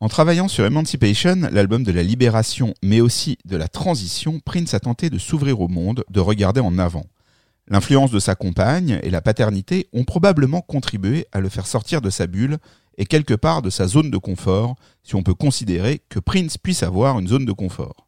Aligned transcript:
En 0.00 0.08
travaillant 0.08 0.46
sur 0.46 0.64
Emancipation, 0.64 1.48
l'album 1.50 1.82
de 1.82 1.90
la 1.90 2.04
libération, 2.04 2.72
mais 2.84 3.00
aussi 3.00 3.36
de 3.44 3.56
la 3.56 3.66
transition, 3.66 4.38
Prince 4.38 4.72
a 4.72 4.78
tenté 4.78 5.10
de 5.10 5.18
s'ouvrir 5.18 5.60
au 5.60 5.66
monde, 5.66 6.04
de 6.08 6.20
regarder 6.20 6.60
en 6.60 6.78
avant. 6.78 7.06
L'influence 7.66 8.12
de 8.12 8.20
sa 8.20 8.36
compagne 8.36 9.00
et 9.02 9.10
la 9.10 9.20
paternité 9.20 9.88
ont 9.92 10.04
probablement 10.04 10.60
contribué 10.60 11.26
à 11.32 11.40
le 11.40 11.48
faire 11.48 11.66
sortir 11.66 12.00
de 12.00 12.10
sa 12.10 12.28
bulle 12.28 12.58
et 12.96 13.06
quelque 13.06 13.34
part 13.34 13.60
de 13.60 13.70
sa 13.70 13.88
zone 13.88 14.12
de 14.12 14.18
confort, 14.18 14.76
si 15.02 15.16
on 15.16 15.24
peut 15.24 15.34
considérer 15.34 16.00
que 16.08 16.20
Prince 16.20 16.58
puisse 16.58 16.84
avoir 16.84 17.18
une 17.18 17.28
zone 17.28 17.44
de 17.44 17.52
confort. 17.52 18.06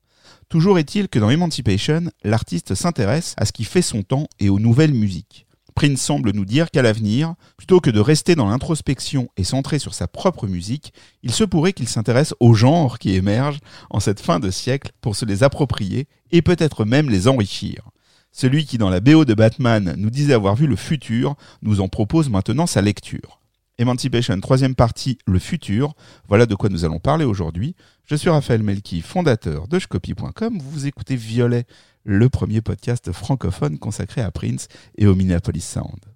Toujours 0.49 0.79
est-il 0.79 1.09
que 1.09 1.19
dans 1.19 1.31
Emancipation, 1.31 2.05
l'artiste 2.23 2.77
s'intéresse 2.77 3.35
à 3.37 3.47
ce 3.47 3.53
qui 3.53 3.65
fait 3.65 3.83
son 3.83 4.05
temps 4.05 4.29
et 4.39 4.49
aux 4.49 4.61
nouvelles 4.61 4.95
musiques. 4.95 5.45
Prince 5.81 6.03
semble 6.03 6.33
nous 6.33 6.45
dire 6.45 6.71
qu'à 6.71 6.83
l'avenir, 6.83 7.37
plutôt 7.57 7.81
que 7.81 7.89
de 7.89 8.01
rester 8.01 8.35
dans 8.35 8.51
l'introspection 8.51 9.31
et 9.39 9.45
centré 9.45 9.79
sur 9.79 9.95
sa 9.95 10.09
propre 10.09 10.47
musique, 10.47 10.93
il 11.23 11.33
se 11.33 11.43
pourrait 11.43 11.73
qu'il 11.73 11.89
s'intéresse 11.89 12.35
aux 12.39 12.53
genres 12.53 12.99
qui 12.99 13.15
émergent 13.15 13.61
en 13.89 13.99
cette 13.99 14.21
fin 14.21 14.41
de 14.41 14.51
siècle 14.51 14.93
pour 15.01 15.17
se 15.17 15.25
les 15.25 15.43
approprier 15.43 16.07
et 16.33 16.43
peut-être 16.43 16.85
même 16.85 17.09
les 17.09 17.29
enrichir. 17.29 17.89
Celui 18.31 18.67
qui 18.67 18.77
dans 18.77 18.91
la 18.91 19.01
BO 19.01 19.25
de 19.25 19.33
Batman 19.33 19.95
nous 19.97 20.11
disait 20.11 20.35
avoir 20.35 20.55
vu 20.55 20.67
le 20.67 20.77
futur 20.77 21.35
nous 21.63 21.81
en 21.81 21.89
propose 21.89 22.29
maintenant 22.29 22.67
sa 22.67 22.83
lecture. 22.83 23.41
Emancipation, 23.79 24.39
troisième 24.41 24.75
partie, 24.75 25.17
le 25.25 25.39
futur. 25.39 25.95
Voilà 26.29 26.45
de 26.45 26.55
quoi 26.55 26.69
nous 26.69 26.85
allons 26.85 26.99
parler 26.99 27.25
aujourd'hui. 27.25 27.75
Je 28.05 28.15
suis 28.15 28.29
Raphaël 28.29 28.63
Melki, 28.63 29.01
fondateur 29.01 29.67
de 29.69 29.79
Shcopy.com. 29.79 30.59
Vous 30.61 30.87
écoutez 30.87 31.17
Violet, 31.17 31.65
le 32.05 32.29
premier 32.29 32.61
podcast 32.61 33.13
francophone 33.13 33.79
consacré 33.79 34.21
à 34.21 34.31
Prince 34.31 34.69
et 34.97 35.07
au 35.07 35.15
Minneapolis 35.15 35.65
Sound. 35.65 36.10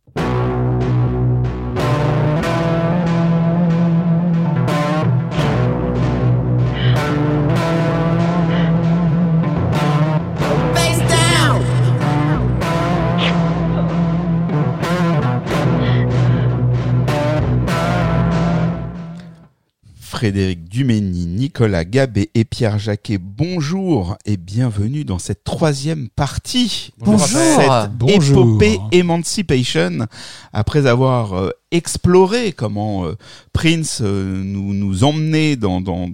Frédéric 20.25 20.71
Dumény, 20.71 21.27
Nicolas 21.27 21.85
Gabé 21.85 22.31
et 22.35 22.47
Pierre 22.47 22.79
Jacquet, 22.79 23.19
bonjour 23.19 24.17
et 24.25 24.39
bienvenue 24.39 25.05
dans 25.05 25.19
cette 25.19 25.45
troisième 25.45 26.09
partie 26.09 26.93
Bonjour. 26.97 27.19
de 27.19 27.27
cette 27.27 27.93
Bonjour. 27.99 28.57
épopée 28.57 28.81
Emancipation. 28.93 30.07
Après 30.55 30.87
avoir 30.87 31.35
euh, 31.35 31.51
exploré 31.73 32.53
comment 32.53 33.05
euh, 33.05 33.17
Prince 33.53 34.01
euh, 34.03 34.43
nous, 34.43 34.73
nous 34.73 35.05
emmenait 35.05 35.57
dans, 35.57 35.83
dans, 35.83 36.09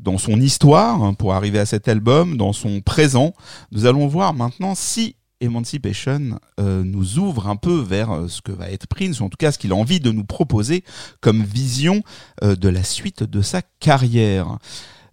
dans 0.00 0.16
son 0.16 0.40
histoire 0.40 1.02
hein, 1.02 1.14
pour 1.14 1.34
arriver 1.34 1.58
à 1.58 1.66
cet 1.66 1.88
album, 1.88 2.36
dans 2.36 2.52
son 2.52 2.80
présent, 2.80 3.34
nous 3.72 3.84
allons 3.84 4.06
voir 4.06 4.32
maintenant 4.32 4.76
si 4.76 5.16
Emancipation 5.40 6.38
euh, 6.60 6.82
nous 6.82 7.18
ouvre 7.18 7.48
un 7.48 7.56
peu 7.56 7.78
vers 7.78 8.10
euh, 8.10 8.28
ce 8.28 8.40
que 8.40 8.52
va 8.52 8.70
être 8.70 8.86
Prince, 8.86 9.20
ou 9.20 9.24
en 9.24 9.28
tout 9.28 9.36
cas 9.36 9.52
ce 9.52 9.58
qu'il 9.58 9.72
a 9.72 9.76
envie 9.76 10.00
de 10.00 10.10
nous 10.10 10.24
proposer 10.24 10.84
comme 11.20 11.42
vision 11.42 12.02
euh, 12.42 12.56
de 12.56 12.68
la 12.68 12.82
suite 12.82 13.22
de 13.22 13.42
sa 13.42 13.62
carrière. 13.80 14.58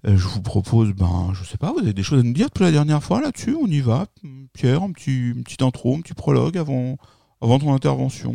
Je 0.05 0.27
vous 0.27 0.41
propose, 0.41 0.91
ben, 0.91 1.31
je 1.33 1.45
sais 1.45 1.57
pas, 1.57 1.71
vous 1.71 1.79
avez 1.79 1.93
des 1.93 2.03
choses 2.03 2.19
à 2.19 2.23
nous 2.23 2.33
dire 2.33 2.47
depuis 2.47 2.65
la 2.65 2.71
dernière 2.71 3.01
fois 3.01 3.21
là-dessus 3.21 3.55
On 3.55 3.67
y 3.67 3.79
va. 3.79 4.07
Pierre, 4.51 4.83
un 4.83 4.91
petit, 4.91 5.29
une 5.29 5.43
petite 5.45 5.61
intro, 5.61 5.95
un 5.95 6.01
petit 6.01 6.13
prologue 6.13 6.57
avant, 6.57 6.97
avant 7.41 7.57
ton 7.57 7.73
intervention. 7.73 8.33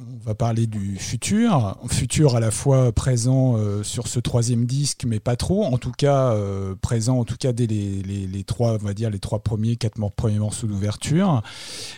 On 0.00 0.24
va 0.24 0.34
parler 0.34 0.66
du 0.66 0.96
futur, 0.96 1.76
futur 1.90 2.34
à 2.34 2.40
la 2.40 2.50
fois 2.50 2.90
présent 2.90 3.56
euh, 3.56 3.82
sur 3.82 4.08
ce 4.08 4.18
troisième 4.18 4.64
disque, 4.64 5.04
mais 5.06 5.20
pas 5.20 5.36
trop. 5.36 5.64
En 5.64 5.76
tout 5.76 5.92
cas, 5.92 6.32
euh, 6.32 6.74
présent 6.80 7.18
en 7.18 7.24
tout 7.24 7.36
cas 7.36 7.52
dès 7.52 7.66
les, 7.66 8.44
trois, 8.44 8.74
on 8.74 8.86
va 8.86 8.94
dire 8.94 9.10
les 9.10 9.18
trois 9.18 9.40
premiers, 9.40 9.76
quatre 9.76 10.00
premiers 10.16 10.38
morceaux 10.38 10.66
d'ouverture. 10.66 11.42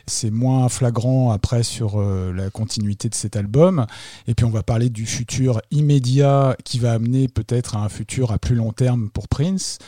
C'est 0.08 0.32
moins 0.32 0.68
flagrant 0.68 1.30
après 1.30 1.62
sur 1.62 2.00
euh, 2.00 2.32
la 2.32 2.50
continuité 2.50 3.08
de 3.08 3.14
cet 3.14 3.36
album. 3.36 3.86
Et 4.26 4.34
puis 4.34 4.46
on 4.46 4.50
va 4.50 4.64
parler 4.64 4.90
du 4.90 5.06
futur 5.06 5.60
immédiat 5.70 6.56
qui 6.64 6.80
va 6.80 6.94
amener 6.94 7.28
peut-être 7.28 7.76
à 7.76 7.84
un 7.84 7.88
futur 7.88 8.32
à 8.32 8.38
plus 8.38 8.56
long 8.56 8.72
terme 8.72 9.10
pour 9.10 9.28
Prince. 9.28 9.78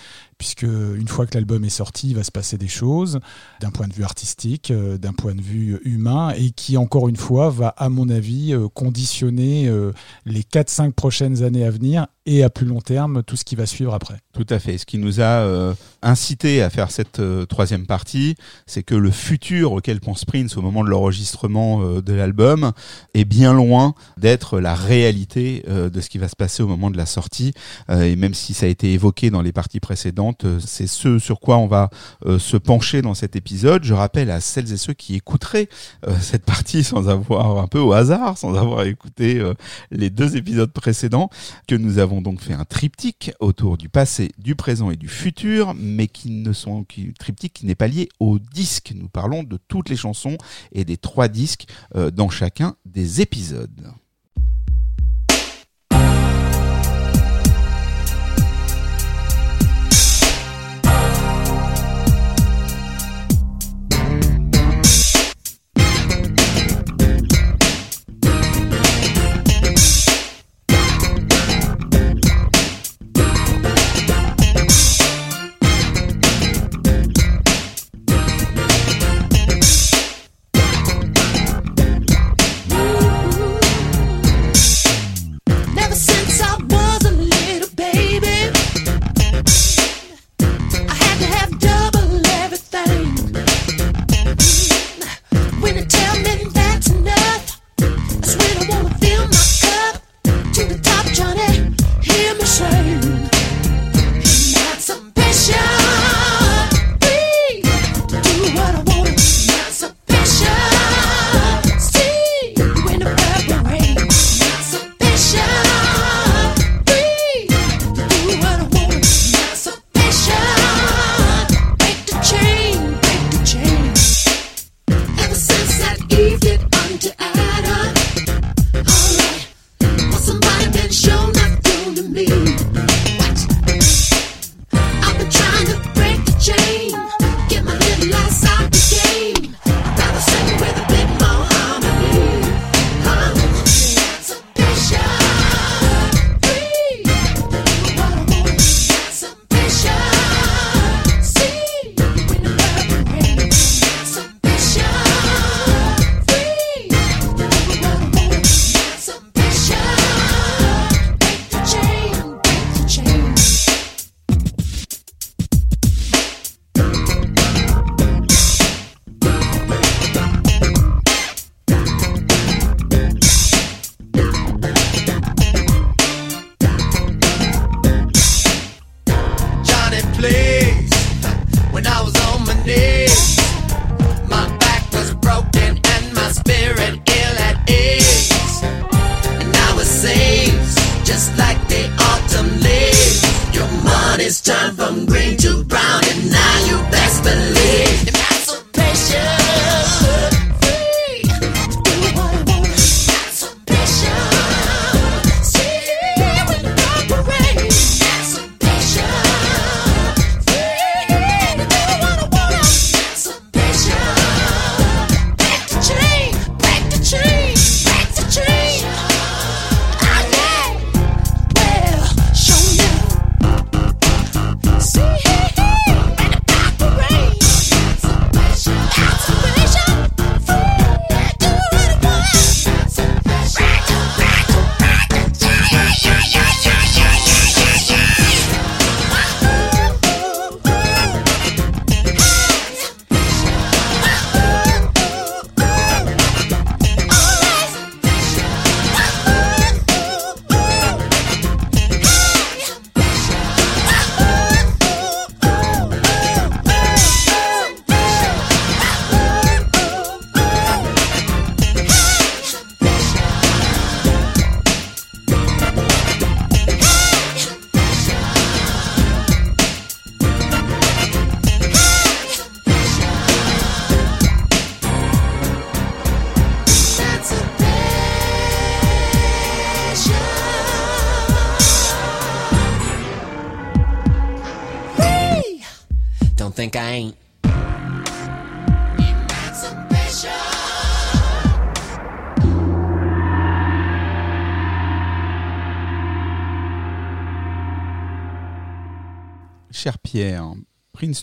Puisque 0.45 0.65
une 0.65 1.09
fois 1.09 1.25
que 1.25 1.33
l'album 1.39 1.65
est 1.65 1.71
sorti, 1.71 2.11
il 2.11 2.17
va 2.17 2.23
se 2.23 2.31
passer 2.31 2.59
des 2.59 2.69
choses 2.69 3.19
d'un 3.63 3.71
point 3.71 3.89
de 3.89 3.95
vue 3.95 4.05
artistique, 4.05 4.71
euh, 4.71 4.99
d'un 4.99 5.15
point 5.15 5.35
de 5.35 5.41
vue 5.41 5.81
humain, 5.87 6.35
et 6.37 6.51
qui 6.51 6.77
encore 6.77 7.09
une 7.09 7.17
fois 7.17 7.49
va, 7.49 7.69
à 7.69 7.89
mon 7.89 8.11
avis, 8.11 8.53
euh, 8.53 8.69
conditionner 8.69 9.69
euh, 9.69 9.93
les 10.27 10.43
4-5 10.43 10.93
prochaines 10.93 11.43
années 11.43 11.65
à 11.65 11.71
venir 11.71 12.09
et 12.27 12.43
à 12.43 12.51
plus 12.51 12.67
long 12.67 12.81
terme 12.81 13.23
tout 13.23 13.37
ce 13.37 13.45
qui 13.45 13.55
va 13.55 13.67
suivre 13.67 13.95
après. 13.95 14.17
Tout 14.33 14.47
à 14.49 14.59
fait. 14.59 14.79
Ce 14.79 14.87
qui 14.87 14.99
nous 14.99 15.21
a 15.21 15.43
euh, 15.45 15.75
incité 16.05 16.63
à 16.63 16.71
faire 16.71 16.91
cette 16.91 17.19
euh, 17.19 17.47
troisième 17.47 17.87
partie, 17.87 18.37
c'est 18.67 18.83
que 18.83 18.95
le 18.95 19.11
futur 19.11 19.73
auquel 19.73 20.01
pense 20.01 20.25
Prince 20.25 20.57
au 20.57 20.63
moment 20.63 20.85
de 20.85 20.91
l'enregistrement 20.91 21.83
euh, 21.83 22.03
de 22.03 22.13
l'album 22.13 22.73
est 23.15 23.25
bien 23.25 23.53
loin 23.53 23.95
d'être 24.17 24.61
la 24.61 24.75
réalité 24.75 25.65
euh, 25.69 25.91
de 25.91 26.01
ce 26.01 26.11
qui 26.11 26.19
va 26.19 26.29
se 26.29 26.37
passer 26.37 26.63
au 26.63 26.69
moment 26.69 26.91
de 26.91 26.97
la 26.97 27.07
sortie. 27.07 27.53
Et 27.89 28.17
même 28.17 28.35
si 28.35 28.55
ça 28.55 28.67
a 28.67 28.69
été 28.69 28.93
évoqué 28.93 29.31
dans 29.31 29.43
les 29.43 29.53
parties 29.53 29.81
précédentes, 29.81 30.47
c'est 30.61 30.87
ce 30.87 31.19
sur 31.19 31.41
quoi 31.41 31.59
on 31.59 31.67
va 31.67 31.91
se 32.39 32.57
pencher 32.57 33.03
dans 33.03 33.15
cet 33.15 33.37
épisode. 33.37 33.85
Je 33.85 33.95
rappelle 33.95 34.31
à 34.31 34.41
celles 34.41 34.73
et 34.73 34.77
ceux 34.77 34.93
qui 34.93 35.15
écouteraient 35.15 35.69
cette 36.21 36.45
partie 36.45 36.85
sans 36.85 37.09
avoir 37.09 37.59
un 37.59 37.67
peu 37.67 37.79
au 37.79 37.93
hasard, 37.93 38.37
sans 38.39 38.55
avoir 38.55 38.85
écouté 38.85 39.43
les 39.91 40.11
deux 40.11 40.37
épisodes 40.37 40.73
précédents, 40.73 41.31
que 41.69 41.75
nous 41.75 41.99
avons 41.99 42.14
donc 42.21 42.41
fait 42.41 42.55
un 42.55 42.65
triptyque 42.65 43.33
autour 43.41 43.77
du 43.77 43.89
passé, 43.89 44.33
du 44.39 44.55
présent 44.55 44.91
et 44.91 44.97
du 44.97 45.09
futur, 45.09 45.75
mais 45.75 46.07
qui 46.07 46.31
ne 46.31 46.53
sont 46.53 46.85
qui, 46.85 47.13
triptyque 47.15 47.53
qui 47.55 47.67
n'est 47.67 47.75
pas 47.75 47.89
lié 47.89 48.09
au 48.21 48.39
disque. 48.39 48.93
Nous 48.95 49.09
parlons 49.09 49.43
de 49.43 49.59
toutes 49.69 49.89
les 49.89 49.97
chansons 49.97 50.37
et 50.73 50.85
des 50.85 50.97
trois 50.97 51.29
disques 51.29 51.67
euh, 51.95 52.11
dans 52.11 52.29
chacun 52.29 52.77
des 52.85 53.21
épisodes. 53.21 53.93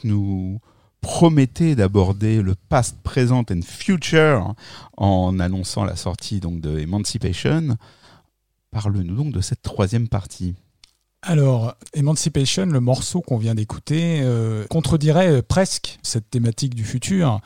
Nous 0.03 0.59
promettait 1.01 1.75
d'aborder 1.75 2.41
le 2.41 2.55
past, 2.55 2.97
present 3.03 3.43
and 3.51 3.61
future 3.63 4.53
en 4.97 5.39
annonçant 5.39 5.83
la 5.83 5.95
sortie 5.95 6.39
donc 6.39 6.61
de 6.61 6.79
Emancipation. 6.79 7.77
Parle-nous 8.69 9.15
donc 9.15 9.33
de 9.33 9.41
cette 9.41 9.63
troisième 9.63 10.07
partie. 10.07 10.55
Alors, 11.23 11.75
Emancipation, 11.93 12.65
le 12.65 12.79
morceau 12.79 13.21
qu'on 13.21 13.37
vient 13.37 13.53
d'écouter, 13.53 14.21
euh, 14.23 14.65
contredirait 14.71 15.31
euh, 15.31 15.41
presque 15.47 15.99
cette 16.01 16.31
thématique 16.31 16.73
du 16.73 16.83
futur. 16.83 17.41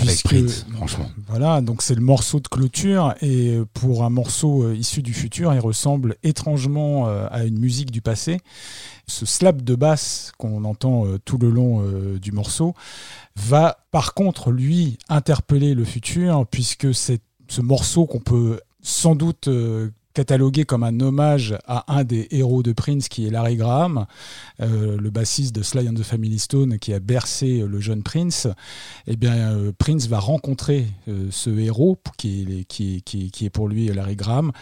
Avec 0.00 0.24
Prince, 0.24 0.66
franchement. 0.74 1.08
Voilà, 1.28 1.60
donc 1.60 1.82
c'est 1.82 1.94
le 1.94 2.00
morceau 2.00 2.40
de 2.40 2.48
clôture 2.48 3.14
et 3.20 3.54
euh, 3.54 3.64
pour 3.74 4.02
un 4.02 4.10
morceau 4.10 4.64
euh, 4.64 4.74
issu 4.74 5.02
du 5.02 5.14
futur, 5.14 5.54
il 5.54 5.60
ressemble 5.60 6.16
étrangement 6.24 7.06
à 7.06 7.44
une 7.44 7.58
musique 7.58 7.92
du 7.92 8.00
passé. 8.00 8.38
Ce 9.06 9.24
slap 9.24 9.62
de 9.62 9.76
basse 9.76 10.32
qu'on 10.36 10.64
entend 10.64 11.04
tout 11.24 11.38
le 11.38 11.50
long 11.50 11.84
du 12.20 12.32
morceau 12.32 12.74
va 13.36 13.78
par 13.92 14.14
contre 14.14 14.50
lui 14.50 14.98
interpeller 15.08 15.74
le 15.74 15.84
futur 15.84 16.44
puisque 16.50 16.92
c'est 16.92 17.20
ce 17.48 17.60
morceau 17.60 18.06
qu'on 18.06 18.18
peut 18.18 18.60
sans 18.82 19.14
doute 19.14 19.48
catalogué 20.16 20.64
comme 20.64 20.82
un 20.82 20.98
hommage 21.00 21.58
à 21.66 21.84
un 21.94 22.02
des 22.02 22.26
héros 22.30 22.62
de 22.62 22.72
Prince 22.72 23.08
qui 23.10 23.26
est 23.26 23.30
Larry 23.30 23.56
Graham, 23.56 24.06
euh, 24.62 24.96
le 24.98 25.10
bassiste 25.10 25.54
de 25.54 25.62
Sly 25.62 25.90
and 25.90 25.92
the 25.92 26.02
Family 26.02 26.38
Stone 26.38 26.78
qui 26.78 26.94
a 26.94 27.00
bercé 27.00 27.60
euh, 27.60 27.66
le 27.66 27.80
jeune 27.80 28.02
Prince, 28.02 28.48
eh 29.06 29.16
bien 29.16 29.34
euh, 29.34 29.72
Prince 29.76 30.08
va 30.08 30.18
rencontrer 30.18 30.86
euh, 31.08 31.26
ce 31.30 31.50
héros 31.50 31.98
qui 32.16 32.46
est, 32.60 32.64
qui, 32.64 32.96
est, 32.96 33.00
qui, 33.02 33.26
est, 33.26 33.28
qui 33.28 33.44
est 33.44 33.50
pour 33.50 33.68
lui 33.68 33.88
Larry 33.88 34.16
Graham 34.16 34.52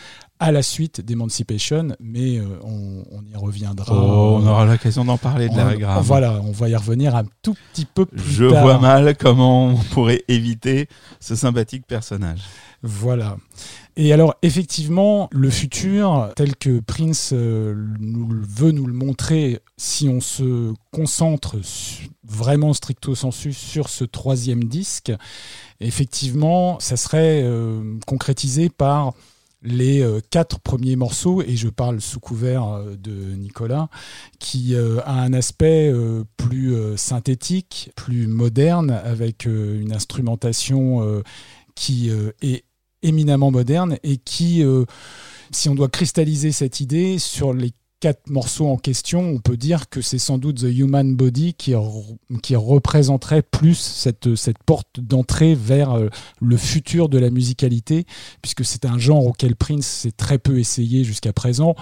à 0.41 0.51
la 0.51 0.63
suite 0.63 1.01
d'Emancipation, 1.01 1.95
mais 2.01 2.41
on, 2.65 3.05
on, 3.13 3.23
y 3.23 3.37
reviendra. 3.37 3.95
Oh, 3.95 4.41
on 4.43 4.47
aura 4.47 4.67
l'occasion 4.67 5.05
d'en 5.05 5.17
parler 5.17 5.49
de 5.49 5.57
Larry 5.57 5.79
Graham. 5.79 6.03
Voilà, 6.03 6.41
on 6.43 6.51
va 6.51 6.69
y 6.69 6.75
revenir 6.75 7.15
un 7.15 7.25
tout 7.43 7.55
petit 7.73 7.87
peu 7.87 8.05
plus 8.05 8.21
Je 8.21 8.47
tard. 8.47 8.63
vois 8.63 8.79
mal 8.81 9.17
comment 9.17 9.69
on 9.69 9.77
pourrait 9.77 10.25
éviter 10.27 10.89
ce 11.21 11.37
sympathique 11.37 11.87
personnage. 11.87 12.41
Voilà. 12.83 13.37
Et 13.97 14.13
alors, 14.13 14.35
effectivement, 14.43 15.29
le 15.31 15.51
futur, 15.51 16.33
tel 16.35 16.57
que 16.57 16.81
Prince 16.81 17.31
euh, 17.33 17.75
veut 18.01 18.73
nous 18.73 18.87
le 18.87 18.93
montrer, 18.93 19.61
si 19.77 20.09
on 20.09 20.21
se 20.21 20.73
concentre 20.91 21.57
vraiment 22.25 22.73
stricto 22.73 23.15
sensu 23.15 23.53
sur 23.53 23.89
ce 23.89 24.03
troisième 24.05 24.65
disque, 24.65 25.13
effectivement, 25.79 26.81
ça 26.81 26.97
serait 26.97 27.43
euh, 27.45 27.97
concrétisé 28.05 28.69
par 28.69 29.15
les 29.63 30.03
euh, 30.03 30.21
quatre 30.29 30.59
premiers 30.59 30.97
morceaux, 30.97 31.43
et 31.43 31.55
je 31.55 31.69
parle 31.69 32.01
sous 32.01 32.19
couvert 32.19 32.83
de 32.99 33.13
Nicolas, 33.37 33.89
qui 34.41 34.75
a 34.75 35.07
un 35.07 35.33
aspect 35.33 35.93
plus 36.37 36.75
synthétique, 36.97 37.93
plus 37.95 38.27
moderne, 38.27 38.91
avec 38.91 39.47
une 39.47 39.93
instrumentation 39.93 41.23
qui 41.75 42.11
est 42.43 42.64
éminemment 43.05 43.51
moderne 43.51 43.97
et 44.03 44.17
qui, 44.17 44.63
euh, 44.65 44.85
si 45.53 45.69
on 45.69 45.75
doit 45.75 45.89
cristalliser 45.89 46.51
cette 46.51 46.81
idée 46.81 47.19
sur 47.19 47.53
les 47.53 47.73
quatre 48.01 48.29
morceaux 48.29 48.67
en 48.67 48.77
question, 48.77 49.21
on 49.21 49.39
peut 49.39 49.57
dire 49.57 49.89
que 49.89 50.03
c'est 50.03 50.19
sans 50.19 50.37
doute 50.37 50.59
The 50.59 50.77
Human 50.77 51.17
Body 51.17 51.55
qui, 51.55 51.73
re- 51.73 52.19
qui 52.43 52.55
représenterait 52.55 53.41
plus 53.41 53.79
cette, 53.79 54.35
cette 54.35 54.63
porte 54.67 55.01
d'entrée 55.01 55.55
vers 55.55 55.93
euh, 55.93 56.09
le 56.41 56.57
futur 56.59 57.09
de 57.09 57.19
la 57.19 57.31
musicalité, 57.31 58.05
puisque 58.43 58.65
c'est 58.65 58.85
un 58.85 58.99
genre 58.99 59.27
auquel 59.27 59.57
Prince 59.57 59.87
s'est 59.87 60.13
très 60.13 60.39
peu 60.39 60.59
essayé 60.59 61.03
jusqu'à 61.03 61.33
présent. 61.33 61.77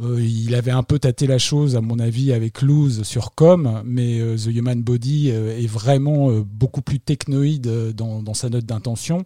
Euh, 0.00 0.20
il 0.20 0.54
avait 0.54 0.70
un 0.70 0.82
peu 0.82 0.98
tâté 0.98 1.26
la 1.26 1.38
chose, 1.38 1.76
à 1.76 1.80
mon 1.80 1.98
avis, 1.98 2.32
avec 2.32 2.62
Lose 2.62 3.02
sur 3.02 3.34
Com, 3.34 3.82
mais 3.84 4.20
euh, 4.20 4.36
The 4.36 4.46
Human 4.46 4.82
Body 4.82 5.30
euh, 5.30 5.58
est 5.58 5.66
vraiment 5.66 6.30
beaucoup 6.40 6.82
plus 6.82 7.00
technoïde 7.00 7.92
dans, 7.94 8.34
sa 8.34 8.48
note 8.48 8.64
d'intention. 8.64 9.24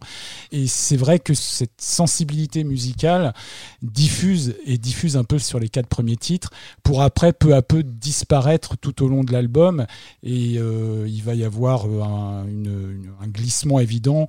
Et 0.52 0.66
c'est 0.66 0.96
vrai 0.96 1.18
que 1.18 1.34
cette 1.34 1.80
sensibilité 1.80 2.64
musicale 2.64 3.34
diffuse 3.82 4.56
et 4.64 4.78
diffuse 4.78 5.16
un 5.16 5.24
peu 5.24 5.38
sur 5.38 5.60
les 5.60 5.68
quatre 5.68 5.86
premiers 5.86 6.16
titres, 6.16 6.50
pour 6.82 7.02
après 7.02 7.32
peu 7.32 7.54
à 7.54 7.62
peu 7.62 7.82
disparaître 7.82 8.76
tout 8.76 9.04
au 9.04 9.08
long 9.08 9.22
de 9.22 9.32
l'album. 9.32 9.86
Et 10.22 10.56
il 10.56 11.22
va 11.22 11.34
y 11.34 11.44
avoir 11.44 11.86
un 11.86 12.46
glissement 13.28 13.78
évident 13.78 14.26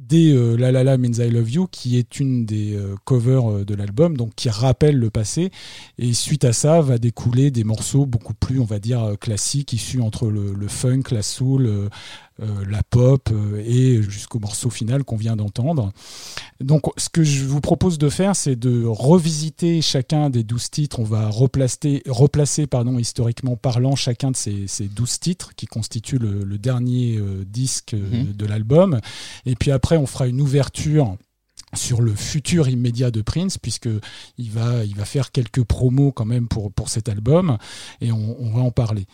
dès 0.00 0.32
euh, 0.32 0.56
La 0.56 0.72
La 0.72 0.82
La 0.82 0.98
Means 0.98 1.18
I 1.18 1.30
Love 1.30 1.50
You, 1.50 1.68
qui 1.70 1.98
est 1.98 2.18
une 2.18 2.46
des 2.46 2.74
euh, 2.74 2.94
covers 3.04 3.50
euh, 3.50 3.64
de 3.64 3.74
l'album, 3.74 4.16
donc 4.16 4.34
qui 4.34 4.48
rappelle 4.48 4.96
le 4.96 5.10
passé. 5.10 5.50
Et 5.98 6.12
suite 6.14 6.44
à 6.44 6.52
ça, 6.52 6.80
va 6.80 6.98
découler 6.98 7.50
des 7.50 7.64
morceaux 7.64 8.06
beaucoup 8.06 8.34
plus, 8.34 8.60
on 8.60 8.64
va 8.64 8.78
dire, 8.78 9.02
euh, 9.02 9.14
classiques, 9.16 9.72
issus 9.72 10.00
entre 10.00 10.28
le, 10.28 10.52
le 10.54 10.68
funk, 10.68 11.02
la 11.10 11.22
soul, 11.22 11.66
euh, 11.66 11.88
la 12.68 12.82
pop 12.82 13.28
euh, 13.32 13.62
et 13.64 14.02
jusqu'au 14.02 14.38
morceau 14.38 14.70
final 14.70 15.04
qu'on 15.04 15.16
vient 15.16 15.36
d'entendre. 15.36 15.92
Donc, 16.60 16.82
ce 16.96 17.08
que 17.08 17.22
je 17.22 17.44
vous 17.44 17.60
propose 17.60 17.98
de 17.98 18.08
faire, 18.08 18.36
c'est 18.36 18.56
de 18.56 18.84
revisiter 18.84 19.82
chacun 19.82 20.30
des 20.30 20.44
douze 20.44 20.70
titres. 20.70 21.00
On 21.00 21.04
va 21.04 21.28
replacer, 21.28 22.02
replacer 22.06 22.66
pardon, 22.66 22.98
historiquement 22.98 23.56
parlant, 23.56 23.96
chacun 23.96 24.30
de 24.30 24.36
ces, 24.36 24.66
ces 24.66 24.88
12 24.88 25.20
titres 25.20 25.54
qui 25.54 25.66
constituent 25.66 26.18
le, 26.18 26.44
le 26.44 26.58
dernier 26.58 27.16
euh, 27.18 27.44
disque 27.46 27.94
euh, 27.94 27.98
Mhm. 28.10 28.32
de 28.32 28.46
l'album. 28.46 29.00
Et 29.46 29.54
puis 29.54 29.70
après, 29.70 29.96
on 29.96 30.06
fera 30.06 30.26
une 30.26 30.40
ouverture 30.40 31.16
sur 31.74 32.00
le 32.02 32.14
futur 32.14 32.68
immédiat 32.68 33.10
de 33.10 33.22
Prince, 33.22 33.56
puisque 33.58 33.88
il 34.38 34.50
va, 34.50 34.84
il 34.84 34.96
va 34.96 35.04
faire 35.04 35.30
quelques 35.30 35.62
promos 35.62 36.10
quand 36.12 36.24
même 36.24 36.48
pour, 36.48 36.72
pour 36.72 36.88
cet 36.88 37.08
album, 37.08 37.58
et 38.00 38.10
on, 38.12 38.36
on 38.40 38.50
va 38.50 38.60
en 38.62 38.70
parler. 38.72 39.06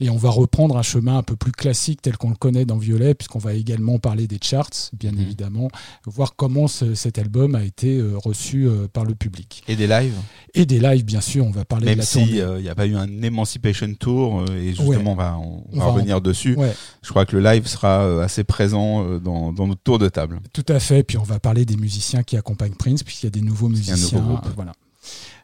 Et 0.00 0.10
on 0.10 0.16
va 0.16 0.30
reprendre 0.30 0.76
un 0.76 0.82
chemin 0.82 1.18
un 1.18 1.22
peu 1.22 1.36
plus 1.36 1.52
classique 1.52 2.02
tel 2.02 2.16
qu'on 2.16 2.30
le 2.30 2.36
connaît 2.36 2.64
dans 2.64 2.76
Violet, 2.76 3.14
puisqu'on 3.14 3.38
va 3.38 3.54
également 3.54 3.98
parler 3.98 4.26
des 4.26 4.38
charts, 4.42 4.90
bien 4.92 5.12
Mhm. 5.12 5.20
évidemment, 5.20 5.68
voir 6.06 6.36
comment 6.36 6.68
ce- 6.68 6.94
cet 6.94 7.18
album 7.18 7.54
a 7.54 7.64
été 7.64 7.96
euh, 7.98 8.16
reçu 8.16 8.66
euh, 8.68 8.88
par 8.92 9.04
le 9.04 9.14
public. 9.14 9.62
Et 9.68 9.76
des 9.76 9.86
lives, 9.86 10.14
Et 10.54 10.66
des 10.66 10.80
lives, 10.80 11.04
bien 11.04 11.20
sûr, 11.22 11.46
on 11.46 11.50
va 11.50 11.64
parler 11.64 11.84
de 11.86 11.90
même 11.90 11.98
la 12.00 12.04
si 12.04 12.18
tournée. 12.18 12.58
il 12.58 12.62
n'y 12.62 12.68
a 12.68 12.74
pas 12.74 12.86
eu 12.86 12.94
un 12.94 13.22
Emancipation 13.22 13.92
Tour, 13.94 14.40
euh, 14.42 14.56
et 14.56 14.68
justement 14.74 14.88
Ouais. 14.88 15.06
on 15.06 15.14
va, 15.14 15.38
on, 15.38 15.64
On 15.72 15.76
va 15.78 15.84
va 15.84 15.90
en- 15.90 15.94
revenir 15.94 16.20
dessus. 16.20 16.56
Ouais, 16.56 16.74
Je 17.02 17.08
crois 17.08 17.24
que 17.24 17.36
le 17.36 17.42
live 17.42 17.66
sera 17.66 18.02
euh, 18.02 18.20
assez 18.22 18.44
présent 18.44 19.04
euh, 19.06 19.18
dans, 19.18 19.52
dans 19.52 19.66
notre 19.66 19.82
tour 19.82 19.98
de 19.98 20.08
table. 20.08 20.40
tout 20.52 20.64
à 20.68 20.78
fait. 20.78 21.02
Puis 21.04 21.16
on 21.16 21.22
va 21.22 21.38
parler 21.38 21.64
des 21.64 21.76
musiciens 21.76 22.01
qui 22.22 22.36
accompagnent 22.36 22.74
Prince, 22.74 23.02
puisqu'il 23.02 23.26
y 23.26 23.28
a 23.28 23.30
des 23.30 23.40
nouveaux 23.40 23.68
nouveau 23.68 23.92
musiciens. 23.92 24.20
groupe. 24.20 24.46
euh, 24.46 24.50
voilà. 24.54 24.72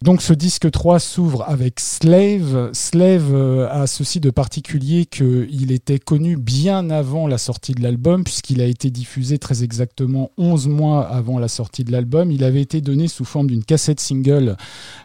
Donc 0.01 0.23
ce 0.23 0.33
disque 0.33 0.71
3 0.71 1.01
s'ouvre 1.01 1.45
avec 1.49 1.81
Slave. 1.81 2.71
Slave 2.73 3.35
euh, 3.35 3.69
a 3.69 3.89
ceci 3.89 4.21
de 4.21 4.31
particulier 4.31 5.07
qu'il 5.07 5.73
était 5.73 5.99
connu 5.99 6.37
bien 6.37 6.89
avant 6.91 7.27
la 7.27 7.37
sortie 7.37 7.73
de 7.73 7.83
l'album, 7.83 8.23
puisqu'il 8.23 8.61
a 8.61 8.65
été 8.65 8.91
diffusé 8.91 9.39
très 9.39 9.65
exactement 9.65 10.31
11 10.39 10.69
mois 10.69 11.09
avant 11.09 11.41
la 11.41 11.49
sortie 11.49 11.83
de 11.83 11.91
l'album. 11.91 12.31
Il 12.31 12.45
avait 12.45 12.61
été 12.61 12.81
donné 12.81 13.09
sous 13.09 13.25
forme 13.25 13.49
d'une 13.49 13.65
cassette 13.65 13.99
single 13.99 14.57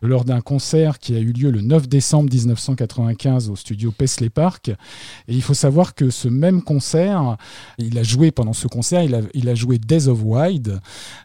lors 0.04 0.26
d'un 0.26 0.42
concert 0.42 1.00
qui 1.00 1.16
a 1.16 1.20
eu 1.20 1.32
lieu 1.32 1.50
le 1.50 1.62
9 1.62 1.90
décembre 1.90 2.30
1995 2.32 3.50
au 3.50 3.56
studio 3.56 3.92
Paisley 3.92 4.30
Park. 4.30 4.70
Et 4.70 5.34
il 5.34 5.42
faut 5.42 5.56
savoir 5.56 5.96
que 5.96 6.12
ce 6.12 6.28
même 6.28 6.62
concert, 6.62 7.38
il 7.80 7.98
a 7.98 8.04
joué 8.04 8.30
pendant 8.30 8.54
ce 8.54 8.68
concert, 8.68 9.02
il 9.02 9.16
a, 9.16 9.22
il 9.34 9.56
joué 9.56 9.80
Days 9.80 10.08
of 10.08 10.20
Wide. 10.24 10.80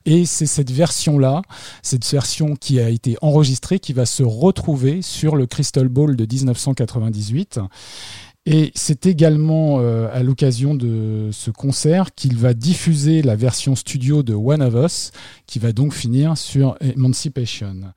Et 0.07 0.25
c'est 0.25 0.47
cette 0.47 0.71
version-là, 0.71 1.43
cette 1.83 2.07
version 2.11 2.57
qui 2.57 2.81
a 2.81 2.89
été 2.89 3.17
enregistrée, 3.21 3.58
qui 3.59 3.93
va 3.93 4.07
se 4.07 4.23
retrouver 4.23 5.03
sur 5.03 5.37
le 5.37 5.47
Crystal 5.47 5.89
Ball 5.89 6.17
de 6.17 6.27
1998. 6.27 7.61
Et 8.51 8.73
c'est 8.75 9.05
également 9.05 9.79
euh, 9.79 10.09
à 10.11 10.23
l'occasion 10.23 10.75
de 10.75 11.29
ce 11.33 11.51
concert 11.51 12.15
qu'il 12.15 12.35
va 12.35 12.55
diffuser 12.55 13.21
la 13.21 13.37
version 13.37 13.77
studio 13.77 14.23
de 14.23 14.33
One 14.33 14.63
of 14.63 14.73
Us, 14.87 15.11
qui 15.47 15.59
va 15.59 15.73
donc 15.73 15.93
finir 15.93 16.39
sur 16.39 16.75
Emancipation. 16.81 17.93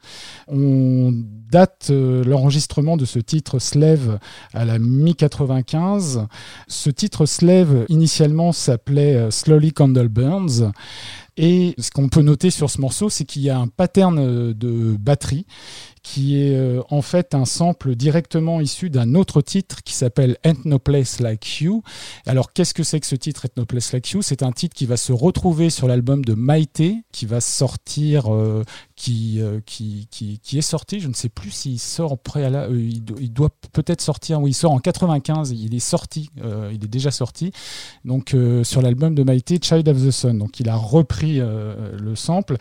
On 0.50 1.14
date 1.50 1.88
euh, 1.90 2.26
l'enregistrement 2.26 2.98
de 2.98 3.06
ce 3.06 3.20
titre 3.20 3.60
Slave 3.60 4.20
à 4.54 4.66
la 4.66 4.78
mi-95. 4.78 6.28
Ce 6.68 6.90
titre 6.90 7.26
Slave, 7.26 7.86
initialement, 7.88 8.52
s'appelait 8.52 9.16
euh, 9.16 9.32
Slowly 9.32 9.72
Candle 9.72 10.10
Burns. 10.10 10.74
Et 11.38 11.76
ce 11.78 11.92
qu'on 11.92 12.10
peut 12.10 12.24
noter 12.24 12.52
sur 12.52 12.70
ce 12.70 12.82
morceau, 12.82 13.08
c'est 13.08 13.24
qu'il 13.24 13.42
y 13.42 13.50
a 13.50 13.58
un 13.58 13.70
pattern 13.70 14.52
de 14.52 14.98
batterie 15.00 15.46
qui 16.04 16.42
est 16.42 16.56
euh, 16.56 16.82
en 16.90 17.02
fait 17.02 17.36
un 17.36 17.46
sample 17.46 17.96
directement 17.96 18.60
issu 18.60 18.90
d'un 18.90 19.16
autre 19.16 19.42
titre 19.42 19.84
qui 19.84 19.94
s'appelle 19.94 20.38
Ain't 20.44 20.80
Place 20.80 21.20
Like 21.20 21.62
You. 21.62 21.84
Alors 22.26 22.54
qu'est-ce 22.54 22.74
que 22.74 22.84
c'est 22.84 23.00
que 23.00 23.06
ce 23.06 23.16
titre 23.16 23.46
Ain't 23.46 23.66
Place 23.66 23.94
Like 23.94 24.10
You? 24.12 24.22
C'est 24.22 24.44
un 24.44 24.52
titre 24.52 24.76
qui 24.76 24.86
va 24.86 24.98
se 24.98 25.14
retrouver 25.14 25.70
sur 25.70 25.88
l'album 25.88 26.26
de 26.26 26.34
Maïté, 26.34 26.98
qui 27.12 27.26
va 27.26 27.42
sortir, 27.42 28.34
euh, 28.34 28.64
qui, 29.02 29.42
euh, 29.42 29.60
qui, 29.66 30.08
qui, 30.12 30.38
qui 30.44 30.60
est 30.60 30.62
sorti. 30.62 31.00
Je 31.00 31.08
ne 31.08 31.14
sais 31.14 31.30
plus 31.30 31.50
s'il 31.50 31.80
sort 31.80 32.12
en 32.12 32.18
préalable. 32.18 32.76
euh, 32.76 32.80
il, 32.80 33.04
do- 33.04 33.16
il 33.20 33.34
doit 33.34 33.50
peut-être 33.74 34.00
sortir. 34.02 34.40
Oui, 34.40 34.52
il 34.52 34.54
sort 34.54 34.72
en 34.74 34.78
95. 34.80 35.52
Il 35.52 35.74
est 35.74 35.80
sorti. 35.80 36.30
euh, 36.44 36.70
il 36.72 36.84
est 36.86 36.88
déjà 36.88 37.10
sorti. 37.10 37.52
Donc 38.06 38.36
euh, 38.36 38.64
sur 38.64 38.84
l'album 38.84 39.16
de 39.16 39.24
Maïté, 39.24 39.58
Child 39.60 39.90
of 39.90 39.98
the 40.06 40.12
Sun. 40.12 40.38
Donc 40.38 40.60
il 40.60 40.70
a 40.70 40.76
repris 40.76 41.40
le 41.40 42.16
sample. 42.16 42.58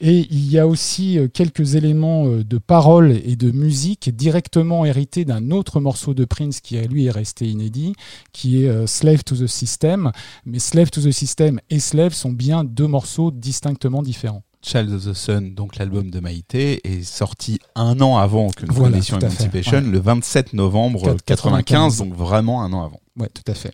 Et 0.00 0.26
il 0.30 0.50
y 0.50 0.58
a 0.58 0.66
aussi 0.66 1.18
quelques 1.32 1.76
éléments 1.76 2.26
de 2.26 2.58
paroles 2.58 3.12
et 3.24 3.36
de 3.36 3.50
musique 3.52 4.14
directement 4.14 4.84
hérités 4.84 5.24
d'un 5.24 5.50
autre 5.52 5.78
morceau 5.80 6.14
de 6.14 6.24
Prince 6.24 6.60
qui, 6.60 6.76
lui, 6.78 7.06
est 7.06 7.10
resté 7.12 7.46
inédit, 7.46 7.94
qui 8.32 8.64
est 8.64 8.86
Slave 8.88 9.22
to 9.22 9.36
the 9.36 9.46
System. 9.46 10.10
Mais 10.44 10.58
Slave 10.58 10.90
to 10.90 11.00
the 11.00 11.12
System 11.12 11.60
et 11.70 11.78
Slave 11.78 12.12
sont 12.12 12.32
bien 12.32 12.64
deux 12.64 12.88
morceaux 12.88 13.30
distinctement 13.30 14.02
différents. 14.02 14.42
Child 14.66 14.92
of 14.92 15.04
the 15.04 15.12
Sun, 15.12 15.54
donc 15.54 15.76
l'album 15.76 16.10
de 16.10 16.18
Maïté, 16.18 16.80
est 16.84 17.04
sorti 17.04 17.60
un 17.76 18.00
an 18.00 18.16
avant 18.18 18.50
que 18.50 18.66
nous 18.66 18.74
Voilà, 18.74 18.90
connaissions 18.92 19.18
Emancipation, 19.20 19.78
ouais. 19.78 19.80
le 19.80 19.98
27 20.00 20.54
novembre 20.54 21.16
95, 21.24 21.24
95, 21.24 21.96
donc 21.98 22.14
vraiment 22.14 22.62
un 22.62 22.72
an 22.72 22.84
avant. 22.84 23.00
Ouais, 23.16 23.28
tout 23.28 23.50
à 23.50 23.54
fait. 23.54 23.72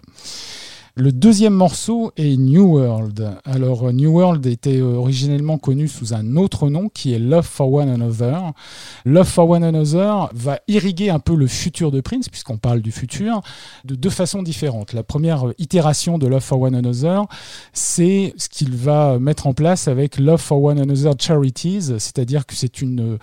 Le 0.95 1.11
deuxième 1.11 1.55
morceau 1.55 2.13
est 2.19 2.37
New 2.37 2.77
World. 2.77 3.39
Alors, 3.47 3.89
euh, 3.89 3.93
New 3.93 4.11
World 4.11 4.45
était 4.45 4.79
euh, 4.79 4.97
originellement 4.97 5.57
connu 5.57 5.89
sous 5.89 6.13
un 6.13 6.37
autre 6.37 6.69
nom 6.69 6.91
qui 6.91 7.15
est 7.15 7.19
Love 7.19 7.47
for 7.47 7.73
One 7.73 7.89
Another. 7.89 8.53
Love 9.07 9.27
for 9.27 9.49
One 9.49 9.65
Another 9.65 10.29
va 10.35 10.61
irriguer 10.69 11.09
un 11.09 11.19
peu 11.19 11.35
le 11.35 11.47
futur 11.47 11.93
de 11.93 12.03
Prince, 12.03 12.29
puisqu'on 12.29 12.59
parle 12.59 12.83
du 12.83 12.93
futur, 12.93 13.41
de 13.87 13.95
deux 13.95 14.11
façons 14.11 14.43
différentes. 14.43 14.93
La 14.93 15.03
première 15.03 15.49
euh, 15.49 15.55
itération 15.57 16.19
de 16.19 16.27
Love 16.27 16.43
for 16.43 16.61
One 16.61 16.75
Another, 16.75 17.25
c'est 17.73 18.35
ce 18.37 18.51
qu'il 18.51 18.77
va 18.77 19.19
mettre 19.19 19.47
en 19.47 19.55
place 19.55 19.89
avec 19.89 20.19
Love 20.19 20.43
for 20.43 20.63
One 20.63 20.79
Another 20.79 21.15
Charities, 21.19 21.85
c'est-à-dire 21.99 22.45
que 22.45 22.55
c'est 22.55 22.83
une 22.83 23.17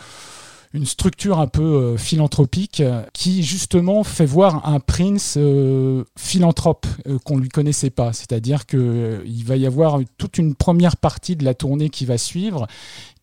une 0.74 0.86
structure 0.86 1.40
un 1.40 1.48
peu 1.48 1.64
euh, 1.64 1.98
philanthropique 1.98 2.82
euh, 2.82 3.04
qui 3.14 3.42
justement 3.44 4.04
fait 4.04 4.26
voir 4.26 4.68
un 4.68 4.80
Prince 4.80 5.36
euh, 5.38 6.04
philanthrope 6.16 6.86
qu'on 7.24 7.38
ne 7.38 7.42
lui 7.42 7.50
connaissait 7.50 7.90
pas. 7.90 8.14
C'est-à-dire 8.14 8.66
qu'il 8.68 9.44
va 9.46 9.58
y 9.58 9.66
avoir 9.66 10.00
toute 10.18 10.38
une 10.38 10.54
première 10.54 10.98
partie 10.98 11.36
de 11.36 11.44
la 11.44 11.54
tournée 11.56 11.90
qui 11.90 12.06
va 12.06 12.18
suivre 12.18 12.68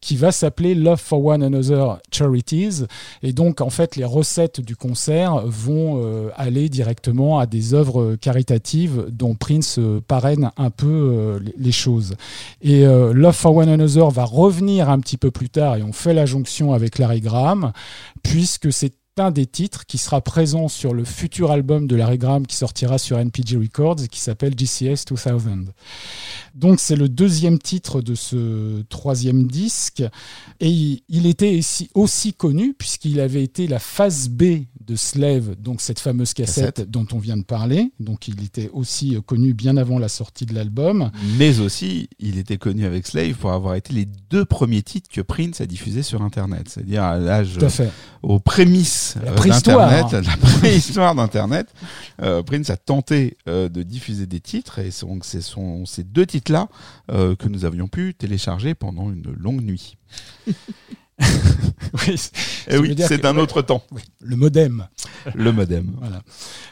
qui 0.07 0.15
va 0.15 0.31
s'appeler 0.31 0.77
Love 0.77 1.01
for 1.01 1.25
One 1.25 1.43
Another 1.43 1.99
Charities. 2.13 2.85
Et 3.25 3.33
donc, 3.33 3.61
en 3.61 3.71
fait, 3.71 3.97
les 3.97 4.05
recettes 4.05 4.61
du 4.61 4.77
concert 4.77 5.45
vont 5.45 6.01
euh, 6.01 6.29
aller 6.37 6.69
directement 6.69 7.41
à 7.41 7.47
des 7.47 7.75
œuvres 7.75 8.15
caritatives 8.15 9.07
dont 9.11 9.35
Prince 9.35 9.81
euh, 9.81 10.01
parraine 10.07 10.53
un 10.59 10.71
peu 10.71 10.87
euh, 10.87 11.41
les- 11.59 11.73
choses. 11.73 12.15
Et 12.63 12.85
Love 12.85 13.35
for 13.35 13.57
One 13.57 13.69
Another 13.69 14.09
va 14.11 14.25
revenir 14.25 14.89
un 14.89 15.01
petit 15.01 15.17
peu 15.17 15.33
plus 15.33 15.51
tard, 15.51 15.75
et 15.77 15.83
on 15.83 15.93
fait 15.93 16.15
la 16.15 16.25
jonction 16.25 16.73
avec 16.73 16.99
Larry 16.99 17.21
Graham, 17.21 17.73
puisque 18.23 18.73
c'est 18.73 18.93
un 19.19 19.31
des 19.31 19.47
titres 19.47 19.87
qui 19.87 19.97
sera 19.97 20.21
présent 20.21 20.69
sur 20.69 20.93
le 20.93 21.05
futur 21.05 21.51
album 21.51 21.87
de 21.87 21.97
Larry 21.97 22.19
Graham 22.19 22.47
qui 22.47 22.55
sortira 22.55 22.99
sur 22.99 23.19
NPG 23.19 23.57
Records 23.57 24.03
et 24.05 24.09
qui 24.09 24.21
s'appelle 24.21 24.55
GCS 24.57 25.07
2000. 25.09 25.73
Donc 26.55 26.81
c'est 26.81 26.97
le 26.97 27.09
deuxième 27.09 27.59
titre 27.59 28.03
de 28.03 28.15
ce 28.15 28.83
troisième 28.89 29.47
disque 29.47 30.03
et 30.61 31.01
il, 31.09 31.27
était 31.27 31.59
aussi, 31.59 31.89
aussi 31.95 32.35
connu 32.35 32.75
puisqu'il 32.75 33.21
avait 33.21 33.43
été 33.43 33.67
la 33.67 33.79
phase 33.79 34.29
B 34.29 34.65
de 34.87 34.97
Slave, 34.97 35.57
donc 35.57 35.81
cette 35.81 35.99
fameuse 35.99 36.33
cassette, 36.33 36.77
Cassette. 36.77 36.91
dont 36.91 37.07
on 37.13 37.19
vient 37.19 37.37
de 37.37 37.43
parler. 37.45 37.93
Donc 37.99 38.29
il 38.29 38.45
était 38.45 38.71
aussi 38.73 39.17
connu 39.27 39.53
bien 39.53 39.77
avant 39.77 39.99
la 39.99 40.09
sortie 40.09 40.47
de 40.47 40.55
l'album. 40.55 41.11
Mais 41.39 41.59
aussi, 41.59 42.09
il 42.19 42.39
était 42.39 42.59
connu 42.59 42.85
avec 42.85 43.07
Slave 43.07 43.35
pour 43.35 43.53
avoir 43.53 43.75
été 43.75 43.93
les 43.93 44.07
deux 44.31 44.45
premiers 44.45 44.83
titres 44.83 45.11
que 45.11 45.21
Prince 45.21 45.61
a 45.61 45.67
diffusés 45.67 46.03
sur 46.03 46.23
Internet. 46.23 46.69
C'est-à-dire 46.69 47.03
à 47.03 47.19
l'âge, 47.19 47.59
à 47.59 47.69
aux 48.23 48.39
prémices 48.39 49.06
La 49.15 49.31
euh, 49.31 49.35
préhistoire, 49.35 49.91
d'Internet, 49.91 50.27
la 50.27 50.37
préhistoire 50.59 51.15
d'Internet, 51.15 51.69
euh, 52.23 52.43
Prince 52.43 52.71
a 52.71 52.77
tenté 52.77 53.37
euh, 53.49 53.69
de 53.69 53.83
diffuser 53.83 54.27
des 54.27 54.41
titres 54.41 54.79
et 54.79 54.91
donc 55.03 55.25
ce 55.25 55.41
sont 55.41 55.87
ces 55.87 56.05
deux 56.05 56.27
titres-là 56.27 56.69
que 57.09 57.49
nous 57.49 57.65
avions 57.65 57.89
pu 57.89 58.15
télécharger 58.15 58.75
pendant 58.75 59.11
une 59.11 59.33
longue 59.39 59.63
nuit. 59.63 59.97
Oui, 62.09 62.17
Eh 62.69 62.79
oui, 62.79 62.95
c'est 62.99 63.21
que- 63.21 63.27
un 63.27 63.37
autre 63.39 63.63
temps, 63.63 63.83
le 64.21 64.37
modem. 64.37 64.87
le 65.35 65.53
modem. 65.53 65.93
Voilà. 65.99 66.23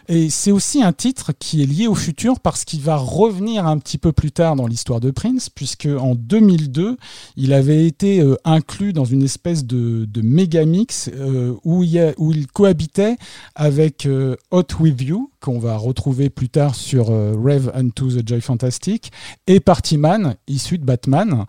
Et 0.09 0.29
c'est 0.29 0.51
aussi 0.51 0.83
un 0.83 0.93
titre 0.93 1.33
qui 1.39 1.63
est 1.63 1.67
lié 1.67 1.87
au 1.87 1.95
futur 1.95 2.41
parce 2.41 2.65
qu'il 2.65 2.81
va 2.81 2.97
revenir 2.97 3.67
un 3.67 3.79
petit 3.79 3.97
peu 3.97 4.13
plus 4.13 4.33
tard 4.33 4.55
dans 4.57 4.67
l'histoire 4.67 5.01
de 5.01 5.11
Prince, 5.11 5.49
puisque 5.49 5.87
en 5.87 6.15
2002, 6.15 6.97
il 7.37 7.53
avait 7.55 7.87
été 7.87 8.21
euh, 8.21 8.37
inclus 8.45 8.93
dans 8.93 9.05
une 9.07 9.23
espèce 9.23 9.65
de, 9.65 10.05
de 10.05 10.21
méga 10.21 10.67
mix 10.67 11.09
euh, 11.15 11.55
où, 11.65 11.83
il 11.85 11.91
y 11.91 12.01
a- 12.01 12.13
où 12.19 12.33
il 12.33 12.47
cohabitait 12.49 13.17
avec 13.55 14.05
euh, 14.07 14.37
Hot 14.51 14.67
With 14.81 15.01
You, 15.01 15.31
qu'on 15.45 15.59
va 15.59 15.77
retrouver 15.77 16.31
plus 16.31 16.49
tard 16.49 16.75
sur 16.75 17.11
euh, 17.11 17.35
Rave 17.37 17.71
Unto 17.75 18.09
the 18.11 18.27
Joy 18.27 18.41
Fantastic, 18.41 19.13
et 19.47 19.61
Party 19.61 19.99
Man, 19.99 20.37
issu 20.49 20.79
de 20.79 20.87
Batman. 20.87 21.45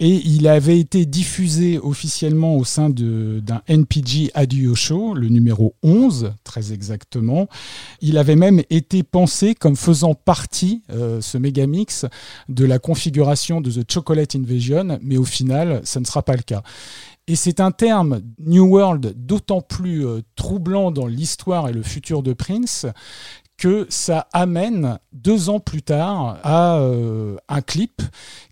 Et 0.00 0.16
il 0.26 0.48
avait 0.48 0.80
été 0.80 1.06
diffusé 1.06 1.78
officiellement 1.78 2.56
au 2.56 2.64
sein 2.64 2.90
d'un 2.90 3.62
NPG 3.68 4.32
Audio 4.34 4.74
Show, 4.74 5.14
le 5.14 5.28
numéro 5.28 5.76
11, 5.84 6.32
très 6.42 6.72
exactement. 6.72 7.46
Il 8.00 8.18
avait 8.18 8.34
même 8.34 8.62
été 8.68 9.04
pensé 9.04 9.54
comme 9.54 9.76
faisant 9.76 10.14
partie, 10.14 10.82
euh, 10.90 11.20
ce 11.20 11.38
mégamix, 11.38 12.04
de 12.48 12.64
la 12.64 12.80
configuration 12.80 13.60
de 13.60 13.70
The 13.70 13.88
Chocolate 13.88 14.34
Invasion, 14.34 14.98
mais 15.02 15.18
au 15.18 15.24
final, 15.24 15.82
ça 15.84 16.00
ne 16.00 16.04
sera 16.04 16.24
pas 16.24 16.34
le 16.34 16.42
cas. 16.42 16.64
Et 17.28 17.34
c'est 17.34 17.58
un 17.60 17.72
terme 17.72 18.22
New 18.38 18.64
World 18.64 19.14
d'autant 19.16 19.60
plus 19.60 20.06
euh, 20.06 20.20
troublant 20.36 20.92
dans 20.92 21.06
l'histoire 21.06 21.68
et 21.68 21.72
le 21.72 21.82
futur 21.82 22.22
de 22.22 22.32
Prince 22.32 22.86
que 23.56 23.86
ça 23.88 24.28
amène 24.32 24.98
deux 25.12 25.48
ans 25.48 25.60
plus 25.60 25.82
tard 25.82 26.38
à 26.42 26.76
euh, 26.78 27.36
un 27.48 27.62
clip 27.62 28.02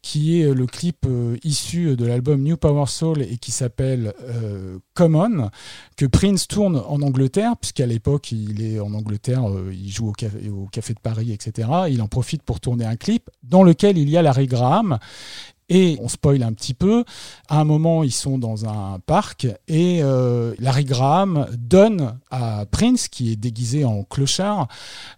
qui 0.01 0.41
est 0.41 0.53
le 0.53 0.67
clip 0.67 1.05
euh, 1.07 1.37
issu 1.45 1.95
de 1.97 2.07
l'album 2.07 2.43
New 2.43 2.57
Power 2.57 2.87
Soul 2.87 3.23
et 3.23 3.37
qui 3.37 3.53
s'appelle 3.53 4.15
euh, 4.23 4.79
Common 4.95 5.51
que 5.97 6.07
Prince 6.07 6.49
tourne 6.49 6.83
en 6.87 7.03
Angleterre 7.03 7.57
puisqu'à 7.61 7.87
l'époque 7.87 8.33
il 8.33 8.63
est 8.63 8.81
en 8.81 8.95
Angleterre, 8.95 9.43
il 9.73 9.91
joue 9.91 10.09
au 10.09 10.15
au 10.55 10.67
café 10.67 10.95
de 10.95 11.01
Paris, 11.01 11.33
etc. 11.33 11.69
Il 11.91 12.01
en 12.01 12.09
profite 12.09 12.43
pour 12.43 12.61
tourner 12.61 12.87
un 12.87 12.97
clip 12.97 13.29
dans 13.43 13.63
lequel 13.63 13.99
il 13.99 14.09
y 14.09 14.17
a 14.17 14.23
Larry 14.23 14.47
Graham 14.47 14.99
et 15.69 15.97
on 16.01 16.09
spoil 16.09 16.43
un 16.43 16.53
petit 16.53 16.75
peu. 16.75 17.05
À 17.49 17.61
un 17.61 17.65
moment, 17.65 18.05
ils 18.05 18.13
sont 18.13 18.39
dans 18.39 18.67
un 18.67 18.99
parc 19.01 19.47
et 19.69 20.01
euh, 20.03 20.55
Larry 20.59 20.85
Graham 20.85 21.47
donne 21.57 22.19
à 22.31 22.67
Prince, 22.71 23.09
qui 23.09 23.33
est 23.33 23.37
déguisé 23.37 23.85
en 23.85 24.03
clochard, 24.05 24.69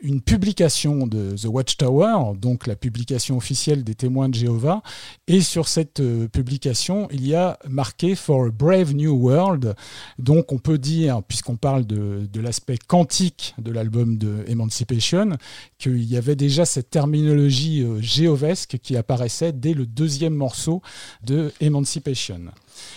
une 0.01 0.21
publication 0.21 1.07
de 1.07 1.35
The 1.37 1.47
Watchtower, 1.47 2.37
donc 2.37 2.67
la 2.67 2.77
publication 2.77 3.37
officielle 3.37 3.85
des 3.85 3.95
témoins 3.95 4.29
de 4.29 4.35
Jéhovah. 4.35 4.83
Et 5.27 5.41
sur 5.41 5.69
cette 5.69 6.01
euh, 6.01 6.29
publication, 6.29 7.09
il 7.11 7.27
y 7.27 7.35
a 7.35 7.59
marqué 7.69 8.15
For 8.15 8.47
a 8.47 8.51
Brave 8.51 8.95
New 8.95 9.15
World. 9.15 9.75
Donc 10.19 10.53
on 10.53 10.59
peut 10.59 10.79
dire, 10.79 11.23
puisqu'on 11.23 11.57
parle 11.57 11.85
de, 11.87 12.29
l'aspect 12.41 12.79
quantique 12.79 13.55
de 13.59 13.73
l'album 13.73 14.19
de 14.19 14.45
Emancipation, 14.47 15.31
qu'il 15.79 16.05
y 16.05 16.17
avait 16.17 16.37
déjà 16.37 16.65
cette 16.65 16.91
terminologie 16.91 17.83
euh, 17.83 18.01
jéhovesque 18.01 18.79
qui 18.83 18.97
apparaissait 18.97 19.53
dès 19.53 19.75
le 19.75 19.87
deuxième 19.87 20.36
morceau 20.37 20.83
de 21.25 21.53
Emancipation. 21.61 22.41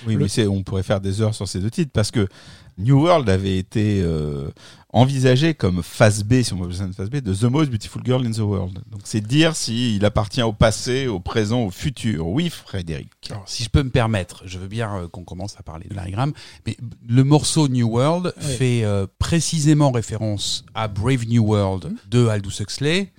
Oui, 0.06 0.14
Le- 0.14 0.20
mais 0.22 0.28
c'est- 0.28 0.48
on 0.48 0.64
pourrait 0.64 0.84
faire 0.84 1.02
des 1.02 1.22
heures 1.22 1.34
sur 1.36 1.48
ces 1.48 1.60
deux 1.60 1.72
titres 1.72 1.92
parce 1.94 2.12
que 2.12 2.28
New 2.78 3.02
World 3.02 3.28
avait 3.30 3.58
été 3.58 4.02
euh, 4.02 4.50
envisagé 4.94 5.54
comme 5.54 5.84
phase 5.84 6.24
B, 6.24 6.42
si 6.44 6.54
on 6.54 6.72
ça 6.72 6.86
une 6.86 6.94
phase 6.94 7.10
B, 7.10 7.18
de 7.18 7.34
The 7.34 7.44
Most 7.44 7.70
Beautiful 7.70 8.02
Girl 8.06 8.26
in 8.26 8.32
the 8.32 8.38
World. 8.40 8.80
Donc 8.90 9.02
c'est 9.04 9.20
dire 9.22 9.56
s'il 9.56 10.04
appartient 10.06 10.42
au 10.42 10.54
passé, 10.54 11.08
au 11.08 11.20
présent, 11.20 11.64
au 11.64 11.72
futur. 11.72 12.28
Oui, 12.28 12.50
Frédéric. 12.50 13.10
Alors, 13.30 13.44
si 13.48 13.64
je 13.64 13.70
peux 13.70 13.84
me 13.84 13.90
permettre, 13.90 14.44
je 14.46 14.58
veux 14.60 14.68
bien 14.70 14.96
euh, 15.04 15.08
qu'on 15.10 15.24
commence 15.26 15.56
à 15.60 15.64
parler 15.64 15.88
de 15.90 15.94
Larry 15.96 16.12
Graham, 16.12 16.32
mais 16.66 16.78
le 17.08 17.24
morceau 17.26 17.68
New 17.68 17.88
World 17.90 18.34
fait 18.40 18.86
euh, 18.86 19.06
précisément 19.20 19.92
référence 19.92 20.64
à 20.74 20.88
Brave 20.88 21.26
New 21.28 21.44
World 21.46 21.92
de 22.10 22.28
Aldous 22.28 22.62
Huxley 22.62 23.12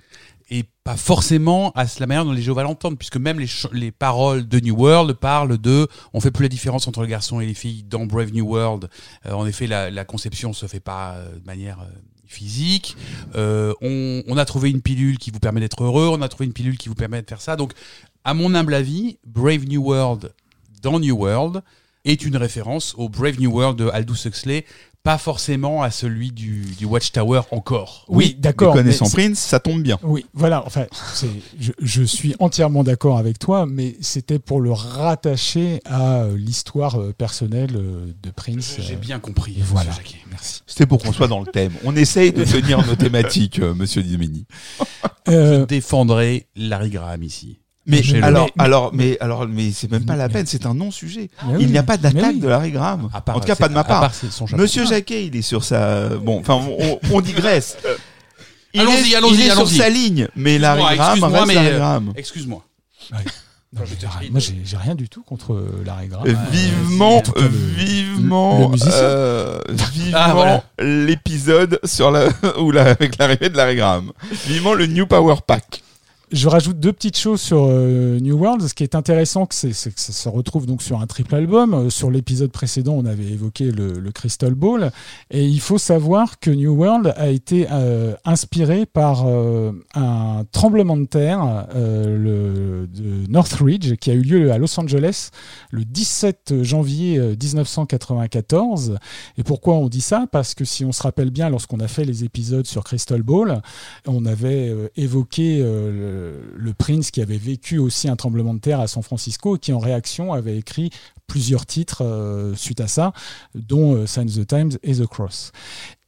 et 0.51 0.65
pas 0.83 0.97
forcément 0.97 1.71
à 1.71 1.85
la 1.99 2.07
manière 2.07 2.25
dont 2.25 2.33
les 2.33 2.41
Jéhovah 2.41 2.63
l'entendent, 2.63 2.97
puisque 2.97 3.15
même 3.17 3.39
les, 3.39 3.47
les 3.71 3.91
paroles 3.91 4.47
de 4.47 4.59
New 4.59 4.75
World 4.75 5.13
parlent 5.13 5.57
de 5.57 5.87
on 6.13 6.19
fait 6.19 6.29
plus 6.29 6.43
la 6.43 6.49
différence 6.49 6.87
entre 6.87 7.01
le 7.01 7.07
garçon 7.07 7.39
et 7.39 7.45
les 7.45 7.53
filles 7.53 7.83
dans 7.83 8.05
Brave 8.05 8.33
New 8.33 8.45
World. 8.45 8.89
Euh, 9.25 9.31
en 9.31 9.47
effet, 9.47 9.65
la, 9.65 9.89
la 9.89 10.03
conception 10.03 10.51
se 10.51 10.67
fait 10.67 10.81
pas 10.81 11.13
euh, 11.13 11.39
de 11.39 11.45
manière 11.45 11.79
euh, 11.79 11.85
physique. 12.27 12.97
On, 13.33 14.23
on 14.27 14.37
a 14.37 14.45
trouvé 14.45 14.69
une 14.69 14.81
pilule 14.81 15.17
qui 15.17 15.31
vous 15.31 15.39
permet 15.39 15.61
d'être 15.61 15.83
heureux, 15.83 16.09
on 16.11 16.21
a 16.21 16.27
trouvé 16.27 16.45
une 16.45 16.53
pilule 16.53 16.77
qui 16.77 16.89
vous 16.89 16.95
permet 16.95 17.21
de 17.21 17.27
faire 17.27 17.41
ça. 17.41 17.55
Donc, 17.55 17.73
à 18.23 18.33
mon 18.33 18.53
humble 18.53 18.73
avis, 18.73 19.17
Brave 19.25 19.65
New 19.65 19.81
World 19.81 20.33
dans 20.81 20.99
New 20.99 21.15
World 21.15 21.61
est 22.03 22.25
une 22.25 22.35
référence 22.35 22.93
au 22.97 23.09
Brave 23.09 23.39
New 23.39 23.51
World 23.51 23.77
de 23.77 23.89
Aldous 23.89 24.25
Huxley 24.25 24.65
pas 25.03 25.17
forcément 25.17 25.81
à 25.81 25.89
celui 25.89 26.31
du, 26.31 26.61
du 26.77 26.85
Watchtower 26.85 27.41
encore. 27.51 28.05
Oui, 28.07 28.33
Mais 28.35 28.41
d'accord. 28.41 28.73
connaissant 28.73 29.09
Prince, 29.09 29.39
ça 29.39 29.59
tombe 29.59 29.81
bien. 29.81 29.97
Oui, 30.03 30.25
voilà. 30.33 30.63
Enfin, 30.65 30.85
je, 31.59 31.71
je 31.81 32.03
suis 32.03 32.35
entièrement 32.39 32.83
d'accord 32.83 33.17
avec 33.17 33.39
toi, 33.39 33.65
mais 33.65 33.95
c'était 34.01 34.37
pour 34.39 34.61
le 34.61 34.71
rattacher 34.71 35.79
à 35.85 36.21
euh, 36.23 36.37
l'histoire 36.37 36.99
euh, 37.01 37.13
personnelle 37.13 37.75
euh, 37.75 38.13
de 38.21 38.29
Prince. 38.29 38.75
J'ai 38.79 38.95
bien 38.95 39.19
compris. 39.19 39.53
et 39.57 39.63
voilà. 39.63 39.91
Jacquet. 39.91 40.17
Merci. 40.29 40.61
C'était 40.67 40.85
pour 40.85 41.01
qu'on 41.01 41.11
soit 41.13 41.27
dans 41.27 41.39
le 41.39 41.47
thème. 41.47 41.73
On 41.83 41.95
essaye 41.95 42.31
de 42.31 42.43
tenir 42.45 42.85
nos 42.85 42.95
thématiques, 42.95 43.59
euh, 43.59 43.73
monsieur 43.73 44.03
Dimeni. 44.03 44.45
Euh, 45.29 45.61
Je 45.61 45.65
défendrai 45.65 46.47
Larry 46.55 46.89
Graham 46.91 47.23
ici. 47.23 47.60
Mais 47.87 48.01
alors, 48.21 48.45
Mais- 48.55 48.63
alors, 48.63 48.91
mais 48.93 49.17
alors, 49.19 49.47
mais 49.47 49.71
c'est 49.71 49.89
même 49.91 50.05
pas 50.05 50.15
la 50.15 50.29
peine. 50.29 50.45
C'est 50.45 50.65
un 50.65 50.73
non-sujet. 50.75 51.29
Il 51.59 51.67
n'y 51.67 51.77
a 51.77 51.83
pas 51.83 51.97
d'attaque 51.97 52.33
oui. 52.35 52.39
de 52.39 52.47
Larry 52.47 52.71
Graham. 52.71 53.09
À 53.13 53.21
part- 53.21 53.37
en 53.37 53.39
tout 53.39 53.47
cas, 53.47 53.55
pas 53.55 53.69
de 53.69 53.73
ma 53.73 53.83
part. 53.83 54.01
part 54.01 54.13
son 54.13 54.45
chapeau. 54.45 54.61
Monsieur 54.61 54.85
Jacquet, 54.85 55.25
il 55.25 55.35
est 55.35 55.41
sur 55.41 55.63
sa. 55.63 56.09
Bon, 56.09 56.39
enfin, 56.39 56.59
on, 56.79 56.99
on 57.11 57.21
digresse. 57.21 57.77
Allons-y, 58.77 59.15
allons-y, 59.15 59.33
il 59.33 59.41
est 59.41 59.43
sur 59.49 59.59
allons-y. 59.59 59.77
sa 59.77 59.89
ligne, 59.89 60.27
mais 60.35 60.57
Larry 60.57 60.79
Excuse-moi, 60.81 60.95
Graham 60.95 61.11
excuse-moi, 61.17 61.39
reste 61.39 61.47
mais, 61.47 61.53
Larry 61.55 61.67
euh, 61.67 61.77
Graham. 61.77 62.13
Excuse-moi. 62.15 62.63
Non, 63.73 63.83
je 63.85 64.29
moi, 64.31 64.39
j'ai, 64.41 64.77
rien 64.77 64.95
du 64.95 65.07
tout 65.09 65.23
contre 65.23 65.53
euh, 65.53 65.83
Larry 65.85 66.07
Graham. 66.07 66.27
Euh, 66.27 66.33
vivement, 66.51 67.23
le- 67.35 67.47
vivement, 67.47 68.59
le 68.59 68.67
musicien. 68.67 68.91
euh, 68.93 69.59
vivement 69.93 70.17
Ah, 70.21 70.33
voilà. 70.33 70.63
l'épisode 70.79 71.79
sur 71.85 72.11
la 72.11 72.27
ou 72.59 72.71
la 72.71 72.83
avec 72.91 73.17
l'arrivée 73.17 73.49
de 73.49 73.57
Larry 73.57 73.75
Graham. 73.77 74.11
Vivement 74.45 74.73
le 74.73 74.87
New 74.87 75.05
Power 75.07 75.35
Pack. 75.45 75.83
Je 76.31 76.47
rajoute 76.47 76.79
deux 76.79 76.93
petites 76.93 77.17
choses 77.17 77.41
sur 77.41 77.65
euh, 77.67 78.17
New 78.21 78.37
World. 78.37 78.65
Ce 78.65 78.73
qui 78.73 78.83
est 78.83 78.95
intéressant, 78.95 79.45
c'est, 79.49 79.71
que 79.71 79.99
ça 79.99 80.13
se 80.13 80.29
retrouve 80.29 80.65
donc 80.65 80.81
sur 80.81 81.01
un 81.01 81.05
triple 81.05 81.35
album. 81.35 81.73
Euh, 81.73 81.89
sur 81.89 82.09
l'épisode 82.09 82.51
précédent, 82.53 82.93
on 82.93 83.05
avait 83.05 83.25
évoqué 83.25 83.69
le, 83.69 84.11
Crystal 84.13 84.53
Ball, 84.53 84.91
et 85.29 85.45
il 85.45 85.59
faut 85.59 85.77
savoir 85.77 86.39
que 86.39 86.51
New 86.51 86.73
World 86.73 87.13
a 87.17 87.29
été 87.29 87.67
euh, 87.71 88.13
inspiré 88.25 88.85
par 88.85 89.25
un 89.95 90.45
tremblement 90.51 90.97
de 90.97 91.05
terre 91.05 91.67
le, 91.73 92.87
de 92.87 93.29
Northridge 93.29 93.95
qui 93.95 94.11
a 94.11 94.13
eu 94.13 94.21
lieu 94.21 94.51
à 94.51 94.57
Los 94.57 94.77
Angeles 94.79 95.29
le 95.71 95.85
17 95.85 96.61
janvier 96.61 97.17
euh, 97.17 97.35
1994. 97.41 98.97
Et 99.37 99.43
pourquoi 99.43 99.75
on 99.75 99.87
dit 99.87 100.01
ça? 100.01 100.27
Parce 100.31 100.53
que 100.53 100.65
si 100.65 100.85
on 100.85 100.91
se 100.91 101.03
rappelle 101.03 101.31
bien, 101.31 101.49
lorsqu'on 101.49 101.79
a 101.79 101.87
fait 101.87 102.05
les 102.05 102.23
épisodes 102.23 102.67
sur 102.67 102.83
Crystal 102.83 103.21
Ball, 103.23 103.61
on 104.07 104.25
avait 104.25 104.73
évoqué 104.95 105.63
le 106.55 106.73
Prince 106.73 107.11
qui 107.11 107.21
avait 107.21 107.37
vécu 107.37 107.77
aussi 107.77 108.07
un 108.07 108.15
tremblement 108.15 108.53
de 108.53 108.59
terre 108.59 108.79
à 108.79 108.87
San 108.87 109.03
Francisco 109.03 109.57
qui 109.57 109.73
en 109.73 109.79
réaction 109.79 110.33
avait 110.33 110.57
écrit 110.57 110.91
plusieurs 111.31 111.65
titres 111.65 112.03
euh, 112.03 112.55
suite 112.55 112.81
à 112.81 112.87
ça, 112.87 113.13
dont 113.55 113.95
euh, 113.95 114.05
Sign 114.05 114.27
of 114.27 114.35
the 114.35 114.45
Times 114.45 114.71
et 114.83 114.95
The 114.95 115.07
Cross. 115.07 115.53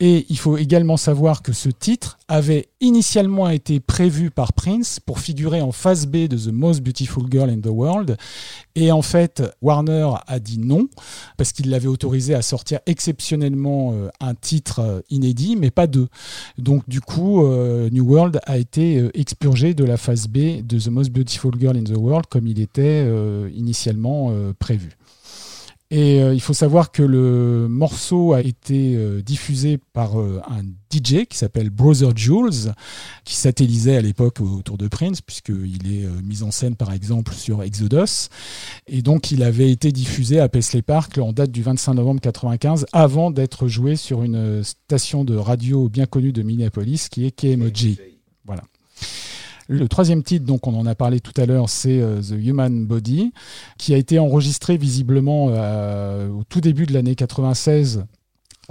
Et 0.06 0.26
il 0.28 0.38
faut 0.38 0.58
également 0.58 0.98
savoir 0.98 1.42
que 1.42 1.54
ce 1.54 1.70
titre 1.70 2.20
avait 2.28 2.68
initialement 2.82 3.50
été 3.50 3.80
prévu 3.80 4.32
par 4.32 4.52
Prince 4.52 5.00
pour 5.00 5.22
figurer 5.22 5.62
en 5.62 5.72
phase 5.72 6.08
B 6.08 6.28
de 6.28 6.36
The 6.36 6.52
Most 6.52 6.82
Beautiful 6.82 7.24
Girl 7.32 7.50
in 7.50 7.62
the 7.62 7.68
World. 7.68 8.18
Et 8.76 8.92
en 8.92 9.02
fait, 9.02 9.42
Warner 9.62 10.10
a 10.28 10.40
dit 10.40 10.60
non, 10.60 10.90
parce 11.38 11.54
qu'il 11.54 11.70
l'avait 11.70 11.88
autorisé 11.88 12.36
à 12.36 12.42
sortir 12.42 12.82
exceptionnellement 12.86 13.94
euh, 13.94 14.10
un 14.20 14.36
titre 14.36 14.80
euh, 14.80 15.00
inédit, 15.10 15.56
mais 15.56 15.72
pas 15.72 15.88
deux. 15.88 16.10
Donc 16.58 16.84
du 16.90 17.00
coup, 17.00 17.46
euh, 17.46 17.90
New 17.90 18.04
World 18.04 18.42
a 18.46 18.58
été 18.58 19.10
expurgé 19.14 19.74
de 19.74 19.86
la 19.86 19.96
phase 19.96 20.28
B 20.28 20.68
de 20.68 20.80
The 20.80 20.90
Most 20.90 21.12
Beautiful 21.12 21.54
Girl 21.58 21.78
in 21.78 21.86
the 21.86 21.96
World 21.96 22.26
comme 22.30 22.48
il 22.48 22.60
était 22.60 23.08
initialement 23.56 24.34
prévu. 24.60 24.98
Et 25.96 26.24
euh, 26.24 26.34
il 26.34 26.42
faut 26.42 26.56
savoir 26.56 26.92
que 26.92 27.04
le 27.04 27.68
morceau 27.70 28.34
a 28.34 28.42
été 28.42 28.96
euh, 28.96 29.22
diffusé 29.22 29.78
par 29.78 30.20
euh, 30.20 30.42
un 30.50 30.64
DJ 30.92 31.28
qui 31.30 31.38
s'appelle 31.38 31.70
Brother 31.70 32.18
Jules, 32.18 32.74
qui 33.26 33.36
satellisait 33.36 33.98
à 33.98 34.02
l'époque 34.02 34.42
autour 34.42 34.80
de 34.80 34.88
Prince, 34.88 35.22
puisqu'il 35.22 35.94
est 35.94 36.08
mis 36.24 36.42
en 36.42 36.50
scène 36.50 36.76
par 36.76 36.94
exemple 36.94 37.32
sur 37.36 37.62
Exodus. 37.62 38.30
Et 38.88 39.04
donc 39.04 39.30
il 39.30 39.44
avait 39.44 39.70
été 39.70 39.92
diffusé 39.92 40.40
à 40.40 40.50
Paisley 40.50 40.82
Park 40.82 41.20
en 41.20 41.32
date 41.32 41.52
du 41.52 41.62
25 41.62 41.94
novembre 41.94 42.22
95, 42.22 42.88
avant 42.92 43.30
d'être 43.30 43.68
joué 43.68 43.96
sur 43.96 44.24
une 44.24 44.64
station 44.64 45.24
de 45.24 45.36
radio 45.36 45.90
bien 45.90 46.08
connue 46.08 46.34
de 46.34 46.42
Minneapolis, 46.42 47.08
qui 47.08 47.28
est 47.28 47.32
KMOJ. 47.32 48.00
Voilà. 48.46 48.64
Le 49.68 49.88
troisième 49.88 50.24
titre, 50.24 50.46
donc 50.46 50.68
on 50.68 50.78
en 50.78 50.86
a 50.86 50.96
parlé 50.96 51.20
tout 51.20 51.34
à 51.38 51.46
l'heure, 51.46 51.70
c'est 51.70 52.00
euh, 52.00 52.22
The 52.22 52.32
Human 52.32 52.86
Body, 52.86 53.32
qui 53.78 53.94
a 53.94 53.98
été 53.98 54.20
enregistré 54.20 54.78
visiblement 54.78 55.48
euh, 55.50 56.30
au 56.30 56.44
tout 56.44 56.62
début 56.62 56.86
de 56.86 56.94
l'année 56.94 57.16
96 57.16 58.06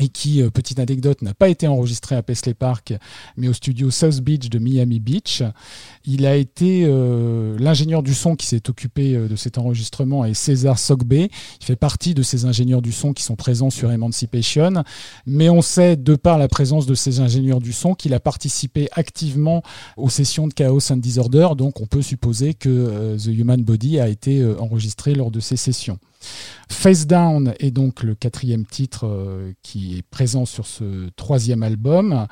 et 0.01 0.09
qui, 0.09 0.41
euh, 0.41 0.51
petite 0.51 0.79
anecdote, 0.79 1.21
n'a 1.23 1.35
pas 1.35 1.49
été 1.49 1.69
enregistré 1.69 2.17
à 2.17 2.23
Paisley 2.23 2.55
Park, 2.55 2.95
mais 3.37 3.49
au 3.49 3.53
studio 3.53 3.91
South 3.91 4.21
Beach 4.21 4.49
de 4.49 4.59
Miami 4.59 5.01
Beach. 5.01 5.43
Il 6.07 6.25
a 6.25 6.37
été 6.37 6.85
euh, 6.87 7.57
l'ingénieur 7.59 8.03
du 8.03 8.15
son 8.15 8.35
qui 8.35 8.47
s'est 8.47 8.71
occupé 8.71 9.15
euh, 9.15 9.29
de 9.29 9.37
cet 9.37 9.59
enregistrement 9.59 10.25
est 10.25 10.35
César 10.35 10.79
Sogbé. 10.79 11.31
Il 11.61 11.65
fait 11.65 11.77
partie 11.77 12.15
de 12.15 12.23
ces 12.23 12.47
ingénieurs 12.47 12.81
du 12.81 12.93
son 12.93 13.13
qui 13.13 13.23
sont 13.23 13.37
présents 13.37 13.71
sur 13.71 13.93
Emancipation, 13.93 14.83
mais 15.27 15.51
on 15.51 15.61
sait 15.61 15.97
de 15.97 16.17
par 16.17 16.39
la 16.39 16.49
présence 16.49 16.87
de 16.87 16.95
ces 16.95 17.21
ingénieurs 17.21 17.61
du 17.61 17.73
son 17.73 17.95
qu'il 17.95 18.15
a 18.15 18.21
participé 18.21 18.89
activement 18.93 19.63
aux 19.99 20.09
sessions 20.09 20.49
de 20.49 20.55
Chaos 20.55 20.91
and 20.91 20.97
Disorder, 20.97 21.49
donc 21.57 21.81
on 21.81 21.87
peut 21.87 22.03
supposer 22.03 22.55
que 22.55 23.17
The 23.17 23.27
Human 23.27 23.63
Body 23.63 24.01
a 24.01 24.09
été 24.09 24.45
enregistré 24.59 25.15
lors 25.15 25.31
de 25.31 25.41
ces 25.41 25.57
sessions. 25.57 25.99
Face 26.69 27.07
Down 27.07 27.55
est 27.59 27.71
donc 27.71 28.03
le 28.03 28.15
quatrième 28.15 28.67
titre 28.67 29.07
euh, 29.07 29.53
qui 29.63 29.99
est 29.99 30.03
présent 30.03 30.47
sur 30.47 30.67
ce 30.67 31.09
troisième 31.17 31.63
album. 31.63 32.27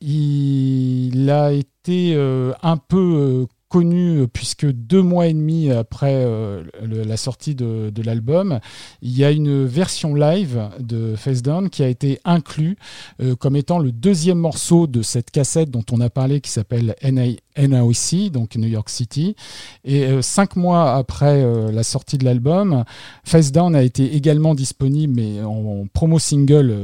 Il 0.00 1.28
a 1.28 1.52
été 1.52 2.14
euh, 2.14 2.52
un 2.62 2.76
peu 2.76 2.96
euh, 2.96 3.46
connu 3.70 4.18
euh, 4.18 4.26
puisque 4.26 4.66
deux 4.66 5.00
mois 5.00 5.28
et 5.28 5.32
demi 5.32 5.70
après 5.70 6.12
euh, 6.12 6.64
la 6.82 7.16
sortie 7.16 7.54
de, 7.54 7.90
l'album, 8.04 8.60
il 9.00 9.16
y 9.16 9.24
a 9.24 9.30
une 9.30 9.64
version 9.64 10.14
live 10.14 10.68
de 10.80 11.14
Face 11.16 11.40
Down 11.40 11.70
qui 11.70 11.82
a 11.82 11.88
été 11.88 12.18
inclus 12.24 12.76
euh, 13.22 13.36
comme 13.36 13.56
étant 13.56 13.78
le 13.78 13.92
deuxième 13.92 14.38
morceau 14.38 14.86
de 14.86 15.02
cette 15.02 15.30
cassette 15.30 15.70
dont 15.70 15.84
on 15.92 16.00
a 16.00 16.10
parlé 16.10 16.40
qui 16.40 16.50
s'appelle 16.50 16.96
NAOC, 17.04 18.30
donc 18.32 18.56
New 18.56 18.68
York 18.68 18.88
City. 18.88 19.36
Et 19.84 20.20
cinq 20.22 20.56
mois 20.56 20.94
après 20.96 21.44
la 21.70 21.82
sortie 21.82 22.18
de 22.18 22.24
l'album, 22.24 22.84
Face 23.24 23.52
Down 23.52 23.76
a 23.76 23.82
été 23.82 24.16
également 24.16 24.54
disponible, 24.54 25.14
mais 25.14 25.42
en, 25.42 25.86
promo 25.92 26.18
single 26.18 26.74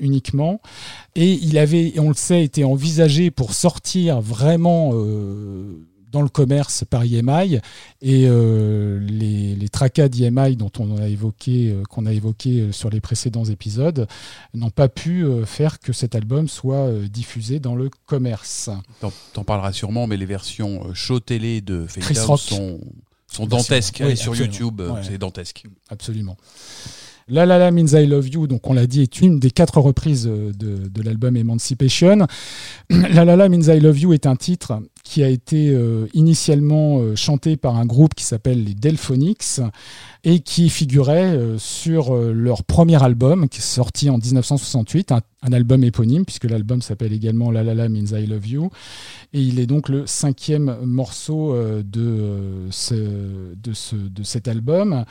uniquement. 0.00 0.60
Et 1.14 1.32
il 1.32 1.56
avait, 1.58 1.94
on 1.98 2.08
le 2.08 2.14
sait, 2.14 2.44
été 2.44 2.64
envisagé 2.64 3.30
pour 3.30 3.54
sortir 3.54 4.20
vraiment 4.20 4.92
dans 6.10 6.22
le 6.22 6.28
commerce 6.28 6.84
par 6.88 7.02
EMI. 7.04 7.58
Et 8.02 8.26
euh, 8.28 8.98
les, 9.00 9.54
les 9.54 9.68
tracas 9.68 10.08
d'EMI 10.08 10.56
dont 10.56 10.70
on 10.78 10.96
a 10.98 11.06
évoqué, 11.08 11.70
euh, 11.70 11.82
qu'on 11.84 12.06
a 12.06 12.12
évoqué 12.12 12.60
euh, 12.60 12.72
sur 12.72 12.90
les 12.90 13.00
précédents 13.00 13.44
épisodes, 13.44 14.06
n'ont 14.54 14.70
pas 14.70 14.88
pu 14.88 15.24
euh, 15.24 15.44
faire 15.44 15.78
que 15.80 15.92
cet 15.92 16.14
album 16.14 16.48
soit 16.48 16.90
diffusé 17.10 17.60
dans 17.60 17.74
le 17.74 17.90
commerce. 18.06 18.70
T'en, 19.00 19.12
t'en 19.32 19.44
parleras 19.44 19.72
sûrement, 19.72 20.06
mais 20.06 20.16
les 20.16 20.26
versions 20.26 20.92
show 20.94 21.20
télé 21.20 21.60
de 21.60 21.86
Fade 21.86 22.16
sont, 22.38 22.80
sont 23.26 23.46
dantesques. 23.46 24.02
Oui, 24.04 24.16
sur. 24.16 24.34
YouTube, 24.34 24.80
Ouais. 24.80 25.02
c'est 25.02 25.18
dantesque. 25.18 25.64
Absolument. 25.88 26.36
La 27.28 27.46
La 27.46 27.58
La 27.58 27.70
Means 27.70 27.86
I 27.96 28.06
Love 28.06 28.28
You, 28.28 28.46
donc 28.48 28.68
on 28.68 28.72
l'a 28.72 28.86
dit, 28.88 29.02
est 29.02 29.20
une 29.20 29.38
des 29.38 29.52
quatre 29.52 29.78
reprises 29.78 30.24
de, 30.24 30.52
de 30.52 31.02
l'album 31.02 31.36
Emancipation. 31.36 32.26
La 32.90 33.24
La 33.24 33.36
La 33.36 33.48
Means 33.48 33.72
I 33.72 33.78
Love 33.78 34.00
You 34.00 34.12
est 34.14 34.26
un 34.26 34.34
titre 34.36 34.80
qui 35.10 35.24
a 35.24 35.28
été 35.28 35.70
euh, 35.70 36.06
initialement 36.14 37.00
euh, 37.00 37.16
chanté 37.16 37.56
par 37.56 37.76
un 37.76 37.84
groupe 37.84 38.14
qui 38.14 38.22
s'appelle 38.22 38.62
les 38.62 38.74
Delphonics 38.74 39.60
et 40.22 40.38
qui 40.38 40.68
figurait 40.70 41.36
euh, 41.36 41.58
sur 41.58 42.14
leur 42.14 42.62
premier 42.62 43.02
album 43.02 43.48
qui 43.48 43.58
est 43.58 43.60
sorti 43.60 44.08
en 44.08 44.18
1968, 44.18 45.10
un, 45.10 45.22
album 45.52 45.82
éponyme 45.82 46.24
puisque 46.24 46.44
l'album 46.44 46.80
s'appelle 46.80 47.12
également 47.12 47.50
La 47.50 47.64
La 47.64 47.74
La 47.74 47.88
Means 47.88 48.16
I 48.16 48.26
Love 48.26 48.46
You 48.46 48.70
et 49.32 49.40
il 49.40 49.58
est 49.58 49.66
donc 49.66 49.88
le 49.88 50.06
cinquième 50.06 50.76
morceau 50.84 51.56
de, 51.82 52.68
ce, 52.70 52.94
de, 52.94 53.72
ce, 53.72 53.96
de 53.96 54.22
cet 54.22 54.46
album. 54.48 55.04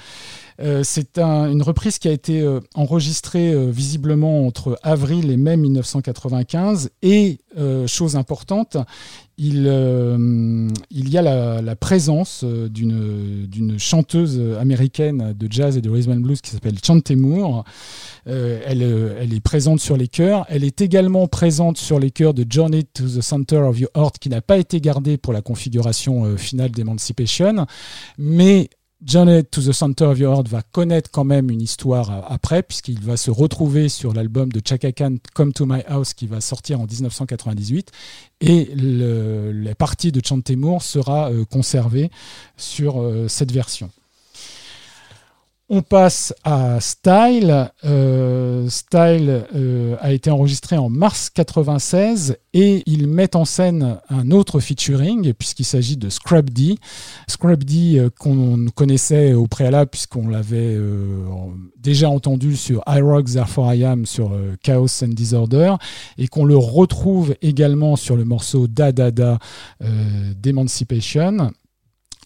C'est 0.84 1.18
un- 1.18 1.50
une 1.50 1.64
reprise 1.64 1.98
qui 1.98 2.08
a 2.10 2.12
été 2.12 2.48
enregistrée 2.76 3.72
visiblement 3.72 4.46
entre 4.46 4.78
avril 4.84 5.32
et 5.32 5.38
mai 5.38 5.58
1995 5.58 6.92
et, 7.02 7.40
chose 7.88 8.16
importante, 8.16 8.78
il, 9.40 9.66
euh, 9.68 10.68
il 10.92 11.10
y 11.10 11.18
a 11.18 11.22
la, 11.22 11.62
la 11.62 11.76
présence 11.78 12.42
euh, 12.44 12.68
d'une 12.68 13.80
chanteuse 13.80 14.40
américaine 14.60 15.34
de 15.34 15.48
jazz 15.50 15.78
et 15.78 15.82
de 15.82 15.90
rhythm 15.90 16.12
and 16.12 16.20
blues 16.20 16.42
qui 16.42 16.52
s'appelle 16.52 16.76
Chante 16.84 17.10
Moore. 17.12 17.64
Euh, 18.28 18.60
elle, 18.66 18.84
euh, 18.84 19.18
elle 19.20 19.34
est 19.34 19.40
présente 19.40 19.80
sur 19.80 19.98
les 19.98 20.08
chœurs. 20.08 20.46
Elle 20.50 20.64
est 20.64 20.82
également 20.82 21.28
présente 21.28 21.78
sur 21.78 22.00
les 22.00 22.12
chœurs 22.12 22.34
de 22.34 22.46
Journey 22.48 22.84
to 22.84 23.06
the 23.06 23.22
Center 23.22 23.58
of 23.58 23.80
Your 23.80 23.90
Heart 23.96 24.20
qui 24.20 24.30
n'a 24.30 24.42
pas 24.42 24.58
été 24.58 24.82
gardé 24.82 25.18
pour 25.18 25.34
la 25.34 25.42
configuration 25.42 26.26
euh, 26.26 26.38
finale 26.38 26.72
d'Emancipation. 26.72 27.66
Mais 28.18 28.70
Journey 29.02 29.46
to 29.46 29.62
the 29.62 29.72
Center 29.72 30.06
of 30.06 30.20
Your 30.20 30.34
Heart 30.36 30.50
va 30.50 30.62
connaître 30.62 31.10
quand 31.10 31.24
même 31.24 31.50
une 31.50 31.62
histoire 31.62 32.12
euh, 32.12 32.22
après, 32.28 32.64
puisqu'il 32.64 33.00
va 33.02 33.16
se 33.16 33.32
retrouver 33.32 33.88
sur 33.88 34.14
l'album 34.14 34.52
de 34.52 34.62
Chaka 34.66 34.92
Khan, 34.92 35.16
Come 35.34 35.54
to 35.54 35.66
My 35.66 35.82
House, 35.88 36.14
qui 36.14 36.28
va 36.28 36.42
sortir 36.42 36.82
en 36.82 36.86
1998. 36.86 37.92
Et 38.42 38.70
la 38.76 39.74
partie 39.76 40.12
de 40.12 40.22
Chantemour 40.24 40.84
sera 40.84 41.32
euh, 41.32 41.46
conservée 41.46 42.12
sur 42.58 43.02
euh, 43.02 43.30
cette 43.30 43.54
version. 43.54 43.90
On 45.72 45.84
passe 45.84 46.34
à 46.44 46.80
Style. 46.80 47.70
Euh, 47.86 48.68
Style 48.70 49.46
euh, 49.54 49.96
a 50.00 50.14
été 50.14 50.32
enregistré 50.32 50.78
en 50.78 50.90
mars 50.90 51.30
96 51.30 52.38
et 52.54 52.82
ils 52.88 53.08
mettent 53.08 53.36
en 53.36 53.46
scène 53.46 54.00
un 54.10 54.32
autre 54.32 54.60
featuring 54.62 55.32
puisqu'il 55.34 55.66
s'agit 55.66 55.96
de 55.96 56.10
Scrub 56.10 56.50
D. 56.50 56.80
Scrub 57.28 57.64
D 57.64 58.00
euh, 58.00 58.10
qu'on 58.18 58.66
connaissait 58.74 59.34
au 59.34 59.46
préalable 59.46 59.92
puisqu'on 59.92 60.28
l'avait 60.28 60.76
déjà 61.78 62.10
entendu 62.10 62.56
sur 62.56 62.82
I 62.88 63.02
Rock 63.02 63.30
Therefore 63.32 63.72
I 63.72 63.86
Am 63.86 64.08
sur 64.08 64.32
Chaos 64.64 65.04
and 65.04 65.10
Disorder 65.10 65.76
et 66.18 66.28
qu'on 66.28 66.46
le 66.46 66.58
retrouve 66.58 67.36
également 67.44 67.96
sur 67.96 68.16
le 68.16 68.26
morceau 68.26 68.68
Da 68.68 68.92
Da 68.92 69.12
Da 69.12 69.38
d'Emancipation. 69.80 71.52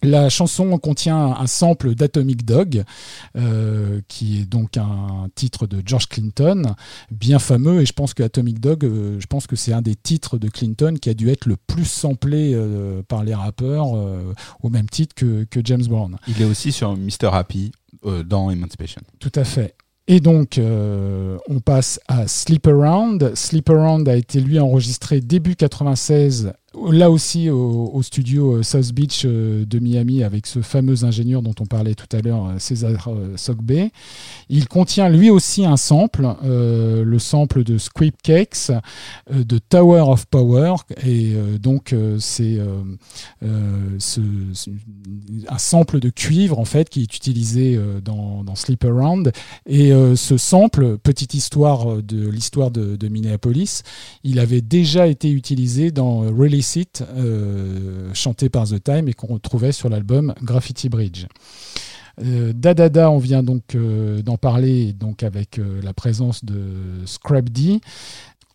La 0.03 0.29
chanson 0.29 0.77
contient 0.77 1.17
un 1.17 1.47
sample 1.47 1.95
d'Atomic 1.95 2.45
Dog, 2.45 2.83
euh, 3.37 4.01
qui 4.07 4.39
est 4.39 4.45
donc 4.45 4.77
un 4.77 5.29
titre 5.35 5.67
de 5.67 5.81
George 5.85 6.07
Clinton, 6.07 6.75
bien 7.11 7.39
fameux, 7.39 7.81
et 7.81 7.85
je 7.85 7.93
pense 7.93 8.13
que 8.13 8.23
Atomic 8.23 8.59
Dog, 8.59 8.85
euh, 8.85 9.19
je 9.19 9.27
pense 9.27 9.47
que 9.47 9.55
c'est 9.55 9.73
un 9.73 9.81
des 9.81 9.95
titres 9.95 10.37
de 10.37 10.49
Clinton 10.49 10.95
qui 11.01 11.09
a 11.09 11.13
dû 11.13 11.29
être 11.29 11.45
le 11.45 11.55
plus 11.55 11.85
samplé 11.85 12.51
euh, 12.53 13.01
par 13.07 13.23
les 13.23 13.33
rappeurs, 13.33 13.87
au 14.61 14.69
même 14.69 14.89
titre 14.89 15.15
que, 15.15 15.43
que 15.45 15.59
James 15.63 15.85
Brown. 15.85 16.17
Il 16.27 16.41
est 16.41 16.45
aussi 16.45 16.71
sur 16.71 16.95
Mr. 16.95 17.29
Happy 17.31 17.71
dans 18.25 18.49
Emancipation. 18.49 19.01
Tout 19.19 19.31
à 19.35 19.43
fait. 19.43 19.75
Et 20.07 20.19
donc, 20.19 20.57
euh, 20.57 21.37
on 21.47 21.59
passe 21.61 21.99
à 22.07 22.27
Sleep 22.27 22.67
Around. 22.67 23.35
Sleep 23.35 23.69
Around 23.69 24.09
a 24.09 24.15
été, 24.15 24.41
lui, 24.41 24.59
enregistré 24.59 25.21
début 25.21 25.55
96, 25.55 26.53
là 26.89 27.12
aussi 27.12 27.49
au, 27.49 28.01
studio 28.01 28.57
euh, 28.57 28.63
South 28.63 28.91
Beach 28.93 29.23
euh, 29.25 29.65
de 29.65 29.79
Miami, 29.79 30.23
avec 30.23 30.47
ce 30.47 30.62
fameux 30.62 31.03
ingénieur 31.05 31.41
dont 31.41 31.53
on 31.59 31.65
parlait 31.65 31.93
tout 31.95 32.07
à 32.15 32.21
l'heure, 32.21 32.47
euh, 32.47 32.55
César 32.57 33.09
Sogbe. 33.36 33.71
Il 34.49 34.67
contient 34.67 35.09
lui 35.09 35.29
aussi 35.29 35.65
un 35.65 35.77
sample, 35.77 36.27
le 36.43 37.17
sample 37.19 37.63
de 37.63 37.77
Squib 37.77 38.13
Cakes, 38.21 38.71
de 39.31 39.57
Tower 39.57 40.01
of 40.07 40.25
Power. 40.27 40.75
Et 41.05 41.33
donc, 41.59 41.95
c'est 42.19 42.59
ce- 43.99 44.21
ce- 44.53 44.69
un 45.47 45.57
sample 45.57 45.99
de 45.99 46.09
cuivre, 46.09 46.59
en 46.59 46.65
fait, 46.65 46.89
qui 46.89 47.01
est 47.01 47.15
utilisé 47.15 47.79
dans, 48.03 48.43
Sleep 48.55 48.83
Around. 48.86 49.31
Et 49.65 49.91
ce 50.15 50.38
sample, 50.38 50.97
petite 50.97 51.33
histoire 51.33 52.01
de 52.03 52.27
l'histoire 52.27 52.69
de, 52.71 52.95
de 52.95 53.07
Minneapolis, 53.07 53.83
il 54.23 54.39
avait 54.39 54.62
déjà 54.62 55.07
été 55.07 55.31
utilisé 55.31 55.91
dans 55.91 56.19
Release 56.19 56.62
It, 56.76 57.04
euh, 57.15 58.13
chanté 58.13 58.49
par 58.49 58.67
The 58.67 58.84
Time 58.84 59.08
et 59.08 59.13
qu'on 59.13 59.28
retrouvait 59.28 59.71
sur 59.71 59.89
l'album 59.89 60.34
Graffiti 60.41 60.89
Bridge. 60.89 61.28
Euh, 62.21 62.54
Dadada, 62.54 63.10
on 63.10 63.17
vient 63.17 63.41
donc 63.41 63.76
euh, 63.76 64.21
d'en 64.21 64.38
parler 64.38 64.93
donc 64.93 65.23
avec 65.23 65.58
euh, 65.58 65.82
la 65.82 65.93
présence 65.93 66.45
de 66.45 66.62
Scrap 67.06 67.49
D. 67.49 67.82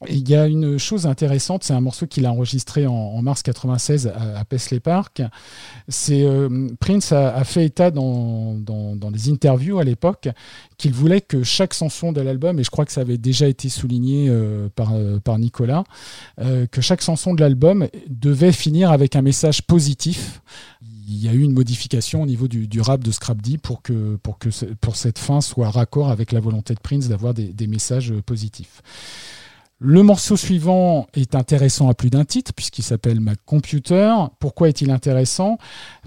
Il 0.06 0.28
y 0.28 0.36
a 0.36 0.46
une 0.46 0.78
chose 0.78 1.06
intéressante, 1.06 1.64
c'est 1.64 1.72
un 1.72 1.80
morceau 1.80 2.06
qu'il 2.06 2.24
a 2.24 2.32
enregistré 2.32 2.86
en, 2.86 3.20
mars 3.20 3.42
96 3.42 4.06
à, 4.06 4.38
à 4.38 4.44
Paisley 4.44 4.78
Park. 4.78 5.22
Euh, 6.10 6.68
Prince 6.78 7.10
a, 7.10 7.42
fait 7.42 7.64
état 7.64 7.90
dans, 7.90 8.54
dans, 8.54 8.94
dans 8.94 9.10
des 9.10 9.28
interviews 9.28 9.80
à 9.80 9.84
l'époque 9.84 10.28
qu'il 10.76 10.92
voulait 10.92 11.20
que 11.20 11.42
chaque 11.42 11.74
chanson 11.74 12.12
de 12.12 12.20
l'album, 12.20 12.60
et 12.60 12.62
je 12.62 12.70
crois 12.70 12.84
que 12.84 12.92
ça 12.92 13.00
avait 13.00 13.18
déjà 13.18 13.48
été 13.48 13.68
souligné 13.68 14.28
euh, 14.28 14.68
par, 14.76 14.92
euh, 14.92 15.18
par 15.18 15.38
Nicolas, 15.38 15.82
que 16.70 16.80
chaque 16.80 17.02
chanson 17.02 17.34
de 17.34 17.40
l'album 17.40 17.88
devait 18.08 18.52
finir 18.52 18.92
avec 18.92 19.16
un 19.16 19.22
message 19.22 19.62
positif. 19.62 20.40
Il 21.08 21.16
y 21.16 21.28
a 21.28 21.32
eu 21.32 21.40
une 21.40 21.52
modification 21.52 22.22
au 22.22 22.26
niveau 22.26 22.46
du, 22.48 22.80
rap 22.80 23.02
de 23.02 23.10
Scrap 23.10 23.40
D 23.40 23.58
pour 23.58 23.82
que, 23.82 24.18
cette 24.94 25.18
fin 25.18 25.40
soit 25.40 25.70
raccord 25.70 26.10
avec 26.10 26.32
la 26.32 26.40
volonté 26.40 26.74
de 26.74 26.80
Prince 26.80 27.08
d'avoir 27.08 27.34
des, 27.34 27.66
messages 27.66 28.12
positifs. 28.24 28.82
Le 29.80 30.02
morceau 30.02 30.36
suivant 30.36 31.06
est 31.14 31.34
intéressant 31.36 31.88
à 31.88 31.94
plus 31.94 32.10
d'un 32.10 32.24
titre 32.24 32.52
puisqu'il 32.54 32.82
s'appelle 32.82 33.20
Ma 33.20 33.36
Computer. 33.46 34.12
Pourquoi 34.40 34.68
est-il 34.68 34.90
intéressant? 34.90 35.56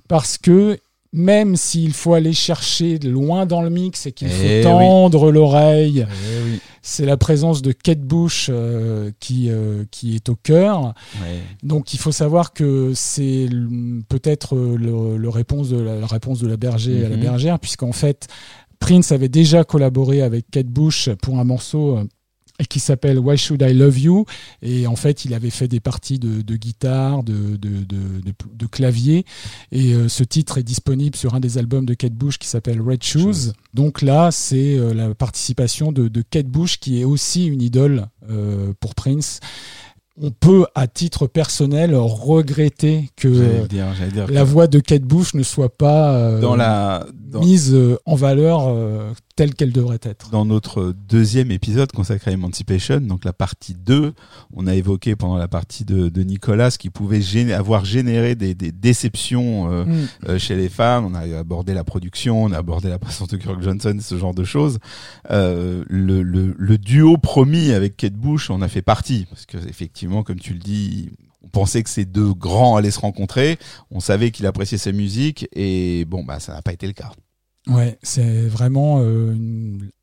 Parce 0.10 0.38
que 0.38 0.78
même 1.14 1.56
s'il 1.58 1.94
faut 1.94 2.14
aller 2.14 2.34
chercher 2.34 2.98
loin 3.00 3.46
dans 3.46 3.62
le 3.62 3.70
mix 3.70 4.06
et 4.06 4.12
qu'il 4.12 4.30
faut 4.30 4.44
Eh 4.46 4.58
oui. 4.58 4.64
tendre 4.64 5.32
l'oreille, 5.32 6.06
Eh 6.10 6.44
oui. 6.52 6.60
c'est 6.82 7.06
la 7.06 7.16
présence 7.18 7.62
de 7.62 7.72
Kate 7.74 8.00
Bush 8.02 8.48
euh, 8.50 9.12
qui, 9.20 9.50
euh, 9.50 9.84
qui 9.92 10.16
est 10.16 10.28
au 10.30 10.36
cœur. 10.36 10.94
Ouais. 11.22 11.40
Donc 11.64 11.94
il 11.94 11.98
faut 12.00 12.14
savoir 12.14 12.52
que 12.54 12.92
c'est 12.96 13.48
peut-être 14.10 14.56
euh, 14.56 14.76
le, 14.78 15.18
le 15.18 15.30
réponse 15.30 15.70
de 15.70 15.80
la, 15.80 15.96
la 15.96 16.08
réponse 16.08 16.40
de 16.40 16.48
la 16.48 16.58
berger 16.58 17.06
à 17.06 17.10
la 17.10 17.16
Mhm. 17.18 17.22
bergère, 17.24 17.60
puisqu'en 17.60 17.92
fait 17.94 18.28
Prince 18.80 19.12
avait 19.12 19.30
déjà 19.30 19.64
collaboré 19.64 20.22
avec 20.22 20.50
Kate 20.50 20.68
Bush 20.68 21.10
pour 21.22 21.40
un 21.40 21.44
morceau 21.44 22.00
qui 22.68 22.80
s'appelle 22.80 23.20
Why 23.20 23.38
Should 23.38 23.62
I 23.62 23.74
Love 23.74 24.00
You? 24.00 24.26
Et 24.62 24.88
en 24.88 24.96
fait 24.96 25.26
il 25.26 25.34
avait 25.34 25.50
fait 25.50 25.68
des 25.68 25.80
parties 25.80 26.20
de, 26.20 26.42
de 26.42 26.56
guitare, 26.56 27.24
de, 27.24 27.58
de, 27.58 27.70
de, 27.86 28.66
clavier 28.68 29.26
et 29.72 29.94
euh, 29.94 30.08
ce 30.08 30.24
titre 30.24 30.58
est 30.58 30.64
disponible 30.64 31.16
sur 31.16 31.34
un 31.36 31.40
des 31.40 31.58
albums 31.58 31.86
de 31.86 31.94
Kate 31.94 32.14
Bush 32.14 32.38
qui 32.38 32.48
s'appelle 32.48 32.82
Red 32.82 33.04
Shoes. 33.04 33.54
Donc 33.74 34.02
là 34.02 34.32
c'est 34.32 34.78
euh, 34.78 34.94
la 34.94 35.14
participation 35.14 35.92
de, 35.92 36.10
Kate 36.30 36.48
Bush 36.48 36.80
qui 36.80 37.02
est 37.02 37.04
aussi 37.04 37.46
une 37.46 37.62
idole 37.62 38.08
euh, 38.30 38.74
pour 38.80 38.96
Prince. 38.96 39.40
On 40.22 40.30
peut 40.30 40.66
à 40.76 40.88
titre 40.88 41.26
personnel 41.26 41.96
regretter 41.96 43.10
que 43.16 43.66
dire, 43.68 43.88
dire 44.14 44.28
la 44.30 44.42
que 44.42 44.46
voix 44.46 44.68
de 44.68 44.80
Kate 44.80 45.04
Bush 45.04 45.34
ne 45.34 45.42
soit 45.42 45.76
pas 45.76 46.14
euh, 46.14 46.40
dans 46.40 46.56
la 46.56 47.08
dans, 47.14 47.40
mise 47.40 47.76
en 48.06 48.16
valeur 48.16 48.68
euh, 48.68 49.14
telle 49.36 49.54
qu'elle 49.56 49.72
devrait 49.72 50.00
être. 50.04 50.30
dans 50.30 50.46
notre 50.46 50.94
deuxième 51.10 51.52
épisode 51.52 51.92
consacré 51.92 52.32
à 52.32 52.34
Emancipation, 52.34 53.00
donc 53.02 53.26
la 53.26 53.34
partie 53.34 53.74
2, 53.76 54.14
on 54.54 54.68
a 54.68 54.76
évoqué 54.76 55.16
pendant 55.16 55.38
la 55.38 55.48
partie 55.48 55.86
de, 55.86 56.10
de 56.10 56.24
Nicolas 56.24 56.72
ce 56.72 56.78
qui 56.78 56.90
pouvait 56.90 57.22
avoir 57.54 57.86
généré 57.86 58.36
des, 58.36 58.54
des 58.56 58.72
déceptions 58.72 59.72
euh, 59.72 59.86
Mm. 59.86 60.08
euh, 60.30 60.40
chez 60.40 60.56
les 60.56 60.70
fans. 60.70 61.04
On 61.10 61.14
a 61.16 61.38
abordé 61.40 61.74
la 61.74 61.84
production, 61.84 62.44
on 62.44 62.52
a 62.52 62.58
abordé 62.58 62.90
la 62.90 63.00
présence 63.00 63.28
de 63.30 63.38
Kirk 63.38 63.62
Johnson, 63.62 63.98
ce 64.02 64.18
genre 64.18 64.34
de 64.34 64.44
choses. 64.44 64.78
Euh, 65.32 65.84
le, 65.88 66.22
le, 66.24 66.56
le 66.58 66.78
duo 66.78 67.18
promis 67.18 67.72
avec 67.72 67.98
Kate 67.98 68.14
Bush, 68.14 68.50
on 68.50 68.62
a 68.62 68.68
fait 68.68 68.82
partie 68.82 69.26
parce 69.30 69.46
que 69.46 69.58
effectivement, 69.58 70.24
comme 70.24 70.40
tu 70.40 70.54
le 70.54 70.60
dis, 70.60 71.10
on 71.44 71.48
pensait 71.48 71.82
que 71.84 71.90
ces 71.90 72.06
deux 72.06 72.34
grands 72.34 72.76
allaient 72.76 72.92
se 72.92 73.00
rencontrer. 73.00 73.58
On 73.90 74.00
savait 74.00 74.32
qu'il 74.32 74.46
appréciait 74.46 74.78
sa 74.78 74.92
musique 74.92 75.48
et 75.54 76.06
bon, 76.06 76.24
bah 76.24 76.40
ça 76.40 76.54
n'a 76.54 76.62
pas 76.62 76.74
été 76.74 76.86
le 76.88 76.94
cas. 76.94 77.12
Ouais, 77.68 77.98
c'est 78.02 78.48
vraiment 78.48 79.00
euh, 79.02 79.36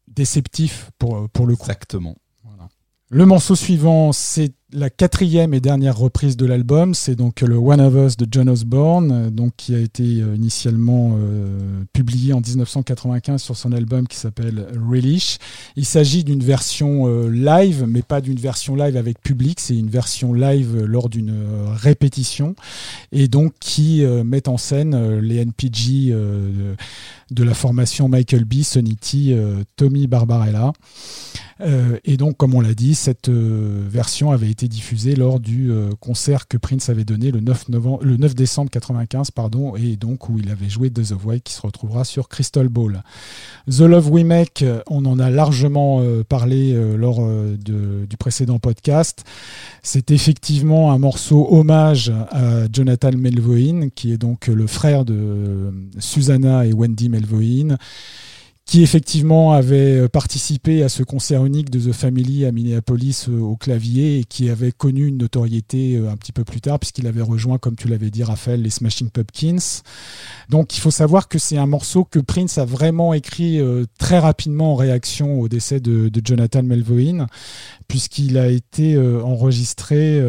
déceptif 0.06 0.90
pour, 0.98 1.28
pour 1.30 1.46
le 1.46 1.56
coup. 1.56 1.62
Exactement. 1.62 2.16
Voilà. 2.44 2.68
Le 3.10 3.26
morceau 3.26 3.56
suivant, 3.56 4.12
c'est 4.12 4.52
la 4.72 4.90
quatrième 4.90 5.54
et 5.54 5.60
dernière 5.60 5.96
reprise 5.96 6.36
de 6.36 6.44
l'album. 6.44 6.92
C'est 6.92 7.14
donc 7.14 7.40
le 7.40 7.56
One 7.56 7.80
of 7.80 7.94
Us 7.94 8.16
de 8.18 8.26
John 8.30 8.50
Osborne, 8.50 9.12
euh, 9.12 9.30
donc 9.30 9.54
qui 9.56 9.74
a 9.74 9.78
été 9.78 10.20
euh, 10.20 10.34
initialement 10.36 11.16
euh, 11.18 11.82
publié 11.94 12.34
en 12.34 12.40
1995 12.40 13.42
sur 13.42 13.56
son 13.56 13.72
album 13.72 14.06
qui 14.06 14.16
s'appelle 14.16 14.66
Relish. 14.90 15.38
Il 15.76 15.86
s'agit 15.86 16.22
d'une 16.22 16.42
version 16.42 17.06
live, 17.28 17.86
mais 17.88 18.02
pas 18.02 18.20
d'une 18.20 18.38
version 18.38 18.74
live 18.74 18.96
avec 18.96 19.22
public. 19.22 19.58
C'est 19.60 19.76
une 19.76 19.88
version 19.88 20.34
live 20.34 20.84
lors 20.84 21.08
d'une 21.08 21.34
répétition 21.74 22.54
et 23.12 23.28
donc 23.28 23.52
qui 23.60 24.04
met 24.24 24.48
en 24.48 24.56
scène 24.56 25.18
les 25.20 25.36
NPG 25.36 26.10
de, 26.10 27.44
la 27.44 27.54
formation 27.54 28.08
Michael 28.08 28.44
B, 28.44 28.62
Sonny 28.62 28.96
T, 28.96 29.38
Tommy 29.76 30.06
Barbarella. 30.06 30.72
Et 32.04 32.16
donc, 32.16 32.36
comme 32.36 32.54
on 32.54 32.60
l'a 32.60 32.74
dit, 32.74 32.94
cette 32.94 33.28
version 33.28 34.30
avait 34.30 34.50
été 34.50 34.57
diffusée 34.66 35.14
lors 35.14 35.38
du 35.38 35.70
euh, 35.70 35.90
concert 36.00 36.48
que 36.48 36.56
Prince 36.56 36.88
avait 36.88 37.04
donné 37.04 37.30
le 37.30 37.40
9, 37.40 37.68
novembre, 37.68 38.02
le 38.02 38.16
9 38.16 38.34
décembre 38.34 38.70
95, 38.70 39.30
pardon, 39.30 39.76
et 39.76 39.94
donc 39.94 40.28
où 40.28 40.38
il 40.38 40.50
avait 40.50 40.68
joué 40.68 40.90
The 40.90 41.14
White 41.24 41.44
qui 41.44 41.52
se 41.52 41.60
retrouvera 41.60 42.04
sur 42.04 42.28
Crystal 42.28 42.68
Ball. 42.68 43.04
The 43.70 43.80
Love 43.80 44.10
We 44.10 44.24
Make, 44.24 44.62
euh, 44.62 44.80
on 44.88 45.04
en 45.04 45.20
a 45.20 45.30
largement 45.30 46.00
euh, 46.00 46.24
parlé 46.24 46.74
lors 46.96 47.20
du 47.58 48.16
précédent 48.18 48.58
podcast. 48.58 49.24
C'est 49.82 50.10
effectivement 50.10 50.92
un 50.92 50.98
morceau 50.98 51.46
hommage 51.50 52.10
à 52.30 52.64
Jonathan 52.72 53.12
Melvoin, 53.12 53.90
qui 53.94 54.12
est 54.12 54.18
donc 54.18 54.46
le 54.46 54.66
frère 54.66 55.04
de 55.04 55.72
Susanna 55.98 56.66
et 56.66 56.72
Wendy 56.72 57.08
Melvoin 57.08 57.76
qui 58.68 58.82
effectivement 58.82 59.54
avait 59.54 59.96
euh, 59.98 60.08
participé 60.08 60.82
à 60.82 60.90
ce 60.90 61.02
concert 61.02 61.46
unique 61.46 61.70
de 61.70 61.80
The 61.80 61.94
Family 61.94 62.44
à 62.44 62.52
Minneapolis 62.52 63.24
euh, 63.30 63.40
au 63.40 63.56
clavier 63.56 64.18
et 64.18 64.24
qui 64.24 64.50
avait 64.50 64.72
connu 64.72 65.06
une 65.06 65.16
notoriété 65.16 65.96
euh, 65.96 66.10
un 66.10 66.18
petit 66.18 66.32
peu 66.32 66.44
plus 66.44 66.60
tard 66.60 66.78
puisqu'il 66.78 67.06
avait 67.06 67.22
rejoint, 67.22 67.56
comme 67.56 67.76
tu 67.76 67.88
l'avais 67.88 68.10
dit 68.10 68.22
Raphaël, 68.22 68.60
les 68.60 68.68
Smashing 68.68 69.08
Pumpkins. 69.08 69.80
Donc 70.50 70.76
il 70.76 70.80
faut 70.80 70.90
savoir 70.90 71.28
que 71.28 71.38
c'est 71.38 71.56
un 71.56 71.64
morceau 71.64 72.04
que 72.04 72.18
Prince 72.18 72.58
a 72.58 72.66
vraiment 72.66 73.14
écrit 73.14 73.58
très 73.98 74.18
rapidement 74.18 74.72
en 74.72 74.76
réaction 74.76 75.40
au 75.40 75.48
décès 75.48 75.80
de, 75.80 76.10
Jonathan 76.22 76.62
Melvoin 76.62 77.26
puisqu'il 77.86 78.36
a 78.36 78.48
été 78.48 78.98
enregistré 78.98 80.22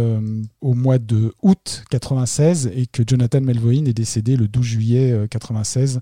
au 0.61 0.73
mois 0.73 0.97
de 0.97 1.33
août 1.41 1.83
96 1.89 2.71
et 2.73 2.85
que 2.85 3.03
Jonathan 3.05 3.41
Melvoin 3.41 3.85
est 3.85 3.93
décédé 3.93 4.37
le 4.37 4.47
12 4.47 4.63
juillet 4.63 5.27
96 5.29 5.99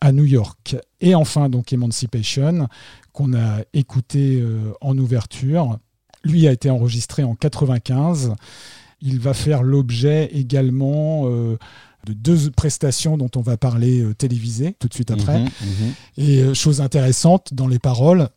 à 0.00 0.12
New 0.12 0.24
York. 0.24 0.76
Et 1.04 1.14
enfin, 1.14 1.50
donc 1.50 1.70
Emancipation, 1.72 2.66
qu'on 3.12 3.34
a 3.34 3.60
écouté 3.74 4.40
euh, 4.40 4.72
en 4.80 4.96
ouverture. 4.96 5.78
Lui 6.24 6.48
a 6.48 6.52
été 6.52 6.70
enregistré 6.70 7.22
en 7.22 7.34
95. 7.34 8.32
Il 9.02 9.20
va 9.20 9.34
faire 9.34 9.62
l'objet 9.62 10.30
également 10.32 11.24
euh, 11.26 11.58
de 12.06 12.14
deux 12.14 12.50
prestations 12.50 13.18
dont 13.18 13.30
on 13.36 13.42
va 13.42 13.58
parler 13.58 14.00
euh, 14.00 14.14
télévisées 14.14 14.76
tout 14.78 14.88
de 14.88 14.94
suite 14.94 15.10
après. 15.10 15.40
Mhm, 15.40 15.50
mhm. 15.60 15.92
Et 16.16 16.54
chose 16.54 16.80
intéressante, 16.80 17.52
dans 17.52 17.68
les 17.68 17.78
paroles, 17.78 18.30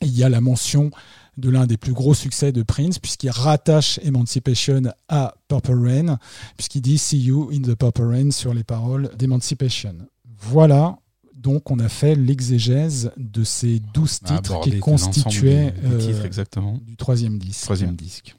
il 0.00 0.16
y 0.16 0.24
a 0.24 0.30
la 0.30 0.40
mention 0.40 0.90
de 1.36 1.50
l'un 1.50 1.66
des 1.66 1.76
plus 1.76 1.92
gros 1.92 2.14
succès 2.14 2.50
de 2.50 2.62
Prince, 2.62 2.98
puisqu'il 2.98 3.28
rattache 3.28 4.00
Emancipation 4.02 4.80
à 5.10 5.34
Purple 5.48 5.86
Rain, 5.86 6.18
puisqu'il 6.56 6.80
dit 6.80 6.96
See 6.96 7.20
you 7.20 7.50
in 7.52 7.60
the 7.60 7.74
Purple 7.74 8.04
Rain 8.04 8.30
sur 8.30 8.54
les 8.54 8.64
paroles 8.64 9.10
d'Emancipation. 9.18 9.96
Voilà, 10.38 10.96
donc 11.40 11.70
on 11.70 11.78
a 11.78 11.88
fait 11.88 12.14
l'exégèse 12.14 13.12
de 13.16 13.44
ces 13.44 13.80
douze 13.94 14.20
titres 14.20 14.60
qui 14.60 14.78
constituaient 14.78 15.72
des- 15.72 15.88
des 15.88 15.98
titres, 15.98 16.20
euh, 16.20 16.24
exactement. 16.26 16.78
du 16.86 16.96
troisième 16.96 17.38
disque. 17.38 17.62
Troisième 17.64 17.96
disque. 17.96 18.36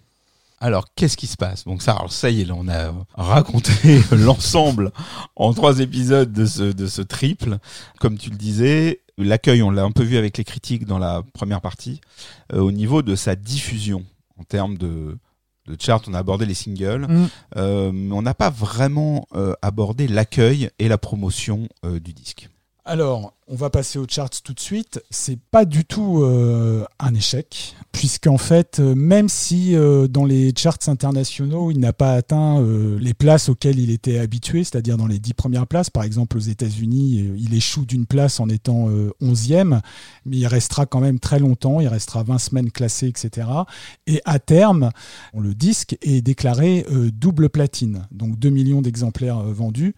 Alors, 0.64 0.86
qu'est-ce 0.94 1.18
qui 1.18 1.26
se 1.26 1.38
passe? 1.38 1.64
Donc 1.66 1.82
ça, 1.82 1.94
alors 1.94 2.12
ça 2.14 2.30
y 2.30 2.42
est, 2.42 2.46
là, 2.46 2.54
on 2.56 2.68
a 2.68 2.94
raconté 3.16 3.72
l'ensemble 4.12 4.92
en 5.36 5.54
trois 5.54 5.80
épisodes 5.80 6.32
de 6.32 6.46
ce, 6.46 6.64
de 6.72 6.86
ce 6.86 7.02
triple. 7.02 7.58
Comme 8.00 8.18
tu 8.20 8.30
le 8.30 8.36
disais, 8.38 9.02
l'accueil, 9.18 9.64
on 9.64 9.72
l'a 9.72 9.82
un 9.84 9.92
peu 9.92 10.04
vu 10.04 10.18
avec 10.18 10.38
les 10.38 10.44
critiques 10.44 10.86
dans 10.86 11.00
la 11.00 11.24
première 11.34 11.62
partie, 11.62 12.00
euh, 12.54 12.60
au 12.60 12.72
niveau 12.72 13.02
de 13.02 13.16
sa 13.16 13.36
diffusion 13.36 14.06
en 14.38 14.44
termes 14.44 14.78
de, 14.78 15.18
de 15.68 15.76
chart, 15.80 16.04
on 16.08 16.14
a 16.14 16.20
abordé 16.20 16.46
les 16.46 16.54
singles, 16.54 17.08
Mm. 17.10 17.28
euh, 17.58 17.92
mais 17.92 18.14
on 18.14 18.22
n'a 18.22 18.36
pas 18.36 18.52
vraiment 18.52 19.28
euh, 19.34 19.54
abordé 19.64 20.08
l'accueil 20.08 20.70
et 20.78 20.88
la 20.88 21.00
promotion 21.00 21.68
du 21.84 22.14
disque. 22.14 22.50
Alors, 22.86 23.34
on 23.52 23.56
va 23.56 23.70
passer 23.70 24.00
aux 24.00 24.08
charts 24.08 24.30
tout 24.44 24.54
de 24.54 24.60
suite. 24.62 25.04
C'est 25.10 25.38
pas 25.38 25.66
du 25.66 25.84
tout 25.84 26.22
euh, 26.24 26.86
un 27.00 27.14
échec, 27.14 27.76
puisqu'en 27.92 28.38
fait, 28.38 28.80
euh, 28.80 28.96
même 28.96 29.28
si 29.28 29.76
euh, 29.76 30.08
dans 30.08 30.24
les 30.24 30.54
charts 30.56 30.78
internationaux, 30.88 31.70
il 31.70 31.80
n'a 31.80 31.92
pas 31.92 32.14
atteint 32.14 32.62
les 32.62 33.14
places 33.14 33.50
auxquelles 33.50 33.80
il 33.80 33.92
était 33.92 34.20
habitué, 34.20 34.64
c'est-à-dire 34.64 34.96
dans 34.96 35.06
les 35.06 35.20
dix 35.20 35.34
premières 35.34 35.68
places, 35.68 35.90
par 35.90 36.04
exemple 36.04 36.38
aux 36.38 36.42
États-Unis, 36.42 37.30
il 37.38 37.54
échoue 37.54 37.86
d'une 37.86 38.06
place 38.06 38.40
en 38.40 38.48
étant 38.48 38.88
onzième, 39.20 39.82
mais 40.26 40.38
il 40.38 40.48
restera 40.48 40.86
quand 40.86 41.02
même 41.02 41.20
très 41.20 41.40
longtemps, 41.40 41.82
il 41.82 41.88
restera 41.88 42.24
20 42.24 42.38
semaines 42.38 42.72
classé, 42.72 43.08
etc. 43.08 43.48
Et 44.08 44.22
à 44.26 44.40
terme, 44.40 44.92
le 45.38 45.54
disque 45.54 45.98
est 46.02 46.22
déclaré 46.22 46.86
double 47.14 47.50
platine, 47.50 48.08
donc 48.12 48.40
2 48.40 48.50
millions 48.50 48.82
d'exemplaires 48.82 49.42
vendus, 49.44 49.94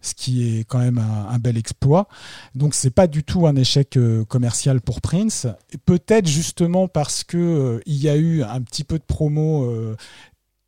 ce 0.00 0.14
qui 0.14 0.58
est 0.58 0.64
quand 0.64 0.78
même 0.78 0.98
un, 0.98 1.28
un 1.30 1.38
bel 1.38 1.56
exploit. 1.56 2.08
Donc 2.54 2.74
c'est 2.74 2.95
pas 2.96 3.06
du 3.06 3.22
tout 3.22 3.46
un 3.46 3.54
échec 3.54 3.96
euh, 3.98 4.24
commercial 4.24 4.80
pour 4.80 5.02
Prince. 5.02 5.46
Peut-être 5.84 6.26
justement 6.26 6.88
parce 6.88 7.24
que 7.24 7.36
euh, 7.36 7.80
il 7.84 8.02
y 8.02 8.08
a 8.08 8.16
eu 8.16 8.42
un 8.42 8.62
petit 8.62 8.84
peu 8.84 8.98
de 8.98 9.04
promo 9.04 9.66
euh, 9.66 9.94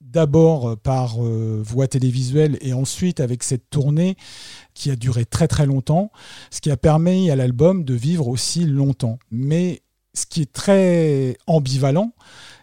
d'abord 0.02 0.76
par 0.76 1.24
euh, 1.24 1.62
voie 1.64 1.88
télévisuelle 1.88 2.58
et 2.60 2.74
ensuite 2.74 3.20
avec 3.20 3.42
cette 3.42 3.70
tournée 3.70 4.16
qui 4.74 4.90
a 4.90 4.96
duré 4.96 5.24
très 5.24 5.48
très 5.48 5.64
longtemps, 5.64 6.12
ce 6.50 6.60
qui 6.60 6.70
a 6.70 6.76
permis 6.76 7.30
à 7.30 7.36
l'album 7.36 7.82
de 7.82 7.94
vivre 7.94 8.28
aussi 8.28 8.64
longtemps. 8.66 9.18
Mais 9.30 9.80
ce 10.12 10.26
qui 10.26 10.42
est 10.42 10.52
très 10.52 11.38
ambivalent, 11.46 12.12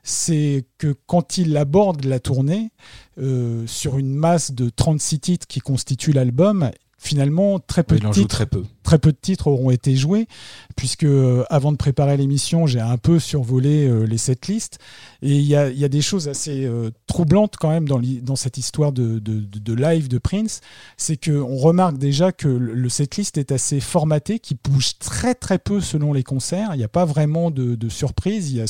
c'est 0.03 0.65
que 0.77 0.95
quand 1.07 1.39
il 1.39 1.57
aborde 1.57 2.05
la 2.05 2.19
tournée 2.19 2.71
euh, 3.17 3.65
sur 3.65 3.97
une 3.97 4.13
masse 4.13 4.51
de 4.51 4.69
36 4.69 5.19
titres 5.19 5.47
qui 5.47 5.59
constituent 5.59 6.13
l'album, 6.13 6.69
finalement 6.99 7.59
très 7.59 7.83
peu 7.83 7.95
Il 7.95 8.01
de 8.01 8.07
en 8.07 8.13
joue 8.13 8.25
très 8.25 8.45
peu. 8.45 8.63
Très 8.85 8.99
peu 8.99 9.11
de 9.11 9.17
titres 9.19 9.47
auront 9.47 9.71
été 9.71 9.95
joués, 9.97 10.27
puisque 10.77 11.03
euh, 11.03 11.43
avant 11.49 11.71
de 11.73 11.77
préparer 11.77 12.15
l'émission, 12.15 12.67
j'ai 12.67 12.79
un 12.79 12.97
peu 12.97 13.19
survolé 13.19 13.87
euh, 13.87 14.03
les 14.05 14.17
setlists. 14.17 14.77
Et 15.21 15.35
il 15.35 15.45
y 15.45 15.55
a, 15.55 15.69
il 15.69 15.77
y 15.77 15.83
a 15.83 15.89
des 15.89 16.01
choses 16.01 16.29
assez 16.29 16.65
euh, 16.65 16.91
troublantes 17.07 17.55
quand 17.59 17.69
même 17.69 17.87
dans, 17.87 18.35
cette 18.37 18.57
histoire 18.57 18.91
de, 18.93 19.19
de- 19.19 19.39
de- 19.39 19.59
de 19.59 19.73
live 19.73 20.07
de 20.07 20.17
Prince. 20.19 20.61
C'est 20.97 21.17
qu'on 21.17 21.57
remarque 21.57 21.97
déjà 21.97 22.31
que 22.31 22.47
le 22.47 22.89
setlist 22.89 23.37
est 23.37 23.51
assez 23.51 23.79
formaté, 23.79 24.39
qui 24.39 24.55
bouge 24.63 24.97
très 24.99 25.33
très 25.35 25.57
peu 25.59 25.81
selon 25.81 26.13
les 26.13 26.23
concerts. 26.23 26.69
Il 26.73 26.77
n'y 26.77 26.83
a 26.83 26.87
pas 26.87 27.05
vraiment 27.05 27.51
de, 27.51 27.75
de 27.75 27.89
surprise. 27.89 28.51
Il 28.51 28.57
y 28.57 28.61
a 28.61 28.65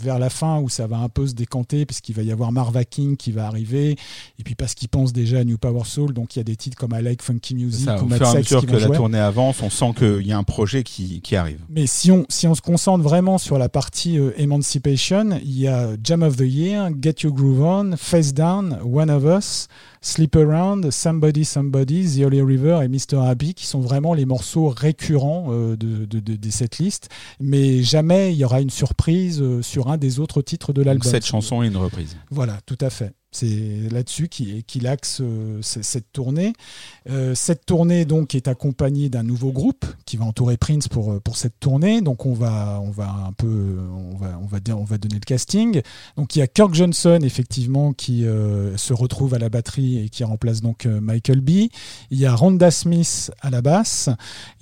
vers 0.00 0.18
la 0.18 0.30
fin 0.30 0.60
où 0.60 0.68
ça 0.68 0.86
va 0.86 0.98
un 0.98 1.08
peu 1.08 1.26
se 1.26 1.34
décanter, 1.34 1.84
puisqu'il 1.86 2.14
va 2.14 2.22
y 2.22 2.30
avoir 2.32 2.52
Marva 2.52 2.84
King 2.84 3.16
qui 3.16 3.32
va 3.32 3.46
arriver, 3.46 3.96
et 4.38 4.42
puis 4.44 4.54
parce 4.54 4.74
qu'il 4.74 4.88
pense 4.88 5.12
déjà 5.12 5.38
à 5.40 5.44
New 5.44 5.58
Power 5.58 5.82
Soul, 5.84 6.12
donc 6.12 6.36
il 6.36 6.38
y 6.38 6.40
a 6.40 6.44
des 6.44 6.54
titres 6.56 6.76
comme 6.76 6.94
I 6.96 7.02
Like 7.02 7.22
Funky 7.22 7.54
Music 7.56 7.86
ça, 7.86 8.00
ou 8.02 8.06
Mad 8.06 8.24
Sex 8.24 8.46
qui 8.48 8.54
que 8.54 8.66
vont 8.66 8.78
la 8.78 8.86
jouer. 8.86 8.96
tournée 8.96 9.18
avance, 9.18 9.55
on 9.62 9.70
sent 9.70 9.92
qu'il 9.96 10.26
y 10.26 10.32
a 10.32 10.38
un 10.38 10.44
projet 10.44 10.82
qui, 10.82 11.20
qui 11.20 11.36
arrive. 11.36 11.60
Mais 11.68 11.86
si 11.86 12.10
on, 12.10 12.26
si 12.28 12.46
on 12.46 12.54
se 12.54 12.62
concentre 12.62 13.02
vraiment 13.02 13.38
sur 13.38 13.58
la 13.58 13.68
partie 13.68 14.18
euh, 14.18 14.32
Emancipation, 14.36 15.38
il 15.42 15.58
y 15.58 15.68
a 15.68 15.90
Jam 16.02 16.22
of 16.22 16.36
the 16.36 16.40
Year, 16.42 16.90
Get 17.00 17.16
Your 17.22 17.32
Groove 17.32 17.62
On, 17.62 17.96
Face 17.96 18.32
Down, 18.34 18.78
One 18.84 19.10
of 19.10 19.24
Us, 19.24 19.68
Sleep 20.00 20.36
Around, 20.36 20.90
Somebody 20.90 21.44
Somebody, 21.44 22.16
The 22.16 22.24
Holy 22.24 22.42
River 22.42 22.80
et 22.82 22.88
Mr. 22.88 23.18
Happy 23.26 23.54
qui 23.54 23.66
sont 23.66 23.80
vraiment 23.80 24.14
les 24.14 24.24
morceaux 24.24 24.68
récurrents 24.68 25.46
euh, 25.50 25.76
de, 25.76 26.04
de, 26.04 26.20
de, 26.20 26.36
de 26.36 26.50
cette 26.50 26.78
liste. 26.78 27.08
Mais 27.40 27.82
jamais 27.82 28.32
il 28.32 28.38
y 28.38 28.44
aura 28.44 28.60
une 28.60 28.70
surprise 28.70 29.40
euh, 29.42 29.62
sur 29.62 29.88
un 29.88 29.96
des 29.96 30.20
autres 30.20 30.42
titres 30.42 30.72
de 30.72 30.82
l'album. 30.82 31.10
cette 31.10 31.26
chanson 31.26 31.62
est 31.62 31.68
une 31.68 31.76
reprise. 31.76 32.16
Voilà, 32.30 32.58
tout 32.66 32.78
à 32.80 32.90
fait. 32.90 33.12
C'est 33.38 33.90
là-dessus 33.92 34.28
qu'il 34.28 34.86
axe 34.86 35.20
euh, 35.20 35.58
cette 35.60 36.10
tournée. 36.10 36.54
Euh, 37.10 37.34
cette 37.34 37.66
tournée 37.66 38.06
donc 38.06 38.34
est 38.34 38.48
accompagnée 38.48 39.10
d'un 39.10 39.24
nouveau 39.24 39.52
groupe 39.52 39.84
qui 40.06 40.16
va 40.16 40.24
entourer 40.24 40.56
Prince 40.56 40.88
pour, 40.88 41.12
euh, 41.12 41.20
pour 41.20 41.36
cette 41.36 41.60
tournée. 41.60 42.00
Donc 42.00 42.24
on 42.24 42.32
va 42.32 42.80
on 42.82 42.90
va 42.90 43.10
un 43.10 43.32
peu 43.32 43.76
on 43.92 44.16
va 44.16 44.38
on 44.40 44.46
va 44.46 44.58
on 44.74 44.84
va 44.84 44.96
donner 44.96 45.16
le 45.16 45.26
casting. 45.26 45.82
Donc 46.16 46.34
il 46.34 46.38
y 46.38 46.42
a 46.42 46.46
Kirk 46.46 46.72
Johnson 46.72 47.18
effectivement 47.22 47.92
qui 47.92 48.22
se 48.22 48.92
retrouve 48.94 49.34
à 49.34 49.38
la 49.38 49.50
batterie 49.50 49.98
et 49.98 50.08
qui 50.08 50.24
remplace 50.24 50.62
donc 50.62 50.86
Michael 50.86 51.42
B. 51.42 51.68
Il 52.10 52.18
y 52.18 52.24
a 52.24 52.34
Rhonda 52.34 52.70
Smith 52.70 53.30
à 53.42 53.50
la 53.50 53.60
basse. 53.60 54.08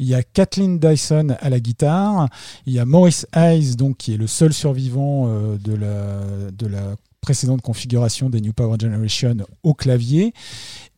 Il 0.01 0.07
y 0.07 0.17
a 0.17 0.25
Kathleen 0.25 0.81
Dyson 0.81 1.37
à 1.41 1.49
la 1.49 1.61
guitare. 1.61 2.29
Il 2.67 2.73
y 2.73 2.81
a 2.81 2.85
Maurice 2.85 3.29
Hayes 3.37 3.77
donc 3.77 3.99
qui 3.99 4.15
est 4.15 4.19
le 4.19 4.27
seul 4.27 4.53
survivant 4.53 5.29
de 5.29 5.75
la 5.75 6.51
de 6.51 6.67
la 6.67 6.97
précédente 7.25 7.63
configuration 7.63 8.29
des 8.29 8.43
New 8.43 8.53
Power 8.53 8.77
Generation 8.79 9.35
au 9.63 9.73
clavier. 9.73 10.35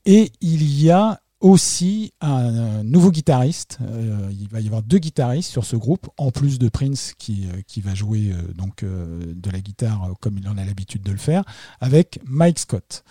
Et 0.07 0.33
il 0.41 0.83
y 0.83 0.91
a 0.91 1.21
aussi 1.39 2.13
un, 2.21 2.83
nouveau 2.83 3.13
guitariste. 3.13 3.79
Euh, 3.81 4.29
il 4.33 4.49
va 4.49 4.61
y 4.61 4.67
avoir 4.67 4.83
deux 4.83 4.99
guitaristes 4.99 5.51
sur 5.51 5.65
ce 5.65 5.77
groupe, 5.77 6.09
en 6.17 6.33
plus 6.33 6.59
de 6.59 6.69
Prince 6.69 7.15
qui, 7.17 7.47
euh, 7.47 7.61
qui 7.69 7.81
va 7.81 7.95
jouer 7.95 8.33
euh, 8.33 8.53
donc 8.55 8.85
de 8.85 9.51
la 9.51 9.61
guitare 9.61 10.11
comme 10.21 10.39
il 10.39 10.49
en 10.49 10.59
a 10.59 10.65
l'habitude 10.65 11.03
de 11.03 11.13
le 11.13 11.19
faire, 11.19 11.45
avec 11.81 12.19
Mike 12.27 12.59
Scott. 12.59 13.05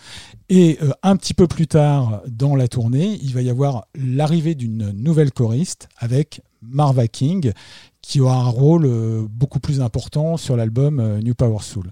Et 0.50 0.78
un 1.04 1.16
petit 1.16 1.34
peu 1.34 1.48
plus 1.48 1.68
tard 1.68 2.22
dans 2.28 2.56
la 2.56 2.68
tournée, 2.68 3.18
il 3.22 3.34
va 3.34 3.42
y 3.42 3.50
avoir 3.50 3.88
l'arrivée 3.96 4.56
d'une 4.56 4.92
nouvelle 4.92 5.32
choriste 5.32 5.88
avec 5.98 6.42
Marva 6.62 7.08
King, 7.08 7.54
qui 8.02 8.20
aura 8.20 8.36
un 8.36 8.50
rôle 8.50 8.88
beaucoup 9.30 9.60
plus 9.60 9.82
important 9.82 10.38
sur 10.38 10.58
l'album 10.58 11.20
New 11.20 11.34
Power 11.36 11.62
Soul. 11.62 11.92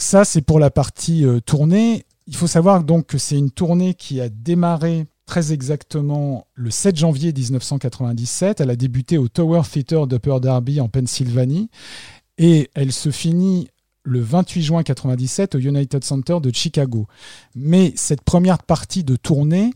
Ça, 0.00 0.24
c'est 0.24 0.40
pour 0.40 0.58
la 0.58 0.70
partie 0.70 1.26
euh, 1.26 1.40
tournée. 1.40 2.06
Il 2.26 2.34
faut 2.34 2.46
savoir 2.46 2.84
donc 2.84 3.08
que 3.08 3.18
c'est 3.18 3.36
une 3.36 3.50
tournée 3.50 3.92
qui 3.92 4.18
a 4.22 4.30
démarré 4.30 5.04
très 5.26 5.52
exactement 5.52 6.46
le 6.54 6.70
7 6.70 6.96
janvier 6.96 7.34
1997. 7.34 8.62
Elle 8.62 8.70
a 8.70 8.76
débuté 8.76 9.18
au 9.18 9.28
Tower 9.28 9.60
Theatre 9.70 10.06
d'Upper 10.06 10.38
Darby 10.40 10.80
en 10.80 10.88
Pennsylvanie 10.88 11.68
et 12.38 12.70
elle 12.74 12.92
se 12.92 13.10
finit 13.10 13.68
le 14.02 14.20
28 14.20 14.62
juin 14.62 14.82
97 14.82 15.56
au 15.56 15.58
United 15.58 16.02
Center 16.02 16.38
de 16.40 16.50
Chicago. 16.50 17.06
Mais 17.54 17.92
cette 17.94 18.22
première 18.22 18.62
partie 18.62 19.04
de 19.04 19.16
tournée 19.16 19.70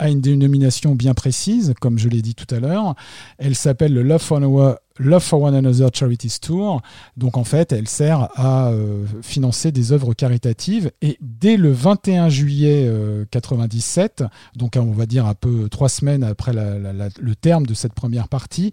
a 0.00 0.08
une 0.08 0.20
dénomination 0.20 0.96
bien 0.96 1.14
précise, 1.14 1.72
comme 1.80 1.98
je 1.98 2.08
l'ai 2.08 2.20
dit 2.20 2.34
tout 2.34 2.52
à 2.52 2.58
l'heure. 2.58 2.96
Elle 3.38 3.54
s'appelle 3.54 3.94
le 3.94 4.02
Love 4.02 4.26
Our, 4.32 4.76
Love 4.98 5.22
for 5.22 5.42
One 5.42 5.54
Another 5.54 5.90
Charities 5.92 6.38
Tour. 6.40 6.82
Donc 7.16 7.36
en 7.36 7.44
fait, 7.44 7.72
elle 7.72 7.88
sert 7.88 8.28
à 8.34 8.68
euh, 8.68 9.04
financer 9.22 9.72
des 9.72 9.92
œuvres 9.92 10.14
caritatives. 10.14 10.90
Et 11.02 11.18
dès 11.20 11.56
le 11.56 11.70
21 11.70 12.28
juillet 12.28 12.84
euh, 12.86 13.24
97, 13.30 14.24
donc 14.56 14.76
on 14.76 14.92
va 14.92 15.06
dire 15.06 15.26
un 15.26 15.34
peu 15.34 15.68
trois 15.68 15.88
semaines 15.88 16.24
après 16.24 16.52
le 16.52 17.34
terme 17.34 17.66
de 17.66 17.74
cette 17.74 17.92
première 17.92 18.28
partie, 18.28 18.72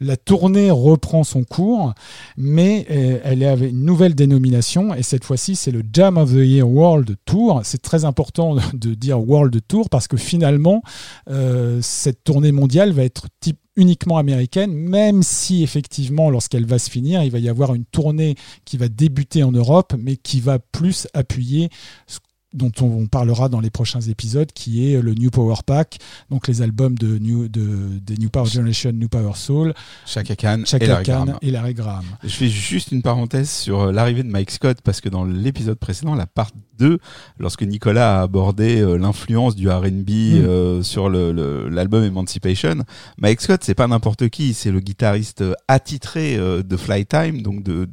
la 0.00 0.16
tournée 0.16 0.70
reprend 0.70 1.24
son 1.24 1.44
cours, 1.44 1.94
mais 2.36 2.86
euh, 2.90 3.18
elle 3.24 3.44
avait 3.44 3.70
une 3.70 3.84
nouvelle 3.84 4.14
dénomination 4.14 4.94
et 4.94 5.02
cette 5.02 5.24
fois-ci 5.24 5.56
c'est 5.56 5.70
le 5.70 5.82
Jam 5.92 6.16
of 6.16 6.30
the 6.30 6.44
Year 6.44 6.68
World 6.68 7.16
Tour. 7.24 7.60
C'est 7.64 7.82
très 7.82 8.04
important 8.04 8.56
de 8.72 8.94
dire 8.94 9.20
World 9.20 9.60
Tour 9.66 9.88
parce 9.88 10.08
que 10.08 10.16
finalement 10.16 10.82
euh, 11.30 11.78
cette 11.82 12.24
tournée 12.24 12.52
mondiale 12.52 12.92
va 12.92 13.04
être 13.04 13.26
type 13.40 13.58
uniquement 13.76 14.18
américaine, 14.18 14.72
même 14.72 15.22
si 15.22 15.62
effectivement 15.62 16.30
lorsqu'elle 16.30 16.66
va 16.66 16.78
se 16.78 16.90
finir, 16.90 17.22
il 17.22 17.30
va 17.30 17.38
y 17.38 17.48
avoir 17.48 17.74
une 17.74 17.84
tournée 17.84 18.34
qui 18.64 18.76
va 18.76 18.88
débuter 18.88 19.42
en 19.42 19.52
Europe, 19.52 19.94
mais 19.98 20.16
qui 20.16 20.40
va 20.40 20.58
plus 20.58 21.06
appuyer 21.14 21.68
ce 22.06 22.18
dont 22.56 22.72
on 22.80 23.06
parlera 23.06 23.48
dans 23.48 23.60
les 23.60 23.70
prochains 23.70 24.00
épisodes, 24.00 24.50
qui 24.52 24.90
est 24.92 25.00
le 25.00 25.14
New 25.14 25.30
Power 25.30 25.56
Pack, 25.64 25.98
donc 26.30 26.48
les 26.48 26.62
albums 26.62 26.96
de 26.96 27.18
New, 27.18 27.48
de, 27.48 27.66
des 28.04 28.16
New 28.16 28.28
Power 28.30 28.46
Generation, 28.48 28.92
New 28.92 29.08
Power 29.08 29.32
Soul, 29.34 29.74
Chaka 30.06 30.34
Khan 30.36 30.62
et 30.80 30.86
Larry 30.86 31.04
Khan 31.04 31.24
Graham. 31.26 31.38
et 31.42 31.50
Larry 31.50 31.74
Graham. 31.74 32.04
Je 32.24 32.28
fais 32.28 32.48
juste 32.48 32.92
une 32.92 33.02
parenthèse 33.02 33.50
sur 33.50 33.80
euh, 33.82 33.92
l'arrivée 33.92 34.22
de 34.22 34.28
Mike 34.30 34.50
Scott 34.50 34.78
parce 34.82 35.00
que 35.00 35.08
dans 35.08 35.24
l'épisode 35.24 35.78
précédent, 35.78 36.14
la 36.14 36.26
part 36.26 36.50
2, 36.78 36.98
lorsque 37.38 37.62
Nicolas 37.62 38.18
a 38.20 38.22
abordé 38.22 38.80
euh, 38.80 38.96
l'influence 38.96 39.54
du 39.56 39.68
R&B 39.68 40.10
euh, 40.10 40.82
sur 40.82 41.08
le- 41.08 41.32
le- 41.32 41.68
l'album 41.68 42.02
Emancipation, 42.04 42.76
Mike 43.18 43.40
Scott 43.40 43.60
c'est 43.62 43.74
pas 43.74 43.86
n'importe 43.86 44.28
qui, 44.28 44.54
c'est 44.54 44.70
le 44.70 44.80
guitariste 44.80 45.44
attitré 45.68 46.36
de 46.38 46.76
Flytime, 46.76 47.42
donc 47.42 47.62
de 47.62 47.88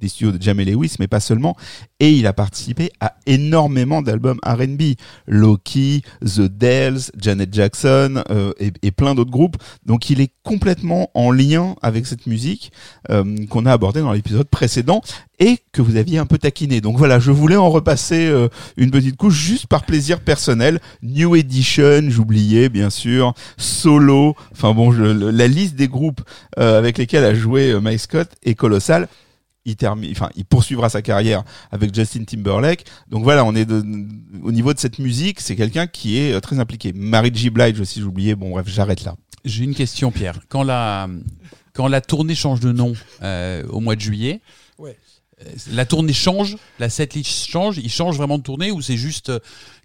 des 0.00 0.08
studios 0.08 0.32
de 0.32 0.42
Jamie 0.42 0.64
Lewis, 0.64 0.96
mais 0.98 1.06
pas 1.08 1.20
seulement. 1.20 1.56
Et 2.00 2.12
il 2.12 2.26
a 2.26 2.32
participé 2.32 2.90
à 3.00 3.14
énormément 3.26 4.02
d'albums 4.02 4.38
R&B, 4.44 4.94
Loki, 5.26 6.02
The 6.24 6.42
Dells, 6.42 7.10
Janet 7.18 7.52
Jackson 7.52 8.22
euh, 8.30 8.52
et, 8.60 8.90
plein 8.90 9.14
d'autres 9.14 9.30
groupes. 9.30 9.56
Donc 9.84 10.10
il 10.10 10.20
est 10.20 10.30
complètement 10.42 11.10
en 11.14 11.30
lien 11.30 11.74
avec 11.82 12.06
cette 12.06 12.26
musique 12.26 12.72
euh, 13.10 13.36
qu'on 13.50 13.66
a 13.66 13.72
abordée 13.72 14.00
dans 14.00 14.12
l'épisode 14.12 14.48
précédent 14.48 15.02
et 15.38 15.58
que 15.72 15.82
vous 15.82 15.96
aviez 15.96 16.18
un 16.18 16.26
peu 16.26 16.38
taquiné. 16.38 16.80
Donc 16.80 16.96
voilà, 16.96 17.18
je 17.18 17.30
voulais 17.30 17.56
en 17.56 17.70
repasser 17.70 18.26
euh, 18.26 18.48
une 18.76 18.90
petite 18.90 19.16
couche 19.16 19.34
juste 19.34 19.66
par 19.66 19.84
plaisir 19.84 20.20
personnel. 20.20 20.80
New 21.02 21.36
Edition, 21.36 22.02
j'oubliais 22.08 22.68
bien 22.68 22.90
sûr, 22.90 23.34
Solo. 23.56 24.34
Enfin 24.52 24.72
bon, 24.72 24.92
je- 24.92 25.02
la 25.02 25.46
liste 25.48 25.74
des 25.74 25.88
groupes 25.88 26.22
euh, 26.58 26.78
avec 26.78 26.98
lesquels 26.98 27.24
a 27.24 27.34
joué 27.34 27.70
euh, 27.72 27.80
Mike 27.80 28.00
Scott 28.00 28.30
est 28.44 28.54
colossale 28.54 29.08
il 29.66 29.76
termine, 29.76 30.10
enfin, 30.12 30.30
il 30.36 30.44
poursuivra 30.46 30.88
sa 30.88 31.02
carrière 31.02 31.44
avec 31.70 31.94
Justin 31.94 32.24
Timberlake. 32.24 32.86
Donc 33.08 33.22
voilà, 33.24 33.44
on 33.44 33.54
est 33.54 33.66
de- 33.66 33.84
au 34.42 34.52
niveau 34.52 34.72
de 34.72 34.78
cette 34.78 34.98
musique, 34.98 35.40
c'est 35.40 35.56
quelqu'un 35.56 35.86
qui 35.86 36.18
est 36.18 36.32
euh, 36.32 36.40
très 36.40 36.58
impliqué. 36.58 36.92
Mary 36.94 37.30
J. 37.34 37.50
Blige 37.50 37.80
aussi, 37.80 38.00
j'oubliais. 38.00 38.34
Bon, 38.34 38.50
bref, 38.50 38.66
j'arrête 38.68 39.04
là. 39.04 39.16
J'ai 39.44 39.64
une 39.64 39.74
question, 39.74 40.10
Pierre. 40.10 40.40
Quand 40.48 40.62
la, 40.62 41.08
quand 41.74 41.88
la 41.88 42.00
tournée 42.00 42.34
change 42.34 42.60
de 42.60 42.72
nom 42.72 42.94
euh, 43.22 43.62
au 43.68 43.80
mois 43.80 43.94
de 43.96 44.00
juillet, 44.00 44.40
Ouais. 44.78 44.96
euh, 45.40 45.50
la 45.72 45.84
tournée 45.84 46.12
change, 46.12 46.56
la 46.78 46.88
setlist 46.88 47.48
change, 47.48 47.78
il 47.78 47.90
change 47.90 48.16
vraiment 48.16 48.38
de 48.38 48.42
tournée 48.42 48.70
ou 48.70 48.80
c'est 48.82 48.96
juste 48.96 49.30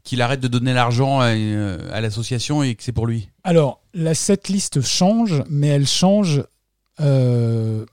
qu'il 0.04 0.22
arrête 0.22 0.40
de 0.40 0.48
donner 0.48 0.74
l'argent 0.74 1.20
à, 1.20 1.28
à 1.28 2.02
l'association 2.02 2.64
et 2.64 2.74
que 2.76 2.84
c'est 2.84 2.92
pour 2.92 3.06
lui? 3.08 3.30
Alors, 3.44 3.82
la 3.94 4.14
setlist 4.16 4.82
change, 4.82 5.44
mais 5.50 5.68
elle 5.68 5.88
change 5.88 6.44
euh, 7.00 7.86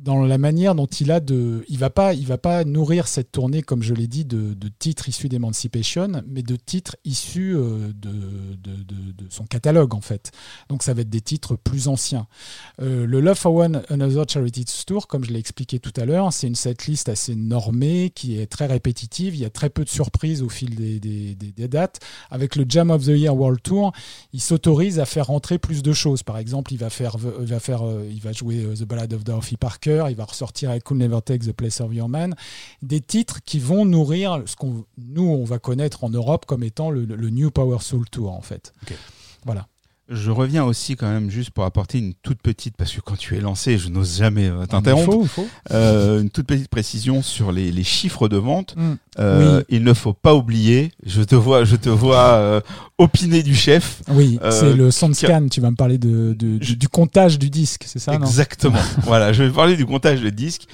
dans 0.00 0.24
la 0.24 0.38
manière 0.38 0.74
dont 0.74 0.86
il 0.86 1.10
a 1.10 1.20
de. 1.20 1.64
Il 1.68 1.78
va 1.78 1.90
pas, 1.90 2.14
va 2.14 2.38
pas 2.38 2.64
nourrir 2.64 3.06
cette 3.06 3.32
tournée, 3.32 3.62
comme 3.62 3.82
je 3.82 3.92
l'ai 3.92 4.06
dit, 4.06 4.24
de, 4.24 4.54
titres 4.78 5.08
issus 5.08 5.28
d'Emancipation, 5.28 6.22
mais 6.26 6.42
de 6.42 6.56
titres 6.56 6.96
issus 7.04 7.54
euh, 7.54 7.92
de, 7.94 8.10
de, 8.56 9.26
son 9.28 9.44
catalogue, 9.44 9.94
en 9.94 10.00
fait. 10.00 10.32
Donc, 10.68 10.82
ça 10.82 10.94
va 10.94 11.02
être 11.02 11.10
des 11.10 11.20
titres 11.20 11.56
plus 11.56 11.88
anciens. 11.88 12.26
Euh, 12.80 13.06
le 13.06 13.20
Love 13.20 13.36
for 13.36 13.54
One 13.54 13.82
Another 13.90 14.24
Charity 14.26 14.64
Tour, 14.86 15.06
comme 15.06 15.24
je 15.24 15.32
l'ai 15.32 15.38
expliqué 15.38 15.78
tout 15.78 15.92
à 15.96 16.06
l'heure, 16.06 16.32
c'est 16.32 16.46
une 16.46 16.54
setlist 16.54 17.08
assez 17.08 17.34
normée, 17.34 18.10
qui 18.10 18.38
est 18.38 18.46
très 18.46 18.66
répétitive. 18.66 19.34
Il 19.34 19.40
y 19.40 19.44
a 19.44 19.50
très 19.50 19.68
peu 19.68 19.84
de 19.84 19.90
surprises 19.90 20.42
au 20.42 20.48
fil 20.48 20.74
des, 20.74 20.98
des- 20.98 21.68
dates. 21.68 22.00
Avec 22.30 22.56
le 22.56 22.64
Jam 22.66 22.90
of 22.90 23.04
the 23.04 23.08
Year 23.08 23.36
World 23.36 23.62
Tour, 23.62 23.92
il 24.32 24.40
s'autorise 24.40 24.98
à 24.98 25.04
faire 25.04 25.26
rentrer 25.26 25.58
plus 25.58 25.82
de 25.82 25.92
choses. 25.92 26.22
Par 26.22 26.38
exemple, 26.38 26.72
il 26.72 26.78
va 26.78 26.88
faire, 26.88 27.18
va 27.18 27.60
faire, 27.60 27.86
euh, 27.86 28.08
il 28.10 28.20
va 28.20 28.32
jouer 28.32 28.66
The 28.74 28.84
Ballad 28.84 29.12
of 29.12 29.24
Dorothy 29.24 29.56
Parker, 29.56 29.89
il 29.90 30.16
va 30.16 30.24
ressortir 30.24 30.74
I 30.74 30.80
Could 30.80 30.98
Never 30.98 31.20
Take 31.22 31.46
the 31.46 31.52
Place 31.52 31.80
of 31.80 31.92
Your 31.92 32.08
Man, 32.08 32.34
des 32.82 33.00
titres 33.00 33.40
qui 33.44 33.58
vont 33.58 33.84
nourrir 33.84 34.42
ce 34.46 34.56
qu'on 34.56 34.84
nous 34.98 35.28
on 35.28 35.44
va 35.44 35.58
connaître 35.58 36.04
en 36.04 36.10
Europe 36.10 36.46
comme 36.46 36.62
étant 36.62 36.90
le, 36.90 37.04
le 37.04 37.30
New 37.30 37.50
Power 37.50 37.78
Soul 37.80 38.08
Tour 38.08 38.32
en 38.32 38.42
fait. 38.42 38.72
Voilà. 39.44 39.66
Je 40.12 40.32
reviens 40.32 40.64
aussi 40.64 40.96
quand 40.96 41.08
même 41.08 41.30
juste 41.30 41.50
pour 41.50 41.62
apporter 41.64 41.98
une 41.98 42.14
toute 42.14 42.42
petite, 42.42 42.76
parce 42.76 42.92
que 42.92 43.00
quand 43.00 43.16
tu 43.16 43.36
es 43.36 43.40
lancé, 43.40 43.78
je 43.78 43.88
n'ose 43.88 44.18
jamais 44.18 44.48
euh, 44.48 44.66
t'interrompre, 44.66 45.28
euh, 45.70 46.20
une 46.20 46.30
toute 46.30 46.46
petite 46.46 46.68
précision 46.68 47.22
sur 47.22 47.52
les, 47.52 47.70
les 47.70 47.84
chiffres 47.84 48.28
de 48.28 48.36
vente. 48.36 48.74
Mm. 48.76 48.92
Euh, 49.20 49.58
Oui. 49.58 49.64
Il 49.68 49.84
ne 49.84 49.94
faut 49.94 50.12
pas 50.12 50.34
oublier, 50.34 50.90
je 51.06 51.22
te 51.22 51.36
vois, 51.36 51.64
je 51.64 51.76
te 51.76 51.88
vois 51.88 52.32
euh, 52.34 52.60
opiner 52.98 53.44
du 53.44 53.54
chef. 53.54 54.02
Oui, 54.08 54.40
c'est 54.50 54.74
le 54.74 54.90
SoundScan. 54.90 55.46
Tu 55.48 55.60
vas 55.60 55.70
me 55.70 55.76
parler 55.76 55.98
de, 55.98 56.34
de- 56.36 56.58
du, 56.58 56.88
comptage 56.88 57.38
du 57.38 57.48
disque, 57.48 57.84
c'est 57.86 58.00
ça 58.00 58.18
non? 58.18 58.26
Exactement. 58.26 58.82
voilà, 59.04 59.32
je 59.32 59.44
vais 59.44 59.50
parler 59.50 59.76
du 59.76 59.86
comptage 59.86 60.20
de 60.20 60.30
disques. 60.30 60.66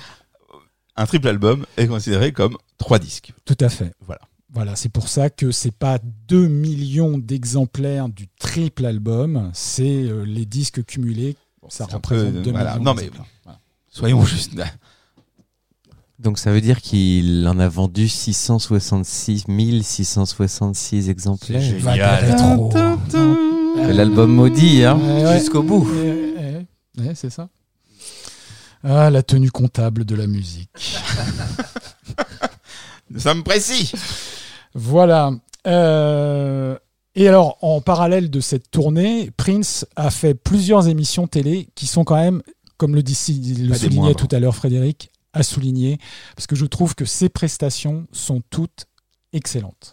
Un 0.96 1.04
triple 1.04 1.28
album 1.28 1.66
est 1.76 1.86
considéré 1.88 2.32
comme 2.32 2.56
trois 2.78 2.98
disques. 2.98 3.34
Tout 3.44 3.56
à 3.60 3.68
fait. 3.68 3.92
Voilà. 4.06 4.22
Voilà, 4.52 4.76
c'est 4.76 4.88
pour 4.88 5.08
ça 5.08 5.28
que 5.28 5.50
c'est 5.50 5.74
pas 5.74 5.98
2 6.28 6.46
millions 6.46 7.18
d'exemplaires 7.18 8.08
du 8.08 8.28
triple 8.38 8.86
album, 8.86 9.50
c'est 9.52 10.04
euh, 10.04 10.24
les 10.24 10.46
disques 10.46 10.84
cumulés. 10.84 11.36
Ça 11.68 11.84
représente 11.86 12.34
peu, 12.34 12.40
2 12.42 12.50
voilà. 12.52 12.72
millions 12.74 12.84
Non, 12.84 12.94
mais-. 12.94 13.10
Voilà. 13.44 13.58
Soyons 13.88 14.24
juste. 14.24 14.52
Donc 16.18 16.38
ça 16.38 16.50
veut 16.50 16.60
dire 16.62 16.80
qu'il 16.80 17.46
en 17.46 17.58
a 17.58 17.68
vendu 17.68 18.08
666 18.08 19.44
666 19.82 21.10
exemplaires. 21.10 21.60
Génial. 21.60 22.36
C'est 23.10 23.92
L'album 23.92 24.32
maudit, 24.34 24.84
hein, 24.84 24.98
Ouais, 24.98 25.38
jusqu'au 25.38 25.62
bout. 25.62 25.86
Ouais, 26.98 27.14
c'est 27.14 27.28
ça. 27.28 27.48
Ah, 28.82 29.10
la 29.10 29.22
tenue 29.22 29.50
comptable 29.50 30.04
de 30.04 30.14
la 30.14 30.26
musique. 30.26 30.70
Nous 33.10 33.20
sommes 33.20 33.42
précis. 33.42 33.92
Voilà. 34.74 35.30
Euh, 35.66 36.76
et 37.14 37.28
alors, 37.28 37.56
en 37.62 37.80
parallèle 37.80 38.30
de 38.30 38.40
cette 38.40 38.70
tournée, 38.70 39.30
Prince 39.36 39.86
a 39.96 40.10
fait 40.10 40.34
plusieurs 40.34 40.88
émissions 40.88 41.26
télé 41.26 41.68
qui 41.74 41.86
sont 41.86 42.04
quand 42.04 42.16
même, 42.16 42.42
comme 42.76 42.94
le, 42.94 43.02
dit, 43.02 43.16
le 43.58 43.68
Pas 43.70 43.74
des 43.74 43.80
soulignait 43.84 44.00
moindres. 44.02 44.16
tout 44.16 44.28
à 44.34 44.38
l'heure 44.38 44.54
Frédéric, 44.54 45.10
à 45.32 45.42
souligner, 45.42 45.98
parce 46.34 46.46
que 46.46 46.56
je 46.56 46.66
trouve 46.66 46.94
que 46.94 47.04
ses 47.04 47.28
prestations 47.28 48.06
sont 48.12 48.42
toutes 48.50 48.86
excellentes. 49.32 49.92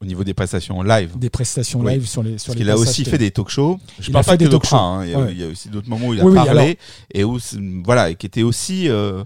Au 0.00 0.04
niveau 0.04 0.22
des 0.22 0.34
prestations 0.34 0.82
live. 0.84 1.18
Des 1.18 1.30
prestations 1.30 1.80
Oui. 1.80 1.94
live 1.94 2.06
sur 2.06 2.22
les 2.22 2.38
sur 2.38 2.52
Parce 2.52 2.58
qu'il 2.58 2.70
a 2.70 2.76
aussi 2.76 2.98
télé. 3.02 3.10
fait 3.10 3.18
des 3.18 3.30
talk 3.32 3.48
shows. 3.48 3.80
Je 3.98 4.08
Il 4.08 4.12
parle 4.12 4.20
a 4.20 4.24
pas 4.24 4.30
fait 4.32 4.38
que 4.38 4.44
des 4.44 4.44
de 4.44 4.50
talk 4.52 4.62
Oprah, 4.62 4.78
shows. 4.78 4.84
hein. 4.84 5.04
Il, 5.04 5.10
y 5.10 5.14
a, 5.14 5.18
Ouais. 5.18 5.32
il 5.32 5.40
y 5.40 5.42
a 5.42 5.48
aussi 5.48 5.68
d'autres 5.68 5.88
moments 5.88 6.06
où 6.06 6.14
il 6.14 6.20
a 6.20 6.24
Oui, 6.24 6.30
oui, 6.30 6.36
parlé 6.36 6.60
alors- 6.60 6.74
et 7.12 7.24
où 7.24 7.38
voilà 7.84 8.10
et 8.10 8.14
qui 8.14 8.24
était 8.26 8.44
aussi 8.44 8.88
euh, 8.88 9.24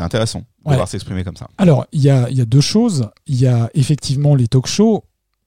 c'était 0.00 0.16
intéressant 0.16 0.40
de 0.64 0.70
Ouais. 0.70 0.76
voir 0.76 0.88
s'exprimer 0.88 1.24
comme 1.24 1.36
ça. 1.36 1.48
Alors, 1.58 1.86
il 1.92 2.00
y 2.02 2.10
a, 2.10 2.28
y 2.30 2.40
a 2.40 2.44
deux 2.44 2.60
choses. 2.60 3.08
Il 3.26 3.36
y 3.40 3.46
a 3.46 3.70
effectivement 3.74 4.34
les 4.34 4.48
talk 4.48 4.66
shows. 4.66 5.04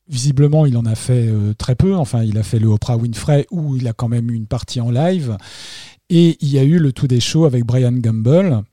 Visiblement, 0.08 0.66
il 0.66 0.76
en 0.78 0.86
a 0.86 0.96
fait 0.96 1.28
euh, 1.28 1.54
très 1.54 1.76
peu. 1.76 1.96
Enfin, 1.96 2.24
il 2.24 2.38
a 2.38 2.44
fait 2.44 2.60
le 2.60 2.68
Oprah 2.68 2.98
Winfrey 2.98 3.46
où 3.52 3.76
il 3.78 3.88
a 3.88 3.94
quand 3.94 4.10
même 4.10 4.30
eu 4.30 4.36
une 4.36 4.48
partie 4.48 4.82
en 4.82 4.92
live. 4.92 5.38
Et 6.10 6.38
il 6.42 6.50
y 6.50 6.60
a 6.60 6.64
eu 6.64 6.78
le 6.78 6.92
Today 6.92 7.20
Show 7.22 7.46
avec 7.46 7.64
Brian 7.66 7.94
Gamble 7.94 8.64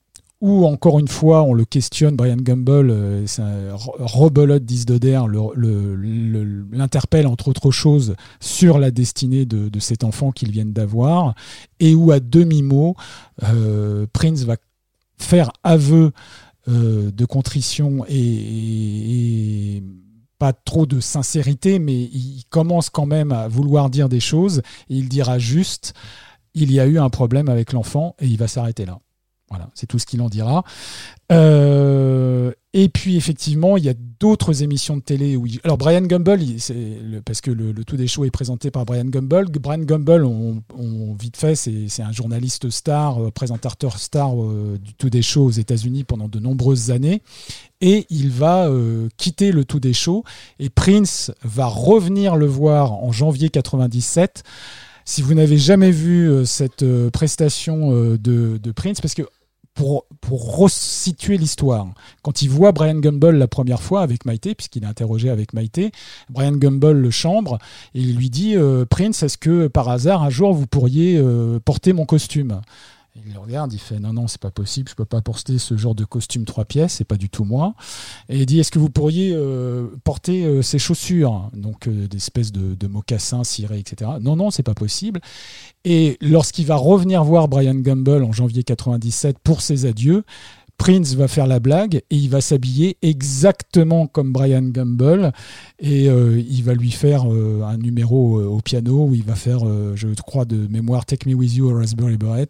où, 0.41 0.65
encore 0.65 0.97
une 0.99 1.07
fois, 1.07 1.43
on 1.43 1.53
le 1.53 1.65
questionne. 1.65 2.15
Brian 2.15 2.35
Gamble, 2.37 2.89
euh, 2.89 3.27
c'est 3.27 3.43
un 3.43 3.75
re- 3.75 3.91
rebelote 3.99 4.63
l'interpelle, 6.71 7.27
entre 7.27 7.47
autres 7.47 7.71
choses, 7.71 8.15
sur 8.39 8.79
la 8.79 8.91
destinée 8.91 9.45
de, 9.45 9.69
de 9.69 9.79
cet 9.79 10.03
enfant 10.03 10.31
qu'ils 10.31 10.51
viennent 10.51 10.73
d'avoir. 10.73 11.35
Et 11.79 11.93
où, 11.95 12.11
à 12.11 12.19
demi-mot, 12.19 12.95
euh, 13.43 14.05
Prince 14.13 14.43
va 14.43 14.57
faire 15.21 15.51
aveu 15.63 16.11
euh, 16.67 17.11
de 17.11 17.25
contrition 17.25 18.05
et, 18.07 19.83
pas 20.37 20.53
trop 20.53 20.87
de 20.87 20.99
sincérité, 20.99 21.77
mais 21.77 21.93
il 21.93 22.43
commence 22.49 22.89
quand 22.89 23.05
même 23.05 23.31
à 23.31 23.47
vouloir 23.47 23.91
dire 23.91 24.09
des 24.09 24.19
choses 24.19 24.63
et 24.89 24.95
il 24.95 25.07
dira 25.07 25.37
juste 25.37 25.93
il 26.55 26.71
y 26.71 26.79
a 26.79 26.85
eu 26.87 26.97
un 26.97 27.09
problème 27.09 27.47
avec 27.47 27.73
l'enfant 27.73 28.15
et 28.19 28.25
il 28.25 28.37
va 28.37 28.47
s'arrêter 28.47 28.85
là. 28.85 28.99
Voilà, 29.49 29.69
c'est 29.75 29.85
tout 29.85 29.99
ce 29.99 30.05
qu'il 30.05 30.21
en 30.21 30.29
dira. 30.29 30.63
Euh, 31.31 32.51
et 32.73 32.87
puis 32.87 33.17
effectivement, 33.17 33.75
il 33.75 33.83
y 33.83 33.89
a 33.89 33.93
d'autres 34.19 34.63
émissions 34.63 34.95
de 34.95 35.01
télé 35.01 35.35
où 35.35 35.45
alors 35.65 35.77
Brian 35.77 36.01
Gumbel, 36.03 36.41
il- 36.41 36.61
c'est 36.61 36.73
le- 37.03 37.21
parce 37.21 37.41
que 37.41 37.51
le, 37.51 37.73
tout 37.83 37.97
des 37.97 38.07
shows 38.07 38.23
est 38.23 38.31
présenté 38.31 38.71
par 38.71 38.85
Brian 38.85 39.03
Gumbel. 39.05 39.45
Brian 39.59 39.79
Gumbel, 39.79 40.23
on, 40.23 40.61
on- 40.77 41.13
vite 41.15 41.35
fait, 41.35 41.55
c'est 41.55 42.01
un 42.01 42.11
journaliste 42.13 42.69
star, 42.69 43.21
euh, 43.21 43.29
présentateur 43.31 43.97
star 43.99 44.41
euh, 44.41 44.77
du 44.81 44.93
tout 44.93 45.09
des 45.09 45.21
shows 45.21 45.45
aux 45.45 45.51
États-Unis 45.51 46.05
pendant 46.05 46.29
de 46.29 46.39
nombreuses 46.39 46.91
années. 46.91 47.21
Et 47.81 48.05
il 48.09 48.29
va 48.29 48.67
euh, 48.69 49.09
quitter 49.17 49.51
le 49.51 49.65
tout 49.65 49.79
des 49.81 49.93
shows 49.93 50.23
et 50.59 50.69
Prince 50.69 51.31
va 51.43 51.65
revenir 51.65 52.37
le 52.37 52.45
voir 52.45 52.93
en 52.93 53.11
janvier 53.11 53.49
97. 53.49 54.43
Si 55.03 55.21
vous 55.21 55.33
n'avez 55.33 55.57
jamais 55.57 55.91
vu 55.91 56.29
cette 56.45 56.85
prestation 57.09 57.91
de 58.15 58.71
Prince, 58.73 59.01
parce 59.01 59.15
que 59.15 59.23
pour, 59.73 60.05
resituer 60.29 61.37
l'histoire, 61.37 61.87
quand 62.21 62.41
il 62.41 62.49
voit 62.49 62.71
Brian 62.71 62.99
Gumbel 62.99 63.35
la 63.35 63.47
première 63.47 63.81
fois 63.81 64.01
avec 64.01 64.25
Maïté, 64.25 64.55
puisqu'il 64.55 64.83
est 64.83 64.87
interrogé 64.87 65.29
avec 65.29 65.53
Maïté, 65.53 65.91
Brian 66.29 66.53
Gumbel 66.53 66.97
le 66.97 67.11
chambre 67.11 67.57
et 67.93 68.01
il 68.01 68.15
lui 68.15 68.29
dit 68.29 68.55
euh, 68.55 68.85
Prince, 68.85 69.23
est-ce 69.23 69.37
que 69.37 69.67
par 69.67 69.89
hasard 69.89 70.23
un 70.23 70.29
jour 70.29 70.53
vous 70.53 70.67
pourriez 70.67 71.17
euh, 71.17 71.59
porter 71.59 71.93
mon 71.93 72.05
costume? 72.05 72.61
Il 73.15 73.33
le 73.33 73.39
regarde, 73.39 73.73
il 73.73 73.79
fait 73.79 73.99
non 73.99 74.13
non 74.13 74.27
c'est 74.27 74.39
pas 74.39 74.51
possible, 74.51 74.89
je 74.89 74.95
peux 74.95 75.05
pas 75.05 75.21
porter 75.21 75.57
ce 75.57 75.75
genre 75.75 75.95
de 75.95 76.05
costume 76.05 76.45
trois 76.45 76.63
pièces, 76.63 76.93
c'est 76.93 77.05
pas 77.05 77.17
du 77.17 77.29
tout 77.29 77.43
moi. 77.43 77.73
Et 78.29 78.39
il 78.39 78.45
dit 78.45 78.59
est-ce 78.59 78.71
que 78.71 78.79
vous 78.79 78.89
pourriez 78.89 79.33
euh, 79.33 79.87
porter 80.03 80.45
euh, 80.45 80.61
ces 80.61 80.79
chaussures, 80.79 81.49
donc 81.53 81.87
euh, 81.87 82.07
des 82.07 82.17
espèces 82.17 82.51
de, 82.51 82.87
mocassins 82.87 83.43
cirés, 83.43 83.79
etc. 83.79 84.11
Non 84.21 84.35
non 84.35 84.49
c'est 84.49 84.63
pas 84.63 84.73
possible. 84.73 85.19
Et 85.83 86.17
lorsqu'il 86.21 86.65
va 86.65 86.75
revenir 86.75 87.23
voir 87.23 87.47
Brian 87.47 87.75
Gumbel 87.75 88.23
en 88.23 88.31
janvier 88.31 88.63
97 88.63 89.39
pour 89.39 89.61
ses 89.61 89.85
adieux, 89.85 90.23
Prince 90.77 91.13
va 91.13 91.27
faire 91.27 91.47
la 91.47 91.59
blague 91.59 91.95
et 92.09 92.15
il 92.15 92.29
va 92.29 92.41
s'habiller 92.41 92.97
exactement 93.01 94.07
comme 94.07 94.31
Brian 94.31 94.63
Gumbel 94.63 95.31
et 95.79 96.09
euh, 96.09 96.39
il 96.39 96.63
va 96.63 96.73
lui 96.73 96.91
faire 96.91 97.25
un 97.25 97.77
numéro 97.77 98.41
au 98.41 98.59
piano 98.61 99.05
où 99.05 99.15
il 99.15 99.23
va 99.23 99.35
faire, 99.35 99.59
je 99.95 100.07
crois 100.25 100.45
de 100.45 100.67
mémoire, 100.67 101.05
Take 101.05 101.29
Me 101.29 101.35
With 101.35 101.55
You 101.55 101.69
au 101.69 101.75
Raspberry 101.77 102.17
Beret 102.17 102.49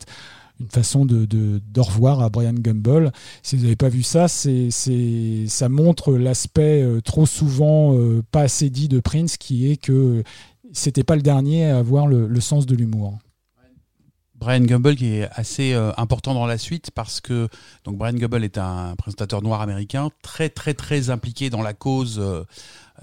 une 0.62 0.70
façon 0.70 1.06
de, 1.06 1.26
de, 1.26 1.80
revoir 1.80 2.22
à 2.22 2.30
Brian 2.30 2.54
Gumbel. 2.54 3.12
Si 3.42 3.56
vous 3.56 3.64
n'avez 3.64 3.76
pas 3.76 3.90
vu 3.90 4.04
ça, 4.04 4.28
c'est, 4.28 4.70
c'est, 4.70 5.46
ça 5.48 5.70
montre 5.70 6.14
l'aspect 6.14 6.84
euh, 6.84 7.02
trop 7.02 7.26
souvent 7.26 7.98
euh, 7.98 8.22
pas 8.32 8.42
assez 8.42 8.70
dit 8.70 8.88
de 8.88 9.00
Prince, 9.00 9.38
qui 9.38 9.72
est 9.72 9.78
que 9.78 10.24
c'était 10.72 11.04
pas 11.04 11.16
le 11.16 11.22
dernier 11.22 11.70
à 11.70 11.80
avoir 11.80 12.08
le, 12.08 12.40
sens 12.40 12.66
de 12.66 12.76
l'humour. 12.76 13.18
Brian 14.36 14.62
Gumbel 14.62 14.96
qui 14.96 15.18
est 15.18 15.30
assez 15.34 15.74
euh, 15.74 15.92
important 15.98 16.34
dans 16.34 16.48
la 16.48 16.58
suite 16.58 16.90
parce 16.92 17.22
que 17.22 17.48
donc 17.84 17.98
Brian 17.98 18.14
Gumbel 18.14 18.44
est 18.44 18.58
un 18.58 18.96
présentateur 18.96 19.44
noir 19.44 19.62
américain 19.62 20.10
très 20.24 20.50
très 20.50 20.74
très 20.74 21.12
impliqué 21.12 21.52
dans 21.52 21.62
la 21.62 21.74
cause 21.74 22.20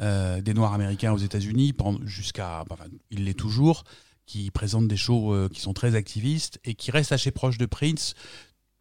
des 0.00 0.54
noirs 0.54 0.74
américains 0.74 1.12
aux 1.12 1.18
États-Unis 1.18 1.74
jusqu'à 2.04 2.64
enfin, 2.70 2.84
il 3.10 3.24
l'est 3.24 3.38
toujours 3.38 3.84
qui 4.28 4.50
présente 4.50 4.86
des 4.86 4.96
shows 4.96 5.32
euh, 5.32 5.48
qui 5.48 5.60
sont 5.60 5.72
très 5.72 5.94
activistes 5.94 6.60
et 6.64 6.74
qui 6.74 6.90
reste 6.90 7.12
assez 7.12 7.30
proche 7.30 7.56
de 7.58 7.66
Prince 7.66 8.14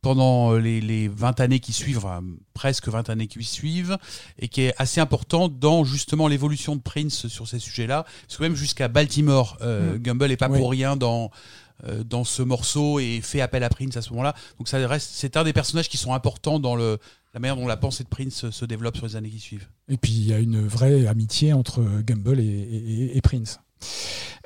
pendant 0.01 0.53
euh, 0.53 0.59
les, 0.59 0.79
les 0.81 1.07
20 1.07 1.39
années 1.39 1.59
qui 1.59 1.73
suivent, 1.73 1.97
enfin, 1.97 2.21
presque 2.53 2.87
20 2.87 3.09
années 3.09 3.27
qui 3.27 3.43
suivent, 3.43 3.97
et 4.37 4.47
qui 4.47 4.61
est 4.61 4.73
assez 4.77 4.99
important 5.01 5.47
dans 5.49 5.83
justement 5.85 6.27
l'évolution 6.27 6.75
de 6.75 6.81
Prince 6.81 7.27
sur 7.27 7.47
ces 7.47 7.59
sujets-là. 7.59 8.05
Parce 8.27 8.37
que 8.37 8.43
même 8.43 8.55
jusqu'à 8.55 8.89
Baltimore, 8.89 9.57
euh, 9.61 9.95
Mm. 9.95 9.97
Gumbel 9.99 10.29
n'est 10.31 10.37
pas 10.37 10.49
Oui. 10.49 10.59
pour 10.59 10.69
rien 10.69 10.95
dans, 10.97 11.31
euh, 11.85 12.03
dans 12.03 12.23
ce 12.25 12.41
morceau 12.43 12.99
et 12.99 13.21
fait 13.21 13.41
appel 13.41 13.63
à 13.63 13.69
Prince 13.69 13.97
à 13.97 14.01
ce 14.01 14.09
moment-là. 14.11 14.35
Donc 14.59 14.67
ça 14.67 14.85
reste, 14.87 15.09
c'est 15.13 15.35
un 15.37 15.43
des 15.43 15.53
personnages 15.53 15.89
qui 15.89 15.97
sont 15.97 16.13
importants 16.13 16.59
dans 16.59 16.75
le, 16.75 16.99
la 17.33 17.39
manière 17.39 17.55
dont 17.55 17.67
la 17.67 17.77
pensée 17.77 18.03
de 18.03 18.09
Prince 18.09 18.49
se 18.49 18.65
développe 18.65 18.97
sur 18.97 19.07
les 19.07 19.15
années 19.15 19.29
qui 19.29 19.39
suivent. 19.39 19.67
Et 19.89 19.97
puis 19.97 20.11
il 20.11 20.25
y 20.27 20.33
a 20.33 20.39
une 20.39 20.65
vraie 20.67 21.07
amitié 21.07 21.53
entre 21.53 21.81
Gumbel 22.01 22.39
et, 22.39 22.43
et- 22.43 23.17
et 23.17 23.21
Prince. 23.21 23.59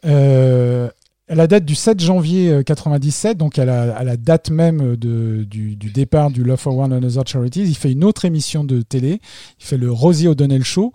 Euh, 0.05 0.89
à 1.31 1.35
la 1.35 1.47
date 1.47 1.63
du 1.63 1.75
7 1.75 2.01
janvier 2.01 2.49
euh, 2.49 2.63
97, 2.63 3.37
donc 3.37 3.57
à 3.57 3.63
la, 3.63 4.17
date 4.17 4.49
même 4.49 4.97
de, 4.97 5.45
du, 5.49 5.75
départ 5.75 6.29
du 6.29 6.43
Love 6.43 6.59
for 6.59 6.77
One 6.77 6.91
Another 6.91 7.23
Charities, 7.25 7.63
il 7.63 7.75
fait 7.75 7.91
une 7.91 8.03
autre 8.03 8.25
émission 8.25 8.65
de 8.65 8.81
télé. 8.81 9.21
Il 9.59 9.65
fait 9.65 9.77
le 9.77 9.89
Rosie 9.91 10.27
O'Donnell 10.27 10.65
Show, 10.65 10.91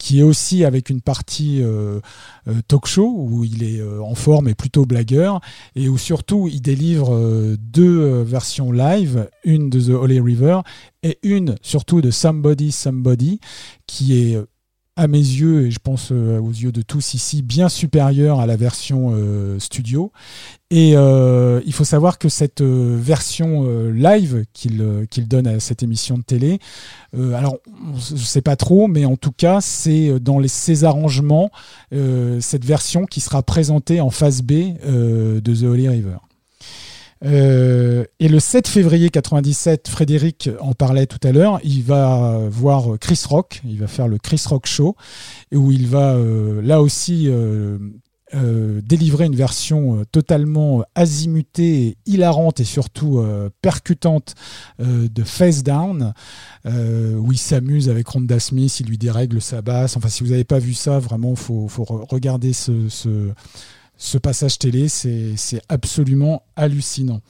qui 0.00 0.20
est 0.20 0.22
aussi 0.22 0.64
avec 0.64 0.90
une 0.90 1.02
partie 1.02 1.60
euh, 1.60 2.00
euh, 2.48 2.54
talk 2.68 2.86
show 2.86 3.14
où 3.18 3.44
il 3.44 3.62
est 3.62 3.80
euh, 3.80 4.00
en 4.02 4.14
forme 4.14 4.48
et 4.48 4.54
plutôt 4.54 4.86
blagueur, 4.86 5.40
et 5.76 5.88
où 5.88 5.98
surtout 5.98 6.48
il 6.50 6.62
délivre 6.62 7.14
euh, 7.14 7.56
deux 7.58 8.00
euh, 8.00 8.24
versions 8.24 8.72
live, 8.72 9.28
une 9.44 9.68
de 9.70 9.80
The 9.80 9.90
Holy 9.90 10.20
River 10.20 10.60
et 11.02 11.18
une 11.22 11.56
surtout 11.62 12.00
de 12.00 12.10
Somebody 12.10 12.72
Somebody, 12.72 13.40
qui 13.86 14.18
est 14.18 14.36
euh, 14.36 14.46
à 15.00 15.06
mes 15.06 15.18
yeux, 15.18 15.66
et 15.66 15.70
je 15.70 15.78
pense 15.78 16.10
euh, 16.12 16.38
aux 16.38 16.50
yeux 16.50 16.72
de 16.72 16.82
tous 16.82 17.14
ici, 17.14 17.40
bien 17.40 17.70
supérieure 17.70 18.38
à 18.38 18.44
la 18.44 18.56
version 18.56 19.12
euh, 19.14 19.58
studio. 19.58 20.12
Et 20.70 20.92
euh, 20.94 21.62
il 21.64 21.72
faut 21.72 21.84
savoir 21.84 22.18
que 22.18 22.28
cette 22.28 22.60
version 22.60 23.66
live 23.88 24.44
qu'il 24.52 25.26
donne 25.26 25.46
à 25.46 25.58
cette 25.58 25.82
émission 25.82 26.18
de 26.18 26.22
télé, 26.22 26.60
alors 27.12 27.56
je 27.96 28.14
sais 28.14 28.42
pas 28.42 28.54
trop, 28.54 28.86
mais 28.86 29.04
en 29.04 29.16
tout 29.16 29.32
cas 29.32 29.60
c'est 29.60 30.20
dans 30.20 30.38
les, 30.38 30.46
ses 30.46 30.84
arrangements 30.84 31.50
cette 31.90 32.64
version 32.64 33.04
qui 33.04 33.20
sera 33.20 33.42
présentée 33.42 34.00
en 34.00 34.10
phase 34.10 34.42
B 34.42 34.76
de 34.84 35.40
The 35.40 35.64
Holy 35.64 35.88
River. 35.88 36.18
Euh, 37.24 38.04
et 38.18 38.28
le 38.28 38.40
7 38.40 38.66
février 38.66 39.10
97, 39.10 39.88
Frédéric 39.88 40.48
en 40.60 40.72
parlait 40.72 41.06
tout 41.06 41.18
à 41.22 41.32
l'heure, 41.32 41.60
il 41.64 41.82
va 41.82 42.40
voir 42.50 42.98
Chris 42.98 43.20
Rock, 43.28 43.60
il 43.64 43.78
va 43.78 43.86
faire 43.86 44.08
le 44.08 44.18
Chris 44.18 44.42
Rock 44.46 44.66
Show, 44.66 44.96
où 45.54 45.70
il 45.70 45.86
va 45.86 46.14
euh, 46.14 46.62
là 46.62 46.80
aussi 46.80 47.26
euh, 47.28 47.78
délivrer 48.32 49.26
une 49.26 49.34
version 49.34 50.04
totalement 50.12 50.84
azimutée, 50.94 51.96
hilarante 52.06 52.60
et 52.60 52.64
surtout 52.64 53.20
percutante 53.60 54.36
de 54.78 55.24
Face 55.24 55.64
Down, 55.64 56.14
où 56.64 57.32
il 57.32 57.38
s'amuse 57.38 57.88
avec 57.90 58.06
Rhonda 58.06 58.38
Smith, 58.38 58.78
il 58.78 58.86
lui 58.86 58.98
dérègle 58.98 59.40
sa 59.40 59.62
basse. 59.62 59.96
Enfin, 59.96 60.08
si 60.08 60.22
vous 60.22 60.30
n'avez 60.30 60.44
pas 60.44 60.60
vu 60.60 60.74
ça, 60.74 61.00
vraiment, 61.00 61.34
faut, 61.34 61.66
faut 61.66 61.82
re- 61.82 62.06
regarder 62.08 62.52
ce, 62.52 62.88
ce, 62.88 63.32
ce 64.00 64.16
passage 64.16 64.58
télé, 64.58 64.88
c'est 64.88 65.62
absolument 65.68 66.42
hallucinant. 66.56 67.20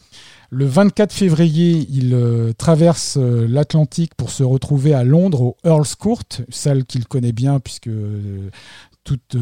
Le 0.51 0.67
24 0.67 1.13
février, 1.13 1.85
il 1.91 2.15
euh, 2.15 2.53
traverse 2.53 3.17
euh, 3.17 3.47
l'Atlantique 3.49 4.15
pour 4.17 4.31
se 4.31 4.45
retrouver 4.45 4.95
à 4.95 5.03
Londres 5.05 5.43
au 5.43 5.57
Earl's 5.65 5.97
Court, 5.97 6.23
salle 6.49 6.85
qu'il 6.85 7.07
connaît 7.07 7.33
bien 7.33 7.59
puisque 7.59 7.89
euh, 7.89 8.51
toutes 9.03 9.37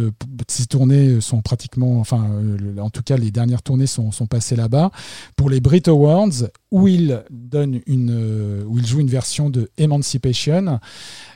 ses 0.48 0.66
tournées 0.66 1.20
sont 1.20 1.42
pratiquement, 1.42 2.00
enfin, 2.00 2.30
en 2.78 2.88
tout 2.88 3.02
cas, 3.02 3.18
les 3.18 3.30
dernières 3.30 3.62
tournées 3.62 3.86
sont, 3.86 4.10
sont 4.10 4.26
passées 4.26 4.56
là-bas 4.56 4.90
pour 5.36 5.50
les 5.50 5.60
Brit 5.60 5.82
Awards 5.88 6.48
où 6.70 6.88
il 6.88 7.22
donne 7.28 7.80
une, 7.86 8.64
où 8.66 8.78
il 8.78 8.86
joue 8.86 9.00
une 9.00 9.10
version 9.10 9.50
de 9.50 9.68
Emancipation. 9.76 10.78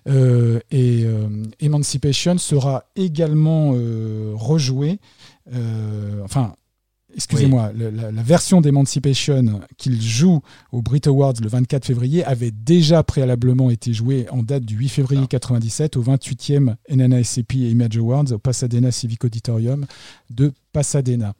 Et 0.07 1.07
Emancipation 1.61 2.38
sera 2.38 2.84
également 2.97 3.74
rejoué. 4.34 4.93
euh, 4.93 4.97
enfin, 6.24 6.55
excusez-moi, 7.14 7.72
la, 7.76 8.11
la 8.11 8.22
version 8.22 8.61
d'Emancipation 8.61 9.61
qu'il 9.76 10.01
joue 10.01 10.40
au 10.72 10.82
Brit 10.82 11.03
Awards 11.07 11.34
le 11.40 11.49
24 11.49 11.84
février 11.84 12.24
avait 12.24 12.51
déjà 12.51 13.03
préalablement 13.03 13.70
été 13.70 13.93
jouée 13.93 14.26
en 14.30 14.43
date 14.43 14.64
du 14.64 14.76
8 14.76 14.88
février 14.88 15.26
97 15.26 15.97
au 15.97 16.03
28e 16.03 16.74
NNASCP 16.90 17.55
Image 17.55 17.99
Awards 17.99 18.32
au 18.32 18.38
Pasadena 18.38 18.90
Civic 18.90 19.24
Auditorium 19.24 19.86
de 20.30 20.53
Pasadena. 20.72 21.34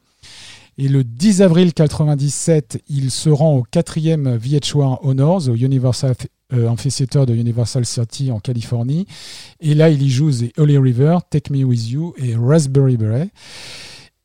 Et 0.79 0.89
le 0.89 1.05
10 1.05 1.43
avril 1.43 1.75
97, 1.75 2.83
il 2.89 3.11
se 3.11 3.29
rend 3.29 3.59
au 3.59 3.67
4e 3.71 4.39
VH1 4.39 4.99
Honors 5.03 5.49
au 5.49 5.55
Universal 5.55 6.15
euh, 6.55 6.67
Amphitheater 6.67 7.27
de 7.27 7.35
Universal 7.35 7.85
City 7.85 8.31
en 8.31 8.41
Californie. 8.41 9.07
Et 9.61 9.75
là, 9.75 9.91
il 9.91 10.03
y 10.03 10.11
joue 10.11 10.31
The 10.31 10.59
Holy 10.59 10.79
River, 10.79 11.19
Take 11.29 11.53
Me 11.53 11.63
With 11.65 11.91
You 11.91 12.15
et 12.17 12.35
Raspberry 12.37 12.97
Beret. 12.97 13.29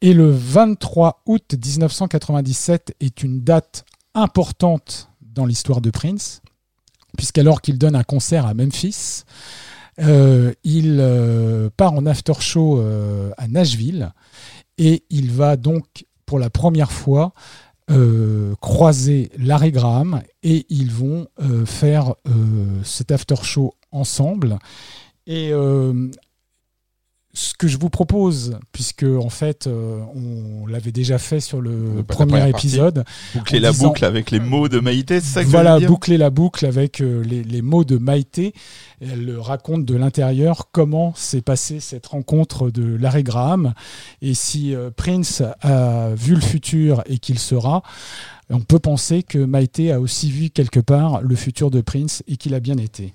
Et 0.01 0.13
le 0.13 0.29
23 0.29 1.23
août 1.25 1.53
1997 1.53 2.95
est 2.99 3.23
une 3.23 3.41
date 3.41 3.83
importante 4.13 5.09
dans 5.21 5.45
l'histoire 5.45 5.81
de 5.81 5.89
Prince, 5.89 6.41
puisqu'alors 7.17 7.61
qu'il 7.61 7.77
donne 7.77 7.95
un 7.95 8.03
concert 8.03 8.45
à 8.45 8.53
Memphis, 8.53 9.23
euh, 9.99 10.53
il 10.63 10.97
euh, 10.99 11.69
part 11.75 11.93
en 11.93 12.05
after 12.05 12.33
show 12.39 12.79
euh, 12.79 13.31
à 13.37 13.47
Nashville 13.47 14.11
et 14.77 15.03
il 15.09 15.31
va 15.31 15.57
donc 15.57 16.05
pour 16.25 16.37
la 16.37 16.49
première 16.49 16.91
fois 16.91 17.33
croiser 18.59 19.31
Larry 19.37 19.71
Graham 19.71 20.21
et 20.43 20.65
ils 20.67 20.91
vont 20.91 21.25
faire 21.65 22.15
cet 22.83 23.13
after 23.13 23.37
show 23.43 23.75
ensemble. 23.93 24.59
Et 25.25 25.53
ce 27.38 27.53
que 27.53 27.67
je 27.67 27.77
vous 27.77 27.89
propose, 27.91 28.57
puisque 28.71 29.03
en 29.03 29.29
fait, 29.29 29.67
euh, 29.67 29.99
on 30.15 30.65
l'avait 30.65 30.91
déjà 30.91 31.19
fait 31.19 31.39
sur 31.39 31.61
le 31.61 32.01
bah, 32.01 32.03
premier 32.07 32.49
épisode. 32.49 33.03
Boucler 33.35 33.59
la 33.59 33.71
disant- 33.71 33.89
boucle 33.89 34.05
avec 34.05 34.31
les 34.31 34.39
mots 34.39 34.67
de 34.67 34.79
Maïté, 34.79 35.19
c'est 35.19 35.27
ça 35.27 35.43
que 35.43 35.49
Voilà, 35.49 35.77
dire 35.77 35.88
boucler 35.88 36.17
la 36.17 36.31
boucle 36.31 36.65
avec 36.65 36.99
euh, 36.99 37.23
les, 37.23 37.43
les 37.43 37.61
mots 37.61 37.83
de 37.83 37.97
Maïté. 37.97 38.53
Elle 39.01 39.38
raconte 39.38 39.85
de 39.85 39.95
l'intérieur 39.95 40.69
comment 40.71 41.13
s'est 41.15 41.43
passée 41.43 41.79
cette 41.79 42.07
rencontre 42.07 42.71
de 42.71 42.95
Larry 42.95 43.21
Graham. 43.23 43.75
Et 44.23 44.33
si 44.33 44.73
euh, 44.73 44.89
Prince 44.89 45.43
a 45.61 46.09
vu 46.15 46.33
le 46.33 46.41
futur 46.41 47.03
et 47.05 47.19
qu'il 47.19 47.38
sera, 47.38 47.83
on 48.49 48.61
peut 48.61 48.79
penser 48.79 49.21
que 49.21 49.38
Maïté 49.38 49.91
a 49.91 49.99
aussi 49.99 50.31
vu 50.31 50.49
quelque 50.49 50.79
part 50.79 51.21
le 51.21 51.35
futur 51.35 51.69
de 51.69 51.81
Prince 51.81 52.23
et 52.27 52.38
qu'il 52.38 52.55
a 52.55 52.59
bien 52.59 52.77
été. 52.77 53.13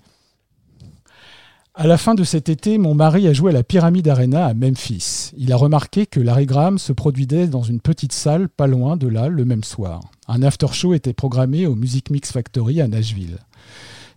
À 1.75 1.87
la 1.87 1.97
fin 1.97 2.15
de 2.15 2.23
cet 2.23 2.51
été, 2.51 2.77
mon 2.77 2.95
mari 2.95 3.27
a 3.27 3.33
joué 3.33 3.51
à 3.51 3.55
la 3.55 3.63
Pyramid 3.63 4.07
Arena 4.07 4.45
à 4.45 4.53
Memphis. 4.53 5.31
Il 5.39 5.55
a 5.55 5.57
remarqué 5.57 6.05
que 6.05 6.21
Larry 6.21 6.45
Graham 6.45 6.79
se 6.79 6.93
produisait 6.93 7.47
dans 7.47 7.63
une 7.63 7.81
petite 7.81 8.13
salle 8.13 8.51
pas 8.51 8.67
loin 8.67 8.99
de 8.99 9.09
là 9.09 9.29
le 9.29 9.47
même 9.47 9.65
soir. 9.65 10.03
Un 10.29 10.43
after-show 10.43 10.93
était 10.93 11.15
programmé 11.15 11.67
au 11.67 11.75
Music 11.75 12.11
Mix 12.11 12.31
Factory 12.31 12.83
à 12.83 12.89
Nashville. 12.89 13.39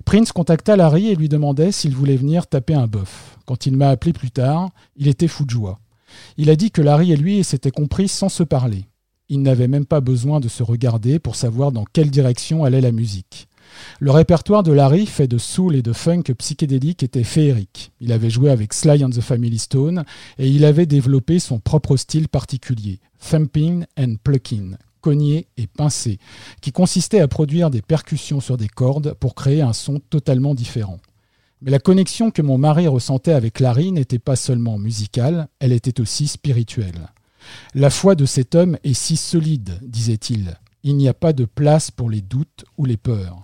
Prince 0.04 0.34
contacta 0.34 0.76
Larry 0.76 1.08
et 1.08 1.16
lui 1.16 1.30
demandait 1.30 1.72
s'il 1.72 1.96
voulait 1.96 2.18
venir 2.18 2.46
taper 2.46 2.74
un 2.74 2.88
bœuf. 2.88 3.38
Quand 3.46 3.66
il 3.66 3.78
m'a 3.78 3.88
appelé 3.88 4.12
plus 4.12 4.32
tard, 4.32 4.72
il 4.98 5.08
était 5.08 5.30
fou 5.30 5.46
de 5.46 5.52
joie. 5.52 5.80
Il 6.36 6.50
a 6.50 6.58
dit 6.58 6.72
que 6.72 6.82
Larry 6.82 7.14
et 7.14 7.18
lui 7.18 7.42
s'étaient 7.46 7.72
compris 7.72 8.10
sans 8.10 8.28
se 8.28 8.44
parler. 8.44 8.84
Ils 9.30 9.42
n'avaient 9.42 9.70
même 9.70 9.86
pas 9.86 10.02
besoin 10.02 10.42
de 10.42 10.50
se 10.50 10.62
regarder 10.62 11.20
pour 11.20 11.38
savoir 11.38 11.72
dans 11.72 11.86
quelle 11.86 12.12
direction 12.12 12.66
allait 12.66 12.82
la 12.82 12.92
musique. 12.92 13.48
Le 14.00 14.12
répertoire 14.12 14.64
de 14.64 14.72
Larry, 14.72 15.06
fait 15.06 15.28
de 15.28 15.38
soul 15.38 15.76
et 15.76 15.82
de 15.82 15.94
funk 15.94 16.24
psychédélique, 16.38 17.04
était 17.04 17.24
féerique. 17.24 17.92
Il 18.00 18.12
avait 18.12 18.30
joué 18.30 18.50
avec 18.50 18.74
Sly 18.74 19.04
and 19.04 19.10
the 19.10 19.22
Family 19.22 19.60
Stone 19.60 20.04
et 20.38 20.48
il 20.48 20.66
avait 20.66 20.86
développé 20.86 21.40
son 21.40 21.60
propre 21.60 21.98
style 21.98 22.28
particulier, 22.28 23.00
thumping 23.20 23.86
and 23.98 24.16
plucking, 24.24 24.76
cogné 25.02 25.48
et 25.58 25.68
pincé, 25.68 26.20
qui 26.62 26.72
consistait 26.72 27.22
à 27.22 27.28
produire 27.28 27.70
des 27.70 27.82
percussions 27.82 28.42
sur 28.42 28.58
des 28.58 28.68
cordes 28.68 29.14
pour 29.20 29.36
créer 29.36 29.62
un 29.62 29.74
son 29.74 30.00
totalement 30.00 30.56
différent. 30.56 31.00
Mais 31.62 31.72
la 31.72 31.80
connexion 31.80 32.32
que 32.32 32.42
mon 32.42 32.58
mari 32.58 32.88
ressentait 32.88 33.32
avec 33.32 33.60
Larry 33.60 33.92
n'était 33.92 34.20
pas 34.20 34.36
seulement 34.36 34.78
musicale, 34.78 35.48
elle 35.60 35.72
était 35.72 36.02
aussi 36.02 36.28
spirituelle. 36.28 37.10
La 37.74 37.90
foi 37.90 38.16
de 38.16 38.26
cet 38.26 38.56
homme 38.56 38.78
est 38.84 38.94
si 38.94 39.18
solide, 39.18 39.80
disait-il. 39.82 40.58
Il 40.84 40.98
n'y 40.98 41.08
a 41.08 41.14
pas 41.14 41.34
de 41.34 41.46
place 41.46 41.90
pour 41.90 42.10
les 42.10 42.22
doutes 42.22 42.66
ou 42.78 42.86
les 42.86 42.98
peurs. 42.98 43.44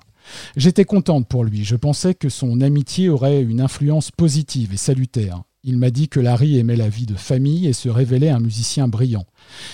J'étais 0.55 0.86
contente 0.86 1.27
pour 1.27 1.43
lui. 1.43 1.63
Je 1.63 1.75
pensais 1.75 2.13
que 2.13 2.29
son 2.29 2.61
amitié 2.61 3.09
aurait 3.09 3.41
une 3.41 3.61
influence 3.61 4.11
positive 4.11 4.73
et 4.73 4.77
salutaire. 4.77 5.43
Il 5.63 5.77
m'a 5.77 5.91
dit 5.91 6.09
que 6.09 6.19
Larry 6.19 6.57
aimait 6.57 6.75
la 6.75 6.89
vie 6.89 7.05
de 7.05 7.15
famille 7.15 7.67
et 7.67 7.73
se 7.73 7.88
révélait 7.88 8.29
un 8.29 8.39
musicien 8.39 8.88
brillant. 8.88 9.25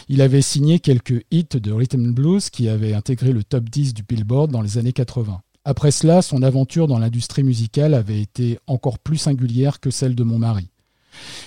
Il 0.10 0.22
avait 0.22 0.42
signé 0.42 0.80
quelques 0.80 1.24
hits 1.32 1.46
de 1.54 1.72
rhythm 1.72 2.12
blues 2.12 2.50
qui 2.50 2.68
avaient 2.68 2.94
intégré 2.94 3.32
le 3.32 3.44
top 3.44 3.70
10 3.70 3.94
du 3.94 4.04
Billboard 4.04 4.52
dans 4.52 4.62
les 4.62 4.78
années 4.78 4.94
80. 4.94 5.40
Après 5.64 5.92
cela, 5.92 6.22
son 6.22 6.44
aventure 6.44 6.88
dans 6.88 7.00
l'industrie 7.00 7.44
musicale 7.44 7.94
avait 7.94 8.22
été 8.22 8.60
encore 8.68 9.00
plus 9.00 9.18
singulière 9.18 9.80
que 9.80 9.90
celle 9.90 10.16
de 10.16 10.24
mon 10.24 10.40
mari. 10.40 10.70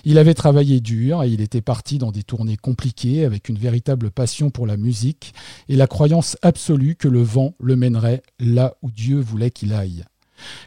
Il 0.04 0.18
avait 0.18 0.34
travaillé 0.34 0.80
dur 0.80 1.22
et 1.22 1.28
il 1.28 1.40
était 1.40 1.60
parti 1.60 1.98
dans 1.98 2.12
des 2.12 2.22
tournées 2.22 2.56
compliquées 2.56 3.24
avec 3.24 3.48
une 3.48 3.58
véritable 3.58 4.10
passion 4.10 4.50
pour 4.50 4.66
la 4.66 4.76
musique 4.76 5.34
et 5.68 5.76
la 5.76 5.86
croyance 5.86 6.36
absolue 6.42 6.96
que 6.96 7.08
le 7.08 7.22
vent 7.22 7.54
le 7.60 7.76
mènerait 7.76 8.22
là 8.38 8.74
où 8.82 8.90
Dieu 8.90 9.20
voulait 9.20 9.50
qu'il 9.50 9.72
aille. 9.72 10.04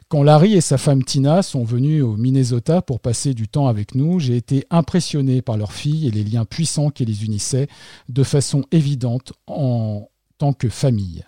Quand 0.08 0.24
Larry 0.24 0.54
et 0.54 0.62
sa 0.62 0.78
femme 0.78 1.04
Tina 1.04 1.42
sont 1.42 1.64
venus 1.64 2.04
au 2.04 2.16
Minnesota 2.16 2.82
pour 2.82 3.00
passer 3.00 3.34
du 3.34 3.48
temps 3.48 3.68
avec 3.68 3.96
nous, 3.96 4.20
j'ai 4.20 4.38
été 4.38 4.66
impressionné 4.70 5.42
par 5.42 5.58
leur 5.58 5.74
fille 5.74 6.08
et 6.08 6.12
les 6.12 6.24
liens 6.24 6.46
puissants 6.46 6.90
qui 6.90 7.06
les 7.06 7.26
unissaient 7.26 7.68
de 8.10 8.24
façon 8.24 8.64
évidente 8.72 9.34
en 9.48 10.10
tant 10.38 10.54
que 10.54 10.70
famille. 10.70 11.24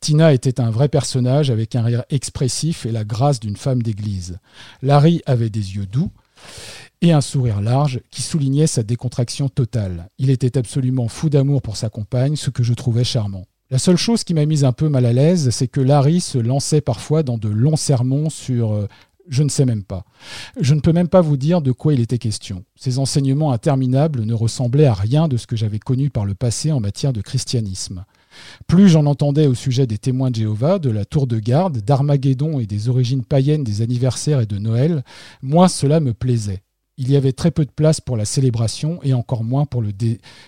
Tina 0.00 0.32
était 0.32 0.60
un 0.60 0.70
vrai 0.70 0.88
personnage 0.88 1.50
avec 1.50 1.74
un 1.76 1.82
rire 1.82 2.04
expressif 2.10 2.86
et 2.86 2.92
la 2.92 3.04
grâce 3.04 3.40
d'une 3.40 3.56
femme 3.56 3.82
d'église. 3.82 4.38
Larry 4.82 5.22
avait 5.26 5.50
des 5.50 5.76
yeux 5.76 5.86
doux 5.86 6.10
et 7.02 7.12
un 7.12 7.20
sourire 7.20 7.60
large 7.60 8.00
qui 8.10 8.22
soulignait 8.22 8.66
sa 8.66 8.82
décontraction 8.82 9.48
totale. 9.48 10.08
Il 10.18 10.30
était 10.30 10.56
absolument 10.56 11.08
fou 11.08 11.28
d'amour 11.28 11.60
pour 11.60 11.76
sa 11.76 11.90
compagne, 11.90 12.36
ce 12.36 12.50
que 12.50 12.62
je 12.62 12.72
trouvais 12.72 13.04
charmant. 13.04 13.44
La 13.70 13.78
seule 13.78 13.96
chose 13.96 14.22
qui 14.22 14.34
m'a 14.34 14.46
mise 14.46 14.64
un 14.64 14.72
peu 14.72 14.88
mal 14.88 15.04
à 15.04 15.12
l'aise, 15.12 15.50
c'est 15.50 15.68
que 15.68 15.80
Larry 15.80 16.20
se 16.20 16.38
lançait 16.38 16.80
parfois 16.80 17.22
dans 17.22 17.38
de 17.38 17.48
longs 17.48 17.76
sermons 17.76 18.30
sur 18.30 18.72
euh, 18.72 18.86
je 19.28 19.42
ne 19.42 19.48
sais 19.48 19.64
même 19.64 19.82
pas. 19.82 20.04
Je 20.60 20.74
ne 20.74 20.80
peux 20.80 20.92
même 20.92 21.08
pas 21.08 21.20
vous 21.20 21.36
dire 21.36 21.62
de 21.62 21.72
quoi 21.72 21.94
il 21.94 22.00
était 22.00 22.18
question. 22.18 22.64
Ses 22.76 22.98
enseignements 22.98 23.52
interminables 23.52 24.24
ne 24.24 24.34
ressemblaient 24.34 24.86
à 24.86 24.94
rien 24.94 25.26
de 25.26 25.36
ce 25.36 25.46
que 25.46 25.56
j'avais 25.56 25.78
connu 25.78 26.10
par 26.10 26.24
le 26.24 26.34
passé 26.34 26.70
en 26.70 26.80
matière 26.80 27.12
de 27.12 27.20
christianisme. 27.20 28.04
Plus 28.66 28.88
j'en 28.88 29.06
entendais 29.06 29.46
au 29.46 29.54
sujet 29.54 29.86
des 29.86 29.98
témoins 29.98 30.30
de 30.30 30.36
Jéhovah, 30.36 30.78
de 30.78 30.90
la 30.90 31.04
tour 31.04 31.26
de 31.26 31.38
garde, 31.38 31.78
d'Armageddon 31.78 32.60
et 32.60 32.66
des 32.66 32.88
origines 32.88 33.24
païennes 33.24 33.64
des 33.64 33.82
anniversaires 33.82 34.40
et 34.40 34.46
de 34.46 34.58
Noël, 34.58 35.04
moins 35.42 35.68
cela 35.68 36.00
me 36.00 36.14
plaisait. 36.14 36.62
Il 37.02 37.10
y 37.10 37.16
avait 37.16 37.32
très 37.32 37.50
peu 37.50 37.64
de 37.64 37.70
place 37.70 38.00
pour 38.00 38.16
la 38.16 38.24
célébration 38.24 39.00
et 39.02 39.12
encore 39.12 39.42
moins 39.42 39.66
pour 39.66 39.82
le, 39.82 39.90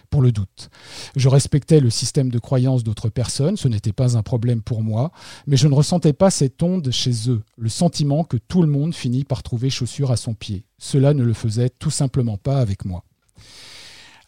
pour 0.08 0.22
le 0.22 0.30
doute. 0.30 0.70
Je 1.16 1.28
respectais 1.28 1.80
le 1.80 1.90
système 1.90 2.30
de 2.30 2.38
croyance 2.38 2.84
d'autres 2.84 3.08
personnes, 3.08 3.56
ce 3.56 3.66
n'était 3.66 3.92
pas 3.92 4.16
un 4.16 4.22
problème 4.22 4.62
pour 4.62 4.80
moi, 4.80 5.10
mais 5.48 5.56
je 5.56 5.66
ne 5.66 5.74
ressentais 5.74 6.12
pas 6.12 6.30
cette 6.30 6.62
onde 6.62 6.92
chez 6.92 7.28
eux, 7.28 7.42
le 7.58 7.68
sentiment 7.68 8.22
que 8.22 8.36
tout 8.36 8.62
le 8.62 8.68
monde 8.68 8.94
finit 8.94 9.24
par 9.24 9.42
trouver 9.42 9.68
chaussure 9.68 10.12
à 10.12 10.16
son 10.16 10.34
pied. 10.34 10.64
Cela 10.78 11.12
ne 11.12 11.24
le 11.24 11.32
faisait 11.32 11.70
tout 11.70 11.90
simplement 11.90 12.36
pas 12.36 12.60
avec 12.60 12.84
moi. 12.84 13.02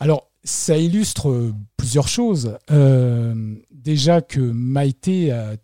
Alors, 0.01 0.29
ça 0.43 0.77
illustre 0.77 1.53
plusieurs 1.77 2.09
choses. 2.09 2.59
Euh, 2.73 3.55
déjà 3.71 4.21
que 4.21 4.41
Maïté 4.41 5.31
a 5.31 5.55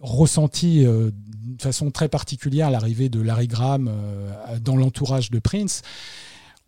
ressenti 0.00 0.84
euh, 0.84 1.10
d'une 1.58 1.72
façon 1.72 1.90
très 1.90 2.08
particulière 2.08 2.70
l'arrivée 2.70 3.08
de 3.08 3.20
Larry 3.20 3.48
Graham 3.48 3.88
euh, 3.90 4.58
dans 4.60 4.76
l'entourage 4.76 5.30
de 5.30 5.40
Prince. 5.40 5.82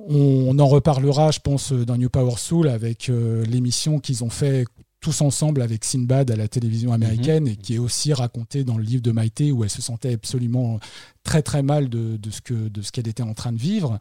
On, 0.00 0.58
en 0.58 0.66
reparlera, 0.66 1.30
je 1.30 1.38
pense, 1.40 1.72
dans 1.72 1.96
New 1.96 2.08
Power 2.08 2.36
Soul 2.38 2.68
avec 2.68 3.08
euh, 3.08 3.44
l'émission 3.44 4.00
qu'ils 4.00 4.24
ont 4.24 4.30
fait 4.30 4.64
tous 4.98 5.20
ensemble 5.20 5.62
avec 5.62 5.84
Sinbad 5.84 6.30
à 6.30 6.36
la 6.36 6.48
télévision 6.48 6.92
américaine 6.92 7.46
et 7.46 7.56
qui 7.56 7.76
est 7.76 7.78
aussi 7.78 8.12
racontée 8.12 8.64
dans 8.64 8.76
le 8.76 8.82
livre 8.82 9.02
de 9.02 9.12
Maïté 9.12 9.52
où 9.52 9.62
elle 9.62 9.70
se 9.70 9.80
sentait 9.80 10.14
absolument 10.14 10.78
très 11.22 11.42
très 11.42 11.62
mal 11.62 11.88
de, 11.88 12.16
de 12.16 12.30
ce 12.30 12.42
que 12.42 12.68
de 12.68 12.82
ce 12.82 12.92
qu'elle 12.92 13.08
était 13.08 13.22
en 13.22 13.32
train 13.32 13.52
de 13.52 13.58
vivre. 13.58 13.98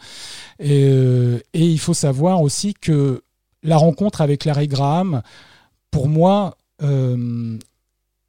Et, 0.59 0.89
euh, 0.89 1.39
et 1.53 1.65
il 1.65 1.79
faut 1.79 1.93
savoir 1.93 2.41
aussi 2.41 2.73
que 2.73 3.21
la 3.63 3.77
rencontre 3.77 4.21
avec 4.21 4.43
Larry 4.43 4.67
Graham, 4.67 5.21
pour 5.91 6.09
moi, 6.09 6.57
euh, 6.81 7.57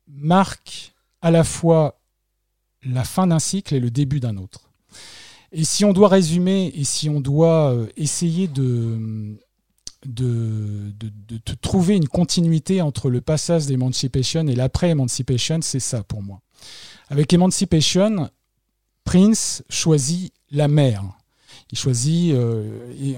marque 0.08 0.92
à 1.22 1.30
la 1.30 1.44
fois 1.44 1.99
la 2.84 3.04
fin 3.04 3.26
d'un 3.26 3.38
cycle 3.38 3.74
et 3.74 3.80
le 3.80 3.90
début 3.90 4.20
d'un 4.20 4.36
autre. 4.36 4.70
Et 5.52 5.64
si 5.64 5.84
on 5.84 5.92
doit 5.92 6.08
résumer 6.08 6.72
et 6.74 6.84
si 6.84 7.08
on 7.08 7.20
doit 7.20 7.72
euh, 7.72 7.86
essayer 7.96 8.46
de, 8.46 9.36
de, 10.06 10.92
de, 10.98 11.54
trouver 11.60 11.96
une 11.96 12.08
continuité 12.08 12.80
entre 12.80 13.10
le 13.10 13.20
passage 13.20 13.66
d'Emancipation 13.66 14.46
et 14.46 14.54
l'après-Emancipation, 14.54 15.58
c'est 15.62 15.80
ça 15.80 16.04
pour 16.04 16.22
moi. 16.22 16.40
Avec 17.08 17.32
Emancipation, 17.32 18.30
Prince 19.04 19.64
choisit 19.68 20.32
la 20.52 20.68
mère. 20.68 21.04
Il 21.72 21.78
choisit 21.78 22.32
euh, 22.34 22.64
et 23.00 23.16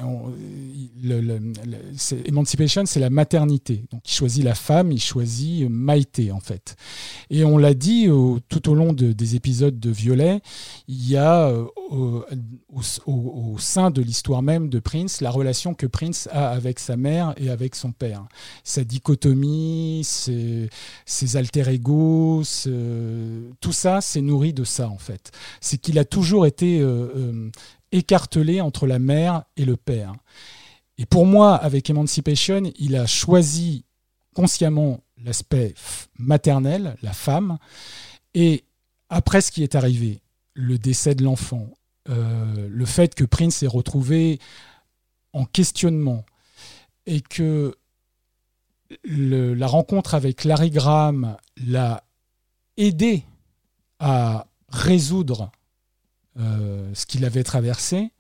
Emancipation, 2.27 2.85
c'est 2.87 3.01
la 3.01 3.11
maternité. 3.11 3.85
Donc 3.91 4.03
il 4.07 4.13
choisit 4.13 4.45
la 4.45 4.55
femme, 4.55 4.93
il 4.93 5.01
choisit 5.01 5.69
Maïté 5.71 6.31
en 6.33 6.41
fait. 6.41 6.77
Et 7.31 7.45
on 7.45 7.59
l'a 7.59 7.75
dit 7.75 8.09
au- 8.09 8.39
tout 8.49 8.69
au 8.69 8.75
long 8.75 8.93
de- 8.93 9.13
des 9.13 9.37
épisodes 9.37 9.79
de 9.79 9.91
Violet, 9.91 10.41
il 10.89 11.09
y 11.09 11.17
a 11.17 11.49
euh, 11.49 11.65
au, 11.91 13.59
sein 13.59 13.91
de 13.91 14.01
l'histoire 14.03 14.43
même 14.43 14.69
de 14.69 14.79
Prince 14.79 15.21
la 15.21 15.31
relation 15.31 15.75
que 15.75 15.87
Prince 15.87 16.29
a 16.33 16.49
avec 16.49 16.79
sa 16.79 16.97
mère 16.97 17.35
et 17.37 17.51
avec 17.51 17.75
son 17.75 17.93
père. 17.93 18.25
Sa 18.65 18.85
dichotomie, 18.85 20.03
ses, 20.05 20.69
ses 21.07 21.37
alter 21.37 21.69
ego, 21.71 22.43
tout 23.61 23.73
ça, 23.73 24.01
c'est 24.01 24.21
nourri 24.21 24.53
de 24.53 24.65
ça 24.65 24.89
en 24.89 24.99
fait. 24.99 25.31
C'est 25.61 25.79
qu'il 25.79 25.99
a 25.99 26.05
toujours 26.05 26.47
été 26.47 26.81
euh, 26.81 27.09
euh, 27.17 27.51
écartelé 27.93 28.61
entre 28.61 28.87
la 28.87 28.99
mère 28.99 29.45
et 29.57 29.65
le 29.65 29.77
père. 29.77 30.15
Et 30.99 31.07
pour 31.07 31.27
moi, 31.27 31.55
avec 31.55 31.89
Emancipation, 31.91 32.63
il 32.79 32.97
a 32.97 33.07
choisi 33.07 33.85
consciemment 34.35 35.01
l'aspect 35.23 35.75
maternel, 36.19 36.97
la 37.03 37.13
femme, 37.13 37.59
et 38.35 38.65
après 39.09 39.41
ce 39.41 39.51
qui 39.51 39.63
est 39.63 39.75
arrivé, 39.75 40.23
le 40.55 40.79
décès 40.79 41.15
de 41.15 41.23
l'enfant, 41.23 41.69
euh, 42.09 42.69
le 42.69 42.85
fait 42.87 43.15
que 43.15 43.25
Prince 43.25 43.57
s'est 43.57 43.67
retrouvé 43.67 44.39
en 45.33 45.45
questionnement 45.45 46.25
et 47.07 47.21
que 47.21 47.75
la 49.05 49.67
rencontre 49.67 50.15
avec 50.15 50.45
Larry 50.45 50.71
Graham 50.71 51.37
l'a 51.57 52.05
aidé 52.77 53.25
à 53.99 54.47
résoudre 54.69 55.51
ce 56.37 57.07
qu'il 57.07 57.25
avait 57.25 57.45
traversé, 57.45 58.11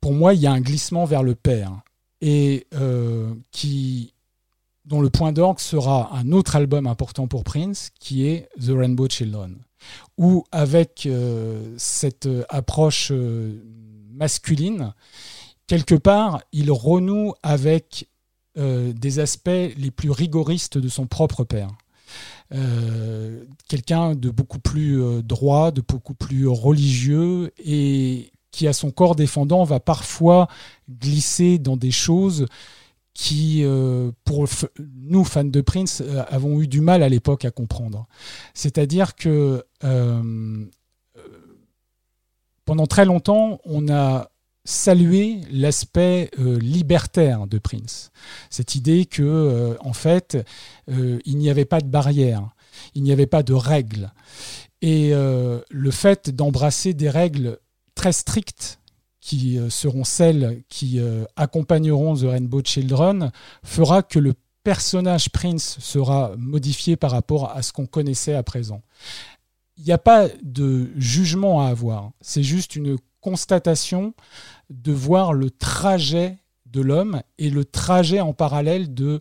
pour 0.00 0.12
moi, 0.14 0.34
il 0.34 0.40
y 0.40 0.46
a 0.46 0.52
un 0.52 0.60
glissement 0.60 1.04
vers 1.04 1.22
le 1.22 1.34
père 1.34 1.82
et 2.20 2.66
euh, 2.74 3.34
qui 3.50 4.12
dont 4.86 5.00
le 5.00 5.10
point 5.10 5.32
d'orgue 5.32 5.60
sera 5.60 6.10
un 6.16 6.32
autre 6.32 6.56
album 6.56 6.86
important 6.86 7.28
pour 7.28 7.44
Prince, 7.44 7.90
qui 8.00 8.26
est 8.26 8.48
The 8.58 8.70
Rainbow 8.70 9.08
Children, 9.08 9.58
où 10.16 10.44
avec 10.50 11.06
euh, 11.06 11.74
cette 11.76 12.28
approche 12.48 13.12
euh, 13.12 13.62
masculine, 14.10 14.94
quelque 15.66 15.94
part, 15.94 16.42
il 16.52 16.72
renoue 16.72 17.34
avec 17.42 18.08
euh, 18.58 18.92
des 18.92 19.20
aspects 19.20 19.48
les 19.48 19.90
plus 19.90 20.10
rigoristes 20.10 20.78
de 20.78 20.88
son 20.88 21.06
propre 21.06 21.44
père. 21.44 21.68
Euh, 22.52 23.44
quelqu'un 23.68 24.14
de 24.14 24.28
beaucoup 24.28 24.58
plus 24.58 25.00
euh, 25.00 25.22
droit, 25.22 25.70
de 25.70 25.82
beaucoup 25.86 26.14
plus 26.14 26.48
religieux 26.48 27.52
et 27.64 28.32
qui, 28.50 28.66
à 28.66 28.72
son 28.72 28.90
corps 28.90 29.14
défendant, 29.14 29.62
va 29.62 29.78
parfois 29.78 30.48
glisser 30.88 31.58
dans 31.58 31.76
des 31.76 31.92
choses 31.92 32.46
qui, 33.14 33.62
euh, 33.62 34.10
pour 34.24 34.46
nous, 34.78 35.24
fans 35.24 35.44
de 35.44 35.60
Prince, 35.60 36.02
avons 36.28 36.60
eu 36.60 36.66
du 36.66 36.80
mal 36.80 37.02
à 37.02 37.08
l'époque 37.08 37.44
à 37.44 37.50
comprendre. 37.50 38.06
C'est-à-dire 38.54 39.14
que 39.14 39.64
pendant 42.64 42.86
très 42.86 43.04
longtemps, 43.04 43.60
on 43.64 43.88
a 43.88 44.29
salué 44.70 45.40
l'aspect 45.50 46.30
euh, 46.38 46.58
libertaire 46.58 47.46
de 47.46 47.58
Prince. 47.58 48.12
Cette 48.50 48.74
idée 48.74 49.04
que, 49.04 49.22
euh, 49.22 49.76
en 49.80 49.92
fait, 49.92 50.38
euh, 50.88 51.18
il 51.24 51.38
n'y 51.38 51.50
avait 51.50 51.64
pas 51.64 51.80
de 51.80 51.88
barrière, 51.88 52.50
il 52.94 53.02
n'y 53.02 53.12
avait 53.12 53.26
pas 53.26 53.42
de 53.42 53.52
règles. 53.52 54.12
Et 54.82 55.12
le 55.12 55.90
fait 55.90 56.30
d'embrasser 56.30 56.94
des 56.94 57.10
règles 57.10 57.58
très 57.94 58.14
strictes 58.14 58.80
qui 59.20 59.58
seront 59.68 60.04
celles 60.04 60.62
qui 60.70 60.98
accompagneront 61.36 62.16
The 62.16 62.22
Rainbow 62.22 62.62
Children 62.64 63.30
fera 63.62 64.02
que 64.02 64.18
le 64.18 64.32
personnage 64.64 65.28
Prince 65.28 65.76
sera 65.80 66.32
modifié 66.38 66.96
par 66.96 67.10
rapport 67.10 67.54
à 67.54 67.60
ce 67.60 67.74
qu'on 67.74 67.84
connaissait 67.84 68.32
à 68.32 68.42
présent. 68.42 68.80
Il 69.76 69.84
n'y 69.84 69.92
a 69.92 69.98
pas 69.98 70.28
de 70.42 70.88
jugement 70.96 71.60
à 71.60 71.68
avoir, 71.68 72.12
c'est 72.22 72.42
juste 72.42 72.74
une 72.74 72.96
constatation 73.20 74.14
de 74.70 74.92
voir 74.92 75.32
le 75.32 75.50
trajet 75.50 76.38
de 76.66 76.80
l'homme 76.80 77.22
et 77.38 77.50
le 77.50 77.64
trajet 77.64 78.20
en 78.20 78.32
parallèle 78.32 78.94
de 78.94 79.20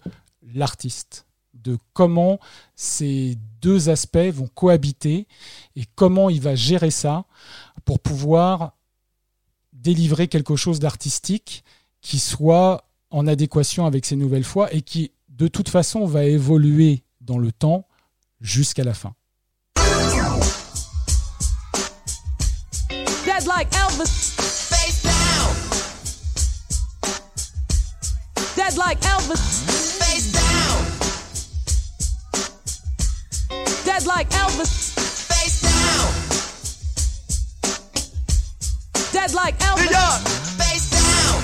l'artiste, 0.54 1.26
de 1.54 1.78
comment 1.94 2.40
ces 2.76 3.38
deux 3.62 3.90
aspects 3.90 4.18
vont 4.18 4.48
cohabiter 4.48 5.28
et 5.76 5.84
comment 5.96 6.30
il 6.30 6.42
va 6.42 6.56
gérer 6.56 6.92
ça 6.92 7.26
pour 7.86 8.00
pouvoir 8.00 8.74
délivrer 9.74 10.28
quelque 10.28 10.56
chose 10.56 10.80
d'artistique 10.80 11.64
qui 12.02 12.20
soit 12.20 12.86
en 13.10 13.28
adéquation 13.28 13.86
avec 13.86 14.06
ses 14.06 14.16
nouvelles 14.16 14.44
foi 14.44 14.72
et 14.74 14.82
qui 14.82 15.12
de 15.30 15.48
toute 15.48 15.70
façon 15.70 16.06
va 16.06 16.26
évoluer 16.26 17.04
dans 17.22 17.38
le 17.38 17.52
temps 17.52 17.88
jusqu'à 18.42 18.84
la 18.84 18.94
fin. 18.94 19.14
Dead 28.60 28.76
like 28.76 29.00
Elvis. 29.00 29.64
Face 30.04 30.34
down. 30.34 30.84
Dead 33.86 34.06
like 34.06 34.30
Elvis. 34.32 34.92
Face 35.32 35.62
down. 35.62 36.12
Dead 39.14 39.34
like 39.34 39.58
Elvis. 39.60 39.86
New 39.86 39.92
York. 39.96 40.28
Face 40.60 40.90
down. 40.92 41.42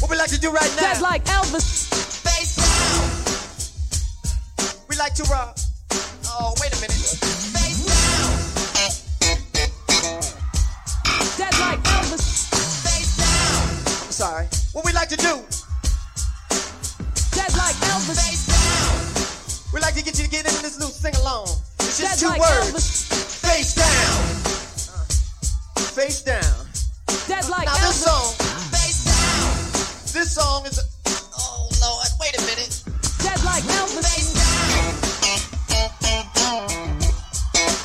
What 0.00 0.10
we 0.10 0.16
like 0.16 0.30
to 0.30 0.40
do 0.40 0.50
right 0.50 0.74
now? 0.76 0.94
Dead 0.94 1.02
like 1.02 1.24
Elvis. 1.26 1.92
Face 2.24 2.56
down. 2.56 3.04
we 4.88 4.96
like 4.96 5.14
to 5.16 5.24
rock. 5.24 5.58
Oh, 6.24 6.54
wait 6.58 6.72
a 6.72 6.80
minute. 6.80 6.96
Face 6.96 7.84
down. 7.84 8.32
Dead 11.36 11.54
like 11.60 11.82
Elvis. 11.84 12.48
Face 12.82 13.16
down. 13.18 13.62
I'm 14.06 14.10
sorry. 14.10 14.48
What 14.76 14.84
we 14.84 14.92
like 14.92 15.08
to 15.08 15.16
do? 15.16 15.40
Dead 17.32 17.48
like 17.56 17.76
Elvis. 17.88 18.20
Face 18.20 18.44
down. 18.44 19.72
We 19.72 19.80
like 19.80 19.94
to 19.94 20.04
get 20.04 20.18
you 20.18 20.24
to 20.24 20.30
get 20.30 20.44
into 20.44 20.60
this 20.60 20.76
little 20.76 20.92
sing 20.92 21.16
along. 21.16 21.48
It's 21.80 21.96
just 21.98 22.20
two 22.20 22.28
like 22.28 22.40
words. 22.40 22.76
Elvis. 22.76 23.08
Face 23.40 23.72
down. 23.72 24.20
Uh, 24.92 25.80
face 25.96 26.20
down. 26.20 26.66
Dead 27.26 27.48
like 27.48 27.64
Now 27.64 27.72
this 27.88 28.04
Elvis. 28.04 28.04
song, 28.04 28.36
Face 28.68 29.00
down. 29.08 30.12
this 30.12 30.34
song 30.34 30.66
is. 30.66 30.78
Oh 31.08 31.70
Lord, 31.80 32.08
wait 32.20 32.36
a 32.36 32.42
minute. 32.44 32.84
Dead 33.24 33.42
like 33.48 33.64
Elvis. 33.80 34.04
Face 34.12 34.28
down. 34.36 34.92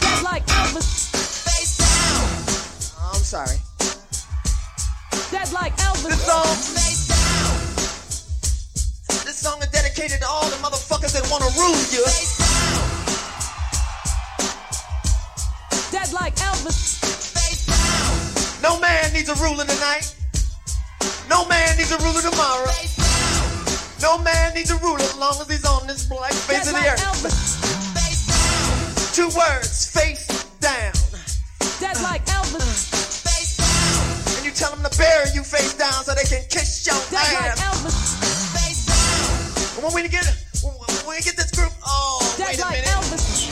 Dead 0.04 0.24
like 0.26 0.46
Elvis. 0.46 1.08
Face 1.48 1.78
down. 1.78 3.00
Oh, 3.00 3.12
I'm 3.16 3.24
sorry. 3.24 3.56
Dead 5.32 5.52
like 5.54 5.76
Elvis. 5.78 6.10
This 6.10 6.26
song, 6.26 6.56
Face 6.76 7.08
down. 7.08 7.56
this 9.26 9.38
song 9.40 9.60
is 9.62 9.68
dedicated 9.70 10.20
to 10.20 10.28
all 10.28 10.50
the 10.50 10.58
motherfuckers 10.58 11.14
that 11.14 11.24
wanna 11.32 11.48
rule 11.58 11.80
you. 11.96 12.04
Face 12.04 12.38
down. 12.38 12.82
Dead 15.92 16.12
like 16.14 16.36
Elvis. 16.36 17.00
Face 17.32 17.66
down. 17.66 18.62
No 18.62 18.80
man 18.80 19.14
needs 19.14 19.30
a 19.30 19.36
ruler 19.36 19.66
tonight. 19.66 20.14
No 21.30 21.46
man 21.48 21.78
needs 21.78 21.92
a 21.92 21.98
ruler 22.00 22.22
tomorrow. 22.22 22.68
Face 22.76 22.98
down. 22.98 23.08
No 24.02 24.18
man 24.24 24.54
needs 24.54 24.70
a 24.72 24.78
ruler 24.78 25.00
as 25.00 25.16
long 25.18 25.40
as 25.40 25.48
he's 25.48 25.66
on 25.66 25.88
this 25.88 26.06
black 26.08 26.34
face 26.34 26.66
Dead 26.66 26.68
of 26.68 26.74
the 26.74 26.74
like 26.74 26.92
earth. 26.92 27.02
Elvis. 27.08 27.56
Face 27.96 28.28
down. 28.28 29.16
Two 29.16 29.30
words, 29.38 29.86
face 29.90 30.28
down. 30.60 30.92
Dead 31.80 32.02
like 32.04 32.26
Elvis. 32.26 32.91
Tell 34.62 34.76
them 34.78 34.86
to 34.86 34.96
bury 34.96 35.26
you 35.34 35.42
face 35.42 35.74
down 35.74 36.06
so 36.06 36.14
they 36.14 36.22
can 36.22 36.46
kiss 36.46 36.86
your 36.86 36.94
Dead 37.10 37.18
like 37.34 37.50
ass. 37.50 37.66
Elvis. 37.66 37.98
Face 38.54 38.86
down. 38.86 39.74
And 39.74 39.82
when 39.82 39.94
we 39.98 40.08
get 40.08 40.22
when 40.62 40.78
when 40.78 41.18
we 41.18 41.22
get 41.26 41.34
this 41.36 41.50
group, 41.50 41.74
oh 41.82 42.22
Dead 42.38 42.46
wait 42.46 42.60
a 42.60 42.62
like 42.62 42.78
minute. 42.78 42.94
Elvis. 42.94 43.50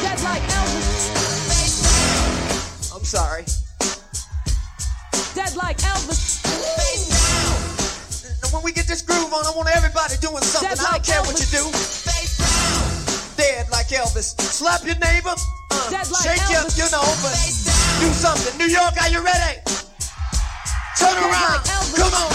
Dead 0.00 0.18
like 0.24 0.44
Elvis. 0.56 1.12
Face 1.52 1.76
down. 1.84 2.96
I'm 2.96 3.04
sorry. 3.04 3.44
Dead 5.36 5.52
like 5.54 5.76
Elvis. 5.84 6.40
Face 6.48 7.12
down. 7.12 8.40
And 8.40 8.48
when 8.56 8.62
we 8.64 8.72
get 8.72 8.86
this 8.86 9.02
groove 9.02 9.34
on, 9.36 9.44
I 9.44 9.52
want 9.52 9.68
everybody 9.76 10.16
doing 10.24 10.40
something. 10.40 10.70
Dead 10.72 10.80
I 10.80 10.82
don't 10.82 10.92
like 10.92 11.04
care 11.04 11.20
what 11.28 11.36
you 11.36 11.44
do. 11.52 12.15
Dead 13.36 13.68
like 13.70 13.88
Elvis. 13.88 14.40
Slap 14.40 14.82
your 14.84 14.96
neighbor. 14.96 15.34
Uh, 15.70 15.90
like 15.90 16.04
shake 16.24 16.40
Elvis. 16.56 16.78
you 16.78 16.88
know, 16.90 17.04
but 17.20 17.36
do 18.00 18.08
something. 18.12 18.56
New 18.58 18.66
York, 18.72 18.94
are 19.02 19.10
you 19.10 19.22
ready? 19.22 19.60
Turn 20.96 21.12
Dead 21.12 21.22
around. 21.22 21.60
like 21.60 21.94
Come 21.96 22.14
on. 22.16 22.32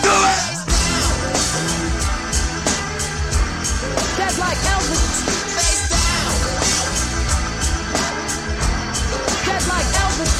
Do 0.00 0.14
it. 0.32 0.42
Dead 4.16 4.34
like 4.38 4.60
Elvis. 4.72 5.04
Face 5.56 5.84
down. 5.92 6.32
Dead 9.44 9.62
like 9.68 9.88
Elvis. 10.04 10.36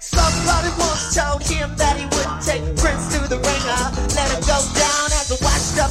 Somebody 0.00 0.70
once 0.78 1.14
told 1.14 1.42
him 1.42 1.76
that 1.76 1.96
he 1.98 2.04
would 2.04 2.32
take 2.40 2.64
Prince 2.80 3.12
to 3.14 3.28
the 3.28 3.43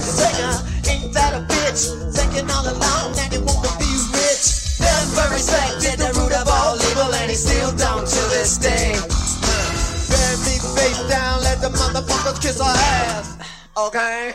singer. 0.02 0.56
Ain't 0.90 1.14
that 1.14 1.34
a 1.38 1.42
bitch? 1.46 1.92
Thinking 2.16 2.50
all 2.50 2.66
along 2.66 3.14
that 3.18 3.30
he 3.32 3.40
want 3.40 3.62
to 3.66 3.74
be 3.78 3.92
rich. 4.16 4.46
Never 4.80 5.30
respected 5.34 6.00
the 6.00 6.10
root 6.18 6.34
of 6.34 6.48
all 6.48 6.76
evil, 6.90 7.14
and 7.14 7.30
he 7.30 7.38
still 7.38 7.72
don't 7.76 8.06
to 8.08 8.22
this 8.34 8.58
day. 8.58 8.96
Bury 10.10 10.38
me 10.46 10.56
face 10.78 11.02
down, 11.10 11.42
let 11.44 11.62
the 11.62 11.70
motherfuckers 11.70 12.42
kiss 12.42 12.60
our 12.60 12.76
ass. 12.76 13.38
Okay? 13.76 14.34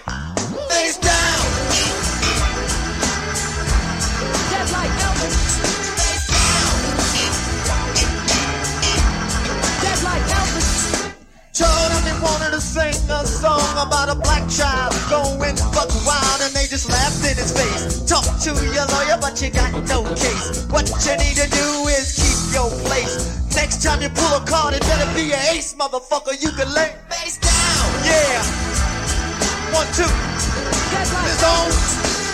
Face 0.71 0.99
down. 0.99 1.39
Dead 4.51 4.69
like 4.75 4.93
Elvis. 5.07 5.37
Face 5.99 6.27
down. 6.27 6.69
Dead 9.83 10.01
like 10.03 10.25
Elvis. 10.39 10.89
Him 11.59 12.05
they 12.05 12.08
wanted 12.29 12.53
to 12.53 12.61
sing 12.61 12.95
a 13.11 13.27
song 13.27 13.65
about 13.81 14.09
a 14.09 14.15
black 14.15 14.45
child 14.49 14.93
going 15.09 15.57
buck 15.73 15.91
wild, 16.05 16.41
and 16.43 16.53
they 16.53 16.67
just 16.69 16.89
laughed 16.89 17.25
in 17.25 17.37
his 17.37 17.53
face. 17.53 18.05
Talk 18.05 18.27
to 18.45 18.53
your 18.53 18.87
lawyer, 18.87 19.19
but 19.21 19.41
you 19.41 19.51
got 19.51 19.73
no 19.89 20.05
case. 20.15 20.67
What 20.69 20.89
you 20.89 21.15
need 21.17 21.37
to 21.41 21.49
do 21.49 21.67
is 21.89 22.13
keep 22.17 22.39
your 22.55 22.71
place. 22.87 23.39
Next 23.55 23.83
time 23.83 24.03
you 24.03 24.09
pull 24.11 24.33
a 24.37 24.45
card, 24.45 24.75
it 24.75 24.83
better 24.83 25.09
be 25.15 25.33
an 25.33 25.43
ace, 25.57 25.75
motherfucker. 25.75 26.37
You 26.41 26.51
can 26.53 26.73
lay 26.75 26.95
Face 27.09 27.39
down. 27.39 27.87
Yeah. 28.05 28.43
One, 29.73 29.87
two. 29.97 30.09
This 31.25 31.45
on. 31.45 32.28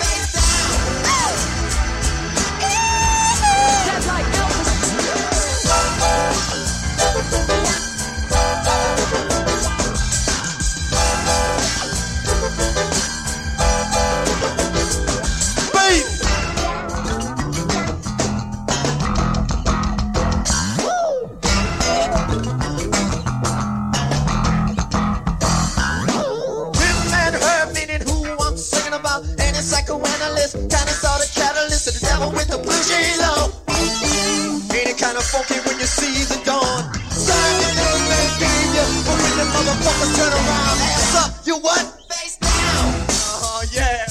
Elvis. 36.05 36.13
Face 36.13 36.13
funky 36.13 36.13
when 36.13 36.15
you 36.15 36.25
see 36.25 36.35
the 36.35 36.45
dawn. 36.45 36.85
Sign 37.11 37.61
your 37.61 37.75
name 37.75 38.13
and 38.13 38.33
gave 38.39 38.75
you, 38.75 38.87
but 39.05 39.17
when 39.17 39.35
the 39.39 39.47
motherfuckers 39.53 40.13
turn 40.17 40.33
around, 40.33 40.79
ass 40.81 41.15
up, 41.17 41.47
you 41.47 41.57
what? 41.59 41.83
Face 42.11 42.37
down. 42.39 42.95
Uh-huh, 43.09 43.67
yeah. 43.73 44.07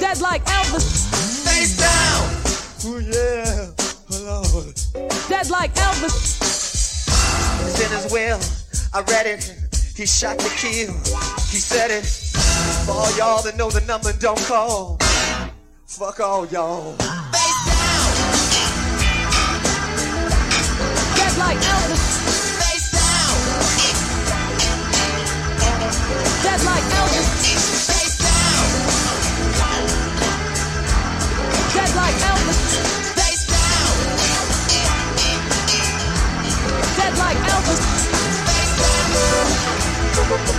Dead 0.00 0.20
like 0.20 0.44
Elvis. 0.44 1.08
Face 1.44 1.76
down. 1.76 2.22
Oh 2.84 2.98
yeah. 2.98 3.70
Lord. 4.20 4.74
Dead 5.28 5.50
like 5.50 5.74
Elvis. 5.74 6.38
It's 7.66 7.80
in 7.80 7.90
his 7.90 8.12
will. 8.12 8.40
I 8.94 9.00
read 9.10 9.26
it. 9.26 9.54
He 9.96 10.06
shot 10.06 10.38
to 10.38 10.48
kill. 10.56 10.92
He 11.50 11.58
said 11.58 11.90
it. 11.90 12.06
For 12.86 12.92
all 12.92 13.16
y'all 13.16 13.42
that 13.42 13.56
know 13.56 13.70
the 13.70 13.80
number, 13.82 14.12
don't 14.12 14.40
call. 14.40 14.98
Fuck 15.86 16.20
all 16.20 16.46
y'all. 16.46 16.96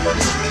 Down. 0.03 0.43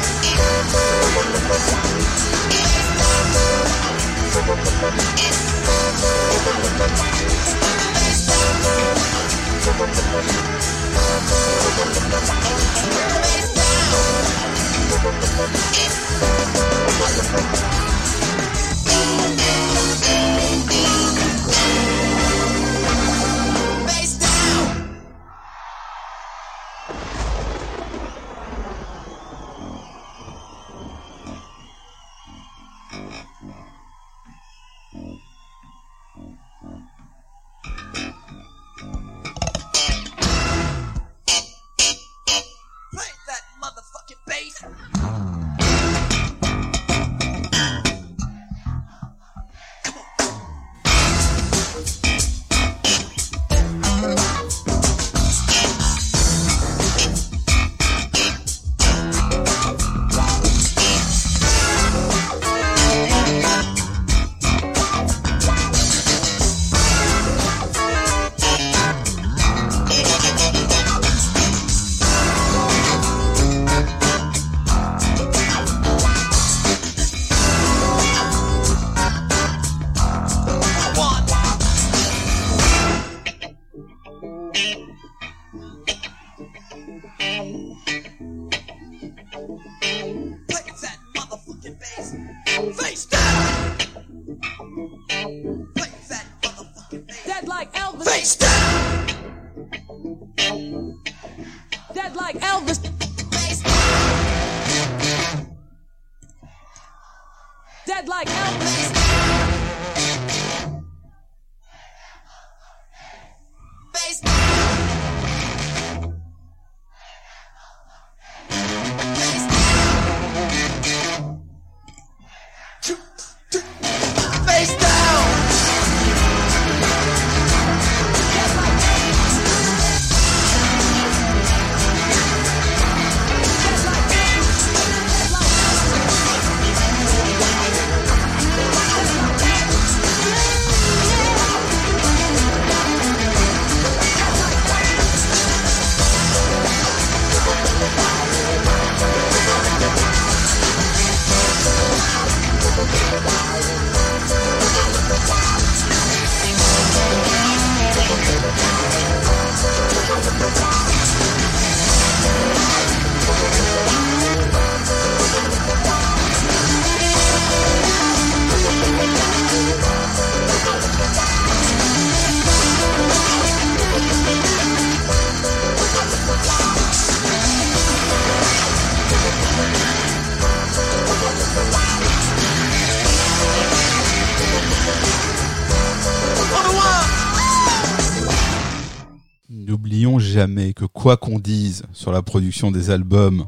Jamais 190.42 190.72
que 190.72 190.86
quoi 190.86 191.16
qu'on 191.16 191.38
dise 191.38 191.84
sur 191.92 192.10
la 192.10 192.20
production 192.20 192.72
des 192.72 192.90
albums 192.90 193.46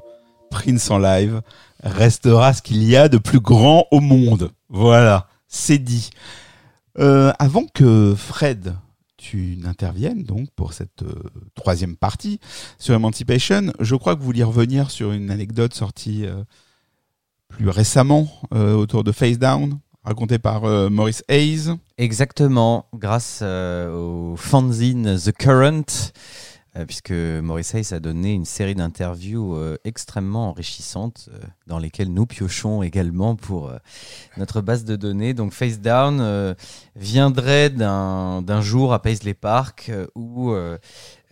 Prince 0.49 0.93
en 0.93 0.99
live 0.99 1.43
restera 1.83 2.53
ce 2.53 2.63
qu'il 2.63 2.85
y 2.85 2.95
a 2.95 3.09
de 3.09 3.19
plus 3.19 3.41
grand 3.41 3.89
au 3.91 3.99
monde. 3.99 4.53
Voilà, 4.69 5.27
c'est 5.49 5.79
dit. 5.79 6.11
Euh, 7.01 7.33
avant 7.41 7.65
que 7.75 8.15
Fred, 8.17 8.77
tu 9.17 9.57
n'interviennes 9.59 10.23
donc 10.23 10.47
pour 10.55 10.73
cette 10.73 11.03
euh, 11.03 11.13
troisième 11.57 11.97
partie 11.97 12.39
sur 12.79 12.95
Emancipation, 12.95 13.73
je 13.81 13.97
crois 13.97 14.15
que 14.15 14.21
vous 14.21 14.27
vouliez 14.27 14.45
revenir 14.45 14.93
sur 14.93 15.11
une 15.11 15.33
anecdote 15.33 15.75
sortie 15.75 16.27
euh, 16.27 16.45
plus 17.49 17.71
récemment 17.71 18.29
autour 18.53 19.03
de 19.03 19.11
Face 19.11 19.39
Down, 19.39 19.81
racontée 20.05 20.39
par 20.39 20.63
Maurice 20.91 21.23
Hayes. 21.29 21.71
Exactement, 21.99 22.87
grâce 22.95 23.43
au 23.43 24.35
fanzine 24.37 25.17
The 25.17 25.31
Current, 25.31 26.13
puisque 26.87 27.13
Maurice 27.13 27.75
Hayes 27.75 27.95
a 27.95 28.01
donné 28.01 28.33
une 28.33 28.45
série 28.45 28.75
d'interviews 28.75 29.55
euh, 29.55 29.77
extrêmement 29.85 30.49
enrichissantes, 30.49 31.29
euh, 31.33 31.39
dans 31.69 31.79
lesquelles 31.79 32.13
nous 32.13 32.27
piochons 32.27 32.83
également 32.83 33.37
pour 33.37 33.69
euh, 33.69 33.79
notre 34.37 34.61
base 34.61 34.85
de 34.85 34.97
données. 34.97 35.35
Donc 35.35 35.53
Face 35.53 35.81
Down 35.81 36.19
euh, 36.21 36.55
viendrait 36.97 37.71
d'un 37.71 38.61
jour 38.61 38.93
à 38.93 39.01
Paisley 39.01 39.35
Park 39.35 39.87
euh, 39.89 40.07
où 40.17 40.51
euh, 40.51 40.79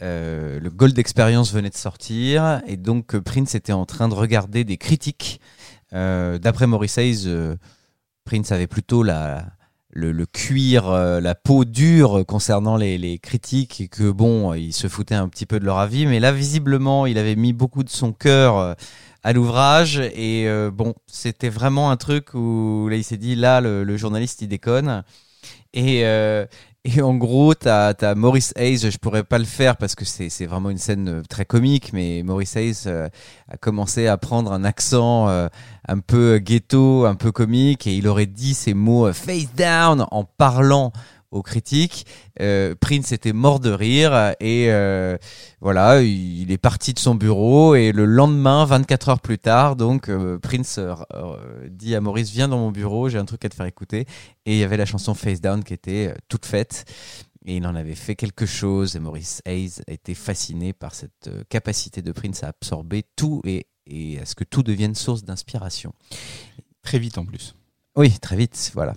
euh, 0.00 0.60
le 0.60 0.70
Gold 0.70 0.98
Experience 0.98 1.52
venait 1.52 1.70
de 1.70 1.76
sortir, 1.76 2.62
et 2.66 2.76
donc 2.76 3.14
euh, 3.14 3.20
Prince 3.20 3.54
était 3.54 3.72
en 3.72 3.84
train 3.84 4.08
de 4.08 4.14
regarder 4.14 4.62
des 4.64 4.76
critiques. 4.76 5.40
Euh, 5.92 6.38
D'après 6.38 6.66
Maurice 6.66 6.98
Hayes, 6.98 7.24
euh, 7.26 7.56
Prince 8.24 8.52
avait 8.52 8.68
plutôt 8.68 9.02
la 9.02 9.46
le, 9.92 10.26
cuir, 10.26 10.88
euh, 10.88 11.20
la 11.20 11.34
peau 11.34 11.64
dure 11.64 12.24
concernant 12.26 12.76
les, 12.76 13.18
critiques 13.18 13.80
et 13.80 13.88
que 13.88 14.10
bon, 14.10 14.54
il 14.54 14.72
se 14.72 14.88
foutait 14.88 15.14
un 15.14 15.28
petit 15.28 15.46
peu 15.46 15.60
de 15.60 15.64
leur 15.64 15.78
avis. 15.78 16.06
Mais 16.06 16.20
là, 16.20 16.32
visiblement, 16.32 17.06
il 17.06 17.18
avait 17.18 17.36
mis 17.36 17.52
beaucoup 17.52 17.84
de 17.84 17.90
son 17.90 18.12
cœur 18.12 18.56
euh, 18.56 18.74
à 19.22 19.32
l'ouvrage 19.32 19.98
et 19.98 20.48
euh, 20.48 20.70
bon, 20.70 20.94
c'était 21.06 21.50
vraiment 21.50 21.90
un 21.90 21.96
truc 21.96 22.34
où 22.34 22.88
là, 22.90 22.96
il 22.96 23.04
s'est 23.04 23.18
dit 23.18 23.34
là, 23.34 23.60
le, 23.60 23.96
journaliste, 23.96 24.42
il 24.42 24.48
déconne. 24.48 25.04
Et, 25.74 26.04
et 26.84 27.00
en 27.00 27.14
gros, 27.14 27.54
t'as 27.54 27.94
as 28.00 28.14
Maurice 28.16 28.52
Hayes, 28.56 28.90
je 28.90 28.98
pourrais 28.98 29.22
pas 29.22 29.38
le 29.38 29.44
faire 29.44 29.76
parce 29.76 29.94
que 29.94 30.04
c'est 30.04 30.46
vraiment 30.46 30.68
une 30.68 30.78
scène 30.78 31.08
euh, 31.08 31.22
très 31.22 31.44
comique, 31.44 31.92
mais 31.92 32.24
Maurice 32.24 32.56
Hayes 32.56 32.82
euh, 32.86 33.08
a 33.48 33.56
commencé 33.56 34.08
à 34.08 34.16
prendre 34.16 34.52
un 34.52 34.64
accent 34.64 35.28
euh, 35.28 35.46
un 35.86 36.00
peu 36.00 36.38
ghetto, 36.38 37.06
un 37.06 37.14
peu 37.14 37.30
comique, 37.30 37.86
et 37.86 37.94
il 37.94 38.08
aurait 38.08 38.26
dit 38.26 38.54
ces 38.54 38.74
mots 38.74 39.12
face 39.12 39.54
down 39.54 40.04
en 40.10 40.24
parlant 40.24 40.92
aux 41.32 41.42
critiques. 41.42 42.06
Euh, 42.40 42.74
Prince 42.78 43.10
était 43.10 43.32
mort 43.32 43.58
de 43.58 43.70
rire 43.70 44.34
et 44.38 44.66
euh, 44.70 45.16
voilà, 45.60 46.02
il 46.02 46.52
est 46.52 46.58
parti 46.58 46.92
de 46.92 46.98
son 46.98 47.14
bureau 47.14 47.74
et 47.74 47.90
le 47.90 48.04
lendemain, 48.04 48.64
24 48.64 49.08
heures 49.08 49.20
plus 49.20 49.38
tard, 49.38 49.74
donc 49.74 50.08
euh, 50.08 50.38
Prince 50.38 50.78
dit 51.68 51.96
à 51.96 52.00
Maurice 52.00 52.30
viens 52.30 52.48
dans 52.48 52.58
mon 52.58 52.70
bureau, 52.70 53.08
j'ai 53.08 53.18
un 53.18 53.24
truc 53.24 53.44
à 53.44 53.48
te 53.48 53.54
faire 53.54 53.66
écouter 53.66 54.06
et 54.46 54.52
il 54.52 54.58
y 54.58 54.64
avait 54.64 54.76
la 54.76 54.86
chanson 54.86 55.14
Face 55.14 55.40
Down 55.40 55.64
qui 55.64 55.74
était 55.74 56.14
toute 56.28 56.46
faite. 56.46 56.84
Et 57.44 57.56
il 57.56 57.66
en 57.66 57.74
avait 57.74 57.96
fait 57.96 58.14
quelque 58.14 58.46
chose 58.46 58.94
et 58.94 59.00
Maurice 59.00 59.42
Hayes 59.46 59.82
été 59.88 60.14
fasciné 60.14 60.72
par 60.72 60.94
cette 60.94 61.28
capacité 61.48 62.00
de 62.00 62.12
Prince 62.12 62.44
à 62.44 62.48
absorber 62.48 63.02
tout 63.16 63.42
et, 63.44 63.66
et 63.84 64.20
à 64.20 64.26
ce 64.26 64.36
que 64.36 64.44
tout 64.44 64.62
devienne 64.62 64.94
source 64.94 65.24
d'inspiration. 65.24 65.92
Très 66.82 67.00
vite 67.00 67.18
en 67.18 67.24
plus. 67.24 67.56
Oui, 67.96 68.16
très 68.20 68.36
vite, 68.36 68.70
voilà. 68.74 68.94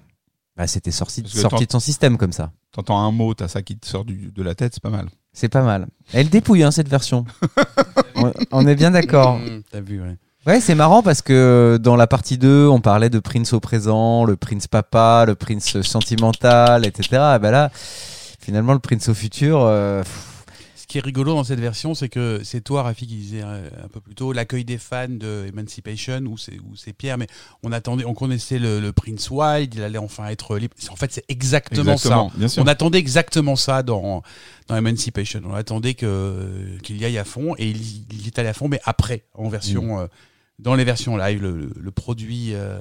Bah, 0.58 0.68
C'était 0.68 0.91
sorti, 0.91 1.24
sorti 1.28 1.66
de 1.66 1.72
son 1.72 1.80
système 1.80 2.18
comme 2.18 2.32
ça. 2.32 2.51
T'entends 2.72 2.99
un 2.99 3.12
mot, 3.12 3.34
t'as 3.34 3.47
ça 3.47 3.62
qui 3.62 3.78
te 3.78 3.88
sort 3.88 4.06
du- 4.06 4.32
de 4.34 4.43
la 4.43 4.56
tête, 4.56 4.74
c'est 4.74 4.84
pas 4.84 4.89
mal. 4.89 5.08
C'est 5.34 5.49
pas 5.49 5.62
mal. 5.64 5.88
Elle 6.14 6.30
dépouille 6.30 6.64
hein, 6.64 6.72
cette 6.72 6.88
version. 6.88 7.26
on, 8.16 8.32
on 8.51 8.68
est 8.68 8.76
bien 8.76 8.91
d'accord. 8.91 9.38
Mmh, 9.38 9.62
T'as 9.72 9.82
vu, 9.82 10.01
ouais. 10.01 10.16
Ouais, 10.47 10.62
c'est 10.62 10.76
marrant 10.76 11.01
parce 11.01 11.22
que 11.22 11.78
dans 11.82 11.95
la 11.95 12.06
partie 12.08 12.38
2, 12.38 12.68
on 12.68 12.80
parlait 12.80 13.10
de 13.10 13.20
Prince 13.20 13.51
au 13.53 13.60
présent, 13.60 14.24
le 14.26 14.36
Prince 14.36 14.68
papa, 14.68 15.26
le 15.26 15.36
Prince 15.36 15.82
sentimental, 15.82 16.86
etc. 16.86 17.08
Et 17.36 17.39
ben 17.39 17.51
là, 17.51 17.72
finalement, 18.39 18.74
le 18.74 18.80
Prince 18.80 19.10
au 19.10 19.14
futur, 19.16 19.60
euh, 19.62 20.03
pff, 20.03 20.35
Ce 20.86 20.88
qui 20.88 21.00
est 21.00 21.02
rigolo 21.02 21.34
dans 21.34 21.44
cette 21.44 21.60
version, 21.60 21.96
c'est 21.96 22.10
que 22.10 22.42
c'est 22.44 22.62
toi, 22.62 22.84
Rafi, 22.84 23.08
qui 23.08 23.16
disait 23.16 23.42
euh, 23.44 23.68
un 23.84 23.88
peu 23.88 24.00
plus 24.00 24.14
tôt 24.14 24.32
l'accueil 24.34 24.64
des 24.66 24.78
fans 24.78 25.08
de 25.10 25.48
Emancipation, 25.48 26.20
ou 26.28 26.38
c'est 26.38 26.94
Pierre, 26.94 27.18
mais 27.18 27.26
on 27.64 27.72
attendait, 27.72 28.06
on 28.06 28.14
connaissait 28.14 28.60
le, 28.60 28.80
le 28.80 28.94
Prince 28.94 29.32
Wild, 29.32 29.74
il 29.74 29.82
allait 29.82 29.98
enfin 29.98 30.28
être 30.28 30.56
libre. 30.60 30.76
En 30.92 30.96
fait, 30.96 31.12
c'est 31.12 31.26
exactement, 31.28 31.94
Exactement, 31.94 32.30
ça. 32.30 32.38
bien 32.38 32.48
sûr. 32.48 32.62
On 32.62 32.68
attendait 32.68 33.00
exactement 33.00 33.56
ça 33.56 33.82
dans, 33.82 34.22
dans 34.68 34.76
Emancipation. 34.76 35.42
On 35.46 35.56
attendait 35.56 35.96
qu'il 35.96 36.78
y 36.98 37.04
aille 37.04 37.18
à 37.18 37.26
fond, 37.26 37.56
et 37.58 37.68
il, 37.68 37.82
y- 37.82 38.06
il 38.12 38.22
y 38.22 38.28
est 38.28 38.38
allé 38.38 38.50
à 38.50 38.54
fond, 38.54 38.68
mais 38.68 38.80
après, 38.86 39.24
en 39.34 39.50
version, 39.50 40.02
euh, 40.02 40.06
dans 40.60 40.76
les 40.76 40.84
versions 40.84 41.18
live, 41.18 41.41
le, 41.41 41.70
le- 41.76 41.91
produit. 41.91 42.53
euh, 42.53 42.80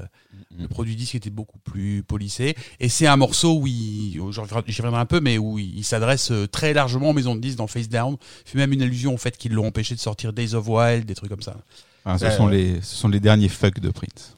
le 0.57 0.69
produit 0.69 0.95
disque 0.95 1.17
était 1.17 1.31
beaucoup 1.31 1.59
plus 1.59 2.05
polissé 2.05 2.55
et 2.79 2.89
c'est 2.89 3.09
un 3.09 3.17
morceau 3.17 3.59
où 3.59 3.67
il, 3.67 4.13
j'y 4.13 4.19
reviendrai- 4.21 4.95
un 5.01 5.05
peu, 5.07 5.21
mais 5.21 5.37
où 5.39 5.59
il, 5.59 5.77
il 5.79 5.85
s'adresse 5.85 6.31
euh, 6.31 6.47
très 6.47 6.73
largement 6.73 7.11
aux 7.11 7.13
maisons 7.13 7.35
de 7.35 7.41
disques 7.41 7.59
dans 7.59 7.67
Face 7.67 7.89
Down. 7.89 8.17
Il 8.47 8.51
fait 8.51 8.59
même 8.59 8.73
une 8.73 8.83
allusion 8.83 9.15
au 9.15 9.17
fait 9.17 9.37
qu'ils 9.37 9.53
l'ont 9.53 9.67
empêché 9.67 9.95
de 9.97 10.01
sortir 10.01 10.33
Days 10.33 10.55
of 10.55 10.69
Wild, 10.69 11.07
des 11.07 11.15
trucs 11.17 11.31
comme 11.31 11.43
ça. 11.43 11.57
Enfin, 12.05 12.19
ce, 12.19 12.25
Ouais, 12.27 12.37
sont 12.37 12.47
les, 12.47 12.81
ce 12.83 12.95
sont 12.95 13.09
les 13.09 13.19
derniers 13.21 13.49
fucks 13.49 13.81
de 13.81 13.91
Prince. 13.91 14.37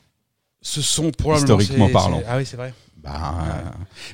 Ce 0.62 0.80
sont 0.80 1.10
probablement 1.10 1.58
Historiquement 1.60 1.90
parlant. 1.90 2.22
Ah 2.26 2.38
oui, 2.38 2.46
c'est 2.46 2.56
vrai. 2.56 2.72
Bah, 3.02 3.34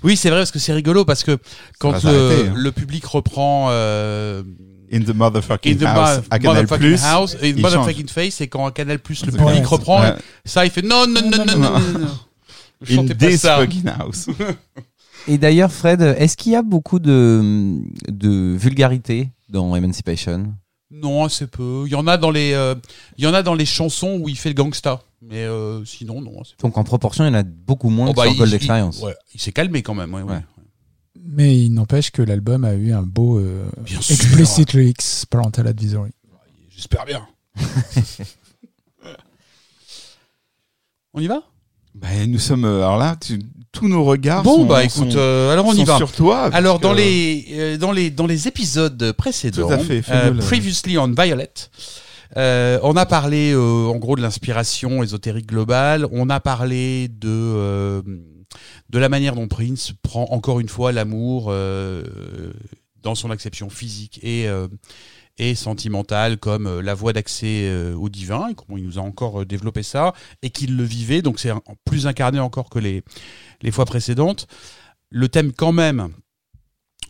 Oui, 0.03 0.17
c'est 0.17 0.29
vrai 0.31 0.41
parce 0.41 0.51
que 0.51 0.59
c'est 0.59 0.73
rigolo 0.73 1.05
parce 1.05 1.23
que 1.23 1.39
quand 1.79 2.03
le, 2.05 2.49
hein. 2.49 2.55
le 2.57 2.73
public 2.73 3.05
reprend 3.07 3.69
euh, 3.71 4.43
in 4.93 5.01
the 5.01 5.15
motherfucking 5.15 5.73
In 5.73 5.77
the 5.79 5.83
house, 5.85 6.19
mo- 6.19 6.23
à 6.31 6.39
Canal 6.39 6.57
motherfucking 6.65 6.79
Plus, 6.89 7.03
house, 7.05 7.37
in 7.43 7.47
il 7.47 7.61
motherfucking 7.61 8.09
face, 8.09 8.41
et 8.41 8.49
quand 8.49 8.67
à 8.67 8.71
Canal 8.73 8.99
Plus 8.99 9.25
le 9.27 9.33
C'est 9.33 9.39
public 9.39 9.67
reprend, 9.67 10.01
Ouais. 10.03 10.15
ça 10.45 10.65
il 10.65 10.71
fait 10.71 10.83
non 10.83 11.07
non 11.07 11.21
non 11.23 11.45
non 11.45 11.45
non 11.47 11.59
non. 11.59 11.79
non, 11.81 11.99
non. 12.01 13.03
in 13.03 13.15
this 13.17 13.41
ça. 13.41 13.59
fucking 13.59 13.89
house. 13.89 14.27
Et 15.29 15.39
d'ailleurs, 15.39 15.71
Fred, 15.71 16.01
est-ce 16.19 16.37
qu'il 16.37 16.51
y 16.51 16.57
a 16.57 16.63
beaucoup 16.63 16.99
de, 16.99 17.79
de 18.09 18.57
vulgarité 18.57 19.29
dans 19.49 19.77
Emancipation? 19.77 20.53
Non, 20.91 21.25
assez 21.25 21.47
peu. 21.47 21.85
Il 21.87 21.93
y 21.93 21.95
en 21.95 22.09
a 22.09 22.17
dans 22.17 22.33
les, 22.33 22.53
euh, 22.55 22.75
il 23.17 23.23
y 23.25 23.27
en 23.29 23.33
a 23.35 23.43
dans 23.45 23.55
les 23.55 23.65
chansons 23.65 24.19
où 24.21 24.29
il 24.29 24.37
fait 24.37 24.49
le 24.49 24.57
gangsta. 24.57 25.01
Mais 25.23 25.45
euh, 25.45 25.85
sinon, 25.85 26.21
non. 26.21 26.43
Donc 26.61 26.77
en 26.77 26.83
proportion, 26.83 27.25
il 27.25 27.29
y 27.29 27.31
en 27.31 27.39
a 27.39 27.45
beaucoup 27.45 27.89
moins 27.89 28.09
Oh, 28.09 28.11
que 28.11 28.17
bah, 28.17 28.23
sur 28.25 28.33
il- 28.33 28.39
Gold 28.39 28.51
il- 28.51 28.55
Experience. 28.57 29.01
ouais, 29.01 29.15
il 29.33 29.41
s'est 29.41 29.53
calmé 29.53 29.83
quand 29.83 29.95
même. 29.95 30.13
ouais, 30.13 30.23
ouais. 30.23 30.41
Mais 31.25 31.57
il 31.57 31.71
n'empêche 31.73 32.11
que 32.11 32.21
l'album 32.23 32.65
a 32.65 32.75
eu 32.75 32.93
un 32.93 33.03
beau 33.03 33.39
euh, 33.39 33.65
Bien 33.85 34.01
sûr. 34.01 34.15
explicit 34.15 34.73
lyrics 34.73 35.27
parental 35.31 35.67
advisory. 35.69 36.11
J'espère 36.75 37.05
bien. 37.05 37.27
On 41.15 41.21
y 41.21 41.27
va? 41.27 41.43
Bah, 41.95 42.09
nous 42.27 42.39
sommes, 42.39 42.65
euh, 42.65 42.79
alors 42.79 42.97
là, 42.97 43.17
tu- 43.21 43.39
tous 43.71 43.87
nos 43.89 44.03
regards 44.05 44.43
Bon, 44.43 44.57
sont, 44.57 44.67
bah 44.67 44.83
écoute, 44.85 45.13
sont- 45.13 45.19
euh, 45.19 45.53
alors 45.53 45.67
on 45.67 45.73
y 45.75 45.79
sont 45.79 45.85
va. 45.85 45.97
sur 45.97 46.13
toi. 46.13 46.51
Alors 46.53 46.79
dans 46.79 46.93
les 46.93 47.47
euh, 47.53 47.77
dans 47.79 47.93
les 47.93 48.11
dans 48.11 48.27
les 48.27 48.49
épisodes 48.49 49.13
précédents, 49.13 49.67
Tout 49.69 49.73
à 49.73 49.79
fait, 49.79 50.03
euh, 50.11 50.33
previously 50.35 50.99
on 50.99 51.09
Violet, 51.09 51.51
euh, 52.37 52.79
on 52.83 52.97
a 52.97 53.07
parlé 53.07 53.53
euh, 53.53 53.87
en 53.87 53.97
gros 53.97 54.17
de 54.17 54.21
l'inspiration 54.23 55.03
ésotérique 55.03 55.47
globale. 55.47 56.07
On 56.13 56.29
a 56.31 56.39
parlé 56.41 57.09
de 57.09 57.29
euh, 57.31 58.03
de 58.93 58.99
la 58.99 59.09
manière 59.09 59.35
dont 59.35 59.49
Prince 59.49 59.93
prend 60.03 60.27
encore 60.31 60.61
une 60.61 60.69
fois 60.69 60.93
l'amour 60.93 61.47
euh, 61.49 62.05
dans 63.03 63.15
son 63.15 63.31
acception 63.31 63.71
physique 63.71 64.21
et 64.23 64.47
euh, 64.47 64.69
sentimentale 65.57 66.37
comme 66.39 66.67
euh, 66.69 66.83
la 66.83 66.95
voie 66.95 67.13
d'accès 67.13 67.73
au 67.95 68.09
divin, 68.09 68.49
et 68.49 68.55
comment 68.55 68.79
il 68.79 68.85
nous 68.85 68.99
a 68.99 69.03
encore 69.03 69.45
développé 69.45 69.83
ça, 69.83 70.13
et 70.43 70.51
qu'il 70.51 70.77
le 70.77 70.85
vivait, 70.85 71.23
donc 71.23 71.41
c'est 71.41 71.51
plus 71.85 72.07
incarné 72.07 72.39
encore 72.39 72.71
que 72.71 72.79
les, 72.79 73.03
les 73.63 73.71
fois 73.73 73.87
précédentes. 73.87 74.47
Le 75.09 75.29
thème 75.29 75.53
quand 75.53 75.73
même 75.73 76.11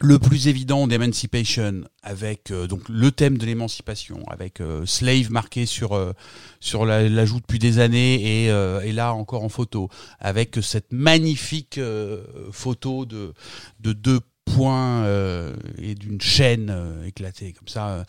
le 0.03 0.18
plus 0.18 0.48
évident 0.48 0.86
d'Emancipation, 0.88 1.84
avec 2.03 2.50
euh, 2.50 2.66
donc 2.66 2.88
le 2.88 3.11
thème 3.12 3.38
de 3.38 3.46
l'émancipation, 3.46 4.24
avec 4.28 4.61
euh, 4.61 4.84
Slave 4.84 5.30
marqué 5.30 5.64
sur 5.64 5.92
euh, 5.92 6.12
sur 6.61 6.84
la- 6.84 7.09
l'ajout 7.09 7.40
depuis 7.40 7.59
des 7.61 7.78
années 7.78 8.44
et, 8.44 8.50
euh, 8.50 8.80
et 8.80 8.92
là 8.92 9.14
encore 9.14 9.44
en 9.44 9.48
photo, 9.48 9.88
avec 10.18 10.59
cette 10.61 10.92
magnifique 10.92 11.78
euh, 11.78 12.24
photo 12.50 13.07
de 13.07 13.32
de 13.80 13.92
deux 13.92 14.20
points 14.44 15.05
euh, 15.05 15.55
et 15.78 15.94
d'une 15.94 16.20
chaîne 16.20 16.74
éclatée 17.07 17.53
comme 17.53 17.68
ça, 17.68 18.05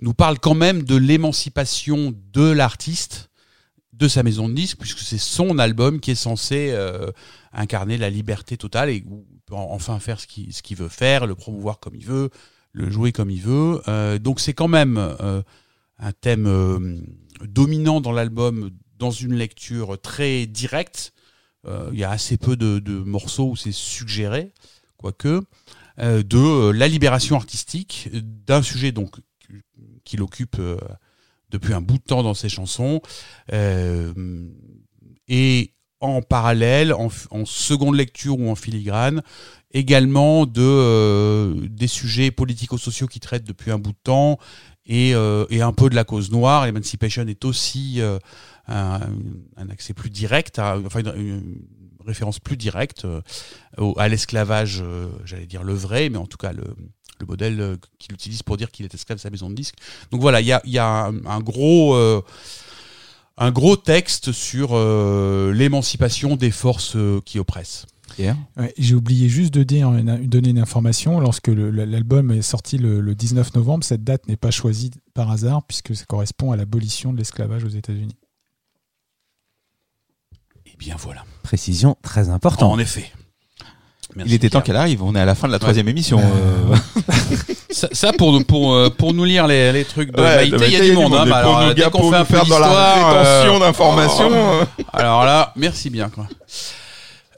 nous 0.00 0.12
parle 0.14 0.38
quand 0.38 0.54
même 0.54 0.82
de 0.82 0.94
l'émancipation 0.94 2.14
de 2.34 2.50
l'artiste, 2.50 3.30
de 3.94 4.06
sa 4.06 4.22
maison 4.22 4.48
de 4.48 4.54
disques, 4.54 4.78
puisque 4.78 4.98
c'est 4.98 5.18
son 5.18 5.58
album 5.58 6.00
qui 6.00 6.10
est 6.10 6.14
censé 6.14 6.74
incarner 7.52 7.96
la 7.98 8.10
liberté 8.10 8.56
totale 8.58 8.90
et 8.90 9.02
où 9.08 9.24
enfin 9.50 9.98
faire 9.98 10.20
ce 10.20 10.26
qu'il 10.26 10.76
veut 10.76 10.88
faire, 10.88 11.26
le 11.26 11.34
promouvoir 11.34 11.78
comme 11.80 11.94
il 11.94 12.04
veut, 12.04 12.30
le 12.72 12.90
jouer 12.90 13.12
comme 13.12 13.30
il 13.30 13.40
veut. 13.40 13.80
Euh, 13.88 14.18
donc 14.18 14.40
c'est 14.40 14.54
quand 14.54 14.68
même 14.68 14.96
euh, 14.98 15.42
un 15.98 16.12
thème 16.12 16.46
euh, 16.46 16.98
dominant 17.44 18.00
dans 18.00 18.12
l'album, 18.12 18.70
dans 18.98 19.10
une 19.10 19.34
lecture 19.34 20.00
très 20.00 20.46
directe. 20.46 21.12
Il 21.92 21.98
y 21.98 22.04
a 22.04 22.10
assez 22.10 22.38
peu 22.38 22.56
de, 22.56 22.80
morceaux 23.04 23.50
où 23.50 23.56
c'est 23.56 23.70
suggéré, 23.70 24.54
quoique, 24.96 25.42
de 25.98 26.70
la 26.70 26.88
libération 26.88 27.36
artistique, 27.36 28.08
d'un 28.14 28.62
sujet 28.62 28.92
donc 28.92 29.16
qu'il 30.04 30.22
occupe 30.22 30.56
depuis 31.50 31.74
un 31.74 31.82
bout 31.82 31.98
de 31.98 32.02
temps 32.02 32.22
dans 32.22 32.32
ses 32.32 32.48
chansons. 32.48 33.02
Et 35.28 35.74
en 36.00 36.22
parallèle, 36.22 36.92
en, 36.94 37.08
en 37.30 37.44
seconde 37.44 37.96
lecture 37.96 38.38
ou 38.38 38.50
en 38.50 38.54
filigrane, 38.54 39.22
également 39.72 40.46
de 40.46 40.62
euh, 40.62 41.54
des 41.68 41.86
sujets 41.86 42.30
politico-sociaux 42.30 43.06
qui 43.06 43.20
traitent 43.20 43.44
depuis 43.44 43.70
un 43.70 43.78
bout 43.78 43.92
de 43.92 43.98
temps 44.02 44.38
et, 44.86 45.14
euh, 45.14 45.44
et 45.50 45.62
un 45.62 45.72
peu 45.72 45.90
de 45.90 45.94
la 45.94 46.04
cause 46.04 46.30
noire. 46.30 46.66
Emancipation 46.66 47.26
est 47.26 47.44
aussi 47.44 48.00
euh, 48.00 48.18
un, 48.66 49.00
un 49.56 49.68
accès 49.68 49.94
plus 49.94 50.10
direct, 50.10 50.58
à, 50.58 50.78
enfin 50.84 51.00
une, 51.14 51.60
référence 52.06 52.38
plus 52.38 52.56
directe 52.56 53.04
euh, 53.04 53.20
à 53.96 54.08
l'esclavage, 54.08 54.80
euh, 54.82 55.08
j'allais 55.24 55.46
dire 55.46 55.62
le 55.62 55.74
vrai, 55.74 56.08
mais 56.08 56.16
en 56.16 56.26
tout 56.26 56.38
cas 56.38 56.52
le, 56.52 56.64
le 57.20 57.26
modèle 57.26 57.60
euh, 57.60 57.76
qu'il 57.98 58.14
utilise 58.14 58.42
pour 58.42 58.56
dire 58.56 58.70
qu'il 58.70 58.84
est 58.86 58.94
esclave 58.94 59.18
de 59.18 59.22
sa 59.22 59.30
maison 59.30 59.50
de 59.50 59.54
disque. 59.54 59.74
Donc 60.10 60.20
voilà, 60.20 60.40
il 60.40 60.46
y 60.46 60.52
a, 60.52 60.62
y 60.64 60.78
a 60.78 60.86
un, 60.86 61.24
un 61.26 61.40
gros 61.40 61.94
un 63.40 63.50
gros 63.50 63.76
texte 63.76 64.30
sur 64.32 64.70
euh, 64.72 65.52
l'émancipation 65.52 66.36
des 66.36 66.50
forces 66.52 66.94
euh, 66.94 67.20
qui 67.24 67.38
oppressent. 67.40 67.86
Ouais, 68.18 68.74
J'ai 68.76 68.94
oublié 68.94 69.30
juste 69.30 69.54
de 69.54 69.62
dire, 69.62 69.88
une- 69.94 70.26
donner 70.26 70.50
une 70.50 70.58
information. 70.58 71.20
Lorsque 71.20 71.48
l'album 71.48 72.30
est 72.32 72.42
sorti 72.42 72.76
le, 72.76 73.00
le 73.00 73.14
19 73.14 73.54
novembre, 73.54 73.82
cette 73.82 74.04
date 74.04 74.28
n'est 74.28 74.36
pas 74.36 74.50
choisie 74.50 74.90
par 75.14 75.30
hasard 75.30 75.62
puisque 75.66 75.96
ça 75.96 76.04
correspond 76.04 76.52
à 76.52 76.56
l'abolition 76.56 77.12
de 77.14 77.18
l'esclavage 77.18 77.64
aux 77.64 77.68
États-Unis. 77.70 78.16
Et 80.66 80.76
bien 80.78 80.96
voilà. 80.98 81.24
Précision 81.42 81.96
très 82.02 82.28
importante. 82.28 82.70
En 82.72 82.78
effet. 82.78 83.10
Merci, 84.16 84.32
Il 84.32 84.34
était 84.34 84.50
temps 84.50 84.60
qu'elle 84.60 84.76
arrive. 84.76 85.02
On 85.02 85.14
est 85.14 85.20
à 85.20 85.24
la 85.24 85.34
fin 85.36 85.46
de 85.46 85.52
la 85.52 85.58
troisième 85.60 85.88
émission. 85.88 86.20
Euh. 86.20 86.76
Ça, 87.72 87.88
ça, 87.92 88.12
pour 88.12 88.44
pour 88.44 88.74
euh, 88.74 88.90
pour 88.90 89.14
nous 89.14 89.24
lire 89.24 89.46
les, 89.46 89.70
les 89.72 89.84
trucs 89.84 90.10
de 90.10 90.20
Ouais, 90.20 90.36
Maïté, 90.36 90.64
il 90.66 90.72
y 90.72 90.76
a 90.76 90.80
du 90.84 90.92
monde. 90.92 91.14
Hein, 91.14 91.26
bah 91.26 91.36
alors, 91.36 91.62
nous, 91.62 91.74
dès 91.74 91.88
qu'on 91.90 92.10
fait 92.10 92.16
un 92.16 92.24
peu 92.24 92.34
faire 92.36 92.46
dans 92.46 92.58
la 92.58 92.68
rétention 92.68 93.56
euh, 93.56 93.58
d'informations. 93.60 94.30
euh. 94.32 94.64
alors 94.92 95.24
là, 95.24 95.52
merci 95.56 95.88
bien 95.90 96.08
quoi. 96.08 96.26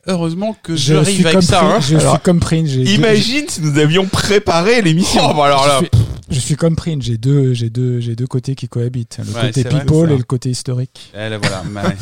Heureusement 0.06 0.56
que 0.62 0.74
Je 0.74 0.94
j'arrive 0.94 1.26
avec 1.26 1.42
ça. 1.42 1.58
Prince, 1.60 1.74
Hein. 1.74 1.80
je 1.80 1.98
suis 1.98 2.18
comme 2.24 2.40
Prince. 2.40 2.70
deux- 2.70 2.84
Imagine 2.88 3.44
si 3.48 3.60
nous 3.60 3.78
avions 3.78 4.06
préparé 4.06 4.82
l'émission. 4.82 5.22
Oh, 5.30 5.34
bah 5.34 5.46
alors 5.46 5.66
là, 5.66 5.80
je, 5.80 5.86
suis, 5.86 6.06
je 6.30 6.40
suis 6.40 6.56
comme 6.56 6.74
Prince. 6.76 7.02
J'ai 7.04 7.18
deux, 7.18 7.52
j'ai 7.54 7.70
deux, 7.70 8.00
j'ai 8.00 8.16
deux 8.16 8.26
côtés 8.26 8.54
qui 8.56 8.68
cohabitent. 8.68 9.18
Le 9.24 9.32
Ouais, 9.32 9.46
côté 9.52 9.62
vrai, 9.62 9.80
people 9.80 10.10
et 10.12 10.16
le 10.16 10.24
côté 10.24 10.50
historique. 10.50 11.12
eh, 11.14 11.28
là, 11.28 11.38
voilà. 11.38 11.62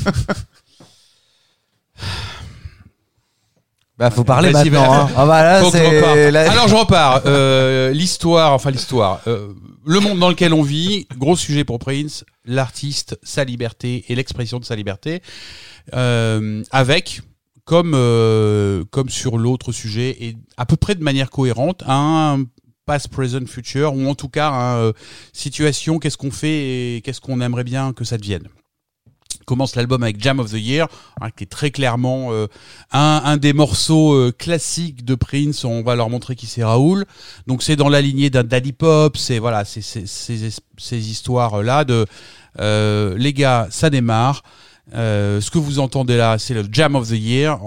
Bah, 4.01 4.11
faut 4.11 4.24
parler 4.24 4.51
Vas-y, 4.51 4.70
maintenant. 4.70 4.90
bah, 4.90 5.09
hein. 5.11 5.14
Ah 5.16 5.26
bah 5.26 5.42
là, 5.44 5.61
Faut 5.61 5.70
que 5.70 5.76
je 5.78 5.82
reparte. 5.84 6.14
c'est. 6.14 6.30
la- 6.30 6.51
Alors 6.51 6.68
je 6.68 6.74
repars. 6.74 7.22
Euh, 7.26 7.90
l'histoire, 7.92 8.53
enfin 8.55 8.70
l'histoire. 8.70 9.20
Euh, 9.26 9.48
le 9.84 10.01
monde 10.01 10.18
dans 10.18 10.30
lequel 10.30 10.55
on 10.55 10.62
vit, 10.62 11.07
gros 11.18 11.36
sujet 11.36 11.64
pour 11.64 11.78
Prince, 11.78 12.24
l'artiste, 12.46 13.18
sa 13.22 13.44
liberté 13.44 14.05
et 14.09 14.14
l'expression 14.14 14.59
de 14.59 14.64
sa 14.64 14.74
liberté, 14.74 15.20
euh, 15.94 16.62
avec 16.70 17.20
comme 17.66 17.92
euh, 17.94 18.84
comme 18.90 19.11
sur 19.11 19.36
l'autre 19.38 19.70
sujet 19.70 20.16
et 20.18 20.36
à 20.57 20.64
peu 20.66 20.76
près 20.76 20.94
de 20.94 21.03
manière 21.05 21.30
cohérente 21.30 21.82
un 21.86 22.44
past, 22.86 23.09
present, 23.09 23.46
future 23.46 23.94
ou 23.94 24.09
en 24.09 24.14
tout 24.14 24.28
cas 24.30 24.48
un, 24.48 24.76
euh, 24.78 24.92
situation. 25.34 25.98
Qu'est-ce 25.98 26.16
qu'on 26.16 26.30
fait 26.30 26.96
et 26.96 27.01
qu'est-ce 27.05 27.20
qu'on 27.20 27.40
aimerait 27.42 27.64
bien 27.64 27.92
que 27.92 28.05
ça 28.05 28.16
devienne 28.16 28.48
commence 29.51 29.74
l'album 29.74 30.05
avec 30.05 30.22
Jam 30.22 30.38
of 30.38 30.53
the 30.53 30.61
Year, 30.61 30.86
hein, 31.20 31.30
qui 31.36 31.42
est 31.42 31.48
très 31.48 31.72
clairement 31.72 32.32
euh, 32.32 32.46
un, 32.92 33.20
un 33.24 33.36
des 33.36 33.53
morceaux 33.53 34.14
euh, 34.14 34.30
classiques 34.30 35.05
de 35.05 35.16
Prince. 35.16 35.64
On 35.64 35.82
va 35.82 35.96
leur 35.96 36.09
montrer 36.09 36.36
qui 36.36 36.46
c'est 36.46 36.62
Raoul. 36.62 37.05
Donc 37.48 37.64
c'est 37.64 37.74
dans 37.74 37.88
la 37.88 38.01
lignée 38.01 38.30
d'un 38.30 38.44
Daddy 38.44 38.72
Pop. 38.72 39.16
C'est 39.16 39.40
voilà, 39.40 39.64
c'est 39.64 39.82
ces 39.82 40.07
ces 40.07 41.11
histoires 41.11 41.64
là 41.64 41.84
de 41.84 42.07
euh, 42.61 43.18
les 43.18 43.32
gars, 43.32 43.66
ça 43.70 43.90
démarre. 43.90 44.44
Ce 44.92 45.51
que 45.51 45.59
vous 45.59 45.80
entendez 45.80 46.16
là, 46.16 46.38
c'est 46.38 46.55
le 46.55 46.64
Jam 46.70 46.94
of 46.94 47.09
the 47.09 47.18
Year. 47.18 47.59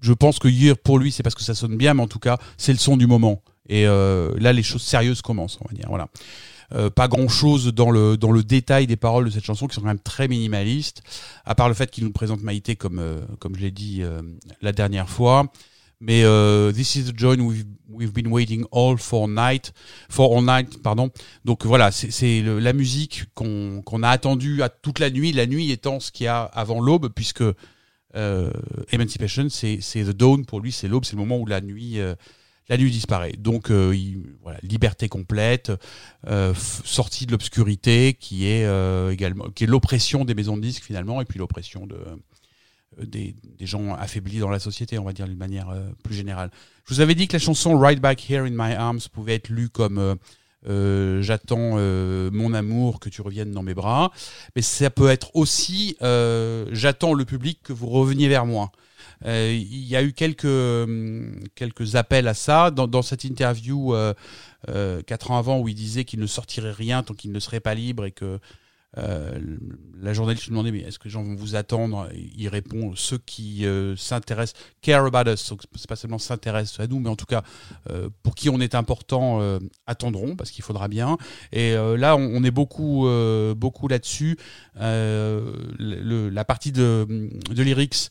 Je 0.00 0.12
pense 0.12 0.40
que 0.40 0.48
Year 0.48 0.76
pour 0.76 0.98
lui, 0.98 1.12
c'est 1.12 1.22
parce 1.22 1.36
que 1.36 1.44
ça 1.44 1.54
sonne 1.54 1.76
bien, 1.76 1.94
mais 1.94 2.02
en 2.02 2.08
tout 2.08 2.18
cas, 2.18 2.38
c'est 2.56 2.72
le 2.72 2.78
son 2.78 2.96
du 2.96 3.06
moment. 3.06 3.42
Et 3.68 3.84
là, 3.84 4.52
les 4.52 4.64
choses 4.64 4.82
sérieuses 4.82 5.22
commencent, 5.22 5.58
on 5.60 5.68
va 5.68 5.74
dire. 5.74 5.86
Voilà. 5.88 6.08
Euh, 6.72 6.88
pas 6.88 7.08
grand 7.08 7.28
chose 7.28 7.74
dans 7.74 7.90
le 7.90 8.16
dans 8.16 8.30
le 8.30 8.44
détail 8.44 8.86
des 8.86 8.96
paroles 8.96 9.24
de 9.24 9.30
cette 9.30 9.44
chanson 9.44 9.66
qui 9.66 9.74
sont 9.74 9.80
quand 9.80 9.88
même 9.88 9.98
très 9.98 10.28
minimalistes 10.28 11.02
à 11.44 11.56
part 11.56 11.68
le 11.68 11.74
fait 11.74 11.90
qu'il 11.90 12.04
nous 12.04 12.12
présente 12.12 12.42
Maïté 12.42 12.76
comme 12.76 13.00
euh, 13.00 13.20
comme 13.40 13.56
je 13.56 13.60
l'ai 13.60 13.72
dit 13.72 14.02
euh, 14.02 14.22
la 14.62 14.72
dernière 14.72 15.08
fois. 15.08 15.50
Mais 16.02 16.22
euh, 16.24 16.72
this 16.72 16.94
is 16.96 17.04
the 17.04 17.18
joy 17.18 17.36
we've, 17.36 17.66
we've 17.90 18.12
been 18.12 18.28
waiting 18.28 18.64
all 18.72 18.96
for 18.96 19.28
night 19.28 19.72
for 20.08 20.34
all 20.34 20.42
night 20.42 20.82
pardon. 20.82 21.10
Donc 21.44 21.66
voilà 21.66 21.90
c'est 21.90 22.40
la 22.42 22.72
musique 22.72 23.24
qu'on 23.34 23.82
qu'on 23.84 24.02
a 24.02 24.08
attendue 24.08 24.62
à 24.62 24.70
toute 24.70 24.98
la 24.98 25.10
nuit 25.10 25.32
la 25.32 25.46
nuit 25.46 25.70
étant 25.70 26.00
ce 26.00 26.10
qu'il 26.10 26.24
y 26.24 26.28
a 26.28 26.44
avant 26.44 26.80
l'aube 26.80 27.10
puisque 27.14 27.44
euh, 28.16 28.50
Emancipation 28.92 29.48
c'est 29.50 29.80
c'est 29.82 30.04
the 30.04 30.16
dawn. 30.16 30.46
Pour 30.46 30.60
lui 30.60 30.72
c'est 30.72 30.88
l'aube 30.88 31.04
c'est 31.04 31.16
le 31.16 31.18
moment 31.18 31.36
où 31.36 31.44
la 31.46 31.60
nuit 31.60 32.00
euh, 32.00 32.14
la 32.70 32.78
nuit 32.78 32.90
disparaît. 32.90 33.32
Donc, 33.36 33.70
euh, 33.70 33.94
liberté 34.62 35.08
complète, 35.08 35.72
euh, 36.28 36.54
sortie 36.54 37.26
de 37.26 37.32
l'obscurité, 37.32 38.14
qui 38.14 38.46
est 38.46 38.64
euh, 38.64 39.10
également, 39.10 39.50
qui 39.50 39.64
est 39.64 39.66
l'oppression 39.66 40.24
des 40.24 40.34
maisons 40.34 40.56
de 40.56 40.62
disques 40.62 40.84
finalement, 40.84 41.20
et 41.20 41.24
puis 41.24 41.38
l'oppression 41.38 41.86
de 41.86 41.98
des, 43.02 43.34
des 43.58 43.66
gens 43.66 43.94
affaiblis 43.94 44.38
dans 44.40 44.50
la 44.50 44.58
société, 44.58 44.98
on 44.98 45.04
va 45.04 45.12
dire 45.12 45.26
d'une 45.26 45.38
manière 45.38 45.72
plus 46.02 46.14
générale. 46.14 46.50
Je 46.84 46.94
vous 46.94 47.00
avais 47.00 47.14
dit 47.14 47.28
que 47.28 47.34
la 47.34 47.38
chanson 47.38 47.78
Right 47.78 48.00
Back 48.00 48.28
Here 48.28 48.44
in 48.44 48.50
My 48.50 48.74
Arms 48.74 49.00
pouvait 49.12 49.36
être 49.36 49.48
lue 49.48 49.68
comme 49.68 50.16
J'attends 50.66 51.76
mon 51.76 52.52
amour 52.52 52.98
que 52.98 53.08
tu 53.08 53.22
reviennes 53.22 53.52
dans 53.52 53.62
mes 53.62 53.74
bras, 53.74 54.10
mais 54.56 54.62
ça 54.62 54.90
peut 54.90 55.08
être 55.08 55.30
aussi 55.34 55.96
J'attends 56.00 57.14
le 57.14 57.24
public 57.24 57.60
que 57.62 57.72
vous 57.72 57.86
reveniez 57.86 58.28
vers 58.28 58.44
moi. 58.44 58.72
Euh, 59.26 59.52
il 59.52 59.84
y 59.84 59.96
a 59.96 60.02
eu 60.02 60.12
quelques, 60.12 60.44
hum, 60.44 61.40
quelques 61.54 61.96
appels 61.96 62.28
à 62.28 62.34
ça. 62.34 62.70
Dans, 62.70 63.02
cette 63.02 63.24
interview, 63.24 63.94
euh, 63.94 64.14
euh, 64.68 65.02
quatre 65.02 65.30
ans 65.30 65.38
avant, 65.38 65.58
où 65.60 65.68
il 65.68 65.74
disait 65.74 66.04
qu'il 66.04 66.20
ne 66.20 66.26
sortirait 66.26 66.72
rien 66.72 67.02
tant 67.02 67.14
qu'il 67.14 67.32
ne 67.32 67.40
serait 67.40 67.60
pas 67.60 67.74
libre 67.74 68.04
et 68.04 68.12
que 68.12 68.38
euh, 68.98 69.38
la 70.02 70.12
journaliste 70.12 70.46
lui 70.46 70.50
demandait 70.50 70.72
mais 70.72 70.80
est-ce 70.80 70.98
que 70.98 71.04
les 71.04 71.10
gens 71.10 71.22
vont 71.22 71.36
vous 71.36 71.54
attendre? 71.54 72.08
Il 72.36 72.48
répond 72.48 72.94
ceux 72.96 73.18
qui 73.18 73.64
s'intéressent, 73.96 74.60
care 74.82 75.04
about 75.04 75.30
us, 75.30 75.48
donc 75.48 75.62
c'est 75.76 75.88
pas 75.88 75.94
seulement 75.94 76.18
s'intéressent 76.18 76.80
à 76.80 76.88
nous, 76.88 76.98
mais 76.98 77.08
en 77.08 77.14
tout 77.14 77.26
cas 77.26 77.44
pour 78.24 78.34
qui 78.34 78.48
on 78.48 78.58
est 78.58 78.74
important, 78.74 79.40
attendront 79.86 80.34
parce 80.34 80.50
qu'il 80.50 80.64
faudra 80.64 80.88
bien. 80.88 81.18
Et 81.52 81.74
là, 81.74 82.16
on, 82.16 82.34
on 82.34 82.42
est 82.42 82.50
beaucoup, 82.50 83.08
beaucoup 83.56 83.86
là-dessus. 83.86 84.36
La 84.74 86.44
partie 86.44 86.72
de, 86.72 87.30
de 87.48 87.62
lyrics 87.62 88.10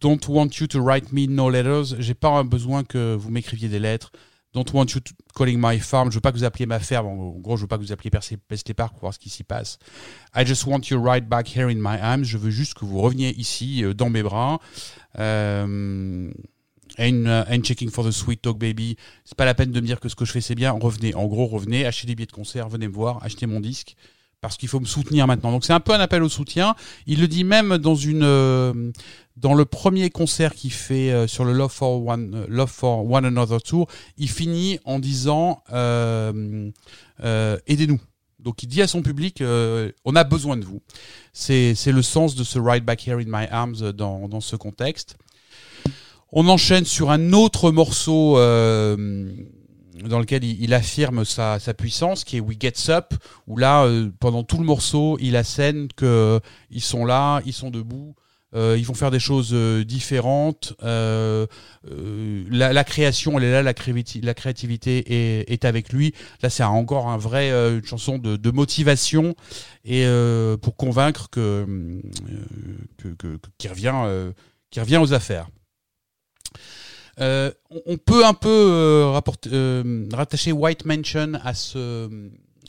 Don't 0.00 0.20
want 0.28 0.58
you 0.60 0.66
to 0.68 0.80
write 0.80 1.12
me 1.12 1.26
no 1.28 1.50
letters. 1.50 1.96
J'ai 1.98 2.14
pas 2.14 2.42
besoin 2.42 2.84
que 2.84 3.14
vous 3.14 3.30
m'écriviez 3.30 3.68
des 3.68 3.78
lettres. 3.78 4.12
Don't 4.52 4.64
want 4.72 4.86
you 4.94 5.00
to 5.00 5.12
calling 5.34 5.58
my 5.60 5.78
farm. 5.78 6.10
Je 6.10 6.16
veux 6.16 6.20
pas 6.20 6.32
que 6.32 6.36
vous 6.36 6.44
appeliez 6.44 6.66
ma 6.66 6.80
ferme. 6.80 7.06
En 7.06 7.38
gros, 7.38 7.56
je 7.56 7.62
veux 7.62 7.68
pas 7.68 7.78
que 7.78 7.82
vous 7.82 7.92
appeliez 7.92 8.10
Paisley 8.10 8.74
Park 8.74 8.94
pour 8.94 9.02
voir 9.02 9.14
ce 9.14 9.18
qui 9.18 9.30
s'y 9.30 9.44
passe. 9.44 9.78
I 10.34 10.44
just 10.44 10.66
want 10.66 10.80
you 10.90 11.00
right 11.00 11.28
back 11.28 11.54
here 11.54 11.70
in 11.70 11.76
my 11.76 11.98
arms. 12.00 12.24
Je 12.24 12.36
veux 12.36 12.50
juste 12.50 12.74
que 12.74 12.84
vous 12.84 13.00
reveniez 13.00 13.38
ici, 13.38 13.84
euh, 13.84 13.94
dans 13.94 14.10
mes 14.10 14.22
bras. 14.22 14.58
Euh, 15.18 16.32
and, 16.98 17.26
uh, 17.26 17.44
and 17.48 17.62
checking 17.62 17.90
for 17.90 18.04
the 18.04 18.10
sweet 18.10 18.42
talk 18.42 18.58
baby. 18.58 18.96
C'est 19.24 19.36
pas 19.36 19.44
la 19.44 19.54
peine 19.54 19.70
de 19.70 19.80
me 19.80 19.86
dire 19.86 20.00
que 20.00 20.08
ce 20.08 20.16
que 20.16 20.24
je 20.24 20.32
fais 20.32 20.40
c'est 20.40 20.56
bien. 20.56 20.72
Revenez. 20.72 21.14
En 21.14 21.26
gros, 21.26 21.46
revenez, 21.46 21.86
achetez 21.86 22.08
des 22.08 22.14
billets 22.16 22.26
de 22.26 22.32
concert, 22.32 22.68
venez 22.68 22.88
me 22.88 22.94
voir, 22.94 23.22
achetez 23.22 23.46
mon 23.46 23.60
disque. 23.60 23.94
Parce 24.40 24.56
qu'il 24.56 24.68
faut 24.68 24.80
me 24.80 24.86
soutenir 24.86 25.26
maintenant. 25.26 25.52
Donc 25.52 25.64
c'est 25.64 25.74
un 25.74 25.80
peu 25.80 25.92
un 25.92 26.00
appel 26.00 26.22
au 26.22 26.28
soutien. 26.30 26.74
Il 27.06 27.20
le 27.20 27.28
dit 27.28 27.44
même 27.44 27.76
dans 27.76 27.94
une 27.94 28.22
euh, 28.22 28.90
dans 29.36 29.52
le 29.52 29.66
premier 29.66 30.08
concert 30.08 30.54
qu'il 30.54 30.72
fait 30.72 31.12
euh, 31.12 31.26
sur 31.26 31.44
le 31.44 31.52
Love 31.52 31.70
for 31.70 32.06
One 32.06 32.34
euh, 32.34 32.46
Love 32.48 32.70
for 32.70 33.10
One 33.10 33.26
Another 33.26 33.62
Tour. 33.62 33.86
Il 34.16 34.30
finit 34.30 34.78
en 34.86 34.98
disant 34.98 35.62
euh, 35.72 36.70
euh, 37.22 37.58
aidez-nous. 37.66 38.00
Donc 38.38 38.62
il 38.62 38.68
dit 38.68 38.80
à 38.80 38.86
son 38.86 39.02
public 39.02 39.42
euh, 39.42 39.92
on 40.06 40.16
a 40.16 40.24
besoin 40.24 40.56
de 40.56 40.64
vous. 40.64 40.80
C'est 41.34 41.74
c'est 41.74 41.92
le 41.92 42.00
sens 42.00 42.34
de 42.34 42.42
ce 42.42 42.58
Right 42.58 42.82
Back 42.82 43.06
Here 43.06 43.18
in 43.18 43.26
My 43.26 43.46
Arms 43.50 43.92
dans 43.92 44.26
dans 44.26 44.40
ce 44.40 44.56
contexte. 44.56 45.16
On 46.32 46.48
enchaîne 46.48 46.86
sur 46.86 47.10
un 47.10 47.34
autre 47.34 47.70
morceau 47.72 48.38
euh, 48.38 49.28
dans 50.04 50.18
lequel 50.18 50.44
il, 50.44 50.62
il 50.62 50.74
affirme 50.74 51.24
sa, 51.24 51.58
sa 51.58 51.74
puissance, 51.74 52.24
qui 52.24 52.36
est 52.36 52.40
We 52.40 52.56
Gets 52.60 52.90
Up, 52.90 53.14
où 53.46 53.56
là, 53.56 53.84
euh, 53.84 54.10
pendant 54.20 54.42
tout 54.44 54.58
le 54.58 54.64
morceau, 54.64 55.16
il 55.20 55.36
assène 55.36 55.88
que 55.96 56.04
euh, 56.06 56.40
sont 56.80 57.04
là, 57.04 57.40
ils 57.46 57.52
sont 57.52 57.70
debout, 57.70 58.14
euh, 58.54 58.74
ils 58.76 58.84
vont 58.84 58.94
faire 58.94 59.12
des 59.12 59.20
choses 59.20 59.50
euh, 59.52 59.84
différentes. 59.84 60.74
euh, 60.82 61.46
euh, 61.88 62.44
la, 62.50 62.72
la 62.72 62.82
création, 62.84 63.38
elle 63.38 63.44
est 63.44 63.52
là, 63.52 63.62
la, 63.62 63.74
créati- 63.74 64.20
la 64.24 64.34
créativité 64.34 65.04
est, 65.40 65.50
est 65.52 65.64
avec 65.64 65.92
lui. 65.92 66.14
Là, 66.42 66.50
c'est 66.50 66.64
encore 66.64 67.08
un 67.08 67.16
vrai 67.16 67.50
une 67.50 67.84
chanson 67.84 68.18
de, 68.18 68.36
de 68.36 68.50
motivation 68.50 69.34
et 69.84 70.04
pour 70.60 70.74
convaincre 70.76 71.30
que, 71.30 71.64
que, 72.98 73.08
que- 73.08 73.36
que- 73.36 73.68
revient, 73.68 73.92
qu'il 74.70 74.82
revient 74.82 74.96
aux 74.98 75.12
affaires. 75.12 75.48
Euh, 77.20 77.50
on- 77.86 77.96
peut 77.98 78.24
un 78.24 78.34
peu 78.34 78.48
euh, 78.48 79.10
rapporter- 79.10 79.50
euh, 79.52 80.08
rattacher 80.12 80.52
White 80.52 80.84
Mansion 80.86 81.34
à 81.42 81.54
ce, 81.54 82.08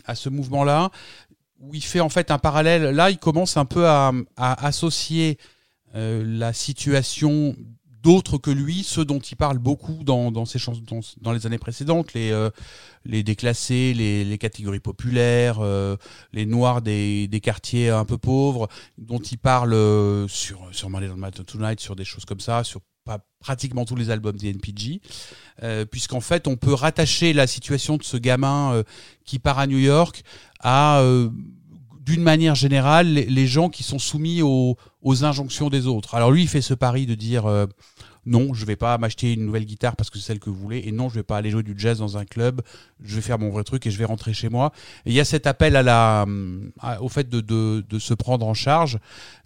à 0.05 0.15
ce 0.15 0.29
mouvement-là, 0.29 0.91
où 1.59 1.73
il 1.73 1.83
fait 1.83 1.99
en 2.01 2.09
fait 2.09 2.31
un 2.31 2.37
parallèle. 2.39 2.83
Là, 2.95 3.09
il 3.11 3.17
commence 3.17 3.55
un 3.57 3.65
peu 3.65 3.87
à, 3.87 4.11
à 4.35 4.65
associer 4.65 5.37
euh, 5.95 6.23
la 6.25 6.53
situation 6.53 7.55
d'autres 8.03 8.39
que 8.39 8.49
lui, 8.49 8.83
ceux 8.83 9.05
dont 9.05 9.19
il 9.19 9.35
parle 9.35 9.59
beaucoup 9.59 10.03
dans, 10.03 10.31
dans 10.31 10.45
ses 10.45 10.57
dans, 10.89 11.01
dans 11.21 11.31
les 11.31 11.45
années 11.45 11.59
précédentes, 11.59 12.13
les, 12.13 12.31
euh, 12.31 12.49
les 13.05 13.21
déclassés, 13.21 13.93
les, 13.93 14.25
les 14.25 14.37
catégories 14.39 14.79
populaires, 14.79 15.59
euh, 15.59 15.95
les 16.33 16.47
noirs 16.47 16.81
des, 16.81 17.27
des 17.27 17.39
quartiers 17.41 17.89
un 17.89 18.05
peu 18.05 18.17
pauvres, 18.17 18.67
dont 18.97 19.19
il 19.19 19.37
parle 19.37 19.73
euh, 19.73 20.27
sur, 20.27 20.67
sur 20.71 20.89
Monday 20.89 21.09
Matter 21.15 21.43
Tonight, 21.43 21.79
sur 21.79 21.95
des 21.95 22.03
choses 22.05 22.25
comme 22.25 22.39
ça, 22.39 22.63
sur 22.63 22.81
pas 23.03 23.19
pratiquement 23.39 23.85
tous 23.85 23.95
les 23.95 24.09
albums 24.09 24.37
des 24.37 24.49
NPG, 24.49 25.01
euh, 25.63 25.85
puisqu'en 25.85 26.21
fait 26.21 26.47
on 26.47 26.55
peut 26.55 26.73
rattacher 26.73 27.33
la 27.33 27.47
situation 27.47 27.97
de 27.97 28.03
ce 28.03 28.17
gamin 28.17 28.73
euh, 28.73 28.83
qui 29.25 29.39
part 29.39 29.59
à 29.59 29.67
New 29.67 29.79
York 29.79 30.23
à, 30.59 30.99
euh, 30.99 31.29
d'une 32.01 32.23
manière 32.23 32.55
générale, 32.55 33.07
les, 33.07 33.47
gens 33.47 33.69
qui 33.69 33.83
sont 33.83 33.99
soumis 33.99 34.41
aux, 34.41 34.75
aux 35.01 35.23
injonctions 35.23 35.69
des 35.69 35.87
autres. 35.87 36.15
Alors 36.15 36.31
lui, 36.31 36.43
il 36.43 36.47
fait 36.47 36.61
ce 36.61 36.73
pari 36.73 37.05
de 37.05 37.15
dire 37.15 37.45
euh, 37.45 37.67
non, 38.25 38.53
je 38.53 38.65
vais 38.65 38.75
pas 38.75 38.97
m'acheter 38.97 39.33
une 39.33 39.45
nouvelle 39.45 39.65
guitare 39.65 39.95
parce 39.95 40.09
que 40.09 40.17
c'est 40.17 40.25
celle 40.25 40.39
que 40.39 40.49
vous 40.49 40.55
voulez, 40.55 40.83
et 40.85 40.91
non, 40.91 41.09
je 41.09 41.15
vais 41.15 41.23
pas 41.23 41.37
aller 41.37 41.49
jouer 41.49 41.63
du 41.63 41.73
jazz 41.77 41.99
dans 41.99 42.17
un 42.17 42.25
club. 42.25 42.61
Je 43.03 43.15
vais 43.15 43.21
faire 43.21 43.39
mon 43.39 43.49
vrai 43.49 43.63
truc 43.63 43.85
et 43.87 43.91
je 43.91 43.97
vais 43.97 44.05
rentrer 44.05 44.33
chez 44.33 44.49
moi. 44.49 44.71
Il 45.05 45.13
y 45.13 45.19
a 45.19 45.25
cet 45.25 45.47
appel 45.47 45.75
à 45.75 45.83
la, 45.83 46.25
au 46.99 47.09
fait 47.09 47.29
de, 47.29 47.41
de, 47.41 47.83
de 47.87 47.99
se 47.99 48.13
prendre 48.13 48.45
en 48.45 48.53
charge, 48.53 48.99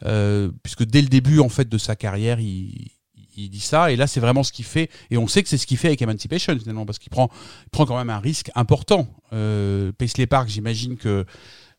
euh, 0.06 0.50
puisque 0.64 0.84
dès 0.86 1.02
le 1.02 1.08
début 1.08 1.40
en 1.40 1.50
fait 1.50 1.70
de 1.70 1.78
sa 1.78 1.96
carrière, 1.96 2.40
il 2.40 2.92
il 3.38 3.50
dit 3.50 3.60
ça, 3.60 3.92
et 3.92 3.96
là 3.96 4.08
c'est 4.08 4.20
vraiment 4.20 4.44
ce 4.44 4.52
qu'il 4.52 4.66
fait, 4.66 4.90
et 5.12 5.18
on 5.18 5.28
sait 5.28 5.44
que 5.44 5.50
c'est 5.50 5.58
ce 5.58 5.68
qu'il 5.68 5.78
fait 5.78 5.88
avec 5.88 6.02
Emancipation 6.02 6.58
finalement, 6.58 6.86
parce 6.86 7.00
qu'il 7.00 7.10
prend, 7.10 7.30
prend 7.72 7.86
quand 7.86 7.98
même 7.98 8.10
un 8.10 8.20
risque 8.20 8.52
important. 8.56 9.08
Euh, 9.34 9.92
Paisley 9.98 10.28
Park, 10.28 10.48
j'imagine 10.50 10.98
que 10.98 11.26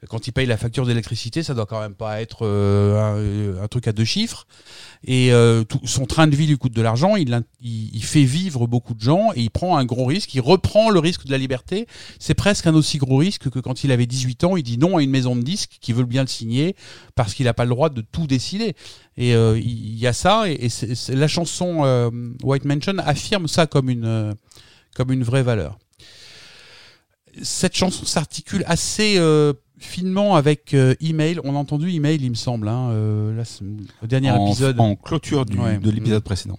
quand 0.08 0.26
il 0.26 0.32
paye 0.32 0.46
la 0.46 0.56
facture 0.56 0.86
d'électricité, 0.86 1.42
ça 1.42 1.54
doit 1.54 1.66
quand 1.66 1.80
même 1.80 1.94
pas 1.94 2.20
être 2.20 2.40
euh, 2.42 3.56
un, 3.58 3.62
un 3.62 3.68
truc 3.68 3.88
à 3.88 3.92
deux 3.92 4.04
chiffres. 4.04 4.46
Et 5.04 5.32
euh, 5.32 5.64
tout, 5.64 5.80
son 5.84 6.06
train 6.06 6.26
de 6.26 6.36
vie 6.36 6.46
lui 6.46 6.58
coûte 6.58 6.74
de 6.74 6.82
l'argent. 6.82 7.16
Il, 7.16 7.42
il, 7.60 7.94
il 7.94 8.04
fait 8.04 8.24
vivre 8.24 8.66
beaucoup 8.66 8.94
de 8.94 9.00
gens 9.00 9.30
et 9.34 9.40
il 9.40 9.50
prend 9.50 9.78
un 9.78 9.84
gros 9.84 10.04
risque. 10.04 10.34
Il 10.34 10.40
reprend 10.40 10.90
le 10.90 10.98
risque 10.98 11.24
de 11.24 11.30
la 11.30 11.38
liberté. 11.38 11.86
C'est 12.18 12.34
presque 12.34 12.66
un 12.66 12.74
aussi 12.74 12.98
gros 12.98 13.16
risque 13.16 13.48
que 13.48 13.58
quand 13.58 13.84
il 13.84 13.92
avait 13.92 14.06
18 14.06 14.44
ans, 14.44 14.56
il 14.56 14.62
dit 14.62 14.78
non 14.78 14.98
à 14.98 15.02
une 15.02 15.10
maison 15.10 15.34
de 15.34 15.42
disques 15.42 15.78
qui 15.80 15.92
veut 15.92 16.04
bien 16.04 16.22
le 16.22 16.28
signer 16.28 16.76
parce 17.14 17.34
qu'il 17.34 17.46
n'a 17.46 17.54
pas 17.54 17.64
le 17.64 17.70
droit 17.70 17.88
de 17.88 18.02
tout 18.02 18.26
décider. 18.26 18.74
Et 19.16 19.34
euh, 19.34 19.58
il 19.58 19.96
y 19.96 20.06
a 20.06 20.12
ça. 20.12 20.44
Et, 20.48 20.68
la 21.08 21.28
chanson 21.28 21.84
euh, 21.84 22.10
White 22.42 22.64
Mansion 22.64 22.98
affirme 22.98 23.48
ça 23.48 23.66
comme 23.66 23.88
une, 23.88 24.04
euh, 24.04 24.34
comme 24.94 25.12
une 25.12 25.24
vraie 25.24 25.42
valeur. 25.42 25.78
Cette 27.42 27.76
chanson 27.76 28.06
s'articule 28.06 28.64
assez 28.66 29.16
euh, 29.18 29.52
finement 29.78 30.36
avec 30.36 30.74
euh, 30.74 30.94
Email. 31.00 31.40
On 31.44 31.54
a 31.54 31.58
entendu 31.58 31.90
Email, 31.90 32.18
il 32.22 32.30
me 32.30 32.34
semble. 32.34 32.68
Hein, 32.68 32.90
euh, 32.90 33.36
là, 33.36 33.42
au 34.02 34.06
dernier 34.06 34.30
en, 34.30 34.46
épisode. 34.46 34.78
en 34.80 34.96
clôture 34.96 35.44
du- 35.46 35.58
Ouais. 35.58 35.78
de 35.78 35.90
l'épisode 35.90 36.22
précédent. 36.22 36.58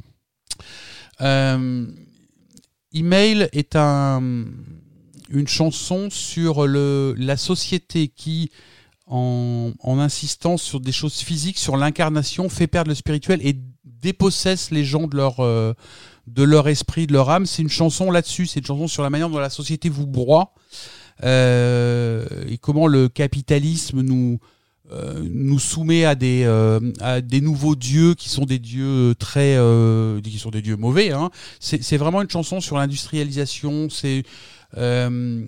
Euh, 1.21 1.85
Email 2.93 3.49
est 3.53 3.75
un, 3.75 4.45
une 5.29 5.47
chanson 5.47 6.09
sur 6.09 6.67
le, 6.67 7.15
la 7.17 7.37
société 7.37 8.07
qui, 8.07 8.51
en, 9.07 9.71
en 9.79 9.99
insistant 9.99 10.57
sur 10.57 10.79
des 10.79 10.91
choses 10.91 11.17
physiques, 11.19 11.57
sur 11.57 11.75
l'incarnation, 11.77 12.49
fait 12.49 12.67
perdre 12.67 12.89
le 12.89 12.95
spirituel 12.95 13.39
et 13.43 13.57
dépossesse 13.83 14.71
les 14.71 14.85
gens 14.85 15.07
de 15.07 15.15
leur, 15.17 15.39
euh, 15.39 15.73
de 16.27 16.43
leur 16.43 16.67
esprit, 16.67 17.07
de 17.07 17.13
leur 17.13 17.29
âme. 17.29 17.45
C'est 17.45 17.61
une 17.61 17.69
chanson 17.69 18.11
là-dessus, 18.11 18.45
c'est 18.45 18.59
une 18.59 18.65
chanson 18.65 18.87
sur 18.87 19.03
la 19.03 19.09
manière 19.09 19.29
dont 19.29 19.39
la 19.39 19.49
société 19.49 19.89
vous 19.89 20.05
broie 20.07 20.53
et 21.23 22.57
comment 22.59 22.87
le 22.87 23.09
capitalisme 23.09 24.01
nous, 24.01 24.39
euh, 24.93 25.21
nous 25.29 25.59
soumet 25.59 26.05
à 26.05 26.15
des, 26.15 26.43
euh, 26.45 26.79
à 27.01 27.19
des 27.19 27.41
nouveaux 27.41 27.75
dieux 27.75 28.13
qui 28.13 28.29
sont 28.29 28.45
des 28.45 28.57
dieux 28.57 29.15
très 29.19 29.57
euh, 29.57 30.21
qui 30.21 30.39
sont 30.39 30.49
des 30.49 30.61
dieux 30.61 30.77
mauvais. 30.77 31.11
Hein. 31.11 31.29
C'est 31.59 31.97
vraiment 31.97 32.21
une 32.21 32.29
chanson 32.29 32.61
sur 32.61 32.77
l'industrialisation, 32.77 33.89
c'est 33.89 34.23
euh, 34.77 35.43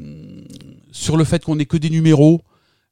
sur 0.91 1.15
le 1.15 1.23
fait 1.23 1.43
qu'on 1.43 1.55
n'est 1.55 1.65
que 1.65 1.77
des 1.77 1.89
numéros, 1.89 2.41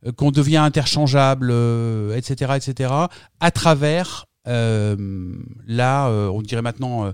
euh, 0.06 0.14
qu'on 0.14 0.32
devient 0.32 0.58
interchangeable, 0.58 1.50
euh, 1.52 2.16
etc., 2.16 2.54
etc. 2.56 2.94
À 3.42 3.52
travers 3.52 4.28
euh, 4.48 5.36
euh, 5.70 6.28
on 6.30 6.42
dirait 6.42 6.62
maintenant 6.62 7.08
euh, 7.08 7.12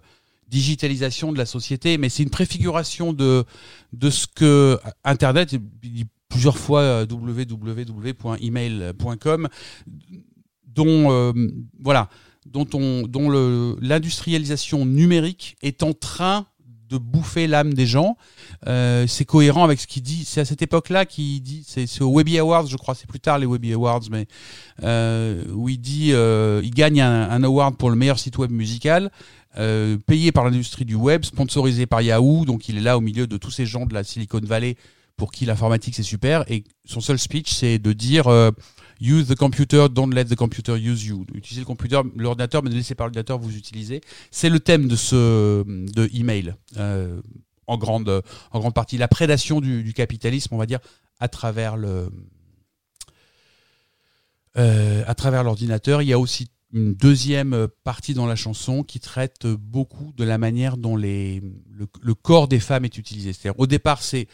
digitalisation 0.53 1.33
de 1.33 1.39
la 1.39 1.47
société, 1.47 1.97
mais 1.97 2.09
c'est 2.09 2.21
une 2.21 2.29
préfiguration 2.29 3.11
de 3.11 3.43
de 3.91 4.09
ce 4.11 4.27
que 4.27 4.79
Internet, 5.03 5.55
plusieurs 6.29 6.59
fois 6.59 6.81
euh, 6.81 7.05
www.email.com, 7.09 7.89
dont 10.67 11.11
euh, 11.11 11.33
voilà, 11.79 12.09
dont 12.45 12.67
on, 12.73 13.07
dont 13.07 13.31
l'industrialisation 13.81 14.85
numérique 14.85 15.55
est 15.63 15.81
en 15.81 15.93
train 15.93 16.45
de 16.89 16.99
bouffer 16.99 17.47
l'âme 17.47 17.73
des 17.73 17.87
gens. 17.87 18.15
Euh, 18.67 19.07
c'est 19.07 19.25
cohérent 19.25 19.63
avec 19.63 19.79
ce 19.79 19.87
qu'il 19.87 20.03
dit. 20.03 20.25
C'est 20.25 20.41
à 20.41 20.45
cette 20.45 20.61
époque-là 20.61 21.07
qu'il 21.07 21.41
dit. 21.41 21.63
C'est 21.65 22.01
au 22.01 22.11
Webby 22.11 22.37
Awards, 22.37 22.67
je 22.67 22.77
crois. 22.77 22.93
C'est 22.93 23.07
plus 23.07 23.19
tard 23.19 23.39
les 23.39 23.47
Webby 23.47 23.73
Awards, 23.73 24.03
mais 24.11 24.27
où 25.51 25.69
il 25.69 25.79
dit, 25.79 26.11
euh, 26.11 26.61
il 26.63 26.69
gagne 26.71 27.01
un, 27.01 27.29
un 27.31 27.43
award 27.43 27.77
pour 27.77 27.89
le 27.89 27.95
meilleur 27.95 28.19
site 28.19 28.37
web 28.37 28.51
musical. 28.51 29.09
Euh, 29.57 29.97
payé 29.97 30.31
par 30.31 30.45
l'industrie 30.45 30.85
du 30.85 30.95
web, 30.95 31.23
sponsorisé 31.23 31.85
par 31.85 32.01
Yahoo, 32.01 32.45
donc 32.45 32.69
il 32.69 32.77
est 32.77 32.81
là 32.81 32.97
au 32.97 33.01
milieu 33.01 33.27
de 33.27 33.37
tous 33.37 33.51
ces 33.51 33.65
gens 33.65 33.85
de 33.85 33.93
la 33.93 34.03
Silicon 34.03 34.41
Valley 34.43 34.75
pour 35.15 35.31
qui 35.31 35.45
l'informatique 35.45 35.95
c'est 35.95 36.03
super. 36.03 36.43
Et 36.51 36.63
son 36.85 37.01
seul 37.01 37.19
speech, 37.19 37.51
c'est 37.51 37.79
de 37.79 37.93
dire 37.93 38.27
euh, 38.27 38.51
Use 39.01 39.27
the 39.27 39.35
computer, 39.35 39.87
don't 39.89 40.13
let 40.13 40.25
the 40.25 40.35
computer 40.35 40.77
use 40.77 41.05
you. 41.05 41.25
Utilisez 41.33 41.61
le 41.61 41.65
computer, 41.65 42.01
l'ordinateur, 42.15 42.63
mais 42.63 42.69
ne 42.69 42.75
laissez 42.75 42.95
pas 42.95 43.03
l'ordinateur 43.03 43.37
vous 43.37 43.55
utiliser. 43.55 44.01
C'est 44.31 44.49
le 44.49 44.59
thème 44.59 44.87
de 44.87 44.95
ce 44.95 45.63
de 45.65 46.09
email 46.13 46.55
euh, 46.77 47.21
en 47.67 47.77
grande 47.77 48.23
en 48.51 48.59
grande 48.59 48.73
partie 48.73 48.97
la 48.97 49.07
prédation 49.07 49.61
du, 49.61 49.93
capitalisme, 49.93 50.53
on 50.53 50.57
va 50.57 50.65
dire, 50.65 50.79
à 51.19 51.27
travers 51.27 51.75
le 51.75 52.09
euh, 54.57 55.03
à 55.05 55.15
travers 55.15 55.43
l'ordinateur. 55.43 56.01
Il 56.01 56.07
y 56.07 56.13
a 56.13 56.19
aussi 56.19 56.47
une 56.73 56.93
deuxième 56.95 57.67
partie 57.83 58.13
dans 58.13 58.25
la 58.25 58.35
chanson 58.35 58.83
qui 58.83 58.99
traite 58.99 59.45
beaucoup 59.45 60.11
de 60.17 60.23
la 60.23 60.37
manière 60.37 60.75
dont 60.77 60.95
les, 60.97 61.41
le, 62.01 62.13
corps 62.15 62.47
des 62.47 62.59
femmes 62.59 62.83
est 62.85 62.97
utilisé. 62.97 63.31
C'est-à-dire, 63.31 63.59
au 63.59 63.67
départ, 63.67 64.01
c'est 64.01 64.27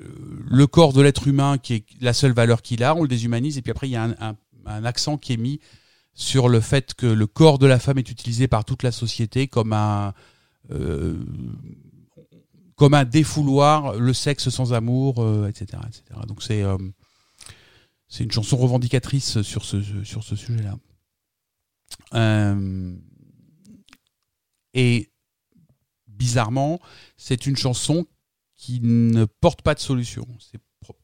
euh, 0.00 0.04
le 0.50 0.66
corps 0.66 0.92
de 0.92 1.00
l'être 1.00 1.26
humain 1.26 1.56
qui 1.58 1.74
est 1.74 1.84
la 2.00 2.12
seule 2.12 2.32
valeur 2.32 2.60
qu'il 2.62 2.82
a, 2.84 2.94
on 2.94 3.02
le 3.02 3.08
déshumanise, 3.08 3.56
et 3.58 3.62
puis 3.62 3.70
après, 3.70 3.88
il 3.88 3.92
y 3.92 3.96
a 3.96 4.04
un, 4.04 4.14
un- 4.20 4.36
un 4.66 4.84
accent 4.84 5.16
qui 5.16 5.32
est 5.32 5.38
mis 5.38 5.60
sur 6.12 6.48
le 6.48 6.60
fait 6.60 6.94
que 6.94 7.06
le 7.06 7.26
corps 7.26 7.58
de 7.58 7.66
la 7.66 7.78
femme 7.78 7.96
est 7.98 8.10
utilisé 8.10 8.48
par 8.48 8.64
toute 8.66 8.82
la 8.82 8.92
société 8.92 9.48
comme 9.48 9.72
un, 9.72 10.12
euh, 10.70 11.16
comme 12.76 12.92
un 12.94 13.04
défouloir, 13.04 13.94
le 13.98 14.12
sexe 14.12 14.50
sans 14.50 14.72
amour, 14.74 15.22
euh, 15.22 15.48
etc., 15.48 15.80
etc. 15.86 16.20
Donc 16.26 16.42
c'est 16.42 16.62
euh, 16.62 16.76
c'est 18.08 18.24
une 18.24 18.32
chanson 18.32 18.56
revendicatrice 18.56 19.42
sur 19.42 19.64
ce, 19.64 19.82
sur 20.04 20.22
ce 20.24 20.34
sujet-là. 20.36 20.76
Euh, 22.14 22.94
et 24.74 25.10
bizarrement, 26.06 26.80
c'est 27.16 27.46
une 27.46 27.56
chanson 27.56 28.06
qui 28.56 28.80
ne 28.82 29.24
porte 29.24 29.62
pas 29.62 29.74
de 29.74 29.80
solution. 29.80 30.26
C'est 30.38 30.60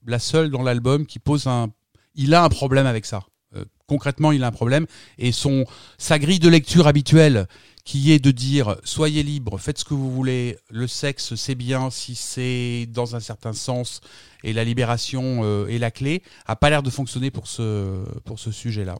la 0.06 0.18
seule 0.18 0.50
dans 0.50 0.62
l'album 0.62 1.06
qui 1.06 1.18
pose 1.18 1.46
un. 1.46 1.72
Il 2.14 2.34
a 2.34 2.42
un 2.42 2.48
problème 2.48 2.86
avec 2.86 3.06
ça. 3.06 3.24
Euh, 3.56 3.64
concrètement, 3.86 4.32
il 4.32 4.42
a 4.44 4.48
un 4.48 4.52
problème. 4.52 4.86
Et 5.18 5.32
son, 5.32 5.64
sa 5.98 6.18
grille 6.18 6.38
de 6.38 6.48
lecture 6.48 6.86
habituelle, 6.86 7.46
qui 7.84 8.12
est 8.12 8.18
de 8.18 8.30
dire 8.30 8.76
soyez 8.84 9.22
libre, 9.22 9.58
faites 9.58 9.78
ce 9.78 9.84
que 9.84 9.94
vous 9.94 10.10
voulez, 10.10 10.58
le 10.70 10.86
sexe 10.86 11.34
c'est 11.34 11.54
bien 11.54 11.90
si 11.90 12.14
c'est 12.14 12.86
dans 12.90 13.14
un 13.14 13.20
certain 13.20 13.52
sens, 13.52 14.00
et 14.42 14.52
la 14.52 14.64
libération 14.64 15.40
euh, 15.44 15.66
est 15.66 15.78
la 15.78 15.90
clé, 15.90 16.22
a 16.46 16.56
pas 16.56 16.70
l'air 16.70 16.82
de 16.82 16.90
fonctionner 16.90 17.30
pour 17.30 17.46
ce, 17.46 18.04
pour 18.24 18.38
ce 18.38 18.50
sujet-là. 18.50 18.96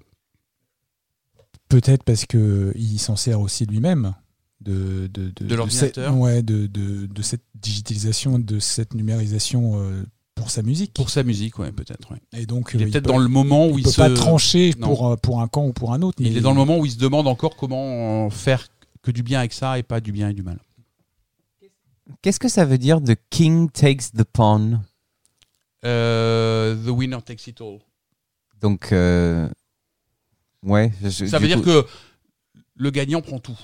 Peut-être 1.80 2.04
parce 2.04 2.24
que 2.26 2.72
il 2.76 2.98
s'en 2.98 3.16
sert 3.16 3.40
aussi 3.40 3.66
lui-même 3.66 4.14
de 4.60 5.08
de, 5.12 5.30
De 5.30 5.54
l'ordinateur. 5.54 6.04
cette- 6.12 6.14
ouais, 6.20 6.42
de, 6.42 6.66
de, 6.66 7.06
de 7.06 7.22
cette 7.22 7.42
digitalisation, 7.56 8.38
de 8.38 8.58
cette 8.60 8.94
numérisation 8.94 9.80
euh, 9.80 10.04
pour 10.36 10.50
sa 10.50 10.62
musique. 10.62 10.92
Pour 10.94 11.10
sa 11.10 11.22
musique, 11.24 11.58
ouais, 11.58 11.72
peut-être. 11.72 12.12
ouais. 12.12 12.18
Et 12.32 12.46
donc 12.46 12.70
Il 12.74 12.82
est 12.82 12.84
euh, 12.84 12.90
peut-être 12.90 13.04
peut- 13.04 13.10
dans 13.12 13.18
le 13.18 13.28
moment 13.28 13.66
où 13.68 13.72
il 13.78 13.80
il, 13.80 13.84
peut 13.84 13.90
se. 13.90 13.96
pas 13.96 14.10
trancher 14.10 14.72
Non. 14.78 14.86
pour 14.86 15.08
euh, 15.08 15.16
pour 15.16 15.40
un 15.40 15.48
camp 15.48 15.66
ou 15.66 15.72
pour 15.72 15.92
un 15.92 16.02
autre. 16.02 16.18
Il 16.20 16.36
est 16.36 16.40
dans 16.40 16.50
le 16.50 16.56
moment 16.56 16.78
où 16.78 16.86
il 16.86 16.92
se 16.92 16.98
demande 16.98 17.26
encore 17.26 17.56
comment 17.56 18.30
faire 18.30 18.68
que 19.02 19.10
du 19.10 19.22
bien 19.24 19.40
avec 19.40 19.52
ça 19.52 19.78
et 19.78 19.82
pas 19.82 20.00
du 20.00 20.12
bien 20.12 20.28
et 20.28 20.32
du 20.34 20.42
mal. 20.42 20.58
Qu'est-ce 22.22 22.38
que 22.40 22.48
ça 22.48 22.64
veut 22.64 22.78
dire 22.78 23.02
The 23.02 23.16
King 23.30 23.68
takes 23.70 24.12
the 24.12 24.24
pawn? 24.24 24.82
The 25.82 26.88
winner 26.88 27.20
takes 27.22 27.46
it 27.48 27.60
all. 27.60 27.80
Donc, 28.60 28.92
euh, 28.92 29.48
ouais. 30.64 30.92
je- 31.02 31.26
Ça 31.26 31.38
veut 31.38 31.46
dire 31.46 31.58
coup- 31.58 31.64
que 31.64 31.86
le 32.76 32.90
gagnant 32.90 33.20
prend 33.22 33.38
tout. 33.38 33.58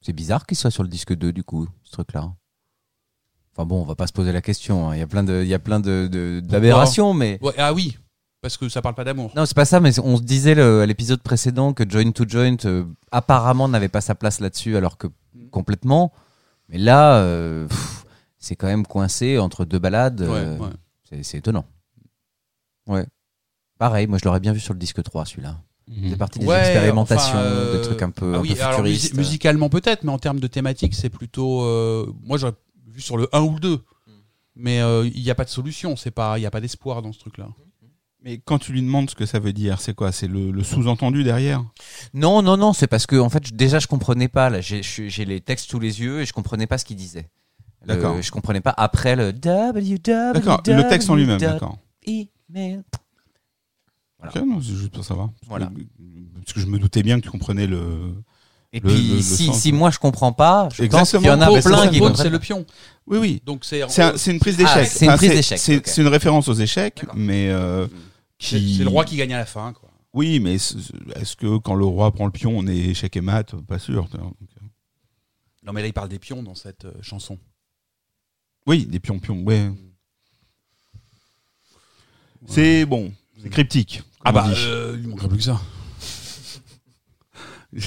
C'est 0.00 0.12
bizarre 0.14 0.46
qu'il 0.46 0.56
soit 0.56 0.70
sur 0.70 0.82
le 0.82 0.88
disque 0.88 1.14
2 1.14 1.32
du 1.32 1.44
coup, 1.44 1.68
ce 1.84 1.92
truc-là. 1.92 2.32
Enfin 3.54 3.66
bon, 3.66 3.82
on 3.82 3.84
va 3.84 3.94
pas 3.94 4.06
se 4.06 4.14
poser 4.14 4.32
la 4.32 4.40
question. 4.40 4.88
hein. 4.88 4.96
Il 4.96 4.98
y 4.98 5.02
a 5.02 5.06
plein 5.06 5.22
de, 5.24 5.42
il 5.42 5.48
y 5.48 5.52
a 5.54 5.58
plein 5.58 5.78
de, 5.78 6.08
de- 6.10 6.40
d'aberrations, 6.42 7.12
mais 7.12 7.38
Ouais, 7.42 7.52
ah 7.58 7.74
oui, 7.74 7.98
parce 8.42 8.56
que 8.58 8.68
ça 8.68 8.82
parle 8.82 8.94
pas 8.94 9.04
d'amour. 9.04 9.32
non, 9.34 9.46
c'est 9.46 9.54
pas 9.56 9.64
ça. 9.64 9.80
Mais 9.80 9.98
on 10.00 10.16
se 10.18 10.22
disait 10.22 10.54
le- 10.54 10.82
à 10.82 10.86
l'épisode 10.86 11.22
précédent 11.22 11.72
que 11.72 11.88
Joint 11.88 12.10
to 12.10 12.28
Joint 12.28 12.56
euh, 12.66 12.84
apparemment 13.10 13.68
n'avait 13.68 13.88
pas 13.88 14.00
sa 14.02 14.14
place 14.14 14.40
là-dessus, 14.40 14.76
alors 14.76 14.98
que 14.98 15.06
complètement. 15.50 16.12
Mais 16.68 16.78
là, 16.78 17.16
euh, 17.22 17.66
pff, 17.68 18.04
c'est 18.38 18.56
quand 18.56 18.66
même 18.66 18.84
coincé 18.86 19.38
entre 19.38 19.64
deux 19.64 19.78
balades. 19.78 20.20
euh, 20.22 20.58
Ouais, 20.58 20.66
ouais. 20.66 20.72
c'est, 21.08 21.22
c'est 21.22 21.38
étonnant. 21.38 21.64
Ouais. 22.86 23.06
Pareil, 23.78 24.06
moi 24.06 24.18
je 24.18 24.24
l'aurais 24.26 24.40
bien 24.40 24.52
vu 24.52 24.60
sur 24.60 24.74
le 24.74 24.78
disque 24.78 25.02
3 25.02 25.24
celui-là. 25.24 25.58
C'est 26.08 26.16
partie 26.16 26.38
des 26.38 26.46
Ouais, 26.46 26.58
expérimentations, 26.60 27.34
enfin, 27.36 27.38
euh, 27.44 27.76
des 27.76 27.82
trucs 27.82 28.02
un 28.02 28.10
peu, 28.10 28.32
ah 28.34 28.38
un 28.38 28.40
oui, 28.40 28.54
peu 28.54 28.60
alors, 28.62 28.76
futuristes. 28.76 29.12
musi- 29.14 29.18
musicalement 29.18 29.68
peut-être, 29.68 30.04
mais 30.04 30.12
en 30.12 30.18
termes 30.18 30.40
de 30.40 30.46
thématique, 30.46 30.94
c'est 30.94 31.10
plutôt. 31.10 31.62
euh, 31.62 32.06
moi, 32.22 32.38
j'aurais 32.38 32.54
vu 32.86 33.00
sur 33.00 33.16
le 33.16 33.28
1 33.32 33.40
ou 33.42 33.54
le 33.54 33.60
2. 33.60 33.80
Mais 34.54 34.80
euh, 34.80 35.06
il 35.12 35.22
n'y 35.22 35.30
a 35.30 35.34
pas 35.34 35.44
de 35.44 35.50
solution, 35.50 35.96
c'est 35.96 36.10
pas, 36.10 36.38
il 36.38 36.40
n'y 36.42 36.46
a 36.46 36.50
pas 36.50 36.60
d'espoir 36.60 37.02
dans 37.02 37.12
ce 37.12 37.18
truc-là. 37.18 37.48
Mais 38.24 38.38
quand 38.44 38.58
tu 38.58 38.72
lui 38.72 38.82
demandes 38.82 39.10
ce 39.10 39.14
que 39.16 39.26
ça 39.26 39.40
veut 39.40 39.52
dire, 39.52 39.80
c'est 39.80 39.94
quoi? 39.94 40.12
C'est 40.12 40.28
le, 40.28 40.52
le 40.52 40.62
sous-entendu 40.62 41.24
derrière? 41.24 41.64
Non, 42.14 42.40
non, 42.40 42.56
non, 42.56 42.72
c'est 42.72 42.86
parce 42.86 43.06
que 43.06 43.16
en 43.16 43.28
fait, 43.28 43.52
déjà, 43.54 43.80
je 43.80 43.88
comprenais 43.88 44.28
pas. 44.28 44.48
Là, 44.48 44.60
j'ai 44.60 45.24
les 45.24 45.40
textes 45.40 45.68
sous 45.70 45.80
les 45.80 46.00
yeux 46.00 46.20
et 46.20 46.26
je 46.26 46.32
comprenais 46.32 46.66
pas 46.68 46.78
ce 46.78 46.84
qu'il 46.84 46.96
disait. 46.96 47.28
Le- 47.84 47.88
D'accord. 47.94 48.22
Je 48.22 48.30
comprenais 48.30 48.60
pas 48.60 48.72
après 48.76 49.16
le 49.16 49.30
www. 49.30 49.98
D'accord, 50.34 50.62
le 50.66 50.88
texte 50.88 51.10
en 51.10 51.16
lui-même, 51.16 51.38
d'accord. 51.38 51.78
Email. 52.06 52.82
Voilà. 54.20 54.36
Ok, 54.36 54.46
non, 54.46 54.60
c'est 54.60 54.76
juste 54.76 54.92
pour 54.94 55.04
savoir. 55.04 55.28
Parce 55.40 55.48
Voilà. 55.48 55.66
que, 55.66 55.80
parce 56.44 56.52
que 56.52 56.60
je 56.60 56.66
me 56.66 56.78
doutais 56.78 57.02
bien 57.02 57.18
que 57.18 57.24
tu 57.24 57.30
comprenais 57.30 57.66
le. 57.66 58.14
Et 58.72 58.78
Le- 58.80 58.88
puis, 58.88 59.08
le- 59.08 59.16
le 59.16 59.20
si, 59.22 59.46
sens, 59.46 59.58
si 59.60 59.70
quoi. 59.70 59.78
moi 59.80 59.90
je 59.90 59.98
comprends 59.98 60.32
pas, 60.32 60.68
je 60.72 60.84
pense 60.84 61.10
qu'il 61.10 61.22
y 61.22 61.30
en 61.30 61.40
a 61.40 61.46
plein 61.60 61.88
qui 61.88 61.98
comprennent 61.98 62.16
c'est 62.16 62.30
le 62.30 62.38
pion. 62.38 62.64
Oui, 63.06 63.18
oui. 63.18 63.42
Donc 63.44 63.64
c'est 63.64 63.82
C'est 63.88 64.02
un- 64.02 64.16
c'est 64.16 64.30
une 64.30 64.38
prise 64.38 64.56
d'échec. 64.56 64.72
Ah, 64.76 64.84
c'est 64.84 65.04
une 65.04 65.10
Enfin, 65.10 65.16
prise 65.18 65.30
d'échec, 65.32 65.58
C'est 65.84 66.00
une 66.00 66.06
référence 66.08 66.46
aux 66.48 66.54
échecs, 66.54 66.98
D'accord. 67.00 67.14
mais 67.16 67.48
euh, 67.50 67.86
qui. 68.48 68.76
c'est 68.76 68.82
le 68.84 68.88
roi 68.90 69.04
qui 69.04 69.16
gagne 69.16 69.34
à 69.34 69.38
la 69.38 69.46
fin. 69.46 69.72
Quoi. 69.72 69.90
Oui, 70.14 70.40
mais 70.40 70.54
est-ce 70.56 71.36
que 71.36 71.58
quand 71.58 71.74
le 71.74 71.84
roi 71.84 72.12
prend 72.12 72.26
le 72.26 72.32
pion, 72.32 72.56
on 72.56 72.66
est 72.66 72.76
échec 72.76 73.16
et 73.16 73.20
mat? 73.20 73.54
Pas 73.66 73.78
sûr. 73.78 74.08
euh, 74.14 74.18
Non 75.64 75.72
mais 75.72 75.80
là 75.82 75.86
il 75.88 75.92
parle 75.92 76.08
des 76.08 76.18
pions 76.18 76.42
dans 76.42 76.54
cette 76.54 76.84
euh, 76.84 76.92
chanson. 77.02 77.38
Oui, 78.66 78.86
des 78.86 79.00
pions-pions, 79.00 79.42
ouais. 79.42 79.70
C'est 82.46 82.84
bon, 82.84 83.12
c'est 83.40 83.50
cryptique. 83.50 84.02
Ah 84.24 84.32
bah 84.32 84.46
euh, 84.48 84.98
il 85.00 85.08
manquerait 85.08 85.28
plus 85.28 85.38
que 85.38 85.44
ça. 85.44 85.60
il 87.72 87.82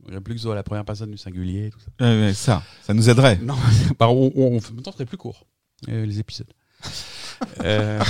manquerait 0.00 0.20
plus 0.20 0.34
que 0.34 0.40
ça 0.40 0.54
la 0.54 0.62
première 0.62 0.84
personne 0.84 1.10
du 1.10 1.18
singulier. 1.18 1.70
Tout 1.70 1.80
ça. 1.98 2.34
Ça, 2.34 2.62
ça 2.82 2.94
nous 2.94 3.08
aiderait. 3.08 3.38
Non, 3.38 3.56
on, 4.00 4.32
on, 4.36 4.56
on 4.56 4.92
très 4.92 5.06
plus 5.06 5.16
court 5.16 5.46
les 5.86 6.18
épisodes. 6.18 6.52
Euh, 7.62 8.02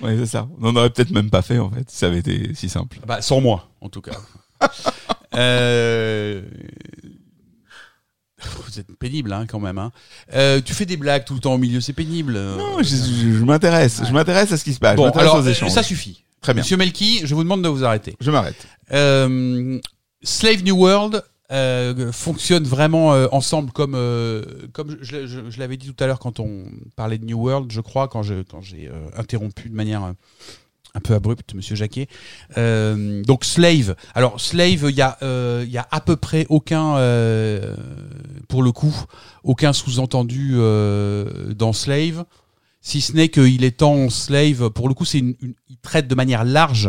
Ouais, 0.00 0.16
c'est 0.18 0.26
ça. 0.26 0.48
On 0.60 0.68
en 0.68 0.76
aurait 0.76 0.90
peut-être 0.90 1.10
même 1.10 1.30
pas 1.30 1.42
fait 1.42 1.58
en 1.58 1.70
fait, 1.70 1.88
si 1.90 1.96
ça 1.98 2.06
avait 2.06 2.18
été 2.18 2.54
si 2.54 2.68
simple. 2.68 2.98
bah, 3.06 3.20
sans 3.22 3.40
moi, 3.40 3.68
en 3.80 3.88
tout 3.88 4.00
cas. 4.02 4.12
Euh, 5.34 6.40
Vous 8.66 8.78
êtes 8.80 8.92
pénible 8.98 9.32
hein, 9.32 9.46
quand 9.48 9.60
même. 9.60 9.78
Hein. 9.78 9.92
Euh, 10.32 10.60
tu 10.64 10.72
fais 10.72 10.86
des 10.86 10.96
blagues 10.96 11.24
tout 11.24 11.34
le 11.34 11.40
temps 11.40 11.54
au 11.54 11.58
milieu, 11.58 11.80
c'est 11.80 11.92
pénible. 11.92 12.34
Non, 12.34 12.78
je, 12.82 12.88
je- 12.88 13.32
je 13.38 13.44
m'intéresse. 13.44 14.00
Je 14.06 14.12
m'intéresse 14.12 14.52
à 14.52 14.56
ce 14.56 14.64
qui 14.64 14.72
se 14.72 14.78
passe. 14.78 14.92
je 14.92 14.96
Bon, 14.96 15.04
m'intéresse 15.06 15.28
alors 15.30 15.44
aux 15.44 15.48
échanges. 15.48 15.70
ça 15.72 15.82
suffit. 15.82 16.24
Très 16.40 16.54
bien. 16.54 16.62
Monsieur 16.62 16.76
Melki, 16.76 17.20
je 17.26 17.34
vous 17.34 17.42
demande 17.42 17.62
de 17.62 17.68
vous 17.68 17.84
arrêter. 17.84 18.16
Je 18.20 18.30
m'arrête. 18.30 18.66
Euh, 18.92 19.78
Slave 20.22 20.62
New 20.62 20.76
World 20.76 21.22
euh, 21.50 22.12
fonctionne 22.12 22.64
vraiment 22.64 23.14
euh, 23.14 23.26
ensemble 23.32 23.72
comme 23.72 23.94
euh, 23.94 24.42
comme 24.72 24.96
je, 25.00 25.58
l'avais 25.58 25.76
dit 25.76 25.92
tout 25.92 26.04
à 26.04 26.06
l'heure 26.06 26.18
quand 26.18 26.40
on 26.40 26.64
parlait 26.96 27.18
de 27.18 27.24
New 27.24 27.38
World, 27.38 27.70
je 27.72 27.80
crois 27.80 28.08
quand 28.08 28.22
je 28.22 28.42
quand 28.42 28.60
j'ai 28.60 28.88
euh, 28.88 29.08
interrompu 29.16 29.68
de 29.68 29.74
manière 29.74 30.04
euh, 30.04 30.12
un 30.94 31.00
peu 31.00 31.14
abrupte 31.14 31.54
Monsieur 31.54 31.76
Jacquet. 31.76 32.08
Euh, 32.56 33.22
donc 33.22 33.44
Slave. 33.44 33.94
Alors 34.14 34.40
Slave, 34.40 34.86
il 34.90 34.96
y 34.96 35.02
a 35.02 35.16
euh, 35.22 35.62
il 35.66 35.70
y 35.72 35.78
a 35.78 35.86
à 35.90 36.00
peu 36.00 36.16
près 36.16 36.46
aucun 36.48 36.96
euh, 36.96 37.76
pour 38.48 38.62
le 38.62 38.72
coup 38.72 38.94
aucun 39.44 39.72
sous-entendu 39.72 40.54
dans 41.54 41.72
Slave. 41.72 42.24
Si 42.80 43.00
ce 43.00 43.12
n'est 43.12 43.28
qu'il 43.28 43.64
est 43.64 43.76
temps 43.78 44.08
slave, 44.08 44.70
pour 44.70 44.88
le 44.88 44.94
coup, 44.94 45.04
c'est 45.04 45.18
une, 45.18 45.34
une- 45.42 45.54
il 45.68 45.76
traite 45.78 46.06
de 46.06 46.14
manière 46.14 46.44
large 46.44 46.88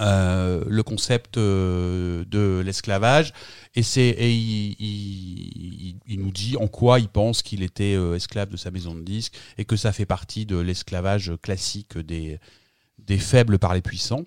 euh, 0.00 0.62
le 0.68 0.82
concept 0.82 1.38
euh, 1.38 2.24
de 2.26 2.62
l'esclavage 2.64 3.32
et 3.74 3.82
c'est 3.82 4.10
il, 4.20 4.76
il- 6.06 6.20
nous 6.20 6.30
dit 6.30 6.56
en 6.56 6.68
quoi 6.68 7.00
il 7.00 7.08
pense 7.08 7.42
qu'il 7.42 7.62
était 7.62 7.94
euh, 7.96 8.14
esclave 8.14 8.48
de 8.50 8.56
sa 8.56 8.70
maison 8.70 8.94
de 8.94 9.02
disques 9.02 9.34
et 9.58 9.64
que 9.64 9.76
ça 9.76 9.92
fait 9.92 10.06
partie 10.06 10.46
de 10.46 10.56
l'esclavage 10.58 11.32
classique 11.42 11.98
des 11.98 12.38
des 12.98 13.18
faibles 13.18 13.58
par 13.58 13.74
les 13.74 13.82
puissants. 13.82 14.24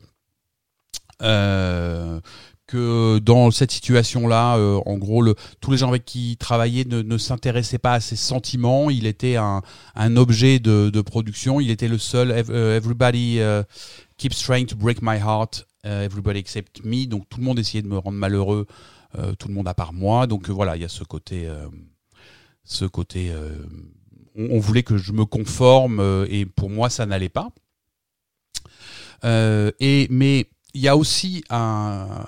Que 2.67 3.19
dans 3.19 3.51
cette 3.51 3.71
situation-là, 3.71 4.55
en 4.85 4.97
gros, 4.97 5.21
le, 5.21 5.35
tous 5.59 5.71
les 5.71 5.77
gens 5.77 5.89
avec 5.89 6.05
qui 6.05 6.31
il 6.31 6.37
travaillait 6.37 6.85
ne, 6.85 7.01
ne 7.01 7.17
s'intéressaient 7.17 7.79
pas 7.79 7.95
à 7.95 7.99
ses 7.99 8.15
sentiments. 8.15 8.89
Il 8.89 9.05
était 9.07 9.35
un, 9.35 9.61
un 9.95 10.15
objet 10.15 10.59
de, 10.59 10.89
de 10.89 11.01
production. 11.01 11.59
Il 11.59 11.69
était 11.69 11.89
le 11.89 11.97
seul. 11.97 12.31
ev- 12.31 12.49
everybody 12.49 13.39
keeps 14.21 14.39
trying 14.41 14.67
to 14.67 14.75
break 14.75 15.01
my 15.01 15.17
heart. 15.17 15.65
euh, 15.85 16.05
everybody 16.05 16.39
except 16.39 16.83
me. 16.83 17.07
Donc 17.07 17.27
tout 17.29 17.39
le 17.39 17.45
monde 17.45 17.59
essayait 17.59 17.81
de 17.81 17.87
me 17.87 17.97
rendre 17.97 18.17
malheureux. 18.17 18.67
euh, 19.17 19.33
tout 19.35 19.47
le 19.47 19.53
monde 19.53 19.67
à 19.67 19.73
part 19.73 19.93
moi. 19.93 20.27
Donc 20.27 20.49
euh, 20.49 20.53
voilà, 20.53 20.75
il 20.75 20.81
y 20.81 20.85
a 20.85 20.89
ce 20.89 21.03
côté, 21.03 21.49
ce 22.63 22.85
côté. 22.85 23.33
on, 24.35 24.59
voulait 24.59 24.83
que 24.83 24.97
je 24.97 25.11
me 25.11 25.25
conforme 25.25 26.25
et 26.29 26.45
pour 26.45 26.69
moi 26.69 26.89
ça 26.89 27.05
n'allait 27.05 27.29
pas. 27.29 27.49
Et 29.23 30.07
mais 30.09 30.49
il 30.73 30.81
y 30.81 30.87
a 30.87 30.95
aussi 30.95 31.43
un, 31.49 32.23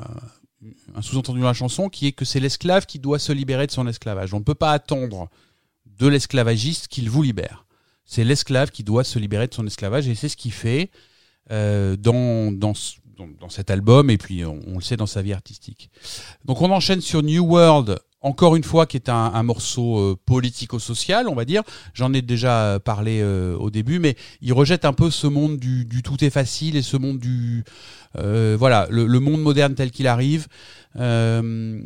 un 0.95 1.01
sous-entendu 1.01 1.39
dans 1.39 1.47
la 1.47 1.53
chanson 1.53 1.89
qui 1.89 2.07
est 2.07 2.11
que 2.11 2.25
c'est 2.25 2.39
l'esclave 2.39 2.85
qui 2.85 2.99
doit 2.99 3.19
se 3.19 3.31
libérer 3.31 3.67
de 3.67 3.71
son 3.71 3.87
esclavage. 3.87 4.33
On 4.33 4.39
ne 4.39 4.43
peut 4.43 4.55
pas 4.55 4.71
attendre 4.71 5.29
de 5.85 6.07
l'esclavagiste 6.07 6.87
qu'il 6.87 7.09
vous 7.09 7.21
libère. 7.21 7.65
C'est 8.03 8.25
l'esclave 8.25 8.71
qui 8.71 8.83
doit 8.83 9.05
se 9.05 9.19
libérer 9.19 9.47
de 9.47 9.53
son 9.53 9.65
esclavage 9.65 10.07
et 10.07 10.15
c'est 10.15 10.27
ce 10.27 10.35
qu'il 10.35 10.51
fait 10.51 10.91
euh, 11.51 11.95
dans, 11.95 12.51
dans, 12.51 12.73
dans, 13.39 13.49
cet 13.49 13.69
album 13.69 14.09
et 14.09 14.17
puis 14.17 14.45
on, 14.45 14.59
on 14.67 14.75
le 14.75 14.81
sait 14.81 14.97
dans 14.97 15.05
sa 15.05 15.21
vie 15.21 15.33
artistique. 15.33 15.89
Donc 16.45 16.61
on 16.61 16.71
enchaîne 16.71 17.01
sur 17.01 17.23
New 17.23 17.43
World, 17.45 17.99
encore 18.21 18.55
une 18.55 18.63
fois 18.63 18.85
qui 18.85 18.97
est 18.97 19.09
un, 19.09 19.31
un 19.33 19.43
morceau 19.43 19.99
euh, 19.99 20.17
politico-social, 20.25 21.27
on 21.27 21.35
va 21.35 21.45
dire. 21.45 21.63
J'en 21.93 22.13
ai 22.13 22.21
déjà 22.21 22.79
parlé 22.83 23.19
euh, 23.21 23.55
au 23.57 23.69
début, 23.69 23.99
mais 23.99 24.15
il 24.41 24.53
rejette 24.53 24.85
un 24.85 24.93
peu 24.93 25.11
ce 25.11 25.27
monde 25.27 25.57
du, 25.57 25.85
du 25.85 26.01
tout 26.01 26.23
est 26.23 26.29
facile 26.29 26.75
et 26.75 26.81
ce 26.81 26.97
monde 26.97 27.19
du 27.19 27.63
euh, 28.17 28.55
voilà 28.57 28.87
le, 28.89 29.05
le 29.07 29.19
monde 29.19 29.41
moderne 29.41 29.75
tel 29.75 29.91
qu'il 29.91 30.07
arrive. 30.07 30.47
Euh, 30.99 31.81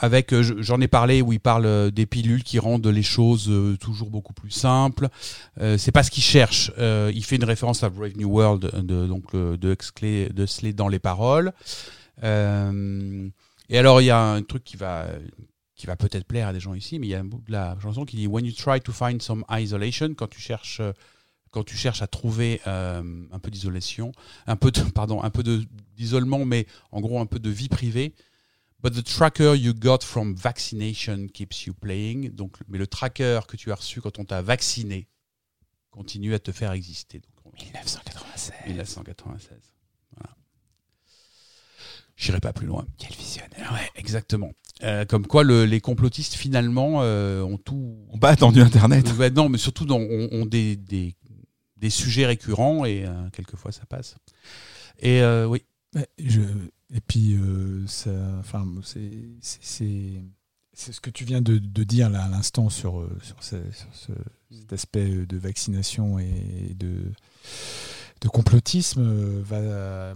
avec, 0.00 0.32
euh, 0.32 0.42
je- 0.42 0.60
j'en 0.62 0.80
ai 0.80 0.88
parlé 0.88 1.22
où 1.22 1.32
il 1.32 1.40
parle 1.40 1.66
euh, 1.66 1.90
des 1.90 2.06
pilules 2.06 2.42
qui 2.44 2.58
rendent 2.58 2.86
les 2.86 3.02
choses 3.02 3.48
euh, 3.48 3.76
toujours 3.76 4.10
beaucoup 4.10 4.32
plus 4.32 4.50
simples. 4.50 5.08
C'est 5.76 5.92
pas 5.92 6.02
ce 6.02 6.10
qu'il 6.10 6.22
cherche. 6.22 6.70
Il 6.78 7.24
fait 7.24 7.36
une 7.36 7.44
référence 7.44 7.82
à 7.82 7.90
Brave 7.90 8.16
New 8.16 8.28
World 8.30 8.70
de, 8.86 9.06
donc 9.06 9.34
de 9.34 9.72
Huxley, 9.72 10.28
de 10.30 10.46
Slade 10.46 10.76
dans 10.76 10.88
les 10.88 10.98
paroles. 10.98 11.52
Et 12.22 13.78
alors 13.78 14.00
il 14.00 14.06
y 14.06 14.10
a 14.10 14.20
un 14.20 14.42
truc 14.42 14.64
qui 14.64 14.76
va 14.76 15.06
qui 15.74 15.86
va 15.86 15.94
peut-être 15.94 16.24
plaire 16.26 16.48
à 16.48 16.52
des 16.52 16.58
gens 16.60 16.74
ici, 16.74 16.98
mais 16.98 17.06
il 17.06 17.10
y 17.10 17.14
a 17.14 17.20
un 17.20 17.24
bout 17.24 17.42
de 17.46 17.52
la 17.52 17.76
chanson 17.80 18.04
qui 18.04 18.16
dit 18.16 18.26
When 18.26 18.44
you 18.44 18.52
try 18.52 18.80
to 18.80 18.92
find 18.92 19.22
some 19.22 19.44
isolation, 19.50 20.14
quand 20.14 20.28
tu 20.28 20.40
cherches 20.40 20.80
quand 21.50 21.64
tu 21.64 21.76
cherches 21.76 22.02
à 22.02 22.06
trouver 22.06 22.60
un 22.66 23.38
peu 23.42 23.50
d'isolation, 23.50 24.12
un 24.46 24.56
peu 24.56 24.70
de, 24.70 24.80
pardon, 24.94 25.22
un 25.22 25.30
peu 25.30 25.42
d'isolement, 25.96 26.44
mais 26.44 26.66
en 26.92 27.00
gros 27.00 27.20
un 27.20 27.26
peu 27.26 27.38
de 27.38 27.50
vie 27.50 27.68
privée. 27.68 28.14
But 28.80 28.90
the 28.94 29.02
tracker 29.02 29.54
you 29.56 29.72
got 29.74 29.98
from 30.04 30.34
vaccination 30.36 31.26
keeps 31.28 31.66
you 31.66 31.74
playing. 31.74 32.30
Donc, 32.30 32.58
mais 32.68 32.78
le 32.78 32.86
tracker 32.86 33.40
que 33.48 33.56
tu 33.56 33.72
as 33.72 33.74
reçu 33.74 34.00
quand 34.00 34.18
on 34.20 34.24
t'a 34.24 34.40
vacciné 34.40 35.08
continue 35.90 36.32
à 36.34 36.38
te 36.38 36.52
faire 36.52 36.70
exister. 36.72 37.20
Donc, 37.44 37.60
1996. 37.60 38.52
1996. 38.66 39.56
Voilà. 40.16 40.36
J'irai 42.16 42.40
pas 42.40 42.52
plus 42.52 42.66
loin. 42.66 42.86
Quel 42.98 43.14
visionnaire. 43.16 43.72
Ouais, 43.72 43.90
exactement. 43.96 44.52
Euh, 44.84 45.04
comme 45.04 45.26
quoi, 45.26 45.42
le- 45.42 45.64
les 45.64 45.80
complotistes 45.80 46.34
finalement 46.34 47.02
euh, 47.02 47.42
ont 47.42 47.58
tout. 47.58 48.06
On 48.10 48.18
pas 48.18 48.30
attendu 48.30 48.60
Internet. 48.60 49.06
Non, 49.34 49.48
mais 49.48 49.58
surtout 49.58 49.86
dans- 49.86 49.98
ont, 49.98 50.28
ont 50.30 50.46
des, 50.46 50.76
des, 50.76 51.16
des 51.76 51.90
sujets 51.90 52.26
récurrents 52.26 52.84
et 52.84 53.04
euh, 53.04 53.28
quelquefois 53.30 53.72
ça 53.72 53.86
passe. 53.86 54.14
Et 55.00 55.20
oui. 55.48 55.64
Je- 56.18 56.40
et 56.94 57.00
puis, 57.00 57.34
euh, 57.36 57.86
ça, 57.86 58.10
enfin, 58.38 58.66
c'est, 58.82 59.10
ce 60.74 61.00
que 61.00 61.10
tu 61.10 61.24
viens 61.24 61.42
de, 61.42 61.58
de 61.58 61.84
dire 61.84 62.08
là 62.08 62.24
à 62.24 62.28
l'instant 62.28 62.70
sur, 62.70 63.00
euh, 63.00 63.10
sur, 63.22 63.42
ce- 63.42 63.70
sur 63.72 63.88
ce- 63.94 64.12
cet 64.56 64.72
aspect 64.72 65.10
euh, 65.10 65.26
de 65.26 65.36
vaccination 65.36 66.18
et 66.18 66.74
de, 66.78 67.12
de 68.20 68.28
complotisme 68.28 69.40
va 69.40 70.14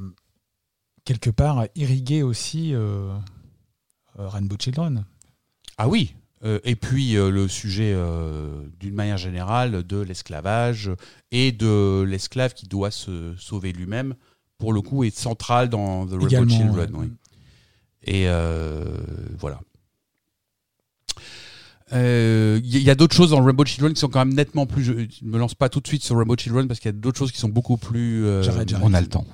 quelque 1.05 1.31
part 1.31 1.67
irriguer 1.75 2.23
aussi 2.23 2.75
euh, 2.75 3.13
Rainbow 4.15 4.57
Children. 4.59 5.05
Ah 5.79 5.89
oui. 5.89 6.15
Euh, 6.45 6.59
et 6.65 6.75
puis 6.75 7.17
euh, 7.17 7.31
le 7.31 7.47
sujet, 7.49 7.93
euh, 7.95 8.65
d'une 8.81 8.95
manière 8.95 9.19
générale, 9.19 9.85
de 9.85 9.99
l'esclavage 9.99 10.91
et 11.31 11.53
de 11.53 12.03
l'esclave 12.03 12.55
qui 12.55 12.67
doit 12.67 12.91
se 12.91 13.35
sauver 13.37 13.73
lui-même, 13.73 14.15
pour 14.63 14.73
le 14.73 14.81
coup, 14.81 15.03
est 15.03 15.13
central 15.17 15.69
dans 15.69 16.07
The 16.07 16.13
Rebel 16.13 16.49
Children. 16.49 16.95
ouais. 16.95 17.01
oui. 17.07 17.13
Et 18.05 18.29
euh, 18.29 18.85
voilà. 19.41 19.59
Euh, 21.93 22.61
Il 22.63 22.77
y, 22.79 22.81
y 22.83 22.91
a 22.91 22.95
d'autres 22.95 23.17
choses 23.17 23.31
dans 23.31 23.43
Rainbow 23.43 23.65
Children 23.65 23.93
qui 23.93 23.99
sont 23.99 24.09
quand 24.09 24.25
même 24.25 24.35
nettement 24.35 24.67
plus. 24.67 24.85
Je 24.85 24.93
ne 24.93 25.07
me 25.31 25.37
lance 25.39 25.57
pas 25.57 25.69
tout 25.69 25.81
de 25.81 25.87
suite 25.89 26.05
sur 26.05 26.17
Rainbow 26.17 26.37
Children 26.37 26.69
parce 26.69 26.79
qu'il 26.79 26.91
y 26.91 26.95
a 26.95 26.97
d'autres 26.97 27.19
choses 27.19 27.33
qui 27.33 27.39
sont 27.41 27.49
beaucoup 27.49 27.77
plus. 27.77 28.25
euh, 28.25 28.41
J'arrête, 28.45 28.69
j'arrête. 28.69 28.87
On 28.89 28.95
a 28.95 29.01
le 29.01 29.09
temps. 29.09 29.27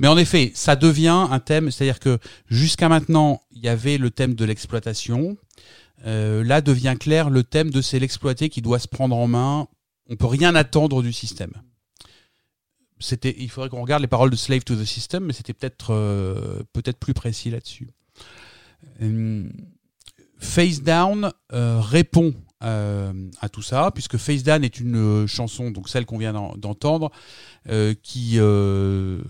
mais 0.00 0.08
en 0.08 0.18
effet, 0.18 0.50
ça 0.54 0.74
devient 0.74 1.26
un 1.30 1.38
thème, 1.38 1.70
c'est-à-dire 1.70 2.00
que 2.00 2.18
jusqu'à 2.48 2.88
maintenant, 2.88 3.40
il 3.52 3.62
y 3.62 3.68
avait 3.68 3.98
le 3.98 4.10
thème 4.10 4.34
de 4.34 4.44
l'exploitation. 4.44 5.36
Euh, 6.06 6.42
là 6.42 6.60
devient 6.60 6.96
clair 6.98 7.30
le 7.30 7.44
thème 7.44 7.70
de 7.70 7.80
c'est 7.82 8.00
l'exploité 8.00 8.48
qui 8.48 8.62
doit 8.62 8.80
se 8.80 8.88
prendre 8.88 9.16
en 9.16 9.28
main. 9.28 9.68
On 10.10 10.16
peut 10.16 10.26
rien 10.26 10.54
attendre 10.56 11.02
du 11.02 11.12
système. 11.12 11.52
C'était, 13.00 13.34
il 13.38 13.48
faudrait 13.50 13.68
qu'on 13.70 13.80
regarde 13.82 14.02
les 14.02 14.08
paroles 14.08 14.30
de 14.30 14.36
Slave 14.36 14.64
to 14.64 14.74
the 14.74 14.84
System, 14.84 15.24
mais 15.24 15.32
c'était 15.32 15.52
peut-être 15.54 15.92
euh, 15.92 16.62
peut-être 16.72 16.98
plus 16.98 17.14
précis 17.14 17.50
là-dessus. 17.50 17.88
Hum, 19.00 19.50
Face 20.38 20.82
Down 20.82 21.32
euh, 21.52 21.80
répond 21.80 22.32
euh, 22.62 23.12
à 23.40 23.48
tout 23.48 23.62
ça, 23.62 23.90
puisque 23.92 24.16
Face 24.18 24.42
Down 24.44 24.62
est 24.64 24.78
une 24.78 24.96
euh, 24.96 25.26
chanson, 25.26 25.70
donc 25.70 25.88
celle 25.88 26.06
qu'on 26.06 26.18
vient 26.18 26.32
d'en- 26.32 26.54
d'entendre, 26.56 27.10
euh, 27.68 27.94
qui 28.02 28.34
euh, 28.36 29.20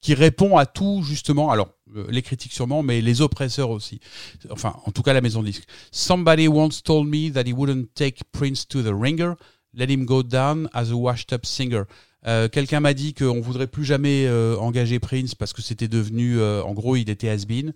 qui 0.00 0.14
répond 0.14 0.56
à 0.56 0.66
tout 0.66 1.02
justement. 1.02 1.50
Alors 1.50 1.70
euh, 1.96 2.06
les 2.10 2.22
critiques 2.22 2.52
sûrement, 2.52 2.82
mais 2.82 3.00
les 3.00 3.22
oppresseurs 3.22 3.70
aussi. 3.70 3.98
Enfin, 4.50 4.76
en 4.84 4.92
tout 4.92 5.02
cas 5.02 5.12
la 5.14 5.20
maison 5.20 5.42
de 5.42 5.46
disque. 5.46 5.64
Somebody 5.90 6.46
once 6.46 6.82
told 6.82 7.08
me 7.08 7.30
that 7.32 7.42
he 7.48 7.52
wouldn't 7.52 7.86
take 7.94 8.22
Prince 8.32 8.66
to 8.68 8.82
the 8.82 8.92
ringer. 8.92 9.34
Let 9.76 9.90
him 9.90 10.04
go 10.04 10.22
down 10.22 10.68
as 10.72 10.90
a 10.92 10.96
washed-up 10.96 11.44
singer. 11.44 11.86
Euh, 12.26 12.48
Quelqu'un 12.48 12.80
m'a 12.80 12.94
dit 12.94 13.12
qu'on 13.14 13.40
voudrait 13.40 13.66
plus 13.66 13.84
jamais 13.84 14.26
euh, 14.26 14.56
engager 14.58 14.98
Prince 14.98 15.34
parce 15.34 15.52
que 15.52 15.62
c'était 15.62 15.88
devenu, 15.88 16.38
euh, 16.38 16.62
en 16.62 16.72
gros, 16.72 16.96
il 16.96 17.10
était 17.10 17.28
has-been. 17.28 17.72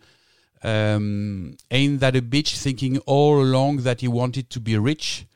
Um, 0.64 1.52
ain't 1.70 1.98
that 1.98 2.16
a 2.16 2.20
bitch 2.20 2.54
thinking 2.56 2.98
all 3.06 3.40
along 3.40 3.82
that 3.82 3.96
he 4.02 4.08
wanted 4.08 4.48
to 4.48 4.60
be 4.60 4.76
rich? 4.76 5.26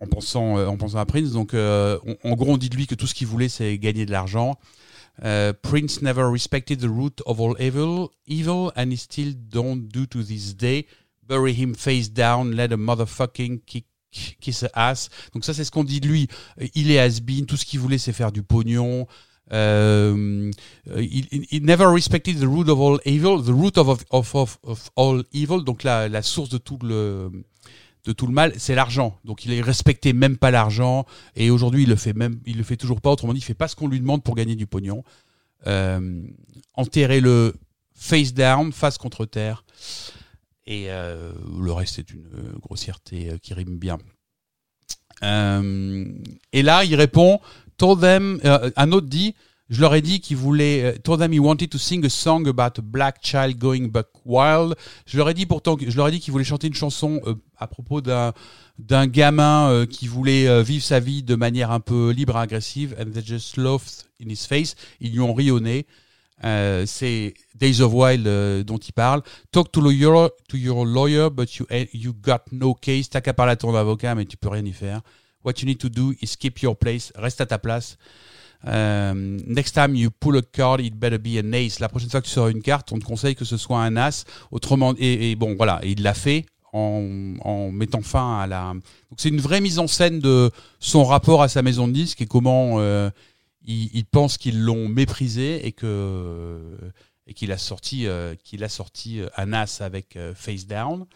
En 0.00 0.06
pensant, 0.06 0.56
euh, 0.58 0.66
en 0.66 0.76
pensant 0.76 0.98
à 0.98 1.06
Prince. 1.06 1.32
Donc, 1.32 1.54
euh, 1.54 1.98
on- 2.06 2.30
en 2.30 2.34
gros, 2.36 2.52
on 2.52 2.56
dit 2.56 2.68
de 2.68 2.76
lui 2.76 2.86
que 2.86 2.94
tout 2.94 3.06
ce 3.06 3.14
qu'il 3.14 3.26
voulait, 3.26 3.48
c'est 3.48 3.78
gagner 3.78 4.06
de 4.06 4.10
l'argent. 4.12 4.58
Euh, 5.24 5.52
Prince 5.52 6.02
never 6.02 6.24
respected 6.24 6.80
the 6.80 6.88
root 6.88 7.22
of 7.26 7.40
all 7.40 7.54
evil, 7.60 8.08
evil, 8.26 8.70
and 8.76 8.90
he 8.90 8.96
still 8.96 9.32
don't 9.34 9.86
do 9.92 10.06
to 10.06 10.22
this 10.22 10.56
day. 10.56 10.86
Bury 11.28 11.52
him 11.54 11.74
face 11.74 12.10
down, 12.10 12.54
let 12.54 12.72
a 12.72 12.76
motherfucking 12.76 13.60
kick, 13.66 13.86
kiss 14.40 14.62
a 14.64 14.70
ass. 14.74 15.08
Donc 15.32 15.44
ça, 15.44 15.52
c'est 15.54 15.64
ce 15.64 15.70
qu'on 15.70 15.84
dit 15.84 16.00
de 16.00 16.08
lui. 16.08 16.28
Euh, 16.60 16.66
Il 16.74 16.90
est 16.90 16.98
has-been, 16.98 17.46
tout 17.46 17.56
ce 17.56 17.64
qu'il 17.64 17.80
voulait, 17.80 17.98
c'est 17.98 18.12
faire 18.12 18.32
du 18.32 18.42
pognon. 18.42 19.06
Euh, 19.52 20.50
il, 20.96 21.26
il- 21.30 21.46
il 21.50 21.62
never 21.64 21.84
respected 21.86 22.38
the 22.40 22.44
root 22.44 22.68
of 22.70 22.80
all 22.80 22.98
evil, 23.04 23.42
the 23.44 23.50
root 23.50 23.76
of, 23.76 24.02
of, 24.10 24.34
of, 24.34 24.58
of 24.62 24.90
all 24.96 25.22
evil, 25.34 25.62
donc 25.64 25.82
la, 25.82 26.22
source 26.22 26.48
de 26.48 26.58
tout 26.58 26.78
le 26.82 27.30
de 28.06 28.12
tout 28.12 28.26
le 28.26 28.32
mal, 28.34 28.52
c'est 28.58 28.74
l'argent. 28.74 29.18
Donc 29.24 29.44
il 29.46 29.62
respecté 29.62 30.12
même 30.12 30.36
pas 30.36 30.50
l'argent 30.50 31.06
et 31.36 31.50
aujourd'hui 31.50 31.84
il 31.84 31.88
le 31.88 31.96
fait 31.96 32.12
même, 32.12 32.38
il 32.46 32.56
le 32.58 32.62
fait 32.62 32.76
toujours 32.76 33.00
pas. 33.00 33.10
Autrement 33.10 33.32
dit, 33.32 33.38
il 33.40 33.44
fait 33.44 33.54
pas 33.54 33.66
ce 33.68 33.76
qu'on 33.76 33.88
lui 33.88 33.98
demande 34.00 34.22
pour 34.22 34.34
gagner 34.34 34.56
du 34.56 34.66
pognon. 34.66 35.04
Euh, 35.66 36.22
enterrez-le 36.74 37.54
face 37.94 38.34
down, 38.34 38.72
face 38.72 38.98
contre 38.98 39.24
terre. 39.24 39.64
Et 40.66 40.86
euh, 40.88 41.32
le 41.60 41.72
reste 41.72 41.98
est 41.98 42.10
une 42.10 42.26
euh, 42.34 42.52
grossièreté 42.60 43.30
euh, 43.30 43.38
qui 43.38 43.52
rime 43.52 43.78
bien. 43.78 43.98
Euh, 45.22 46.04
et 46.52 46.62
là, 46.62 46.84
il 46.84 46.94
répond, 46.94 47.40
told 47.76 48.00
them, 48.00 48.40
euh, 48.44 48.70
un 48.76 48.92
autre 48.92 49.06
dit, 49.06 49.34
je 49.70 49.80
leur 49.80 49.94
ai 49.94 50.02
dit 50.02 50.20
qu'il 50.20 50.36
voulait, 50.36 50.82
euh, 50.82 50.98
told 50.98 51.20
them 51.20 51.32
he 51.32 51.38
wanted 51.38 51.68
to 51.68 51.78
sing 51.78 52.04
a 52.04 52.08
song 52.08 52.48
about 52.48 52.78
a 52.78 52.82
black 52.82 53.18
child 53.22 53.58
going 53.58 53.88
buck 53.88 54.08
wild. 54.24 54.74
Je 55.06 55.18
leur 55.18 55.28
ai 55.28 55.34
dit 55.34 55.46
pourtant, 55.46 55.76
je 55.78 55.96
leur 55.96 56.08
ai 56.08 56.10
dit 56.12 56.20
qu'il 56.20 56.32
voulait 56.32 56.44
chanter 56.44 56.66
une 56.66 56.74
chanson 56.74 57.20
à 57.58 57.66
propos 57.66 58.00
d'un 58.00 58.32
d'un 58.80 59.06
gamin 59.06 59.86
qui 59.86 60.08
voulait 60.08 60.62
vivre 60.64 60.82
sa 60.82 60.98
vie 60.98 61.22
de 61.22 61.36
manière 61.36 61.70
un 61.70 61.78
peu 61.78 62.10
libre 62.10 62.36
et 62.36 62.40
agressive, 62.40 62.96
and 62.98 63.12
they 63.12 63.24
just 63.24 63.56
laughed 63.56 64.04
in 64.20 64.28
his 64.28 64.46
face. 64.48 64.74
Ils 65.00 65.12
lui 65.12 65.20
ont 65.20 65.32
ri 65.32 65.52
au 65.52 65.60
nez. 65.60 65.86
Euh, 66.42 66.84
c'est 66.86 67.34
Days 67.54 67.80
of 67.80 67.92
Wild 67.94 68.26
euh, 68.26 68.64
dont 68.64 68.78
il 68.78 68.92
parle. 68.92 69.22
Talk 69.52 69.70
to, 69.70 69.80
lawyer, 69.80 70.28
to 70.48 70.56
your 70.56 70.84
lawyer, 70.84 71.28
but 71.30 71.54
you, 71.56 71.66
you 71.92 72.12
got 72.12 72.40
no 72.50 72.74
case. 72.74 73.08
T'as 73.08 73.20
qu'à 73.20 73.32
parler 73.32 73.52
à 73.52 73.56
ton 73.56 73.74
avocat, 73.74 74.14
mais 74.14 74.24
tu 74.24 74.36
peux 74.36 74.48
rien 74.48 74.64
y 74.64 74.72
faire. 74.72 75.00
What 75.44 75.54
you 75.60 75.66
need 75.66 75.78
to 75.78 75.88
do 75.88 76.12
is 76.20 76.36
keep 76.38 76.60
your 76.60 76.76
place. 76.76 77.12
Reste 77.14 77.40
à 77.40 77.46
ta 77.46 77.58
place. 77.58 77.96
Euh, 78.66 79.12
next 79.46 79.72
time 79.74 79.94
you 79.94 80.10
pull 80.10 80.36
a 80.38 80.42
card, 80.42 80.80
it 80.80 80.94
better 80.94 81.18
be 81.18 81.38
an 81.38 81.52
ace. 81.52 81.80
La 81.80 81.88
prochaine 81.88 82.10
fois 82.10 82.20
que 82.20 82.26
tu 82.26 82.32
sors 82.32 82.48
une 82.48 82.62
carte, 82.62 82.92
on 82.92 82.98
te 82.98 83.04
conseille 83.04 83.34
que 83.36 83.44
ce 83.44 83.56
soit 83.56 83.78
un 83.78 83.96
as. 83.96 84.24
Autrement, 84.50 84.94
et, 84.98 85.30
et 85.30 85.36
bon, 85.36 85.54
voilà, 85.54 85.80
et 85.82 85.90
il 85.90 86.02
l'a 86.02 86.14
fait 86.14 86.46
en, 86.72 87.36
en 87.42 87.70
mettant 87.70 88.02
fin 88.02 88.38
à 88.40 88.46
la. 88.46 88.72
Donc 88.72 89.18
c'est 89.18 89.28
une 89.28 89.40
vraie 89.40 89.60
mise 89.60 89.78
en 89.78 89.86
scène 89.86 90.18
de 90.18 90.50
son 90.80 91.04
rapport 91.04 91.42
à 91.42 91.48
sa 91.48 91.62
maison 91.62 91.86
de 91.86 91.92
disques 91.92 92.22
et 92.22 92.26
comment 92.26 92.80
euh, 93.66 93.70
il, 93.72 93.90
il 93.94 94.04
pense 94.04 94.38
qu'ils 94.38 94.60
l'ont 94.62 94.88
méprisé 94.88 95.66
et 95.66 95.72
que 95.72 96.60
et 97.26 97.32
qu'il 97.32 97.52
a 97.52 97.58
sorti 97.58 98.06
euh, 98.06 98.34
qu'il 98.44 98.62
a 98.64 98.68
sorti 98.68 99.20
euh, 99.20 99.28
un 99.38 99.52
as 99.54 99.80
avec 99.80 100.16
euh, 100.16 100.34
Face 100.34 100.66
Down. 100.66 101.06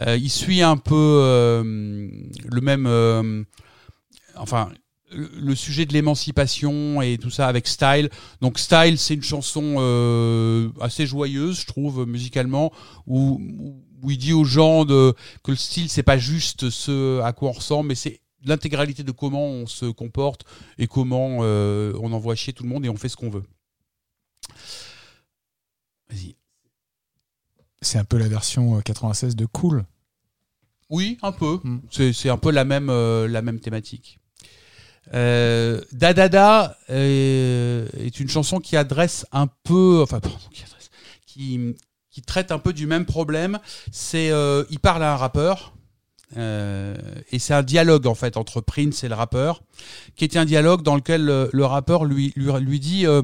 Euh, 0.00 0.16
il 0.16 0.30
suit 0.30 0.62
un 0.62 0.76
peu 0.76 0.94
euh, 0.94 1.62
le 1.64 2.60
même. 2.60 3.44
enfin, 4.36 4.70
le 5.12 5.56
sujet 5.56 5.86
de 5.86 5.92
l'émancipation 5.92 7.02
et 7.02 7.18
tout 7.18 7.30
ça 7.30 7.48
avec 7.48 7.66
Style. 7.66 8.10
Donc 8.40 8.60
Style, 8.60 8.96
c'est 8.96 9.14
une 9.14 9.24
chanson 9.24 9.74
assez 10.80 11.04
joyeuse, 11.04 11.62
je 11.62 11.66
trouve, 11.66 12.06
musicalement, 12.06 12.72
où- 13.08 13.40
où 14.02 14.10
il 14.10 14.18
dit 14.18 14.32
aux 14.32 14.44
gens 14.44 14.84
de, 14.84 15.12
que 15.42 15.50
le 15.50 15.56
style, 15.56 15.88
c'est 15.90 16.04
pas 16.04 16.16
juste 16.16 16.70
ce 16.70 17.20
à 17.22 17.32
quoi 17.32 17.48
on 17.50 17.52
ressemble, 17.52 17.88
mais 17.88 17.94
c'est 17.96 18.20
l'intégralité 18.44 19.02
de 19.02 19.12
comment 19.12 19.46
on 19.46 19.66
se 19.66 19.86
comporte 19.86 20.44
et 20.78 20.86
comment 20.86 21.38
euh, 21.40 21.92
on 22.00 22.12
envoie 22.12 22.34
chier 22.34 22.52
tout 22.52 22.62
le 22.62 22.68
monde 22.68 22.84
et 22.84 22.88
on 22.88 22.96
fait 22.96 23.08
ce 23.08 23.16
qu'on 23.16 23.30
veut. 23.30 23.44
Vas-y. 26.10 26.36
C'est 27.82 27.98
un 27.98 28.04
peu 28.04 28.18
la 28.18 28.28
version 28.28 28.76
euh, 28.78 28.80
96 28.80 29.36
de 29.36 29.46
Cool. 29.46 29.84
Oui, 30.90 31.18
un 31.22 31.32
peu. 31.32 31.60
Mm. 31.62 31.80
C'est, 31.90 32.28
un 32.28 32.36
peu 32.36 32.50
la 32.50 32.64
même, 32.64 32.90
euh, 32.90 33.28
la 33.28 33.42
même 33.42 33.60
thématique. 33.60 34.18
Euh, 35.14 35.80
Dadada 35.92 36.76
euh, 36.90 37.88
est 37.96 38.20
une 38.20 38.28
chanson 38.28 38.58
qui 38.58 38.76
adresse 38.76 39.24
un 39.32 39.46
peu, 39.46 40.00
enfin, 40.02 40.20
pardon, 40.20 40.36
qui, 40.50 40.62
adresse- 40.62 40.90
qui, 41.26 41.74
qui 42.10 42.22
traite 42.22 42.52
un 42.52 42.58
peu 42.58 42.72
du 42.72 42.86
même 42.86 43.06
problème. 43.06 43.58
C'est, 43.92 44.30
euh, 44.30 44.64
il 44.70 44.78
parle 44.80 45.02
à 45.02 45.12
un 45.12 45.16
rappeur. 45.16 45.74
Euh, 46.36 46.96
et 47.32 47.38
c'est 47.38 47.54
un 47.54 47.62
dialogue 47.62 48.06
en 48.06 48.14
fait 48.14 48.36
entre 48.36 48.60
Prince 48.60 49.04
et 49.04 49.08
le 49.08 49.14
rappeur, 49.14 49.62
qui 50.16 50.24
était 50.24 50.38
un 50.38 50.44
dialogue 50.44 50.82
dans 50.82 50.96
lequel 50.96 51.24
le, 51.24 51.50
le 51.52 51.64
rappeur 51.64 52.04
lui, 52.04 52.32
lui, 52.36 52.52
lui 52.60 52.80
dit 52.80 53.06
euh, 53.06 53.22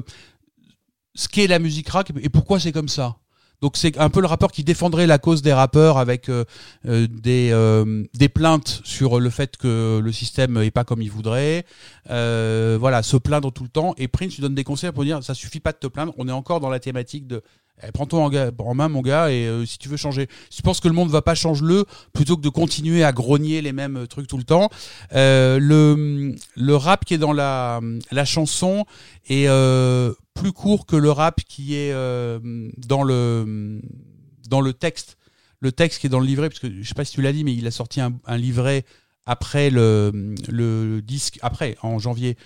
ce 1.15 1.27
qu'est 1.27 1.47
la 1.47 1.59
musique 1.59 1.89
rap 1.89 2.11
et 2.21 2.29
pourquoi 2.29 2.59
c'est 2.59 2.71
comme 2.71 2.89
ça? 2.89 3.17
Donc 3.59 3.75
c'est 3.75 3.97
un 3.97 4.11
peu 4.11 4.21
le 4.21 4.27
rappeur 4.27 4.51
qui 4.51 4.63
défendrait 4.63 5.07
la 5.07 5.17
cause 5.17 5.41
des 5.41 5.51
rappeurs 5.51 5.97
avec 5.97 6.29
euh, 6.29 6.45
euh, 6.85 7.07
des, 7.09 7.49
euh, 7.51 8.03
des 8.13 8.29
plaintes 8.29 8.81
sur 8.83 9.19
le 9.19 9.29
fait 9.31 9.57
que 9.57 9.99
le 10.03 10.11
système 10.11 10.57
est 10.57 10.69
pas 10.69 10.83
comme 10.83 11.01
il 11.01 11.09
voudrait. 11.09 11.65
Euh, 12.11 12.77
voilà, 12.79 13.01
se 13.01 13.17
plaindre 13.17 13.51
tout 13.51 13.63
le 13.63 13.69
temps. 13.69 13.95
Et 13.97 14.07
Prince 14.07 14.35
lui 14.35 14.43
donne 14.43 14.53
des 14.53 14.63
conseils 14.63 14.91
pour 14.91 15.03
dire 15.03 15.23
ça 15.23 15.33
suffit 15.33 15.59
pas 15.59 15.71
de 15.71 15.79
te 15.79 15.87
plaindre. 15.87 16.13
On 16.19 16.27
est 16.27 16.31
encore 16.31 16.59
dans 16.59 16.69
la 16.69 16.79
thématique 16.79 17.25
de 17.25 17.41
eh, 17.83 17.91
prends-toi 17.91 18.21
en, 18.21 18.65
en 18.65 18.73
main 18.75 18.89
mon 18.89 19.01
gars 19.01 19.31
et 19.31 19.45
euh, 19.47 19.65
si 19.65 19.77
tu 19.77 19.89
veux 19.89 19.97
changer, 19.97 20.27
si 20.49 20.57
tu 20.57 20.63
penses 20.63 20.79
que 20.79 20.87
le 20.87 20.93
monde 20.93 21.09
va 21.09 21.21
pas 21.21 21.35
change-le 21.35 21.85
plutôt 22.13 22.35
que 22.35 22.41
de 22.41 22.49
continuer 22.49 23.03
à 23.03 23.11
grogner 23.11 23.61
les 23.61 23.73
mêmes 23.73 24.07
trucs 24.07 24.27
tout 24.27 24.37
le 24.37 24.43
temps. 24.43 24.69
Euh, 25.13 25.59
le 25.59 26.35
le 26.55 26.75
rap 26.75 27.05
qui 27.05 27.13
est 27.13 27.19
dans 27.19 27.33
la 27.33 27.79
la 28.11 28.25
chanson 28.25 28.85
est 29.29 29.47
euh, 29.47 30.13
plus 30.33 30.53
court 30.53 30.85
que 30.85 30.95
le 30.95 31.11
rap 31.11 31.41
qui 31.47 31.75
est 31.75 31.91
euh, 31.91 32.39
dans 32.77 33.03
le 33.03 33.81
dans 34.49 34.61
le 34.61 34.73
texte. 34.73 35.17
Le 35.59 35.71
texte 35.71 36.01
qui 36.01 36.05
est 36.05 36.09
dans 36.11 36.19
le 36.19 36.27
livret, 36.27 36.49
parce 36.49 36.59
que 36.59 36.67
je 36.69 36.87
sais 36.87 36.93
pas 36.93 37.03
si 37.03 37.13
tu 37.13 37.23
l'as 37.23 37.33
dit, 37.33 37.43
mais 37.43 37.51
il 37.51 37.65
a 37.65 37.71
sorti 37.71 37.99
un, 37.99 38.13
un 38.27 38.37
livret 38.37 38.85
après 39.25 39.71
le, 39.71 40.35
le 40.47 41.01
disque, 41.01 41.39
après, 41.41 41.75
en 41.81 41.97
janvier 41.97 42.37
euh, 42.37 42.43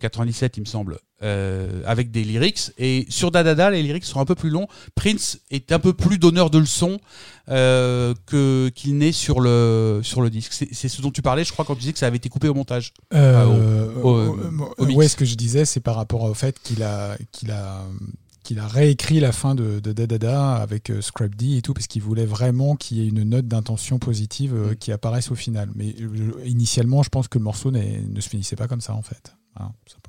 97, 0.00 0.56
il 0.56 0.60
me 0.60 0.64
semble, 0.66 0.98
euh, 1.22 1.82
avec 1.86 2.10
des 2.10 2.24
lyrics. 2.24 2.70
Et 2.78 3.06
sur 3.10 3.30
Dadada, 3.30 3.70
les 3.70 3.82
lyrics 3.82 4.04
sont 4.04 4.20
un 4.20 4.24
peu 4.24 4.34
plus 4.34 4.50
longs. 4.50 4.66
Prince 4.94 5.38
est 5.50 5.72
un 5.72 5.78
peu 5.78 5.92
plus 5.92 6.18
donneur 6.18 6.48
de 6.50 6.58
leçons 6.58 6.98
euh, 7.50 8.14
que 8.26 8.70
qu'il 8.74 8.96
n'est 8.96 9.12
sur 9.12 9.40
le 9.40 10.00
sur 10.02 10.22
le 10.22 10.30
disque. 10.30 10.52
C'est 10.72 10.88
ce 10.88 11.02
dont 11.02 11.10
tu 11.10 11.22
parlais, 11.22 11.44
je 11.44 11.52
crois, 11.52 11.64
quand 11.64 11.74
tu 11.74 11.80
disais 11.80 11.92
que 11.92 11.98
ça 11.98 12.06
avait 12.06 12.16
été 12.16 12.28
coupé 12.28 12.48
au 12.48 12.54
montage. 12.54 12.92
Euh, 13.12 13.92
au- 14.02 14.08
au- 14.08 14.16
euh, 14.38 14.50
au 14.78 14.86
mix. 14.86 14.96
ouais, 14.96 15.08
ce 15.08 15.16
que 15.16 15.24
je 15.24 15.34
disais, 15.34 15.64
c'est 15.64 15.80
par 15.80 15.96
rapport 15.96 16.22
au 16.22 16.34
fait 16.34 16.58
qu'il 16.62 16.82
a, 16.82 17.16
qu'il 17.32 17.50
a, 17.50 17.82
qu'il 18.42 18.58
a 18.58 18.66
réécrit 18.66 19.20
la 19.20 19.32
fin 19.32 19.54
de, 19.54 19.80
de 19.80 19.92
Dadada 19.92 20.54
avec 20.56 20.90
euh, 20.90 21.00
Scrap 21.02 21.34
D 21.34 21.56
et 21.58 21.62
tout, 21.62 21.74
parce 21.74 21.86
qu'il 21.86 22.02
voulait 22.02 22.26
vraiment 22.26 22.76
qu'il 22.76 22.98
y 22.98 23.02
ait 23.04 23.08
une 23.08 23.22
note 23.24 23.46
d'intention 23.48 23.98
positive 23.98 24.54
euh, 24.54 24.72
Mm. 24.72 24.76
qui 24.76 24.92
apparaisse 24.92 25.30
au 25.30 25.34
final. 25.34 25.70
Mais 25.74 25.94
euh, 26.00 26.32
initialement, 26.46 27.02
je 27.02 27.08
pense 27.10 27.28
que 27.28 27.38
le 27.38 27.44
morceau 27.44 27.70
ne 27.70 28.20
se 28.20 28.28
finissait 28.28 28.56
pas 28.56 28.68
comme 28.68 28.80
ça, 28.80 28.94
en 28.94 29.02
fait. 29.02 29.34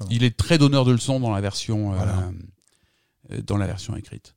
Il 0.09 0.23
est 0.23 0.35
très 0.35 0.57
donneur 0.57 0.85
de 0.85 0.91
leçons 0.91 1.19
dans 1.19 1.31
la 1.33 1.41
version, 1.41 1.93
euh, 1.93 1.97
Voilà. 1.97 2.31
euh, 3.31 3.41
dans 3.45 3.57
la 3.57 3.67
version 3.67 3.95
écrite. 3.95 4.35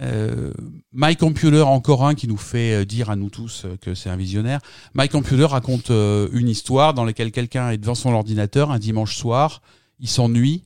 Euh, 0.00 0.52
My 0.92 1.16
Computer, 1.16 1.62
encore 1.62 2.06
un 2.06 2.14
qui 2.14 2.26
nous 2.26 2.38
fait 2.38 2.72
euh, 2.82 2.84
dire 2.84 3.10
à 3.10 3.16
nous 3.16 3.28
tous 3.28 3.66
que 3.82 3.94
c'est 3.94 4.08
un 4.08 4.16
visionnaire. 4.16 4.60
My 4.94 5.08
Computer 5.08 5.44
raconte 5.44 5.90
euh, 5.90 6.28
une 6.32 6.48
histoire 6.48 6.94
dans 6.94 7.04
laquelle 7.04 7.30
quelqu'un 7.30 7.70
est 7.70 7.78
devant 7.78 7.94
son 7.94 8.12
ordinateur 8.12 8.70
un 8.70 8.78
dimanche 8.78 9.16
soir, 9.16 9.60
il 10.00 10.08
s'ennuie 10.08 10.64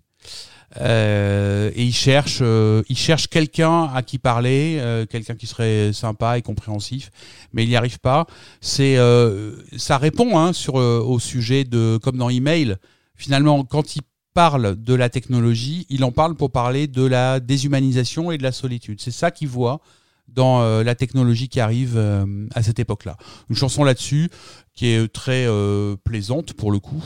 euh, 0.79 1.71
et 1.75 1.85
il 1.85 1.93
cherche, 1.95 2.41
il 2.41 2.97
cherche 2.97 3.29
quelqu'un 3.29 3.85
à 3.85 4.03
qui 4.03 4.19
parler, 4.19 4.81
quelqu'un 5.11 5.35
qui 5.35 5.47
serait 5.47 5.93
sympa 5.93 6.39
et 6.39 6.43
compréhensif, 6.43 7.11
mais 7.53 7.65
il 7.65 7.69
n'y 7.69 7.77
arrive 7.77 7.99
pas. 7.99 8.27
C'est, 8.61 8.97
euh, 8.99 9.57
ça 9.77 9.97
répond 9.99 10.39
hein, 10.39 10.53
sur 10.53 10.79
euh, 10.79 11.01
au 11.01 11.19
sujet 11.19 11.65
de 11.65 11.99
comme 12.03 12.19
dans 12.19 12.29
email. 12.29 12.77
Finalement, 13.17 13.65
quand 13.65 13.97
il 13.97 14.03
parle 14.35 14.77
de 14.77 14.95
la 14.95 15.09
technologie, 15.09 15.87
il 15.89 16.05
en 16.05 16.13
parle 16.13 16.35
pour 16.35 16.53
parler 16.53 16.87
de 16.87 17.03
la 17.03 17.41
déshumanisation 17.41 18.31
et 18.31 18.37
de 18.39 18.43
la 18.43 18.53
solitude. 18.53 19.01
C'est 19.01 19.11
ça 19.11 19.31
qu'il 19.31 19.49
voit 19.49 19.81
dans 20.29 20.61
euh, 20.61 20.83
la 20.83 20.95
technologie 20.95 21.49
qui 21.49 21.59
arrive 21.59 21.97
euh, 21.97 22.47
à 22.55 22.63
cette 22.63 22.79
époque-là. 22.79 23.17
Une 23.49 23.57
chanson 23.57 23.85
là-dessus 23.85 24.29
qui 24.75 24.89
est 24.89 25.09
très 25.11 25.47
euh, 25.47 25.97
plaisante 25.97 26.53
pour 26.53 26.71
le 26.71 26.79
coup 26.79 27.03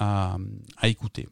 à, 0.00 0.36
écouter. 0.82 1.28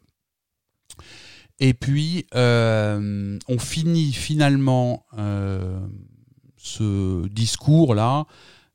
Et 1.58 1.74
puis, 1.74 2.26
on 2.32 3.58
finit 3.58 4.12
finalement 4.12 5.06
ce 6.56 7.26
discours-là, 7.28 8.26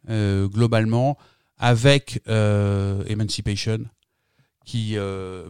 globalement, 0.07 1.17
avec 1.57 2.21
Emancipation, 2.27 3.85
qui, 4.65 4.97
euh, 4.97 5.49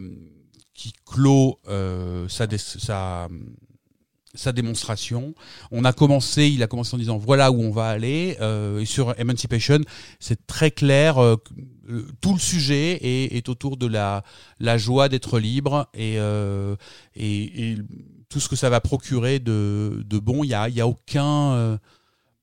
qui 0.74 0.94
clôt 1.06 1.60
euh, 1.68 2.28
sa, 2.30 2.48
sa, 2.58 3.28
sa 4.34 4.52
démonstration. 4.52 5.36
On 5.72 5.84
a 5.84 5.94
commencé, 5.94 6.48
il 6.48 6.64
a 6.64 6.68
commencé 6.68 6.96
en 6.96 6.98
disant 6.98 7.18
voilà 7.18 7.52
où 7.52 7.62
on 7.62 7.72
va 7.72 7.88
aller. 7.90 8.38
euh, 8.42 8.80
et 8.80 8.86
sur 8.86 9.14
Emancipation, 9.20 9.80
c'est 10.20 10.48
très 10.48 10.72
clair. 10.72 11.18
euh, 11.18 11.36
euh, 11.90 12.08
tout 12.22 12.34
le 12.34 12.40
sujet 12.40 13.00
est, 13.02 13.36
est 13.36 13.50
autour 13.50 13.76
de 13.76 13.86
la, 13.88 14.24
la 14.60 14.78
joie 14.78 15.10
d'être 15.10 15.40
libre 15.40 15.90
et, 15.94 16.20
euh, 16.20 16.76
et, 17.16 17.72
et 17.72 17.78
tout 18.30 18.40
ce 18.40 18.48
que 18.48 18.56
ça 18.56 18.70
va 18.70 18.80
procurer 18.80 19.40
de, 19.40 20.04
de 20.06 20.20
bon. 20.20 20.46
Il 20.46 20.48
y 20.48 20.54
a, 20.54 20.70
y 20.70 20.80
a 20.80 20.88
aucun, 20.88 21.78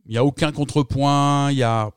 y 0.06 0.18
a 0.18 0.24
aucun 0.24 0.52
contrepoint. 0.52 1.50
Il 1.50 1.56
y 1.56 1.62
a, 1.62 1.90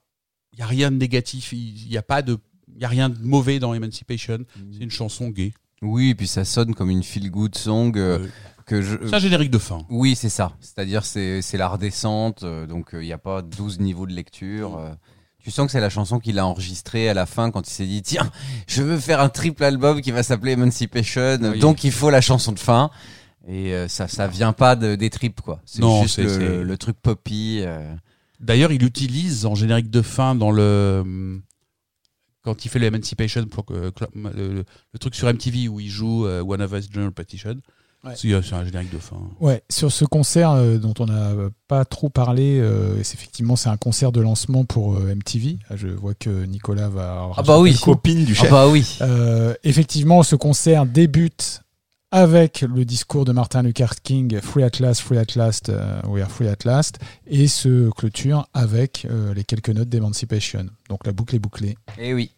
y 0.58 0.62
a 0.62 0.66
rien 0.66 0.92
de 0.92 0.96
négatif. 0.98 1.52
Il 1.52 1.92
y 1.92 1.98
a 1.98 2.02
pas 2.04 2.22
de, 2.22 2.38
il 2.82 2.84
y 2.84 2.86
a 2.86 2.90
rien 2.90 3.10
de 3.10 3.18
mauvais 3.22 3.60
dans 3.60 3.76
Emancipation. 3.76 4.40
C'est 4.72 4.84
une 4.84 4.90
chanson 4.90 5.30
gay. 5.30 5.54
Oui, 5.84 6.10
et 6.10 6.16
puis 6.16 6.26
ça 6.28 6.46
sonne 6.46 6.74
comme 6.74 6.90
une 6.90 7.04
feel-good 7.04 7.56
song 7.56 7.96
euh, 7.96 8.18
Euh, 8.20 8.28
que 8.66 8.82
je. 8.82 8.98
C'est 9.06 9.14
un 9.16 9.20
générique 9.20 9.52
de 9.52 9.58
fin. 9.60 9.80
Oui, 9.90 10.16
c'est 10.16 10.30
ça. 10.30 10.54
C'est-à-dire, 10.60 11.06
c'est 11.06 11.42
c'est 11.44 11.58
la 11.58 11.68
redescente, 11.68 12.42
euh, 12.44 12.66
donc 12.68 12.90
il 12.94 13.00
n'y 13.02 13.14
a 13.14 13.18
pas 13.20 13.42
12 13.44 13.80
niveaux 13.80 14.06
de 14.08 14.14
lecture. 14.14 14.78
euh. 14.78 14.92
Tu 15.44 15.50
sens 15.52 15.66
que 15.68 15.72
c'est 15.72 15.80
la 15.80 15.90
chanson 15.90 16.20
qu'il 16.20 16.38
a 16.40 16.46
enregistrée 16.46 17.08
à 17.10 17.14
la 17.16 17.26
fin 17.26 17.50
quand 17.52 17.68
il 17.68 17.72
s'est 17.72 17.86
dit 17.88 18.02
tiens, 18.04 18.30
je 18.68 18.82
veux 18.84 19.00
faire 19.00 19.20
un 19.22 19.30
triple 19.30 19.64
album 19.64 20.02
qui 20.02 20.12
va 20.12 20.22
s'appeler 20.24 20.52
Emancipation, 20.54 21.38
Oui. 21.42 21.60
donc 21.60 21.84
il 21.84 21.92
faut 21.92 22.10
la 22.12 22.22
chanson 22.22 22.52
de 22.52 22.60
fin. 22.60 22.90
Et 23.48 23.74
euh, 23.74 23.88
ça, 23.88 24.08
ça 24.08 24.28
vient 24.28 24.54
pas 24.54 24.76
de, 24.76 24.94
des 24.96 25.10
tripes 25.10 25.42
quoi. 25.42 25.60
C'est 25.66 25.82
Non, 25.82 26.04
juste 26.04 26.16
c'est- 26.16 26.24
le, 26.24 26.30
c'est- 26.30 26.64
le 26.64 26.78
truc 26.78 26.96
poppy. 27.02 27.62
euh. 27.62 27.94
D'ailleurs, 28.40 28.72
il 28.72 28.84
utilise 28.84 29.46
en 29.48 29.54
générique 29.56 29.90
de 29.90 30.02
fin 30.04 30.34
dans 30.36 30.52
le 30.52 31.42
quand 32.44 32.66
il 32.66 32.70
fait 32.70 32.80
le 32.80 32.88
Emancipation 32.88 33.46
pour 33.46 33.66
que- 33.66 33.92
le, 34.16 34.32
le- 34.36 34.66
le 34.94 35.00
truc 35.00 35.16
sur 35.16 35.28
MTV 35.28 35.68
où 35.68 35.80
il 35.80 35.90
joue 35.90 36.26
euh, 36.26 36.42
One 36.44 36.62
of 36.62 36.72
Us 36.74 36.92
General 36.92 37.12
Petition. 37.12 37.56
Ouais. 38.04 38.14
C'est 38.16 38.34
euh, 38.34 38.42
c'est 38.42 38.56
un 38.56 38.66
générique 38.66 38.92
de 38.92 38.98
fin. 38.98 39.18
Ouais, 39.40 39.62
sur 39.70 39.92
ce 39.92 40.06
concert 40.06 40.50
euh, 40.54 40.78
dont 40.80 40.96
on 40.98 41.06
n'a 41.06 41.34
pas 41.68 41.86
trop 41.86 42.10
parlé, 42.10 42.60
euh, 42.60 42.96
c'est 43.04 43.14
effectivement 43.14 43.56
c'est 43.56 43.70
un 43.70 43.78
concert 43.78 44.12
de 44.12 44.20
lancement 44.22 44.66
pour 44.66 44.96
euh, 44.96 45.14
MTV. 45.14 45.60
Ah, 45.70 45.76
Je 45.76 45.88
vois 45.90 46.16
que 46.16 46.46
Nicolas 46.46 46.90
va. 46.90 47.30
Ah 47.38 47.44
bah 47.44 47.60
oui. 47.60 47.76
Copine 47.80 48.26
du 48.26 48.32
Ah 48.40 48.42
chef. 48.42 48.50
bah 48.50 48.68
oui. 48.70 48.98
Euh, 49.02 49.54
effectivement, 49.64 50.24
ce 50.24 50.36
concert 50.36 50.88
débute 50.88 51.62
avec 52.12 52.62
le 52.62 52.84
discours 52.86 53.26
de 53.26 53.32
Martin 53.32 53.64
Luther 53.64 54.02
King, 54.04 54.40
Free 54.42 54.64
at 54.64 54.80
last, 54.80 55.02
free 55.02 55.18
at 55.18 55.36
last, 55.36 55.70
euh, 55.70 56.02
we 56.08 56.22
are 56.22 56.30
free 56.30 56.48
at 56.48 56.64
last, 56.66 57.00
et 57.26 57.48
se 57.48 57.90
clôture 57.92 58.48
avec 58.54 59.08
euh, 59.10 59.34
les 59.34 59.44
quelques 59.44 59.70
notes 59.70 59.90
d'Emancipation. 59.90 60.66
Donc 60.90 61.06
la 61.06 61.14
boucle 61.14 61.36
est 61.36 61.40
bouclée. 61.40 61.78
Eh 61.98 62.14
oui. 62.14 62.32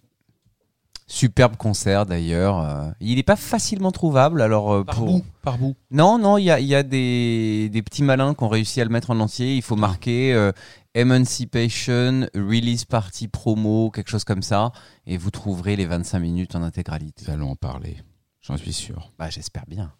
Superbe 1.06 1.58
concert 1.58 2.06
d'ailleurs. 2.06 2.60
euh. 2.62 2.90
Il 3.02 3.18
n'est 3.18 3.24
pas 3.24 3.36
facilement 3.36 3.92
trouvable. 3.92 4.42
Alors 4.42 4.72
euh, 4.74 4.84
Par 4.84 4.96
pour 4.96 5.06
bout, 5.08 5.26
par 5.42 5.58
bout. 5.58 5.76
Non, 5.92 6.18
non, 6.18 6.38
il 6.38 6.46
y 6.46 6.50
a, 6.52 6.60
il 6.60 6.66
y 6.66 6.76
a 6.76 6.82
des, 6.82 7.70
des 7.70 7.82
petits 7.82 8.04
malins 8.04 8.34
qui 8.34 8.44
ont 8.44 8.48
réussi 8.48 8.80
à 8.80 8.84
le 8.86 8.90
mettre 8.90 9.10
en 9.12 9.20
entier. 9.20 9.56
Il 9.56 9.62
faut 9.62 9.76
marquer 9.76 10.34
euh, 10.34 10.52
Emancipation, 10.96 12.28
Release 12.36 12.86
Party 12.86 13.28
Promo, 13.28 13.92
quelque 13.92 14.10
chose 14.10 14.24
comme 14.24 14.42
ça. 14.44 14.72
Et 15.06 15.18
vous 15.18 15.30
trouverez 15.32 15.76
les 15.76 15.86
25 15.86 16.20
minutes 16.20 16.56
en 16.56 16.64
intégralité. 16.64 17.26
Nous 17.28 17.34
allons 17.34 17.52
en 17.52 17.56
parler, 17.56 17.98
j'en 18.46 18.58
suis 18.58 18.74
sûr. 18.74 19.12
Bah, 19.18 19.30
j'espère 19.30 19.66
bien. 19.68 19.92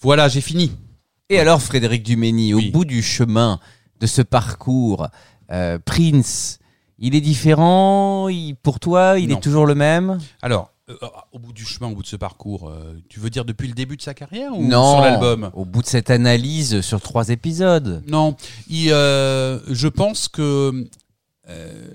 Voilà, 0.00 0.28
j'ai 0.28 0.40
fini. 0.40 0.72
Et 1.28 1.38
alors, 1.38 1.60
Frédéric 1.62 2.02
Dumény, 2.02 2.54
Oui. 2.54 2.68
au 2.68 2.72
bout 2.72 2.84
du 2.84 3.02
chemin 3.02 3.60
de 4.00 4.06
ce 4.06 4.22
parcours, 4.22 5.08
euh, 5.52 5.78
Prince, 5.84 6.58
il 6.98 7.14
est 7.14 7.20
différent? 7.20 8.28
Il- 8.28 8.56
Pour 8.56 8.80
toi, 8.80 9.18
il 9.18 9.28
Non. 9.28 9.36
est 9.36 9.40
toujours 9.40 9.66
le 9.66 9.74
même? 9.74 10.18
Alors, 10.42 10.72
euh, 10.88 10.96
au 11.32 11.38
bout 11.38 11.52
du 11.52 11.64
chemin, 11.64 11.90
au 11.90 11.94
bout 11.94 12.02
de 12.02 12.06
ce 12.08 12.16
parcours, 12.16 12.68
euh, 12.68 12.94
tu 13.08 13.20
veux 13.20 13.30
dire 13.30 13.44
depuis 13.44 13.68
le 13.68 13.74
début 13.74 13.96
de 13.96 14.02
sa 14.02 14.14
carrière 14.14 14.56
ou 14.56 14.64
Non. 14.64 14.94
sur 14.94 15.00
l'album? 15.02 15.50
Au 15.54 15.64
bout 15.64 15.82
de 15.82 15.86
cette 15.86 16.10
analyse 16.10 16.80
sur 16.80 17.00
trois 17.00 17.28
épisodes. 17.28 18.02
Non, 18.08 18.36
il, 18.68 18.90
euh, 18.90 19.60
je 19.72 19.86
pense 19.88 20.26
que 20.28 20.88
euh, 21.48 21.90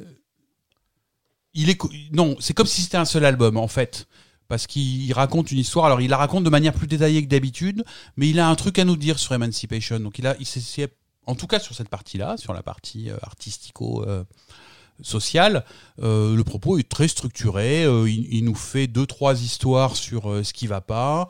il 1.53 1.69
est 1.69 1.76
co- 1.76 1.91
non, 2.11 2.35
c'est 2.39 2.53
comme 2.53 2.67
si 2.67 2.81
c'était 2.81 2.97
un 2.97 3.05
seul 3.05 3.26
album 3.26 3.57
en 3.57 3.67
fait, 3.67 4.07
parce 4.47 4.67
qu'il 4.67 5.03
il 5.05 5.13
raconte 5.13 5.51
une 5.51 5.59
histoire. 5.59 5.85
Alors 5.85 6.01
il 6.01 6.09
la 6.09 6.17
raconte 6.17 6.43
de 6.43 6.49
manière 6.49 6.73
plus 6.73 6.88
détaillée 6.88 7.23
que 7.23 7.30
d'habitude, 7.30 7.84
mais 8.17 8.30
il 8.30 8.39
a 8.39 8.47
un 8.47 8.55
truc 8.55 8.80
à 8.80 8.85
nous 8.85 8.97
dire 8.97 9.19
sur 9.19 9.34
Emancipation. 9.34 9.99
Donc 9.99 10.19
il 10.19 10.27
a, 10.27 10.35
il 10.39 10.45
s'est- 10.45 10.89
en 11.26 11.35
tout 11.35 11.47
cas 11.47 11.59
sur 11.59 11.76
cette 11.76 11.89
partie-là, 11.89 12.38
sur 12.38 12.53
la 12.53 12.63
partie 12.63 13.09
euh, 13.09 13.17
artistico. 13.22 14.03
euh, 14.07 14.23
sociale, 15.01 15.65
euh, 16.01 16.38
le 16.38 16.43
propos 16.45 16.77
est 16.77 16.88
très 16.88 17.09
structuré. 17.09 17.84
euh, 17.84 18.09
il, 18.09 18.34
il 18.34 18.45
nous 18.45 18.55
fait 18.55 18.88
deux 18.88 19.05
trois 19.05 19.41
histoires 19.41 19.97
sur 19.97 20.41
ce 20.45 20.53
qui 20.53 20.67
va 20.67 20.80
pas, 20.80 21.27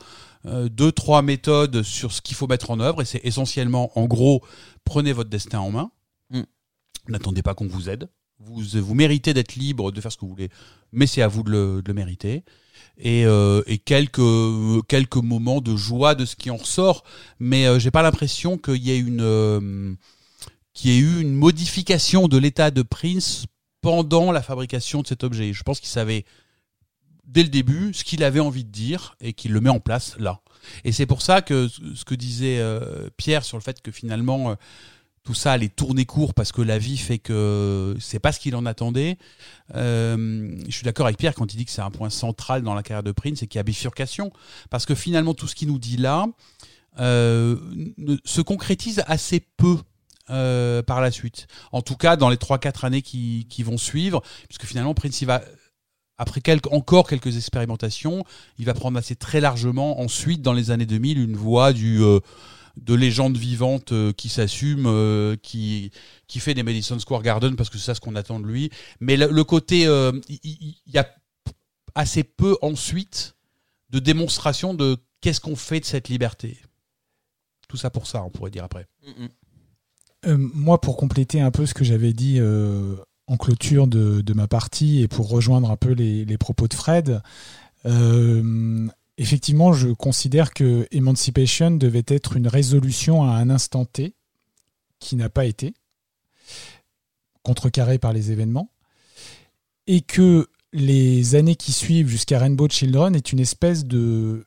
deux 0.70 0.92
trois 0.92 1.24
méthodes 1.24 1.82
sur 1.82 2.12
ce 2.12 2.22
qu'il 2.22 2.36
faut 2.36 2.46
mettre 2.46 2.70
en 2.70 2.80
œuvre, 2.80 3.02
et 3.02 3.06
c'est 3.06 3.22
essentiellement, 3.24 3.92
en 3.98 4.06
gros, 4.06 4.44
prenez 4.84 5.14
votre 5.14 5.32
destin 5.32 5.58
en 5.62 5.72
main. 5.72 5.90
Mm. 6.30 6.42
N'attendez 7.08 7.42
pas 7.42 7.56
qu'on 7.56 7.66
vous 7.68 7.90
aide. 7.90 8.08
Vous, 8.40 8.62
vous 8.62 8.94
méritez 8.94 9.34
d'être 9.34 9.56
libre 9.56 9.92
de 9.92 10.00
faire 10.00 10.12
ce 10.12 10.18
que 10.18 10.26
vous 10.26 10.30
voulez, 10.32 10.50
mais 10.92 11.08
c'est 11.08 11.24
à 11.24 11.28
vous 11.28 11.42
de 11.42 11.50
le, 11.50 11.82
de 11.82 11.88
le 11.88 11.94
mériter. 11.96 12.44
Et, 12.98 13.26
euh, 13.26 13.62
et 13.68 13.78
quelques, 13.78 14.22
quelques 14.88 15.18
moments 15.18 15.60
de 15.60 15.76
joie 15.76 16.16
de 16.16 16.26
ce 16.26 16.36
qui 16.36 16.50
en 16.50 16.56
ressort, 16.56 17.04
mais 17.40 17.68
euh, 17.68 17.78
j'ai 17.78 17.92
pas 17.92 18.02
l'impression 18.02 18.58
qu'il 18.58 18.82
y 18.82 18.92
ait 18.92 18.98
une 18.98 19.22
euh, 19.22 19.94
qu'il 20.74 20.92
y 20.92 20.96
ait 20.96 21.00
eu 21.00 21.22
une 21.22 21.34
modification 21.34 22.28
de 22.28 22.38
l'état 22.38 22.72
de 22.72 22.82
Prince 22.84 23.48
pendant 23.82 24.32
la 24.32 24.42
fabrication 24.42 25.02
de 25.02 25.08
cet 25.08 25.24
objet. 25.24 25.54
Je 25.54 25.64
pense 25.64 25.80
qu'il 25.80 25.90
savait 25.90 26.26
dès 27.28 27.44
le 27.44 27.50
début 27.50 27.94
ce 27.94 28.04
qu'il 28.04 28.24
avait 28.24 28.40
envie 28.40 28.64
de 28.64 28.72
dire 28.72 29.16
et 29.22 29.34
qu'il 29.34 29.52
le 29.52 29.62
met 29.62 29.70
en 29.70 29.80
place 29.80 30.16
là. 30.20 30.42
Et 30.84 30.92
c'est 30.92 31.06
pour 31.06 31.22
ça 31.22 31.42
que 31.42 31.68
ce 31.68 32.06
que 32.06 32.16
disait 32.16 32.60
euh, 32.60 33.10
Pierre 33.18 33.44
sur 33.44 33.58
le 33.58 33.64
fait 33.64 33.82
que 33.82 33.92
finalement 33.92 34.52
euh, 34.52 34.56
tout 35.26 35.34
ça 35.34 35.52
allait 35.52 35.70
tourner 35.70 36.06
court 36.06 36.34
parce 36.34 36.52
que 36.52 36.62
la 36.62 36.78
vie 36.78 36.98
fait 36.98 37.18
que 37.18 37.96
c'est 38.00 38.20
pas 38.20 38.32
ce 38.32 38.40
qu'il 38.40 38.56
en 38.56 38.66
attendait. 38.66 39.18
Euh, 39.76 40.56
je 40.68 40.72
suis 40.72 40.84
d'accord 40.84 41.08
avec 41.08 41.18
Pierre 41.18 41.34
quand 41.34 41.54
il 41.54 41.58
dit 41.58 41.66
que 41.66 41.72
c'est 41.72 41.82
un 41.82 41.92
point 41.92 42.12
central 42.12 42.62
dans 42.62 42.76
la 42.76 42.84
carrière 42.84 43.04
de 43.04 43.12
Prince 43.12 43.42
et 43.42 43.48
qu'il 43.48 43.58
y 43.58 43.60
a 43.60 43.64
bifurcation 43.64 44.32
parce 44.70 44.86
que 44.86 44.96
finalement 44.96 45.34
tout 45.34 45.48
ce 45.48 45.56
qu'il 45.56 45.68
nous 45.68 45.80
dit 45.80 45.98
là 45.98 46.28
euh, 47.00 47.58
se 48.24 48.42
concrétise 48.42 49.04
assez 49.08 49.42
peu 49.58 49.78
euh, 50.30 50.82
par 50.82 51.02
la 51.02 51.12
suite. 51.12 51.48
En 51.72 51.82
tout 51.82 51.96
cas, 51.96 52.16
dans 52.16 52.30
les 52.30 52.38
3-4 52.38 52.86
années 52.86 53.02
qui, 53.02 53.46
qui 53.50 53.62
vont 53.62 53.78
suivre, 53.78 54.24
puisque 54.48 54.66
finalement, 54.66 54.96
Prince, 54.96 55.22
il 55.22 55.26
va, 55.26 55.44
après 56.18 56.42
quelques, 56.42 56.72
encore 56.74 57.08
quelques 57.08 57.38
expérimentations, 57.38 58.24
il 58.58 58.66
va 58.66 58.74
prendre 58.74 58.98
assez 58.98 59.16
très 59.16 59.40
largement, 59.40 60.00
ensuite, 60.00 60.42
dans 60.42 60.54
les 60.54 60.72
années 60.72 60.88
2000, 60.88 61.20
une 61.20 61.36
voie 61.36 61.74
du, 61.74 62.02
euh, 62.02 62.22
de 62.78 62.94
légende 62.94 63.38
vivante 63.38 63.92
euh, 63.92 64.12
qui 64.12 64.30
s'assume, 64.30 64.86
euh, 64.88 65.36
qui, 65.42 65.92
qui 66.28 66.40
fait 66.40 66.54
des 66.54 66.64
Madison 66.64 67.00
Square 67.00 67.22
Garden, 67.24 67.56
parce 67.56 67.70
que 67.70 67.78
c'est 67.78 67.86
ça 67.86 67.96
ce 67.96 68.02
qu'on 68.02 68.16
attend 68.16 68.40
de 68.40 68.46
lui. 68.46 68.70
Mais 69.00 69.18
le, 69.18 69.28
le 69.28 69.44
côté, 69.44 69.88
euh, 69.88 70.12
il 70.30 70.76
y, 70.88 70.98
a 70.98 71.08
assez 71.96 72.24
peu 72.24 72.58
ensuite 72.62 73.36
de 73.90 74.00
démonstration 74.00 74.74
de 74.74 74.98
qu'est-ce 75.22 75.40
qu'on 75.40 75.56
fait 75.56 75.80
de 75.80 75.86
cette 75.86 76.10
liberté. 76.10 76.58
Tout 77.68 77.78
ça 77.78 77.90
pour 77.90 78.08
ça, 78.08 78.24
on 78.24 78.30
pourrait 78.30 78.52
dire 78.52 78.64
après. 78.64 78.88
Euh, 80.28 80.38
moi, 80.38 80.82
pour 80.82 80.98
compléter 80.98 81.42
un 81.42 81.52
peu 81.52 81.66
ce 81.66 81.74
que 81.74 81.84
j'avais 81.84 82.14
dit 82.14 82.38
euh, 82.40 82.96
en 83.28 83.38
clôture 83.38 83.88
de, 83.88 84.22
de 84.22 84.34
ma 84.34 84.48
partie 84.48 85.02
et 85.02 85.08
pour 85.08 85.30
rejoindre 85.30 85.72
un 85.72 85.78
peu 85.78 85.92
les, 85.92 86.26
les 86.26 86.38
propos 86.38 86.68
de 86.68 86.74
Fred, 86.74 87.22
euh, 87.86 88.88
effectivement, 89.18 89.74
je 89.74 89.90
considère 89.90 90.54
que 90.54 90.88
Emancipation 90.92 91.72
devait 91.72 92.06
être 92.08 92.36
une 92.36 92.48
résolution 92.48 93.24
à 93.24 93.36
un 93.36 93.50
instant 93.50 93.86
T 93.86 94.14
qui 95.00 95.16
n'a 95.16 95.30
pas 95.30 95.46
été, 95.46 95.74
contrecarré 97.44 98.00
par 98.00 98.14
les 98.14 98.32
événements, 98.32 98.72
et 99.88 100.02
que 100.02 100.48
les 100.74 101.36
années 101.36 101.56
qui 101.56 101.72
suivent 101.72 102.10
jusqu'à 102.10 102.40
Rainbow 102.40 102.68
Children 102.68 103.16
est 103.16 103.32
une 103.32 103.40
espèce 103.40 103.86
de 103.86 104.46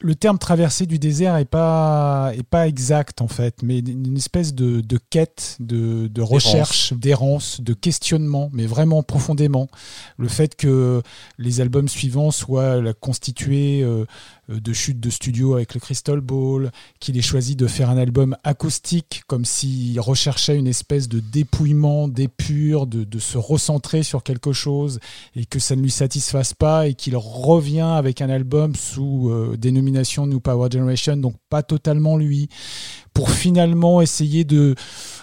le 0.00 0.14
terme 0.14 0.38
traversée 0.38 0.86
du 0.86 0.98
désert 0.98 1.36
est 1.36 1.44
pas 1.44 2.32
est 2.34 2.42
pas 2.42 2.66
exact 2.66 3.20
en 3.20 3.28
fait, 3.28 3.62
mais 3.62 3.80
une 3.80 4.16
espèce 4.16 4.54
de, 4.54 4.80
de 4.80 4.98
quête, 5.10 5.56
de, 5.60 6.06
de 6.06 6.22
recherche, 6.22 6.94
d'errance, 6.94 7.60
de 7.60 7.74
questionnement, 7.74 8.48
mais 8.54 8.64
vraiment 8.64 9.02
profondément. 9.02 9.68
Le 10.16 10.28
fait 10.28 10.56
que 10.56 11.02
les 11.38 11.60
albums 11.60 11.88
suivants 11.88 12.30
soient 12.30 12.80
la- 12.80 12.94
constitués 12.94 13.82
euh, 13.82 14.06
de 14.50 14.72
chutes 14.72 15.00
de 15.00 15.10
studio 15.10 15.54
avec 15.54 15.74
le 15.74 15.80
Crystal 15.80 16.20
Ball, 16.20 16.72
qu'il 16.98 17.16
ait 17.16 17.22
choisi 17.22 17.56
de 17.56 17.66
faire 17.66 17.90
un 17.90 17.96
album 17.96 18.36
acoustique, 18.44 19.22
comme 19.26 19.44
s'il 19.44 19.98
recherchait 20.00 20.56
une 20.56 20.66
espèce 20.66 21.08
de 21.08 21.20
dépouillement, 21.20 22.08
d'épure, 22.08 22.86
de, 22.86 23.18
se 23.18 23.38
recentrer 23.38 24.02
sur 24.02 24.22
quelque 24.22 24.52
chose, 24.52 24.98
et 25.36 25.44
que 25.44 25.58
ça 25.58 25.76
ne 25.76 25.82
lui 25.82 25.90
satisfasse 25.90 26.54
pas, 26.54 26.88
et 26.88 26.94
qu'il 26.94 27.16
revient 27.16 27.80
avec 27.80 28.20
un 28.20 28.30
album 28.30 28.74
sous 28.74 29.30
euh, 29.30 29.56
dénomination 29.58 30.26
New 30.26 30.40
Power 30.40 30.68
Generation, 30.72 31.16
donc 31.16 31.34
pas 31.48 31.62
totalement 31.62 32.16
lui, 32.16 32.48
pour 33.14 33.30
finalement 33.30 34.00
essayer 34.00 34.44
de 34.44 34.74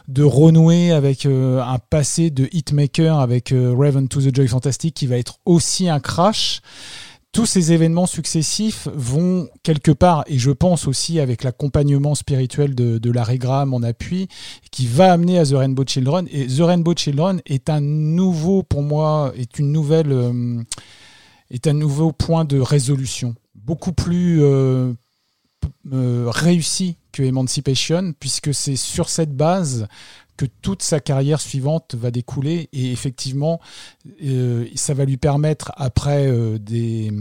de 0.08 0.24
renouer 0.24 0.91
avec 0.91 1.26
euh, 1.26 1.62
un 1.62 1.80
passé 1.80 2.30
de 2.30 2.48
hitmaker 2.54 3.20
avec 3.20 3.52
euh, 3.52 3.76
Raven 3.78 4.08
to 4.08 4.22
the 4.22 4.34
Joy 4.34 4.48
Fantastic 4.48 4.94
qui 4.94 5.06
va 5.06 5.18
être 5.18 5.40
aussi 5.45 5.90
un 5.90 5.99
crash 5.99 6.62
tous 7.38 7.45
ces 7.45 7.72
événements 7.72 8.07
successifs 8.07 8.88
vont 8.95 9.47
quelque 9.61 9.91
part, 9.91 10.23
et 10.26 10.39
je 10.39 10.49
pense 10.49 10.88
aussi 10.88 11.19
avec 11.19 11.43
l'accompagnement 11.43 12.15
spirituel 12.15 12.73
de, 12.73 12.97
de 12.97 13.11
Larry 13.11 13.38
Graham 13.38 13.76
en 13.76 13.84
appui, 13.84 14.27
qui 14.72 14.88
va 14.88 15.14
amener 15.14 15.38
à 15.38 15.45
The 15.45 15.51
Rainbow 15.51 15.84
Children. 15.85 16.27
Et 16.31 16.47
The 16.47 16.61
Rainbow 16.61 16.95
Children 16.95 17.43
est 17.45 17.69
un 17.69 17.80
nouveau, 17.80 18.64
pour 18.64 18.81
moi, 18.81 19.34
est 19.38 19.59
une 19.59 19.72
nouvelle, 19.72 20.11
euh, 20.11 20.64
est 21.51 21.68
un 21.68 21.73
nouveau 21.73 22.11
point 22.11 22.43
de 22.43 22.59
résolution, 22.59 23.35
beaucoup 23.53 23.93
plus 23.93 24.41
euh, 24.41 24.93
euh, 25.93 26.26
réussi 26.30 26.97
que 27.11 27.22
Emancipation, 27.22 28.14
puisque 28.19 28.51
c'est 28.51 28.77
sur 28.77 29.09
cette 29.09 29.35
base 29.38 29.88
que 30.38 30.45
toute 30.45 30.84
sa 30.84 30.99
carrière 30.99 31.41
suivante 31.41 31.95
va 31.95 32.11
découler. 32.11 32.69
Et 32.72 32.91
effectivement 32.91 33.59
euh, 34.23 34.65
ça 34.76 34.93
va 34.93 35.03
lui 35.05 35.18
permettre 35.18 35.72
après 35.76 36.27
euh, 36.27 36.57
des 36.59 37.11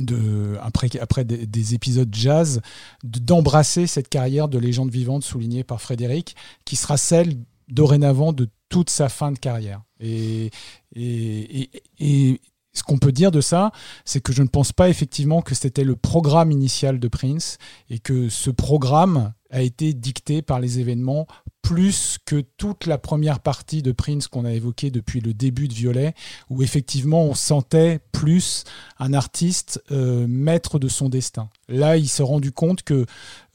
de, 0.00 0.56
après, 0.60 0.88
après 1.00 1.24
des, 1.24 1.46
des 1.46 1.74
épisodes 1.74 2.12
jazz 2.12 2.60
de- 3.04 3.20
d'embrasser 3.20 3.86
cette 3.86 4.08
carrière 4.08 4.48
de 4.48 4.58
légende 4.58 4.90
vivante 4.90 5.22
soulignée 5.24 5.62
par 5.64 5.80
Frédéric 5.80 6.34
qui 6.64 6.76
sera 6.76 6.96
celle 6.96 7.36
dorénavant 7.68 8.32
de 8.32 8.48
toute 8.68 8.90
sa 8.90 9.08
fin 9.08 9.30
de 9.30 9.38
carrière. 9.38 9.82
Et, 10.00 10.50
et, 10.96 11.70
et 12.00 12.40
ce 12.72 12.82
qu'on 12.82 12.98
peut 12.98 13.12
dire 13.12 13.30
de 13.30 13.40
ça, 13.40 13.70
c'est 14.04 14.20
que 14.20 14.32
je 14.32 14.42
ne 14.42 14.48
pense 14.48 14.72
pas 14.72 14.88
effectivement 14.88 15.42
que 15.42 15.54
c'était 15.54 15.84
le 15.84 15.94
programme 15.94 16.50
initial 16.50 16.98
de 16.98 17.06
Prince 17.08 17.58
et 17.88 18.00
que 18.00 18.28
ce 18.28 18.50
programme 18.50 19.32
a 19.50 19.62
été 19.62 19.94
dicté 19.94 20.42
par 20.42 20.58
les 20.58 20.80
événements 20.80 21.28
plus 21.64 22.18
que 22.26 22.42
toute 22.58 22.84
la 22.84 22.98
première 22.98 23.40
partie 23.40 23.80
de 23.80 23.90
Prince 23.90 24.28
qu'on 24.28 24.44
a 24.44 24.52
évoquée 24.52 24.90
depuis 24.90 25.20
le 25.20 25.32
début 25.32 25.66
de 25.66 25.72
Violet, 25.72 26.14
où 26.50 26.62
effectivement 26.62 27.24
on 27.24 27.32
sentait 27.32 28.00
plus 28.12 28.64
un 28.98 29.14
artiste 29.14 29.82
euh, 29.90 30.26
maître 30.28 30.78
de 30.78 30.88
son 30.88 31.08
destin. 31.08 31.48
Là, 31.68 31.96
il 31.96 32.06
s'est 32.06 32.22
rendu 32.22 32.52
compte 32.52 32.82
que 32.82 33.06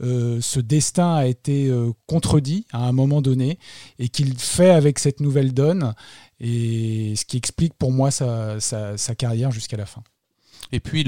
euh, 0.01 0.41
ce 0.41 0.59
destin 0.59 1.13
a 1.13 1.27
été 1.27 1.67
euh, 1.67 1.91
contredit 2.07 2.65
à 2.71 2.87
un 2.87 2.93
moment 2.93 3.21
donné 3.21 3.59
et 3.99 4.09
qu'il 4.09 4.35
fait 4.39 4.71
avec 4.71 4.97
cette 4.97 5.19
nouvelle 5.19 5.53
donne, 5.53 5.93
et 6.39 7.13
ce 7.15 7.25
qui 7.25 7.37
explique 7.37 7.75
pour 7.75 7.91
moi 7.91 8.09
sa, 8.09 8.59
sa- 8.59 8.97
carrière 9.15 9.51
jusqu'à 9.51 9.77
la 9.77 9.85
fin. 9.85 10.03
Et 10.71 10.79
puis 10.79 11.03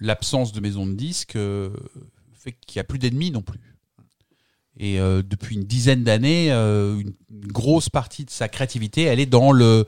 l'absence 0.00 0.52
de 0.52 0.60
maison 0.60 0.86
de 0.86 0.92
disques 0.92 1.36
euh, 1.36 1.70
fait 2.34 2.52
qu'il 2.66 2.78
n'y 2.78 2.80
a 2.80 2.84
plus 2.84 2.98
d'ennemis 2.98 3.30
non 3.30 3.42
plus. 3.42 3.75
Et 4.78 5.00
euh, 5.00 5.22
depuis 5.22 5.56
une 5.56 5.64
dizaine 5.64 6.04
d'années, 6.04 6.52
euh, 6.52 6.98
une, 6.98 7.14
grosse 7.52 7.88
partie 7.88 8.24
de 8.24 8.30
sa 8.30 8.48
créativité, 8.48 9.02
elle 9.02 9.20
est 9.20 9.26
dans 9.26 9.52
le 9.52 9.86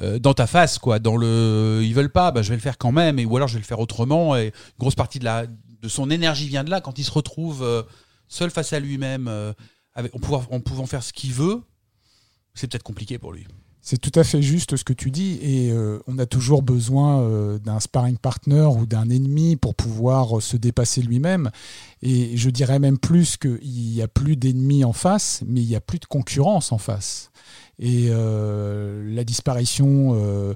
euh, 0.00 0.18
dans 0.18 0.32
ta 0.32 0.46
face, 0.46 0.78
quoi. 0.78 0.98
Dans 0.98 1.16
le, 1.16 1.80
ils 1.82 1.94
veulent 1.94 2.12
pas, 2.12 2.30
bah, 2.30 2.40
je 2.40 2.48
vais 2.48 2.54
le 2.54 2.62
faire 2.62 2.78
quand 2.78 2.92
même, 2.92 3.18
et 3.18 3.26
ou 3.26 3.36
alors 3.36 3.48
je 3.48 3.54
vais 3.54 3.60
le 3.60 3.66
faire 3.66 3.80
autrement. 3.80 4.36
Et 4.36 4.46
une 4.46 4.52
grosse 4.78 4.94
partie 4.94 5.18
de 5.18 5.24
la 5.24 5.46
de 5.82 5.88
son 5.88 6.10
énergie 6.10 6.48
vient 6.48 6.64
de 6.64 6.70
là. 6.70 6.80
Quand 6.80 6.98
il 6.98 7.04
se 7.04 7.10
retrouve 7.10 7.62
euh, 7.62 7.82
seul 8.28 8.50
face 8.50 8.72
à 8.72 8.80
lui-même, 8.80 9.28
euh, 9.28 9.52
avec, 9.94 10.14
en, 10.14 10.18
pouvant, 10.18 10.44
en 10.50 10.60
pouvant 10.60 10.86
faire 10.86 11.02
ce 11.02 11.12
qu'il 11.12 11.32
veut, 11.32 11.60
c'est 12.54 12.70
peut-être 12.70 12.84
compliqué 12.84 13.18
pour 13.18 13.32
lui. 13.32 13.46
C'est 13.84 13.98
tout 13.98 14.16
à 14.16 14.22
fait 14.22 14.42
juste 14.42 14.76
ce 14.76 14.84
que 14.84 14.92
tu 14.92 15.10
dis 15.10 15.40
et 15.42 15.72
euh, 15.72 15.98
on 16.06 16.16
a 16.18 16.24
toujours 16.24 16.62
besoin 16.62 17.20
euh, 17.22 17.58
d'un 17.58 17.80
sparring 17.80 18.16
partner 18.16 18.68
ou 18.78 18.86
d'un 18.86 19.10
ennemi 19.10 19.56
pour 19.56 19.74
pouvoir 19.74 20.38
euh, 20.38 20.40
se 20.40 20.56
dépasser 20.56 21.02
lui-même. 21.02 21.50
Et 22.00 22.36
je 22.36 22.48
dirais 22.48 22.78
même 22.78 22.96
plus 22.96 23.36
qu'il 23.36 23.58
n'y 23.60 24.00
a 24.00 24.06
plus 24.06 24.36
d'ennemis 24.36 24.84
en 24.84 24.92
face, 24.92 25.42
mais 25.48 25.62
il 25.62 25.66
n'y 25.66 25.74
a 25.74 25.80
plus 25.80 25.98
de 25.98 26.04
concurrence 26.04 26.70
en 26.70 26.78
face. 26.78 27.32
Et 27.80 28.10
la 28.10 29.24
disparition 29.24 30.54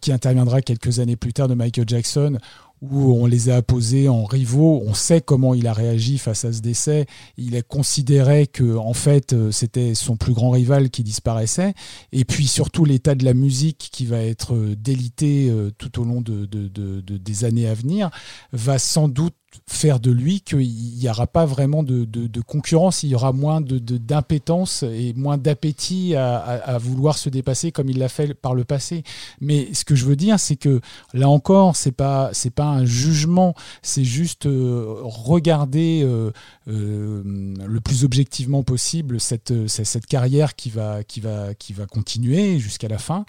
qui 0.00 0.12
interviendra 0.12 0.62
quelques 0.62 0.98
années 1.00 1.16
plus 1.16 1.34
tard 1.34 1.48
de 1.48 1.54
Michael 1.54 1.86
Jackson, 1.86 2.38
où 2.82 3.12
on 3.12 3.26
les 3.26 3.50
a 3.50 3.56
apposés 3.56 4.08
en 4.08 4.24
rivaux, 4.24 4.82
on 4.86 4.94
sait 4.94 5.20
comment 5.20 5.54
il 5.54 5.66
a 5.66 5.72
réagi 5.72 6.16
face 6.18 6.44
à 6.44 6.52
ce 6.52 6.60
décès. 6.60 7.06
Il 7.36 7.54
a 7.56 7.62
considéré 7.62 8.46
que 8.46 8.76
en 8.76 8.94
fait 8.94 9.32
euh, 9.32 9.50
c'était 9.50 9.94
son 9.94 10.16
plus 10.16 10.32
grand 10.32 10.50
rival 10.50 10.90
qui 10.90 11.02
disparaissait 11.02 11.74
et 12.12 12.24
puis 12.24 12.46
surtout 12.46 12.84
l'état 12.84 13.14
de 13.14 13.24
la 13.24 13.34
musique 13.34 13.88
qui 13.92 14.06
va 14.06 14.18
être 14.22 14.54
euh, 14.54 14.74
délité 14.76 15.48
euh, 15.50 15.70
tout 15.76 16.00
au 16.00 16.04
long 16.04 16.20
de, 16.20 16.46
de- 16.46 16.68
de- 16.68 17.00
de- 17.00 17.16
des 17.18 17.44
années 17.44 17.68
à 17.68 17.74
venir 17.74 18.10
va 18.52 18.78
sans 18.78 19.08
doute 19.08 19.34
faire 19.66 20.00
de 20.00 20.10
lui 20.10 20.40
qu'il 20.40 20.58
n'y 20.60 21.08
aura 21.08 21.26
pas 21.26 21.46
vraiment 21.46 21.82
de, 21.82 22.04
de- 22.04 22.40
concurrence, 22.40 23.02
il 23.02 23.10
y 23.10 23.14
aura 23.14 23.32
moins 23.32 23.60
de- 23.60 23.78
de- 23.78 23.96
d'impétence 23.98 24.82
et 24.82 25.12
moins 25.14 25.38
d'appétit 25.38 26.14
à, 26.14 26.38
à- 26.38 26.78
vouloir 26.78 27.18
se 27.18 27.28
dépasser 27.28 27.72
comme 27.72 27.88
il 27.88 27.98
l'a 27.98 28.08
fait 28.08 28.34
par 28.34 28.54
le 28.54 28.64
passé. 28.64 29.02
Mais 29.40 29.72
ce 29.74 29.84
que 29.84 29.94
je 29.94 30.04
veux 30.04 30.16
dire, 30.16 30.38
c'est 30.40 30.56
que 30.56 30.80
là 31.12 31.28
encore, 31.28 31.76
c'est 31.76 31.92
pas 31.92 32.30
pas 32.54 32.64
un 32.64 32.84
jugement, 32.84 33.54
c'est 33.82 34.04
juste 34.04 34.46
euh, 34.46 34.96
regarder 35.02 36.02
euh, 36.04 36.30
euh, 36.68 37.22
le 37.24 37.80
plus 37.80 38.04
objectivement 38.04 38.62
possible 38.62 39.20
cette, 39.20 39.68
cette, 39.68 39.86
cette 39.86 40.06
carrière 40.06 40.54
qui 40.56 40.70
va, 40.70 41.04
qui 41.04 41.20
va, 41.20 41.54
qui 41.54 41.72
va 41.72 41.86
continuer 41.86 42.58
jusqu'à 42.58 42.88
la 42.88 42.98
fin. 42.98 43.24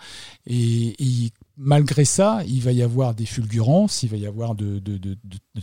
Et, 0.48 0.95
et 0.99 1.31
malgré 1.57 2.06
ça, 2.06 2.41
il 2.48 2.61
va 2.61 2.72
y 2.72 2.82
avoir 2.82 3.14
des 3.14 3.26
fulgurances, 3.26 4.03
il 4.03 4.10
va 4.10 4.18
y 4.18 4.26
avoir 4.26 4.56
de, 4.56 4.82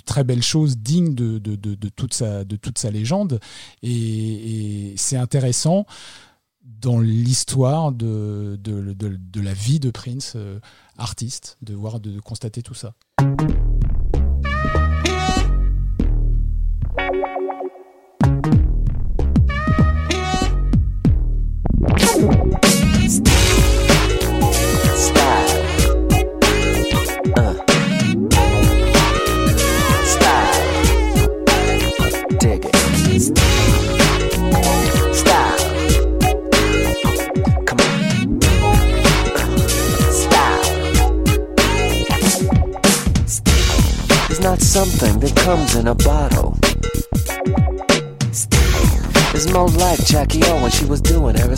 très 0.05 0.25
belles 0.25 0.43
choses 0.43 0.79
dignes 0.79 1.15
de, 1.15 1.39
toute, 1.91 2.15
sa, 2.15 2.91
légende. 2.91 3.41
Et, 3.83 4.95
c'est 4.97 5.17
intéressant 5.17 5.87
dans 6.63 7.01
l'histoire 7.01 7.93
de, 7.93 8.59
la 9.35 9.55
vie 9.55 9.81
de 9.81 9.91
Prince, 9.91 10.35
euh, 10.37 10.61
artiste, 10.97 11.57
de 11.63 11.75
voir, 11.75 12.01
de 12.01 12.21
constater 12.21 12.63
tout 12.63 12.75
ça. 12.75 12.95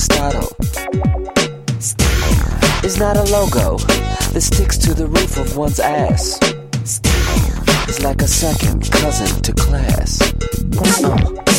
Aristotle. 0.01 0.57
It's 2.83 2.97
not 2.97 3.19
a 3.19 3.25
logo 3.25 3.77
that 3.77 4.41
sticks 4.41 4.79
to 4.79 4.95
the 4.95 5.07
roof 5.07 5.37
of 5.37 5.59
one's 5.59 5.79
ass. 5.79 6.39
It's 7.87 8.03
like 8.03 8.23
a 8.23 8.29
second 8.29 8.91
cousin 8.91 9.43
to 9.43 9.53
class. 9.53 10.23
Uh. 11.05 11.50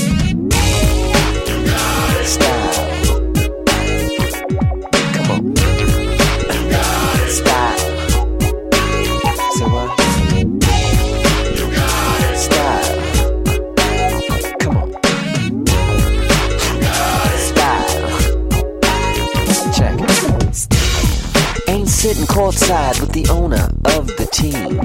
courtside 22.32 22.98
with 23.02 23.12
the 23.12 23.28
owner 23.30 23.68
of 23.98 24.08
the 24.16 24.26
team. 24.32 24.80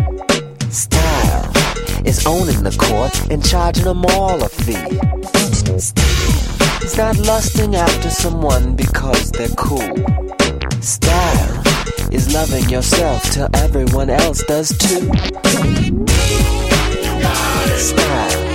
Style 0.69 1.53
is 2.05 2.27
owning 2.27 2.65
the 2.65 2.77
court 2.77 3.31
and 3.31 3.45
charging 3.45 3.85
them 3.85 4.05
all 4.05 4.43
a 4.43 4.49
fee. 4.49 4.75
It's 5.73 5.93
is 6.83 6.97
not 6.99 7.17
lusting 7.19 7.77
after 7.77 8.11
someone 8.11 8.75
because 8.75 9.31
they're 9.31 9.57
cool. 9.57 9.95
Style 10.81 11.63
is 12.11 12.35
loving 12.35 12.69
yourself 12.69 13.23
till 13.31 13.49
everyone 13.55 14.11
else 14.11 14.43
does 14.45 14.77
too. 14.77 15.07
Style 17.77 18.46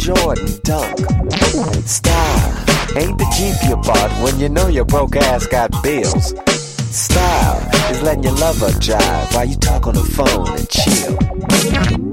Jordan 0.00 0.58
dunk. 0.62 0.98
Style 1.86 2.64
ain't 2.96 3.18
the 3.18 3.26
Jeep 3.36 3.68
you 3.68 3.76
bought 3.76 4.10
when 4.22 4.40
you 4.40 4.48
know 4.48 4.68
your 4.68 4.86
broke 4.86 5.14
ass 5.14 5.46
got 5.46 5.70
bills. 5.82 6.32
Style 6.90 7.90
is 7.90 8.00
letting 8.02 8.22
your 8.22 8.32
lover 8.32 8.72
drive 8.80 9.34
while 9.34 9.44
you 9.44 9.56
talk 9.56 9.86
on 9.86 9.94
the 9.94 10.02
phone 10.02 10.48
and 10.56 10.68
chill. 10.70 12.09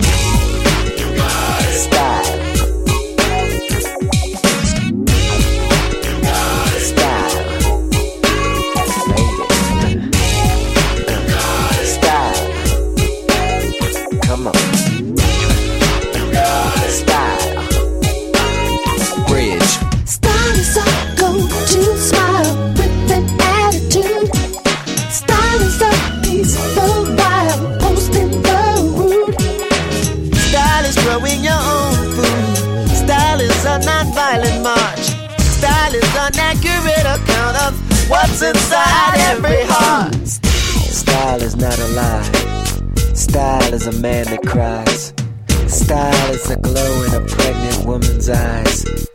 inside 38.77 39.19
every 39.31 39.63
heart. 39.63 40.27
Style 40.27 41.41
is 41.41 41.55
not 41.55 41.77
a 41.79 41.87
lie. 41.89 43.13
Style 43.13 43.73
is 43.73 43.87
a 43.87 43.91
man 43.99 44.25
that 44.25 44.45
cries. 44.45 45.13
Style 45.67 46.33
is 46.33 46.49
a 46.49 46.57
glow 46.57 47.03
in 47.03 47.13
a 47.13 47.25
pregnant 47.27 47.85
woman's 47.85 48.29
eyes. 48.29 49.06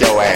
your 0.00 0.20
ass. 0.20 0.33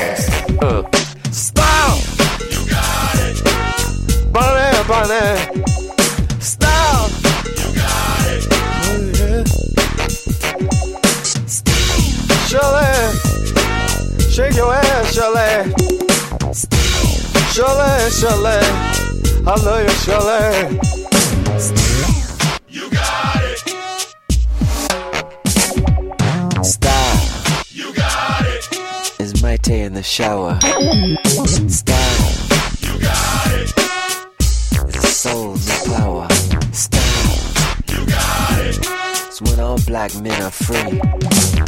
Black 39.89 40.15
men 40.21 40.43
are 40.43 40.51
free. 40.51 41.01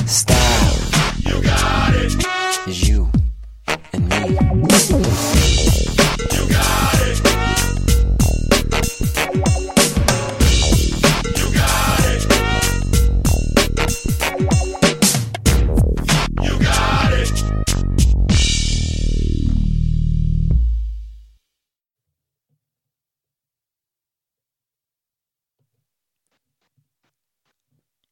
Style. 0.06 0.80
You 1.26 1.42
got 1.42 1.94
it. 1.94 2.68
Is 2.68 2.88
you 2.88 3.10
and 3.94 4.08
me. 4.08 5.19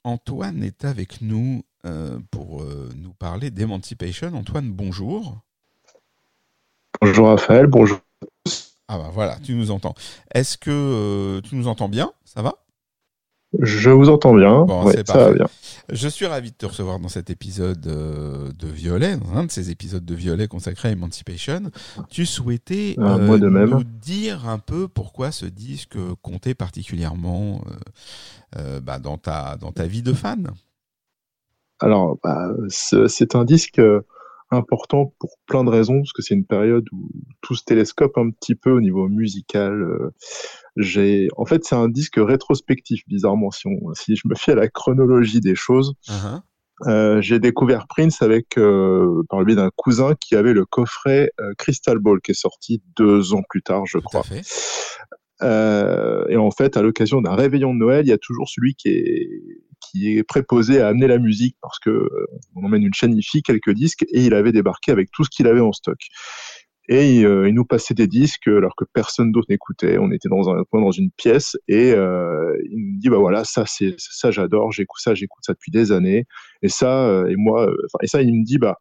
Antoine 0.09 0.63
est 0.65 0.87
avec 0.87 1.21
nous 1.21 1.63
euh, 1.85 2.19
pour 2.31 2.63
euh, 2.63 2.89
nous 2.97 3.13
parler 3.13 3.51
d'Emancipation. 3.51 4.33
Antoine, 4.35 4.71
bonjour. 4.73 5.39
Bonjour 7.03 7.29
Raphaël, 7.29 7.67
bonjour. 7.67 7.99
Ah 8.89 8.97
bah 8.97 9.11
voilà, 9.13 9.37
tu 9.45 9.55
nous 9.55 9.71
entends. 9.71 9.95
Est-ce 10.35 10.57
que 10.57 10.71
euh, 10.71 11.41
tu 11.43 11.57
nous 11.57 11.69
entends 11.69 11.91
bien? 11.91 12.11
Ça 12.25 12.41
va? 12.41 12.55
Je 13.59 13.89
vous 13.91 14.11
entends 14.11 14.35
bien. 14.35 14.65
Bon, 14.65 14.85
Ouais, 14.85 15.03
ça 15.07 15.17
va 15.17 15.33
bien. 15.33 15.47
Je 15.91 16.07
suis 16.07 16.27
ravi 16.27 16.51
de 16.51 16.57
te 16.57 16.67
recevoir 16.67 17.01
dans 17.01 17.09
cet 17.09 17.31
épisode 17.31 17.87
euh, 17.87 18.53
de 18.53 18.67
Violet, 18.69 19.17
dans 19.17 19.39
un 19.39 19.45
de 19.45 19.51
ces 19.51 19.71
épisodes 19.71 20.05
de 20.05 20.15
Violet 20.15 20.49
consacrés 20.49 20.89
à 20.89 20.93
Emancipation. 20.93 21.63
Tu 22.11 22.27
souhaitais 22.27 22.95
euh, 22.99 23.17
moi 23.19 23.39
de 23.39 23.49
même. 23.49 23.71
nous 23.71 23.85
dire 23.85 24.47
un 24.47 24.59
peu 24.59 24.87
pourquoi 24.87 25.33
ce 25.33 25.47
disque 25.47 25.97
comptait 26.21 26.55
particulièrement 26.55 27.63
euh, 27.67 28.59
euh, 28.59 28.81
bah, 28.81 28.99
dans, 28.99 29.17
ta, 29.17 29.57
dans 29.57 29.73
ta 29.73 29.87
vie 29.87 30.03
de 30.03 30.13
fan? 30.13 30.51
Alors, 31.81 32.19
bah, 32.23 32.51
c'est 32.69 33.35
un 33.35 33.45
disque 33.45 33.79
euh, 33.79 34.03
important 34.51 35.13
pour 35.19 35.31
plein 35.47 35.65
de 35.65 35.71
raisons, 35.71 35.99
parce 35.99 36.13
que 36.13 36.23
c'est 36.23 36.35
une 36.35 36.47
période 36.47 36.85
où 36.93 37.09
tout 37.43 37.55
se 37.55 37.65
télescope 37.65 38.17
un 38.17 38.31
petit 38.31 38.55
peu 38.55 38.71
au 38.71 38.81
niveau 38.81 39.09
musical. 39.09 39.83
euh, 39.83 40.11
J'ai, 40.77 41.29
en 41.37 41.45
fait, 41.45 41.65
c'est 41.65 41.75
un 41.75 41.89
disque 41.89 42.17
rétrospectif, 42.19 43.03
bizarrement, 43.09 43.51
si, 43.51 43.67
on, 43.67 43.95
si 43.95 44.17
je 44.17 44.23
me 44.27 44.35
fie 44.35 44.53
à 44.53 44.55
la 44.55 44.69
chronologie 44.69 45.41
des 45.41 45.55
choses. 45.55 45.95
Uh-huh. 46.09 46.41
Euh, 46.87 47.21
j'ai 47.21 47.41
découvert 47.41 47.89
Prince 47.89 48.23
avec 48.23 48.57
euh, 48.57 49.23
par 49.29 49.41
le 49.41 49.45
biais 49.45 49.57
d'un 49.57 49.71
cousin 49.75 50.15
qui 50.15 50.37
avait 50.37 50.53
le 50.53 50.65
coffret 50.65 51.33
euh, 51.41 51.53
Crystal 51.59 51.99
Ball 51.99 52.21
qui 52.21 52.31
est 52.31 52.41
sorti 52.41 52.81
deux 52.97 53.35
ans 53.35 53.43
plus 53.49 53.63
tard, 53.63 53.85
je 53.87 53.99
Tout 53.99 54.05
crois. 54.05 54.23
et 55.43 56.37
en 56.37 56.51
fait, 56.53 56.77
à 56.77 56.83
l'occasion 56.83 57.21
d'un 57.21 57.35
réveillon 57.35 57.75
de 57.75 57.79
Noël, 57.81 58.07
il 58.07 58.09
y 58.09 58.13
a 58.13 58.19
toujours 58.19 58.49
celui 58.49 58.75
qui 58.77 58.89
est, 58.91 59.29
qui 59.81 60.17
est 60.17 60.23
préposé 60.23 60.81
à 60.81 60.89
amener 60.89 61.07
la 61.07 61.19
musique 61.19 61.57
parce 61.61 61.79
que 61.79 61.91
euh, 61.91 62.27
on 62.55 62.65
emmène 62.65 62.83
une 62.83 62.95
chaîne 62.95 63.17
IFI, 63.17 63.43
quelques 63.43 63.73
disques, 63.73 64.05
et 64.13 64.25
il 64.25 64.35
avait 64.35 64.53
débarqué 64.53 64.93
avec 64.93 65.11
tout 65.13 65.25
ce 65.25 65.31
qu'il 65.31 65.47
avait 65.47 65.61
en 65.61 65.73
stock. 65.73 65.99
Et 66.91 67.23
euh, 67.25 67.49
il 67.49 67.55
nous 67.55 67.67
passait 67.67 67.93
des 67.93 68.07
disques 68.07 68.49
alors 68.49 68.75
que 68.75 68.85
personne 68.95 69.31
d'autre 69.31 69.49
n'écoutait. 69.51 69.99
On 69.99 70.11
était 70.11 70.31
dans 70.31 70.49
un 70.49 70.65
dans 70.73 70.91
une 70.91 71.11
pièce, 71.11 71.57
et 71.69 71.93
euh, 71.93 72.57
il 72.71 72.93
nous 72.93 72.99
dit 72.99 73.09
bah 73.11 73.19
voilà, 73.19 73.45
ça 73.45 73.65
c'est 73.67 73.95
ça 73.99 74.31
j'adore, 74.31 74.73
j'écoute 74.73 75.01
ça, 75.03 75.15
j'écoute 75.15 75.45
ça 75.45 75.53
depuis 75.53 75.71
des 75.71 75.93
années. 75.93 76.25
Et 76.63 76.69
ça, 76.69 77.25
et 77.29 77.37
moi, 77.37 77.71
et 78.03 78.07
ça 78.07 78.23
il 78.23 78.35
me 78.35 78.45
dit 78.45 78.59
bah 78.59 78.79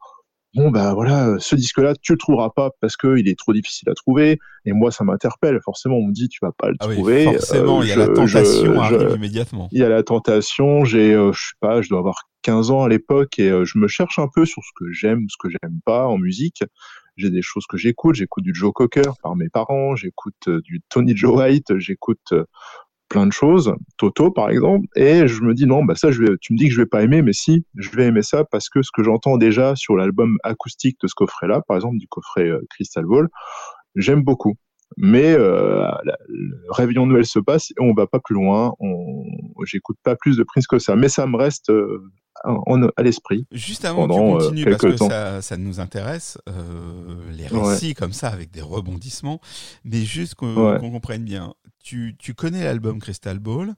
bon 0.58 0.72
bah 0.72 0.94
voilà, 0.94 1.36
ce 1.40 1.56
disque-là 1.56 1.94
tu 2.02 2.12
le 2.14 2.18
trouveras 2.18 2.50
pas 2.50 2.72
parce 2.82 2.98
que 2.98 3.18
il 3.18 3.30
est 3.30 3.38
trop 3.38 3.54
difficile 3.54 3.90
à 3.90 3.94
trouver. 3.94 4.40
Et 4.66 4.74
moi 4.74 4.92
ça 4.92 5.04
m'interpelle. 5.06 5.60
Forcément 5.64 5.96
on 5.96 6.08
me 6.08 6.12
dit 6.14 6.28
tu 6.28 6.40
vas 6.42 6.52
pas 6.52 6.70
le 6.70 6.76
Ah 6.80 6.88
oui, 6.88 6.96
trouver. 6.96 7.24
forcément, 7.24 7.80
Euh, 7.80 7.84
il 7.84 7.88
y 7.90 7.92
a 7.92 7.96
je- 7.96 8.00
la 8.00 8.08
tentation 8.08 8.74
je- 8.74 8.80
arrive 8.80 9.10
je- 9.12 9.16
immédiatement. 9.16 9.70
il 9.72 9.80
y 9.80 9.84
a 9.84 9.90
la 9.90 10.04
tentation. 10.04 10.84
J'ai, 10.84 11.14
euh, 11.14 11.32
je 11.32 11.40
sais 11.40 11.54
pas, 11.62 11.82
je 11.82 11.90
dois 11.90 12.00
avoir 12.00 12.24
15 12.42 12.72
ans 12.72 12.84
à 12.84 12.90
l'époque 12.90 13.40
et 13.40 13.50
euh, 13.50 13.64
je 13.66 13.78
me 13.78 13.88
cherche 13.88 14.20
un 14.20 14.28
peu 14.34 14.46
sur 14.46 14.62
ce 14.64 14.70
que 14.76 14.92
j'aime, 14.92 15.26
ce 15.30 15.36
que 15.40 15.50
j'aime 15.50 15.80
pas 15.86 16.08
en 16.08 16.18
musique. 16.18 16.64
J'ai 17.18 17.30
des 17.32 17.42
choses 17.42 17.66
que 17.68 17.78
j'écoute. 17.78 18.16
J'écoute 18.16 18.44
du 18.44 18.54
Joe 18.54 18.72
Cocker 18.74 19.12
par 19.24 19.36
mes 19.36 19.50
parents. 19.50 19.96
J'écoute 19.96 20.36
euh, 20.48 20.62
du 20.62 20.82
Tony 20.90 21.16
Joe 21.18 21.36
White. 21.38 21.78
J'écoute 21.80 22.20
euh, 22.32 22.46
plein 23.10 23.28
de 23.28 23.32
choses. 23.32 23.74
Toto, 23.98 24.32
par 24.32 24.50
exemple. 24.50 24.88
Et 24.96 25.28
je 25.28 25.42
me 25.42 25.54
dis 25.54 25.66
non, 25.66 25.84
bah 25.84 25.96
ça, 25.96 26.12
je 26.12 26.22
vais. 26.22 26.38
Tu 26.42 26.54
me 26.54 26.58
dis 26.58 26.68
que 26.68 26.74
je 26.74 26.82
vais 26.82 26.88
pas 26.88 27.04
aimer, 27.04 27.22
mais 27.22 27.34
si, 27.34 27.66
je 27.76 27.90
vais 27.92 28.06
aimer 28.06 28.22
ça 28.22 28.44
parce 28.44 28.70
que 28.70 28.82
ce 28.82 28.90
que 28.94 29.04
j'entends 29.04 29.38
déjà 29.38 29.76
sur 29.76 29.96
l'album 29.96 30.38
acoustique 30.44 30.98
de 31.02 31.08
ce 31.08 31.16
coffret-là, 31.16 31.62
par 31.68 31.78
exemple 31.78 31.98
du 31.98 32.08
coffret 32.08 32.48
euh, 32.50 32.62
Crystal 32.70 33.06
Ball, 33.06 33.28
j'aime 33.96 34.24
beaucoup. 34.24 34.56
Mais 34.98 35.32
euh, 35.34 35.88
le 36.28 36.58
réveillon 36.72 37.06
de 37.06 37.12
Noël 37.12 37.26
se 37.26 37.40
passe 37.40 37.70
et 37.72 37.76
on 37.80 37.94
va 37.94 38.08
pas 38.08 38.20
plus 38.20 38.34
loin. 38.34 38.74
On, 38.80 39.24
j'écoute 39.66 39.98
pas 40.04 40.16
plus 40.16 40.38
de 40.38 40.44
Prince 40.44 40.66
que 40.68 40.80
ça, 40.80 40.96
mais 40.96 41.08
ça 41.10 41.28
me 41.28 41.38
reste 41.38 41.70
euh, 41.70 42.02
en- 42.44 42.82
à 42.98 43.04
l'esprit. 43.04 43.46
Juste 43.52 43.86
avant 43.86 44.08
tu 44.08 44.14
euh, 44.20 44.40
continues, 44.40 44.66
parce 44.66 44.82
que 44.82 44.98
ça, 44.98 45.42
ça 45.42 45.58
nous 45.58 45.80
intéresse, 45.80 46.38
euh, 46.50 47.32
les 47.32 47.48
Ouais. 47.50 47.70
récits 47.74 47.94
comme 47.94 48.14
ça, 48.14 48.30
avec 48.30 48.50
des 48.52 48.62
rebondissements, 48.62 49.40
mais 49.86 50.02
juste 50.02 50.36
qu'on 50.36 50.56
Ouais. 50.74 50.80
qu'on 50.80 50.90
comprenne 50.92 51.24
bien. 51.24 51.54
Tu, 51.84 52.16
tu 52.18 52.34
connais 52.34 52.64
l'album 52.64 53.00
Crystal 53.00 53.40
Ball, 53.40 53.74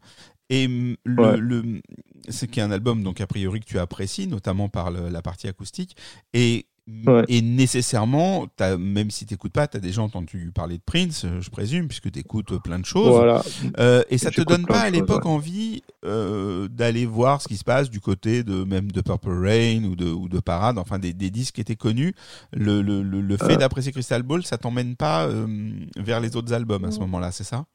et 0.49 0.67
le, 1.05 1.21
Ouais. 1.21 1.37
le, 1.37 1.81
c'est 2.29 2.49
qui 2.49 2.59
est 2.59 2.63
un 2.63 2.71
album, 2.71 3.03
donc 3.03 3.21
a 3.21 3.27
priori, 3.27 3.59
que 3.59 3.65
tu 3.65 3.77
apprécies, 3.77 4.27
notamment 4.27 4.67
par 4.69 4.89
le- 4.89 5.09
la 5.09 5.21
partie 5.21 5.47
acoustique, 5.47 5.95
et, 6.33 6.65
Ouais. 7.05 7.23
et 7.27 7.41
nécessairement, 7.41 8.47
même 8.77 9.11
si 9.11 9.25
tu 9.25 9.33
n'écoutes 9.33 9.53
pas, 9.53 9.67
tu 9.67 9.77
as 9.77 9.79
déjà 9.79 10.01
entendu 10.01 10.51
parler 10.53 10.77
de 10.77 10.83
Prince, 10.85 11.23
euh, 11.25 11.39
je 11.39 11.49
présume, 11.49 11.87
puisque 11.87 12.11
tu 12.11 12.19
écoutes 12.19 12.61
plein 12.63 12.79
de 12.79 12.85
choses. 12.85 13.13
Voilà. 13.15 13.41
Euh, 13.79 14.03
et 14.09 14.17
ça 14.17 14.29
te 14.29 14.35
J'écoute 14.35 14.49
donne 14.57 14.65
pas 14.65 14.81
à 14.81 14.89
l'époque 14.89 15.25
ouais. 15.25 15.31
envie 15.31 15.81
euh, 16.05 16.67
d'aller 16.67 17.05
voir 17.05 17.41
ce 17.41 17.47
qui 17.47 17.57
se 17.57 17.63
passe 17.63 17.89
du 17.89 17.99
côté 17.99 18.43
de 18.43 18.63
même 18.63 18.91
de 18.91 19.01
Purple 19.01 19.29
Rain 19.31 19.83
ou 19.83 19.95
de, 19.95 20.09
ou 20.09 20.27
de 20.27 20.39
Parade, 20.39 20.77
enfin 20.77 20.99
des, 20.99 21.13
des 21.13 21.29
disques 21.29 21.55
qui 21.55 21.61
étaient 21.61 21.75
connus. 21.75 22.13
Le, 22.53 22.81
le, 22.81 23.01
le, 23.03 23.21
le 23.21 23.37
fait 23.37 23.53
Euh. 23.53 23.57
d'apprécier 23.57 23.91
Crystal 23.91 24.23
Ball, 24.23 24.43
ça 24.45 24.57
t'emmène 24.57 24.95
pas 24.95 25.27
euh, 25.27 25.47
vers 25.97 26.19
les 26.19 26.35
autres 26.35 26.53
albums 26.53 26.85
à 26.85 26.91
ce 26.91 26.99
moment-là, 26.99 27.31
c'est 27.31 27.43
ça? 27.43 27.65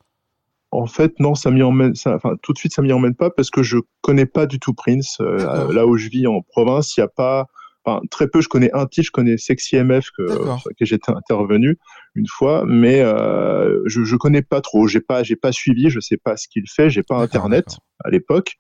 En 0.71 0.87
fait, 0.87 1.21
non, 1.21 1.37
ça 1.37 1.53
m'y 1.53 1.63
emmène. 1.63 1.95
Ça, 1.95 2.17
enfin, 2.17 2.35
tout 2.43 2.53
de 2.53 2.59
suite, 2.59 2.75
ça 2.75 2.83
m'y 2.83 2.93
emmène 2.93 3.15
pas 3.15 3.31
parce 3.31 3.49
que 3.49 3.63
je 3.63 3.79
connais 4.01 4.27
pas 4.27 4.47
du 4.47 4.59
tout 4.59 4.75
Prince. 4.75 5.19
Euh, 5.21 5.73
là 5.73 5.87
où 5.87 5.97
je 5.97 6.09
vis 6.09 6.27
en 6.27 6.43
province, 6.43 6.97
il 6.97 7.01
y 7.01 7.03
a 7.05 7.09
pas. 7.09 7.47
Enfin, 7.85 8.01
très 8.11 8.29
peu. 8.29 8.41
Je 8.41 8.49
connais 8.49 8.71
un 8.75 8.87
titre. 8.87 9.07
Je 9.07 9.11
connais 9.13 9.37
Sexy 9.37 9.77
MF 9.77 10.09
que, 10.17 10.27
D'accord. 10.27 10.61
sur 10.61 10.71
lequel 10.71 10.87
j'étais 10.87 11.13
intervenu 11.13 11.79
une 12.15 12.27
fois, 12.29 12.65
mais 12.67 13.01
euh, 13.01 13.81
je, 13.87 14.05
je 14.05 14.17
connais 14.17 14.43
pas 14.43 14.61
trop. 14.61 14.87
J'ai 14.87 15.01
pas, 15.01 15.23
j'ai 15.23 15.37
pas 15.37 15.53
suivi. 15.53 15.91
Je 15.91 16.01
sais 16.01 16.17
pas 16.17 16.37
ce 16.37 16.49
qu'il 16.49 16.65
fait. 16.69 16.91
J'ai 16.91 17.03
pas 17.03 17.17
Internet 17.17 17.67
à 18.05 18.11
l'époque. 18.11 18.55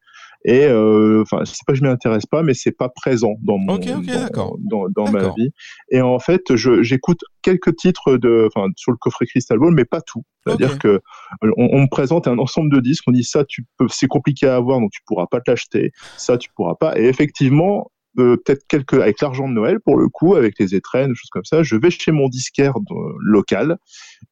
Et 0.46 0.66
euh, 0.66 1.22
enfin, 1.22 1.42
c'est 1.46 1.64
pas 1.66 1.72
que 1.72 1.78
je 1.78 1.82
m'y 1.82 1.88
intéresse 1.88 2.26
pas, 2.26 2.42
mais 2.42 2.52
c'est 2.52 2.76
pas 2.76 2.90
présent 2.90 3.36
dans 3.42 3.56
mon 3.56 3.78
dans, 3.78 4.56
dans, 4.59 4.88
dans 4.90 5.10
ma 5.10 5.30
vie. 5.34 5.51
Et 5.90 6.02
en 6.02 6.18
fait, 6.18 6.55
j'écoute 6.55 7.20
quelques 7.40 7.74
titres 7.76 8.18
de, 8.18 8.51
enfin, 8.55 8.68
sur 8.76 8.92
le 8.92 8.98
coffret 8.98 9.24
Crystal 9.24 9.59
Ball, 9.59 9.72
mais 9.72 9.86
pas 9.86 10.02
tout. 10.02 10.22
C'est-à-dire 10.44 10.72
Ok. 10.72 10.78
que 10.80 11.01
on, 11.40 11.68
on 11.72 11.80
me 11.82 11.88
présente 11.88 12.28
un 12.28 12.38
ensemble 12.38 12.70
de 12.70 12.80
disques, 12.80 13.05
on 13.06 13.12
dit 13.12 13.24
ça, 13.24 13.46
tu 13.46 13.64
peux, 13.78 13.86
c'est 13.88 14.06
compliqué 14.06 14.46
à 14.46 14.56
avoir, 14.56 14.80
donc 14.80 14.90
tu 14.92 15.01
pourras 15.06 15.26
pas 15.26 15.40
te 15.40 15.51
l'acheter. 15.51 15.92
Ça, 16.18 16.36
tu 16.36 16.51
pourras 16.55 16.74
pas. 16.74 16.98
Et 16.98 17.05
effectivement, 17.06 17.90
euh, 18.18 18.36
peut-être 18.36 18.66
quelques 18.68 18.94
avec 18.94 19.20
l'argent 19.20 19.48
de 19.48 19.54
Noël 19.54 19.80
pour 19.80 19.96
le 19.98 20.08
coup, 20.08 20.34
avec 20.36 20.58
les 20.58 20.74
étrennes, 20.74 21.14
choses 21.14 21.30
comme 21.30 21.44
ça, 21.44 21.62
je 21.62 21.76
vais 21.76 21.90
chez 21.90 22.12
mon 22.12 22.28
disquaire 22.28 22.74
de- 22.80 23.14
local 23.20 23.78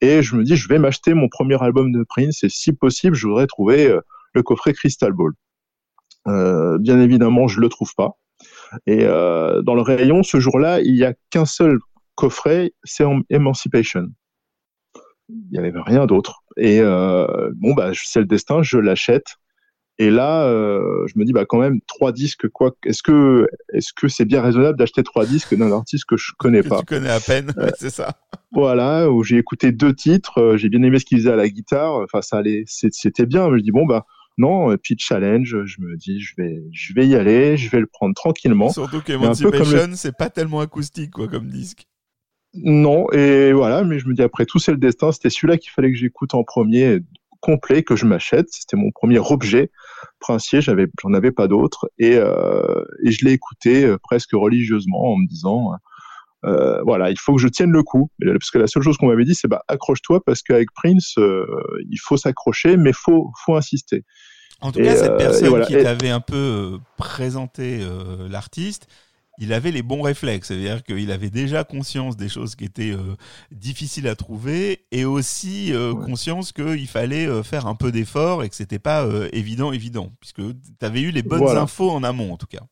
et 0.01 0.23
je 0.23 0.37
me 0.37 0.45
dis, 0.45 0.57
je 0.57 0.69
vais 0.69 0.79
m'acheter 0.79 1.15
mon 1.15 1.29
premier 1.29 1.61
album 1.63 1.93
de 1.93 2.05
Prince 2.09 2.45
et 2.45 2.49
si 2.49 2.73
possible, 2.73 3.15
je 3.17 3.27
voudrais 3.27 3.47
trouver 3.47 3.89
euh, 3.89 4.01
le 4.35 4.43
coffret 4.43 4.73
Crystal 4.73 5.13
Ball. 5.13 5.33
Euh, 6.29 6.79
bien 6.79 7.01
évidemment, 7.01 7.49
je 7.49 7.61
le 7.61 7.69
trouve 7.69 7.95
pas. 7.97 8.13
Et 8.87 9.05
euh, 9.05 9.63
dans 9.63 9.75
le 9.75 9.83
rayon, 9.83 10.23
ce 10.23 10.41
jour-là, 10.41 10.81
il 10.81 10.97
y 10.97 11.05
a 11.05 11.15
qu'un 11.31 11.45
seul 11.45 11.79
coffret, 12.15 12.73
c'est 12.85 13.05
Em- 13.05 13.23
Emancipation. 13.31 14.07
Il 15.29 15.47
n'y 15.53 15.59
avait 15.59 15.73
rien 15.75 16.07
d'autre. 16.07 16.43
Et 16.57 16.81
euh, 16.81 17.51
bon, 17.55 17.75
bah, 17.75 17.93
c'est 17.95 18.21
le 18.21 18.27
destin, 18.27 18.63
je 18.63 18.79
l'achète. 18.79 19.37
Et 19.99 20.11
là, 20.11 20.47
euh, 20.47 21.07
je 21.07 21.19
me 21.19 21.25
dis, 21.25 21.33
bah, 21.33 21.45
quand 21.47 21.59
même, 21.59 21.81
trois 21.87 22.13
disques, 22.13 22.49
quoi. 22.49 22.75
Est-ce 22.85 23.03
que, 23.03 23.47
est-ce 23.73 23.93
que 23.93 24.09
c'est 24.09 24.25
bien 24.25 24.41
raisonnable 24.41 24.79
d'acheter 24.79 25.03
trois 25.03 25.27
disques 25.27 25.55
d'un 25.55 25.71
artiste 25.71 26.07
que 26.07 26.17
je 26.17 26.33
connais 26.39 26.63
Que 26.63 26.69
pas 26.69 26.79
tu 26.81 26.87
connais 26.87 27.11
à 27.11 27.21
peine, 27.21 27.53
c'est 27.79 27.91
ça. 27.91 28.15
Voilà, 28.53 29.11
où 29.11 29.23
j'ai 29.23 29.37
écouté 29.37 29.71
deux 29.71 29.95
titres, 29.95 30.39
euh, 30.39 30.57
j'ai 30.57 30.69
bien 30.69 30.83
aimé 30.83 30.99
ce 30.99 31.05
qu'il 31.05 31.19
faisait 31.19 31.33
à 31.33 31.37
la 31.37 31.49
guitare. 31.49 31.95
Enfin, 31.95 32.23
ça 32.23 32.39
allait, 32.39 32.65
c'était 32.67 33.27
bien. 33.27 33.49
Mais 33.51 33.59
je 33.59 33.65
dis 33.65 33.71
bon 33.71 33.87
bah 33.87 34.07
non, 34.39 34.73
et 34.73 34.79
puis 34.79 34.97
challenge. 34.99 35.57
Je 35.65 35.81
me 35.81 35.97
dis, 35.97 36.21
je 36.21 36.35
vais, 36.37 36.63
je 36.73 36.95
vais 36.95 37.07
y 37.07 37.15
aller, 37.15 37.57
je 37.57 37.71
vais 37.71 37.81
le 37.81 37.87
prendre 37.87 38.15
tranquillement. 38.15 38.71
Surtout 38.71 39.03
qu'Emancipation, 39.03 39.91
c'est 39.95 40.17
pas 40.17 40.31
tellement 40.31 40.61
acoustique 40.61 41.11
quoi 41.11 41.29
comme 41.29 41.49
disque. 41.49 41.87
Non, 42.55 43.11
et 43.13 43.53
voilà, 43.53 43.83
mais 43.83 43.99
je 43.99 44.07
me 44.07 44.15
dis 44.15 44.23
après 44.23 44.45
tout, 44.45 44.59
c'est 44.59 44.73
le 44.73 44.79
destin. 44.79 45.13
C'était 45.13 45.31
celui-là 45.31 45.57
qu'il 45.57 45.71
fallait 45.71 45.91
que 45.91 45.97
j'écoute 45.97 46.35
en 46.35 46.45
premier, 46.45 47.01
complet, 47.43 47.83
que 47.83 47.97
je 47.97 48.07
m'achète. 48.07 48.47
C'était 48.51 48.79
mon 48.79 48.91
premier 48.91 49.19
objet 49.19 49.71
princier. 50.21 50.63
J'avais, 50.63 50.87
j'en 51.03 51.13
avais 51.13 51.33
pas 51.33 51.49
d'autre, 51.49 51.91
et, 51.99 52.17
euh, 52.17 52.85
et 53.05 53.11
je 53.11 53.25
l'ai 53.27 53.33
écouté 53.33 53.85
euh, 53.85 53.99
presque 54.03 54.31
religieusement 54.33 55.13
en 55.13 55.17
me 55.17 55.27
disant, 55.27 55.73
euh, 56.47 56.81
voilà, 56.85 57.11
il 57.11 57.19
faut 57.19 57.35
que 57.35 57.41
je 57.41 57.49
tienne 57.49 57.71
le 57.71 57.83
coup. 57.83 58.11
Parce 58.25 58.51
que 58.51 58.59
la 58.59 58.67
seule 58.67 58.83
chose 58.83 58.97
qu'on 58.97 59.09
m'avait 59.09 59.25
dit, 59.25 59.35
c'est 59.35 59.49
bah 59.49 59.63
accroche-toi 59.69 60.21
parce 60.25 60.43
qu'avec 60.43 60.69
Prince, 60.75 61.15
euh, 61.19 61.45
il 61.91 61.99
faut 61.99 62.17
s'accrocher, 62.17 62.79
mais 62.79 62.93
faut, 62.95 63.31
faut 63.45 63.57
insister. 63.57 64.05
En 64.61 64.71
tout 64.71 64.79
Et, 64.79 64.85
cas, 64.85 64.97
cette 64.97 65.19
personne 65.19 65.49
voilà. 65.49 65.67
qui 65.67 65.75
t'avait 65.75 66.11
un 66.11 66.21
peu 66.21 66.79
présenté 66.97 67.85
l'artiste, 68.31 68.87
il 69.39 69.53
avait 69.53 69.71
les 69.71 69.83
bons 69.83 70.03
réflexes. 70.03 70.49
C'est-à-dire 70.49 70.83
qu'il 70.85 71.11
avait 71.11 71.31
déjà 71.31 71.65
conscience 71.65 72.17
des 72.17 72.29
choses 72.29 72.55
qui 72.55 72.65
étaient 72.65 72.93
euh, 72.93 73.17
difficiles 73.51 74.09
à 74.09 74.15
trouver 74.17 74.87
et 74.93 75.05
aussi 75.05 75.73
euh, 75.73 75.93
Ouais. 75.93 76.07
conscience 76.07 76.53
qu'il 76.53 76.87
fallait 76.89 77.27
euh, 77.27 77.43
faire 77.43 77.67
un 77.67 77.75
peu 77.75 77.93
d'effort 77.93 78.45
et 78.45 78.49
que 78.49 78.55
c'était 78.55 78.79
pas 78.79 79.07
évident, 79.33 79.73
évident. 79.73 80.13
Puisque 80.21 80.43
tu 80.43 80.85
avais 80.87 81.01
eu 81.03 81.11
les 81.11 81.23
bonnes 81.23 81.41
Voilà. 81.45 81.63
infos 81.63 81.91
en 81.91 82.03
amont, 82.05 82.33
en 82.33 82.37
tout 82.37 82.47
cas. 82.47 82.63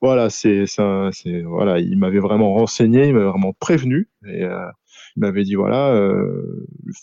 Voilà, 0.00 0.30
c'est 0.30 0.66
ça, 0.66 1.10
c'est 1.12 1.42
voilà, 1.42 1.78
il 1.78 1.96
m'avait 1.98 2.18
vraiment 2.18 2.52
renseigné, 2.54 3.06
il 3.08 3.14
m'avait 3.14 3.26
vraiment 3.30 3.52
prévenu 3.52 4.08
et 4.26 4.40
il 4.42 5.20
m'avait 5.20 5.44
dit 5.44 5.54
voilà, 5.54 5.94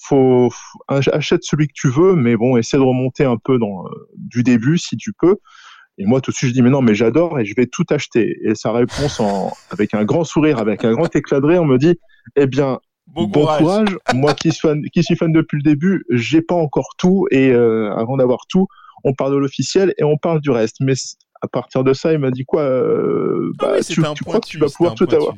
faut, 0.02 0.50
faut- 0.52 0.80
ach- 0.88 1.10
achète 1.14 1.44
celui 1.44 1.68
que 1.68 1.74
tu 1.74 1.90
veux, 1.90 2.16
mais 2.16 2.36
bon, 2.36 2.58
essaie 2.58 2.78
de 2.78 2.82
remonter 2.84 3.24
un 3.26 3.38
peu 3.38 3.58
dans 3.58 3.86
du 4.18 4.44
début 4.44 4.78
si 4.78 4.98
tu 4.98 5.14
peux. 5.14 5.38
Et 5.98 6.06
moi 6.06 6.22
tout 6.22 6.32
de 6.32 6.36
suite 6.36 6.50
je 6.50 6.54
dis 6.54 6.62
mais 6.62 6.70
non, 6.70 6.82
mais 6.82 6.96
j'adore 6.96 7.40
et 7.40 7.46
je 7.46 7.54
vais 7.56 7.68
tout 7.68 7.86
acheter. 7.90 8.38
Et 8.44 8.56
sa 8.56 8.72
réponse 8.72 9.20
en 9.20 9.52
avec 9.70 9.94
un 9.94 10.04
grand 10.04 10.24
sourire, 10.24 10.60
avec 10.60 10.84
un 10.86 10.94
grand 10.94 11.14
éclat 11.16 11.40
de 11.40 11.46
rire, 11.46 11.62
on 11.62 11.66
me 11.66 11.78
dit 11.78 12.00
eh 12.36 12.48
bien 12.48 12.80
Bon, 13.08 13.26
bon 13.26 13.42
courage. 13.42 13.60
courage. 13.60 13.98
Moi 14.14 14.34
qui 14.34 14.52
suis 14.52 14.62
fan, 14.68 14.82
qui 14.92 15.04
suis 15.04 15.16
fan 15.16 15.32
depuis 15.32 15.58
le 15.58 15.64
début, 15.64 16.04
j'ai 16.10 16.42
pas 16.42 16.56
encore 16.56 16.90
tout 16.98 17.28
et 17.32 17.50
euh, 17.52 17.94
avant 17.96 18.18
d'avoir 18.18 18.46
tout, 18.48 18.68
on 19.04 19.14
parle 19.14 19.34
de 19.34 19.38
l'officiel 19.38 19.94
et 19.98 20.04
on 20.04 20.18
parle 20.18 20.42
du 20.42 20.50
reste. 20.50 20.78
Mais 20.80 20.94
à 21.42 21.48
partir 21.48 21.84
de 21.84 21.94
ça, 21.94 22.14
il 22.14 22.20
m'a 22.20 22.32
dit 22.32 22.46
quoi 22.46 22.62
euh, 22.62 23.52
Ah 23.60 23.66
bah, 23.66 23.72
oui, 23.74 23.86
tu, 23.86 23.96
c'était 23.96 24.08
un 24.08 24.14
tu 24.14 24.24
crois 24.24 24.40
que 24.40 24.48
tu 24.48 24.58
vas 24.58 24.68
pouvoir 24.68 24.96
tout 24.96 25.06
pointu. 25.06 25.16
avoir. 25.22 25.36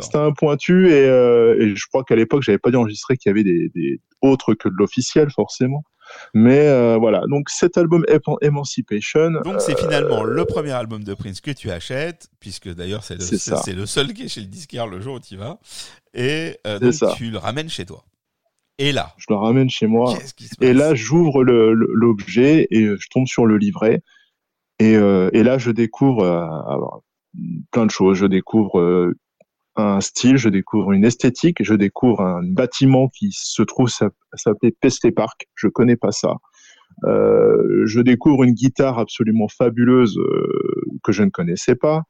C'était 0.00 0.18
un 0.18 0.32
pointu 0.32 0.90
et, 0.90 1.08
euh, 1.08 1.60
et 1.60 1.74
je 1.74 1.86
crois 1.88 2.04
qu'à 2.04 2.14
l'époque, 2.14 2.42
j'avais 2.42 2.58
pas 2.58 2.70
dû 2.70 2.76
enregistrer 2.76 3.16
qu'il 3.16 3.30
y 3.30 3.32
avait 3.32 3.42
des, 3.42 3.70
des 3.74 4.00
autres 4.20 4.54
que 4.54 4.68
de 4.68 4.74
l'officiel 4.78 5.30
forcément. 5.30 5.82
Mais 6.34 6.66
euh, 6.68 6.96
voilà, 6.98 7.22
donc 7.28 7.50
cet 7.50 7.76
album 7.78 8.04
Eman- 8.08 8.38
Emancipation, 8.40 9.32
Donc 9.44 9.60
c'est 9.60 9.78
finalement 9.78 10.22
le 10.22 10.44
premier 10.44 10.72
album 10.72 11.04
de 11.04 11.14
Prince 11.14 11.40
que 11.40 11.50
tu 11.50 11.70
achètes, 11.70 12.28
puisque 12.40 12.68
d'ailleurs 12.72 13.04
c'est 13.04 13.16
le, 13.16 13.86
seul 13.86 14.12
qui 14.12 14.24
est 14.24 14.28
chez 14.28 14.40
le 14.40 14.46
disquaire 14.46 14.86
le 14.86 15.00
jour 15.00 15.16
où 15.16 15.20
tu 15.20 15.34
y 15.34 15.36
vas, 15.36 15.58
et 16.14 16.56
euh, 16.66 16.78
C'est 16.78 16.84
donc 16.84 16.94
ça. 16.94 17.14
tu 17.16 17.30
le 17.30 17.38
ramènes 17.38 17.68
chez 17.68 17.84
toi. 17.86 18.04
Et 18.78 18.90
là, 18.90 19.14
je 19.18 19.26
le 19.28 19.36
ramène 19.36 19.70
chez 19.70 19.86
moi. 19.86 20.18
Et 20.60 20.72
là, 20.72 20.94
j'ouvre 20.94 21.44
l'objet 21.44 22.66
et 22.70 22.86
je 22.86 23.08
tombe 23.10 23.26
sur 23.26 23.46
le 23.46 23.56
livret. 23.56 24.02
Et, 24.78 24.96
euh, 24.96 25.30
et 25.32 25.42
là, 25.42 25.58
je 25.58 25.70
découvre 25.70 26.24
euh, 26.24 26.40
alors, 26.42 27.04
plein 27.70 27.86
de 27.86 27.90
choses. 27.90 28.16
Je 28.16 28.26
découvre 28.26 28.80
euh, 28.80 29.14
un 29.76 30.00
style, 30.00 30.36
je 30.36 30.48
découvre 30.48 30.92
une 30.92 31.04
esthétique, 31.04 31.58
je 31.62 31.74
découvre 31.74 32.20
un 32.20 32.42
bâtiment 32.42 33.08
qui 33.08 33.30
se 33.32 33.62
trouve 33.62 33.88
s'app- 33.88 34.14
s'appelait 34.34 34.74
Paisley 34.80 35.12
Park. 35.12 35.46
Je 35.54 35.68
connais 35.68 35.96
pas 35.96 36.12
ça. 36.12 36.36
Euh, 37.04 37.82
je 37.86 38.00
découvre 38.00 38.44
une 38.44 38.52
guitare 38.52 38.98
absolument 38.98 39.48
fabuleuse 39.48 40.18
euh, 40.18 40.82
que 41.02 41.12
je 41.12 41.22
ne 41.22 41.30
connaissais 41.30 41.74
pas. 41.74 42.02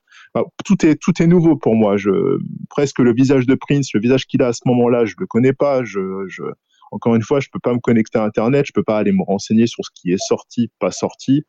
Tout 0.65 0.85
est 0.87 0.97
tout 1.01 1.23
est 1.23 1.27
nouveau 1.27 1.57
pour 1.57 1.77
moi. 1.77 1.97
Je 1.97 2.39
presque 2.71 2.99
le 2.99 3.13
visage 3.15 3.47
de 3.47 3.55
Prince, 3.55 3.91
le 3.95 4.01
visage 4.01 4.27
qu'il 4.27 4.43
a 4.43 4.49
à 4.49 4.53
ce 4.53 4.63
moment-là, 4.67 5.05
je 5.05 5.15
le 5.19 5.27
connais 5.27 5.53
pas. 5.53 5.85
Je, 5.85 6.25
je 6.29 6.43
encore 6.91 7.15
une 7.15 7.23
fois, 7.23 7.41
je 7.41 7.49
peux 7.53 7.61
pas 7.61 7.73
me 7.73 7.79
connecter 7.79 8.19
à 8.19 8.25
Internet, 8.25 8.67
je 8.67 8.73
peux 8.73 8.83
pas 8.83 8.99
aller 8.99 9.13
me 9.13 9.23
renseigner 9.23 9.67
sur 9.67 9.85
ce 9.85 9.91
qui 9.95 10.13
est 10.13 10.23
sorti, 10.27 10.71
pas 10.79 10.91
sorti. 10.91 11.45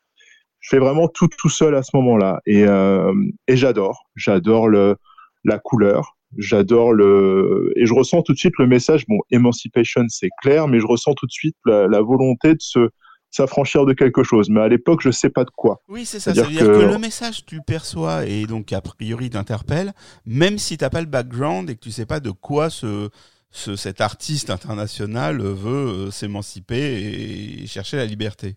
Je 0.60 0.70
fais 0.70 0.80
vraiment 0.80 1.08
tout 1.08 1.28
tout 1.38 1.50
seul 1.50 1.76
à 1.76 1.84
ce 1.84 1.96
moment-là, 1.96 2.40
et 2.46 2.66
euh, 2.66 3.14
et 3.48 3.58
j'adore, 3.58 4.06
j'adore 4.16 4.68
le 4.70 4.96
la 5.44 5.60
couleur, 5.60 6.18
j'adore 6.38 6.94
le 6.94 7.72
et 7.76 7.86
je 7.86 7.94
ressens 7.94 8.22
tout 8.24 8.34
de 8.34 8.38
suite 8.38 8.54
le 8.58 8.68
message. 8.68 9.06
Bon, 9.08 9.20
Emancipation, 9.32 10.04
c'est 10.10 10.30
clair, 10.42 10.68
mais 10.68 10.80
je 10.80 10.88
ressens 10.88 11.14
tout 11.14 11.26
de 11.26 11.32
suite 11.32 11.56
la, 11.66 11.88
la 11.88 12.02
volonté 12.02 12.54
de 12.54 12.62
se 12.62 12.90
s'affranchir 13.30 13.86
de 13.86 13.94
quelque 13.94 14.22
chose. 14.24 14.48
Mais 14.50 14.62
à 14.62 14.68
l'époque, 14.68 15.02
je 15.02 15.10
sais 15.10 15.32
pas 15.32 15.44
de 15.44 15.50
quoi. 15.50 15.82
Oui, 15.90 16.06
c'est 16.06 16.20
ça. 16.20 16.36
Ça 16.36 16.44
veut 16.44 16.50
C'est-à-dire 16.52 16.72
dire 16.72 16.80
que... 16.82 16.86
que- 16.88 16.92
le 16.94 17.00
message, 17.00 17.46
tu 17.46 17.56
le 17.56 17.62
perçois 17.66 18.26
et 18.28 18.46
donc 18.46 18.72
a 18.74 18.80
priori 18.82 19.30
t'interpelle, 19.32 19.94
même 20.26 20.58
si 20.60 20.78
t'as 20.78 20.90
pas 20.92 21.02
le 21.02 21.08
background 21.08 21.70
et 21.70 21.76
que 21.76 21.80
tu 21.80 21.92
sais 21.92 22.06
pas 22.06 22.20
de 22.20 22.30
quoi 22.30 22.70
ce, 22.70 23.10
ce 23.50 23.76
cet 23.76 24.02
artiste 24.02 24.52
international 24.52 25.42
veut 25.42 26.08
euh, 26.08 26.12
s'émanciper 26.12 27.62
et 27.64 27.66
chercher 27.68 27.98
la 27.98 28.06
liberté. 28.06 28.56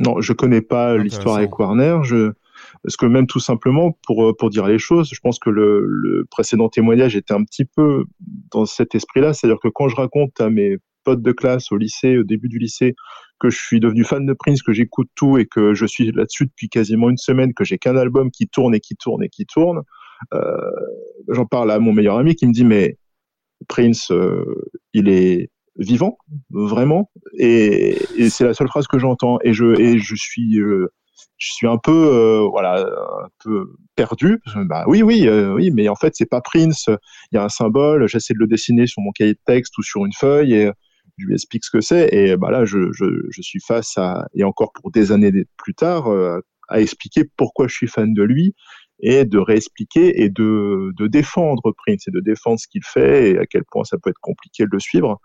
Non, 0.00 0.20
je 0.20 0.32
connais 0.32 0.62
pas 0.62 0.96
l'histoire 0.96 1.36
avec 1.36 1.56
Warner. 1.58 1.98
Je, 2.02 2.32
parce 2.82 2.96
que 2.96 3.06
même 3.06 3.26
tout 3.26 3.40
simplement, 3.40 3.96
pour, 4.06 4.24
euh, 4.24 4.34
pour 4.36 4.50
dire 4.50 4.66
les 4.66 4.78
choses, 4.78 5.10
je 5.12 5.20
pense 5.20 5.38
que 5.38 5.50
le, 5.50 5.84
le 5.86 6.24
précédent 6.30 6.68
témoignage 6.68 7.16
était 7.16 7.34
un 7.34 7.44
petit 7.44 7.64
peu 7.64 8.04
dans 8.50 8.66
cet 8.66 8.94
esprit-là. 8.94 9.32
C'est-à-dire 9.32 9.60
que 9.62 9.68
quand 9.68 9.88
je 9.88 9.96
raconte 9.96 10.40
à 10.40 10.50
mes 10.50 10.76
potes 11.04 11.22
de 11.22 11.32
classe 11.32 11.70
au 11.70 11.76
lycée, 11.76 12.18
au 12.18 12.24
début 12.24 12.48
du 12.48 12.58
lycée, 12.58 12.94
que 13.38 13.50
je 13.50 13.58
suis 13.58 13.80
devenu 13.80 14.04
fan 14.04 14.26
de 14.26 14.32
Prince, 14.32 14.62
que 14.62 14.72
j'écoute 14.72 15.08
tout 15.14 15.38
et 15.38 15.46
que 15.46 15.74
je 15.74 15.86
suis 15.86 16.10
là-dessus 16.10 16.46
depuis 16.46 16.68
quasiment 16.68 17.10
une 17.10 17.18
semaine, 17.18 17.52
que 17.54 17.64
j'ai 17.64 17.78
qu'un 17.78 17.96
album 17.96 18.30
qui 18.30 18.48
tourne 18.48 18.74
et 18.74 18.80
qui 18.80 18.96
tourne 18.96 19.22
et 19.22 19.28
qui 19.28 19.44
tourne, 19.46 19.82
euh, 20.32 20.56
j'en 21.28 21.46
parle 21.46 21.70
à 21.70 21.78
mon 21.78 21.92
meilleur 21.92 22.16
ami 22.18 22.34
qui 22.34 22.46
me 22.46 22.52
dit 22.52 22.64
mais 22.64 22.96
Prince, 23.68 24.10
euh, 24.10 24.44
il 24.92 25.08
est 25.08 25.50
vivant, 25.76 26.18
vraiment, 26.50 27.10
et, 27.36 27.98
c'est 28.30 28.44
la 28.44 28.54
seule 28.54 28.68
phrase 28.68 28.86
que 28.86 28.98
j'entends. 28.98 29.38
Et 29.42 29.52
je 29.52 29.78
et 29.80 29.98
je 29.98 30.14
suis 30.14 30.58
je 31.36 31.52
suis 31.52 31.66
un 31.66 31.78
peu 31.78 31.92
euh, 31.92 32.48
voilà 32.50 32.80
un 32.80 33.28
peu 33.42 33.72
perdu. 33.96 34.40
Bah 34.56 34.84
oui 34.86 35.02
oui 35.02 35.26
euh, 35.26 35.54
oui, 35.54 35.70
mais 35.70 35.88
en 35.88 35.96
fait 35.96 36.14
c'est 36.16 36.28
pas 36.28 36.40
Prince. 36.40 36.86
Il 37.32 37.36
y 37.36 37.38
a 37.38 37.44
un 37.44 37.48
symbole. 37.48 38.08
J'essaie 38.08 38.34
de 38.34 38.38
le 38.38 38.46
dessiner 38.46 38.86
sur 38.86 39.02
mon 39.02 39.12
cahier 39.12 39.34
de 39.34 39.40
texte 39.44 39.76
ou 39.78 39.82
sur 39.82 40.04
une 40.04 40.12
feuille 40.12 40.54
et 40.54 40.70
je 41.18 41.26
lui 41.26 41.34
explique 41.34 41.64
ce 41.64 41.70
que 41.70 41.80
c'est. 41.80 42.12
Et 42.12 42.36
bah 42.36 42.50
là 42.50 42.64
je, 42.64 42.90
suis 43.40 43.60
face 43.60 43.98
à 43.98 44.26
et 44.34 44.44
encore 44.44 44.72
pour 44.72 44.90
des 44.90 45.12
années 45.12 45.32
plus 45.56 45.74
tard 45.74 46.08
euh, 46.08 46.40
à 46.68 46.80
expliquer 46.80 47.24
pourquoi 47.36 47.68
je 47.68 47.74
suis 47.74 47.88
fan 47.88 48.14
de 48.14 48.22
lui 48.22 48.54
et 49.00 49.24
de 49.24 49.38
réexpliquer 49.38 50.22
et 50.22 50.30
de 50.30 51.06
défendre 51.08 51.72
Prince 51.76 52.08
et 52.08 52.10
de 52.10 52.20
défendre 52.20 52.58
ce 52.58 52.68
qu'il 52.68 52.84
fait 52.84 53.32
et 53.32 53.38
à 53.38 53.46
quel 53.46 53.64
point 53.70 53.84
ça 53.84 53.98
peut 54.02 54.10
être 54.10 54.20
compliqué 54.20 54.64
de 54.64 54.70
le 54.72 54.78
suivre. 54.78 55.20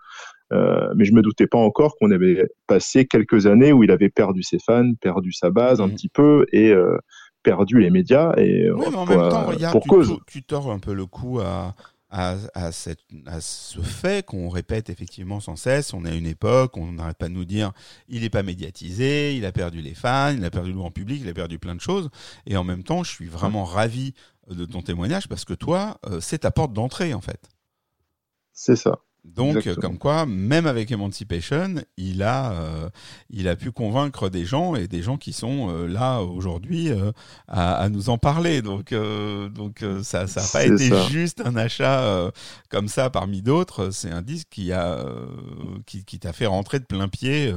Euh, 0.52 0.92
mais 0.96 1.04
je 1.04 1.12
me 1.12 1.22
doutais 1.22 1.46
pas 1.46 1.58
encore 1.58 1.96
qu'on 1.96 2.10
avait 2.10 2.48
passé 2.66 3.06
quelques 3.06 3.46
années 3.46 3.72
où 3.72 3.84
il 3.84 3.90
avait 3.90 4.10
perdu 4.10 4.42
ses 4.42 4.58
fans, 4.58 4.92
perdu 5.00 5.32
sa 5.32 5.50
base 5.50 5.80
un 5.80 5.86
Mhm. 5.86 5.94
petit 5.94 6.08
peu 6.08 6.46
et 6.52 6.70
euh, 6.70 6.98
perdu 7.42 7.80
les 7.80 7.90
médias 7.90 8.34
et 8.36 8.70
Oui, 8.70 8.86
mais 8.90 8.96
en 8.96 9.06
pour, 9.06 9.16
même 9.16 9.30
temps, 9.30 9.42
euh, 9.42 9.46
regarde, 9.46 9.72
pour 9.72 9.82
tu, 9.84 9.88
cause. 9.88 10.08
tou- 10.08 10.20
tu 10.26 10.42
tords 10.42 10.70
un 10.72 10.78
peu 10.80 10.92
le 10.92 11.06
coup 11.06 11.38
à, 11.40 11.74
à, 12.10 12.34
à, 12.54 12.72
cette, 12.72 12.98
à 13.26 13.40
ce 13.40 13.80
fait 13.80 14.26
qu'on 14.26 14.48
répète 14.48 14.90
effectivement 14.90 15.38
sans 15.38 15.54
cesse. 15.54 15.94
On 15.94 16.04
est 16.04 16.10
à 16.10 16.14
une 16.14 16.26
époque, 16.26 16.76
on 16.76 16.90
n'arrête 16.92 17.16
pas 17.16 17.28
de 17.28 17.34
nous 17.34 17.44
dire 17.44 17.70
il 18.08 18.22
n'est 18.22 18.28
pas 18.30 18.42
médiatisé, 18.42 19.36
il 19.36 19.44
a 19.46 19.52
perdu 19.52 19.80
les 19.80 19.94
fans, 19.94 20.34
il 20.36 20.44
a 20.44 20.50
perdu 20.50 20.70
le 20.72 20.76
grand 20.78 20.90
public, 20.90 21.20
il 21.22 21.28
a 21.28 21.32
perdu 21.34 21.60
plein 21.60 21.76
de 21.76 21.80
choses. 21.80 22.10
Et 22.46 22.56
en 22.56 22.64
même 22.64 22.82
temps, 22.82 23.04
je 23.04 23.10
suis 23.12 23.26
vraiment 23.28 23.64
ravi 23.64 24.14
de 24.50 24.64
ton 24.64 24.82
témoignage 24.82 25.28
parce 25.28 25.44
que 25.44 25.54
toi, 25.54 25.98
euh, 26.06 26.18
c'est 26.20 26.38
ta 26.38 26.50
porte 26.50 26.72
d'entrée 26.72 27.14
en 27.14 27.20
fait. 27.20 27.48
C'est 28.52 28.76
ça. 28.76 28.98
Donc, 29.24 29.56
Exactement. 29.58 29.76
euh, 29.76 29.80
comme 29.88 29.98
quoi, 29.98 30.26
même 30.26 30.66
avec 30.66 30.90
Emancipation, 30.90 31.74
il 31.96 32.22
a, 32.22 32.52
euh, 32.52 32.88
il 33.28 33.48
a 33.48 33.56
pu 33.56 33.70
convaincre 33.70 34.28
des 34.28 34.44
gens 34.44 34.74
et 34.74 34.88
des 34.88 35.02
gens 35.02 35.16
qui 35.18 35.32
sont 35.32 35.68
euh, 35.70 35.86
là 35.86 36.20
aujourd'hui 36.22 36.90
euh, 36.90 37.12
à, 37.46 37.74
à 37.74 37.88
nous 37.88 38.08
en 38.08 38.18
parler. 38.18 38.62
Donc, 38.62 38.94
donc 39.54 39.84
ça, 40.02 40.26
ça 40.26 40.40
n'a 40.40 40.46
pas 40.52 40.64
été 40.66 40.88
ça. 40.88 41.06
juste 41.08 41.42
un 41.44 41.56
achat 41.56 42.30
comme 42.70 42.88
ça 42.88 43.10
parmi 43.10 43.42
d'autres. 43.42 43.90
C'est 43.90 44.10
un 44.10 44.22
disque 44.22 44.48
qui 44.50 44.72
a, 44.72 45.04
qui, 45.86 46.04
qui 46.04 46.18
t'a 46.18 46.32
fait 46.32 46.46
rentrer 46.46 46.78
de 46.80 46.84
plein 46.84 47.08
pied 47.08 47.52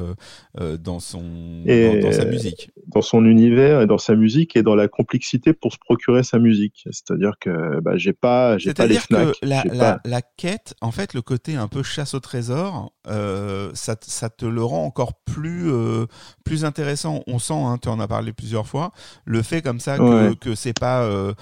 dans 0.79 0.99
son, 0.99 1.63
Et- 1.65 1.99
dans, 2.01 2.07
dans 2.09 2.13
sa 2.13 2.25
musique. 2.25 2.71
dans 2.87 3.01
son 3.01 3.25
univers 3.25 3.81
et 3.81 3.87
dans 3.87 3.97
sa 3.97 4.15
musique 4.15 4.55
et 4.55 4.63
dans 4.63 4.75
la 4.75 4.87
complexité 4.87 5.53
pour 5.53 5.73
se 5.73 5.77
procurer 5.79 6.23
sa 6.23 6.39
musique. 6.39 6.83
C'est-à-dire 6.91 7.33
que 7.39 7.79
bah, 7.81 7.97
j'ai 7.97 8.13
pas, 8.13 8.57
j'ai 8.57 8.73
pas 8.73 8.85
les 8.87 8.95
C'est-à-dire 8.95 9.01
Fnac. 9.03 9.39
que 9.39 9.45
la, 9.45 9.63
la, 9.65 9.93
pas- 9.95 10.01
la 10.05 10.21
quête, 10.21 10.75
en 10.81 10.91
fait, 10.91 11.13
le 11.13 11.21
côté 11.21 11.52
un 11.55 11.67
peu 11.67 11.83
chasse 11.83 12.13
au 12.13 12.19
trésor, 12.19 12.91
euh, 13.07 13.71
ça, 13.73 13.95
te- 13.95 14.09
ça 14.09 14.29
te 14.29 14.45
le 14.45 14.63
rend 14.63 14.83
encore 14.85 15.13
plus, 15.25 15.71
euh, 15.71 16.05
plus 16.45 16.65
intéressant. 16.65 17.21
On 17.27 17.39
sent, 17.39 17.53
hein, 17.53 17.77
tu 17.81 17.89
en 17.89 17.99
as 17.99 18.07
parlé 18.07 18.33
plusieurs 18.33 18.67
fois, 18.67 18.91
le 19.25 19.41
fait 19.41 19.61
comme 19.61 19.79
ça 19.79 19.97
que, 19.97 20.29
Ouais. 20.29 20.35
que 20.35 20.55
c'est 20.55 20.77
pas 20.79 21.03
euh, 21.03 21.33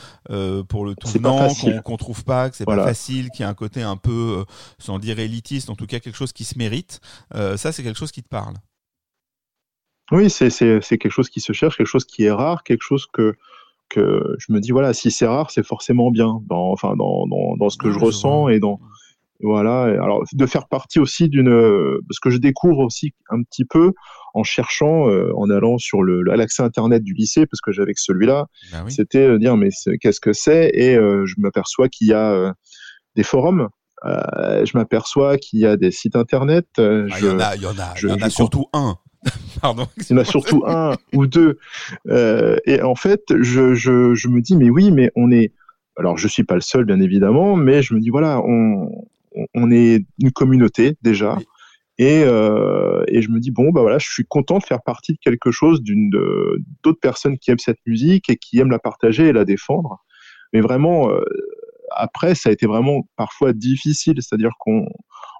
pour 0.64 0.86
le 0.86 0.96
tout 0.96 1.08
venant, 1.10 1.48
qu'on 1.54 1.82
qu'on 1.82 1.98
trouve 1.98 2.24
pas, 2.24 2.50
que 2.50 2.56
c'est 2.56 2.66
Voilà. 2.66 2.84
pas 2.84 2.90
facile, 2.90 3.30
qu'il 3.32 3.42
y 3.42 3.46
a 3.46 3.50
un 3.50 3.54
côté 3.54 3.82
un 3.82 3.98
peu, 3.98 4.46
sans 4.80 5.00
dire 5.00 5.20
élitiste, 5.20 5.70
en 5.70 5.76
tout 5.76 5.88
cas 5.88 6.00
quelque 6.00 6.18
chose 6.18 6.34
qui 6.34 6.44
se 6.44 6.58
mérite. 6.58 7.00
Ça, 7.34 7.72
c'est 7.72 7.84
quelque 7.84 7.98
chose 8.00 8.12
qui 8.12 8.24
te 8.24 8.30
parle. 8.30 8.56
Oui, 10.12 10.30
c'est 10.30 10.50
quelque 10.82 11.10
chose 11.10 11.30
qui 11.30 11.40
se 11.40 11.54
cherche, 11.54 11.78
quelque 11.78 11.88
chose 11.88 12.06
qui 12.06 12.24
est 12.24 12.32
rare, 12.32 12.64
quelque 12.64 12.84
chose 12.84 13.08
que 13.14 13.36
que 13.90 14.36
je 14.40 14.54
me 14.54 14.62
dis 14.62 14.72
voilà, 14.72 14.94
si 14.94 15.12
c'est 15.12 15.28
rare, 15.28 15.52
c'est 15.52 15.66
forcément 15.66 16.12
bien. 16.12 16.42
Dans 16.48 16.72
enfin 16.72 16.96
dans 16.96 17.28
dans, 17.28 17.58
dans 17.58 17.70
ce 17.70 17.78
que 17.78 17.92
je 17.92 18.00
je 18.00 18.04
ressens 18.06 18.42
vois. 18.42 18.54
et 18.54 18.60
dans 18.60 18.80
voilà. 19.43 19.84
Alors 20.01 20.23
de 20.31 20.45
faire 20.45 20.68
partie 20.68 20.99
aussi 20.99 21.30
d'une 21.30 21.49
parce 22.07 22.19
que 22.19 22.30
je 22.30 22.38
découvre 22.38 22.80
aussi 22.80 23.13
un 23.30 23.41
petit 23.43 23.65
peu 23.65 23.91
en 24.34 24.43
cherchant, 24.43 25.09
euh, 25.09 25.31
en 25.35 25.49
allant 25.49 25.77
sur 25.77 26.03
le 26.03 26.22
l'accès 26.22 26.63
internet 26.63 27.03
du 27.03 27.13
lycée 27.13 27.45
parce 27.45 27.59
que 27.61 27.72
j'avais 27.72 27.93
que 27.93 27.99
celui-là. 28.01 28.45
Bah 28.72 28.80
oui. 28.85 28.91
C'était 28.91 29.26
euh, 29.27 29.38
dire 29.39 29.57
mais 29.57 29.69
c'est- 29.72 29.97
qu'est-ce 29.97 30.19
que 30.22 30.34
c'est? 30.34 30.72
Et 30.73 30.95
euh, 30.95 31.26
je 31.26 31.35
m'aperçois 31.38 31.89
qu'il 31.89 32.07
y 32.07 32.13
a 32.13 32.31
euh, 32.31 32.51
des 33.15 33.23
forums. 33.23 33.68
Euh, 34.05 34.65
je 34.65 34.76
m'aperçois 34.77 35.38
qu'il 35.38 35.59
y 35.59 35.65
a 35.65 35.77
des 35.77 35.91
sites 35.91 36.15
internet. 36.15 36.65
euh, 36.80 37.07
Ah, 37.11 37.18
Il 37.19 37.26
y 37.26 37.30
en 37.30 37.39
a, 37.39 37.55
il 37.55 37.61
y 37.61 37.65
en 37.68 37.77
a, 37.77 37.93
il 37.95 37.99
je- 37.99 38.07
y 38.07 38.11
en 38.11 38.22
a 38.22 38.30
surtout 38.30 38.65
un. 38.73 38.95
Pardon. 39.61 39.85
Il 39.97 40.11
y 40.11 40.13
en 40.15 40.18
a 40.18 40.23
surtout 40.23 40.63
un 40.65 40.95
ou 41.13 41.27
deux. 41.27 41.59
Euh, 42.09 42.57
et 42.65 42.81
en 42.81 42.95
fait, 42.95 43.22
je, 43.39 43.76
je, 43.76 44.15
je 44.15 44.27
me 44.30 44.41
dis, 44.41 44.55
mais 44.57 44.69
oui, 44.72 44.91
mais 44.91 45.11
on 45.15 45.30
est. 45.31 45.51
Alors, 45.97 46.18
je 46.18 46.27
suis 46.27 46.43
pas 46.43 46.55
le 46.55 46.61
seul, 46.61 46.85
bien 46.85 46.99
évidemment, 47.01 47.55
mais 47.55 47.84
je 47.84 47.93
me 47.93 47.99
dis, 47.99 48.09
voilà, 48.09 48.41
on, 48.43 48.89
on- 49.53 49.72
est 49.72 50.06
une 50.22 50.32
communauté 50.32 50.95
déjà. 51.02 51.36
Oui. 51.38 51.45
Et, 51.98 52.24
euh, 52.26 53.03
et 53.08 53.22
je 53.22 53.30
me 53.30 53.40
dis, 53.40 53.52
bon, 53.52 53.72
bah 53.72 53.82
voilà, 53.82 53.99
je 53.99 54.10
suis 54.10 54.26
content 54.26 54.58
de 54.58 54.64
faire 54.64 54.82
partie 54.82 55.14
de 55.14 55.20
quelque 55.22 55.52
chose, 55.52 55.82
d'une 55.82 56.10
d'autres 56.84 56.99
personnes 56.99 57.38
qui 57.38 57.52
aiment 57.52 57.60
cette 57.60 57.78
musique 57.86 58.30
et 58.30 58.38
qui 58.38 58.60
aiment 58.60 58.72
la 58.72 58.80
partager 58.80 59.28
et 59.28 59.34
la 59.34 59.45
défendre. 59.45 59.99
Mais 60.53 60.62
vraiment, 60.62 61.12
euh, 61.12 61.22
après, 61.91 62.34
ça 62.34 62.49
a 62.49 62.53
été 62.53 62.66
vraiment 62.66 63.08
parfois 63.18 63.53
difficile. 63.53 64.16
C'est-à-dire 64.18 64.52
qu'on 64.60 64.88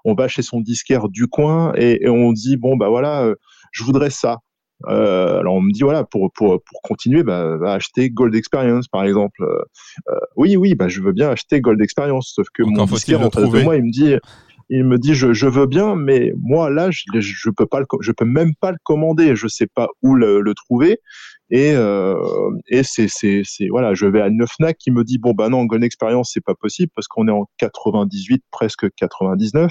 on 0.04 0.14
va 0.14 0.28
chez 0.28 0.42
son 0.42 0.60
disquaire 0.60 1.08
du 1.08 1.26
coin 1.26 1.72
et, 1.76 2.04
et 2.04 2.08
on 2.08 2.32
dit, 2.32 2.56
bon, 2.56 2.76
bah 2.76 2.88
voilà, 2.88 3.22
euh, 3.24 3.34
je 3.72 3.82
voudrais 3.82 4.10
ça. 4.10 4.38
Euh, 4.88 5.38
alors 5.40 5.54
on 5.54 5.60
me 5.60 5.72
dit 5.72 5.82
voilà 5.82 6.04
pour 6.04 6.32
pour 6.32 6.62
pour 6.62 6.82
continuer 6.82 7.22
bah 7.22 7.58
acheter 7.66 8.10
Gold 8.10 8.34
Experience 8.34 8.88
par 8.88 9.04
exemple. 9.04 9.42
Euh, 9.42 10.14
oui 10.36 10.56
oui 10.56 10.74
bah 10.74 10.88
je 10.88 11.00
veux 11.00 11.12
bien 11.12 11.30
acheter 11.30 11.60
Gold 11.60 11.80
Experience 11.80 12.32
sauf 12.34 12.46
que 12.52 12.62
Encore 12.62 12.88
mon 12.88 12.94
disquaire 12.94 13.20
en 13.20 13.30
face 13.30 13.50
de 13.50 13.62
moi 13.62 13.76
il 13.76 13.84
me 13.84 13.90
dit 13.90 14.16
il 14.68 14.84
me 14.84 14.98
dit 14.98 15.14
je, 15.14 15.32
je 15.34 15.46
veux 15.46 15.66
bien 15.66 15.96
mais 15.96 16.32
moi 16.40 16.70
là 16.70 16.90
je, 16.90 17.04
je 17.20 17.50
peux 17.50 17.66
pas 17.66 17.80
le, 17.80 17.86
je 18.00 18.10
peux 18.12 18.24
même 18.24 18.54
pas 18.60 18.70
le 18.70 18.78
commander. 18.82 19.36
Je 19.36 19.46
sais 19.46 19.66
pas 19.66 19.88
où 20.02 20.14
le, 20.14 20.40
le 20.40 20.54
trouver. 20.54 20.98
Et 21.50 21.72
euh, 21.74 22.16
et 22.68 22.82
c'est 22.82 23.08
c'est 23.08 23.42
c'est 23.44 23.68
voilà 23.68 23.92
je 23.92 24.06
vais 24.06 24.22
à 24.22 24.28
une 24.28 24.46
Fnac 24.46 24.78
qui 24.78 24.90
me 24.90 25.04
dit 25.04 25.18
bon 25.18 25.32
bah 25.32 25.50
non 25.50 25.66
Gold 25.66 25.84
Experience 25.84 26.30
c'est 26.32 26.42
pas 26.42 26.54
possible 26.54 26.90
parce 26.94 27.06
qu'on 27.08 27.28
est 27.28 27.32
en 27.32 27.44
98 27.58 28.42
presque 28.50 28.86
99 28.96 29.70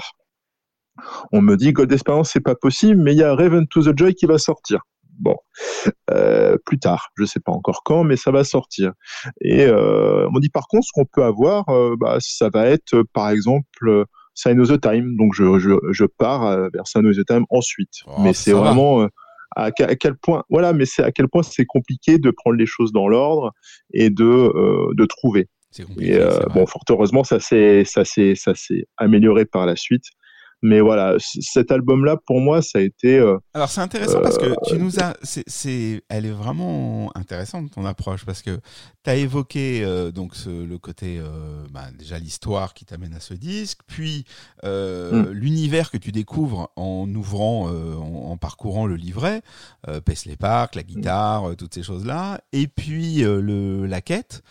on 1.32 1.42
me 1.42 1.56
dit 1.56 1.72
Gold 1.72 1.90
Experience 1.90 2.30
c'est 2.30 2.40
pas 2.40 2.54
possible 2.54 3.02
mais 3.02 3.12
il 3.14 3.18
y 3.18 3.24
a 3.24 3.34
Raven 3.34 3.66
to 3.66 3.82
the 3.82 3.98
Joy 3.98 4.14
qui 4.14 4.26
va 4.26 4.38
sortir 4.38 4.82
bon. 5.18 5.36
Euh, 6.10 6.56
plus 6.64 6.78
tard 6.78 7.08
je 7.16 7.24
sais 7.24 7.40
pas 7.40 7.52
encore 7.52 7.82
quand 7.84 8.04
mais 8.04 8.16
ça 8.16 8.30
va 8.30 8.44
sortir. 8.44 8.92
Et 9.40 9.64
euh, 9.64 10.28
on 10.34 10.38
dit 10.38 10.48
par 10.48 10.66
contre 10.68 10.86
ce 10.86 10.92
qu'on 10.92 11.04
peut 11.04 11.24
avoir 11.24 11.68
euh, 11.68 11.96
bah, 11.98 12.18
ça 12.20 12.48
va 12.48 12.66
être 12.66 12.94
euh, 12.94 13.04
par 13.12 13.30
exemple 13.30 14.04
Sign 14.34 14.60
of 14.60 14.68
the 14.68 14.80
Time. 14.80 15.16
Donc 15.16 15.34
je, 15.34 15.58
je, 15.58 15.72
je 15.90 16.04
pars 16.04 16.70
vers 16.72 16.86
Sign 16.86 17.06
of 17.06 17.16
the 17.16 17.26
Time 17.26 17.44
ensuite. 17.50 17.94
Oh, 18.06 18.12
mais 18.20 18.32
ça 18.32 18.44
c'est 18.44 18.52
vraiment 18.52 19.06
à, 19.54 19.70
que- 19.70 19.82
à 19.82 19.94
quel 19.96 20.14
point 20.16 20.44
voilà 20.48 20.72
mais 20.72 20.86
c'est 20.86 21.02
à 21.02 21.12
quel 21.12 21.28
point 21.28 21.42
c'est 21.42 21.66
compliqué 21.66 22.18
de 22.18 22.30
prendre 22.30 22.56
les 22.56 22.66
choses 22.66 22.92
dans 22.92 23.08
l'ordre 23.08 23.52
et 23.92 24.10
de 24.10 24.94
de 24.94 25.04
trouver. 25.04 25.48
Et 26.00 26.18
bon, 26.52 26.66
fort 26.66 26.82
heureusement, 26.90 27.24
ça 27.24 27.40
s'est 27.40 27.84
amélioré 28.98 29.46
par 29.46 29.64
la 29.64 29.74
suite. 29.74 30.04
Mais 30.64 30.80
voilà, 30.80 31.16
cet 31.18 31.72
album-là, 31.72 32.16
pour 32.24 32.40
moi, 32.40 32.62
ça 32.62 32.78
a 32.78 32.82
été. 32.82 33.18
euh, 33.18 33.36
Alors 33.52 33.68
c'est 33.68 33.80
intéressant 33.80 34.20
parce 34.22 34.36
Euh, 34.36 34.54
que 34.54 34.68
tu 34.68 34.78
nous 34.78 35.00
as, 35.00 35.14
c'est, 35.22 35.42
c'est, 35.48 36.02
elle 36.08 36.24
est 36.24 36.30
vraiment 36.30 37.10
intéressante 37.16 37.70
ton 37.72 37.84
approche 37.84 38.24
parce 38.24 38.42
que 38.42 38.60
tu 39.02 39.10
as 39.10 39.16
évoqué 39.16 39.82
euh, 39.84 40.12
donc 40.12 40.36
ce- 40.36 40.64
le 40.64 40.78
côté 40.78 41.18
euh, 41.18 41.64
bah, 41.72 41.86
déjà 41.98 42.18
l'histoire 42.20 42.74
qui 42.74 42.84
t'amène 42.84 43.12
à 43.14 43.18
ce 43.20 43.34
disque, 43.34 43.80
puis 43.88 44.24
euh, 44.64 45.24
Mm. 45.26 45.30
l'univers 45.32 45.90
que 45.90 45.96
tu 45.98 46.12
découvres 46.12 46.70
en 46.76 47.12
ouvrant, 47.12 47.68
euh, 47.68 47.96
en, 47.96 48.30
en 48.30 48.36
parcourant 48.36 48.86
le 48.86 48.94
livret, 48.94 49.42
euh, 49.88 50.00
Paisley 50.00 50.36
Park, 50.36 50.76
la 50.76 50.84
guitare, 50.84 51.50
euh, 51.50 51.54
toutes 51.56 51.74
ces 51.74 51.82
choses 51.82 52.06
là, 52.06 52.40
et 52.52 52.68
puis 52.68 53.24
euh, 53.24 53.40
le 53.40 53.86
la 53.86 54.00
quête. 54.00 54.42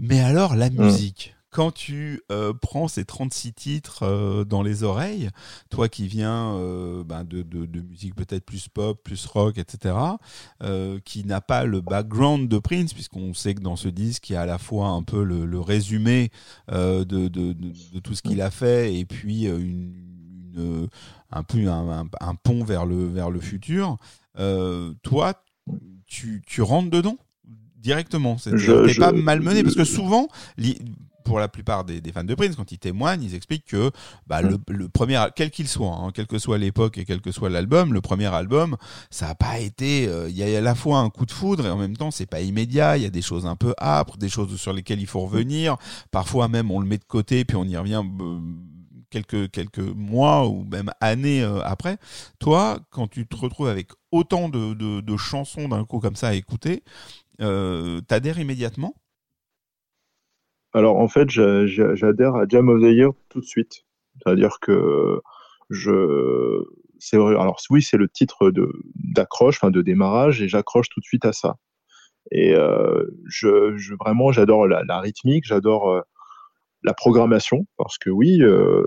Mais 0.00 0.20
alors 0.20 0.56
la 0.56 0.70
musique. 0.70 1.36
Quand 1.52 1.70
tu 1.70 2.22
euh, 2.32 2.54
prends 2.54 2.88
ces 2.88 3.04
36 3.04 3.52
titres 3.52 4.04
euh, 4.04 4.44
dans 4.44 4.62
les 4.62 4.84
oreilles, 4.84 5.28
toi 5.70 5.88
qui 5.90 6.08
viens 6.08 6.54
euh, 6.56 7.04
ben, 7.04 7.24
de, 7.24 7.42
de, 7.42 7.66
de 7.66 7.80
musique 7.82 8.14
peut-être 8.14 8.44
plus 8.46 8.68
pop, 8.68 8.98
plus 9.04 9.26
rock, 9.26 9.58
etc., 9.58 9.94
qui 11.04 11.24
n'a 11.24 11.40
pas 11.42 11.64
le 11.64 11.80
background 11.82 12.48
de 12.48 12.58
Prince, 12.58 12.94
puisqu'on 12.94 13.34
sait 13.34 13.54
que 13.54 13.60
dans 13.60 13.76
ce 13.76 13.88
disque, 13.88 14.30
il 14.30 14.32
y 14.32 14.36
a 14.36 14.42
à 14.42 14.46
la 14.46 14.58
fois 14.58 14.88
un 14.88 15.02
peu 15.02 15.22
le, 15.22 15.44
le 15.44 15.60
résumé 15.60 16.30
de, 16.68 17.28
tout 18.00 18.14
ce 18.14 18.22
qu'il 18.22 18.40
a 18.40 18.50
fait, 18.50 18.94
et 18.98 19.04
puis 19.04 19.44
une, 19.44 19.92
une- 20.56 20.88
un 21.30 21.42
peu 21.42 21.68
un, 21.68 22.00
un- 22.02 22.08
un 22.20 22.34
pont 22.34 22.64
vers 22.64 22.86
le, 22.86 23.06
vers 23.06 23.30
le 23.30 23.40
futur. 23.40 23.98
Toi, 25.02 25.34
tu, 26.06 26.42
tu 26.46 26.62
rentres 26.62 26.90
dedans 26.90 27.18
directement. 27.76 28.36
T'es 28.38 28.94
pas 28.94 29.12
malmené, 29.12 29.62
parce 29.64 29.74
que 29.74 29.84
souvent, 29.84 30.28
pour 31.24 31.38
la 31.38 31.48
plupart 31.48 31.84
des, 31.84 32.00
des 32.00 32.12
fans 32.12 32.24
de 32.24 32.34
Prince, 32.34 32.56
quand 32.56 32.70
ils 32.72 32.78
témoignent, 32.78 33.22
ils 33.22 33.34
expliquent 33.34 33.66
que 33.66 33.90
bah, 34.26 34.42
le, 34.42 34.58
le 34.68 34.88
premier, 34.88 35.24
quel 35.36 35.50
qu'il 35.50 35.68
soit, 35.68 35.94
hein, 35.94 36.10
quelle 36.14 36.26
que 36.26 36.38
soit 36.38 36.58
l'époque 36.58 36.98
et 36.98 37.04
quel 37.04 37.20
que 37.20 37.32
soit 37.32 37.50
l'album, 37.50 37.92
le 37.92 38.00
premier 38.00 38.26
album, 38.26 38.76
ça 39.10 39.28
n'a 39.28 39.34
pas 39.34 39.58
été. 39.58 40.06
euh, 40.08 40.28
Il 40.28 40.36
y 40.36 40.42
a 40.42 40.58
à 40.58 40.60
la 40.60 40.74
fois 40.74 40.98
un 40.98 41.10
coup 41.10 41.26
de 41.26 41.32
foudre 41.32 41.66
et 41.66 41.70
en 41.70 41.76
même 41.76 41.96
temps, 41.96 42.10
c'est 42.10 42.26
pas 42.26 42.40
immédiat. 42.40 42.96
Il 42.96 43.02
y 43.02 43.06
a 43.06 43.10
des 43.10 43.22
choses 43.22 43.46
un 43.46 43.56
peu 43.56 43.74
âpres, 43.80 44.16
des 44.18 44.28
choses 44.28 44.56
sur 44.60 44.72
lesquelles 44.72 45.00
il 45.00 45.06
faut 45.06 45.20
revenir. 45.20 45.76
Parfois 46.10 46.48
même, 46.48 46.70
on 46.70 46.80
le 46.80 46.86
met 46.86 46.98
de 46.98 47.04
côté 47.04 47.44
puis 47.44 47.56
on 47.56 47.64
y 47.64 47.76
revient. 47.76 48.02
euh, 48.20 48.38
quelques 49.10 49.50
quelques 49.50 49.78
mois 49.78 50.48
ou 50.48 50.64
même 50.64 50.90
années 51.00 51.42
euh, 51.42 51.60
après 51.64 51.98
toi 52.38 52.78
quand 52.90 53.08
tu 53.08 53.26
te 53.26 53.36
retrouves 53.36 53.68
avec 53.68 53.90
autant 54.10 54.48
de, 54.48 54.72
de, 54.74 55.00
de 55.00 55.16
chansons 55.16 55.68
d'un 55.68 55.84
coup 55.84 55.98
comme 56.00 56.16
ça 56.16 56.28
à 56.28 56.34
écouter 56.34 56.82
euh, 57.40 58.00
t'adhères 58.02 58.38
immédiatement? 58.38 58.94
Alors 60.74 60.96
en 60.98 61.08
fait, 61.08 61.28
j'a- 61.30 61.66
j'a- 61.66 61.94
j'adhère 61.94 62.34
à 62.36 62.44
Jam 62.48 62.68
of 62.68 62.80
the 62.80 62.92
Year 62.92 63.10
tout 63.28 63.40
de 63.40 63.44
suite. 63.46 63.84
C'est-à-dire 64.24 64.58
que 64.60 65.20
je. 65.70 66.62
Alors 67.14 67.56
oui, 67.70 67.82
c'est 67.82 67.96
le 67.96 68.08
titre 68.08 68.52
d'accroche, 68.94 69.56
enfin 69.56 69.70
de 69.70 69.82
démarrage, 69.82 70.40
et 70.40 70.48
j'accroche 70.48 70.88
tout 70.88 71.00
de 71.00 71.04
suite 71.04 71.24
à 71.24 71.32
ça. 71.32 71.56
Et 72.30 72.54
euh, 72.54 73.04
je, 73.26 73.76
je 73.76 73.94
vraiment, 73.94 74.30
j'adore 74.32 74.66
la, 74.68 74.84
la 74.84 75.00
rythmique, 75.00 75.44
j'adore 75.44 75.90
euh, 75.90 76.00
la 76.84 76.94
programmation, 76.94 77.66
parce 77.76 77.98
que 77.98 78.10
oui, 78.10 78.40
euh, 78.42 78.84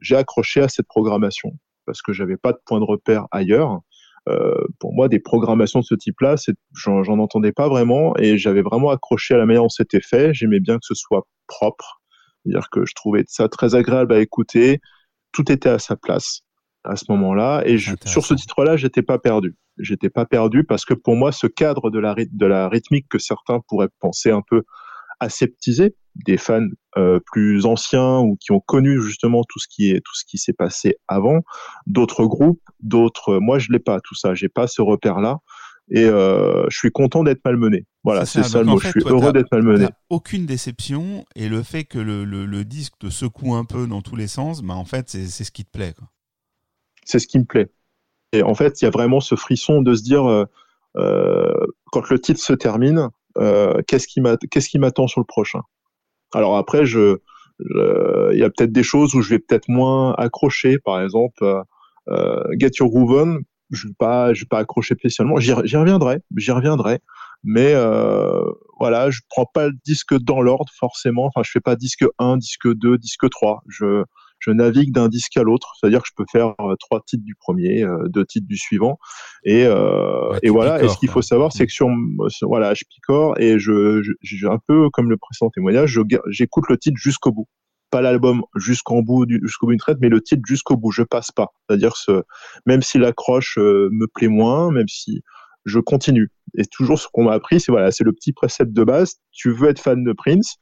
j'ai 0.00 0.16
accroché 0.16 0.60
à 0.60 0.68
cette 0.68 0.86
programmation 0.88 1.52
parce 1.86 2.02
que 2.02 2.12
j'avais 2.12 2.36
pas 2.36 2.52
de 2.52 2.58
point 2.64 2.80
de 2.80 2.84
repère 2.84 3.26
ailleurs. 3.30 3.80
Euh, 4.28 4.54
pour 4.78 4.94
moi, 4.94 5.08
des 5.08 5.18
programmations 5.18 5.80
de 5.80 5.84
ce 5.84 5.94
type-là, 5.96 6.36
j'en 6.74 7.18
entendais 7.18 7.52
pas 7.52 7.68
vraiment 7.68 8.16
et 8.18 8.38
j'avais 8.38 8.62
vraiment 8.62 8.90
accroché 8.90 9.34
à 9.34 9.38
la 9.38 9.46
manière 9.46 9.62
dont 9.62 9.68
c'était 9.68 10.00
fait. 10.00 10.32
J'aimais 10.32 10.60
bien 10.60 10.76
que 10.76 10.84
ce 10.84 10.94
soit 10.94 11.26
propre, 11.48 12.00
c'est-à-dire 12.44 12.68
que 12.70 12.86
je 12.86 12.94
trouvais 12.94 13.24
ça 13.26 13.48
très 13.48 13.74
agréable 13.74 14.12
à 14.12 14.20
écouter. 14.20 14.80
Tout 15.32 15.50
était 15.50 15.70
à 15.70 15.78
sa 15.80 15.96
place 15.96 16.42
à 16.84 16.94
ce 16.96 17.04
moment-là 17.08 17.62
et 17.64 17.78
je- 17.78 17.90
sur 18.08 18.24
ce 18.24 18.34
titre-là, 18.34 18.76
j'étais 18.76 19.02
pas 19.02 19.18
perdu. 19.18 19.56
J'étais 19.78 20.10
pas 20.10 20.24
perdu 20.26 20.64
parce 20.64 20.84
que 20.84 20.94
pour 20.94 21.16
moi, 21.16 21.32
ce 21.32 21.46
cadre 21.46 21.90
de 21.90 21.98
la, 21.98 22.14
ryth- 22.14 22.36
de 22.36 22.46
la 22.46 22.68
rythmique 22.68 23.06
que 23.08 23.18
certains 23.18 23.60
pourraient 23.68 23.88
penser 24.00 24.30
un 24.30 24.42
peu 24.42 24.62
aseptisé, 25.22 25.94
des 26.26 26.36
fans 26.36 26.66
euh, 26.98 27.18
plus 27.32 27.64
anciens 27.64 28.18
ou 28.18 28.36
qui 28.36 28.52
ont 28.52 28.60
connu 28.60 29.00
justement 29.00 29.42
tout 29.48 29.58
ce 29.58 29.66
qui 29.68 29.90
est 29.90 30.00
tout 30.04 30.14
ce 30.14 30.24
qui 30.26 30.38
s'est 30.38 30.52
passé 30.52 30.96
avant, 31.08 31.40
d'autres 31.86 32.26
groupes, 32.26 32.62
d'autres. 32.80 33.38
Moi, 33.38 33.58
je 33.58 33.72
l'ai 33.72 33.78
pas 33.78 34.00
tout 34.00 34.14
ça. 34.14 34.34
J'ai 34.34 34.48
pas 34.48 34.66
ce 34.66 34.82
repère-là 34.82 35.38
et 35.90 36.04
euh, 36.04 36.64
je 36.68 36.76
suis 36.76 36.90
content 36.90 37.24
d'être 37.24 37.40
malmené. 37.44 37.86
Voilà, 38.04 38.26
C'est 38.26 38.42
ça. 38.42 38.48
ça 38.48 38.58
le 38.60 38.66
mot. 38.66 38.78
fait, 38.78 38.88
je 38.88 38.92
suis 38.92 39.02
toi, 39.02 39.12
heureux 39.12 39.32
d'être 39.32 39.50
malmené. 39.52 39.88
Aucune 40.10 40.46
déception 40.46 41.24
et 41.34 41.48
le 41.48 41.62
fait 41.62 41.84
que 41.84 41.98
le, 41.98 42.24
le, 42.24 42.46
le 42.46 42.64
disque 42.64 42.94
te 42.98 43.10
secoue 43.10 43.54
un 43.54 43.64
peu 43.64 43.86
dans 43.86 44.02
tous 44.02 44.16
les 44.16 44.28
sens, 44.28 44.62
bah 44.62 44.74
en 44.74 44.84
fait 44.84 45.08
c'est 45.08 45.44
ce 45.44 45.50
qui 45.50 45.64
te 45.64 45.70
plaît. 45.70 45.94
C'est 47.04 47.18
ce 47.18 47.26
qui 47.26 47.38
me 47.38 47.44
plaît. 47.44 47.70
Et 48.32 48.42
en 48.42 48.54
fait, 48.54 48.80
il 48.80 48.84
y 48.84 48.88
a 48.88 48.90
vraiment 48.90 49.20
ce 49.20 49.34
frisson 49.34 49.82
de 49.82 49.94
se 49.94 50.02
dire, 50.02 50.24
euh, 50.24 50.44
euh, 50.96 51.52
quand 51.90 52.08
le 52.08 52.18
titre 52.18 52.40
se 52.40 52.52
termine, 52.54 52.98
euh, 52.98 53.08
qu'est-ce 53.86 54.06
qui 54.06 54.20
m'a- 54.20 54.36
qu'est-ce 54.50 54.68
qui 54.68 54.78
m'attend 54.78 55.06
sur 55.08 55.20
le 55.20 55.26
prochain? 55.26 55.60
Alors 56.34 56.56
après, 56.56 56.84
il 56.86 58.38
y 58.38 58.42
a 58.44 58.50
peut-être 58.50 58.72
des 58.72 58.82
choses 58.82 59.14
où 59.14 59.22
je 59.22 59.30
vais 59.30 59.38
peut-être 59.38 59.68
moins 59.68 60.14
accrocher. 60.14 60.78
Par 60.78 61.00
exemple, 61.00 61.42
euh, 61.44 61.62
euh, 62.08 62.42
Get 62.58 62.70
Your 62.80 62.88
Groove 62.90 63.12
On, 63.12 63.38
je 63.70 63.88
vais 63.88 63.94
pas, 63.98 64.34
je 64.34 64.42
vais 64.42 64.48
pas 64.48 64.58
accrocher 64.58 64.94
spécialement. 64.94 65.36
J'y 65.38 65.52
reviendrai, 65.52 66.18
j'y 66.36 66.50
reviendrai. 66.52 67.00
Mais 67.44 67.72
euh, 67.74 68.40
voilà, 68.78 69.10
je 69.10 69.20
prends 69.28 69.46
pas 69.52 69.68
le 69.68 69.74
disque 69.84 70.14
dans 70.18 70.40
l'ordre 70.42 70.70
forcément. 70.78 71.26
Enfin, 71.26 71.42
je 71.44 71.50
fais 71.50 71.60
pas 71.60 71.76
disque 71.76 72.04
1, 72.18 72.36
disque 72.36 72.72
2, 72.72 72.98
disque 72.98 73.28
3. 73.30 73.62
Je, 73.68 74.04
je 74.44 74.50
navigue 74.50 74.92
d'un 74.92 75.08
disque 75.08 75.36
à 75.36 75.42
l'autre, 75.44 75.72
c'est-à-dire 75.78 76.02
que 76.02 76.08
je 76.08 76.14
peux 76.16 76.24
faire 76.30 76.54
euh, 76.60 76.74
trois 76.78 77.00
titres 77.06 77.24
du 77.24 77.34
premier, 77.36 77.84
euh, 77.84 78.08
deux 78.08 78.24
titres 78.26 78.46
du 78.48 78.56
suivant, 78.56 78.98
et, 79.44 79.64
euh, 79.66 80.30
Ouais, 80.32 80.38
et 80.42 80.50
voilà. 80.50 80.82
Et 80.82 80.88
ce 80.88 80.96
qu'il 80.98 81.08
faut 81.08 81.22
savoir, 81.22 81.52
c'est 81.52 81.66
que 81.66 81.72
sur, 81.72 81.88
voilà, 82.42 82.74
je 82.74 82.84
picore 82.88 83.38
et 83.40 83.58
je, 83.58 84.02
je, 84.02 84.12
j'ai 84.20 84.46
un 84.48 84.58
peu 84.66 84.90
comme 84.90 85.08
le 85.10 85.16
précédent 85.16 85.50
témoignage, 85.50 85.90
je 85.90 86.00
j'écoute 86.30 86.64
le 86.68 86.76
titre 86.76 86.96
jusqu'au 86.98 87.30
bout, 87.32 87.46
pas 87.90 88.00
l'album 88.00 88.42
jusqu'en 88.56 89.00
bout, 89.02 89.26
du- 89.26 89.40
jusqu'au 89.44 89.66
bout 89.66 89.72
d'une 89.72 89.78
traite, 89.78 89.98
mais 90.00 90.08
le 90.08 90.20
titre 90.20 90.42
jusqu'au 90.46 90.76
bout. 90.76 90.90
Je 90.90 91.02
passe 91.02 91.30
pas, 91.30 91.48
c'est-à-dire 91.68 91.96
ce, 91.96 92.22
même 92.66 92.82
si 92.82 92.98
l'accroche 92.98 93.58
euh, 93.58 93.88
me 93.92 94.06
plaît 94.06 94.28
moins, 94.28 94.72
même 94.72 94.88
si 94.88 95.22
je 95.64 95.78
continue. 95.78 96.30
Et 96.58 96.64
toujours 96.64 96.98
ce 96.98 97.06
qu'on 97.12 97.24
m'a 97.24 97.34
appris, 97.34 97.60
c'est 97.60 97.70
voilà, 97.70 97.90
c'est 97.92 98.02
le 98.04 98.12
petit 98.12 98.32
précepte 98.32 98.72
de 98.72 98.82
base. 98.84 99.16
Tu 99.30 99.52
veux 99.52 99.68
être 99.68 99.78
fan 99.80 100.02
de 100.02 100.12
Prince, 100.12 100.56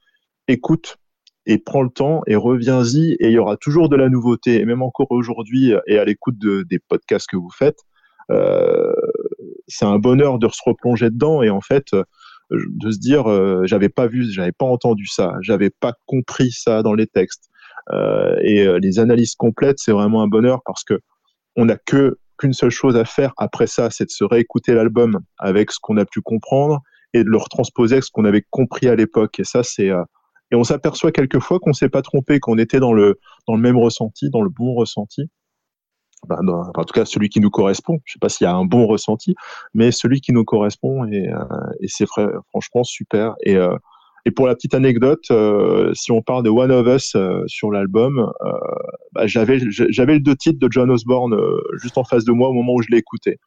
écoute 0.47 0.97
et 1.45 1.57
prends 1.57 1.81
le 1.81 1.89
temps 1.89 2.21
et 2.27 2.35
reviens-y 2.35 3.13
et 3.13 3.27
il 3.27 3.31
y 3.31 3.39
aura 3.39 3.57
toujours 3.57 3.89
de 3.89 3.95
la 3.95 4.09
nouveauté 4.09 4.61
et 4.61 4.65
même 4.65 4.81
encore 4.81 5.07
aujourd'hui 5.11 5.73
et 5.87 5.97
à 5.97 6.05
l'écoute 6.05 6.37
de, 6.37 6.63
des 6.69 6.79
podcasts 6.79 7.27
que 7.27 7.37
vous 7.37 7.49
faites 7.49 7.79
euh, 8.29 8.93
c'est 9.67 9.85
un 9.85 9.97
bonheur 9.97 10.37
de 10.37 10.47
se 10.47 10.61
replonger 10.65 11.09
dedans 11.09 11.41
et 11.41 11.49
en 11.49 11.61
fait 11.61 11.93
euh, 11.93 12.03
de 12.51 12.91
se 12.91 12.99
dire 12.99 13.29
euh, 13.29 13.63
j'avais 13.65 13.89
pas 13.89 14.07
vu, 14.07 14.29
j'avais 14.31 14.51
pas 14.51 14.65
entendu 14.65 15.07
ça, 15.07 15.35
j'avais 15.41 15.69
pas 15.69 15.93
compris 16.05 16.51
ça 16.51 16.83
dans 16.83 16.93
les 16.93 17.07
textes. 17.07 17.49
Euh, 17.91 18.35
et 18.43 18.67
euh, 18.67 18.79
les 18.79 18.99
analyses 18.99 19.35
complètes, 19.35 19.79
c'est 19.79 19.91
vraiment 19.91 20.21
un 20.21 20.27
bonheur 20.27 20.61
parce 20.65 20.83
que 20.83 20.99
on 21.55 21.65
n'a 21.65 21.77
que 21.77 22.17
qu'une 22.37 22.53
seule 22.53 22.69
chose 22.69 22.95
à 22.95 23.05
faire 23.05 23.33
après 23.37 23.67
ça, 23.67 23.89
c'est 23.89 24.05
de 24.05 24.11
se 24.11 24.23
réécouter 24.23 24.73
l'album 24.73 25.19
avec 25.37 25.71
ce 25.71 25.79
qu'on 25.81 25.97
a 25.97 26.05
pu 26.05 26.21
comprendre 26.21 26.81
et 27.13 27.23
de 27.23 27.29
le 27.29 27.37
retransposer 27.37 27.95
avec 27.95 28.03
ce 28.03 28.11
qu'on 28.11 28.25
avait 28.25 28.45
compris 28.49 28.87
à 28.87 28.95
l'époque. 28.95 29.39
Et 29.39 29.43
ça, 29.43 29.63
c'est 29.63 29.89
euh, 29.89 30.03
et 30.51 30.55
on 30.55 30.63
s'aperçoit 30.63 31.11
quelquefois 31.11 31.59
qu'on 31.59 31.73
s'est 31.73 31.89
pas 31.89 32.01
trompé, 32.01 32.39
qu'on 32.39 32.57
était 32.57 32.79
dans 32.79 32.93
le 32.93 33.19
dans 33.47 33.55
le 33.55 33.61
même 33.61 33.77
ressenti, 33.77 34.29
dans 34.29 34.41
le 34.41 34.49
bon 34.49 34.73
ressenti. 34.73 35.29
Enfin, 36.23 36.45
en 36.47 36.83
tout 36.83 36.93
cas, 36.93 37.05
celui 37.05 37.29
qui 37.29 37.39
nous 37.39 37.49
correspond. 37.49 37.99
Je 38.05 38.13
sais 38.13 38.19
pas 38.19 38.29
s'il 38.29 38.45
y 38.45 38.47
a 38.47 38.53
un 38.53 38.65
bon 38.65 38.85
ressenti, 38.85 39.35
mais 39.73 39.91
celui 39.91 40.21
qui 40.21 40.33
nous 40.33 40.43
correspond 40.43 41.05
et, 41.05 41.27
euh, 41.27 41.43
et 41.79 41.87
c'est 41.87 42.05
franchement 42.05 42.83
super. 42.83 43.33
Et 43.43 43.55
euh, 43.55 43.75
et 44.27 44.29
pour 44.29 44.45
la 44.45 44.53
petite 44.53 44.75
anecdote, 44.75 45.23
euh, 45.31 45.91
si 45.95 46.11
on 46.11 46.21
parle 46.21 46.43
de 46.43 46.49
One 46.51 46.71
of 46.71 46.85
Us 46.85 47.17
sur 47.47 47.71
l'album, 47.71 48.31
bah, 49.13 49.25
j'avais 49.25 49.59
j'avais 49.69 50.13
le 50.13 50.19
deux 50.19 50.35
titres 50.35 50.59
de 50.59 50.71
John 50.71 50.91
Osborne 50.91 51.35
juste 51.81 51.97
en 51.97 52.03
face 52.03 52.23
de 52.23 52.31
moi 52.31 52.49
au 52.49 52.53
moment 52.53 52.73
où 52.73 52.83
je 52.83 52.95
écouté. 52.95 53.39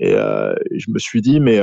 Et 0.00 0.12
je 0.12 0.90
me 0.90 0.98
suis 0.98 1.20
dit, 1.20 1.38
mais 1.38 1.60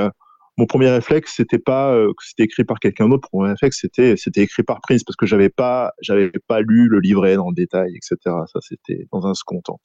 mon 0.57 0.65
premier 0.65 0.89
réflexe, 0.89 1.33
c'était 1.35 1.59
pas 1.59 1.93
euh, 1.93 2.09
que 2.09 2.23
c'était 2.25 2.43
écrit 2.43 2.63
par 2.63 2.79
quelqu'un 2.79 3.09
d'autre. 3.09 3.27
Mon 3.33 3.39
premier 3.39 3.53
réflexe, 3.53 3.79
c'était 3.81 4.15
c'était 4.17 4.41
écrit 4.41 4.63
par 4.63 4.81
Prince 4.81 5.03
parce 5.03 5.15
que 5.15 5.25
j'avais 5.25 5.49
pas 5.49 5.93
j'avais 6.01 6.31
pas 6.47 6.61
lu 6.61 6.87
le 6.87 6.99
livret 6.99 7.35
dans 7.35 7.49
le 7.49 7.55
détail, 7.55 7.95
etc. 7.95 8.17
Ça, 8.25 8.59
c'était 8.61 9.07
dans 9.11 9.25
un 9.25 9.33
second 9.33 9.61
temps. 9.61 9.79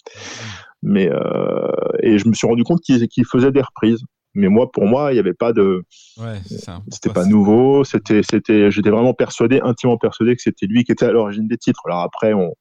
Mais 0.83 1.11
euh, 1.11 1.69
et 2.03 2.19
je 2.19 2.29
me 2.29 2.35
suis 2.35 2.47
rendu 2.47 2.65
compte 2.65 2.81
qu'il 2.81 3.25
faisait 3.25 3.53
des 3.53 3.63
reprises. 3.63 4.03
Mais 4.35 4.49
moi, 4.49 4.71
pour 4.71 4.85
moi, 4.85 5.11
il 5.11 5.15
n'y 5.15 5.21
avait 5.21 5.33
pas 5.33 5.53
de 5.55 5.83
Ouais, 6.19 6.39
c'est 6.47 6.59
ça. 6.59 6.83
c'était 6.91 7.13
pas 7.13 7.25
nouveau, 7.25 7.83
c'était, 7.83 8.21
c'était, 8.23 8.71
j'étais 8.71 8.91
vraiment 8.91 9.15
persuadé, 9.15 9.61
intimement 9.65 9.97
persuadé 9.97 10.37
que 10.37 10.43
c'était 10.43 10.67
lui 10.67 10.85
qui 10.85 10.93
était 10.93 11.07
à 11.07 11.13
l'origine 11.13 11.49
des 11.49 11.57
titres. 11.57 11.81
Alors 11.87 12.01
après, 12.01 12.35
on, 12.35 12.53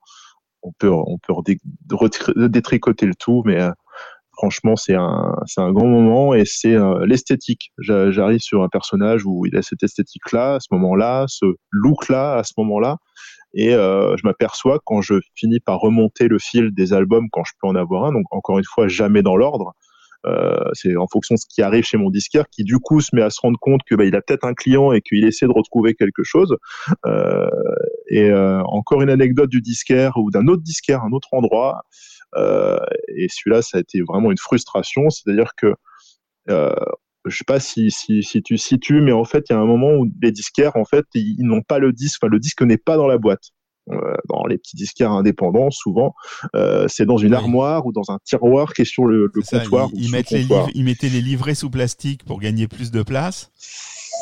on 0.64 0.72
peut, 0.80 0.90
on 0.90 1.18
peut 1.18 1.34
détricoter 2.48 3.06
le 3.06 3.16
tout, 3.16 3.44
mais 3.46 3.62
euh, 3.62 3.72
franchement, 4.38 4.76
c'est 4.76 4.96
un, 4.96 5.34
c'est 5.46 5.62
un 5.62 5.72
grand 5.72 5.88
moment 5.88 6.34
et 6.34 6.44
c'est 6.46 6.76
euh, 6.76 7.06
l'esthétique. 7.06 7.72
J'a- 7.80 8.12
J'arrive 8.12 8.40
sur 8.40 8.64
un 8.64 8.70
personnage 8.70 9.26
où 9.26 9.46
il 9.46 9.56
a 9.58 9.62
cette 9.62 9.84
esthétique-là, 9.84 10.56
à 10.56 10.60
ce 10.60 10.68
moment-là, 10.72 11.26
ce 11.28 11.46
look-là, 11.72 12.36
à 12.38 12.44
ce 12.44 12.54
moment-là. 12.58 12.98
Et 13.54 13.74
euh, 13.74 14.16
je 14.18 14.26
m'aperçois 14.28 14.80
quand 14.86 15.02
je 15.02 15.16
finis 15.36 15.60
par 15.60 15.80
remonter 15.80 16.28
le 16.28 16.40
fil 16.40 16.72
des 16.74 16.94
albums, 16.94 17.28
quand 17.32 17.44
je 17.46 17.54
peux 17.62 17.68
en 17.68 17.76
avoir 17.76 18.06
un, 18.06 18.14
donc 18.14 18.26
encore 18.32 18.60
une 18.60 18.66
fois, 18.66 18.88
jamais 18.88 19.24
dans 19.24 19.36
l'ordre, 19.38 19.74
euh, 20.26 20.58
c'est 20.74 20.98
en 20.98 21.08
fonction 21.08 21.36
de 21.36 21.40
ce 21.40 21.46
qui 21.50 21.62
arrive 21.62 21.86
chez 21.86 21.98
mon 21.98 22.10
disquaire 22.10 22.46
qui 22.52 22.64
du 22.64 22.80
coup 22.80 23.02
se 23.02 23.16
met 23.16 23.22
à 23.22 23.30
se 23.30 23.40
rendre 23.42 23.58
compte 23.60 23.82
que 23.88 23.96
bah, 23.96 24.04
a 24.06 24.22
peut-être 24.22 24.46
un 24.46 24.54
client 24.54 24.92
et 24.92 25.02
qu'il 25.02 25.26
essaie 25.26 25.46
de 25.48 25.54
retrouver 25.54 25.94
quelque 25.96 26.24
chose. 26.24 26.56
Et 28.10 28.32
encore 28.34 29.02
une 29.02 29.10
anecdote 29.10 29.50
du 29.50 29.62
disquaire 29.62 30.14
ou 30.18 30.32
d'un 30.32 30.48
autre 30.48 30.64
disquaire, 30.64 31.04
un 31.04 31.12
autre 31.12 31.30
endroit. 31.32 31.82
Euh, 32.36 32.78
et 33.16 33.28
celui-là, 33.30 33.62
ça 33.62 33.78
a 33.78 33.82
été 33.82 34.02
vraiment 34.02 34.32
une 34.32 34.38
frustration. 34.38 35.10
C'est-à-dire 35.10 35.52
que 35.56 35.74
euh, 36.50 36.74
je 37.26 37.36
sais 37.38 37.44
pas 37.46 37.60
si, 37.60 37.92
si, 37.92 38.24
si 38.24 38.42
tu 38.42 38.58
situes, 38.58 39.02
mais 39.02 39.12
en 39.12 39.26
fait, 39.26 39.46
il 39.50 39.54
y 39.54 39.56
a 39.56 39.60
un 39.60 39.66
moment 39.66 39.94
où 39.94 40.08
les 40.22 40.32
disquaires, 40.32 40.76
en 40.76 40.86
fait, 40.86 41.06
ils, 41.14 41.36
ils 41.40 41.46
n'ont 41.46 41.62
pas 41.62 41.80
le 41.80 41.92
disque. 41.94 42.20
Enfin, 42.24 42.32
le 42.32 42.40
disque 42.40 42.62
n'est 42.62 42.78
pas 42.78 42.98
dans 42.98 43.08
la 43.08 43.18
boîte. 43.18 43.50
Euh, 43.90 44.16
dans 44.28 44.46
les 44.46 44.58
petits 44.58 44.76
disquaires 44.76 45.12
indépendants, 45.12 45.72
souvent, 45.72 46.14
euh, 46.56 46.90
c'est 46.90 47.06
dans 47.06 47.16
une 47.16 47.30
Oui. 47.32 47.38
armoire 47.38 47.86
ou 47.86 47.94
dans 47.94 48.12
un 48.12 48.20
tiroir 48.26 48.74
qui 48.74 48.82
est 48.82 48.86
sur 48.86 49.06
le, 49.06 49.30
le 49.34 49.42
C'est 49.42 49.56
ça, 49.56 49.60
comptoir. 49.64 49.90
ils, 49.94 50.12
les 50.12 50.40
livres- 50.40 50.70
ils 50.76 50.84
mettaient 50.84 51.08
les 51.08 51.22
livrets 51.22 51.56
sous 51.56 51.70
plastique 51.70 52.26
pour 52.26 52.42
gagner 52.42 52.68
plus 52.68 52.92
de 52.92 53.02
place. 53.02 53.50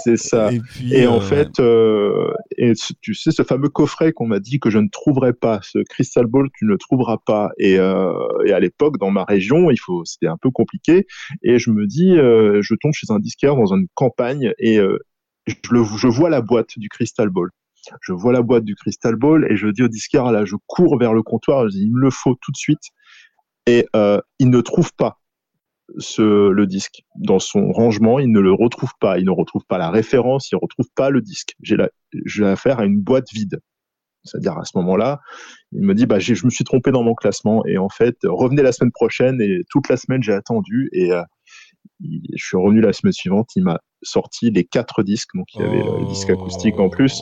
C'est 0.04 0.18
ça. 0.18 0.52
Et 0.52 0.60
puis, 0.60 0.94
Et 0.94 1.06
euh, 1.06 1.12
en 1.12 1.20
fait, 1.20 1.60
euh, 1.60 2.32
et 2.58 2.74
tu 3.02 3.14
sais, 3.14 3.32
ce 3.32 3.44
fameux 3.44 3.70
coffret 3.70 4.12
qu'on 4.12 4.28
m'a 4.28 4.40
dit 4.40 4.60
que 4.60 4.70
je 4.70 4.80
ne 4.80 4.88
trouverais 4.90 5.34
pas, 5.34 5.60
ce 5.64 5.80
Crystal 5.80 6.26
Ball, 6.26 6.48
tu 6.58 6.66
ne 6.66 6.72
le 6.72 6.78
trouveras 6.78 7.18
pas. 7.26 7.52
Et, 7.58 7.80
euh, 7.80 8.14
et 8.46 8.52
à 8.52 8.60
l'époque, 8.60 8.98
dans 8.98 9.12
ma 9.12 9.24
région, 9.24 9.72
il 9.72 9.78
faut, 9.78 10.04
c'était 10.06 10.28
un 10.28 10.38
peu 10.38 10.52
compliqué. 10.52 11.06
Et 11.44 11.60
je 11.60 11.72
me 11.72 11.88
dis, 11.88 12.16
je 12.16 12.76
tombe 12.76 12.94
chez 12.94 13.08
un 13.10 13.20
disquaire 13.20 13.56
dans 13.56 13.74
une 13.74 13.88
campagne 13.94 14.54
et 14.60 14.78
je, 14.78 15.56
le, 15.72 15.84
je 15.84 16.08
vois 16.08 16.30
la 16.30 16.42
boîte 16.42 16.78
du 16.78 16.90
Crystal 16.90 17.30
Ball. 17.30 17.50
Je 18.02 18.14
vois 18.14 18.34
la 18.34 18.42
boîte 18.42 18.64
du 18.64 18.76
Crystal 18.76 19.16
Ball 19.16 19.46
et 19.50 19.56
je 19.56 19.68
dis 19.68 19.84
au 19.84 19.88
disquaire, 19.88 20.32
là, 20.32 20.44
je 20.44 20.56
cours 20.66 20.98
vers 20.98 21.14
le 21.14 21.22
comptoir, 21.22 21.70
je 21.70 21.78
dis, 21.78 21.84
il 21.84 21.94
me 21.94 22.02
le 22.02 22.10
faut 22.10 22.36
tout 22.42 22.52
de 22.52 22.58
suite. 22.58 22.82
Et 23.68 23.88
il 24.40 24.50
ne 24.50 24.62
trouve 24.62 24.92
pas 24.94 25.20
ce, 25.98 26.50
le 26.50 26.68
disque. 26.68 27.04
Dans 27.16 27.40
son 27.40 27.72
rangement, 27.72 28.20
il 28.20 28.32
ne 28.32 28.40
le 28.40 28.52
retrouve 28.52 28.92
pas, 29.00 29.20
il 29.20 29.26
ne 29.26 29.32
retrouve 29.32 29.64
pas 29.68 29.78
la 29.78 29.90
référence, 29.90 30.52
il 30.52 30.56
ne 30.56 30.62
retrouve 30.62 30.88
pas 30.96 31.10
le 31.10 31.22
disque. 31.22 31.56
J'ai 31.62 32.46
affaire 32.46 32.80
à 32.80 32.86
une 32.86 33.02
boîte 33.02 33.32
vide. 33.34 33.60
C'est-à-dire 34.24 34.58
à 34.58 34.66
ce 34.66 34.76
moment-là, 34.78 35.20
il 35.72 35.84
me 35.84 35.94
dit 35.94 36.08
bah 36.08 36.18
je 36.18 36.46
me 36.46 36.50
suis 36.50 36.64
trompé 36.64 36.92
dans 36.92 37.04
mon 37.04 37.14
classement. 37.14 37.64
Et 37.66 37.78
en 37.78 37.90
fait 37.90 38.18
revenez 38.24 38.64
la 38.64 38.72
semaine 38.72 38.92
prochaine. 38.92 39.40
Et 39.42 39.62
toute 39.70 39.88
la 39.88 39.98
semaine 39.98 40.24
j'ai 40.24 40.34
attendu. 40.34 40.90
Et 40.94 41.12
euh, 41.12 41.22
je 42.02 42.44
suis 42.44 42.58
revenu 42.58 42.82
la 42.82 42.94
semaine 42.94 43.14
suivante, 43.14 43.50
il 43.56 43.64
m'a 43.64 43.80
sorti 44.02 44.52
les 44.52 44.64
quatre 44.64 45.04
disques. 45.04 45.36
Donc 45.36 45.48
il 45.54 45.62
y 45.62 45.64
avait 45.64 45.84
le 45.84 46.08
disque 46.08 46.30
acoustique 46.30 46.80
en 46.80 46.90
plus. 46.90 47.22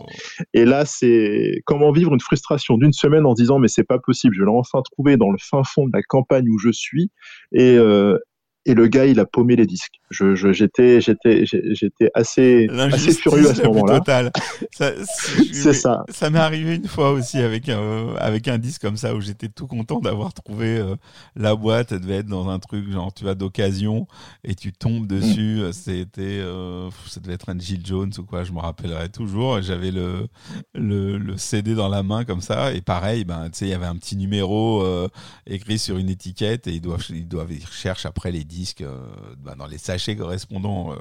Et 0.53 0.65
là, 0.65 0.85
c'est 0.85 1.61
comment 1.65 1.91
vivre 1.91 2.13
une 2.13 2.19
frustration 2.19 2.77
d'une 2.77 2.93
semaine 2.93 3.25
en 3.25 3.35
se 3.35 3.41
disant 3.41 3.59
mais 3.59 3.67
c'est 3.67 3.83
pas 3.83 3.99
possible, 3.99 4.35
je 4.35 4.43
l'ai 4.43 4.49
enfin 4.49 4.81
trouvé 4.81 5.17
dans 5.17 5.31
le 5.31 5.37
fin 5.39 5.63
fond 5.63 5.87
de 5.87 5.91
la 5.93 6.03
campagne 6.03 6.49
où 6.49 6.57
je 6.57 6.71
suis. 6.71 7.11
Et 7.51 7.75
euh, 7.77 8.17
et 8.65 8.73
le 8.73 8.87
gars, 8.87 9.05
il 9.05 9.19
a 9.19 9.25
paumé 9.25 9.55
les 9.55 9.65
disques. 9.65 9.99
Je, 10.09 10.35
j'étais, 10.53 11.01
j'étais, 11.01 11.45
j'étais 11.45 12.09
assez, 12.13 12.67
assez 12.69 13.13
furieux 13.13 13.49
à 13.49 13.55
ce 13.55 13.63
moment-là. 13.63 13.99
totale. 13.99 14.31
Ça, 14.71 14.91
c'est 15.51 15.73
ça. 15.73 16.05
Ça 16.09 16.29
m'est 16.29 16.39
arrivé 16.39 16.75
une 16.75 16.87
fois 16.87 17.11
aussi 17.11 17.39
avec 17.39 17.67
un, 17.67 18.13
avec 18.17 18.47
un 18.47 18.57
disque 18.57 18.81
comme 18.81 18.95
ça 18.95 19.15
où 19.15 19.21
j'étais 19.21 19.49
tout 19.49 19.67
content 19.67 19.99
d'avoir 19.99 20.33
trouvé 20.33 20.77
euh, 20.77 20.95
la 21.35 21.55
boîte. 21.55 21.91
Elle 21.91 22.01
devait 22.01 22.17
être 22.17 22.27
dans 22.27 22.47
un 22.49 22.59
truc 22.59 22.89
genre 22.91 23.13
tu 23.13 23.27
as 23.27 23.35
d'occasion 23.35 24.07
et 24.43 24.55
tu 24.55 24.71
tombes 24.71 25.07
dessus. 25.07 25.61
C'était, 25.71 26.21
euh, 26.21 26.89
ça 27.07 27.19
devait 27.19 27.33
être 27.33 27.49
un 27.49 27.57
Jill 27.57 27.81
Jones 27.83 28.11
ou 28.17 28.23
quoi. 28.23 28.43
Je 28.43 28.51
me 28.51 28.59
rappellerai 28.59 29.09
toujours. 29.09 29.61
J'avais 29.61 29.91
le, 29.91 30.27
le, 30.75 31.17
le 31.17 31.37
CD 31.37 31.73
dans 31.73 31.89
la 31.89 32.03
main 32.03 32.23
comme 32.23 32.41
ça 32.41 32.71
et 32.73 32.81
pareil, 32.81 33.25
ben 33.25 33.49
tu 33.49 33.59
sais, 33.59 33.65
il 33.65 33.71
y 33.71 33.73
avait 33.73 33.87
un 33.87 33.95
petit 33.95 34.15
numéro 34.15 34.83
euh, 34.83 35.09
écrit 35.47 35.79
sur 35.79 35.97
une 35.97 36.09
étiquette 36.09 36.67
et 36.67 36.71
ils 36.71 36.81
doivent, 36.81 37.05
ils 37.09 37.27
doivent, 37.27 37.51
ils 37.51 37.65
recherchent 37.65 38.05
après 38.05 38.31
les 38.31 38.43
disques 38.53 38.81
euh, 38.81 38.97
ben, 39.39 39.55
dans 39.55 39.65
les 39.67 39.77
sachets 39.77 40.15
correspondant 40.15 40.93
euh, 40.93 40.95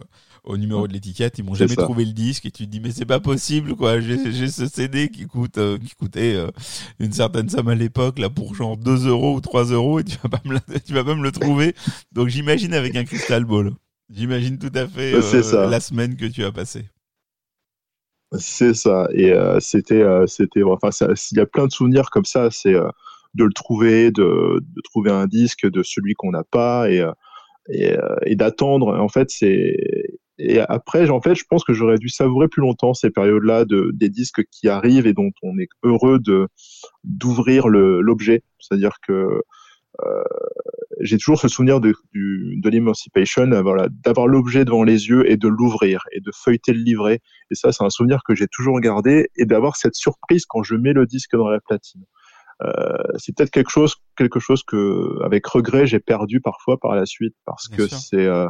au 0.45 0.57
numéro 0.57 0.89
de 0.89 0.93
l'étiquette. 0.93 1.39
Ils 1.39 1.45
m'ont 1.45 1.55
jamais 1.55 1.75
ça. 1.75 1.83
trouvé 1.83 2.05
le 2.05 2.13
disque 2.13 2.47
et 2.47 2.51
tu 2.51 2.65
te 2.67 2.71
dis 2.71 2.81
mais 2.81 2.91
c'est 2.91 3.05
pas 3.07 3.21
possible 3.21 3.77
quoi. 3.77 4.01
J'ai 4.01 4.49
ce 4.49 4.67
CD 4.67 5.09
qui 5.11 5.27
coûte 5.27 5.59
euh, 5.59 5.79
qui 5.79 5.95
coûtait 5.95 6.37
une 6.99 7.13
certaine 7.13 7.49
somme 7.49 7.69
à 7.69 7.75
l'époque 7.75 8.19
là 8.19 8.31
pour 8.31 8.55
genre 8.55 8.77
2 8.77 9.07
euros 9.07 9.37
ou 9.37 9.41
3 9.41 9.65
euros 9.67 10.01
et 10.01 10.05
tu 10.05 10.17
vas 10.23 10.29
pas 10.29 10.41
me 10.45 10.55
la- 10.55 10.81
tu 10.87 10.93
vas 10.95 11.05
pas 11.05 11.15
me 11.15 11.23
le 11.23 11.33
trouver. 11.33 11.75
Donc 12.13 12.29
j'imagine 12.29 12.75
avec 12.75 12.97
un 12.97 13.05
crystal 13.05 13.45
ball. 13.45 13.73
J'imagine 14.11 14.59
tout 14.59 14.73
à 14.75 14.87
fait 14.87 15.15
euh, 15.15 15.71
la 15.71 15.81
semaine 15.81 16.17
que 16.17 16.27
tu 16.27 16.45
as 16.45 16.53
passée. 16.53 16.85
C'est 18.39 18.75
ça. 18.75 19.09
Et 19.13 19.31
euh, 19.33 19.61
c'était, 19.61 20.03
euh, 20.03 20.27
c'était, 20.27 20.63
enfin, 20.63 20.89
il 21.33 21.37
y 21.39 21.41
a 21.41 21.47
plein 21.47 21.67
de 21.67 21.73
souvenirs 21.73 22.11
comme 22.11 22.25
ça. 22.25 22.51
C'est 22.51 22.73
de 22.73 23.45
le 23.45 23.53
trouver, 23.53 24.11
de, 24.11 24.61
de 24.61 24.81
trouver 24.85 25.11
un 25.11 25.27
disque 25.27 25.67
de 25.67 25.83
celui 25.83 26.15
qu'on 26.15 26.33
n'a 26.33 26.45
pas 26.45 26.91
et 26.91 27.03
et, 27.69 27.93
euh, 27.93 28.17
et 28.27 28.37
d'attendre. 28.37 28.99
En 28.99 29.09
fait, 29.09 29.31
c'est 29.31 29.77
et 30.39 30.59
après, 30.61 31.09
en 31.11 31.21
fait, 31.21 31.35
je 31.35 31.45
pense 31.49 31.63
que 31.63 31.73
j'aurais 31.73 31.99
dû 31.99 32.09
savourer 32.09 32.49
plus 32.49 32.63
longtemps 32.63 32.95
ces 32.95 33.11
périodes-là 33.11 33.65
de 33.65 33.91
des 33.95 34.09
disques 34.09 34.43
qui 34.51 34.69
arrivent 34.69 35.07
et 35.07 35.13
dont 35.13 35.31
on 35.43 35.59
est 35.59 35.69
heureux 35.83 36.19
de 36.19 36.49
d'ouvrir 37.05 37.69
l'objet. 37.69 38.43
C'est-à-dire 38.59 38.97
que 39.07 39.43
euh, 40.05 40.23
j'ai 41.01 41.19
toujours 41.19 41.39
ce 41.39 41.49
souvenir 41.49 41.81
de, 41.81 41.95
du, 42.13 42.61
l'Emancipation, 42.65 43.49
voilà, 43.63 43.89
d'avoir 44.05 44.27
l'objet 44.27 44.65
devant 44.65 44.85
les 44.85 45.09
yeux 45.09 45.31
et 45.31 45.37
de 45.37 45.49
l'ouvrir 45.49 46.05
et 46.13 46.21
de 46.21 46.31
feuilleter 46.35 46.73
le 46.73 46.81
livret. 46.81 47.21
Et 47.51 47.55
ça, 47.55 47.73
c'est 47.73 47.85
un 47.85 47.91
souvenir 47.91 48.23
que 48.27 48.35
j'ai 48.35 48.47
toujours 48.49 48.81
gardé 48.81 49.29
et 49.37 49.45
d'avoir 49.45 49.77
cette 49.77 49.95
surprise 49.95 50.47
quand 50.47 50.63
je 50.63 50.75
mets 50.75 50.93
le 50.93 51.07
disque 51.07 51.37
dans 51.37 51.49
la 51.49 51.61
platine. 51.61 52.05
Euh, 52.65 52.97
c'est 53.17 53.35
peut-être 53.35 53.51
quelque 53.51 53.71
chose, 53.71 53.97
quelque 54.17 54.41
chose 54.41 54.63
que, 54.63 55.23
avec 55.25 55.47
regret, 55.47 55.87
j'ai 55.87 56.01
perdu 56.01 56.41
parfois 56.41 56.79
par 56.79 56.95
la 56.95 57.07
suite 57.07 57.35
parce 57.45 57.69
Bien 57.69 57.79
que 57.79 57.95
c'est, 57.95 58.27
euh, 58.27 58.49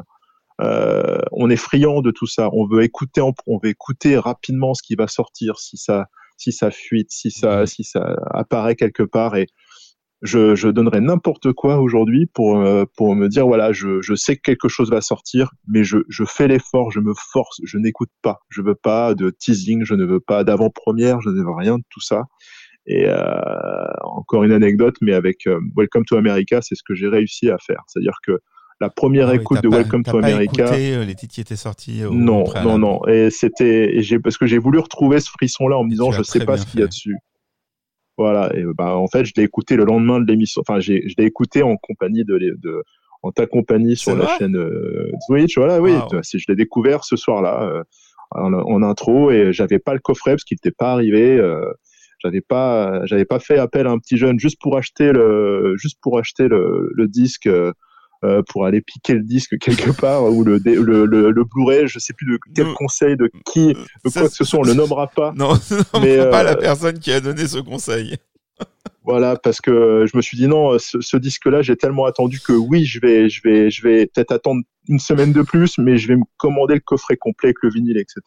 euh, 0.61 1.19
on 1.33 1.51
est 1.51 1.57
friand 1.57 2.03
de 2.03 2.11
tout 2.11 2.27
ça. 2.27 2.51
On 2.53 2.67
veut 2.67 2.83
écouter, 2.83 3.21
on 3.21 3.59
veut 3.63 3.71
écouter 3.71 4.19
rapidement 4.19 4.75
ce 4.75 4.83
qui 4.83 4.95
va 4.95 5.09
sortir, 5.09 5.59
si 5.59 5.77
ça, 5.77 6.07
si 6.37 6.53
ça 6.53 6.71
fuite, 6.71 7.11
si 7.11 7.31
ça, 7.31 7.67
si 7.67 7.85
ça 7.85 8.17
apparaît 8.31 8.77
quelque 8.77 9.03
part 9.03 9.37
et 9.37 9.47
je, 10.23 10.55
je 10.55 10.69
donnerais 10.69 11.01
n'importe 11.01 11.53
quoi 11.53 11.81
aujourd'hui 11.81 12.27
pour, 12.27 12.65
pour 12.97 13.17
me 13.17 13.29
dire 13.29 13.45
voilà, 13.45 13.73
je, 13.73 14.01
je 14.03 14.15
sais 14.15 14.37
que 14.37 14.43
quelque 14.43 14.69
chose 14.69 14.89
va 14.89 15.01
sortir, 15.01 15.51
mais 15.67 15.83
je, 15.83 15.99
je 16.09 16.25
fais 16.25 16.47
l'effort, 16.47 16.93
je 16.93 17.01
me 17.01 17.13
force, 17.33 17.61
je 17.65 17.77
n'écoute 17.77 18.11
pas. 18.23 18.39
Je 18.49 18.63
veux 18.63 18.77
pas 18.77 19.17
de 19.17 19.31
teasing, 19.31 19.85
je 19.85 19.95
ne 19.95 20.05
veux 20.05 20.21
pas 20.21 20.45
d'avant-première, 20.45 21.21
je 21.21 21.31
ne 21.31 21.43
veux 21.43 21.55
rien 21.57 21.79
de 21.79 21.85
tout 21.91 22.01
ça. 22.01 22.23
Et 22.87 23.07
euh, 23.07 23.15
encore 24.03 24.43
une 24.45 24.53
anecdote, 24.53 24.97
mais 25.01 25.15
avec 25.15 25.47
euh, 25.47 25.61
Welcome 25.77 26.05
to 26.05 26.17
America, 26.17 26.61
c'est 26.63 26.75
ce 26.75 26.83
que 26.83 26.95
j'ai 26.95 27.09
réussi 27.09 27.49
à 27.51 27.57
faire. 27.59 27.83
C'est-à-dire 27.87 28.17
que 28.27 28.41
la 28.81 28.91
première 28.91 29.29
Ah 29.29 29.33
oui, 29.33 29.39
écoute 29.39 29.63
de 29.63 29.69
pas- 29.69 29.77
Welcome 29.77 30.03
to 30.03 30.11
pas 30.21 30.27
America. 30.27 30.65
écouté, 30.65 30.95
euh, 30.95 31.05
les 31.05 31.15
titres 31.15 31.35
qui 31.35 31.41
étaient 31.41 31.55
sortis. 31.57 32.05
au 32.05 32.13
Non, 32.13 32.45
non, 32.65 32.79
non. 32.79 33.07
Et 33.07 33.31
c'était, 33.31 34.01
parce 34.25 34.37
que 34.37 34.47
j'ai 34.47 34.59
voulu 34.59 34.81
retrouver 34.81 35.21
ce 35.21 35.31
frisson-là 35.31 35.79
en 35.79 35.85
me 35.85 35.91
disant, 35.91 36.11
je 36.11 36.23
sais 36.25 36.41
très 36.41 36.47
pas 36.47 36.57
ce 36.57 36.67
qu'il 36.67 36.81
y 36.81 36.83
a 36.83 36.87
dessus. 36.89 37.17
Voilà. 38.19 38.55
Et 38.57 38.65
bah, 38.77 38.97
en 38.97 39.07
fait, 39.07 39.25
je 39.25 39.33
l'ai 39.37 39.45
écouté 39.45 39.77
le 39.77 39.85
lendemain 39.85 40.21
de 40.21 40.27
l'émission. 40.31 40.63
Enfin, 40.67 40.81
je 40.81 40.93
l'ai 40.93 41.25
écouté 41.25 41.63
en 41.63 41.77
compagnie 41.77 42.25
de, 42.25 42.37
de, 42.39 42.83
en 43.23 43.31
ta 43.31 43.47
compagnie 43.47 43.97
sur 43.97 44.17
la 44.17 44.27
chaîne 44.39 44.57
euh, 44.57 45.11
Twitch. 45.29 45.57
Voilà, 45.57 45.81
oui. 45.81 45.93
Wow. 45.93 46.23
C'est- 46.23 46.39
Je 46.39 46.45
l'ai 46.49 46.57
découvert 46.57 47.05
ce 47.05 47.15
soir-là, 47.17 47.63
euh, 47.63 47.83
en, 48.33 48.53
en 48.53 48.83
intro, 48.83 49.31
et 49.31 49.53
j'avais 49.53 49.79
pas 49.79 49.95
le 49.95 50.01
coffret 50.01 50.33
parce 50.33 50.45
qu'il 50.45 50.57
n'était 50.57 50.75
pas 50.77 50.93
arrivé. 50.93 51.37
Euh, 51.39 51.65
j'avais 52.23 52.41
pas, 52.41 53.01
j'avais 53.07 53.25
pas 53.25 53.39
fait 53.41 53.59
appel 53.59 53.87
à 53.87 53.91
un 53.91 53.99
petit 53.99 54.17
jeune 54.17 54.39
juste 54.39 54.61
pour 54.61 54.77
acheter 54.77 55.13
le, 55.13 55.75
juste 55.77 55.99
pour 56.03 56.19
acheter 56.19 56.49
le, 56.49 56.91
le 56.95 57.09
disque. 57.09 57.47
euh, 57.47 57.73
euh, 58.25 58.41
pour 58.49 58.67
aller 58.67 58.81
piquer 58.81 59.15
le 59.15 59.23
disque 59.25 59.59
quelque 59.59 59.91
part 60.01 60.23
ou 60.33 60.45
le, 60.45 60.59
le, 60.65 61.07
le, 61.07 61.31
le 61.33 61.45
Blu-ray, 61.45 61.89
je 61.89 61.99
sais 61.99 62.13
plus 62.13 62.25
de 62.33 62.39
quel 62.55 62.67
Non. 62.67 62.75
conseil 62.75 63.17
de 63.17 63.29
qui, 63.53 63.75
de 63.75 64.09
Ça, 64.11 64.21
quoi 64.21 64.29
que 64.29 64.35
ce 64.37 64.45
soit, 64.45 64.61
on 64.61 64.63
le 64.63 64.75
nommera 64.75 65.09
pas. 65.09 65.33
Non, 65.35 65.55
non 65.73 66.01
Mais, 66.01 66.19
pas 66.31 66.43
euh, 66.43 66.45
la 66.45 66.55
personne 66.55 67.01
qui 67.01 67.11
a 67.11 67.21
donné 67.21 67.49
ce 67.49 67.59
conseil. 67.59 68.17
Voilà, 69.05 69.37
parce 69.37 69.61
que 69.61 70.07
je 70.07 70.17
me 70.17 70.23
suis 70.23 70.37
dit 70.37 70.47
non, 70.47 70.79
ce, 70.79 71.01
ce 71.01 71.17
disque-là, 71.17 71.63
j'ai 71.63 71.77
tellement 71.77 72.05
attendu 72.05 72.41
que 72.41 72.53
oui, 72.53 72.85
je 72.85 73.01
vais, 73.01 73.29
je 73.29 73.43
vais, 73.43 73.71
je 73.71 73.83
vais 73.83 74.07
peut-être 74.07 74.31
attendre 74.31 74.63
une 74.89 74.99
semaine 74.99 75.33
de 75.33 75.43
plus, 75.43 75.79
mais 75.79 75.99
je 75.99 76.09
vais 76.09 76.17
me 76.17 76.25
commander 76.37 76.75
le 76.75 76.81
coffret 76.81 77.17
complet 77.17 77.49
avec 77.49 77.57
le 77.63 77.71
vinyle, 77.71 77.99
etc. 77.99 78.21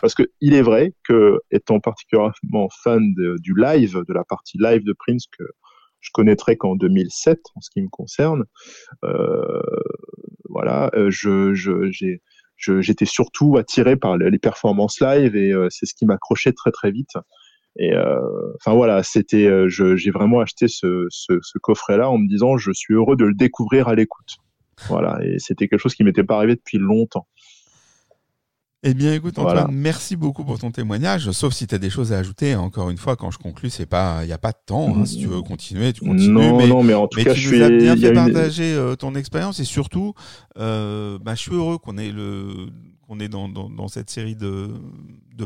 Parce 0.00 0.14
que 0.14 0.24
il 0.40 0.54
est 0.54 0.62
vrai 0.62 0.94
que, 1.04 1.38
étant 1.50 1.78
particulièrement 1.78 2.68
fan 2.82 3.14
du 3.40 3.54
live, 3.56 4.02
de 4.06 4.12
la 4.12 4.24
partie 4.24 4.58
live 4.58 4.84
de 4.84 4.94
Prince 4.98 5.26
que 5.38 5.44
je 6.00 6.10
connaîtrais 6.12 6.56
qu'en 6.56 6.76
2007 6.76 7.40
en 7.54 7.60
ce 7.60 7.70
qui 7.70 7.80
me 7.82 7.88
concerne, 7.88 8.44
euh, 9.04 9.62
voilà, 10.48 10.90
euh, 10.94 11.10
je, 11.10 11.54
je, 11.54 11.90
j'ai, 11.90 12.20
j'étais 12.56 13.04
surtout 13.04 13.56
attiré 13.56 13.96
par 13.96 14.16
les 14.16 14.38
performances 14.38 15.00
live 15.00 15.36
et 15.36 15.52
euh, 15.52 15.68
c'est 15.70 15.86
ce 15.86 15.94
qui 15.94 16.06
m'accrochait 16.06 16.52
très 16.52 16.70
très 16.70 16.90
vite. 16.90 17.16
Et 17.78 17.92
euh, 17.92 18.18
enfin 18.56 18.74
voilà, 18.74 19.02
c'était, 19.02 19.46
euh, 19.46 19.68
j'ai 19.68 20.10
vraiment 20.10 20.40
acheté 20.40 20.66
ce, 20.68 21.06
ce, 21.10 21.34
ce 21.42 21.58
coffret-là 21.58 22.08
en 22.10 22.18
me 22.18 22.26
disant 22.28 22.56
je 22.56 22.70
suis 22.72 22.94
heureux 22.94 23.16
de 23.16 23.24
le 23.24 23.34
découvrir 23.34 23.88
à 23.88 23.94
l'écoute. 23.94 24.36
Voilà, 24.88 25.18
et 25.24 25.38
c'était 25.38 25.68
quelque 25.68 25.80
chose 25.80 25.94
qui 25.94 26.04
m'était 26.04 26.24
pas 26.24 26.36
arrivé 26.36 26.54
depuis 26.54 26.78
longtemps. 26.78 27.26
Eh 28.82 28.94
bien, 28.94 29.14
écoute, 29.14 29.36
Antoine, 29.38 29.54
Voilà. 29.56 29.68
merci 29.72 30.14
beaucoup 30.14 30.44
pour 30.44 30.58
ton 30.60 30.70
témoignage. 30.70 31.30
Sauf 31.32 31.52
si 31.54 31.66
tu 31.66 31.74
as 31.74 31.78
des 31.78 31.90
choses 31.90 32.12
à 32.12 32.18
ajouter. 32.18 32.54
Encore 32.54 32.88
une 32.90 32.98
fois, 32.98 33.16
quand 33.16 33.32
je 33.32 33.38
conclus, 33.38 33.70
c'est 33.70 33.86
pas, 33.86 34.20
il 34.22 34.26
n'y 34.26 34.32
a 34.32 34.38
pas 34.38 34.52
de 34.52 34.58
temps. 34.64 34.94
hein. 34.96 35.04
Si 35.06 35.18
tu 35.18 35.26
veux 35.26 35.42
continuer, 35.42 35.92
tu 35.92 36.02
continues. 36.04 36.28
non, 36.28 36.56
mais 36.56 36.68
non, 36.68 36.82
mais 36.84 36.94
en 36.94 37.08
tout 37.08 37.18
mais 37.18 37.24
cas, 37.24 37.34
tu 37.34 37.40
je 37.40 37.56
nous 37.56 37.62
as 37.62 37.66
suis. 37.66 37.78
bien 37.78 37.94
il 37.94 38.00
y 38.00 38.06
a 38.06 38.12
fait 38.12 38.14
une- 38.16 38.32
partager 38.32 38.74
euh, 38.74 38.94
ton 38.94 39.14
expérience 39.16 39.58
et 39.58 39.64
surtout, 39.64 40.14
euh, 40.58 41.18
bah, 41.20 41.34
je 41.34 41.40
suis 41.40 41.54
heureux 41.54 41.78
qu'on 41.78 41.98
ait 41.98 42.12
le 42.12 42.68
qu'on 43.06 43.20
ait 43.20 43.28
dans, 43.28 43.88
cette 43.88 44.10
série 44.10 44.36
de, 44.36 44.70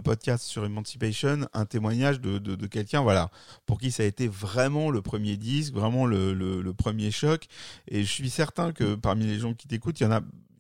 podcasts 0.03 0.45
sur 0.45 0.65
Emancipation 0.65 1.49
un 1.53 1.67
témoignage 1.67 2.21
de, 2.21 2.67
quelqu'un 2.67 3.03
voilà 3.03 3.31
pour 3.67 3.79
qui 3.79 3.91
ça 3.91 4.03
a 4.03 4.07
été 4.07 4.29
vraiment 4.29 4.91
le 4.91 5.03
premier 5.03 5.37
disque 5.37 5.75
vraiment 5.75 6.07
le, 6.07 6.73
premier 6.73 7.11
choc. 7.11 7.47
Et 7.89 8.03
je 8.03 8.11
suis 8.11 8.31
certain 8.31 8.73
que 8.73 8.95
parmi 8.95 9.27
les 9.27 9.39
gens 9.39 9.55
qui 9.55 9.69
t'écoutent 9.69 10.01
il 10.01 10.09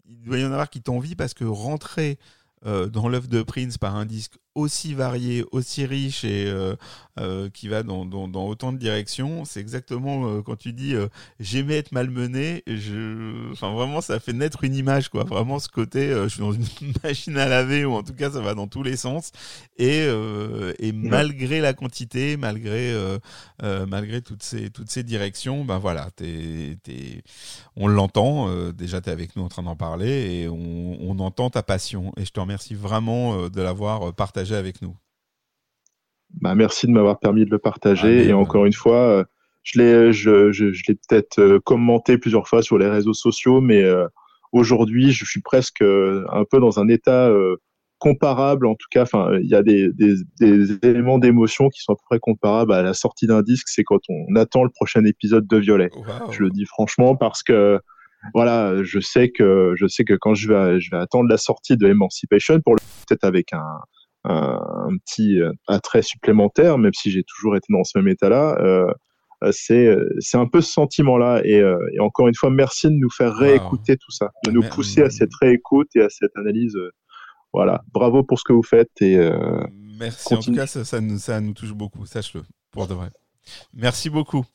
il 0.09 0.23
doit 0.23 0.39
y 0.39 0.45
en 0.45 0.53
avoir 0.53 0.69
qui 0.69 0.83
t'envient 0.83 1.15
parce 1.17 1.35
que 1.35 1.45
rentrer 1.45 2.19
euh, 2.67 2.89
dans 2.89 3.09
l'œuvre 3.09 3.29
de 3.29 3.43
Prince 3.43 3.79
par 3.79 3.97
un 3.97 4.05
disque 4.05 4.39
aussi 4.55 4.95
varié, 4.95 5.45
aussi 5.53 5.87
riche 5.87 6.25
et 6.25 6.47
euh, 6.47 6.75
euh, 7.19 7.49
qui 7.51 7.69
va 7.69 7.83
dans, 7.83 8.05
dans, 8.05 8.27
dans 8.27 8.47
autant 8.47 8.73
de 8.73 8.79
directions, 8.79 9.45
c'est 9.45 9.61
exactement 9.61 10.27
euh, 10.27 10.43
quand 10.43 10.57
tu 10.57 10.73
dis 10.73 10.95
j'aimais 11.39 11.77
être 11.77 11.93
malmené, 11.93 12.63
je... 12.67 13.53
enfin 13.53 13.73
vraiment 13.73 14.01
ça 14.01 14.19
fait 14.19 14.33
naître 14.33 14.65
une 14.65 14.75
image 14.75 15.09
quoi, 15.09 15.25
vraiment 15.25 15.59
ce 15.59 15.69
côté 15.69 16.09
je 16.11 16.29
suis 16.29 16.41
dans 16.41 16.53
une 16.53 16.65
machine 17.05 17.37
à 17.37 17.47
laver 17.47 17.85
ou 17.85 17.95
en 17.95 18.03
tout 18.03 18.15
cas 18.15 18.31
ça 18.31 18.41
va 18.41 18.55
dans 18.55 18.67
tous 18.67 18.83
les 18.83 18.97
sens. 18.97 19.31
Et, 19.79 20.07
et 20.79 20.93
malgré 20.93 21.61
la 21.61 21.73
quantité, 21.73 22.37
malgré 22.37 22.95
malgré 23.63 24.21
toutes 24.21 24.43
ces 24.43 24.71
toutes 24.71 24.91
ces 24.91 25.03
directions, 25.03 25.65
ben 25.65 25.79
voilà, 25.79 26.11
t'es, 26.17 26.77
t'es, 26.83 27.23
on 27.77 27.87
l'entend, 27.87 28.71
déjà 28.73 29.01
tu 29.01 29.09
es 29.09 29.13
avec 29.13 29.37
nous 29.37 29.43
en 29.43 29.49
train 29.49 29.63
d'en 29.63 29.77
parler 29.77 30.43
et 30.43 30.49
on, 30.49 30.99
on 31.01 31.19
entend 31.21 31.51
ta 31.51 31.63
passion. 31.63 32.13
Et 32.17 32.25
je 32.25 32.33
te 32.33 32.41
remercie 32.41 32.75
vraiment 32.75 33.49
de 33.49 33.63
l'avoir 33.63 34.01
euh, 34.09 34.13
partagé 34.41 34.57
avec 34.57 34.83
nous. 34.83 34.97
Bah, 36.41 36.55
merci 36.55 36.87
de 36.87 36.93
m'avoir 36.93 37.19
permis 37.19 37.45
de 37.45 37.51
le 37.51 37.59
partager. 37.59 38.21
Ah, 38.21 38.25
et 38.25 38.31
euh, 38.31 38.37
encore 38.37 38.65
une 38.65 38.73
fois, 38.73 38.97
euh, 38.97 39.25
je 39.63 39.81
l'ai, 39.81 40.13
je, 40.13 40.53
je, 40.53 40.73
je 40.73 40.83
l'ai 40.89 40.95
peut-être 40.95 41.39
euh, 41.39 41.61
commenté 41.61 42.19
plusieurs 42.19 42.49
fois 42.49 42.63
sur 42.63 42.79
les 42.79 42.89
réseaux 42.89 43.15
sociaux, 43.15 43.61
mais 43.61 43.83
euh, 43.83 44.07
aujourd'hui, 44.53 45.13
je 45.13 45.25
suis 45.25 45.41
presque 45.43 45.83
euh, 45.83 46.25
un 46.33 46.45
peu 46.45 46.61
dans 46.61 46.79
un 46.79 46.89
état 46.89 47.29
euh, 47.29 47.57
comparable. 47.99 48.67
En 48.67 48.75
tout 48.75 48.87
cas, 48.91 49.03
enfin, 49.03 49.37
il 49.43 49.49
y 49.49 49.55
a 49.55 49.63
des, 49.63 49.93
des, 49.93 50.15
des 50.41 50.79
éléments 50.83 51.19
d'émotion 51.19 51.69
qui 51.69 51.83
sont 51.83 51.93
à 51.93 51.97
peu 51.97 52.05
près 52.09 52.21
comparables 52.21 52.73
à 52.73 52.83
la 52.83 52.95
sortie 52.95 53.27
d'un 53.27 53.43
disque. 53.43 53.69
C'est 53.69 53.85
quand 53.85 54.01
on 54.09 54.37
attend 54.37 54.65
le 54.65 54.71
prochain 54.71 55.05
épisode 55.05 55.47
de 55.47 55.57
Violet. 55.59 55.91
Je 56.31 56.41
le 56.41 56.51
dis 56.51 56.65
franchement 56.65 57.17
parce 57.17 57.43
que 57.43 57.79
voilà, 58.35 58.83
je 58.83 59.01
sais 59.01 59.31
que 59.31 59.73
je 59.77 59.87
sais 59.87 60.05
que 60.05 60.15
quand 60.15 60.35
je 60.35 60.49
vais 60.49 60.81
je 60.81 60.91
vais 60.91 60.99
attendre 60.99 61.29
la 61.29 61.39
sortie 61.39 61.77
de 61.77 61.89
Emancipation 61.89 62.61
pour 62.61 62.75
le 62.75 62.81
peut-être 63.07 63.25
avec 63.25 63.53
un 63.53 63.65
un, 64.25 64.61
un 64.89 64.97
petit 64.99 65.41
euh, 65.41 65.53
attrait 65.69 66.03
supplémentaire, 66.03 66.79
même 66.79 66.93
si 66.95 67.11
j'ai 67.11 67.23
toujours 67.25 67.57
été 67.57 67.67
dans 67.71 67.85
ce 67.85 67.99
même 67.99 68.09
état-là. 68.09 68.57
Euh, 68.61 68.93
euh, 69.43 69.51
c'est 69.53 69.97
c'est 70.19 70.37
un 70.37 70.47
peu 70.47 70.61
ce 70.61 70.71
sentiment-là 70.73 71.41
et, 71.45 71.61
euh, 71.61 71.79
et 71.95 72.01
encore 72.01 72.29
une 72.29 72.35
fois 72.35 72.51
merci 72.51 72.89
de 72.89 72.93
nous 72.95 73.09
faire 73.11 73.35
réécouter 73.35 73.97
tout 73.97 74.11
ça, 74.11 74.29
de 74.47 74.51
nous 74.51 74.63
pousser 74.63 75.03
à 75.03 75.09
cette 75.11 75.35
réécoute 75.41 75.89
et 75.97 76.03
à 76.03 76.09
cette 76.11 76.37
analyse. 76.37 76.77
euh, 76.77 76.91
Voilà, 77.55 77.83
bravo 77.93 78.23
pour 78.23 78.39
ce 78.39 78.45
que 78.45 78.53
vous 78.53 78.63
faites 78.63 78.91
et 79.01 79.17
euh, 79.17 79.65
Merci, 79.99 80.35
en 80.35 80.39
tout 80.41 80.53
cas, 80.55 80.67
ça, 80.67 80.85
ça 80.85 81.01
nous, 81.01 81.19
ça 81.19 81.41
nous 81.41 81.53
touche 81.53 81.73
beaucoup, 81.73 82.07
sache-le, 82.07 82.43
pour 82.71 82.87
de 82.87 82.95
vrai. 82.95 83.09
Merci 83.75 84.09
beaucoup. 84.09 84.47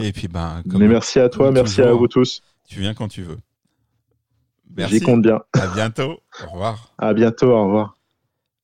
Et 0.00 0.12
puis, 0.12 0.26
ben, 0.28 0.62
comme 0.68 0.80
mais 0.80 0.88
merci 0.88 1.20
à 1.20 1.28
toi, 1.28 1.52
merci 1.52 1.82
à 1.82 1.92
vous 1.92 2.08
tous. 2.08 2.42
Tu 2.68 2.80
viens 2.80 2.94
quand 2.94 3.06
tu 3.08 3.22
veux. 3.22 3.38
J'y 4.68 4.74
Merci. 4.76 5.00
compte 5.00 5.22
bien. 5.22 5.40
À 5.52 5.66
bientôt. 5.68 6.20
Au 6.46 6.50
revoir. 6.50 6.94
À 6.98 7.12
bientôt, 7.14 7.50
au 7.50 7.64
revoir. 7.64 8.01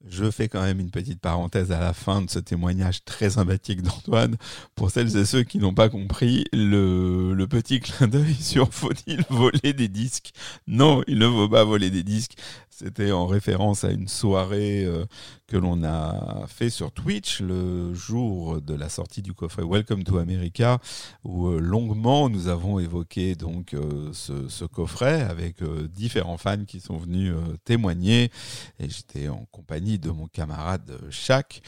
Je 0.07 0.31
fais 0.31 0.49
quand 0.49 0.63
même 0.63 0.79
une 0.79 0.93
petite 0.93 1.21
parenthèse 1.21 1.73
à 1.73 1.81
la 1.81 1.93
fin 1.93 2.23
de 2.23 2.31
ce 2.31 2.39
témoignage 2.39 3.05
très 3.05 3.31
sympathique 3.31 3.83
d'Antoine. 3.83 4.37
Pour 4.77 4.91
celles 4.91 5.17
et 5.17 5.25
ceux 5.25 5.43
qui 5.43 5.59
n'ont 5.59 5.75
pas 5.75 5.89
compris, 5.89 6.45
le, 6.53 7.35
petit 7.51 7.81
clin 7.81 8.07
d'œil 8.07 8.35
sur 8.41 8.73
faut-il 8.73 9.25
voler 9.29 9.73
des 9.73 9.89
disques? 9.89 10.33
Non, 10.69 11.03
il 11.09 11.19
ne 11.19 11.29
faut 11.29 11.49
pas 11.49 11.65
voler 11.65 11.91
des 11.91 12.05
disques. 12.05 12.35
C'était 12.71 13.11
en 13.11 13.27
référence 13.27 13.83
à 13.83 13.91
une 13.91 14.07
soirée 14.07 14.85
euh, 14.85 15.05
que 15.49 15.57
l'on 15.57 15.83
a 15.83 16.47
fait 16.47 16.69
sur 16.69 16.93
Twitch 16.93 17.41
le 17.41 17.95
jour 17.95 18.61
de 18.61 18.75
la 18.75 18.91
sortie 18.91 19.23
du 19.23 19.33
coffret 19.33 19.63
Welcome 19.65 20.05
to 20.05 20.19
America, 20.19 20.79
où 21.25 21.49
euh, 21.49 21.59
longuement 21.59 22.29
nous 22.29 22.49
avons 22.49 22.79
évoqué 22.79 23.35
donc 23.35 23.73
euh, 23.73 24.13
ce, 24.13 24.65
coffret 24.67 25.23
avec 25.23 25.63
euh, 25.63 25.89
différents 25.89 26.37
fans 26.37 26.67
qui 26.67 26.81
sont 26.81 26.99
venus 26.99 27.35
témoigner 27.65 28.31
et 28.79 28.91
j'étais 28.91 29.29
en 29.29 29.47
compagnie 29.51 29.99
de 29.99 30.11
mon 30.11 30.27
camarade 30.27 30.99
Shaq. 31.09 31.63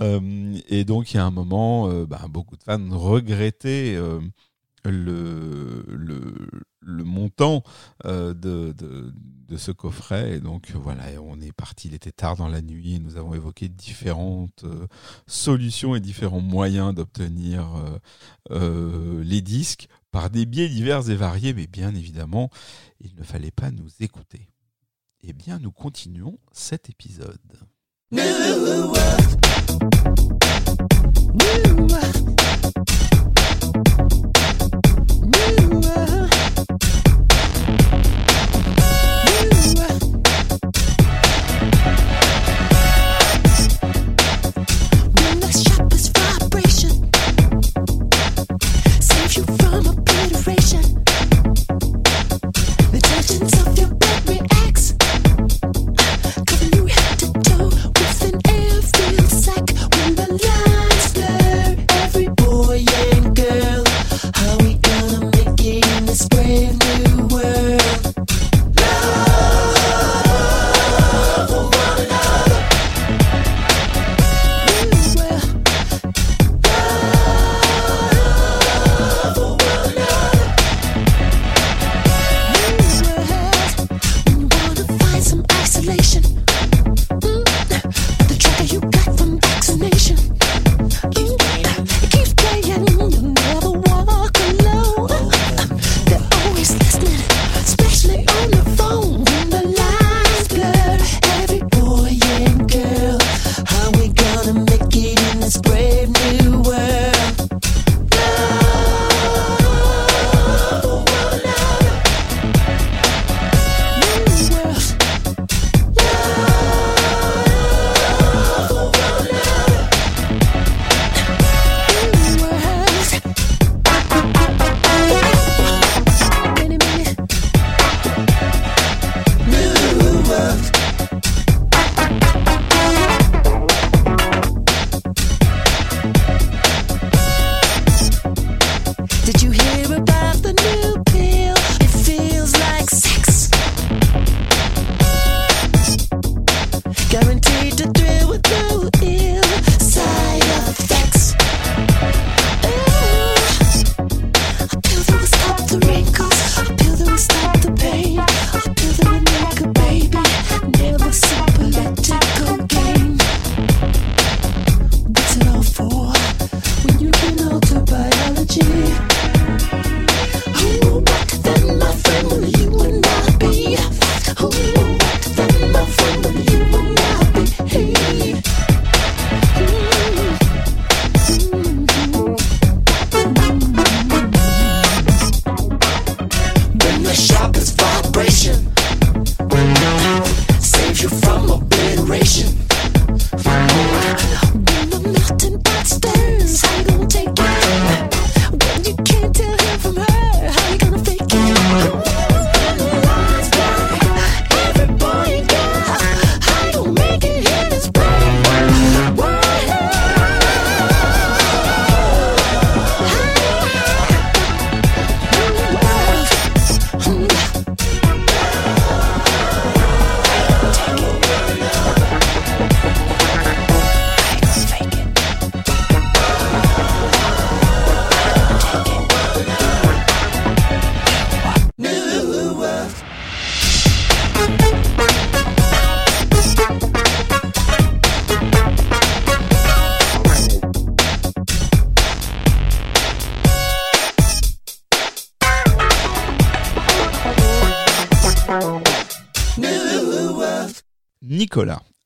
Et 0.00 0.84
donc, 0.84 1.12
il 1.12 1.16
y 1.16 1.20
a 1.20 1.24
un 1.24 1.30
moment, 1.30 1.88
bah, 2.04 2.24
beaucoup 2.28 2.56
de 2.56 2.62
fans 2.62 2.88
regrettaient 2.90 3.98
le, 4.84 5.84
le, 6.80 7.04
montant 7.04 7.62
euh, 8.04 8.34
de, 8.34 8.72
de, 8.72 9.56
ce 9.56 9.72
coffret. 9.72 10.36
Et 10.36 10.40
donc, 10.40 10.70
voilà, 10.74 11.04
on 11.22 11.40
est 11.40 11.52
parti, 11.52 11.88
il 11.88 11.94
était 11.94 12.12
tard 12.12 12.36
dans 12.36 12.48
la 12.48 12.62
nuit 12.62 12.94
et 12.94 12.98
nous 12.98 13.16
avons 13.16 13.34
évoqué 13.34 13.68
différentes 13.68 14.64
euh, 14.64 14.86
solutions 15.26 15.94
et 15.94 16.00
différents 16.00 16.40
moyens 16.40 16.94
d'obtenir 16.94 17.66
euh, 18.50 19.22
les 19.24 19.40
disques 19.40 19.88
par 20.10 20.30
des 20.30 20.46
biais 20.46 20.68
divers 20.68 21.08
et 21.10 21.16
variés, 21.16 21.52
mais 21.52 21.66
bien 21.66 21.94
évidemment, 21.94 22.50
il 23.00 23.14
ne 23.16 23.22
fallait 23.22 23.50
pas 23.50 23.70
nous 23.70 23.88
écouter. 24.00 24.48
Eh 25.22 25.32
bien, 25.32 25.58
nous 25.58 25.72
continuons 25.72 26.38
cet 26.52 26.90
épisode. 26.90 27.38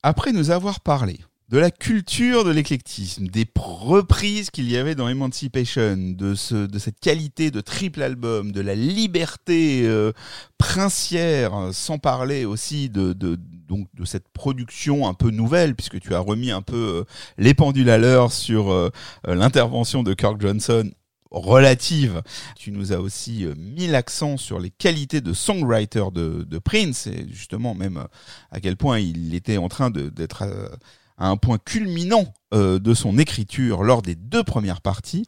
Après 0.03 0.33
nous 0.33 0.51
avoir 0.51 0.81
parlé 0.81 1.19
de 1.53 1.59
la 1.59 1.71
culture 1.71 2.45
de 2.45 2.51
l'éclectisme, 2.51 3.27
des 3.27 3.47
reprises 3.55 4.51
qu'il 4.51 4.71
y 4.71 4.79
avait 4.79 4.95
dans 4.95 5.07
Emancipation, 5.07 5.97
de, 5.99 6.35
ce, 6.35 6.55
de 6.55 6.79
cette 6.79 6.99
qualité 6.99 7.51
de 7.51 7.61
triple 7.61 8.03
album, 8.03 8.53
de 8.53 8.63
la 8.63 8.75
liberté 8.75 9.83
euh, 9.85 10.13
princière, 10.57 11.53
sans 11.73 11.99
parler 11.99 12.47
aussi 12.47 12.89
de, 12.89 13.15
cette 14.05 14.31
production 14.31 15.07
un 15.07 15.13
peu 15.13 15.29
nouvelle, 15.29 15.75
puisque 15.75 16.01
tu 16.01 16.15
as 16.15 16.21
remis 16.21 16.51
un 16.51 16.63
peu 16.63 16.77
euh, 16.77 17.05
les 17.37 17.53
pendules 17.53 17.91
à 17.91 17.99
l'heure 17.99 18.33
sur 18.33 18.73
euh, 18.73 18.89
l'intervention 19.27 20.03
de 20.03 20.15
Kirk 20.15 20.41
Johnson 20.41 20.91
relative. 21.33 22.23
Tu 22.57 22.73
nous 22.73 22.93
as 22.93 22.99
aussi 22.99 23.45
euh, 23.45 23.55
mis 23.57 23.87
l'accent 23.87 24.37
sur 24.37 24.59
les 24.59 24.71
qualités 24.71 25.21
de 25.21 25.33
songwriter 25.33 26.05
de, 26.13 26.47
de 26.49 26.59
Prince 26.59 27.07
et 27.07 27.27
justement 27.31 27.75
même 27.75 27.97
euh, 27.97 28.07
à 28.51 28.61
quel 28.61 28.77
point 28.77 28.99
il 28.99 29.35
était 29.35 29.57
en 29.57 29.69
train 29.69 29.91
d'être 29.91 30.43
euh, 30.43 30.69
à 31.19 31.29
un 31.29 31.37
point 31.37 31.59
culminant 31.59 32.33
euh, 32.55 32.79
de 32.79 32.95
son 32.95 33.19
écriture 33.19 33.83
lors 33.83 34.03
des 34.03 34.15
deux 34.15 34.43
premières 34.43 34.81
parties. 34.81 35.25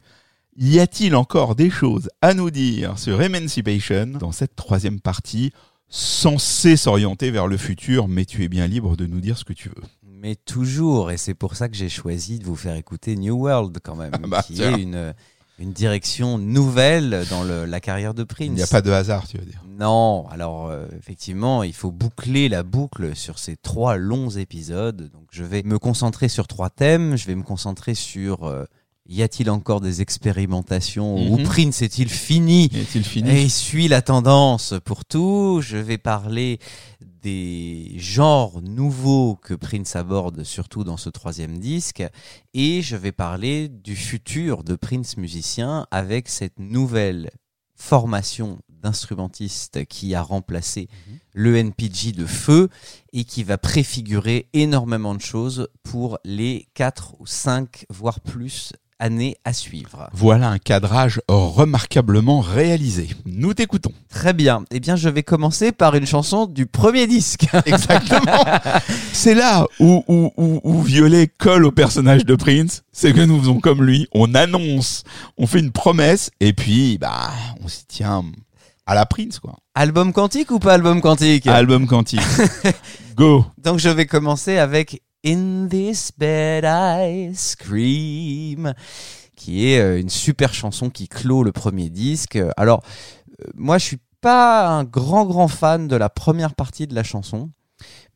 Y 0.57 0.79
a-t-il 0.79 1.17
encore 1.17 1.57
des 1.57 1.71
choses 1.71 2.09
à 2.23 2.35
nous 2.35 2.51
dire 2.51 2.99
sur 2.99 3.21
Emancipation 3.21 4.07
dans 4.07 4.33
cette 4.33 4.55
troisième 4.55 5.01
partie 5.01 5.53
censée 5.89 6.77
s'orienter 6.77 7.31
vers 7.31 7.47
le 7.47 7.57
futur, 7.57 8.09
mais 8.09 8.25
tu 8.25 8.45
es 8.45 8.49
bien 8.49 8.67
libre 8.67 8.97
de 8.97 9.07
nous 9.07 9.21
dire 9.21 9.39
ce 9.39 9.45
que 9.45 9.53
tu 9.53 9.69
veux. 9.69 9.83
Mais 10.03 10.37
toujours, 10.37 11.11
et 11.11 11.17
c'est 11.17 11.35
pour 11.35 11.55
ça 11.55 11.69
que 11.69 11.77
j'ai 11.77 11.89
choisi 11.89 12.39
de 12.39 12.45
vous 12.45 12.57
faire 12.57 12.77
écouter 12.77 13.15
New 13.17 13.35
World 13.35 13.79
quand 13.83 13.95
même, 13.95 14.13
bah, 14.27 14.43
qui 14.43 14.55
tiens. 14.55 14.77
est 14.77 14.81
une, 14.81 15.15
une 15.59 15.73
direction 15.73 16.39
nouvelle 16.39 17.25
dans 17.31 17.45
le- 17.45 17.65
la 17.65 17.81
carrière 17.81 18.15
de 18.15 18.25
Prince. 18.25 18.49
Il 18.49 18.55
n'y 18.55 18.63
a 18.63 18.67
pas 18.67 18.83
de 18.83 18.91
hasard, 18.91 19.27
tu 19.29 19.39
veux 19.39 19.45
dire. 19.45 19.63
Non, 19.79 20.27
alors 20.31 20.69
euh, 20.69 20.87
effectivement, 20.99 21.63
il 21.63 21.73
faut 21.73 21.91
boucler 21.93 22.49
la 22.49 22.63
boucle 22.63 23.15
sur 23.17 23.39
ces 23.39 23.57
trois 23.57 23.97
longs 23.97 24.31
épisodes. 24.31 25.11
Donc 25.13 25.27
je 25.31 25.45
vais 25.45 25.63
me 25.63 25.79
concentrer 25.79 26.29
sur 26.29 26.47
trois 26.49 26.71
thèmes. 26.71 27.17
Je 27.17 27.27
vais 27.27 27.35
me 27.35 27.43
concentrer 27.43 27.95
sur 27.95 28.45
euh, 28.45 28.65
y 29.07 29.23
a-t-il 29.23 29.51
encore 29.51 29.81
des 29.81 30.01
expérimentations 30.03 31.15
Où 31.31 31.39
Mhm. 31.39 31.45
Prince 31.45 31.83
est-il 31.83 32.09
fini 32.09 32.65
Est-il 32.75 33.05
fini? 33.05 33.31
Et 33.31 33.49
suit 33.49 33.89
la 33.89 34.03
tendance 34.03 34.75
pour 34.85 35.05
tout. 35.05 35.61
Je 35.63 35.77
vais 35.77 35.99
parler 35.99 36.59
des 37.23 37.93
genres 37.97 38.61
nouveaux 38.61 39.37
que 39.37 39.55
Prince 39.55 39.97
aborde, 39.97 40.45
surtout 40.45 40.85
dans 40.85 40.97
ce 40.99 41.09
troisième 41.11 41.59
disque. 41.59 42.03
Et 42.53 42.83
je 42.83 42.97
vais 42.97 43.13
parler 43.13 43.69
du 43.69 43.97
futur 43.97 44.63
de 44.63 44.75
Prince 44.77 45.17
musicien 45.17 45.87
avec 45.91 46.29
cette 46.29 46.59
nouvelle 46.59 47.31
formation 47.77 48.59
d'instrumentistes 48.69 49.87
qui 49.87 50.15
a 50.15 50.23
remplacé 50.23 50.89
le 51.33 51.57
NPG 51.57 52.13
de 52.13 52.27
feu 52.27 52.69
et 53.15 53.25
qui 53.25 53.43
va 53.43 53.57
préfigurer 53.59 54.49
énormément 54.53 55.15
de 55.15 55.21
choses 55.23 55.69
pour 55.83 56.19
les 56.25 56.69
4 56.75 57.15
ou 57.19 57.27
5, 57.27 57.87
voire 57.89 58.21
plus 58.21 58.73
années 58.99 59.37
à 59.45 59.53
suivre. 59.53 60.09
Voilà 60.13 60.49
un 60.49 60.59
cadrage 60.59 61.21
remarquablement 61.29 62.41
réalisé. 62.41 63.09
Nous 63.27 63.55
t'écoutons. 63.55 63.93
Très 64.09 64.33
bien. 64.33 64.65
Eh 64.71 64.81
bien, 64.81 64.97
je 64.97 65.09
vais 65.09 65.23
commencer 65.23 65.73
par 65.73 65.95
une 65.95 66.07
chanson 66.07 66.47
du 66.47 66.67
premier 66.67 67.07
disque. 67.07 67.47
Exactement. 67.67 68.45
C'est 69.13 69.35
là 69.35 69.67
où, 69.81 70.05
où, 70.09 70.31
où, 70.37 70.61
où 70.63 70.83
Violet 70.83 71.27
colle 71.27 71.65
au 71.65 71.73
personnage 71.73 72.25
de 72.25 72.35
Prince. 72.35 72.83
C'est 72.93 73.13
que 73.13 73.21
nous 73.21 73.39
faisons 73.41 73.61
comme 73.61 73.83
lui. 73.83 74.07
On 74.13 74.35
annonce, 74.35 75.05
on 75.37 75.47
fait 75.47 75.61
une 75.61 75.73
promesse, 75.73 76.31
et 76.41 76.53
puis, 76.53 76.99
bah, 76.99 77.31
on 77.63 77.69
s'y 77.69 77.87
tient 77.87 78.25
à 78.87 78.95
la 78.95 79.07
Prince, 79.07 79.39
quoi. 79.39 79.57
album 79.75 80.13
quantique 80.13 80.51
ou 80.51 80.59
pas 80.59 80.75
album 80.75 81.01
quantique? 81.01 81.47
Album 81.47 81.87
quantique. 81.87 82.21
Go. 83.17 83.47
Donc, 83.59 83.79
je 83.79 83.89
vais 83.89 84.07
commencer 84.07 84.59
avec 84.59 85.01
In 85.25 85.69
This 85.71 86.13
Bed 86.17 86.65
I 86.67 87.35
Scream, 87.35 88.75
qui 89.37 89.69
est 89.69 89.81
euh, 89.81 90.01
une 90.01 90.11
super 90.11 90.53
chanson 90.53 90.91
qui 90.91 91.09
clôt 91.09 91.43
le 91.43 91.53
premier 91.53 91.89
disque. 91.89 92.39
Alors, 92.57 92.83
euh, 93.41 93.45
moi, 93.55 93.79
je 93.79 93.85
suis 93.85 94.01
pas 94.21 94.69
un 94.69 94.85
grand, 94.85 95.25
grand 95.25 95.49
fan 95.49 95.89
de 95.89 95.97
la 95.97 96.09
première 96.09 96.55
partie 96.55 96.87
de 96.87 96.95
la 96.95 97.03
chanson, 97.03 97.51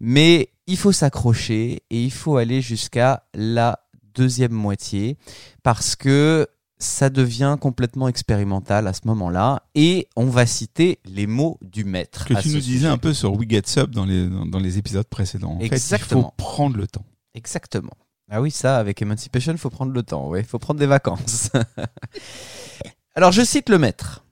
mais 0.00 0.50
il 0.66 0.76
faut 0.76 0.92
s'accrocher 0.92 1.82
et 1.90 2.02
il 2.04 2.12
faut 2.12 2.36
aller 2.36 2.60
jusqu'à 2.60 3.24
la 3.34 3.80
deuxième 4.14 4.52
moitié 4.52 5.16
parce 5.62 5.96
que 5.96 6.46
ça 6.78 7.10
devient 7.10 7.56
complètement 7.60 8.08
expérimental 8.08 8.86
à 8.86 8.92
ce 8.92 9.00
moment-là 9.06 9.62
et 9.74 10.08
on 10.16 10.26
va 10.26 10.46
citer 10.46 11.00
les 11.04 11.26
mots 11.26 11.58
du 11.60 11.84
maître. 11.84 12.24
Que 12.24 12.34
tu 12.40 12.48
nous 12.48 12.60
disais 12.60 12.78
sujet. 12.78 12.86
un 12.86 12.98
peu 12.98 13.12
sur 13.14 13.32
We 13.34 13.48
Get 13.48 13.62
Sub 13.66 13.90
dans 13.90 14.04
les, 14.04 14.28
dans, 14.28 14.46
dans 14.46 14.58
les 14.58 14.78
épisodes 14.78 15.06
précédents. 15.06 15.52
En 15.52 15.58
fait, 15.58 15.64
il 15.64 15.68
faut 15.70 15.74
Exactement. 15.74 16.34
prendre 16.36 16.76
le 16.76 16.86
temps. 16.86 17.04
Exactement. 17.34 17.96
Ah 18.30 18.40
oui, 18.42 18.50
ça, 18.50 18.78
avec 18.78 19.00
Emancipation, 19.00 19.52
il 19.52 19.58
faut 19.58 19.70
prendre 19.70 19.92
le 19.92 20.02
temps, 20.02 20.34
il 20.34 20.44
faut 20.44 20.58
prendre 20.58 20.78
des 20.78 20.86
vacances. 20.86 21.50
Alors, 23.14 23.32
je 23.32 23.42
cite 23.42 23.68
le 23.70 23.78
maître. 23.78 24.24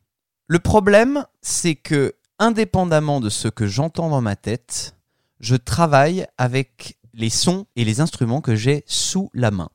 Le 0.49 0.59
problème, 0.59 1.25
c'est 1.41 1.75
que, 1.75 2.15
indépendamment 2.39 3.21
de 3.21 3.31
ce 3.31 3.49
que 3.49 3.67
j'entends 3.67 4.11
dans 4.11 4.21
ma 4.21 4.37
tête, 4.37 4.95
je 5.41 5.57
travaille 5.57 6.27
avec 6.37 6.99
les 7.15 7.31
sons 7.31 7.67
et 7.75 7.85
les 7.85 8.01
instruments 8.01 8.43
que 8.43 8.55
j'ai 8.55 8.85
sous 8.87 9.31
la 9.33 9.51
main. 9.51 9.71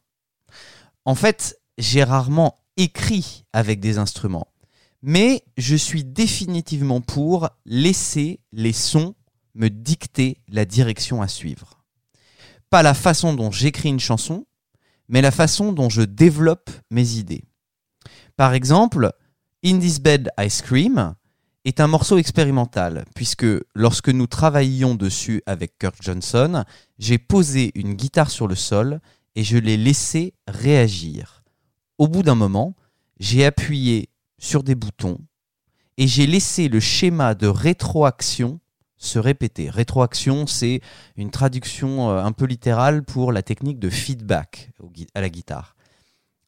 En 1.05 1.15
fait, 1.15 1.59
j'ai 1.79 2.03
rarement 2.03 2.55
écrit 2.77 3.45
avec 3.53 3.79
des 3.79 3.97
instruments, 3.97 4.47
mais 5.01 5.43
je 5.57 5.75
suis 5.75 6.03
définitivement 6.03 7.01
pour 7.01 7.49
laisser 7.65 8.39
les 8.51 8.73
sons 8.73 9.15
me 9.55 9.69
dicter 9.69 10.37
la 10.47 10.65
direction 10.65 11.21
à 11.21 11.27
suivre 11.27 11.81
pas 12.71 12.81
la 12.81 12.93
façon 12.95 13.33
dont 13.35 13.51
j'écris 13.51 13.89
une 13.89 13.99
chanson, 13.99 14.47
mais 15.09 15.21
la 15.21 15.29
façon 15.29 15.73
dont 15.73 15.89
je 15.89 16.01
développe 16.01 16.71
mes 16.89 17.17
idées. 17.17 17.43
Par 18.37 18.53
exemple, 18.53 19.11
In 19.63 19.77
This 19.77 19.99
Bed 19.99 20.29
I 20.39 20.49
Scream 20.49 21.13
est 21.65 21.81
un 21.81 21.87
morceau 21.87 22.17
expérimental, 22.17 23.03
puisque 23.13 23.45
lorsque 23.75 24.07
nous 24.07 24.25
travaillions 24.25 24.95
dessus 24.95 25.43
avec 25.45 25.77
Kirk 25.77 25.97
Johnson, 26.01 26.63
j'ai 26.97 27.17
posé 27.17 27.71
une 27.75 27.93
guitare 27.93 28.31
sur 28.31 28.47
le 28.47 28.55
sol 28.55 29.01
et 29.35 29.43
je 29.43 29.57
l'ai 29.57 29.77
laissé 29.77 30.33
réagir. 30.47 31.40
Au 32.01 32.07
bout 32.07 32.23
d'un 32.23 32.33
moment, 32.33 32.73
j'ai 33.19 33.45
appuyé 33.45 34.09
sur 34.39 34.63
des 34.63 34.73
boutons 34.73 35.19
et 35.97 36.07
j'ai 36.07 36.25
laissé 36.25 36.67
le 36.67 36.79
schéma 36.79 37.35
de 37.35 37.45
rétroaction 37.45 38.59
se 38.97 39.19
répéter. 39.19 39.69
Rétroaction, 39.69 40.47
c'est 40.47 40.81
une 41.15 41.29
traduction 41.29 42.09
euh, 42.09 42.23
un 42.23 42.31
peu 42.31 42.45
littérale 42.45 43.03
pour 43.03 43.31
la 43.31 43.43
technique 43.43 43.77
de 43.77 43.91
feedback 43.91 44.71
à 45.13 45.21
la 45.21 45.29
guitare. 45.29 45.75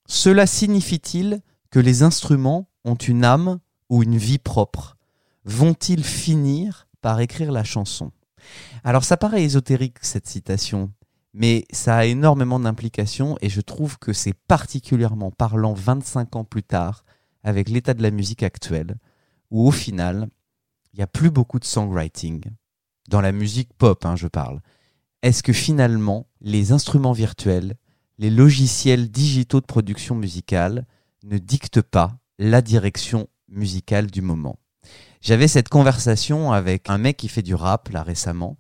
Cela 0.08 0.48
signifie-t-il 0.48 1.40
que 1.70 1.80
les 1.80 2.02
instruments 2.02 2.68
ont 2.84 2.96
une 2.96 3.24
âme 3.24 3.60
ou 3.90 4.02
une 4.02 4.18
vie 4.18 4.40
propre? 4.40 4.98
Vont-ils 5.46 6.04
finir 6.04 6.88
par 7.02 7.20
écrire 7.20 7.52
la 7.52 7.64
chanson? 7.64 8.12
Alors 8.84 9.04
ça 9.04 9.18
paraît 9.18 9.44
ésotérique 9.44 9.98
cette 10.02 10.26
citation, 10.26 10.92
mais 11.34 11.66
ça 11.72 11.98
a 11.98 12.06
énormément 12.06 12.60
d'implications 12.60 13.38
et 13.42 13.50
je 13.50 13.62
trouve 13.62 13.98
que 13.98 14.14
c'est 14.14 14.36
particulièrement 14.48 15.32
parlant 15.32 15.74
25 15.74 16.36
ans 16.36 16.44
plus 16.44 16.64
tard 16.64 17.04
avec 17.44 17.70
l'état 17.70 17.94
de 17.94 18.04
la 18.04 18.12
musique 18.12 18.44
actuelle, 18.44 18.98
où 19.50 19.68
au 19.68 19.72
final, 19.72 20.30
il 20.94 20.98
n'y 20.98 21.04
a 21.04 21.08
plus 21.08 21.32
beaucoup 21.32 21.60
de 21.60 21.66
songwriting. 21.66 22.44
Dans 23.10 23.22
la 23.22 23.32
musique 23.32 23.74
pop, 23.74 24.06
hein, 24.06 24.16
je 24.16 24.28
parle. 24.28 24.62
Est-ce 25.24 25.44
que 25.44 25.54
finalement, 25.54 26.28
les 26.42 26.72
instruments 26.72 27.12
virtuels, 27.14 27.76
les 28.20 28.30
logiciels 28.30 29.10
digitaux 29.10 29.60
de 29.60 29.66
production 29.66 30.16
musicale 30.16 30.86
ne 31.24 31.38
dictent 31.38 31.82
pas 31.82 32.18
la 32.38 32.62
direction 32.62 33.28
musicale 33.50 34.10
du 34.12 34.22
moment? 34.22 34.60
J'avais 35.22 35.48
cette 35.48 35.70
conversation 35.70 36.52
avec 36.52 36.90
un 36.90 36.98
mec 36.98 37.18
qui 37.18 37.28
fait 37.28 37.42
du 37.42 37.56
rap 37.56 37.90
là 37.90 38.04
récemment 38.04 38.58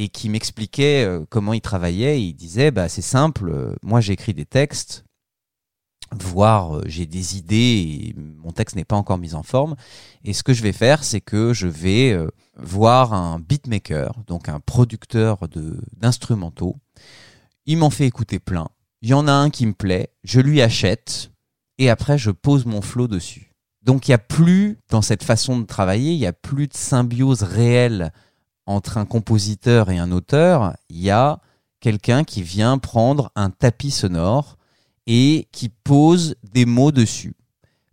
et 0.00 0.08
qui 0.08 0.30
m'expliquait 0.30 1.04
euh, 1.04 1.26
comment 1.28 1.52
il 1.52 1.60
travaillait. 1.60 2.22
Il 2.22 2.32
disait 2.32 2.70
bah 2.70 2.88
c'est 2.88 3.02
simple, 3.02 3.50
euh, 3.50 3.74
moi 3.82 4.00
j'écris 4.00 4.32
des 4.32 4.46
textes, 4.46 5.04
voire 6.10 6.78
euh, 6.78 6.82
j'ai 6.86 7.04
des 7.04 7.36
idées 7.36 8.14
et 8.14 8.14
mon 8.16 8.50
texte 8.50 8.76
n'est 8.76 8.86
pas 8.86 8.96
encore 8.96 9.18
mis 9.18 9.34
en 9.34 9.42
forme. 9.42 9.76
Et 10.24 10.32
ce 10.32 10.42
que 10.42 10.54
je 10.54 10.62
vais 10.62 10.72
faire, 10.72 11.04
c'est 11.04 11.20
que 11.20 11.52
je 11.52 11.66
vais 11.66 12.18
voir 12.56 13.12
un 13.12 13.38
beatmaker, 13.40 14.14
donc 14.26 14.48
un 14.48 14.58
producteur 14.58 15.38
d'instrumentaux. 15.98 16.76
Il 17.66 17.76
m'en 17.76 17.90
fait 17.90 18.06
écouter 18.06 18.38
plein. 18.38 18.68
Il 19.02 19.10
y 19.10 19.14
en 19.14 19.28
a 19.28 19.32
un 19.32 19.50
qui 19.50 19.66
me 19.66 19.74
plaît, 19.74 20.08
je 20.24 20.40
lui 20.40 20.62
achète 20.62 21.30
et 21.76 21.90
après 21.90 22.16
je 22.16 22.30
pose 22.30 22.64
mon 22.64 22.80
flow 22.80 23.06
dessus. 23.06 23.52
Donc 23.82 24.08
il 24.08 24.12
y 24.12 24.14
a 24.14 24.18
plus 24.18 24.78
dans 24.88 25.02
cette 25.02 25.24
façon 25.24 25.58
de 25.58 25.66
travailler, 25.66 26.12
il 26.12 26.18
y 26.18 26.26
a 26.26 26.32
plus 26.32 26.68
de 26.68 26.74
symbiose 26.74 27.42
réelle 27.42 28.12
entre 28.70 28.98
un 28.98 29.04
compositeur 29.04 29.90
et 29.90 29.98
un 29.98 30.12
auteur, 30.12 30.76
il 30.90 31.00
y 31.00 31.10
a 31.10 31.40
quelqu'un 31.80 32.22
qui 32.22 32.42
vient 32.42 32.78
prendre 32.78 33.32
un 33.34 33.50
tapis 33.50 33.90
sonore 33.90 34.58
et 35.08 35.48
qui 35.50 35.68
pose 35.68 36.36
des 36.44 36.66
mots 36.66 36.92
dessus. 36.92 37.34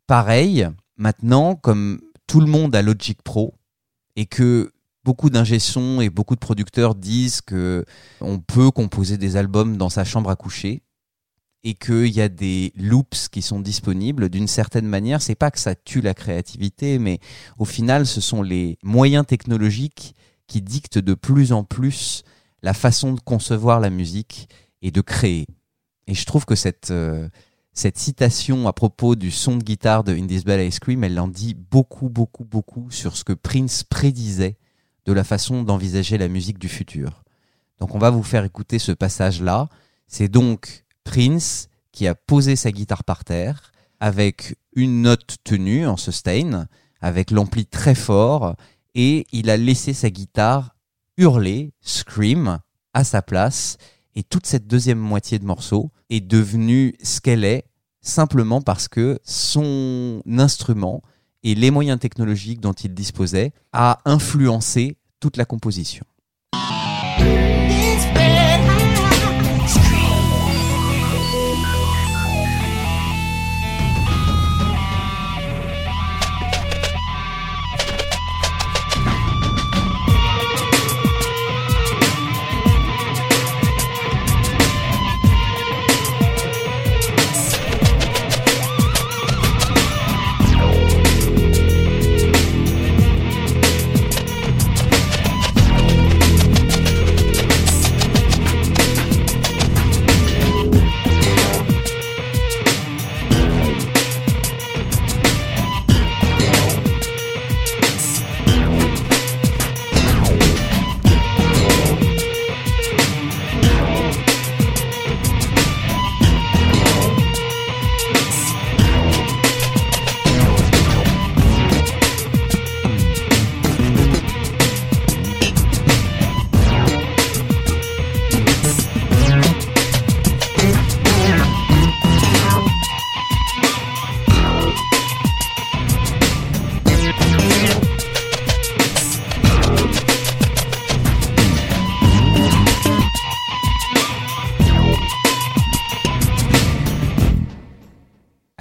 Pareil, 0.05 0.67
maintenant, 0.95 1.55
comme 1.55 1.99
tout 2.27 2.41
le 2.41 2.45
monde 2.45 2.75
a 2.75 2.83
Logic 2.83 3.19
Pro 3.23 3.55
et 4.15 4.27
que 4.27 4.71
beaucoup 5.03 5.31
d'ingé 5.31 5.57
et 6.01 6.09
beaucoup 6.11 6.35
de 6.35 6.39
producteurs 6.39 6.93
disent 6.93 7.41
que 7.41 7.83
on 8.21 8.39
peut 8.39 8.69
composer 8.69 9.17
des 9.17 9.35
albums 9.35 9.77
dans 9.77 9.89
sa 9.89 10.03
chambre 10.03 10.29
à 10.29 10.35
coucher 10.35 10.83
et 11.63 11.73
qu'il 11.73 12.09
y 12.13 12.21
a 12.21 12.29
des 12.29 12.71
loops 12.75 13.29
qui 13.29 13.41
sont 13.41 13.59
disponibles 13.59 14.29
d'une 14.29 14.47
certaine 14.47 14.85
manière. 14.85 15.23
C'est 15.23 15.35
pas 15.35 15.49
que 15.49 15.59
ça 15.59 15.73
tue 15.73 16.01
la 16.01 16.13
créativité, 16.13 16.99
mais 16.99 17.19
au 17.57 17.65
final, 17.65 18.05
ce 18.05 18.21
sont 18.21 18.43
les 18.43 18.77
moyens 18.83 19.25
technologiques 19.25 20.13
qui 20.47 20.61
dictent 20.61 20.97
de 20.97 21.13
plus 21.13 21.51
en 21.51 21.63
plus 21.63 22.23
la 22.63 22.73
façon 22.73 23.13
de 23.13 23.19
concevoir 23.19 23.79
la 23.79 23.89
musique 23.89 24.49
et 24.81 24.91
de 24.91 25.01
créer. 25.01 25.45
Et 26.07 26.13
je 26.13 26.25
trouve 26.25 26.45
que 26.45 26.55
cette, 26.55 26.91
euh, 26.91 27.27
cette 27.73 27.97
citation 27.97 28.67
à 28.67 28.73
propos 28.73 29.15
du 29.15 29.29
son 29.29 29.57
de 29.57 29.63
guitare 29.63 30.03
de 30.03 30.13
In 30.13 30.25
This 30.25 30.45
Bad 30.45 30.61
Ice 30.61 30.79
Cream, 30.79 31.03
elle 31.03 31.19
en 31.19 31.27
dit 31.27 31.53
beaucoup, 31.53 32.09
beaucoup, 32.09 32.45
beaucoup 32.45 32.89
sur 32.89 33.15
ce 33.15 33.23
que 33.23 33.33
Prince 33.33 33.83
prédisait 33.83 34.57
de 35.05 35.13
la 35.13 35.23
façon 35.23 35.63
d'envisager 35.63 36.17
la 36.17 36.27
musique 36.27 36.59
du 36.59 36.69
futur. 36.69 37.23
Donc 37.79 37.93
on 37.93 37.99
va 37.99 38.09
vous 38.09 38.23
faire 38.23 38.43
écouter 38.43 38.79
ce 38.79 38.91
passage-là. 38.91 39.69
C'est 40.07 40.27
donc 40.27 40.85
Prince 41.03 41.69
qui 41.91 42.07
a 42.07 42.15
posé 42.15 42.55
sa 42.55 42.71
guitare 42.71 43.03
par 43.03 43.23
terre 43.23 43.71
avec 43.99 44.55
une 44.73 45.01
note 45.01 45.37
tenue 45.43 45.87
en 45.87 45.97
sustain, 45.97 46.67
avec 47.01 47.31
l'ampli 47.31 47.65
très 47.65 47.95
fort, 47.95 48.55
et 48.97 49.27
il 49.31 49.49
a 49.51 49.57
laissé 49.57 49.93
sa 49.93 50.09
guitare 50.09 50.75
hurler, 51.17 51.71
scream, 51.81 52.59
à 52.93 53.03
sa 53.03 53.21
place, 53.21 53.77
et 54.15 54.23
toute 54.23 54.47
cette 54.47 54.65
deuxième 54.67 54.97
moitié 54.97 55.37
de 55.37 55.45
morceau 55.45 55.91
est 56.09 56.19
devenue 56.19 56.95
ce 57.03 57.21
qu'elle 57.21 57.45
est 57.45 57.65
simplement 58.01 58.61
parce 58.61 58.87
que 58.87 59.19
son 59.23 60.21
instrument 60.27 61.03
et 61.43 61.53
les 61.53 61.69
moyens 61.69 61.99
technologiques 61.99 62.59
dont 62.59 62.73
il 62.73 62.95
disposait 62.95 63.51
a 63.71 63.99
influencé 64.05 64.97
toute 65.19 65.37
la 65.37 65.45
composition. 65.45 66.05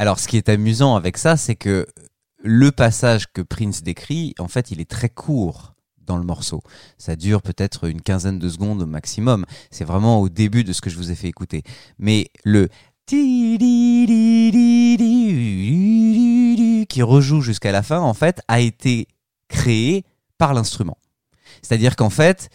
Alors, 0.07 0.21
ce 0.21 0.29
qui 0.29 0.37
est 0.37 0.49
amusant 0.49 0.95
avec 0.95 1.19
ça, 1.19 1.37
c'est 1.37 1.57
que 1.57 1.85
le 2.41 2.71
passage 2.71 3.27
que 3.33 3.43
Prince 3.43 3.83
décrit, 3.83 4.37
en 4.39 4.47
fait, 4.47 4.71
il 4.71 4.81
est 4.81 4.89
très 4.89 5.09
court 5.09 5.75
dans 5.99 6.17
le 6.17 6.23
morceau. 6.23 6.63
Ça 6.97 7.17
dure 7.17 7.43
peut-être 7.43 7.89
une 7.89 8.01
quinzaine 8.01 8.39
de 8.39 8.49
secondes 8.49 8.81
au 8.83 8.87
maximum. 8.87 9.47
C'est 9.73 9.83
vraiment 9.85 10.21
au 10.21 10.29
début 10.29 10.63
de 10.63 10.73
ce 10.73 10.81
que 10.81 10.91
je 10.91 10.97
vous 10.97 11.11
ai 11.11 11.17
fait 11.17 11.27
écouter. 11.27 11.65
Mais 11.99 12.31
le 12.45 12.69
qui 16.89 17.03
rejoue 17.03 17.41
jusqu'à 17.41 17.73
la 17.73 17.83
fin, 17.83 17.99
en 17.99 18.15
fait, 18.15 18.43
a 18.47 18.61
été 18.61 19.09
créé 19.49 20.05
par 20.39 20.55
l'instrument. 20.55 20.99
C'est-à-dire 21.63 21.97
qu'en 21.97 22.11
fait, 22.11 22.49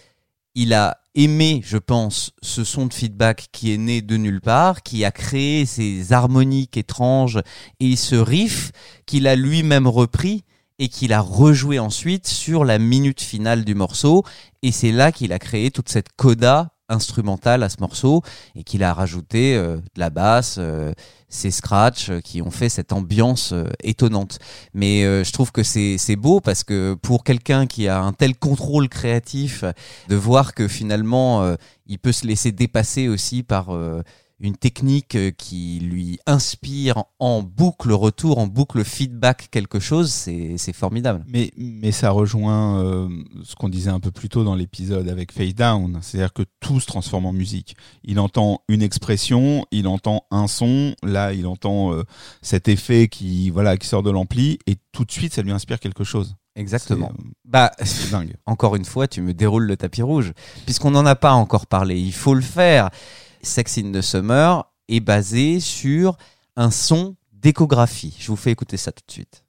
il 0.55 0.73
a 0.73 1.00
aimé, 1.15 1.61
je 1.63 1.77
pense, 1.77 2.31
ce 2.41 2.63
son 2.63 2.85
de 2.85 2.93
feedback 2.93 3.47
qui 3.51 3.73
est 3.73 3.77
né 3.77 4.01
de 4.01 4.17
nulle 4.17 4.41
part, 4.41 4.83
qui 4.83 5.03
a 5.05 5.11
créé 5.11 5.65
ces 5.65 6.13
harmoniques 6.13 6.77
étranges 6.77 7.39
et 7.79 7.95
ce 7.95 8.15
riff 8.15 8.71
qu'il 9.05 9.27
a 9.27 9.35
lui-même 9.35 9.87
repris 9.87 10.43
et 10.79 10.89
qu'il 10.89 11.13
a 11.13 11.21
rejoué 11.21 11.79
ensuite 11.79 12.27
sur 12.27 12.65
la 12.65 12.79
minute 12.79 13.21
finale 13.21 13.63
du 13.65 13.75
morceau. 13.75 14.23
Et 14.63 14.71
c'est 14.71 14.91
là 14.91 15.11
qu'il 15.11 15.31
a 15.33 15.39
créé 15.39 15.69
toute 15.69 15.89
cette 15.89 16.09
coda 16.15 16.73
instrumentale 16.91 17.63
à 17.63 17.69
ce 17.69 17.77
morceau 17.79 18.21
et 18.55 18.63
qu'il 18.63 18.83
a 18.83 18.93
rajouté 18.93 19.55
euh, 19.55 19.77
de 19.77 19.99
la 19.99 20.09
basse, 20.09 20.57
euh, 20.59 20.93
ces 21.29 21.49
scratchs 21.49 22.09
euh, 22.09 22.19
qui 22.19 22.41
ont 22.41 22.51
fait 22.51 22.69
cette 22.69 22.91
ambiance 22.91 23.53
euh, 23.53 23.65
étonnante. 23.83 24.39
Mais 24.73 25.01
je 25.01 25.31
trouve 25.31 25.51
que 25.51 25.63
c'est 25.63 26.15
beau 26.15 26.41
parce 26.41 26.63
que 26.63 26.95
pour 27.01 27.23
quelqu'un 27.23 27.65
qui 27.65 27.87
a 27.87 27.99
un 27.99 28.13
tel 28.13 28.35
contrôle 28.35 28.89
créatif, 28.89 29.63
de 30.09 30.15
voir 30.15 30.53
que 30.53 30.67
finalement 30.67 31.55
il 31.87 31.99
peut 31.99 32.11
se 32.11 32.27
laisser 32.27 32.51
dépasser 32.51 33.07
aussi 33.07 33.43
par 33.43 33.69
une 34.41 34.57
technique 34.57 35.15
euh, 35.15 35.31
qui 35.31 35.79
lui 35.79 36.19
inspire 36.25 37.03
en 37.19 37.41
boucle 37.41 37.91
retour, 37.91 38.37
en 38.39 38.47
boucle 38.47 38.83
feedback 38.83 39.49
quelque 39.51 39.79
chose, 39.79 40.11
c'est 40.11 40.73
formidable. 40.73 41.23
Mais, 41.27 41.51
mais 41.57 41.91
ça 41.91 42.11
rejoint 42.11 42.83
euh, 42.83 43.09
ce 43.43 43.55
qu'on 43.55 43.69
disait 43.69 43.89
un 43.89 43.99
peu 43.99 44.11
plus 44.11 44.29
tôt 44.29 44.43
dans 44.43 44.55
l'épisode 44.55 45.07
avec 45.09 45.31
Fade 45.31 45.53
Down, 45.53 45.99
c'est-à-dire 46.01 46.33
que 46.33 46.43
tout 46.59 46.79
se 46.79 46.87
transforme 46.87 47.25
en 47.25 47.33
musique. 47.33 47.75
Il 48.03 48.19
entend 48.19 48.61
une 48.67 48.81
expression, 48.81 49.65
il 49.71 49.87
entend 49.87 50.25
un 50.31 50.47
son, 50.47 50.95
là 51.03 51.33
il 51.33 51.47
entend 51.47 51.93
euh, 51.93 52.03
cet 52.41 52.67
effet 52.67 53.07
qui 53.07 53.49
voilà 53.49 53.77
qui 53.77 53.87
sort 53.87 54.03
de 54.03 54.11
l'ampli 54.11 54.59
et 54.67 54.77
tout 54.91 55.05
de 55.05 55.11
suite 55.11 55.33
ça 55.33 55.41
lui 55.41 55.51
inspire 55.51 55.79
quelque 55.79 56.03
chose. 56.03 56.35
Exactement. 56.55 57.11
Euh, 57.17 57.23
Bah, 57.45 57.71
C'est 57.83 58.11
dingue. 58.11 58.35
encore 58.45 58.75
une 58.75 58.85
fois, 58.85 59.07
tu 59.07 59.21
me 59.21 59.33
déroules 59.33 59.65
le 59.65 59.77
tapis 59.77 60.01
rouge. 60.01 60.33
Puisqu'on 60.65 60.91
n'en 60.91 61.05
a 61.05 61.15
pas 61.15 61.33
encore 61.33 61.67
parlé, 61.67 61.99
il 61.99 62.13
faut 62.13 62.33
le 62.33 62.41
faire. 62.41 62.89
Sex 63.43 63.77
in 63.77 63.91
the 63.91 64.01
Summer 64.01 64.65
est 64.87 64.99
basé 64.99 65.59
sur 65.59 66.17
un 66.55 66.71
son 66.71 67.15
d'échographie. 67.33 68.15
Je 68.19 68.27
vous 68.27 68.35
fais 68.35 68.51
écouter 68.51 68.77
ça 68.77 68.91
tout 68.91 69.03
de 69.07 69.11
suite. 69.11 69.43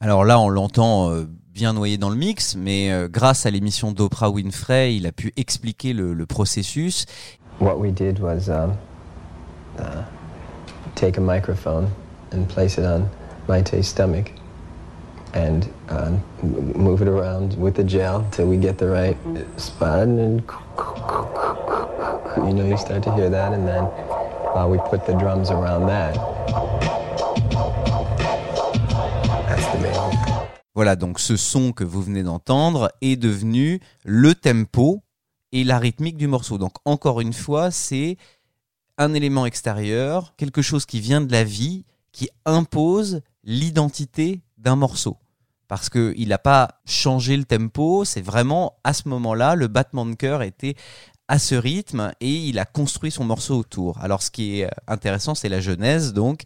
Alors 0.00 0.24
là, 0.24 0.38
on 0.38 0.48
l'entend 0.48 1.10
euh, 1.10 1.26
bien 1.52 1.72
noyé 1.72 1.98
dans 1.98 2.10
le 2.10 2.16
mix, 2.16 2.56
mais 2.56 2.90
euh, 2.90 3.08
grâce 3.08 3.46
à 3.46 3.50
l'émission 3.50 3.92
d'Oprah 3.92 4.30
Winfrey, 4.30 4.96
il 4.96 5.06
a 5.06 5.12
pu 5.12 5.32
expliquer 5.36 5.92
le, 5.92 6.26
processus. 6.26 7.06
What 7.60 7.78
we 7.78 7.92
did 7.92 8.18
was 8.18 8.50
um, 8.50 8.74
uh, 9.78 10.02
take 10.94 11.16
a 11.16 11.20
microphone 11.20 11.90
and 12.30 12.48
place 12.48 12.78
it 12.78 12.84
on 12.84 13.08
Maite's 13.48 13.88
stomach 13.88 14.32
and 15.34 15.68
m- 15.90 16.22
move 16.76 17.02
it 17.02 17.08
around 17.08 17.58
with 17.58 17.74
the 17.74 17.84
gel 17.84 18.24
till 18.30 18.46
we 18.46 18.56
get 18.56 18.78
the 18.78 18.88
right 18.88 19.16
spot. 19.56 20.06
And 20.06 20.42
you 22.38 22.52
know, 22.52 22.66
you 22.66 22.76
start 22.76 23.02
to 23.04 23.14
hear 23.14 23.30
that, 23.30 23.52
and 23.52 23.66
then 23.66 23.84
uh, 24.54 24.66
we 24.68 24.78
put 24.90 25.06
the 25.06 25.14
drums 25.14 25.50
around 25.50 25.86
that. 25.86 26.14
That's 29.48 29.66
the 29.72 29.78
main. 29.80 29.94
Voilà, 30.74 30.96
donc 30.96 31.20
ce 31.20 31.36
son 31.36 31.72
que 31.72 31.84
vous 31.84 32.02
venez 32.02 32.22
d'entendre 32.24 32.90
est 33.00 33.16
devenu 33.16 33.80
le 34.04 34.34
tempo 34.34 35.02
et 35.52 35.62
la 35.64 35.78
rythmique 35.78 36.16
du 36.16 36.26
morceau. 36.26 36.58
Donc 36.58 36.72
encore 36.84 37.20
une 37.20 37.32
fois, 37.32 37.70
c'est 37.70 38.16
un 38.98 39.14
élément 39.14 39.46
extérieur, 39.46 40.34
quelque 40.36 40.62
chose 40.62 40.86
qui 40.86 41.00
vient 41.00 41.20
de 41.20 41.32
la 41.32 41.44
vie, 41.44 41.84
qui 42.12 42.28
impose 42.44 43.20
l'identité 43.42 44.40
d'un 44.58 44.76
morceau. 44.76 45.18
parce 45.66 45.88
que 45.88 46.12
il 46.16 46.28
n'a 46.28 46.38
pas 46.38 46.80
changé 46.84 47.36
le 47.36 47.44
tempo. 47.44 48.04
C'est 48.04 48.20
vraiment 48.20 48.76
à 48.84 48.92
ce 48.92 49.08
moment-là, 49.08 49.54
le 49.56 49.66
battement 49.66 50.06
de 50.06 50.14
cœur 50.14 50.42
était 50.42 50.76
à 51.28 51.38
ce 51.38 51.54
rythme 51.54 52.12
et 52.20 52.30
il 52.30 52.58
a 52.58 52.64
construit 52.64 53.10
son 53.10 53.24
morceau 53.24 53.58
autour. 53.58 53.98
Alors 54.02 54.22
ce 54.22 54.30
qui 54.30 54.60
est 54.60 54.66
euh, 54.66 54.68
intéressant, 54.86 55.34
c'est 55.34 55.48
la 55.48 55.60
genèse. 55.60 56.12
Donc, 56.12 56.42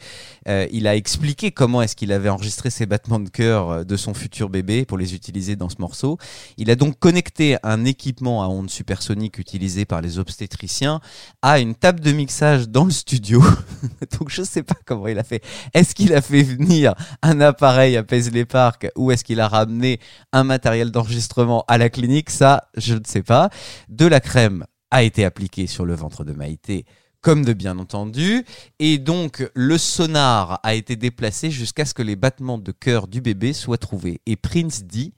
Euh, 0.49 0.67
il 0.73 0.87
a 0.87 0.97
expliqué 0.97 1.51
comment 1.51 1.83
est-ce 1.83 1.95
qu'il 1.95 2.13
avait 2.13 2.29
enregistré 2.29 2.71
ses 2.71 2.87
battements 2.87 3.21
de 3.21 3.29
cœur 3.29 3.71
euh, 3.71 3.85
de 3.85 3.97
son 3.97 4.15
futur 4.15 4.49
bébé 4.49 4.87
pour 4.87 4.97
les 4.97 5.15
utiliser 5.15 5.57
dans 5.57 5.69
ce 5.69 5.77
morceau. 5.79 6.17
Il 6.57 6.71
a 6.71 6.75
donc 6.75 6.99
connecté 6.99 7.57
un 7.63 7.85
équipement 7.85 8.43
à 8.43 8.49
ondes 8.49 8.71
supersoniques 8.71 9.39
utilisé 9.39 9.85
par 9.85 10.01
les 10.01 10.19
obstétriciens 10.19 11.01
à 11.43 11.59
une 11.59 11.75
table 11.75 12.01
de 12.01 12.13
mixage 12.13 12.69
dans 12.69 12.85
le 12.85 12.91
studio. 12.91 13.43
donc 14.19 14.31
je 14.31 14.43
sais 14.43 14.63
pas 14.63 14.77
comment 14.87 15.07
il 15.09 15.19
a 15.19 15.25
fait. 15.25 15.43
Est-ce 15.75 15.95
qu'il 15.95 16.15
a 16.15 16.23
fait 16.23 16.43
venir 16.43 16.95
un 17.23 17.41
appareil 17.41 17.97
à 17.97 18.03
Paisley 18.03 18.45
Park 18.47 18.89
ou 18.97 19.11
est-ce 19.11 19.25
qu'il 19.25 19.41
a 19.41 19.49
ramené 19.49 20.01
un 20.33 20.45
matériel 20.45 20.91
d'enregistrement 20.91 21.65
à 21.69 21.77
la 21.79 21.91
clinique? 21.91 22.31
Ça, 22.31 22.69
je 22.77 22.95
ne 22.95 23.05
sais 23.05 23.23
pas. 23.23 23.51
De 23.89 24.07
la 24.07 24.21
crème 24.21 24.65
a 24.91 25.03
été 25.03 25.25
appliquée 25.25 25.67
sur 25.67 25.85
le 25.85 25.95
ventre 25.95 26.25
de 26.25 26.33
Maïté 26.33 26.85
comme 27.21 27.45
de 27.45 27.53
bien 27.53 27.79
entendu, 27.79 28.45
et 28.79 28.99
donc 28.99 29.51
le 29.55 29.77
sonar 29.77 30.61
a 30.63 30.75
été 30.75 30.97
déplacé 30.97 31.51
jusqu'à 31.51 31.85
ce 31.85 31.95
que 31.95 32.03
les 32.03 32.17
battements 32.17 32.59
de 32.59 32.73
cœur 32.73 33.09
du 33.09 33.21
bébé 33.21 33.53
soient 33.53 33.79
trouvés. 33.79 34.21
Et 34.27 34.37
Prince 34.37 34.85
dit, 34.85 35.15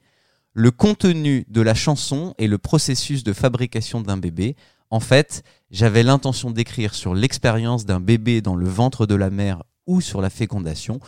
le 0.53 0.71
contenu 0.71 1.45
de 1.49 1.61
la 1.61 1.75
chanson 1.75 2.35
et 2.39 2.49
le 2.49 2.59
processus 2.59 3.23
de 3.23 3.33
fabrication 3.33 4.01
d'un 4.01 4.17
bébé, 4.17 4.57
en 4.91 5.01
fait, 5.01 5.45
j'avais 5.71 6.03
l'intention 6.03 6.51
d'écrire 6.51 6.95
sur 6.95 7.15
l'expérience 7.15 7.85
d'un 7.85 8.01
bébé 8.01 8.41
dans 8.41 8.57
le 8.57 8.67
ventre 8.67 9.07
de 9.07 9.15
la 9.15 9.31
mère 9.31 9.63
ou 9.87 10.01
sur 10.01 10.21
la 10.21 10.31
fécondation, 10.31 11.01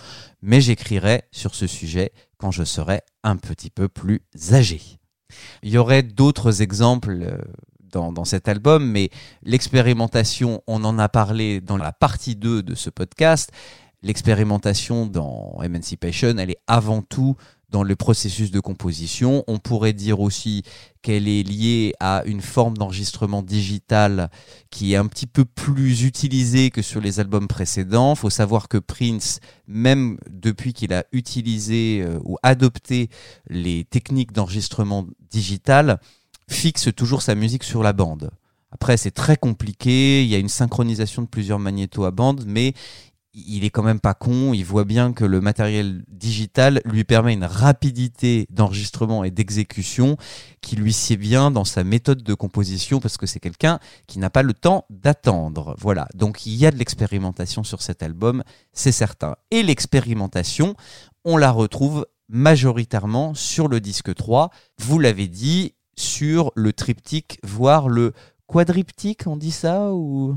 mais 0.43 0.61
j'écrirai 0.61 1.23
sur 1.33 1.55
ce 1.55 1.67
sujet 1.67 2.13
quand 2.37 2.51
je 2.51 2.65
serai 2.65 3.01
un 3.25 3.37
petit 3.37 3.71
peu 3.71 3.89
plus 3.89 4.23
âgé. 4.53 4.81
Il 5.63 5.71
y 5.71 5.79
aurait 5.79 6.03
d'autres 6.03 6.63
exemples 6.63 7.23
euh, 7.23 7.39
dans, 7.93 8.25
cet 8.25 8.49
album, 8.49 8.85
mais 8.85 9.11
l'expérimentation, 9.43 10.63
on 10.67 10.85
en 10.85 10.99
a 10.99 11.09
parlé 11.09 11.61
dans 11.61 11.77
la 11.77 11.93
partie 11.93 12.37
2 12.37 12.63
de 12.63 12.75
ce 12.75 12.91
podcast. 12.91 13.53
L'expérimentation 14.03 15.07
dans 15.07 15.61
Emancipation, 15.63 16.37
elle 16.39 16.51
est 16.51 16.61
avant 16.67 17.03
tout 17.03 17.37
dans 17.73 17.83
le 17.83 17.97
processus 17.97 18.51
de 18.51 18.61
composition. 18.61 19.43
On 19.49 19.59
pourrait 19.59 19.95
dire 19.95 20.21
aussi 20.21 20.63
qu'elle 21.01 21.27
est 21.27 21.43
liée 21.43 21.95
à 22.01 22.23
une 22.27 22.43
forme 22.43 22.77
d'enregistrement 22.77 23.43
digital 23.43 24.31
qui 24.71 24.93
est 24.93 24.97
un 24.97 25.07
petit 25.07 25.27
peu 25.27 25.45
plus 25.45 26.05
utilisée 26.05 26.71
que 26.71 26.83
sur 26.83 27.01
les 27.01 27.19
albums 27.19 27.49
précédents. 27.49 28.15
faut 28.15 28.31
savoir 28.31 28.69
que 28.69 28.79
Prince, 28.79 29.41
même 29.67 30.19
depuis 30.31 30.75
qu'il 30.75 30.93
a 30.93 31.05
utilisé 31.13 32.05
euh, 32.07 32.19
ou 32.25 32.37
adopté 32.43 33.09
les 33.49 33.85
techniques 33.85 34.33
d'enregistrement 34.33 35.07
digital, 35.31 35.99
fixe 36.53 36.89
toujours 36.95 37.23
sa 37.23 37.35
musique 37.35 37.65
sur 37.65 37.83
la 37.83 37.93
bande. 37.93 38.31
Après, 38.71 38.97
c'est 38.97 39.11
très 39.11 39.37
compliqué, 39.37 40.23
il 40.23 40.29
y 40.29 40.35
a 40.35 40.39
une 40.39 40.49
synchronisation 40.49 41.23
de 41.23 41.27
plusieurs 41.27 41.59
magnétos 41.59 42.05
à 42.05 42.11
bande, 42.11 42.45
mais 42.47 42.73
il 43.35 43.65
est 43.65 43.71
quand 43.71 43.83
même 43.83 44.01
pas 44.01 44.15
con, 44.15 44.53
il 44.53 44.65
voit 44.65 44.85
bien 44.85 45.13
que 45.13 45.25
le 45.25 45.41
matériel 45.41 46.05
digital 46.09 46.83
lui 46.85 47.05
permet 47.05 47.33
une 47.33 47.45
rapidité 47.45 48.47
d'enregistrement 48.51 49.25
et 49.25 49.31
d'exécution 49.31 50.17
qui 50.61 50.77
lui 50.77 50.93
sied 50.93 51.17
bien 51.17 51.51
dans 51.51 51.65
sa 51.65 51.83
méthode 51.83 52.23
de 52.23 52.35
composition 52.35 53.01
parce 53.01 53.17
que 53.17 53.27
c'est 53.27 53.41
quelqu'un 53.41 53.79
qui 54.07 54.19
n'a 54.19 54.29
pas 54.29 54.43
le 54.43 54.53
temps 54.53 54.85
d'attendre. 54.91 55.75
Voilà, 55.79 56.09
donc 56.15 56.45
il 56.45 56.55
y 56.55 56.67
a 56.67 56.71
de 56.71 56.77
l'expérimentation 56.77 57.65
sur 57.65 57.81
cet 57.81 58.03
album, 58.03 58.43
c'est 58.73 58.93
certain. 58.93 59.37
Et 59.51 59.63
l'expérimentation, 59.63 60.75
on 61.25 61.39
la 61.39 61.51
retrouve 61.51 62.07
majoritairement 62.29 63.35
sur 63.35 63.69
le 63.69 63.81
disque 63.81 64.15
3, 64.15 64.51
vous 64.79 64.99
l'avez 64.99 65.29
dit, 65.29 65.75
sur 65.95 66.53
le 66.55 66.73
triptyque, 66.73 67.39
voire 67.43 67.89
le 67.89 68.13
quadriptyque, 68.47 69.27
on 69.27 69.37
dit 69.37 69.51
ça 69.51 69.93
ou 69.93 70.37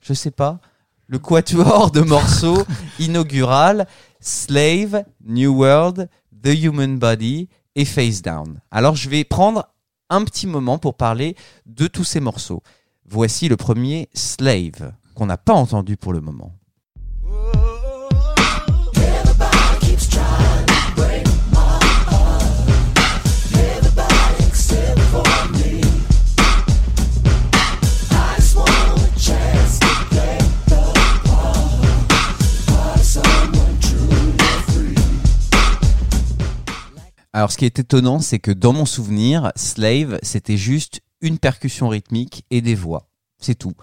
je 0.00 0.14
sais 0.14 0.30
pas 0.30 0.60
le 1.10 1.18
quatuor 1.18 1.90
de 1.90 2.00
morceaux 2.02 2.64
inaugural 3.00 3.86
Slave, 4.20 5.04
New 5.24 5.52
World, 5.52 6.08
The 6.42 6.54
Human 6.54 6.98
Body 6.98 7.48
et 7.74 7.84
Face 7.84 8.22
Down. 8.22 8.60
Alors 8.70 8.94
je 8.94 9.08
vais 9.10 9.24
prendre 9.24 9.68
un 10.08 10.24
petit 10.24 10.46
moment 10.46 10.78
pour 10.78 10.94
parler 10.94 11.36
de 11.66 11.88
tous 11.88 12.04
ces 12.04 12.20
morceaux. 12.20 12.62
Voici 13.06 13.48
le 13.48 13.56
premier 13.56 14.08
Slave 14.14 14.92
qu'on 15.14 15.26
n'a 15.26 15.36
pas 15.36 15.52
entendu 15.52 15.96
pour 15.96 16.12
le 16.12 16.20
moment. 16.20 16.52
Alors, 37.32 37.52
ce 37.52 37.58
qui 37.58 37.64
est 37.64 37.78
étonnant, 37.78 38.20
c'est 38.20 38.38
que 38.38 38.50
dans 38.50 38.72
mon 38.72 38.84
souvenir, 38.84 39.52
Slave, 39.54 40.18
c'était 40.22 40.56
juste 40.56 41.00
une 41.20 41.38
percussion 41.38 41.88
rythmique 41.88 42.44
et 42.50 42.60
des 42.60 42.74
voix. 42.74 43.08
C'est 43.38 43.54
tout. 43.54 43.74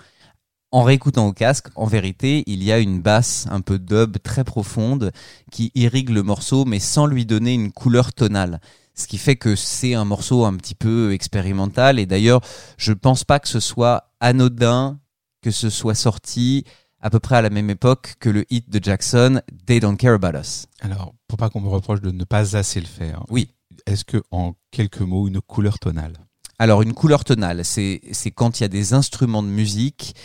En 0.72 0.84
réécoutant 0.84 1.28
au 1.28 1.34
casque, 1.34 1.68
en 1.76 1.86
vérité, 1.86 2.44
il 2.46 2.62
y 2.62 2.72
a 2.74 2.80
une 2.80 3.02
basse 3.02 3.48
un 3.50 3.62
peu 3.62 3.80
dub 3.80 4.18
très 4.22 4.44
profonde 4.44 5.12
qui 5.50 5.72
irrigue 5.76 6.10
le 6.10 6.24
morceau, 6.24 6.66
mais 6.66 6.80
sans 6.80 7.06
lui 7.06 7.26
donner 7.26 7.54
une 7.54 7.72
couleur 7.72 8.12
tonale. 8.14 8.60
Ce 8.94 9.08
qui 9.08 9.18
fait 9.18 9.38
que 9.38 9.56
c'est 9.56 9.94
un 9.94 10.06
morceau 10.06 10.44
un 10.44 10.56
petit 10.56 10.76
peu 10.76 11.14
expérimental. 11.14 12.00
Et 12.00 12.06
d'ailleurs, 12.06 12.42
je 12.78 12.92
pense 12.92 13.24
pas 13.24 13.40
que 13.40 13.48
ce 13.48 13.62
soit 13.62 14.12
anodin 14.20 15.00
que 15.42 15.52
ce 15.52 15.70
soit 15.70 15.96
sorti 15.96 16.66
à 17.08 17.10
peu 17.10 17.22
près 17.22 17.38
à 17.38 17.42
la 17.42 17.50
même 17.50 17.70
époque 17.70 18.16
que 18.20 18.30
le 18.30 18.44
hit 18.50 18.70
de 18.70 18.84
Jackson, 18.84 19.42
They 19.66 19.80
Don't 19.80 19.96
Care 19.96 20.16
About 20.16 20.38
Us. 20.38 20.66
Alors, 20.82 21.14
pour 21.30 21.38
pas 21.38 21.50
qu'on 21.50 21.62
me 21.62 21.70
reproche 21.70 22.02
de 22.02 22.12
ne 22.12 22.26
pas 22.26 22.58
assez 22.58 22.82
le 22.82 22.86
faire, 22.86 23.24
Oui. 23.30 23.54
est-ce 23.86 24.04
que, 24.04 24.22
en 24.30 24.56
quelques 24.72 25.00
mots, 25.00 25.26
une 25.30 25.40
couleur 25.40 25.80
tonale? 25.80 26.18
Alors 26.60 26.82
une 26.82 26.94
couleur 26.94 27.24
tonale, 27.24 27.64
c'est 27.64 28.02
c'est 28.12 28.32
quand 28.32 28.60
il 28.60 28.64
y 28.64 28.66
a 28.66 28.68
des 28.68 28.94
instruments 28.94 29.42
de 29.42 29.48
musique, 29.48 30.16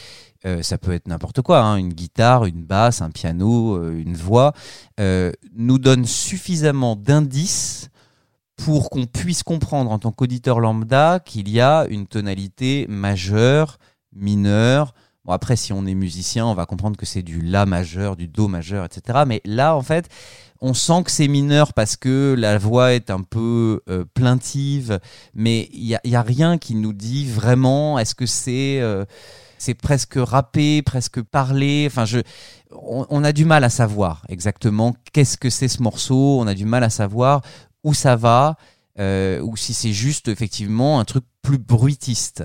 euh, 0.45 0.61
ça 0.63 0.77
peut 0.77 0.91
être 0.93 1.07
n'importe 1.07 1.41
quoi, 1.41 1.61
hein, 1.61 1.77
une 1.77 1.93
guitare, 1.93 2.47
une 2.47 2.65
basse, 2.65 3.01
un 3.01 3.11
piano, 3.11 3.77
euh, 3.77 4.03
une 4.05 4.17
voix, 4.17 4.53
euh, 4.99 5.31
nous 5.55 5.79
donne 5.79 6.05
suffisamment 6.05 6.97
d'indices 6.97 7.91
pour 8.57 8.91
qu'on 8.91 9.07
puisse 9.07 9.45
comprendre 9.45 9.93
en 9.93 10.01
tant 10.01 10.11
qu'auditeur 10.11 10.59
lambda 10.59 11.21
qu'il 11.21 11.49
y 11.49 11.61
a 11.61 11.87
une 11.89 12.09
tonalité 12.09 12.87
majeure, 12.89 13.79
mineure. 14.13 14.95
Bon 15.25 15.33
après, 15.33 15.57
si 15.57 15.73
on 15.73 15.87
est 15.87 15.95
musicien, 15.95 16.47
on 16.47 16.55
va 16.55 16.67
comprendre 16.67 16.97
que 16.97 17.07
c'est 17.07 17.23
du 17.23 17.41
la 17.41 17.65
majeur, 17.65 18.17
du 18.17 18.27
do 18.27 18.49
majeur, 18.49 18.85
etc. 18.85 19.21
Mais 19.27 19.41
là, 19.45 19.77
en 19.77 19.83
fait, 19.83 20.09
on 20.61 20.75
sent 20.75 21.05
que 21.05 21.11
c'est 21.11 21.29
mineur 21.29 21.75
parce 21.75 21.97
que 21.97 22.35
la 22.37 22.59
voix 22.59 22.93
est 22.93 23.11
un 23.11 23.23
peu 23.23 23.83
euh, 23.89 24.05
plaintive, 24.15 24.99
mais 25.35 25.69
il 25.73 25.85
y 25.85 26.17
a, 26.17 26.23
rien 26.23 26.59
qui 26.59 26.75
nous 26.75 26.93
dit 26.93 27.27
vraiment 27.27 27.99
est-ce 27.99 28.15
que 28.15 28.27
c'est 28.27 28.81
euh, 28.81 29.05
c'est 29.59 29.75
presque 29.75 30.15
rappé, 30.17 30.83
presque 30.83 31.23
parlé? 31.23 31.85
Enfin, 31.87 32.05
je, 32.05 32.19
on, 32.73 33.07
on 33.09 33.23
a 33.23 33.33
du 33.33 33.45
mal 33.45 33.63
à 33.63 33.71
savoir 33.71 34.25
exactement 34.29 34.95
qu'est-ce 35.13 35.37
que 35.37 35.51
c'est 35.51 35.69
ce 35.69 35.83
morceau. 35.83 36.41
On 36.41 36.47
a 36.49 36.55
du 36.55 36.65
mal 36.65 36.83
à 36.83 36.91
savoir 36.91 37.43
où 37.85 37.95
ça 37.95 38.17
va, 38.17 38.57
euh, 38.99 39.41
ou 39.41 39.57
si 39.57 39.75
c'est 39.75 39.93
juste 39.93 40.29
effectivement 40.29 41.01
un 41.01 41.05
truc 41.05 41.25
plus 41.43 41.59
bruitiste. 41.59 42.45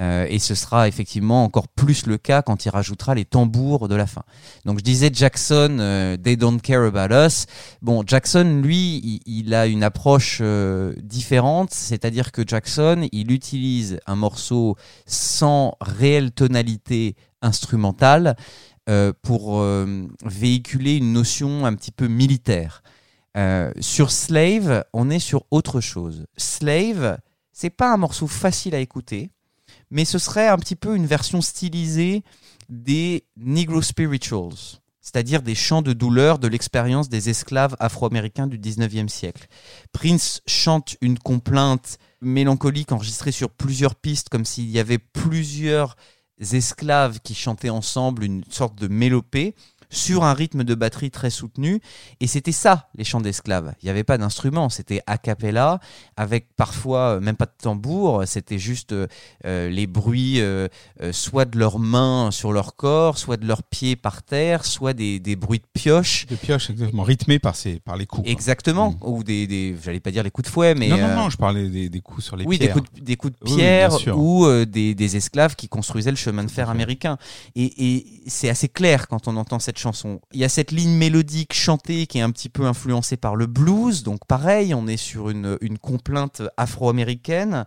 Euh, 0.00 0.26
et 0.28 0.38
ce 0.38 0.54
sera 0.54 0.86
effectivement 0.86 1.42
encore 1.44 1.66
plus 1.66 2.06
le 2.06 2.18
cas 2.18 2.42
quand 2.42 2.64
il 2.64 2.68
rajoutera 2.68 3.14
les 3.14 3.24
tambours 3.24 3.88
de 3.88 3.94
la 3.94 4.06
fin. 4.06 4.22
Donc 4.64 4.78
je 4.78 4.84
disais 4.84 5.10
Jackson, 5.12 5.78
euh, 5.80 6.16
They 6.16 6.36
Don't 6.36 6.60
Care 6.60 6.84
About 6.84 7.12
Us. 7.14 7.46
Bon, 7.82 8.04
Jackson, 8.06 8.60
lui, 8.62 9.22
il, 9.26 9.54
a 9.54 9.66
une 9.66 9.82
approche 9.82 10.38
euh, 10.40 10.94
différente, 11.02 11.70
c'est-à-dire 11.72 12.30
que 12.30 12.42
Jackson, 12.46 13.08
il 13.10 13.32
utilise 13.32 13.98
un 14.06 14.14
morceau 14.14 14.76
sans 15.06 15.76
réelle 15.80 16.30
tonalité 16.32 17.16
instrumentale 17.42 18.36
pour 19.22 19.62
véhiculer 20.24 20.96
une 20.96 21.12
notion 21.12 21.66
un 21.66 21.74
petit 21.74 21.92
peu 21.92 22.08
militaire. 22.08 22.82
Sur 23.80 24.10
Slave, 24.10 24.82
on 24.94 25.10
est 25.10 25.18
sur 25.18 25.44
autre 25.50 25.82
chose. 25.82 26.24
Slave, 26.38 27.18
c'est 27.52 27.68
pas 27.68 27.92
un 27.92 27.98
morceau 27.98 28.26
facile 28.26 28.74
à 28.74 28.78
écouter 28.78 29.30
mais 29.90 30.04
ce 30.04 30.18
serait 30.18 30.48
un 30.48 30.58
petit 30.58 30.76
peu 30.76 30.96
une 30.96 31.06
version 31.06 31.40
stylisée 31.40 32.22
des 32.68 33.24
Negro 33.36 33.82
Spirituals, 33.82 34.78
c'est-à-dire 35.00 35.42
des 35.42 35.54
chants 35.54 35.82
de 35.82 35.92
douleur 35.92 36.38
de 36.38 36.48
l'expérience 36.48 37.08
des 37.08 37.30
esclaves 37.30 37.76
afro-américains 37.80 38.46
du 38.46 38.58
19e 38.58 39.08
siècle. 39.08 39.46
Prince 39.92 40.42
chante 40.46 40.96
une 41.00 41.18
complainte 41.18 41.98
mélancolique 42.20 42.92
enregistrée 42.92 43.32
sur 43.32 43.50
plusieurs 43.50 43.94
pistes, 43.94 44.28
comme 44.28 44.44
s'il 44.44 44.68
y 44.68 44.78
avait 44.78 44.98
plusieurs 44.98 45.96
esclaves 46.40 47.20
qui 47.20 47.34
chantaient 47.34 47.70
ensemble 47.70 48.24
une 48.24 48.44
sorte 48.50 48.78
de 48.78 48.88
mélopée. 48.88 49.54
Sur 49.90 50.24
un 50.24 50.34
rythme 50.34 50.64
de 50.64 50.74
batterie 50.74 51.10
très 51.10 51.30
soutenu. 51.30 51.80
Et 52.20 52.26
c'était 52.26 52.52
ça, 52.52 52.88
les 52.94 53.04
chants 53.04 53.20
d'esclaves. 53.20 53.72
Il 53.82 53.86
n'y 53.86 53.90
avait 53.90 54.04
pas 54.04 54.18
d'instrument, 54.18 54.68
c'était 54.68 55.00
a 55.06 55.18
cappella, 55.18 55.80
avec 56.16 56.48
parfois 56.56 57.16
euh, 57.16 57.20
même 57.20 57.36
pas 57.36 57.46
de 57.46 57.52
tambour, 57.60 58.22
c'était 58.26 58.58
juste 58.58 58.92
euh, 58.92 59.06
euh, 59.44 59.68
les 59.68 59.86
bruits 59.86 60.40
euh, 60.40 60.68
euh, 61.02 61.12
soit 61.12 61.44
de 61.44 61.58
leurs 61.58 61.78
mains 61.78 62.30
sur 62.30 62.52
leur 62.52 62.76
corps, 62.76 63.18
soit 63.18 63.36
de 63.36 63.46
leurs 63.46 63.62
pieds 63.62 63.96
par 63.96 64.22
terre, 64.22 64.64
soit 64.64 64.92
des, 64.92 65.20
des 65.20 65.36
bruits 65.36 65.60
de 65.60 65.66
pioche. 65.80 66.26
De 66.26 66.36
pioche, 66.36 66.70
exactement, 66.70 67.02
rythmé 67.02 67.38
par, 67.38 67.56
ces, 67.56 67.80
par 67.80 67.96
les 67.96 68.06
coups. 68.06 68.28
Exactement, 68.28 68.96
ou 69.02 69.24
des, 69.24 69.46
des 69.46 69.76
j'allais 69.82 70.00
pas 70.00 70.10
dire 70.10 70.22
les 70.22 70.30
coups 70.30 70.48
de 70.48 70.52
fouet, 70.52 70.74
mais 70.74 70.88
non, 70.88 70.98
non, 70.98 71.14
non, 71.14 71.30
je 71.30 71.36
parlais 71.36 71.68
des, 71.68 71.88
des 71.88 72.00
coups 72.00 72.24
sur 72.24 72.36
les 72.36 72.44
oui, 72.44 72.58
des 72.58 72.68
coups, 72.68 72.92
de, 72.92 73.00
des 73.00 73.16
coups 73.16 73.32
de 73.38 73.38
Oui, 73.50 73.56
pierre 73.56 73.92
sûr. 73.92 74.18
ou 74.18 74.46
des, 74.64 74.94
des 74.94 75.16
esclaves 75.16 75.56
qui 75.56 75.68
construisaient 75.68 76.10
le 76.10 76.16
chemin 76.16 76.44
de 76.44 76.50
fer 76.50 76.68
américain. 76.70 77.18
Et, 77.54 77.96
et 77.96 78.06
c'est 78.26 78.48
assez 78.48 78.68
clair 78.68 79.08
quand 79.08 79.28
on 79.28 79.36
entend 79.36 79.58
cette 79.58 79.77
chanson. 79.78 80.20
Il 80.32 80.40
y 80.40 80.44
a 80.44 80.48
cette 80.48 80.70
ligne 80.70 80.94
mélodique 80.94 81.54
chantée 81.54 82.06
qui 82.06 82.18
est 82.18 82.22
un 82.22 82.30
petit 82.30 82.48
peu 82.48 82.64
influencée 82.64 83.16
par 83.16 83.36
le 83.36 83.46
blues. 83.46 84.02
Donc 84.02 84.24
pareil, 84.26 84.74
on 84.74 84.86
est 84.86 84.96
sur 84.96 85.30
une, 85.30 85.56
une 85.60 85.78
complainte 85.78 86.42
afro-américaine. 86.56 87.64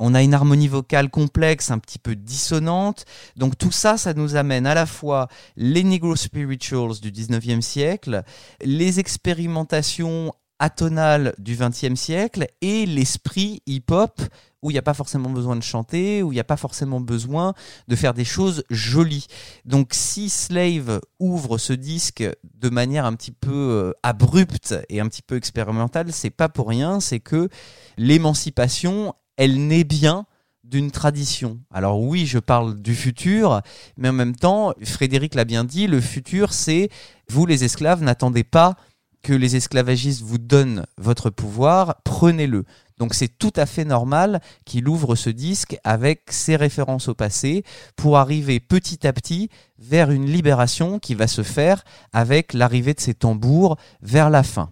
On 0.00 0.14
a 0.14 0.22
une 0.22 0.34
harmonie 0.34 0.68
vocale 0.68 1.10
complexe, 1.10 1.70
un 1.70 1.78
petit 1.78 1.98
peu 1.98 2.14
dissonante. 2.14 3.04
Donc 3.36 3.58
tout 3.58 3.72
ça, 3.72 3.98
ça 3.98 4.14
nous 4.14 4.36
amène 4.36 4.66
à 4.66 4.74
la 4.74 4.86
fois 4.86 5.28
les 5.56 5.82
Negro 5.82 6.14
Spirituals 6.14 7.00
du 7.00 7.10
19e 7.10 7.60
siècle, 7.60 8.22
les 8.62 9.00
expérimentations 9.00 10.32
atonales 10.58 11.34
du 11.38 11.56
20e 11.56 11.96
siècle 11.96 12.46
et 12.60 12.86
l'esprit 12.86 13.62
hip-hop 13.66 14.20
où 14.62 14.70
il 14.70 14.74
n'y 14.74 14.78
a 14.78 14.82
pas 14.82 14.94
forcément 14.94 15.30
besoin 15.30 15.56
de 15.56 15.62
chanter, 15.62 16.22
où 16.22 16.32
il 16.32 16.36
n'y 16.36 16.40
a 16.40 16.44
pas 16.44 16.56
forcément 16.56 17.00
besoin 17.00 17.54
de 17.86 17.96
faire 17.96 18.14
des 18.14 18.24
choses 18.24 18.64
jolies. 18.70 19.26
Donc 19.64 19.90
si 19.92 20.28
Slave 20.28 21.00
ouvre 21.20 21.58
ce 21.58 21.72
disque 21.72 22.24
de 22.54 22.68
manière 22.68 23.04
un 23.04 23.14
petit 23.14 23.30
peu 23.30 23.52
euh, 23.52 23.92
abrupte 24.02 24.74
et 24.88 25.00
un 25.00 25.06
petit 25.06 25.22
peu 25.22 25.36
expérimentale, 25.36 26.12
c'est 26.12 26.30
pas 26.30 26.48
pour 26.48 26.68
rien, 26.68 27.00
c'est 27.00 27.20
que 27.20 27.48
l'émancipation, 27.96 29.14
elle 29.36 29.66
naît 29.68 29.84
bien 29.84 30.26
d'une 30.64 30.90
tradition. 30.90 31.60
Alors 31.72 32.00
oui, 32.00 32.26
je 32.26 32.38
parle 32.38 32.80
du 32.80 32.94
futur, 32.94 33.62
mais 33.96 34.08
en 34.10 34.12
même 34.12 34.36
temps, 34.36 34.74
Frédéric 34.82 35.34
l'a 35.34 35.44
bien 35.44 35.64
dit, 35.64 35.86
le 35.86 36.00
futur, 36.00 36.52
c'est 36.52 36.90
vous 37.30 37.46
les 37.46 37.64
esclaves, 37.64 38.02
n'attendez 38.02 38.44
pas 38.44 38.76
que 39.22 39.32
les 39.32 39.56
esclavagistes 39.56 40.22
vous 40.22 40.38
donnent 40.38 40.86
votre 40.96 41.30
pouvoir, 41.30 41.96
prenez-le. 42.04 42.64
Donc 42.98 43.14
c'est 43.14 43.28
tout 43.28 43.52
à 43.56 43.66
fait 43.66 43.84
normal 43.84 44.40
qu'il 44.64 44.88
ouvre 44.88 45.14
ce 45.14 45.30
disque 45.30 45.78
avec 45.84 46.22
ses 46.30 46.56
références 46.56 47.08
au 47.08 47.14
passé 47.14 47.64
pour 47.96 48.18
arriver 48.18 48.60
petit 48.60 49.06
à 49.06 49.12
petit 49.12 49.50
vers 49.78 50.10
une 50.10 50.26
libération 50.26 50.98
qui 50.98 51.14
va 51.14 51.26
se 51.26 51.42
faire 51.42 51.84
avec 52.12 52.52
l'arrivée 52.52 52.94
de 52.94 53.00
ces 53.00 53.14
tambours 53.14 53.76
vers 54.02 54.30
la 54.30 54.42
fin. 54.42 54.70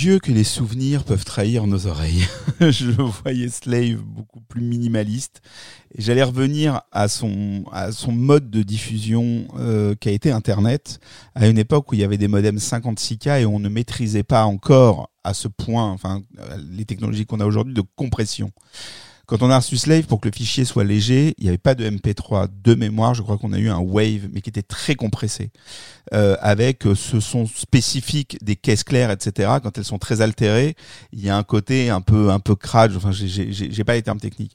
Dieu 0.00 0.20
que 0.20 0.30
les 0.30 0.44
souvenirs 0.44 1.02
peuvent 1.02 1.24
trahir 1.24 1.66
nos 1.66 1.88
oreilles. 1.88 2.24
je 2.60 2.92
voyais 2.92 3.48
Slave 3.48 3.96
beaucoup 3.96 4.40
plus 4.40 4.60
minimaliste. 4.60 5.42
Et 5.92 6.02
j'allais 6.02 6.22
revenir 6.22 6.82
à 6.92 7.08
son, 7.08 7.64
à 7.72 7.90
son 7.90 8.12
mode 8.12 8.48
de 8.48 8.62
diffusion 8.62 9.48
euh, 9.56 9.96
qui 9.96 10.08
a 10.08 10.12
été 10.12 10.30
Internet, 10.30 11.00
à 11.34 11.48
une 11.48 11.58
époque 11.58 11.90
où 11.90 11.96
il 11.96 12.00
y 12.00 12.04
avait 12.04 12.16
des 12.16 12.28
modems 12.28 12.58
56K 12.58 13.40
et 13.40 13.46
on 13.46 13.58
ne 13.58 13.68
maîtrisait 13.68 14.22
pas 14.22 14.44
encore 14.44 15.10
à 15.24 15.34
ce 15.34 15.48
point, 15.48 15.90
enfin, 15.90 16.22
les 16.70 16.84
technologies 16.84 17.26
qu'on 17.26 17.40
a 17.40 17.44
aujourd'hui 17.44 17.74
de 17.74 17.82
compression. 17.96 18.52
Quand 19.28 19.42
on 19.42 19.50
a 19.50 19.58
reçu 19.58 19.76
Slave, 19.76 20.04
pour 20.06 20.22
que 20.22 20.28
le 20.30 20.34
fichier 20.34 20.64
soit 20.64 20.84
léger, 20.84 21.34
il 21.36 21.42
n'y 21.44 21.48
avait 21.50 21.58
pas 21.58 21.74
de 21.74 21.84
MP3 21.88 22.48
de 22.64 22.74
mémoire. 22.74 23.12
Je 23.12 23.20
crois 23.20 23.36
qu'on 23.36 23.52
a 23.52 23.58
eu 23.58 23.68
un 23.68 23.78
Wave, 23.78 24.26
mais 24.32 24.40
qui 24.40 24.48
était 24.48 24.62
très 24.62 24.94
compressé, 24.94 25.50
euh, 26.14 26.34
avec 26.40 26.86
euh, 26.86 26.94
ce 26.94 27.20
son 27.20 27.46
spécifique 27.46 28.38
des 28.42 28.56
caisses 28.56 28.84
claires, 28.84 29.10
etc. 29.10 29.50
Quand 29.62 29.76
elles 29.76 29.84
sont 29.84 29.98
très 29.98 30.22
altérées, 30.22 30.76
il 31.12 31.20
y 31.22 31.28
a 31.28 31.36
un 31.36 31.42
côté 31.42 31.90
un 31.90 32.00
peu 32.00 32.30
un 32.30 32.40
peu 32.40 32.56
crade. 32.56 32.96
Enfin, 32.96 33.12
j'ai- 33.12 33.84
pas 33.84 33.92
les 33.92 34.02
termes 34.02 34.18
techniques. 34.18 34.54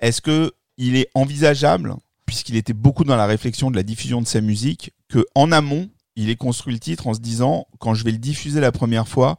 Est-ce 0.00 0.22
que 0.22 0.52
il 0.78 0.96
est 0.96 1.08
envisageable, 1.14 1.94
puisqu'il 2.24 2.56
était 2.56 2.72
beaucoup 2.72 3.04
dans 3.04 3.16
la 3.16 3.26
réflexion 3.26 3.70
de 3.70 3.76
la 3.76 3.82
diffusion 3.82 4.22
de 4.22 4.26
sa 4.26 4.40
musique, 4.40 4.92
que 5.10 5.26
en 5.34 5.52
amont, 5.52 5.90
il 6.16 6.30
ait 6.30 6.36
construit 6.36 6.72
le 6.72 6.80
titre 6.80 7.06
en 7.06 7.12
se 7.12 7.20
disant, 7.20 7.66
quand 7.78 7.92
je 7.92 8.02
vais 8.02 8.12
le 8.12 8.18
diffuser 8.18 8.60
la 8.60 8.72
première 8.72 9.08
fois, 9.08 9.38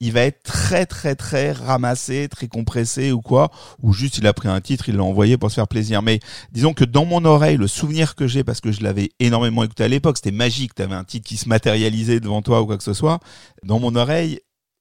il 0.00 0.12
va 0.12 0.20
être 0.22 0.42
très 0.42 0.86
très 0.86 1.14
très 1.14 1.52
ramassé, 1.52 2.28
très 2.28 2.48
compressé 2.48 3.12
ou 3.12 3.20
quoi, 3.20 3.50
ou 3.82 3.92
juste 3.92 4.18
il 4.18 4.26
a 4.26 4.32
pris 4.32 4.48
un 4.48 4.60
titre, 4.60 4.88
il 4.88 4.96
l'a 4.96 5.02
envoyé 5.02 5.36
pour 5.36 5.50
se 5.50 5.56
faire 5.56 5.68
plaisir. 5.68 6.02
Mais 6.02 6.20
disons 6.52 6.72
que 6.72 6.84
dans 6.84 7.04
mon 7.04 7.24
oreille, 7.24 7.56
le 7.56 7.66
souvenir 7.66 8.14
que 8.14 8.26
j'ai, 8.26 8.44
parce 8.44 8.60
que 8.60 8.72
je 8.72 8.82
l'avais 8.82 9.10
énormément 9.18 9.64
écouté 9.64 9.84
à 9.84 9.88
l'époque, 9.88 10.18
c'était 10.18 10.30
magique, 10.30 10.74
tu 10.74 10.82
avais 10.82 10.94
un 10.94 11.04
titre 11.04 11.26
qui 11.26 11.36
se 11.36 11.48
matérialisait 11.48 12.20
devant 12.20 12.42
toi 12.42 12.62
ou 12.62 12.66
quoi 12.66 12.76
que 12.76 12.84
ce 12.84 12.94
soit, 12.94 13.20
dans 13.64 13.78
mon 13.80 13.96
oreille, 13.96 14.40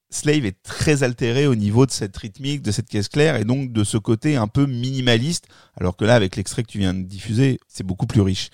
Slave 0.10 0.46
est 0.46 0.62
très 0.64 1.04
altéré 1.04 1.48
au 1.48 1.56
niveau 1.56 1.86
de 1.86 1.92
cette 1.92 2.16
rythmique, 2.16 2.62
de 2.62 2.72
cette 2.72 2.88
caisse 2.88 3.10
claire, 3.10 3.36
et 3.36 3.44
donc 3.44 3.74
de 3.74 3.84
ce 3.84 3.98
côté 3.98 4.38
un 4.38 4.48
peu 4.48 4.66
minimaliste, 4.66 5.48
alors 5.76 5.98
que 5.98 6.06
là, 6.06 6.16
avec 6.16 6.38
l'extrait 6.38 6.64
que 6.64 6.72
tu 6.72 6.80
viens 6.80 6.94
de 6.94 7.04
diffuser, 7.04 7.60
c'est 7.68 7.84
beaucoup 7.84 8.08
plus 8.08 8.22
riche. 8.22 8.50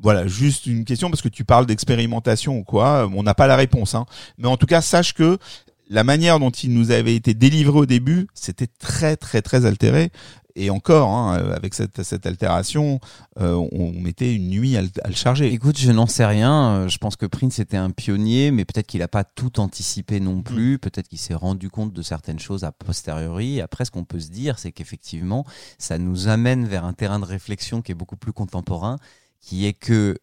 Voilà, 0.00 0.26
juste 0.26 0.66
une 0.66 0.84
question, 0.84 1.10
parce 1.10 1.22
que 1.22 1.28
tu 1.28 1.44
parles 1.44 1.66
d'expérimentation 1.66 2.58
ou 2.58 2.62
quoi, 2.62 3.10
on 3.12 3.22
n'a 3.22 3.34
pas 3.34 3.46
la 3.46 3.56
réponse. 3.56 3.94
Hein. 3.94 4.06
Mais 4.38 4.46
en 4.46 4.56
tout 4.56 4.66
cas, 4.66 4.82
sache 4.82 5.14
que 5.14 5.38
la 5.88 6.04
manière 6.04 6.38
dont 6.40 6.50
il 6.50 6.72
nous 6.72 6.90
avait 6.90 7.14
été 7.14 7.34
délivré 7.34 7.78
au 7.78 7.86
début, 7.86 8.26
c'était 8.34 8.66
très 8.66 9.16
très 9.16 9.42
très 9.42 9.66
altéré. 9.66 10.10
Et 10.56 10.70
encore, 10.70 11.08
hein, 11.10 11.36
euh, 11.36 11.56
avec 11.56 11.74
cette, 11.74 12.04
cette 12.04 12.26
altération, 12.26 13.00
euh, 13.40 13.54
on 13.72 13.90
mettait 13.90 14.32
une 14.32 14.50
nuit 14.50 14.76
à 14.76 14.82
le, 14.82 14.88
à 15.02 15.08
le 15.08 15.14
charger. 15.14 15.52
Écoute, 15.52 15.76
je 15.76 15.90
n'en 15.90 16.06
sais 16.06 16.24
rien. 16.24 16.76
Euh, 16.76 16.88
Je 16.88 16.98
pense 16.98 17.16
que 17.16 17.26
Prince 17.26 17.58
était 17.58 17.76
un 17.76 17.90
pionnier, 17.90 18.52
mais 18.52 18.64
peut-être 18.64 18.86
qu'il 18.86 19.00
n'a 19.00 19.08
pas 19.08 19.24
tout 19.24 19.58
anticipé 19.58 20.20
non 20.20 20.42
plus. 20.42 20.78
Peut-être 20.78 21.08
qu'il 21.08 21.18
s'est 21.18 21.34
rendu 21.34 21.70
compte 21.70 21.92
de 21.92 22.02
certaines 22.02 22.38
choses 22.38 22.62
a 22.62 22.70
posteriori. 22.70 23.60
Après, 23.60 23.84
ce 23.84 23.90
qu'on 23.90 24.04
peut 24.04 24.20
se 24.20 24.30
dire, 24.30 24.60
c'est 24.60 24.70
qu'effectivement, 24.70 25.44
ça 25.78 25.98
nous 25.98 26.28
amène 26.28 26.66
vers 26.66 26.84
un 26.84 26.92
terrain 26.92 27.18
de 27.18 27.24
réflexion 27.24 27.82
qui 27.82 27.90
est 27.90 27.96
beaucoup 27.96 28.16
plus 28.16 28.32
contemporain, 28.32 28.98
qui 29.40 29.66
est 29.66 29.72
que 29.72 30.16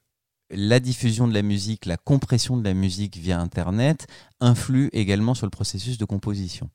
la 0.53 0.79
diffusion 0.79 1.27
de 1.27 1.33
la 1.33 1.41
musique, 1.41 1.85
la 1.85 1.97
compression 1.97 2.57
de 2.57 2.63
la 2.63 2.73
musique 2.73 3.17
via 3.17 3.39
Internet 3.39 4.07
influe 4.39 4.89
également 4.93 5.33
sur 5.33 5.45
le 5.45 5.51
processus 5.51 5.97
de 5.97 6.05
composition. 6.05 6.69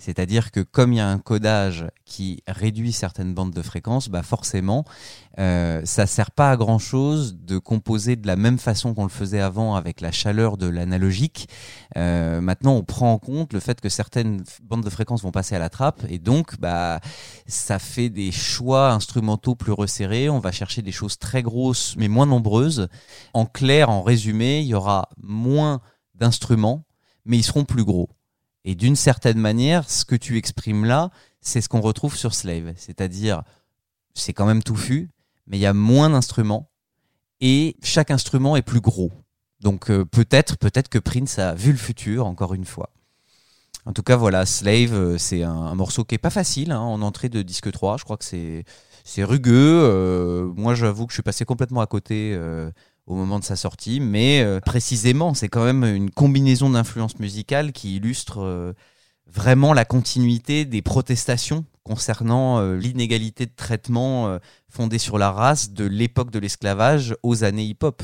C'est-à-dire 0.00 0.50
que 0.50 0.60
comme 0.60 0.92
il 0.92 0.96
y 0.96 1.00
a 1.00 1.08
un 1.08 1.18
codage 1.18 1.86
qui 2.06 2.42
réduit 2.48 2.92
certaines 2.92 3.34
bandes 3.34 3.52
de 3.52 3.62
fréquences, 3.62 4.08
bah 4.08 4.22
forcément, 4.22 4.84
euh, 5.38 5.82
ça 5.84 6.06
sert 6.06 6.30
pas 6.30 6.50
à 6.50 6.56
grand 6.56 6.78
chose 6.78 7.36
de 7.36 7.58
composer 7.58 8.16
de 8.16 8.26
la 8.26 8.36
même 8.36 8.58
façon 8.58 8.94
qu'on 8.94 9.04
le 9.04 9.10
faisait 9.10 9.40
avant 9.40 9.76
avec 9.76 10.00
la 10.00 10.10
chaleur 10.10 10.56
de 10.56 10.66
l'analogique. 10.66 11.48
Euh, 11.98 12.40
maintenant, 12.40 12.74
on 12.74 12.82
prend 12.82 13.12
en 13.12 13.18
compte 13.18 13.52
le 13.52 13.60
fait 13.60 13.80
que 13.80 13.90
certaines 13.90 14.42
bandes 14.62 14.84
de 14.84 14.90
fréquences 14.90 15.22
vont 15.22 15.32
passer 15.32 15.54
à 15.54 15.58
la 15.58 15.68
trappe 15.68 16.02
et 16.08 16.18
donc, 16.18 16.58
bah, 16.58 17.00
ça 17.46 17.78
fait 17.78 18.08
des 18.08 18.32
choix 18.32 18.92
instrumentaux 18.92 19.54
plus 19.54 19.72
resserrés. 19.72 20.30
On 20.30 20.40
va 20.40 20.50
chercher 20.50 20.80
des 20.80 20.92
choses 20.92 21.18
très 21.18 21.42
grosses 21.42 21.94
mais 21.98 22.08
moins 22.08 22.26
nombreuses. 22.26 22.88
En 23.34 23.44
clair, 23.44 23.90
en 23.90 24.02
résumé, 24.02 24.60
il 24.60 24.66
y 24.66 24.74
aura 24.74 25.10
moins 25.22 25.80
d'instruments, 26.14 26.84
mais 27.26 27.36
ils 27.36 27.42
seront 27.42 27.64
plus 27.64 27.84
gros. 27.84 28.08
Et 28.64 28.74
d'une 28.74 28.96
certaine 28.96 29.38
manière, 29.38 29.88
ce 29.88 30.04
que 30.04 30.16
tu 30.16 30.36
exprimes 30.36 30.84
là, 30.84 31.10
c'est 31.40 31.60
ce 31.60 31.68
qu'on 31.68 31.80
retrouve 31.80 32.16
sur 32.16 32.34
Slave. 32.34 32.74
C'est-à-dire, 32.76 33.42
c'est 34.14 34.32
quand 34.32 34.46
même 34.46 34.62
touffu, 34.62 35.10
mais 35.46 35.56
il 35.56 35.60
y 35.60 35.66
a 35.66 35.72
moins 35.72 36.10
d'instruments 36.10 36.70
et 37.40 37.76
chaque 37.82 38.10
instrument 38.10 38.56
est 38.56 38.62
plus 38.62 38.80
gros. 38.80 39.10
Donc 39.60 39.90
euh, 39.90 40.04
peut-être, 40.04 40.56
peut-être 40.58 40.88
que 40.88 40.98
Prince 40.98 41.38
a 41.38 41.54
vu 41.54 41.72
le 41.72 41.78
futur, 41.78 42.26
encore 42.26 42.54
une 42.54 42.64
fois. 42.64 42.90
En 43.86 43.92
tout 43.92 44.02
cas, 44.02 44.16
voilà, 44.16 44.44
Slave, 44.44 44.92
euh, 44.92 45.18
c'est 45.18 45.42
un, 45.42 45.74
morceau 45.74 46.04
qui 46.04 46.14
est 46.14 46.18
pas 46.18 46.30
facile 46.30 46.72
hein, 46.72 46.80
en 46.80 47.00
entrée 47.00 47.30
de 47.30 47.40
disque 47.42 47.72
3. 47.72 47.96
Je 47.96 48.04
crois 48.04 48.16
que 48.16 48.24
c'est 48.24 48.64
c'est 49.04 49.24
rugueux. 49.24 49.80
Euh, 49.82 50.52
moi, 50.54 50.74
j'avoue 50.74 51.06
que 51.06 51.12
je 51.12 51.16
suis 51.16 51.22
passé 51.22 51.44
complètement 51.46 51.80
à 51.80 51.86
côté 51.86 52.38
au 53.10 53.16
moment 53.16 53.40
de 53.40 53.44
sa 53.44 53.56
sortie, 53.56 53.98
mais 53.98 54.40
euh, 54.40 54.60
précisément, 54.60 55.34
c'est 55.34 55.48
quand 55.48 55.64
même 55.64 55.82
une 55.84 56.10
combinaison 56.10 56.70
d'influences 56.70 57.18
musicales 57.18 57.72
qui 57.72 57.96
illustre 57.96 58.40
euh, 58.40 58.72
vraiment 59.26 59.72
la 59.72 59.84
continuité 59.84 60.64
des 60.64 60.80
protestations 60.80 61.64
concernant 61.82 62.60
euh, 62.60 62.76
l'inégalité 62.76 63.46
de 63.46 63.52
traitement 63.54 64.38
fondée 64.68 64.98
sur 64.98 65.18
la 65.18 65.32
race 65.32 65.72
de 65.72 65.84
l'époque 65.84 66.30
de 66.30 66.38
l'esclavage 66.38 67.16
aux 67.24 67.42
années 67.42 67.64
hip-hop. 67.64 68.00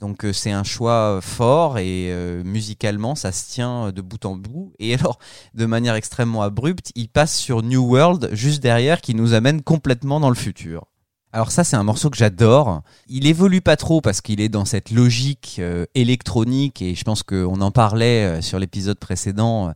Donc 0.00 0.26
c'est 0.32 0.50
un 0.50 0.64
choix 0.64 1.20
fort 1.22 1.78
et 1.78 2.12
musicalement 2.44 3.14
ça 3.14 3.30
se 3.30 3.52
tient 3.52 3.92
de 3.92 4.02
bout 4.02 4.24
en 4.26 4.34
bout. 4.34 4.72
Et 4.80 4.94
alors 4.94 5.18
de 5.54 5.64
manière 5.64 5.94
extrêmement 5.94 6.42
abrupte, 6.42 6.90
il 6.96 7.08
passe 7.08 7.36
sur 7.36 7.62
New 7.62 7.82
World 7.82 8.30
juste 8.32 8.60
derrière 8.62 9.00
qui 9.00 9.14
nous 9.14 9.32
amène 9.32 9.62
complètement 9.62 10.18
dans 10.18 10.28
le 10.28 10.34
futur. 10.34 10.91
Alors 11.34 11.50
ça 11.50 11.64
c'est 11.64 11.76
un 11.76 11.82
morceau 11.82 12.10
que 12.10 12.16
j'adore. 12.18 12.82
Il 13.08 13.26
évolue 13.26 13.62
pas 13.62 13.76
trop 13.76 14.02
parce 14.02 14.20
qu'il 14.20 14.38
est 14.38 14.50
dans 14.50 14.66
cette 14.66 14.90
logique 14.90 15.56
euh, 15.60 15.86
électronique 15.94 16.82
et 16.82 16.94
je 16.94 17.04
pense 17.04 17.22
qu'on 17.22 17.62
en 17.62 17.70
parlait 17.70 18.24
euh, 18.24 18.42
sur 18.42 18.58
l'épisode 18.58 18.98
précédent. 18.98 19.72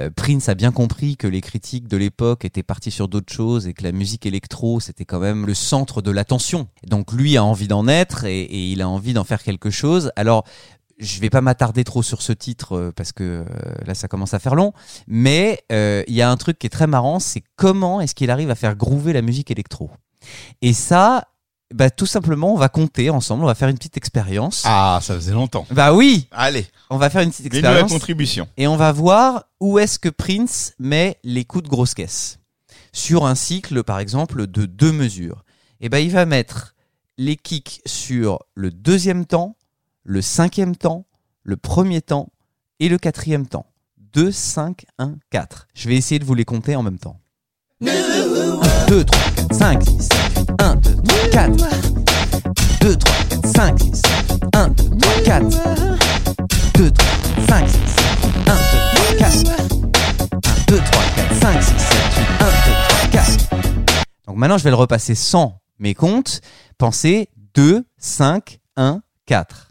Euh, 0.00 0.08
Prince 0.16 0.48
a 0.48 0.54
bien 0.54 0.72
compris 0.72 1.18
que 1.18 1.26
les 1.26 1.42
critiques 1.42 1.88
de 1.88 1.98
l'époque 1.98 2.46
étaient 2.46 2.62
partis 2.62 2.90
sur 2.90 3.08
d'autres 3.08 3.30
choses 3.30 3.66
et 3.66 3.74
que 3.74 3.82
la 3.82 3.92
musique 3.92 4.24
électro 4.24 4.80
c'était 4.80 5.04
quand 5.04 5.18
même 5.18 5.44
le 5.44 5.52
centre 5.52 6.00
de 6.00 6.10
l'attention. 6.10 6.68
Donc 6.86 7.12
lui 7.12 7.36
a 7.36 7.44
envie 7.44 7.68
d'en 7.68 7.86
être 7.86 8.24
et, 8.24 8.72
il 8.72 8.80
a 8.80 8.88
envie 8.88 9.12
d'en 9.12 9.24
faire 9.24 9.42
quelque 9.42 9.68
chose. 9.68 10.10
Alors 10.16 10.44
je 10.98 11.20
vais 11.20 11.28
pas 11.28 11.42
m'attarder 11.42 11.84
trop 11.84 12.02
sur 12.02 12.22
ce 12.22 12.32
titre 12.32 12.92
parce 12.96 13.12
que 13.12 13.44
là 13.84 13.94
ça 13.94 14.08
commence 14.08 14.32
à 14.32 14.38
faire 14.38 14.54
long, 14.54 14.72
mais 15.06 15.64
il 15.70 16.14
y 16.14 16.22
a 16.22 16.30
un 16.30 16.36
truc 16.36 16.58
qui 16.58 16.66
est 16.66 16.70
très 16.70 16.86
marrant, 16.86 17.18
c'est 17.18 17.42
comment 17.56 18.00
est-ce 18.00 18.14
qu'il 18.14 18.30
arrive 18.30 18.48
à 18.48 18.54
faire 18.54 18.76
groover 18.76 19.12
la 19.12 19.20
musique 19.20 19.50
électro? 19.50 19.90
Et 20.62 20.72
ça, 20.72 21.28
bah, 21.72 21.90
tout 21.90 22.06
simplement, 22.06 22.52
on 22.52 22.56
va 22.56 22.68
compter 22.68 23.10
ensemble, 23.10 23.42
on 23.44 23.46
va 23.46 23.54
faire 23.54 23.68
une 23.68 23.76
petite 23.76 23.96
expérience. 23.96 24.62
Ah, 24.64 25.00
ça 25.02 25.14
faisait 25.14 25.32
longtemps. 25.32 25.66
Bah 25.70 25.92
oui, 25.94 26.28
Allez, 26.30 26.66
on 26.90 26.98
va 26.98 27.10
faire 27.10 27.22
une 27.22 27.30
petite 27.30 27.52
la 27.52 27.58
expérience 27.58 27.92
contribution. 27.92 28.48
et 28.56 28.66
on 28.66 28.76
va 28.76 28.92
voir 28.92 29.44
où 29.60 29.78
est-ce 29.78 29.98
que 29.98 30.08
Prince 30.08 30.74
met 30.78 31.18
les 31.24 31.44
coups 31.44 31.64
de 31.64 31.68
grosse 31.68 31.94
caisse. 31.94 32.38
Sur 32.92 33.26
un 33.26 33.34
cycle, 33.34 33.82
par 33.82 33.98
exemple, 33.98 34.46
de 34.46 34.66
deux 34.66 34.92
mesures. 34.92 35.44
Et 35.80 35.88
ben, 35.88 35.98
il 35.98 36.12
va 36.12 36.26
mettre 36.26 36.74
les 37.18 37.36
kicks 37.36 37.82
sur 37.86 38.38
le 38.54 38.70
deuxième 38.70 39.26
temps, 39.26 39.56
le 40.04 40.22
cinquième 40.22 40.76
temps, 40.76 41.06
le 41.42 41.56
premier 41.56 42.02
temps 42.02 42.30
et 42.78 42.88
le 42.88 42.98
quatrième 42.98 43.46
temps. 43.46 43.66
2, 44.12 44.30
5, 44.30 44.86
1, 44.98 45.16
4. 45.30 45.66
Je 45.74 45.88
vais 45.88 45.96
essayer 45.96 46.20
de 46.20 46.24
vous 46.24 46.34
les 46.34 46.44
compter 46.44 46.76
en 46.76 46.84
même 46.84 46.98
temps. 46.98 47.18
2, 47.80 47.90
3, 47.90 49.04
4, 49.04 49.58
5, 49.58 49.82
6, 49.82 50.08
7, 50.08 50.46
8, 50.60 50.60
1, 50.60 50.76
2, 51.02 51.30
3, 51.30 51.56
4. 51.56 51.82
2, 52.80 52.96
3, 52.96 53.12
4, 53.30 53.50
5, 53.52 53.78
6, 53.78 54.02
7, 54.02 54.38
8, 54.54 54.80
1, 54.86 55.00
2, 55.00 55.22
3, 55.24 55.40
4. 55.40 56.50
2, 56.74 56.90
3, 56.92 57.04
4, 57.14 57.44
5, 57.48 57.68
6, 57.68 57.80
7, 57.84 58.14
8, 58.26 58.44
1, 58.44 58.54
2, 58.54 58.80
3, 58.86 59.18
4. 59.18 59.34
1, 59.34 59.74
2, 60.68 60.78
3, 60.78 61.02
4, 61.16 61.34
5, 61.34 61.62
6, 61.62 61.66
7, 61.66 61.98
8, 62.16 62.40
1, 62.40 62.46
2, 62.46 62.72
3, 62.88 63.08
4. 63.10 63.38
Donc 64.26 64.36
maintenant, 64.36 64.58
je 64.58 64.64
vais 64.64 64.70
le 64.70 64.76
repasser 64.76 65.16
sans 65.16 65.60
mes 65.80 65.94
comptes. 65.94 66.40
Pensez 66.78 67.28
2, 67.54 67.84
5, 67.98 68.60
1, 68.76 69.02
4. 69.26 69.70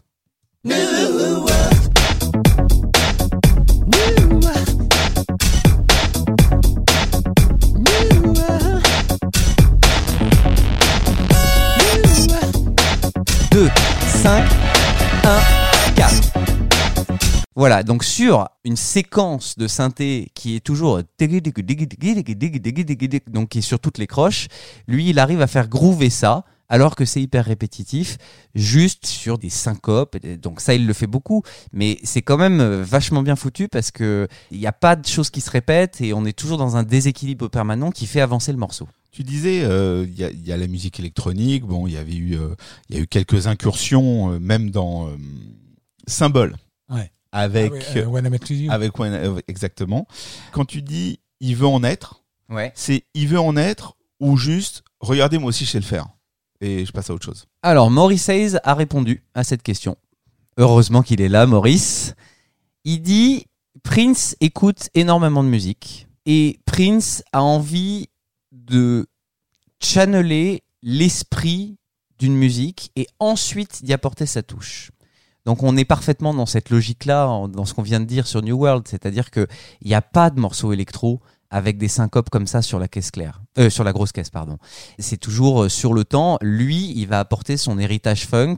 5, 14.24 14.42
1, 15.24 15.94
4. 15.96 16.32
Voilà, 17.54 17.82
donc 17.82 18.04
sur 18.04 18.48
une 18.64 18.74
séquence 18.74 19.58
de 19.58 19.66
synthé 19.66 20.30
qui 20.32 20.56
est 20.56 20.60
toujours 20.60 21.02
donc 23.28 23.48
qui 23.50 23.58
est 23.58 23.60
sur 23.60 23.78
toutes 23.80 23.98
les 23.98 24.06
croches, 24.06 24.46
lui 24.88 25.10
il 25.10 25.18
arrive 25.18 25.42
à 25.42 25.46
faire 25.46 25.68
groover 25.68 26.08
ça 26.08 26.44
alors 26.70 26.96
que 26.96 27.04
c'est 27.04 27.20
hyper 27.20 27.44
répétitif, 27.44 28.16
juste 28.54 29.04
sur 29.04 29.36
des 29.36 29.50
syncopes. 29.50 30.16
Donc 30.40 30.62
ça, 30.62 30.72
il 30.72 30.86
le 30.86 30.94
fait 30.94 31.06
beaucoup, 31.06 31.42
mais 31.74 31.98
c'est 32.02 32.22
quand 32.22 32.38
même 32.38 32.62
vachement 32.80 33.22
bien 33.22 33.36
foutu 33.36 33.68
parce 33.68 33.90
que 33.90 34.26
il 34.50 34.58
n'y 34.58 34.66
a 34.66 34.72
pas 34.72 34.96
de 34.96 35.06
choses 35.06 35.28
qui 35.28 35.42
se 35.42 35.50
répètent 35.50 36.00
et 36.00 36.14
on 36.14 36.24
est 36.24 36.32
toujours 36.32 36.56
dans 36.56 36.78
un 36.78 36.82
déséquilibre 36.82 37.48
permanent 37.48 37.90
qui 37.90 38.06
fait 38.06 38.22
avancer 38.22 38.52
le 38.52 38.58
morceau. 38.58 38.88
Tu 39.14 39.22
disais, 39.22 39.62
euh, 39.62 40.04
il 40.08 40.18
y, 40.18 40.24
a, 40.24 40.30
il 40.30 40.44
y 40.44 40.50
a 40.52 40.56
la 40.56 40.66
musique 40.66 40.98
électronique. 40.98 41.62
Bon, 41.64 41.86
il 41.86 41.92
y 41.92 41.96
avait 41.96 42.16
eu, 42.16 42.36
euh, 42.36 42.56
il 42.88 42.96
y 42.96 42.98
a 42.98 43.02
eu 43.02 43.06
quelques 43.06 43.46
incursions, 43.46 44.32
euh, 44.32 44.38
même 44.40 44.70
dans 44.70 45.06
euh, 45.06 45.16
Symbole, 46.08 46.56
Ouais. 46.90 47.12
avec, 47.30 47.72
Ah 47.94 47.98
euh, 47.98 48.06
When 48.06 48.24
I 48.26 48.68
avec 48.70 48.98
When- 48.98 49.12
euh, 49.14 49.40
exactement. 49.46 50.08
Quand 50.50 50.64
tu 50.64 50.82
dis, 50.82 51.20
il 51.38 51.54
veut 51.54 51.68
en 51.68 51.84
être, 51.84 52.22
Ouais. 52.50 52.72
c'est 52.74 53.04
il 53.14 53.28
veut 53.28 53.38
en 53.38 53.56
être 53.56 53.96
ou 54.18 54.36
juste, 54.36 54.82
regardez, 54.98 55.38
moi 55.38 55.50
aussi, 55.50 55.64
je 55.64 55.70
sais 55.70 55.78
le 55.78 55.84
faire. 55.84 56.08
Et 56.60 56.84
je 56.84 56.90
passe 56.90 57.08
à 57.10 57.14
autre 57.14 57.24
chose. 57.24 57.46
Alors, 57.62 57.90
Maurice 57.92 58.28
Hayes 58.28 58.56
a 58.64 58.74
répondu 58.74 59.22
à 59.34 59.44
cette 59.44 59.62
question. 59.62 59.96
Heureusement 60.56 61.02
qu'il 61.02 61.20
est 61.20 61.28
là, 61.28 61.46
Maurice. 61.46 62.14
Il 62.84 63.00
dit 63.00 63.46
Prince 63.84 64.34
écoute 64.40 64.88
énormément 64.94 65.44
de 65.44 65.48
musique 65.48 66.08
et 66.26 66.58
Prince 66.64 67.22
a 67.32 67.42
envie 67.42 68.08
de 68.64 69.06
channeler 69.80 70.62
l'esprit 70.82 71.78
d'une 72.18 72.36
musique 72.36 72.90
et 72.96 73.06
ensuite 73.18 73.84
d'y 73.84 73.92
apporter 73.92 74.26
sa 74.26 74.42
touche. 74.42 74.90
Donc 75.44 75.62
on 75.62 75.76
est 75.76 75.84
parfaitement 75.84 76.32
dans 76.32 76.46
cette 76.46 76.70
logique-là, 76.70 77.48
dans 77.48 77.64
ce 77.64 77.74
qu'on 77.74 77.82
vient 77.82 78.00
de 78.00 78.06
dire 78.06 78.26
sur 78.26 78.42
New 78.42 78.56
World, 78.56 78.88
c'est-à-dire 78.88 79.30
qu'il 79.30 79.46
n'y 79.84 79.94
a 79.94 80.02
pas 80.02 80.30
de 80.30 80.40
morceau 80.40 80.72
électro 80.72 81.20
avec 81.50 81.78
des 81.78 81.88
syncopes 81.88 82.30
comme 82.30 82.46
ça 82.46 82.62
sur 82.62 82.78
la 82.78 82.88
caisse 82.88 83.10
claire, 83.10 83.42
euh, 83.58 83.70
sur 83.70 83.84
la 83.84 83.92
grosse 83.92 84.10
caisse, 84.10 84.30
pardon. 84.30 84.58
C'est 84.98 85.18
toujours 85.18 85.64
euh, 85.64 85.68
sur 85.68 85.92
le 85.92 86.04
temps. 86.04 86.38
Lui, 86.40 86.92
il 86.96 87.06
va 87.06 87.20
apporter 87.20 87.56
son 87.56 87.78
héritage 87.78 88.26
funk 88.26 88.56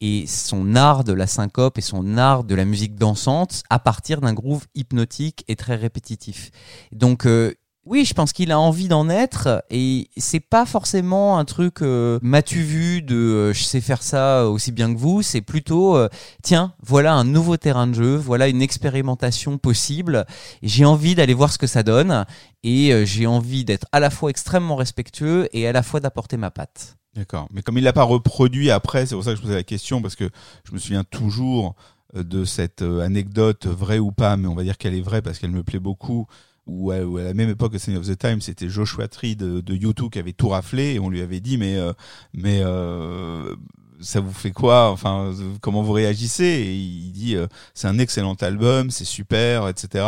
et 0.00 0.26
son 0.26 0.74
art 0.74 1.04
de 1.04 1.12
la 1.12 1.28
syncope 1.28 1.78
et 1.78 1.82
son 1.82 2.16
art 2.16 2.42
de 2.42 2.56
la 2.56 2.64
musique 2.64 2.96
dansante 2.96 3.62
à 3.70 3.78
partir 3.78 4.20
d'un 4.20 4.32
groove 4.32 4.66
hypnotique 4.74 5.44
et 5.46 5.54
très 5.54 5.76
répétitif. 5.76 6.50
Donc 6.90 7.26
euh, 7.26 7.54
oui, 7.84 8.04
je 8.04 8.14
pense 8.14 8.32
qu'il 8.32 8.52
a 8.52 8.60
envie 8.60 8.86
d'en 8.86 9.08
être 9.08 9.64
et 9.68 10.08
c'est 10.16 10.38
pas 10.40 10.66
forcément 10.66 11.38
un 11.38 11.44
truc 11.44 11.82
euh, 11.82 12.20
m'as-tu 12.22 12.62
vu 12.62 13.02
de 13.02 13.16
euh, 13.16 13.52
je 13.52 13.64
sais 13.64 13.80
faire 13.80 14.04
ça 14.04 14.48
aussi 14.48 14.70
bien 14.70 14.94
que 14.94 14.98
vous, 14.98 15.22
c'est 15.22 15.40
plutôt 15.40 15.96
euh, 15.96 16.08
tiens, 16.44 16.74
voilà 16.80 17.14
un 17.14 17.24
nouveau 17.24 17.56
terrain 17.56 17.88
de 17.88 17.94
jeu, 17.94 18.14
voilà 18.14 18.46
une 18.46 18.62
expérimentation 18.62 19.58
possible, 19.58 20.26
j'ai 20.62 20.84
envie 20.84 21.16
d'aller 21.16 21.34
voir 21.34 21.52
ce 21.52 21.58
que 21.58 21.66
ça 21.66 21.82
donne 21.82 22.24
et 22.62 23.04
j'ai 23.04 23.26
envie 23.26 23.64
d'être 23.64 23.88
à 23.90 23.98
la 23.98 24.10
fois 24.10 24.30
extrêmement 24.30 24.76
respectueux 24.76 25.48
et 25.52 25.66
à 25.66 25.72
la 25.72 25.82
fois 25.82 25.98
d'apporter 25.98 26.36
ma 26.36 26.52
patte. 26.52 26.96
D'accord. 27.16 27.48
Mais 27.50 27.62
comme 27.62 27.76
il 27.76 27.84
l'a 27.84 27.92
pas 27.92 28.04
reproduit 28.04 28.70
après, 28.70 29.06
c'est 29.06 29.16
pour 29.16 29.24
ça 29.24 29.32
que 29.32 29.36
je 29.38 29.42
posais 29.42 29.54
la 29.54 29.64
question 29.64 30.00
parce 30.00 30.14
que 30.14 30.30
je 30.64 30.72
me 30.72 30.78
souviens 30.78 31.02
toujours 31.02 31.74
de 32.14 32.44
cette 32.44 32.82
anecdote 32.82 33.66
vraie 33.66 33.98
ou 33.98 34.12
pas, 34.12 34.36
mais 34.36 34.46
on 34.46 34.54
va 34.54 34.62
dire 34.62 34.78
qu'elle 34.78 34.94
est 34.94 35.00
vraie 35.00 35.22
parce 35.22 35.40
qu'elle 35.40 35.50
me 35.50 35.64
plaît 35.64 35.80
beaucoup. 35.80 36.28
Où 36.66 36.90
à, 36.92 36.96
à 36.96 37.22
la 37.24 37.34
même 37.34 37.50
époque 37.50 37.72
que 37.72 37.78
Sign 37.78 37.96
of 37.96 38.06
the 38.06 38.16
Time, 38.16 38.40
c'était 38.40 38.68
Joshua 38.68 39.08
Tree 39.08 39.34
de, 39.36 39.60
de 39.60 39.74
U2 39.74 40.10
qui 40.10 40.18
avait 40.18 40.32
tout 40.32 40.48
raflé 40.48 40.94
et 40.94 41.00
on 41.00 41.10
lui 41.10 41.20
avait 41.20 41.40
dit 41.40 41.58
mais 41.58 41.76
euh, 41.76 41.92
mais 42.34 42.60
euh, 42.62 43.54
ça 44.00 44.20
vous 44.20 44.32
fait 44.32 44.50
quoi? 44.50 44.90
Enfin, 44.90 45.32
comment 45.60 45.82
vous 45.82 45.92
réagissez? 45.92 46.44
Et 46.44 46.74
il 46.74 47.12
dit 47.12 47.36
euh, 47.36 47.46
c'est 47.74 47.88
un 47.88 47.98
excellent 47.98 48.34
album, 48.34 48.90
c'est 48.90 49.04
super, 49.04 49.68
etc. 49.68 50.04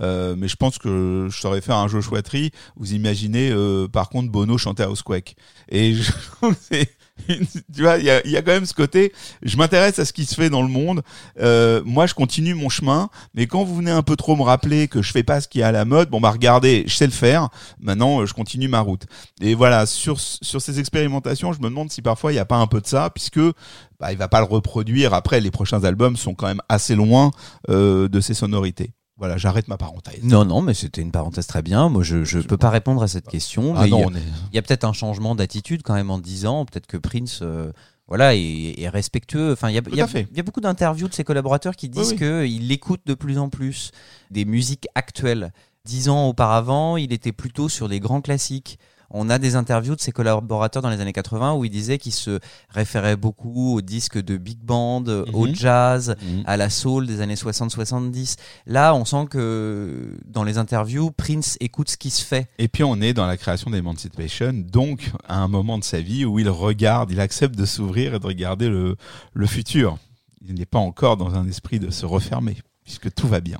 Euh, 0.00 0.34
mais 0.36 0.48
je 0.48 0.56
pense 0.56 0.78
que 0.78 1.28
je 1.30 1.38
saurais 1.38 1.60
faire 1.60 1.76
un 1.76 1.88
Joshua 1.88 2.22
Tree. 2.22 2.50
Vous 2.76 2.94
imaginez 2.94 3.50
euh, 3.50 3.88
par 3.88 4.08
contre 4.08 4.30
Bono 4.30 4.58
chanter 4.58 4.84
Housequake 4.84 5.36
et 5.68 5.94
je 5.94 6.10
tu 7.28 7.82
vois, 7.82 7.98
il 7.98 8.04
y 8.04 8.30
y 8.30 8.36
a 8.36 8.42
quand 8.42 8.52
même 8.52 8.66
ce 8.66 8.74
côté. 8.74 9.12
Je 9.42 9.56
m'intéresse 9.56 9.98
à 9.98 10.04
ce 10.04 10.12
qui 10.12 10.26
se 10.26 10.34
fait 10.34 10.50
dans 10.50 10.62
le 10.62 10.68
monde. 10.68 11.02
Euh, 11.40 11.82
moi, 11.84 12.06
je 12.06 12.14
continue 12.14 12.54
mon 12.54 12.68
chemin, 12.68 13.08
mais 13.34 13.46
quand 13.46 13.64
vous 13.64 13.76
venez 13.76 13.90
un 13.90 14.02
peu 14.02 14.16
trop 14.16 14.36
me 14.36 14.42
rappeler 14.42 14.88
que 14.88 15.02
je 15.02 15.12
fais 15.12 15.22
pas 15.22 15.40
ce 15.40 15.48
qui 15.48 15.60
est 15.60 15.64
à 15.64 15.72
la 15.72 15.84
mode, 15.84 16.10
bon 16.10 16.20
bah 16.20 16.30
regardez, 16.30 16.84
je 16.86 16.94
sais 16.94 17.06
le 17.06 17.12
faire. 17.12 17.48
Maintenant, 17.80 18.20
euh, 18.20 18.26
je 18.26 18.34
continue 18.34 18.68
ma 18.68 18.80
route. 18.80 19.06
Et 19.40 19.54
voilà, 19.54 19.86
sur 19.86 20.20
sur 20.20 20.60
ces 20.60 20.78
expérimentations, 20.78 21.52
je 21.52 21.58
me 21.60 21.68
demande 21.68 21.90
si 21.90 22.02
parfois 22.02 22.32
il 22.32 22.34
n'y 22.34 22.40
a 22.40 22.44
pas 22.44 22.56
un 22.56 22.66
peu 22.66 22.80
de 22.80 22.86
ça, 22.86 23.10
puisque 23.10 23.40
bah, 23.98 24.12
il 24.12 24.18
va 24.18 24.28
pas 24.28 24.40
le 24.40 24.46
reproduire. 24.46 25.14
Après, 25.14 25.40
les 25.40 25.50
prochains 25.50 25.84
albums 25.84 26.16
sont 26.16 26.34
quand 26.34 26.46
même 26.46 26.62
assez 26.68 26.94
loin 26.94 27.30
euh, 27.70 28.08
de 28.08 28.20
ses 28.20 28.34
sonorités. 28.34 28.92
Voilà, 29.18 29.38
j'arrête 29.38 29.66
ma 29.68 29.78
parenthèse. 29.78 30.22
Non, 30.22 30.44
non, 30.44 30.60
mais 30.60 30.74
c'était 30.74 31.00
une 31.00 31.10
parenthèse 31.10 31.46
très 31.46 31.62
bien. 31.62 31.88
Moi, 31.88 32.02
je 32.02 32.24
je 32.24 32.38
peux 32.40 32.58
pas 32.58 32.68
répondre 32.70 33.02
à 33.02 33.08
cette 33.08 33.26
question. 33.28 33.74
Ah 33.76 33.84
mais 33.84 33.88
non, 33.90 34.10
il 34.10 34.16
y 34.52 34.56
a- 34.56 34.58
est- 34.58 34.62
peut-être 34.62 34.84
un 34.84 34.92
changement 34.92 35.34
d'attitude 35.34 35.82
quand 35.82 35.94
même 35.94 36.10
en 36.10 36.18
10 36.18 36.44
ans. 36.44 36.66
Peut-être 36.66 36.86
que 36.86 36.98
Prince, 36.98 37.38
euh, 37.42 37.72
voilà, 38.08 38.34
est, 38.34 38.74
est 38.78 38.88
respectueux. 38.90 39.52
Enfin, 39.52 39.70
il 39.70 39.74
y 39.74 39.78
a, 39.78 39.82
il 39.90 39.96
y 39.96 40.00
a- 40.02 40.04
à 40.04 40.06
fait. 40.06 40.28
il 40.30 40.36
y 40.36 40.40
a 40.40 40.42
beaucoup 40.42 40.60
d'interviews 40.60 41.08
de 41.08 41.14
ses 41.14 41.24
collaborateurs 41.24 41.76
qui 41.76 41.88
disent 41.88 42.14
oui. 42.20 42.48
qu'il 42.48 42.70
écoute 42.72 43.00
de 43.06 43.14
plus 43.14 43.38
en 43.38 43.48
plus 43.48 43.90
des 44.30 44.44
musiques 44.44 44.86
actuelles. 44.94 45.52
Dix 45.86 46.08
ans 46.10 46.26
auparavant, 46.28 46.96
il 46.98 47.12
était 47.12 47.32
plutôt 47.32 47.68
sur 47.70 47.88
des 47.88 48.00
grands 48.00 48.20
classiques. 48.20 48.78
On 49.10 49.30
a 49.30 49.38
des 49.38 49.54
interviews 49.56 49.94
de 49.94 50.00
ses 50.00 50.12
collaborateurs 50.12 50.82
dans 50.82 50.90
les 50.90 51.00
années 51.00 51.12
80 51.12 51.54
où 51.54 51.64
il 51.64 51.70
disait 51.70 51.98
qu'il 51.98 52.12
se 52.12 52.40
référait 52.70 53.16
beaucoup 53.16 53.74
aux 53.74 53.80
disques 53.80 54.20
de 54.20 54.36
big 54.36 54.58
band, 54.58 55.04
au 55.32 55.46
Mhm. 55.46 55.54
jazz, 55.54 56.16
Mhm. 56.22 56.42
à 56.46 56.56
la 56.56 56.70
soul 56.70 57.06
des 57.06 57.20
années 57.20 57.36
60-70. 57.36 58.36
Là, 58.66 58.94
on 58.94 59.04
sent 59.04 59.26
que 59.30 60.16
dans 60.26 60.44
les 60.44 60.58
interviews, 60.58 61.10
Prince 61.10 61.56
écoute 61.60 61.88
ce 61.90 61.96
qui 61.96 62.10
se 62.10 62.24
fait. 62.24 62.48
Et 62.58 62.68
puis 62.68 62.82
on 62.84 63.00
est 63.00 63.12
dans 63.14 63.26
la 63.26 63.36
création 63.36 63.70
d'Emancipation, 63.70 64.52
donc 64.52 65.10
à 65.28 65.38
un 65.38 65.48
moment 65.48 65.78
de 65.78 65.84
sa 65.84 66.00
vie 66.00 66.24
où 66.24 66.38
il 66.38 66.48
regarde, 66.48 67.10
il 67.10 67.20
accepte 67.20 67.54
de 67.56 67.64
s'ouvrir 67.64 68.14
et 68.14 68.18
de 68.18 68.26
regarder 68.26 68.68
le, 68.68 68.96
le 69.34 69.46
futur. 69.46 69.98
il 70.48 70.54
n'est 70.54 70.64
pas 70.66 70.78
encore 70.78 71.16
dans 71.16 71.34
un 71.34 71.48
esprit 71.48 71.80
de 71.80 71.90
se 71.90 72.06
refermer, 72.06 72.56
puisque 72.84 73.12
tout 73.12 73.26
va 73.26 73.40
bien. 73.40 73.58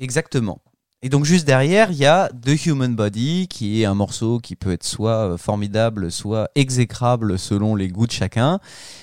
Exactement. 0.00 0.58
Et 1.04 1.10
donc 1.10 1.26
juste 1.26 1.46
derrière, 1.46 1.90
il 1.90 1.98
y 1.98 2.06
a 2.06 2.30
The 2.30 2.64
Human 2.64 2.96
Body, 2.96 3.46
qui 3.46 3.82
est 3.82 3.84
un 3.84 3.92
morceau 3.92 4.38
qui 4.38 4.56
peut 4.56 4.72
être 4.72 4.84
soit 4.84 5.32
euh, 5.32 5.36
formidable, 5.36 6.10
soit 6.10 6.48
exécrable 6.54 7.38
selon 7.38 7.74
les 7.74 7.88
goûts 7.88 8.06
de 8.06 8.12
chacun. 8.12 8.58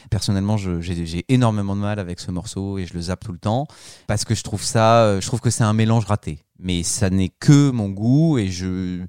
Personnellement, 0.10 0.58
j'ai 0.58 1.26
énormément 1.30 1.76
de 1.76 1.82
mal 1.82 2.00
avec 2.00 2.20
ce 2.20 2.32
morceau 2.32 2.80
et 2.80 2.88
je 2.88 2.96
le 2.96 3.02
zappe 3.02 3.24
tout 3.24 3.32
le 3.32 3.38
temps 3.38 3.68
parce 4.08 4.26
que 4.26 4.34
je 4.34 4.42
trouve 4.42 4.64
ça, 4.64 5.04
euh, 5.04 5.22
je 5.22 5.28
trouve 5.28 5.42
que 5.42 5.52
c'est 5.52 5.64
un 5.64 5.74
mélange 5.74 6.06
raté. 6.06 6.40
Mais 6.58 6.82
ça 6.82 7.12
n'est 7.12 7.30
que 7.30 7.70
mon 7.70 7.90
goût 7.90 8.40
et 8.40 8.48
je, 8.48 9.06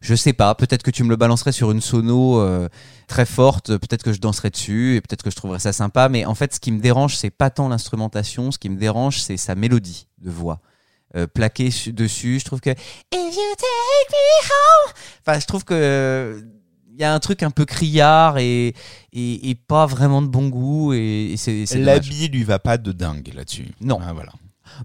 je 0.00 0.14
sais 0.16 0.32
pas. 0.32 0.56
Peut-être 0.56 0.82
que 0.82 0.90
tu 0.90 1.04
me 1.04 1.10
le 1.10 1.16
balancerais 1.16 1.52
sur 1.52 1.70
une 1.70 1.80
sono 1.80 2.40
euh, 2.40 2.68
très 3.06 3.24
forte, 3.24 3.78
peut-être 3.78 4.02
que 4.02 4.12
je 4.12 4.20
danserais 4.20 4.50
dessus 4.50 4.96
et 4.96 5.00
peut-être 5.00 5.22
que 5.22 5.30
je 5.30 5.36
trouverais 5.36 5.60
ça 5.60 5.72
sympa. 5.72 6.08
Mais 6.08 6.24
en 6.24 6.34
fait, 6.34 6.52
ce 6.52 6.58
qui 6.58 6.72
me 6.72 6.80
dérange, 6.80 7.16
c'est 7.16 7.30
pas 7.30 7.50
tant 7.50 7.68
l'instrumentation. 7.68 8.50
Ce 8.50 8.58
qui 8.58 8.68
me 8.68 8.78
dérange, 8.78 9.20
c'est 9.20 9.36
sa 9.36 9.54
mélodie 9.54 10.08
de 10.18 10.32
voix 10.32 10.60
euh, 11.14 11.26
plaqué 11.26 11.70
su- 11.70 11.92
dessus. 11.92 12.40
Je 12.40 12.44
trouve 12.44 12.60
que 12.60 12.70
If 12.70 12.76
you 13.12 13.54
take 13.56 14.10
me 14.10 14.44
home, 14.46 14.92
enfin, 15.26 15.38
je 15.38 15.46
trouve 15.46 15.64
que 15.64 16.44
il 16.92 17.00
y 17.00 17.04
a 17.04 17.12
un 17.12 17.20
truc 17.20 17.42
un 17.42 17.50
peu 17.50 17.66
criard 17.66 18.38
et, 18.38 18.68
et, 19.12 19.50
et 19.50 19.54
pas 19.54 19.84
vraiment 19.84 20.22
de 20.22 20.28
bon 20.28 20.48
goût 20.48 20.94
et, 20.94 21.32
et 21.32 21.36
c'est. 21.36 21.66
L'habit 21.76 22.28
lui 22.28 22.42
va 22.42 22.58
pas 22.58 22.78
de 22.78 22.90
dingue 22.92 23.32
là-dessus. 23.34 23.68
Non. 23.82 23.98
Ah, 24.02 24.14
voilà. 24.14 24.32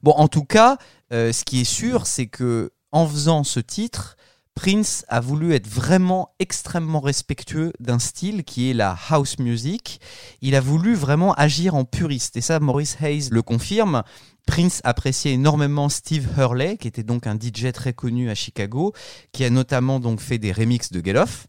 Bon, 0.03 0.11
en 0.11 0.27
tout 0.27 0.43
cas, 0.43 0.77
euh, 1.13 1.31
ce 1.31 1.43
qui 1.45 1.61
est 1.61 1.65
sûr, 1.65 2.05
c'est 2.07 2.27
que 2.27 2.71
en 2.91 3.07
faisant 3.07 3.45
ce 3.45 3.61
titre, 3.61 4.17
Prince 4.53 5.05
a 5.07 5.21
voulu 5.21 5.53
être 5.53 5.67
vraiment 5.67 6.35
extrêmement 6.39 6.99
respectueux 6.99 7.71
d'un 7.79 7.99
style 7.99 8.43
qui 8.43 8.69
est 8.69 8.73
la 8.73 8.97
house 9.09 9.39
music. 9.39 10.01
Il 10.41 10.55
a 10.55 10.59
voulu 10.59 10.93
vraiment 10.93 11.33
agir 11.35 11.73
en 11.75 11.85
puriste. 11.85 12.35
Et 12.35 12.41
ça, 12.41 12.59
Maurice 12.59 12.97
Hayes 13.01 13.29
le 13.31 13.41
confirme. 13.41 14.03
Prince 14.45 14.81
appréciait 14.83 15.33
énormément 15.33 15.89
Steve 15.89 16.27
Hurley, 16.37 16.77
qui 16.77 16.87
était 16.87 17.03
donc 17.03 17.27
un 17.27 17.35
DJ 17.35 17.71
très 17.73 17.93
connu 17.93 18.29
à 18.29 18.35
Chicago, 18.35 18.93
qui 19.31 19.43
a 19.45 19.49
notamment 19.49 19.99
donc 19.99 20.19
fait 20.19 20.37
des 20.37 20.51
remixes 20.51 20.91
de 20.91 21.03
Get 21.03 21.17
Off. 21.17 21.47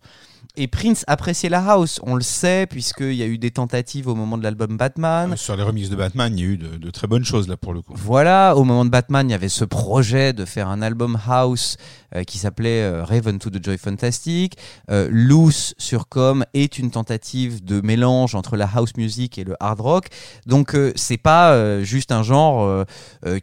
Et 0.55 0.69
Prince 0.69 1.05
appréciait 1.07 1.49
la 1.49 1.67
house, 1.67 1.99
on 2.03 2.15
le 2.15 2.21
sait, 2.21 2.67
puisqu'il 2.69 3.15
y 3.15 3.23
a 3.23 3.27
eu 3.27 3.39
des 3.39 3.51
tentatives 3.51 4.07
au 4.07 4.15
moment 4.15 4.37
de 4.37 4.43
l'album 4.43 4.77
Batman. 4.77 5.33
Euh, 5.33 5.37
Sur 5.37 5.57
les 5.57 5.63
remixes 5.63 5.89
de 5.89 5.97
Batman, 5.97 6.37
il 6.37 6.45
y 6.45 6.47
a 6.47 6.51
eu 6.51 6.59
de, 6.59 6.77
de 6.77 6.91
très 6.91 7.07
bonnes 7.07 7.25
choses 7.25 7.49
là 7.49 7.57
pour 7.57 7.73
le 7.73 7.81
coup. 7.81 7.95
Voilà, 7.97 8.55
au 8.57 8.65
moment 8.65 8.85
de 8.85 8.91
Batman, 8.91 9.27
il 9.27 9.33
y 9.33 9.35
avait 9.35 9.49
ce 9.49 9.65
projet 9.65 10.35
de 10.35 10.45
faire 10.45 10.69
un 10.69 10.83
album 10.83 11.19
house 11.27 11.79
euh, 12.15 12.25
qui 12.25 12.37
s'appelait 12.37 12.83
euh, 12.83 13.05
Raven 13.05 13.39
to 13.39 13.49
the 13.49 13.65
Joy 13.65 13.79
Fantastic. 13.79 14.59
Euh, 14.91 15.09
Loose 15.11 15.75
sur 15.79 16.09
Com 16.09 16.45
est 16.53 16.79
une 16.79 16.91
tentative 16.91 17.65
de 17.65 17.81
mélange 17.81 18.35
entre 18.35 18.57
la 18.57 18.69
house 18.75 18.95
music 18.99 19.39
et 19.39 19.45
le 19.45 19.57
hard 19.61 19.81
rock. 19.81 20.09
Donc 20.47 20.77
c'est 20.97 21.17
pas 21.17 21.83
juste 21.83 22.13
un 22.13 22.23
genre 22.23 22.85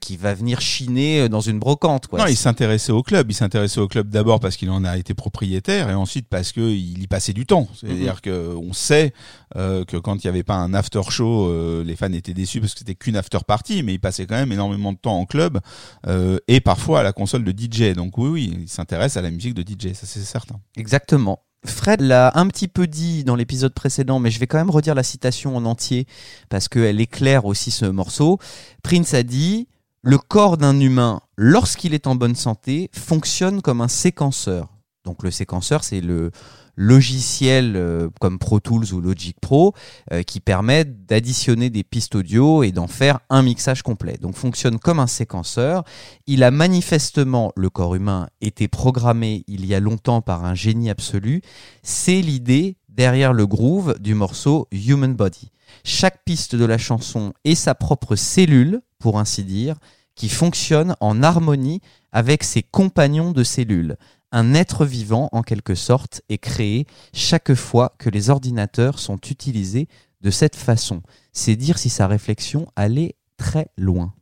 qui 0.02 0.18
va 0.18 0.34
venir 0.34 0.62
chiner 0.62 1.30
dans 1.30 1.42
une 1.42 1.60
brocante. 1.60 2.08
Quoi. 2.08 2.20
Non, 2.20 2.26
il 2.28 2.36
s'intéressait 2.36 2.92
au 2.92 3.02
club. 3.02 3.32
Il 3.32 3.34
s'intéressait 3.34 3.80
au 3.80 3.88
club 3.88 4.10
d'abord 4.10 4.40
parce 4.40 4.58
qu'il 4.58 4.70
en 4.70 4.84
a 4.84 4.98
été 4.98 5.14
propriétaire 5.14 5.90
et 5.90 5.94
ensuite 5.94 6.28
parce 6.30 6.52
qu'il 6.52 6.99
y 7.02 7.08
passait 7.08 7.34
du 7.34 7.45
temps. 7.45 7.68
C'est-à-dire 7.80 8.16
Mhm. 8.16 8.22
que 8.22 8.56
on 8.56 8.74
sait 8.74 9.14
euh, 9.56 9.86
que 9.86 9.98
quand 9.98 10.24
il 10.24 10.28
n'y 10.28 10.30
avait 10.30 10.44
pas 10.44 10.56
un 10.56 10.74
after 10.74 11.02
show, 11.10 11.48
euh, 11.50 11.84
les 11.84 11.95
fans 11.95 12.11
étaient 12.14 12.34
déçus 12.34 12.60
parce 12.60 12.74
que 12.74 12.80
c'était 12.80 12.95
qu'une 12.95 13.16
after 13.16 13.40
party, 13.48 13.84
mais 13.84 13.94
il 13.94 14.00
passait 14.00 14.26
quand 14.26 14.36
même 14.36 14.52
énormément 14.52 14.94
de 14.94 14.98
temps 14.98 15.18
en 15.19 15.26
club 15.26 15.60
euh, 16.08 16.38
et 16.48 16.60
parfois 16.61 17.00
à 17.02 17.03
la 17.03 17.14
console 17.14 17.44
de 17.44 17.52
DJ. 17.52 17.94
Donc 17.95 18.18
oui, 18.18 18.30
oui, 18.30 18.58
il 18.61 18.69
s'intéresse 18.69 19.18
à 19.18 19.22
la 19.22 19.32
musique 19.32 19.53
de 19.53 19.61
DJ, 19.64 19.94
ça 19.94 20.06
c'est 20.06 20.19
certain. 20.22 20.60
Exactement. 20.78 21.40
Fred 21.66 22.00
l'a 22.00 22.32
un 22.36 22.48
petit 22.48 22.69
peu 22.69 22.88
dit 22.88 23.26
dans 23.26 23.36
l'épisode 23.36 23.74
précédent, 23.74 24.19
mais 24.19 24.32
je 24.32 24.40
vais 24.40 24.48
quand 24.48 24.58
même 24.58 24.69
redire 24.69 24.95
la 24.95 25.03
citation 25.03 25.58
en 25.58 25.66
entier 25.66 26.08
parce 26.48 26.69
qu'elle 26.69 27.02
éclaire 27.02 27.44
aussi 27.45 27.69
ce 27.69 27.86
morceau. 27.86 28.40
Prince 28.82 29.14
a 29.14 29.24
dit 29.24 29.68
Le 30.02 30.18
corps 30.18 30.56
d'un 30.56 30.80
humain, 30.80 31.19
lorsqu'il 31.36 31.94
est 31.94 32.08
en 32.08 32.16
bonne 32.16 32.36
santé, 32.36 32.90
fonctionne 32.94 33.61
comme 33.61 33.82
un 33.82 33.90
séquenceur. 33.90 34.69
Donc 35.03 35.22
le 35.24 35.32
séquenceur, 35.32 35.84
c'est 35.84 36.00
le 36.00 36.32
logiciel 36.80 37.74
euh, 37.75 38.09
comme 38.22 38.40
Pro 38.40 38.61
Tools 38.61 38.93
ou 38.93 39.01
Logic 39.01 39.35
Pro 39.41 39.74
euh, 40.14 40.24
qui 40.24 40.40
permet 40.40 40.85
d'additionner 40.85 41.69
des 41.69 41.83
pistes 41.83 42.16
audio 42.16 42.64
et 42.64 42.72
d'en 42.72 42.88
faire 42.88 43.19
un 43.30 43.43
mixage 43.43 43.83
complet. 43.83 44.17
Donc 44.22 44.35
fonctionne 44.35 44.80
comme 44.80 44.99
un 44.99 45.08
séquenceur. 45.08 45.83
Il 46.25 46.41
a 46.41 46.51
manifestement, 46.51 47.51
le 47.58 47.69
corps 47.69 47.95
humain, 47.95 48.30
été 48.40 48.69
programmé 48.69 49.43
il 49.48 49.66
y 49.66 49.75
a 49.75 49.82
longtemps 49.82 50.22
par 50.22 50.45
un 50.45 50.56
génie 50.56 50.90
absolu. 50.90 51.41
C'est 51.83 52.22
l'idée 52.22 52.77
derrière 52.88 53.33
le 53.33 53.45
groove 53.45 53.99
du 53.99 54.14
morceau 54.14 54.69
Human 54.72 55.14
Body. 55.14 55.51
Chaque 55.83 56.24
piste 56.24 56.56
de 56.56 56.66
la 56.66 56.77
chanson 56.77 57.33
est 57.43 57.56
sa 57.56 57.75
propre 57.75 58.16
cellule, 58.16 58.80
pour 58.99 59.19
ainsi 59.19 59.43
dire, 59.43 59.75
qui 60.16 60.30
fonctionne 60.30 60.95
en 61.01 61.24
harmonie 61.24 61.82
avec 62.14 62.43
ses 62.43 62.64
compagnons 62.64 63.32
de 63.32 63.43
cellule. 63.43 63.98
Un 64.32 64.53
être 64.53 64.85
vivant, 64.85 65.30
en 65.32 65.41
quelque 65.41 65.75
sorte, 65.75 66.22
est 66.30 66.38
créé 66.38 66.85
chaque 67.14 67.56
fois 67.56 67.95
que 67.98 68.09
les 68.09 68.30
ordinateurs 68.30 68.99
sont 68.99 69.17
utilisés 69.30 69.88
de 70.22 70.30
cette 70.30 70.56
façon. 70.56 71.01
C'est 71.33 71.56
dire 71.56 71.77
si 71.77 71.90
sa 71.90 72.08
réflexion 72.08 72.67
allait 72.75 73.16
très 73.38 73.69
loin. 73.77 74.14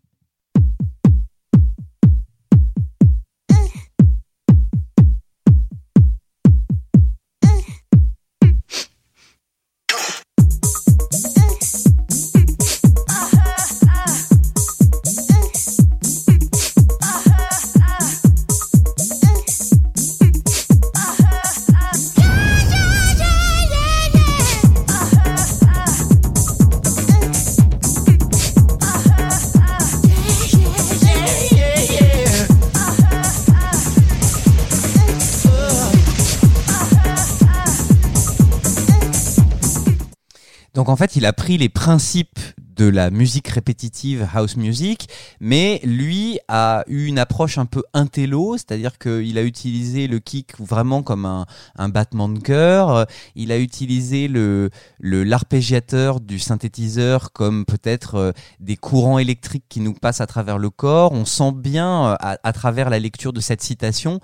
Donc 40.78 40.90
en 40.90 40.96
fait, 40.96 41.16
il 41.16 41.26
a 41.26 41.34
pris 41.34 41.58
les 41.58 41.70
principes 41.70 42.38
de 42.78 42.88
la 42.88 43.10
musique 43.10 43.48
répétitive 43.48 44.28
house 44.34 44.58
music, 44.58 45.10
mais 45.40 45.82
lui 45.84 46.40
a 46.48 46.84
eu 46.88 47.06
une 47.06 47.20
approche 47.20 47.58
un 47.58 47.66
peu 47.66 47.84
intello, 47.94 48.58
c'est-à-dire 48.58 48.98
qu'il 48.98 49.38
a 49.38 49.44
utilisé 49.44 50.08
le 50.08 50.20
kick 50.20 50.60
vraiment 50.60 51.04
comme 51.04 51.26
un, 51.26 51.46
un 51.78 51.90
battement 51.90 52.30
de 52.30 52.40
cœur, 52.40 53.06
il 53.36 53.52
a 53.52 53.58
utilisé 53.58 54.28
le 54.28 54.70
l'arpégiateur 55.02 56.20
du 56.20 56.40
synthétiseur 56.40 57.32
comme 57.32 57.66
peut-être 57.66 58.16
euh, 58.16 58.32
des 58.60 58.76
courants 58.76 59.20
électriques 59.20 59.66
qui 59.70 59.80
nous 59.80 59.94
passent 59.94 60.22
à 60.22 60.28
travers 60.28 60.58
le 60.58 60.70
corps. 60.70 61.12
On 61.12 61.26
sent 61.26 61.52
bien 61.54 62.12
euh, 62.12 62.16
à, 62.20 62.54
travers 62.54 62.90
la 62.90 63.00
lecture 63.00 63.34
de 63.34 63.40
cette 63.40 63.62
citation 63.62 64.20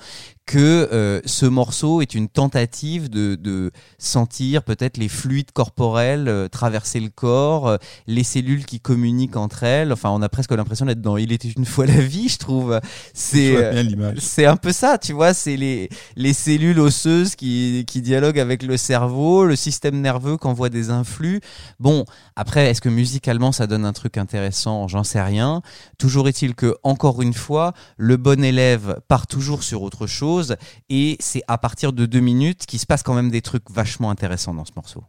que 0.45 0.90
euh, 0.91 1.22
ce 1.25 1.45
morceau 1.45 2.01
est 2.01 2.15
une 2.15 2.27
tentative 2.27 3.09
de, 3.09 3.35
de 3.35 3.72
sentir 3.98 4.64
peut-être 4.64 4.98
les 4.98 5.07
fluides 5.07 5.51
corporels 5.51 6.49
traverser 6.51 6.99
le 6.99 7.09
corps, 7.09 7.77
les 8.07 8.23
cellules 8.43 8.65
qui 8.65 8.80
communiquent 8.80 9.38
entre 9.38 9.63
elles. 9.63 9.93
Enfin, 9.93 10.09
on 10.09 10.22
a 10.22 10.30
presque 10.30 10.51
l'impression 10.51 10.85
d'être 10.85 11.01
dans 11.01 11.17
Il 11.17 11.31
était 11.31 11.49
une 11.49 11.65
fois 11.65 11.85
la 11.85 12.01
vie, 12.01 12.27
je 12.27 12.38
trouve. 12.38 12.80
C'est 13.13 13.55
euh, 13.55 14.13
c'est 14.17 14.45
un 14.45 14.57
peu 14.57 14.72
ça, 14.72 14.97
tu 14.97 15.13
vois, 15.13 15.33
c'est 15.33 15.55
les, 15.55 15.89
les 16.15 16.33
cellules 16.33 16.80
osseuses 16.80 17.35
qui, 17.35 17.85
qui 17.88 18.01
dialoguent 18.01 18.39
avec 18.39 18.63
le 18.63 18.77
cerveau, 18.77 19.45
le 19.45 19.55
système 19.55 20.01
nerveux 20.01 20.38
qui 20.38 20.47
envoie 20.47 20.69
des 20.69 20.89
influx. 20.89 21.39
Bon, 21.80 22.05
après, 22.35 22.69
est-ce 22.69 22.81
que 22.81 22.89
musicalement 22.89 23.51
ça 23.51 23.67
donne 23.67 23.85
un 23.85 23.93
truc 23.93 24.17
intéressant? 24.17 24.88
J'en 24.88 25.03
sais 25.03 25.22
rien. 25.22 25.61
Toujours 25.97 26.27
est-il 26.27 26.55
que, 26.55 26.75
encore 26.83 27.22
une 27.22 27.33
fois, 27.33 27.73
le 27.97 28.17
bon 28.17 28.43
élève 28.43 28.99
part 29.07 29.27
toujours 29.27 29.63
sur 29.63 29.81
autre 29.83 30.07
chose 30.07 30.55
et 30.89 31.15
c'est 31.19 31.43
à 31.47 31.57
partir 31.57 31.93
de 31.93 32.05
deux 32.05 32.19
minutes 32.19 32.65
qu'il 32.65 32.80
se 32.80 32.85
passe 32.85 33.03
quand 33.03 33.13
même 33.13 33.31
des 33.31 33.41
trucs 33.41 33.69
vachement 33.72 34.09
intéressants 34.09 34.53
dans 34.53 34.65
ce 34.65 34.72
morceau. 34.75 35.03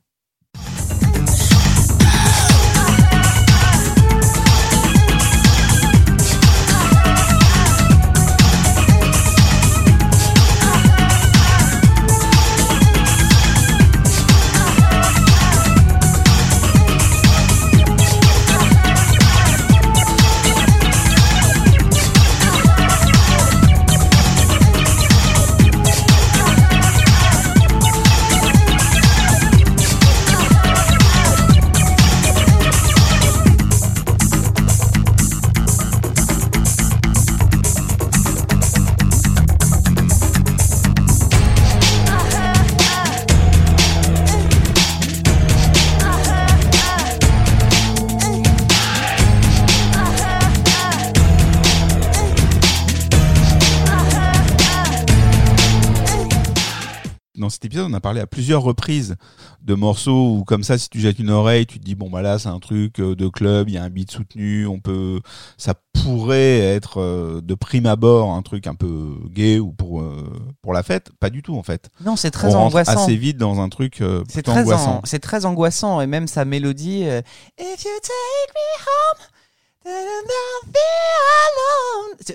Parlé 58.05 58.21
à 58.21 58.27
plusieurs 58.27 58.63
reprises 58.63 59.17
de 59.63 59.75
morceaux 59.75 60.37
où, 60.37 60.45
comme 60.45 60.63
ça, 60.63 60.77
si 60.79 60.89
tu 60.91 61.01
jettes 61.01 61.19
une 61.19 61.31
oreille, 61.31 61.65
tu 61.67 61.81
te 61.81 61.85
dis 61.85 61.95
bon 61.95 62.11
bah 62.11 62.21
là, 62.23 62.39
c'est 62.39 62.51
un 62.51 62.59
truc 62.61 63.01
euh, 63.01 63.17
de 63.17 63.29
club, 63.29 63.69
il 63.71 63.75
y 63.75 63.79
a 63.79 63.83
un 63.83 63.89
beat 63.91 64.11
soutenu, 64.11 64.67
on 64.67 64.79
peut, 64.79 65.21
ça 65.57 65.73
pourrait 66.03 66.59
être 66.59 67.01
euh, 67.01 67.41
de 67.41 67.55
prime 67.55 67.87
abord 67.87 68.33
un 68.33 68.43
truc 68.43 68.67
un 68.67 68.75
peu 68.75 69.15
gay 69.31 69.59
ou 69.59 69.73
pour 69.73 70.03
euh, 70.03 70.31
pour 70.61 70.75
la 70.75 70.83
fête. 70.83 71.11
Pas 71.19 71.31
du 71.31 71.43
tout 71.43 71.57
en 71.57 71.63
fait. 71.63 71.89
Non, 72.05 72.15
c'est 72.17 72.31
très 72.31 72.55
on 72.55 72.59
angoissant. 72.67 73.03
assez 73.05 73.17
vite 73.17 73.39
dans 73.39 73.61
un 73.61 73.71
truc 73.71 74.03
euh, 74.03 74.23
C'est 74.29 74.43
très, 74.43 74.61
angoissant. 74.61 74.97
an- 74.97 75.01
c'est 75.05 75.19
très 75.21 75.47
angoissant 75.47 76.01
et 76.03 76.07
même 76.07 76.27
sa 76.27 76.45
mélodie. 76.45 77.05
If 77.05 77.85
you 77.85 77.97
take 78.03 78.53
me 78.55 78.85
home, 78.85 79.27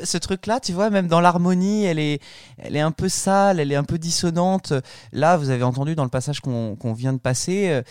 Ce- 0.05 0.17
truc-là, 0.17 0.59
tu 0.59 0.71
vois, 0.73 0.89
même 0.89 1.07
dans 1.07 1.19
l'harmonie, 1.21 1.83
elle 1.85 1.97
est, 1.99 2.21
elle 2.57 2.75
est 2.75 2.79
un 2.81 2.91
peu 2.91 3.09
sale, 3.09 3.59
elle 3.59 3.71
est 3.71 3.75
un 3.75 3.83
peu 3.83 3.97
dissonante. 3.97 4.73
Là, 5.13 5.35
vous 5.37 5.49
avez 5.49 5.63
entendu 5.63 5.95
dans 5.95 6.03
le 6.03 6.09
passage 6.09 6.41
qu'on 6.41 6.75
qu'on 6.75 6.93
vient 6.93 7.13
de 7.13 7.17
passer, 7.19 7.69
euh, 7.69 7.81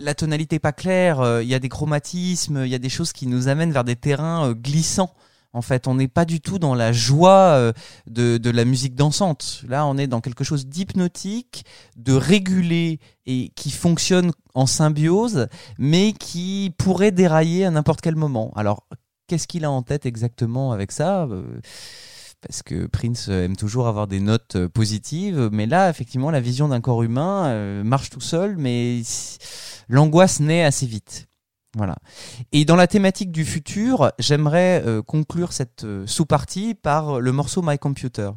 la 0.00 0.14
tonalité 0.14 0.58
pas 0.58 0.72
claire. 0.72 1.20
euh, 1.20 1.42
Il 1.42 1.48
y 1.48 1.54
a 1.54 1.58
des 1.60 1.68
chromatismes, 1.68 2.62
il 2.64 2.70
y 2.70 2.74
a 2.74 2.78
des 2.78 2.88
choses 2.88 3.12
qui 3.12 3.26
nous 3.26 3.46
amènent 3.48 3.72
vers 3.72 3.84
des 3.84 3.96
terrains 3.96 4.48
euh, 4.50 4.54
glissants. 4.54 5.14
En 5.52 5.62
fait, 5.62 5.86
on 5.86 5.94
n'est 5.94 6.08
pas 6.08 6.24
du 6.24 6.40
tout 6.40 6.58
dans 6.58 6.74
la 6.74 6.90
joie 6.92 7.72
de, 8.08 8.38
de 8.38 8.50
la 8.50 8.64
musique 8.64 8.96
dansante. 8.96 9.62
Là, 9.68 9.86
on 9.86 9.96
est 9.96 10.08
dans 10.08 10.20
quelque 10.20 10.42
chose 10.42 10.66
d'hypnotique, 10.66 11.64
de 11.94 12.12
régulé 12.12 12.98
et 13.26 13.52
qui 13.54 13.70
fonctionne 13.70 14.32
en 14.54 14.66
symbiose, 14.66 15.46
mais 15.78 16.12
qui 16.12 16.74
pourrait 16.76 17.12
dérailler 17.12 17.64
à 17.66 17.70
n'importe 17.70 18.00
quel 18.00 18.16
moment. 18.16 18.52
Alors, 18.56 18.82
qu'est-ce 19.34 19.48
qu'il 19.48 19.64
a 19.64 19.70
en 19.70 19.82
tête 19.82 20.06
exactement 20.06 20.70
avec 20.70 20.92
ça 20.92 21.24
Euh, 21.24 21.42
parce 22.40 22.62
que 22.62 22.86
Prince 22.86 23.28
aime 23.28 23.56
toujours 23.56 23.88
avoir 23.88 24.06
des 24.06 24.20
notes 24.20 24.54
euh, 24.54 24.68
positives, 24.68 25.48
mais 25.50 25.66
là, 25.66 25.90
effectivement, 25.90 26.30
la 26.30 26.40
vision 26.40 26.68
d'un 26.68 26.80
corps 26.80 27.02
humain 27.02 27.46
euh, 27.46 27.82
marche 27.82 28.10
tout 28.10 28.20
seul, 28.20 28.56
mais 28.56 29.02
l'angoisse 29.88 30.38
naît 30.38 30.62
assez 30.62 30.86
vite. 30.86 31.26
Voilà. 31.74 31.96
Et 32.52 32.64
dans 32.64 32.76
la 32.76 32.86
thématique 32.86 33.32
du 33.32 33.44
futur, 33.44 34.12
j'aimerais 34.20 34.84
conclure 35.08 35.52
cette 35.52 35.84
sous-partie 36.06 36.76
par 36.76 37.20
le 37.20 37.32
morceau 37.32 37.62
My 37.64 37.78
Computer. 37.78 38.30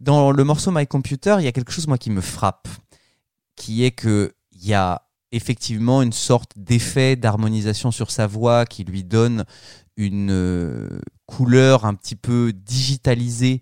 Dans 0.00 0.30
le 0.30 0.44
morceau 0.44 0.70
My 0.70 0.86
Computer, 0.86 1.34
il 1.40 1.44
y 1.44 1.48
a 1.48 1.52
quelque 1.52 1.72
chose 1.72 1.88
moi 1.88 1.98
qui 1.98 2.10
me 2.10 2.20
frappe, 2.20 2.68
qui 3.56 3.82
est 3.82 3.90
que 3.90 4.32
il 4.52 4.64
y 4.64 4.74
a 4.74 5.02
effectivement 5.32 6.02
une 6.02 6.12
sorte 6.12 6.52
d'effet 6.56 7.16
d'harmonisation 7.16 7.90
sur 7.90 8.12
sa 8.12 8.28
voix 8.28 8.64
qui 8.64 8.84
lui 8.84 9.02
donne 9.02 9.44
une 9.98 10.30
euh, 10.30 11.00
couleur 11.26 11.84
un 11.84 11.94
petit 11.94 12.16
peu 12.16 12.52
digitalisée, 12.54 13.60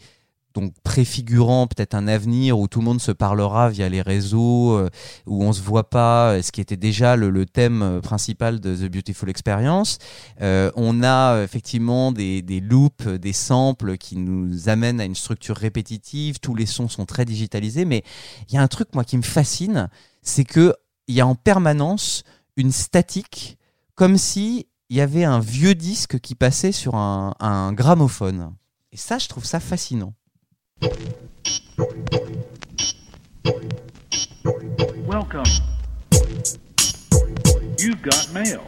donc 0.54 0.72
préfigurant 0.84 1.66
peut-être 1.66 1.94
un 1.94 2.06
avenir 2.06 2.58
où 2.58 2.68
tout 2.68 2.78
le 2.80 2.84
monde 2.84 3.00
se 3.00 3.10
parlera 3.10 3.70
via 3.70 3.88
les 3.88 4.02
réseaux, 4.02 4.76
euh, 4.76 4.88
où 5.26 5.42
on 5.42 5.52
se 5.52 5.62
voit 5.62 5.88
pas, 5.88 6.32
euh, 6.32 6.42
ce 6.42 6.52
qui 6.52 6.60
était 6.60 6.76
déjà 6.76 7.16
le, 7.16 7.46
thème 7.46 8.00
principal 8.02 8.60
de 8.60 8.76
The 8.76 8.90
Beautiful 8.90 9.30
Experience. 9.30 9.98
On 10.40 11.02
a 11.02 11.42
effectivement 11.42 12.12
des, 12.12 12.42
loops, 12.62 13.06
des 13.06 13.32
samples 13.32 13.96
qui 13.96 14.16
nous 14.16 14.68
amènent 14.68 15.00
à 15.00 15.04
une 15.04 15.14
structure 15.14 15.56
répétitive. 15.56 16.38
Tous 16.38 16.54
les 16.54 16.66
sons 16.66 16.88
sont 16.88 17.06
très 17.06 17.24
digitalisés, 17.24 17.86
mais 17.86 18.02
il 18.48 18.54
y 18.54 18.58
a 18.58 18.62
un 18.62 18.68
truc 18.68 18.88
moi 18.94 19.04
qui 19.04 19.16
me 19.16 19.22
fascine, 19.22 19.88
c'est 20.22 20.44
que 20.44 20.74
il 21.08 21.14
y 21.14 21.20
a 21.20 21.26
en 21.26 21.34
permanence 21.34 22.24
une 22.56 22.72
statique, 22.72 23.58
comme 23.94 24.18
si 24.18 24.66
il 24.88 24.96
y 24.96 25.00
avait 25.00 25.24
un 25.24 25.40
vieux 25.40 25.74
disque 25.74 26.20
qui 26.20 26.34
passait 26.34 26.72
sur 26.72 26.94
un, 26.94 27.34
un 27.40 27.72
gramophone. 27.72 28.54
Et 28.92 28.96
ça, 28.96 29.18
je 29.18 29.28
trouve 29.28 29.44
ça 29.44 29.60
fascinant. 29.60 30.14
Welcome. 35.08 35.44
You've 37.78 38.02
got 38.02 38.32
mail. 38.32 38.62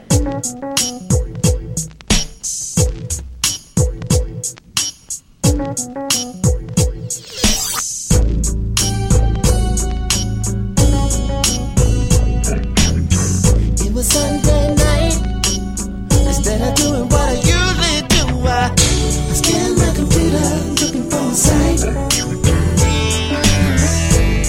It 13.81 13.93
was 13.93 14.07
Sunday 14.09 14.69
night. 14.69 14.78
Instead 16.39 16.63
of 16.69 16.75
doing 16.77 17.09
what 17.09 17.29
I 17.29 17.35
usually 17.35 18.01
do, 18.15 18.23
I 18.47 18.73
scanned 19.35 19.77
my 19.77 19.91
computer 19.93 20.39
looking 20.79 21.11
for 21.11 21.19
a 21.19 21.35
site. 21.35 21.81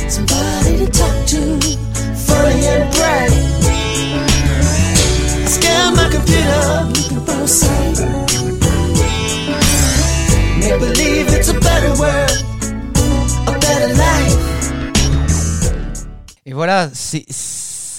Somebody 0.08 0.78
to 0.78 0.88
talk 0.92 1.26
to, 1.32 1.42
funny 2.14 2.68
and 2.68 2.86
bright. 2.94 3.34
I 5.34 5.48
scanned 5.48 5.96
my 5.96 6.10
computer 6.14 6.86
looking 6.94 7.22
for 7.26 7.42
a 7.42 7.48
site. 7.48 8.00
Make 10.60 10.80
believe 10.80 11.34
it's 11.34 11.50
a 11.50 11.60
better 11.60 11.94
world, 12.00 12.38
a 13.48 13.58
better 13.60 13.90
life. 13.96 14.38
Et 16.46 16.54
voilà, 16.54 16.90
c'est 16.94 17.26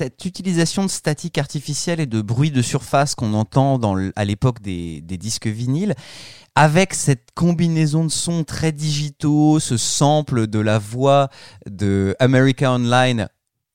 cette 0.01 0.25
utilisation 0.25 0.83
de 0.87 0.89
statique 0.89 1.37
artificielle 1.37 2.01
et 2.01 2.07
de 2.07 2.23
bruit 2.23 2.51
de 2.51 2.63
surface 2.63 3.15
qu'on 3.15 3.35
entend 3.35 3.79
à 4.17 4.25
l'époque 4.25 4.63
des, 4.63 5.03
des 5.03 5.19
disques 5.19 5.47
vinyles, 5.47 5.95
avec 6.55 6.95
cette 6.95 7.29
combinaison 7.35 8.07
de 8.07 8.11
sons 8.11 8.45
très 8.45 8.73
digitaux, 8.73 9.61
ce 9.61 9.77
sample 9.77 10.47
de 10.47 10.59
la 10.59 10.79
voix 10.79 11.29
de 11.69 12.17
America 12.19 12.73
Online, 12.73 13.29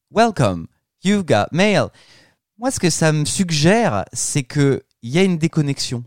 Welcome, 0.10 0.66
you've 1.04 1.26
got 1.26 1.45
mail. 1.52 1.90
Moi, 2.58 2.72
ce 2.72 2.80
que 2.80 2.90
ça 2.90 3.12
me 3.12 3.26
suggère, 3.26 4.06
c'est 4.12 4.42
que 4.42 4.82
il 5.04 5.12
y 5.12 5.20
a 5.20 5.24
une 5.24 5.38
déconnexion. 5.38 6.04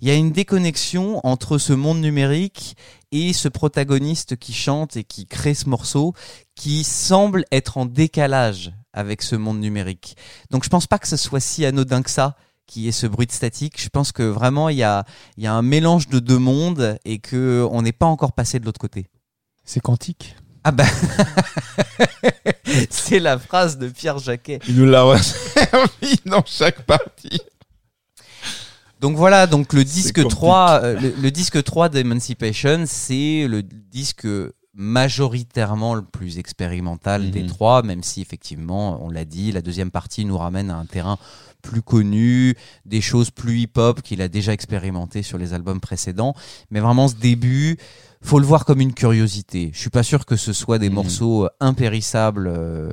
Il 0.00 0.08
y 0.08 0.10
a 0.10 0.14
une 0.14 0.32
déconnexion 0.32 1.20
entre 1.22 1.58
ce 1.58 1.74
monde 1.74 2.00
numérique 2.00 2.78
et 3.12 3.34
ce 3.34 3.48
protagoniste 3.48 4.36
qui 4.38 4.54
chante 4.54 4.96
et 4.96 5.04
qui 5.04 5.26
crée 5.26 5.52
ce 5.52 5.68
morceau 5.68 6.14
qui 6.54 6.82
semble 6.82 7.44
être 7.52 7.76
en 7.76 7.84
décalage 7.84 8.72
avec 8.92 9.22
ce 9.22 9.36
monde 9.36 9.60
numérique. 9.60 10.16
Donc 10.50 10.64
je 10.64 10.68
pense 10.68 10.86
pas 10.86 10.98
que 10.98 11.08
ce 11.08 11.16
soit 11.16 11.40
si 11.40 11.64
anodin 11.64 12.02
que 12.02 12.10
ça 12.10 12.36
qui 12.66 12.86
est 12.86 12.92
ce 12.92 13.06
bruit 13.06 13.26
de 13.26 13.32
statique. 13.32 13.82
Je 13.82 13.88
pense 13.88 14.12
que 14.12 14.22
vraiment 14.22 14.68
il 14.68 14.76
y 14.76 14.84
a, 14.84 15.04
il 15.36 15.42
y 15.44 15.46
a 15.46 15.52
un 15.52 15.62
mélange 15.62 16.08
de 16.08 16.20
deux 16.20 16.38
mondes 16.38 16.98
et 17.04 17.18
que 17.18 17.66
on 17.70 17.82
n'est 17.82 17.92
pas 17.92 18.06
encore 18.06 18.32
passé 18.32 18.60
de 18.60 18.64
l'autre 18.64 18.80
côté. 18.80 19.06
C'est 19.64 19.80
quantique. 19.80 20.36
Ah 20.62 20.72
bah 20.72 20.84
c'est 22.90 23.18
la 23.18 23.38
phrase 23.38 23.78
de 23.78 23.88
Pierre 23.88 24.18
Jacquet. 24.18 24.60
Il 24.68 24.76
nous 24.76 24.86
l'a 24.86 25.02
resservi 25.02 26.20
dans 26.26 26.44
chaque 26.46 26.82
partie. 26.82 27.40
Donc 29.00 29.16
voilà, 29.16 29.46
donc 29.46 29.72
le 29.72 29.82
disque 29.82 30.16
compliqué. 30.16 30.36
3, 30.36 30.80
euh, 30.82 31.00
le, 31.00 31.14
le 31.18 31.30
disque 31.30 31.62
3 31.64 31.88
d'Emancipation, 31.88 32.84
c'est 32.86 33.46
le 33.48 33.62
disque 33.62 34.26
majoritairement 34.80 35.94
le 35.94 36.02
plus 36.02 36.38
expérimental 36.38 37.30
des 37.30 37.42
Mhm. 37.42 37.48
trois, 37.48 37.82
même 37.82 38.02
si 38.02 38.22
effectivement, 38.22 38.98
on 39.04 39.10
l'a 39.10 39.24
dit, 39.26 39.52
la 39.52 39.60
deuxième 39.60 39.90
partie 39.90 40.24
nous 40.24 40.38
ramène 40.38 40.70
à 40.70 40.76
un 40.76 40.86
terrain 40.86 41.18
plus 41.62 41.82
connu, 41.82 42.54
des 42.86 43.02
choses 43.02 43.30
plus 43.30 43.58
hip-hop 43.60 44.00
qu'il 44.00 44.22
a 44.22 44.28
déjà 44.28 44.54
expérimenté 44.54 45.22
sur 45.22 45.36
les 45.36 45.52
albums 45.52 45.80
précédents. 45.80 46.34
Mais 46.70 46.80
vraiment, 46.80 47.06
ce 47.08 47.16
début, 47.16 47.76
faut 48.22 48.38
le 48.38 48.46
voir 48.46 48.64
comme 48.64 48.80
une 48.80 48.94
curiosité. 48.94 49.70
Je 49.74 49.78
suis 49.78 49.90
pas 49.90 50.02
sûr 50.02 50.24
que 50.24 50.36
ce 50.36 50.54
soit 50.54 50.78
des 50.78 50.88
Mhm. 50.88 50.94
morceaux 50.94 51.44
euh, 51.44 51.48
impérissables 51.60 52.46
euh, 52.50 52.92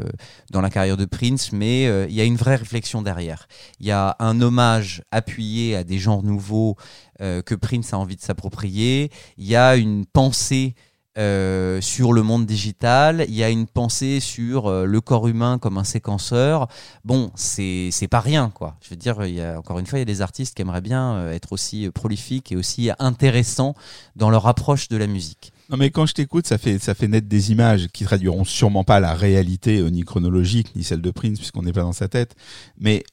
dans 0.51 0.59
la 0.59 0.69
carrière 0.69 0.97
de 0.97 1.05
Prince, 1.05 1.51
mais 1.53 1.87
euh, 1.87 2.07
il 2.09 2.15
y 2.15 2.19
a 2.21 2.25
une 2.25 2.35
vraie 2.35 2.57
réflexion 2.57 3.01
derrière. 3.01 3.47
Il 3.79 3.85
y 3.87 3.91
a 3.91 4.17
un 4.19 4.41
hommage 4.41 5.01
appuyé 5.11 5.75
à 5.77 5.83
des 5.85 5.97
genres 5.99 6.23
nouveaux 6.23 6.75
euh, 7.21 7.41
que 7.41 7.55
Prince 7.55 7.93
a 7.93 7.97
envie 7.97 8.15
de 8.17 8.21
s'approprier. 8.21 9.09
Il 9.37 9.45
y 9.47 9.55
a 9.55 9.75
une 9.77 10.05
pensée 10.05 10.75
euh, 11.17 11.81
sur 11.81 12.13
le 12.13 12.21
monde 12.21 12.45
digital. 12.45 13.25
Il 13.27 13.33
y 13.33 13.43
a 13.43 13.49
une 13.49 13.65
pensée 13.65 14.19
sur 14.19 14.67
euh, 14.67 14.85
le 14.85 15.01
corps 15.01 15.27
humain 15.27 15.57
comme 15.57 15.79
un 15.79 15.83
séquenceur. 15.83 16.67
Bon, 17.05 17.31
c'est 17.35 17.91
pas 18.09 18.19
rien, 18.19 18.51
quoi. 18.53 18.75
Je 18.81 18.91
veux 18.91 18.95
dire, 18.95 19.25
il 19.25 19.33
y 19.33 19.41
a 19.41 19.57
encore 19.57 19.79
une 19.79 19.87
fois, 19.87 19.97
il 19.97 20.01
y 20.01 20.03
a 20.03 20.05
des 20.05 20.21
artistes 20.21 20.55
qui 20.55 20.61
aimeraient 20.61 20.81
bien 20.81 21.15
euh, 21.15 21.33
être 21.33 21.53
aussi 21.53 21.89
prolifiques 21.89 22.51
et 22.51 22.55
aussi 22.55 22.91
intéressants 22.99 23.73
dans 24.15 24.29
leur 24.29 24.45
approche 24.45 24.89
de 24.89 24.97
la 24.97 25.07
musique. 25.07 25.53
Non 25.69 25.77
mais 25.77 25.89
quand 25.89 26.05
je 26.05 26.13
t'écoute, 26.13 26.47
ça 26.47 26.57
fait 26.57 26.79
ça 26.79 26.93
fait 26.93 27.07
naître 27.07 27.27
des 27.27 27.51
images 27.51 27.87
qui 27.87 28.05
traduiront 28.05 28.45
sûrement 28.45 28.85
pas 28.85 28.99
la 28.99 29.13
réalité 29.13 29.81
ni 29.91 30.03
chronologique 30.03 30.73
ni 30.75 30.83
celle 30.83 31.01
de 31.01 31.11
Prince 31.11 31.39
puisqu'on 31.39 31.63
n'est 31.63 31.73
pas 31.73 31.81
dans 31.81 31.93
sa 31.93 32.07
tête. 32.07 32.35
Mais 32.77 33.03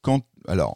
quand 0.00 0.22
alors 0.48 0.74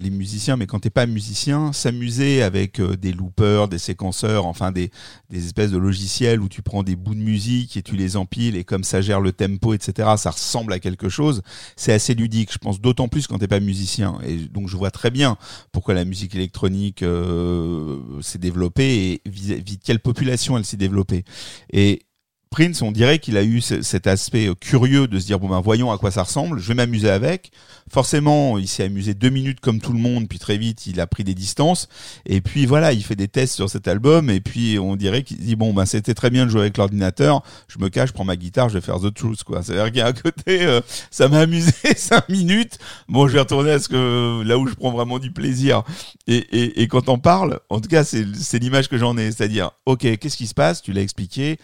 les 0.00 0.10
musiciens, 0.10 0.56
mais 0.56 0.66
quand 0.66 0.80
t'es 0.80 0.90
pas 0.90 1.06
musicien, 1.06 1.72
s'amuser 1.72 2.42
avec 2.42 2.80
euh, 2.80 2.96
des 2.96 3.12
loopers, 3.12 3.68
des 3.68 3.78
séquenceurs, 3.78 4.46
enfin 4.46 4.72
des, 4.72 4.90
des 5.28 5.44
espèces 5.46 5.70
de 5.70 5.76
logiciels 5.78 6.40
où 6.40 6.48
tu 6.48 6.62
prends 6.62 6.82
des 6.82 6.96
bouts 6.96 7.14
de 7.14 7.20
musique 7.20 7.76
et 7.76 7.82
tu 7.82 7.96
les 7.96 8.16
empiles 8.16 8.56
et 8.56 8.64
comme 8.64 8.82
ça 8.84 9.02
gère 9.02 9.20
le 9.20 9.32
tempo, 9.32 9.74
etc. 9.74 10.08
Ça 10.16 10.30
ressemble 10.30 10.72
à 10.72 10.78
quelque 10.78 11.08
chose. 11.08 11.42
C'est 11.76 11.92
assez 11.92 12.14
ludique, 12.14 12.52
je 12.52 12.58
pense, 12.58 12.80
d'autant 12.80 13.08
plus 13.08 13.26
quand 13.26 13.38
t'es 13.38 13.48
pas 13.48 13.60
musicien. 13.60 14.18
Et 14.26 14.36
donc 14.36 14.68
je 14.68 14.76
vois 14.76 14.90
très 14.90 15.10
bien 15.10 15.36
pourquoi 15.72 15.94
la 15.94 16.04
musique 16.04 16.34
électronique 16.34 17.02
euh, 17.02 17.98
s'est 18.22 18.38
développée 18.38 19.20
et 19.24 19.30
vis- 19.30 19.62
vis- 19.62 19.78
quelle 19.78 20.00
population 20.00 20.56
elle 20.56 20.64
s'est 20.64 20.76
développée. 20.76 21.24
Et 21.72 22.02
Prince, 22.50 22.82
on 22.82 22.90
dirait 22.90 23.20
qu'il 23.20 23.36
a 23.36 23.44
eu 23.44 23.60
ce- 23.60 23.80
cet 23.82 24.08
aspect 24.08 24.48
euh, 24.48 24.54
curieux 24.56 25.06
de 25.06 25.20
se 25.20 25.26
dire 25.26 25.38
bon 25.38 25.48
ben 25.48 25.60
voyons 25.60 25.92
à 25.92 25.98
quoi 25.98 26.10
ça 26.10 26.24
ressemble, 26.24 26.58
je 26.58 26.66
vais 26.66 26.74
m'amuser 26.74 27.08
avec. 27.08 27.52
Forcément, 27.88 28.58
il 28.58 28.66
s'est 28.66 28.82
amusé 28.84 29.14
deux 29.14 29.30
minutes 29.30 29.60
comme 29.60 29.80
tout 29.80 29.92
le 29.92 30.00
monde, 30.00 30.28
puis 30.28 30.40
très 30.40 30.58
vite 30.58 30.84
il 30.88 31.00
a 31.00 31.06
pris 31.06 31.22
des 31.22 31.34
distances. 31.34 31.88
Et 32.26 32.40
puis 32.40 32.66
voilà, 32.66 32.92
il 32.92 33.04
fait 33.04 33.14
des 33.14 33.28
tests 33.28 33.54
sur 33.54 33.70
cet 33.70 33.86
album, 33.86 34.30
et 34.30 34.40
puis 34.40 34.80
on 34.80 34.96
dirait 34.96 35.22
qu'il 35.22 35.36
dit 35.38 35.54
bon 35.54 35.72
ben 35.72 35.86
c'était 35.86 36.12
très 36.12 36.28
bien 36.30 36.44
de 36.44 36.50
jouer 36.50 36.62
avec 36.62 36.76
l'ordinateur. 36.76 37.42
Je 37.68 37.78
me 37.78 37.88
cache, 37.88 38.08
je 38.08 38.14
prends 38.14 38.24
ma 38.24 38.34
guitare, 38.34 38.68
je 38.68 38.74
vais 38.74 38.80
faire 38.80 38.98
The 38.98 39.14
Truth 39.14 39.44
quoi. 39.44 39.62
C'est-à-dire 39.62 39.86
qu'il 39.86 39.98
y 39.98 40.00
a 40.00 40.08
un 40.08 40.12
côté, 40.12 40.64
euh, 40.66 40.80
ça 41.12 41.28
m'a 41.28 41.38
amusé 41.38 41.70
cinq 41.96 42.28
minutes. 42.28 42.78
Bon, 43.08 43.28
je 43.28 43.34
vais 43.34 43.40
retourner 43.40 43.70
à 43.70 43.78
ce 43.78 43.88
que 43.88 44.42
là 44.44 44.58
où 44.58 44.66
je 44.66 44.74
prends 44.74 44.90
vraiment 44.90 45.20
du 45.20 45.30
plaisir. 45.30 45.84
Et, 46.26 46.38
et, 46.38 46.82
et 46.82 46.88
quand 46.88 47.08
on 47.08 47.20
parle, 47.20 47.60
en 47.70 47.80
tout 47.80 47.88
cas, 47.88 48.02
c'est 48.02 48.58
l'image 48.58 48.88
que 48.88 48.98
j'en 48.98 49.16
ai, 49.16 49.30
c'est-à-dire 49.30 49.70
ok, 49.86 50.00
qu'est-ce 50.18 50.36
qui 50.36 50.48
se 50.48 50.54
passe? 50.54 50.82
Tu 50.82 50.92
l'as 50.92 51.02
expliqué 51.02 51.58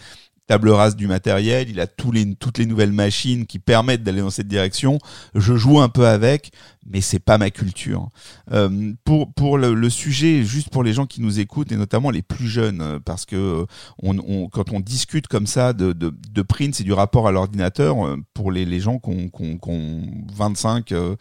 table 0.46 0.70
rase 0.70 0.96
du 0.96 1.06
matériel, 1.06 1.68
il 1.68 1.80
a 1.80 1.86
tous 1.86 2.12
les, 2.12 2.34
toutes 2.34 2.58
les 2.58 2.66
nouvelles 2.66 2.92
machines 2.92 3.46
qui 3.46 3.58
permettent 3.58 4.02
d'aller 4.02 4.20
dans 4.20 4.30
cette 4.30 4.48
direction. 4.48 4.98
Je 5.34 5.56
joue 5.56 5.80
un 5.80 5.88
peu 5.88 6.06
avec, 6.06 6.52
mais 6.88 7.00
c'est 7.00 7.18
pas 7.18 7.36
ma 7.38 7.50
culture. 7.50 8.10
Euh, 8.52 8.92
pour 9.04 9.32
pour 9.34 9.58
le, 9.58 9.90
sujet, 9.90 10.44
juste 10.44 10.70
pour 10.70 10.84
les 10.84 10.92
gens 10.92 11.06
qui 11.06 11.20
nous 11.20 11.40
écoutent 11.40 11.72
et 11.72 11.76
notamment 11.76 12.10
les 12.10 12.22
plus 12.22 12.46
jeunes, 12.46 12.80
euh, 12.80 12.98
parce 13.04 13.24
que 13.26 13.64
euh, 14.04 14.48
quand 14.52 14.72
on 14.72 14.80
discute 14.80 15.26
comme 15.26 15.46
ça 15.46 15.72
de, 15.72 15.92
de, 15.92 16.14
de 16.32 16.42
Prince 16.42 16.80
et 16.80 16.84
du 16.84 16.92
rapport 16.92 17.26
à 17.26 17.32
l'ordinateur, 17.32 17.96
pour 18.34 18.52
les, 18.52 18.64
les 18.64 18.80
gens 18.80 18.98
qui 18.98 19.10
ont, 19.10 19.28
qui 19.28 19.42
ont- 19.42 19.58
qui 19.58 19.70
ont 19.70 20.02
25, 20.34 20.92
euh, 20.92 21.16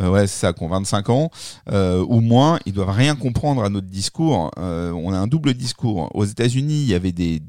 euh, 0.00 0.10
ouais 0.10 0.26
c'est 0.26 0.38
ça, 0.40 0.52
qui 0.52 0.62
ont 0.62 0.68
25 0.68 1.08
ans 1.10 1.30
euh, 1.70 2.04
ou 2.08 2.20
moins, 2.20 2.58
ils 2.66 2.72
doivent 2.72 2.90
rien 2.90 3.16
comprendre 3.16 3.64
à 3.64 3.68
notre 3.70 3.88
discours. 3.88 4.50
On 4.56 5.12
a 5.12 5.18
un 5.18 5.26
double 5.26 5.54
discours. 5.54 6.10
Aux 6.14 6.24
États-Unis, 6.24 6.82
il 6.82 6.88
y 6.88 6.94
avait 6.94 7.12
des 7.12 7.40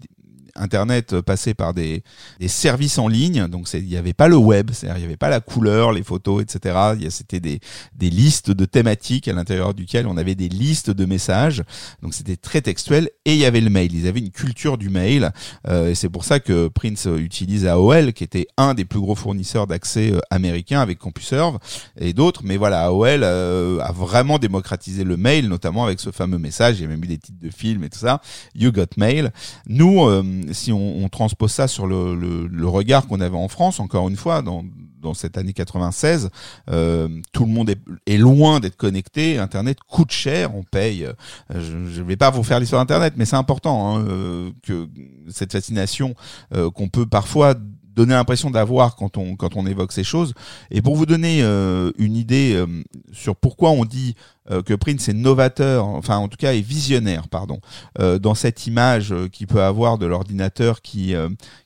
Internet 0.59 1.13
euh, 1.13 1.21
passait 1.21 1.53
par 1.53 1.73
des, 1.73 2.03
des 2.39 2.47
services 2.47 2.97
en 2.97 3.07
ligne, 3.07 3.47
donc 3.47 3.67
il 3.73 3.85
n'y 3.85 3.97
avait 3.97 4.13
pas 4.13 4.27
le 4.27 4.37
web, 4.37 4.71
c'est-à-dire 4.71 4.97
il 4.97 5.01
n'y 5.01 5.05
avait 5.05 5.17
pas 5.17 5.29
la 5.29 5.39
couleur, 5.39 5.91
les 5.91 6.03
photos, 6.03 6.43
etc. 6.43 6.77
C'était 7.09 7.39
des, 7.39 7.59
des 7.95 8.09
listes 8.09 8.51
de 8.51 8.65
thématiques 8.65 9.27
à 9.27 9.33
l'intérieur 9.33 9.73
duquel 9.73 10.07
on 10.07 10.17
avait 10.17 10.35
des 10.35 10.49
listes 10.49 10.91
de 10.91 11.05
messages, 11.05 11.63
donc 12.01 12.13
c'était 12.13 12.37
très 12.37 12.61
textuel, 12.61 13.09
et 13.25 13.33
il 13.33 13.39
y 13.39 13.45
avait 13.45 13.61
le 13.61 13.69
mail. 13.69 13.93
Ils 13.93 14.07
avaient 14.07 14.19
une 14.19 14.31
culture 14.31 14.77
du 14.77 14.89
mail, 14.89 15.31
euh, 15.67 15.89
et 15.89 15.95
c'est 15.95 16.09
pour 16.09 16.23
ça 16.23 16.39
que 16.39 16.67
Prince 16.67 17.07
utilise 17.17 17.65
AOL, 17.65 18.13
qui 18.13 18.23
était 18.23 18.47
un 18.57 18.73
des 18.73 18.85
plus 18.85 18.99
gros 18.99 19.15
fournisseurs 19.15 19.67
d'accès 19.67 20.11
euh, 20.11 20.19
américains 20.29 20.81
avec 20.81 20.99
CompuServe 20.99 21.59
et 21.99 22.13
d'autres, 22.13 22.41
mais 22.43 22.57
voilà, 22.57 22.85
AOL 22.85 23.23
euh, 23.23 23.79
a 23.79 23.91
vraiment 23.91 24.39
démocratisé 24.39 25.03
le 25.03 25.17
mail, 25.17 25.47
notamment 25.47 25.85
avec 25.85 25.99
ce 25.99 26.11
fameux 26.11 26.37
message, 26.37 26.79
il 26.79 26.83
y 26.83 26.85
a 26.85 26.87
même 26.87 27.03
eu 27.03 27.07
des 27.07 27.17
titres 27.17 27.39
de 27.41 27.49
films 27.49 27.83
et 27.83 27.89
tout 27.89 27.99
ça, 27.99 28.21
You 28.55 28.71
Got 28.71 28.97
Mail. 28.97 29.31
Nous, 29.67 30.05
euh, 30.05 30.23
si 30.51 30.71
on, 30.71 31.07
transpose 31.09 31.51
ça 31.51 31.67
sur 31.67 31.87
le 31.87 32.67
regard 32.67 33.07
qu'on 33.07 33.19
avait 33.21 33.37
en 33.37 33.47
France, 33.47 33.79
encore 33.79 34.09
une 34.09 34.15
fois, 34.15 34.41
dans, 34.41 34.63
dans 35.01 35.13
cette 35.13 35.37
année 35.37 35.53
96, 35.53 36.29
euh, 36.69 37.07
tout 37.31 37.45
le 37.45 37.51
monde 37.51 37.69
est, 37.69 37.79
est 38.05 38.17
loin 38.17 38.59
d'être 38.59 38.75
connecté. 38.75 39.37
Internet 39.37 39.79
coûte 39.87 40.11
cher, 40.11 40.55
on 40.55 40.63
paye. 40.63 41.05
euh, 41.05 41.13
Je 41.49 41.77
ne 41.77 42.03
vais 42.03 42.17
pas 42.17 42.29
vous 42.29 42.43
faire 42.43 42.59
l'histoire 42.59 42.81
d'Internet, 42.81 43.13
mais 43.17 43.25
c'est 43.25 43.35
important 43.35 43.97
hein, 43.97 44.05
euh, 44.07 44.51
que 44.63 44.87
cette 45.29 45.51
fascination 45.51 46.15
euh, 46.53 46.69
qu'on 46.69 46.89
peut 46.89 47.05
parfois 47.05 47.55
donner 47.99 48.13
l'impression 48.13 48.49
d'avoir 48.49 48.95
quand 48.95 49.17
on 49.17 49.35
quand 49.35 49.57
on 49.57 49.67
évoque 49.67 49.91
ces 49.91 50.05
choses. 50.05 50.33
Et 50.71 50.81
pour 50.81 50.95
vous 50.95 51.05
donner 51.05 51.41
euh, 51.43 51.91
une 51.97 52.15
idée 52.15 52.53
euh, 52.55 52.65
sur 53.11 53.35
pourquoi 53.35 53.71
on 53.71 53.83
dit 53.83 54.15
euh, 54.49 54.61
que 54.61 54.73
Prince 54.73 55.09
est 55.09 55.13
novateur, 55.13 55.85
enfin 55.85 56.15
en 56.15 56.29
tout 56.29 56.37
cas 56.37 56.53
est 56.53 56.61
visionnaire, 56.61 57.27
pardon, 57.27 57.59
dans 57.99 58.35
cette 58.35 58.67
image 58.67 59.13
qu'il 59.31 59.47
peut 59.47 59.61
avoir 59.61 59.97
de 59.97 60.05
l'ordinateur 60.05 60.81
qui 60.81 61.13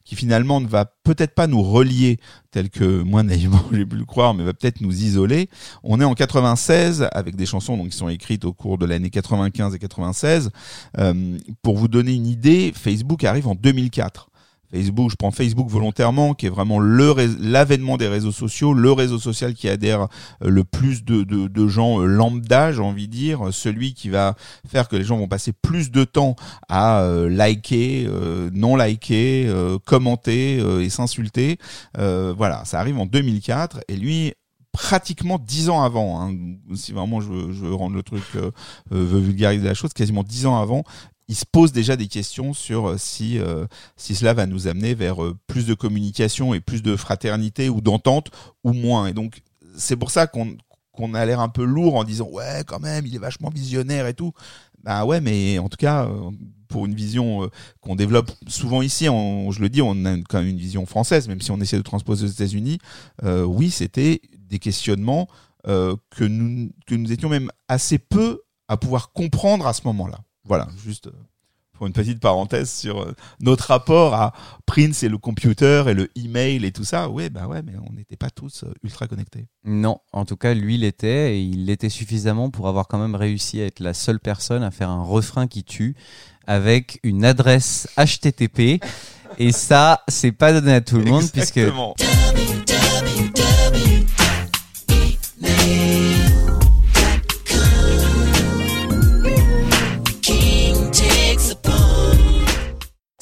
qui 0.04 0.16
finalement 0.16 0.60
ne 0.60 0.68
va 0.68 0.86
peut-être 1.04 1.34
pas 1.34 1.48
nous 1.48 1.62
relier 1.62 2.20
tel 2.52 2.70
que 2.70 3.02
moi 3.02 3.24
naïvement 3.24 3.64
j'ai 3.72 3.86
pu 3.86 3.96
le 3.96 4.06
croire, 4.06 4.34
mais 4.34 4.44
va 4.44 4.54
peut-être 4.54 4.82
nous 4.82 5.04
isoler. 5.04 5.50
On 5.84 6.02
est 6.02 6.06
en 6.06 6.14
96 6.14 7.08
avec 7.12 7.36
des 7.36 7.46
chansons 7.46 7.78
donc 7.78 7.90
qui 7.90 7.98
sont 7.98 8.10
écrites 8.10 8.46
au 8.46 8.54
cours 8.54 8.78
de 8.78 8.86
l'année 8.86 9.10
95 9.10 9.76
et 9.76 9.80
96. 9.80 10.50
Euh, 10.98 11.38
pour 11.62 11.78
vous 11.78 11.88
donner 11.88 12.14
une 12.14 12.28
idée, 12.28 12.74
Facebook 12.76 13.24
arrive 13.24 13.48
en 13.48 13.56
2004. 13.56 14.30
Facebook, 14.74 15.12
je 15.12 15.16
prends 15.16 15.30
Facebook 15.30 15.70
volontairement, 15.70 16.34
qui 16.34 16.48
est 16.48 16.50
vraiment 16.50 16.80
l'avènement 16.80 17.98
des 17.98 18.08
réseaux 18.08 18.32
sociaux, 18.32 18.74
le 18.74 18.92
réseau 18.92 19.20
social 19.20 19.54
qui 19.54 19.70
adhère 19.70 20.08
euh, 20.44 20.50
le 20.50 20.64
plus 20.64 21.04
de, 21.04 21.68
gens 21.68 22.02
euh, 22.02 22.06
lambda, 22.06 22.72
j'ai 22.72 22.82
envie 22.82 23.08
de 23.08 23.14
dire, 23.14 23.54
celui 23.54 23.94
qui 23.94 24.10
va 24.10 24.36
faire 24.68 24.88
que 24.88 24.96
les 24.96 25.04
gens 25.04 25.18
vont 25.18 25.28
passer 25.28 25.54
plus 25.54 25.92
de 25.92 26.04
temps 26.04 26.36
à 26.70 27.02
euh, 27.02 27.30
liker, 27.30 28.10
non 28.52 28.76
liker, 28.76 29.54
commenter 29.86 30.58
et 30.82 30.90
s'insulter. 30.90 31.58
Voilà, 31.96 32.66
ça 32.66 32.80
arrive 32.80 32.98
en 32.98 33.06
2004 33.06 33.82
et 33.88 33.96
lui 33.96 34.34
pratiquement 34.74 35.38
dix 35.38 35.70
ans 35.70 35.84
avant, 35.84 36.20
hein, 36.20 36.36
si 36.74 36.92
vraiment 36.94 37.22
je 37.22 37.30
veux, 37.32 37.74
rendre 37.76 37.96
le 37.96 38.02
truc, 38.02 38.24
euh, 38.36 38.50
veux 38.90 39.20
vulgariser 39.20 39.66
la 39.66 39.76
chose, 39.76 39.94
quasiment 39.94 40.24
dix 40.24 40.48
ans 40.48 40.60
avant, 40.60 40.84
il 41.28 41.36
se 41.36 41.46
pose 41.46 41.72
déjà 41.72 41.96
des 41.96 42.08
questions 42.08 42.54
sur 42.54 42.90
euh, 42.90 42.98
si 42.98 43.40
euh, 43.40 43.66
si 43.96 44.16
cela 44.16 44.34
va 44.34 44.46
nous 44.46 44.68
amener 44.68 44.94
vers 44.94 45.24
euh, 45.24 45.38
plus 45.48 45.66
de 45.66 45.74
communication 45.74 46.54
et 46.54 46.60
plus 46.60 46.84
de 46.84 46.96
fraternité 46.96 47.70
ou 47.70 47.82
d'entente 47.82 48.32
ou 48.64 48.74
moins. 48.74 49.08
Et 49.08 49.14
donc 49.14 49.42
c'est 49.78 49.96
pour 49.96 50.12
ça 50.12 50.28
qu'on 50.28 50.58
qu'on 50.92 51.14
a 51.14 51.26
l'air 51.26 51.40
un 51.40 51.50
peu 51.50 51.64
lourd 51.64 51.96
en 51.96 52.04
disant 52.04 52.28
ouais 52.30 52.64
quand 52.68 52.80
même 52.80 53.06
il 53.06 53.16
est 53.16 53.20
vachement 53.20 53.50
visionnaire 53.50 54.08
et 54.08 54.14
tout. 54.14 54.34
Bah 54.84 55.06
ouais 55.06 55.22
mais 55.22 55.60
en 55.60 55.70
tout 55.70 55.78
cas 55.78 56.10
pour 56.68 56.86
une 56.86 56.96
vision 56.96 57.50
qu'on 57.82 57.96
développe 57.96 58.32
souvent 58.48 58.82
ici, 58.82 59.06
je 59.06 59.60
le 59.62 59.70
dis, 59.70 59.82
on 59.82 60.06
a 60.06 60.18
quand 60.28 60.40
même 60.40 60.50
une 60.50 60.58
vision 60.58 60.88
française, 60.88 61.28
même 61.28 61.40
si 61.40 61.52
on 61.52 61.62
essaie 61.62 61.78
de 61.78 61.84
transposer 61.84 62.26
aux 62.26 62.30
États-Unis. 62.30 62.80
oui, 63.24 63.70
c'était 63.72 64.22
des 64.40 64.60
questionnements 64.60 65.30
que 65.64 66.24
nous 66.24 66.72
que 66.86 66.96
nous 66.96 67.12
étions 67.14 67.30
même 67.30 67.50
assez 67.70 67.98
peu 67.98 68.42
à 68.68 68.76
pouvoir 68.76 69.14
comprendre 69.14 69.68
à 69.68 69.74
ce 69.74 69.82
moment-là. 69.86 70.20
Voilà, 70.46 70.68
juste 70.84 71.08
euh, 71.08 71.12
pour 71.74 71.88
une 71.88 71.94
petite 71.94 72.20
parenthèse 72.20 72.72
sur 72.72 73.02
euh, 73.02 73.14
notre 73.40 73.68
rapport 73.68 74.14
à 74.14 74.34
Prince 74.66 75.04
et 75.04 75.10
le 75.10 75.18
computer 75.18 75.84
et 75.88 75.94
le 75.94 76.10
email 76.16 76.64
et 76.66 76.72
tout 76.72 76.84
ça. 76.84 77.10
Ouais, 77.10 77.30
bah 77.30 77.48
ouais, 77.48 77.62
mais 77.64 77.74
on 77.90 77.94
n'était 77.94 78.16
pas 78.16 78.30
tous 78.30 78.64
euh, 78.64 78.74
ultra 78.84 79.08
connectés. 79.08 79.48
Non, 79.66 80.00
en 80.12 80.26
tout 80.26 80.38
cas, 80.38 80.54
lui 80.54 80.78
l'était, 80.78 81.36
et 81.36 81.42
il 81.42 81.66
l'était 81.66 81.90
suffisamment 81.90 82.50
pour 82.50 82.68
avoir 82.68 82.88
quand 82.88 83.00
même 83.00 83.16
réussi 83.16 83.62
à 83.62 83.66
être 83.66 83.80
la 83.80 83.94
seule 83.94 84.20
personne 84.20 84.64
à 84.64 84.72
faire 84.72 84.90
un 84.90 85.04
refrain 85.04 85.48
qui 85.48 85.64
tue 85.64 85.96
avec 86.46 87.00
une 87.04 87.26
adresse 87.26 87.88
HTTP. 87.98 88.84
Et 89.40 89.52
ça, 89.52 90.04
c'est 90.08 90.32
pas 90.32 90.54
donné 90.54 90.74
à 90.74 90.82
tout 90.82 90.98
le 90.98 91.06
monde, 91.06 91.30
puisque 91.32 91.60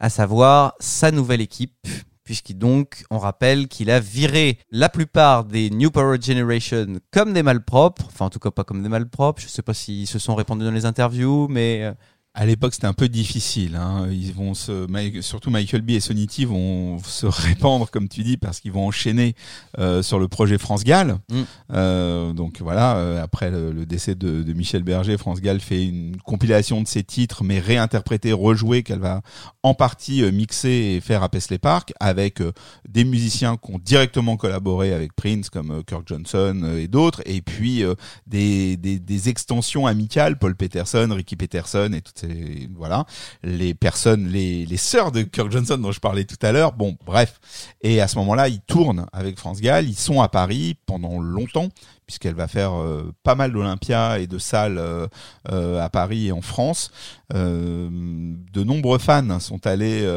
à 0.00 0.10
savoir 0.10 0.74
sa 0.80 1.12
nouvelle 1.12 1.40
équipe, 1.40 1.86
puisqu'il 2.28 2.58
donc, 2.58 3.06
on 3.10 3.16
rappelle 3.16 3.68
qu'il 3.68 3.90
a 3.90 4.00
viré 4.00 4.58
la 4.70 4.90
plupart 4.90 5.44
des 5.44 5.70
New 5.70 5.90
Power 5.90 6.18
Generation 6.20 6.98
comme 7.10 7.32
des 7.32 7.42
malpropres, 7.42 8.04
enfin 8.04 8.26
en 8.26 8.28
tout 8.28 8.38
cas 8.38 8.50
pas 8.50 8.64
comme 8.64 8.82
des 8.82 8.90
malpropres, 8.90 9.40
je 9.40 9.48
sais 9.48 9.62
pas 9.62 9.72
s'ils 9.72 10.06
se 10.06 10.18
sont 10.18 10.34
répandus 10.34 10.66
dans 10.66 10.70
les 10.70 10.84
interviews, 10.84 11.48
mais 11.48 11.84
euh, 11.84 11.92
À 12.40 12.46
l'époque, 12.46 12.72
c'était 12.72 12.86
un 12.86 12.92
peu 12.92 13.08
difficile. 13.08 13.74
Hein. 13.74 14.06
Ils 14.12 14.32
vont 14.32 14.54
se, 14.54 14.86
surtout 15.22 15.50
Michael 15.50 15.82
B 15.82 15.90
et 15.90 16.00
Sonny 16.00 16.28
T 16.28 16.44
vont 16.44 17.00
se 17.00 17.26
répandre, 17.48 17.90
comme 17.90 18.08
tu 18.08 18.22
dis, 18.22 18.36
parce 18.36 18.60
qu'ils 18.60 18.70
vont 18.70 18.86
enchaîner 18.86 19.34
euh, 19.80 20.04
sur 20.04 20.20
le 20.20 20.28
projet 20.28 20.56
France 20.56 20.84
Gall. 20.84 21.18
Mm. 21.32 21.42
Euh, 21.72 22.32
donc 22.32 22.60
voilà, 22.60 22.96
euh, 22.98 23.20
après 23.20 23.50
le, 23.50 23.72
le 23.72 23.86
décès 23.86 24.14
de, 24.14 24.44
de 24.44 24.52
Michel 24.52 24.84
Berger, 24.84 25.18
France 25.18 25.40
Gall 25.40 25.58
fait 25.58 25.84
une 25.84 26.16
compilation 26.18 26.80
de 26.80 26.86
ses 26.86 27.02
titres, 27.02 27.42
mais 27.42 27.58
réinterprétés, 27.58 28.32
rejoués, 28.32 28.84
qu'elle 28.84 29.00
va 29.00 29.22
en 29.64 29.74
partie 29.74 30.22
mixer 30.30 30.68
et 30.68 31.00
faire 31.00 31.24
à 31.24 31.28
Paisley 31.28 31.58
Park, 31.58 31.92
avec 31.98 32.40
des 32.88 33.02
musiciens 33.02 33.56
qui 33.56 33.72
ont 33.72 33.80
directement 33.84 34.36
collaboré 34.36 34.92
avec 34.92 35.12
Prince, 35.12 35.50
comme 35.50 35.82
Kirk 35.84 36.06
Johnson 36.06 36.76
et 36.78 36.86
d'autres, 36.86 37.20
et 37.26 37.42
puis 37.42 37.82
des, 38.28 38.76
des, 38.76 39.00
des 39.00 39.28
extensions 39.28 39.88
amicales, 39.88 40.38
Paul 40.38 40.54
Peterson, 40.54 41.08
Ricky 41.10 41.34
Peterson 41.34 41.90
et 41.92 42.00
toutes 42.00 42.20
ces 42.20 42.27
voilà 42.74 43.06
les 43.42 43.74
personnes, 43.74 44.28
les, 44.28 44.66
les 44.66 44.76
sœurs 44.76 45.12
de 45.12 45.22
Kirk 45.22 45.50
Johnson 45.50 45.78
dont 45.78 45.92
je 45.92 46.00
parlais 46.00 46.24
tout 46.24 46.38
à 46.42 46.52
l'heure. 46.52 46.72
Bon, 46.72 46.96
bref. 47.06 47.40
Et 47.82 48.00
à 48.00 48.08
ce 48.08 48.16
moment-là, 48.18 48.48
ils 48.48 48.60
tournent 48.60 49.06
avec 49.12 49.38
France 49.38 49.60
Gall, 49.60 49.88
ils 49.88 49.98
sont 49.98 50.20
à 50.20 50.28
Paris 50.28 50.76
pendant 50.86 51.18
longtemps, 51.20 51.68
puisqu'elle 52.08 52.34
va 52.34 52.48
faire 52.48 52.72
euh, 52.72 53.12
pas 53.22 53.34
mal 53.34 53.52
d'Olympia 53.52 54.18
et 54.18 54.26
de 54.26 54.38
salles 54.38 54.78
euh, 54.78 55.06
euh, 55.52 55.78
à 55.80 55.90
Paris 55.90 56.28
et 56.28 56.32
en 56.32 56.40
France. 56.40 56.90
De 57.34 58.64
nombreux 58.64 58.98
fans 58.98 59.38
sont 59.38 59.66
allés 59.66 60.08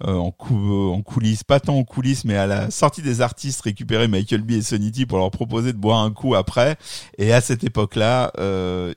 en, 0.00 0.30
cou- 0.30 0.92
en 0.94 1.02
coulisses, 1.02 1.44
pas 1.44 1.60
tant 1.60 1.76
en 1.76 1.84
coulisses, 1.84 2.24
mais 2.24 2.38
à 2.38 2.46
la 2.46 2.70
sortie 2.70 3.02
des 3.02 3.20
artistes 3.20 3.60
récupérer 3.60 4.08
Michael 4.08 4.40
B 4.40 4.52
et 4.52 4.62
Sonny 4.62 4.90
T 4.90 5.04
pour 5.04 5.18
leur 5.18 5.30
proposer 5.30 5.74
de 5.74 5.78
boire 5.78 6.00
un 6.00 6.10
coup 6.10 6.34
après. 6.34 6.76
Et 7.18 7.34
à 7.34 7.42
cette 7.42 7.64
époque-là, 7.64 8.32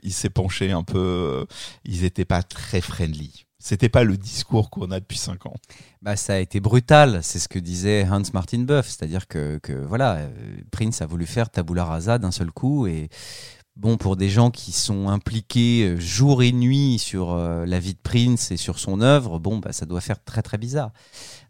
il 0.02 0.14
s'est 0.14 0.30
penché 0.30 0.72
un 0.72 0.84
peu. 0.84 1.46
ils 1.84 2.06
étaient 2.06 2.24
pas 2.24 2.42
très 2.42 2.80
friendly. 2.80 3.47
C'était 3.68 3.90
pas 3.90 4.06
le 4.06 4.16
discours 4.16 4.70
qu'on 4.70 4.92
a 4.92 5.02
depuis 5.02 5.18
cinq 5.18 5.46
ans. 5.46 5.56
Bah, 6.02 6.16
ça 6.16 6.36
a 6.36 6.38
été 6.38 6.62
brutal, 6.62 7.20
c'est 7.22 7.38
ce 7.38 7.50
que 7.50 7.60
disait 7.60 8.08
Hans 8.10 8.22
Martin 8.34 8.60
Buff, 8.60 8.88
c'est-à-dire 8.88 9.28
que, 9.28 9.58
que 9.62 9.74
voilà, 9.74 10.20
euh, 10.20 10.30
Prince 10.72 11.02
a 11.02 11.06
voulu 11.06 11.26
faire 11.26 11.50
tabula 11.50 11.84
rasa 11.84 12.18
d'un 12.18 12.32
seul 12.32 12.50
coup 12.50 12.88
et 12.88 13.10
bon 13.76 13.98
pour 13.98 14.16
des 14.16 14.30
gens 14.30 14.52
qui 14.52 14.72
sont 14.72 15.10
impliqués 15.10 15.84
euh, 15.84 16.00
jour 16.00 16.44
et 16.44 16.54
nuit 16.54 16.98
sur 16.98 17.34
euh, 17.34 17.66
la 17.66 17.82
vie 17.82 17.94
de 17.94 18.00
Prince 18.02 18.52
et 18.52 18.58
sur 18.58 18.80
son 18.80 19.02
œuvre, 19.02 19.38
bon 19.38 19.58
bah 19.58 19.74
ça 19.74 19.86
doit 19.86 20.00
faire 20.00 20.24
très 20.24 20.42
très 20.42 20.58
bizarre. 20.58 20.94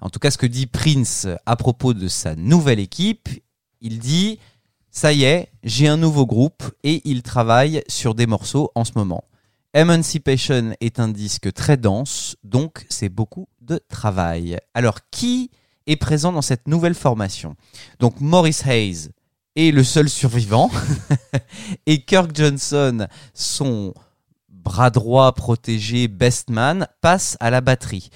En 0.02 0.10
tout 0.10 0.18
cas, 0.18 0.32
ce 0.32 0.40
que 0.40 0.48
dit 0.48 0.66
Prince 0.66 1.28
à 1.46 1.56
propos 1.56 1.94
de 1.94 2.08
sa 2.08 2.36
nouvelle 2.36 2.80
équipe, 2.80 3.30
il 3.80 4.00
dit 4.00 4.40
ça 4.90 5.14
y 5.14 5.24
est, 5.24 5.52
j'ai 5.62 5.88
un 5.88 5.98
nouveau 5.98 6.26
groupe 6.26 6.64
et 6.84 7.00
il 7.06 7.22
travaille 7.22 7.84
sur 7.88 8.16
des 8.16 8.26
morceaux 8.26 8.72
en 8.74 8.86
ce 8.86 8.94
moment. 8.96 9.24
Emancipation 9.74 10.76
est 10.80 11.00
un 11.00 11.10
disque 11.10 11.52
très 11.54 11.78
dense, 11.78 12.36
donc 12.44 12.86
c'est 12.90 13.10
beaucoup 13.10 13.48
de 13.62 13.80
travail. 13.90 14.58
Alors, 14.74 15.00
qui 15.12 15.52
est 15.86 15.98
présent 15.98 16.32
dans 16.32 16.42
cette 16.42 16.68
nouvelle 16.68 16.96
formation? 16.96 17.56
Donc, 18.00 18.20
Maurice 18.22 18.66
Hayes 18.66 19.10
est 19.56 19.72
le 19.72 19.84
seul 19.84 20.10
survivant, 20.10 20.72
et 21.86 22.04
Kirk 22.06 22.36
Johnson, 22.36 23.08
son 23.34 23.94
bras 24.50 24.90
droit 24.90 25.32
protégé 25.34 26.08
best 26.08 26.50
man, 26.50 26.88
passe 27.02 27.38
à 27.40 27.50
la 27.50 27.62
batterie. 27.62 28.10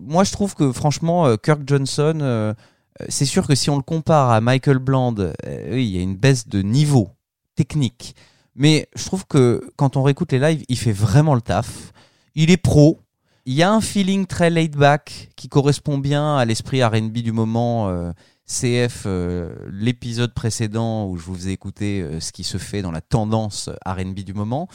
Moi, 0.00 0.24
je 0.24 0.32
trouve 0.32 0.54
que 0.54 0.72
franchement, 0.72 1.26
euh, 1.26 1.36
Kirk 1.36 1.62
Johnson, 1.66 2.18
euh, 2.20 2.54
euh, 3.00 3.06
c'est 3.08 3.26
sûr 3.26 3.46
que 3.46 3.54
si 3.54 3.70
on 3.70 3.76
le 3.76 3.82
compare 3.82 4.30
à 4.30 4.40
Michael 4.40 4.78
Bland, 4.78 5.16
il 5.46 5.82
y 5.82 5.98
a 5.98 6.02
une 6.02 6.16
baisse 6.16 6.48
de 6.48 6.62
niveau 6.62 7.10
technique. 7.56 8.14
Mais 8.58 8.88
je 8.94 9.04
trouve 9.04 9.24
que 9.26 9.70
quand 9.76 9.96
on 9.96 10.02
réécoute 10.02 10.32
les 10.32 10.40
lives, 10.40 10.64
il 10.68 10.76
fait 10.76 10.92
vraiment 10.92 11.34
le 11.34 11.40
taf. 11.40 11.92
Il 12.34 12.50
est 12.50 12.56
pro. 12.56 13.00
Il 13.46 13.54
y 13.54 13.62
a 13.62 13.72
un 13.72 13.80
feeling 13.80 14.26
très 14.26 14.50
laid 14.50 14.76
back 14.76 15.30
qui 15.36 15.48
correspond 15.48 15.96
bien 15.96 16.36
à 16.36 16.44
l'esprit 16.44 16.84
R&B 16.84 17.18
du 17.18 17.32
moment. 17.32 17.88
euh, 17.88 18.12
CF, 18.48 19.02
euh, 19.04 19.54
l'épisode 19.70 20.32
précédent 20.32 21.06
où 21.06 21.18
je 21.18 21.24
vous 21.24 21.48
ai 21.48 21.52
écouté 21.52 22.00
euh, 22.00 22.18
ce 22.18 22.32
qui 22.32 22.44
se 22.44 22.56
fait 22.56 22.80
dans 22.80 22.90
la 22.90 23.02
tendance 23.02 23.68
R&B 23.84 24.20
du 24.20 24.32
moment. 24.32 24.68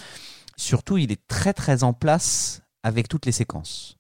Surtout, 0.55 0.97
il 0.97 1.11
est 1.11 1.27
très 1.27 1.53
très 1.53 1.83
en 1.83 1.91
place 1.91 2.61
avec 2.83 3.07
toutes 3.07 3.25
les 3.25 3.31
séquences. 3.31 3.97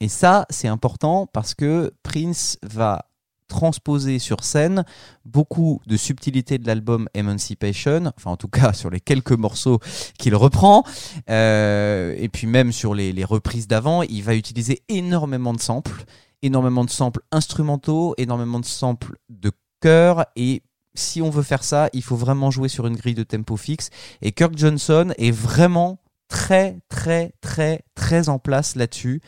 Et 0.00 0.08
ça, 0.08 0.46
c'est 0.48 0.68
important 0.68 1.26
parce 1.26 1.54
que 1.54 1.92
Prince 2.02 2.58
va 2.62 3.05
transposer 3.48 4.18
sur 4.18 4.44
scène. 4.44 4.84
Beaucoup 5.24 5.80
de 5.86 5.96
subtilités 5.96 6.58
de 6.58 6.66
l'album 6.66 7.08
Emancipation, 7.14 8.12
enfin 8.16 8.30
en 8.30 8.36
tout 8.36 8.48
cas 8.48 8.72
sur 8.72 8.90
les 8.90 9.00
quelques 9.00 9.32
morceaux 9.32 9.78
qu'il 10.18 10.34
reprend, 10.34 10.84
euh, 11.30 12.14
et 12.18 12.28
puis 12.28 12.46
même 12.46 12.72
sur 12.72 12.94
les, 12.94 13.12
les 13.12 13.24
reprises 13.24 13.68
d'avant, 13.68 14.02
il 14.02 14.22
va 14.22 14.34
utiliser 14.34 14.82
énormément 14.88 15.52
de 15.52 15.60
samples, 15.60 16.04
énormément 16.42 16.84
de 16.84 16.90
samples 16.90 17.20
instrumentaux, 17.32 18.14
énormément 18.18 18.60
de 18.60 18.64
samples 18.64 19.16
de 19.28 19.52
chœur, 19.80 20.24
et 20.36 20.62
si 20.94 21.20
on 21.22 21.30
veut 21.30 21.42
faire 21.42 21.62
ça, 21.62 21.88
il 21.92 22.02
faut 22.02 22.16
vraiment 22.16 22.50
jouer 22.50 22.68
sur 22.68 22.86
une 22.86 22.96
grille 22.96 23.14
de 23.14 23.22
tempo 23.22 23.56
fixe, 23.56 23.90
et 24.22 24.32
Kirk 24.32 24.56
Johnson 24.56 25.12
est 25.18 25.30
vraiment 25.30 25.98
très 26.28 26.78
très 26.88 27.32
très 27.40 27.82
très 27.94 28.28
en 28.28 28.38
place 28.38 28.74
là-dessus. 28.74 29.20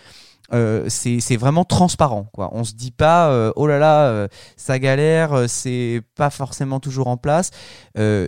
Euh, 0.55 0.87
c'est 0.89 1.37
vraiment 1.37 1.65
transparent 1.65 2.31
quoi. 2.33 2.49
On 2.53 2.65
se 2.65 2.73
dit 2.73 2.91
pas 2.91 3.31
euh, 3.31 3.53
oh 3.57 3.67
là 3.67 3.79
là 3.79 4.07
euh, 4.07 4.29
ça 4.57 4.79
galère 4.79 5.35
euh, 5.35 5.47
c'est 5.47 6.01
pas 6.15 6.31
forcément 6.31 6.81
toujours 6.81 7.09
en 7.09 7.19
place. 7.19 7.51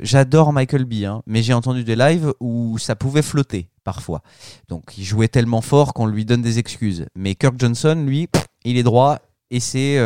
J'adore 0.03 0.53
Michael 0.53 0.85
B 0.85 1.05
hein, 1.05 1.23
mais 1.27 1.43
j'ai 1.43 1.55
entendu 1.55 1.83
des 1.83 1.97
lives 1.97 2.35
où 2.41 2.77
ça 2.77 2.95
pouvait 2.95 3.23
flotter 3.23 3.71
parfois. 3.85 4.21
Donc 4.69 4.99
il 4.99 5.05
jouait 5.05 5.29
tellement 5.29 5.63
fort 5.63 5.95
qu'on 5.95 6.07
lui 6.07 6.27
donne 6.27 6.43
des 6.43 6.59
excuses. 6.59 7.07
Mais 7.17 7.35
Kirk 7.35 7.55
Johnson 7.59 8.05
lui 8.07 8.29
il 8.65 8.77
est 8.77 8.83
droit 8.83 9.21
et 9.51 9.61
c'est 9.61 9.99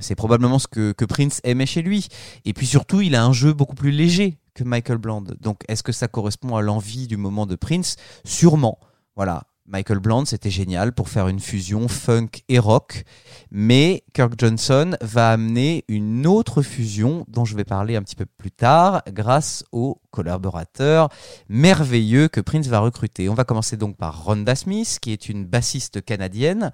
c'est 0.00 0.16
probablement 0.16 0.58
ce 0.58 0.66
que, 0.66 0.92
que 0.92 1.04
Prince 1.04 1.40
aimait 1.44 1.66
chez 1.66 1.82
lui. 1.82 2.08
Et 2.44 2.52
puis 2.52 2.66
surtout 2.66 3.00
il 3.00 3.14
a 3.14 3.24
un 3.24 3.32
jeu 3.32 3.52
beaucoup 3.52 3.76
plus 3.76 3.92
léger 3.92 4.38
que 4.54 4.64
Michael 4.64 4.98
Bland. 4.98 5.24
Donc 5.40 5.60
est-ce 5.68 5.84
que 5.84 5.92
ça 5.92 6.08
correspond 6.08 6.56
à 6.56 6.62
l'envie 6.62 7.06
du 7.06 7.16
moment 7.16 7.46
de 7.46 7.54
Prince? 7.54 7.94
Sûrement. 8.24 8.80
Voilà 9.14 9.44
Michael 9.68 9.98
Bland, 9.98 10.24
c'était 10.24 10.50
génial 10.50 10.92
pour 10.92 11.08
faire 11.08 11.28
une 11.28 11.40
fusion 11.40 11.88
funk 11.88 12.28
et 12.48 12.58
rock, 12.58 13.04
mais 13.50 14.04
Kirk 14.14 14.34
Johnson 14.38 14.96
va 15.00 15.30
amener 15.30 15.84
une 15.88 16.26
autre 16.26 16.62
fusion 16.62 17.24
dont 17.28 17.44
je 17.44 17.56
vais 17.56 17.64
parler 17.64 17.96
un 17.96 18.02
petit 18.02 18.14
peu 18.14 18.26
plus 18.26 18.52
tard 18.52 19.02
grâce 19.10 19.64
au 19.72 20.00
collaborateur 20.10 21.08
merveilleux 21.48 22.28
que 22.28 22.40
Prince 22.40 22.68
va 22.68 22.78
recruter. 22.78 23.28
On 23.28 23.34
va 23.34 23.44
commencer 23.44 23.76
donc 23.76 23.96
par 23.96 24.24
Rhonda 24.24 24.54
Smith, 24.54 24.98
qui 25.00 25.12
est 25.12 25.28
une 25.28 25.44
bassiste 25.44 26.04
canadienne. 26.04 26.72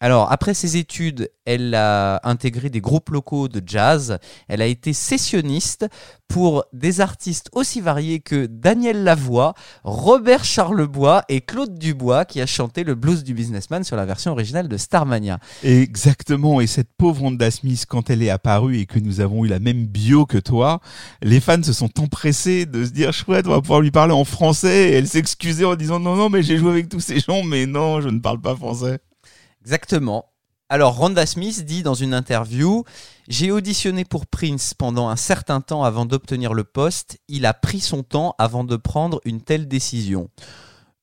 Alors, 0.00 0.30
après 0.30 0.54
ses 0.54 0.76
études, 0.76 1.30
elle 1.44 1.74
a 1.74 2.20
intégré 2.24 2.68
des 2.68 2.80
groupes 2.80 3.10
locaux 3.10 3.48
de 3.48 3.62
jazz. 3.64 4.18
Elle 4.48 4.62
a 4.62 4.66
été 4.66 4.92
sessionniste 4.92 5.86
pour 6.28 6.64
des 6.72 7.00
artistes 7.00 7.48
aussi 7.52 7.80
variés 7.80 8.20
que 8.20 8.46
Daniel 8.46 9.04
Lavoie, 9.04 9.54
Robert 9.84 10.44
Charlebois 10.44 11.24
et 11.28 11.40
Claude 11.40 11.78
Dubois, 11.78 12.24
qui 12.24 12.40
a 12.40 12.46
chanté 12.46 12.82
le 12.82 12.94
blues 12.94 13.24
du 13.24 13.34
businessman 13.34 13.84
sur 13.84 13.96
la 13.96 14.04
version 14.04 14.32
originale 14.32 14.68
de 14.68 14.76
Starmania. 14.76 15.38
Exactement, 15.62 16.60
et 16.60 16.66
cette 16.66 16.90
pauvre 16.96 17.22
Honda 17.24 17.50
Smith, 17.50 17.84
quand 17.88 18.10
elle 18.10 18.22
est 18.22 18.30
apparue 18.30 18.78
et 18.78 18.86
que 18.86 18.98
nous 18.98 19.20
avons 19.20 19.44
eu 19.44 19.48
la 19.48 19.60
même 19.60 19.86
bio 19.86 20.26
que 20.26 20.38
toi, 20.38 20.80
les 21.22 21.40
fans 21.40 21.62
se 21.62 21.72
sont 21.72 22.00
empressés 22.00 22.66
de 22.66 22.84
se 22.84 22.90
dire 22.90 23.12
chouette, 23.12 23.46
on 23.46 23.50
va 23.50 23.60
pouvoir 23.60 23.80
lui 23.80 23.90
parler 23.90 24.14
en 24.14 24.24
français, 24.24 24.90
et 24.90 24.92
elle 24.94 25.08
s'excusait 25.08 25.64
en 25.64 25.76
disant 25.76 26.00
non, 26.00 26.16
non, 26.16 26.30
mais 26.30 26.42
j'ai 26.42 26.56
joué 26.56 26.70
avec 26.70 26.88
tous 26.88 27.00
ces 27.00 27.20
gens, 27.20 27.42
mais 27.44 27.66
non, 27.66 28.00
je 28.00 28.08
ne 28.08 28.18
parle 28.18 28.40
pas 28.40 28.56
français. 28.56 28.98
Exactement. 29.64 30.26
Alors, 30.68 30.96
Rhonda 30.96 31.24
Smith 31.24 31.64
dit 31.64 31.82
dans 31.82 31.94
une 31.94 32.14
interview 32.14 32.84
J'ai 33.28 33.50
auditionné 33.50 34.04
pour 34.04 34.26
Prince 34.26 34.74
pendant 34.74 35.08
un 35.08 35.16
certain 35.16 35.60
temps 35.60 35.84
avant 35.84 36.04
d'obtenir 36.04 36.52
le 36.52 36.64
poste. 36.64 37.18
Il 37.28 37.46
a 37.46 37.54
pris 37.54 37.80
son 37.80 38.02
temps 38.02 38.34
avant 38.38 38.64
de 38.64 38.76
prendre 38.76 39.20
une 39.24 39.40
telle 39.40 39.68
décision. 39.68 40.30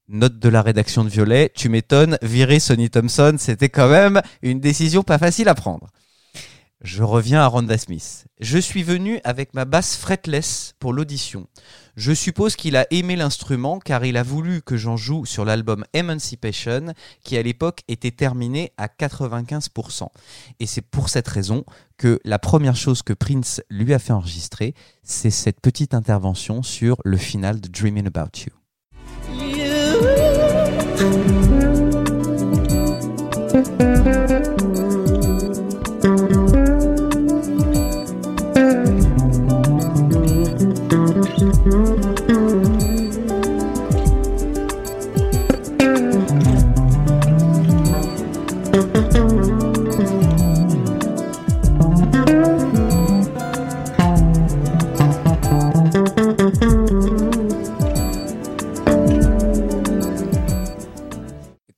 Note 0.09 0.39
de 0.39 0.49
la 0.49 0.61
rédaction 0.61 1.03
de 1.03 1.09
Violet 1.09 1.51
Tu 1.55 1.69
m'étonnes, 1.69 2.17
virer 2.21 2.59
Sonny 2.59 2.89
Thompson, 2.89 3.35
c'était 3.39 3.69
quand 3.69 3.89
même 3.89 4.21
une 4.41 4.59
décision 4.59 5.03
pas 5.03 5.17
facile 5.17 5.47
à 5.47 5.55
prendre. 5.55 5.87
Je 6.83 7.03
reviens 7.03 7.41
à 7.41 7.47
Rhonda 7.47 7.77
Smith. 7.77 8.25
Je 8.39 8.57
suis 8.57 8.81
venu 8.81 9.19
avec 9.23 9.53
ma 9.53 9.65
basse 9.65 9.95
fretless 9.95 10.73
pour 10.79 10.93
l'audition. 10.93 11.45
Je 11.95 12.11
suppose 12.11 12.55
qu'il 12.55 12.75
a 12.75 12.87
aimé 12.89 13.15
l'instrument 13.15 13.77
car 13.77 14.03
il 14.03 14.17
a 14.17 14.23
voulu 14.23 14.63
que 14.63 14.77
j'en 14.77 14.97
joue 14.97 15.27
sur 15.27 15.45
l'album 15.45 15.85
Emancipation 15.93 16.95
qui 17.23 17.37
à 17.37 17.43
l'époque 17.43 17.81
était 17.87 18.09
terminé 18.09 18.71
à 18.77 18.87
95%. 18.87 20.07
Et 20.59 20.65
c'est 20.65 20.81
pour 20.81 21.09
cette 21.09 21.27
raison 21.27 21.65
que 21.99 22.19
la 22.25 22.39
première 22.39 22.75
chose 22.75 23.03
que 23.03 23.13
Prince 23.13 23.61
lui 23.69 23.93
a 23.93 23.99
fait 23.99 24.13
enregistrer, 24.13 24.73
c'est 25.03 25.29
cette 25.29 25.61
petite 25.61 25.93
intervention 25.93 26.63
sur 26.63 26.97
le 27.05 27.17
final 27.17 27.61
de 27.61 27.67
Dreaming 27.67 28.07
About 28.07 28.39
You. 28.39 28.53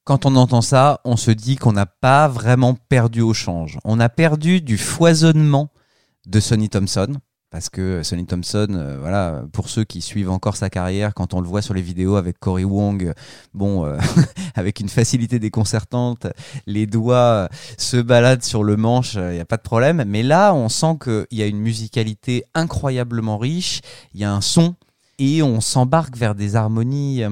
Quand 0.06 0.26
on 0.26 0.36
entend 0.36 0.62
ça, 0.62 1.00
on 1.06 1.16
se 1.16 1.32
dit 1.32 1.56
qu'on 1.56 1.72
n'a 1.72 1.86
pas 1.86 2.28
vraiment 2.28 2.74
perdu 2.74 3.22
au 3.22 3.34
change. 3.34 3.80
On 3.86 4.02
a 4.02 4.10
perdu 4.10 4.60
du 4.60 4.78
foisonnement 4.78 5.70
de 6.26 6.42
Sonny 6.42 6.68
Thompson. 6.68 7.16
Parce 7.52 7.70
que 7.70 8.02
Sonny 8.04 8.26
Thompson, 8.26 8.68
euh, 8.72 8.98
voilà, 9.00 9.44
pour 9.54 9.70
ceux 9.70 9.84
qui 9.84 10.02
suivent 10.02 10.32
encore 10.32 10.58
sa 10.58 10.72
carrière, 10.72 11.14
quand 11.14 11.36
on 11.36 11.40
le 11.40 11.48
voit 11.48 11.62
sur 11.62 11.76
les 11.76 11.84
vidéos 11.84 12.16
avec 12.16 12.40
Cory 12.40 12.66
Wong, 12.66 13.06
euh, 13.06 13.14
bon, 13.54 13.86
euh, 13.86 13.98
avec 14.56 14.80
une 14.80 14.90
facilité 14.90 15.38
déconcertante, 15.38 16.28
les 16.66 16.88
doigts 16.88 17.48
se 17.78 17.98
baladent 17.98 18.44
sur 18.44 18.64
le 18.64 18.76
manche, 18.76 19.14
il 19.14 19.36
n'y 19.36 19.40
a 19.40 19.46
pas 19.46 19.58
de 19.58 19.62
problème. 19.62 20.04
Mais 20.08 20.24
là, 20.24 20.54
on 20.54 20.68
sent 20.68 20.98
qu'il 21.02 21.28
y 21.38 21.44
a 21.44 21.46
une 21.46 21.60
musicalité 21.60 22.44
incroyablement 22.56 23.38
riche, 23.38 23.82
il 24.16 24.22
y 24.22 24.24
a 24.24 24.34
un 24.34 24.42
son, 24.42 24.76
et 25.20 25.44
on 25.44 25.62
s'embarque 25.62 26.18
vers 26.18 26.34
des 26.34 26.56
harmonies 26.56 27.24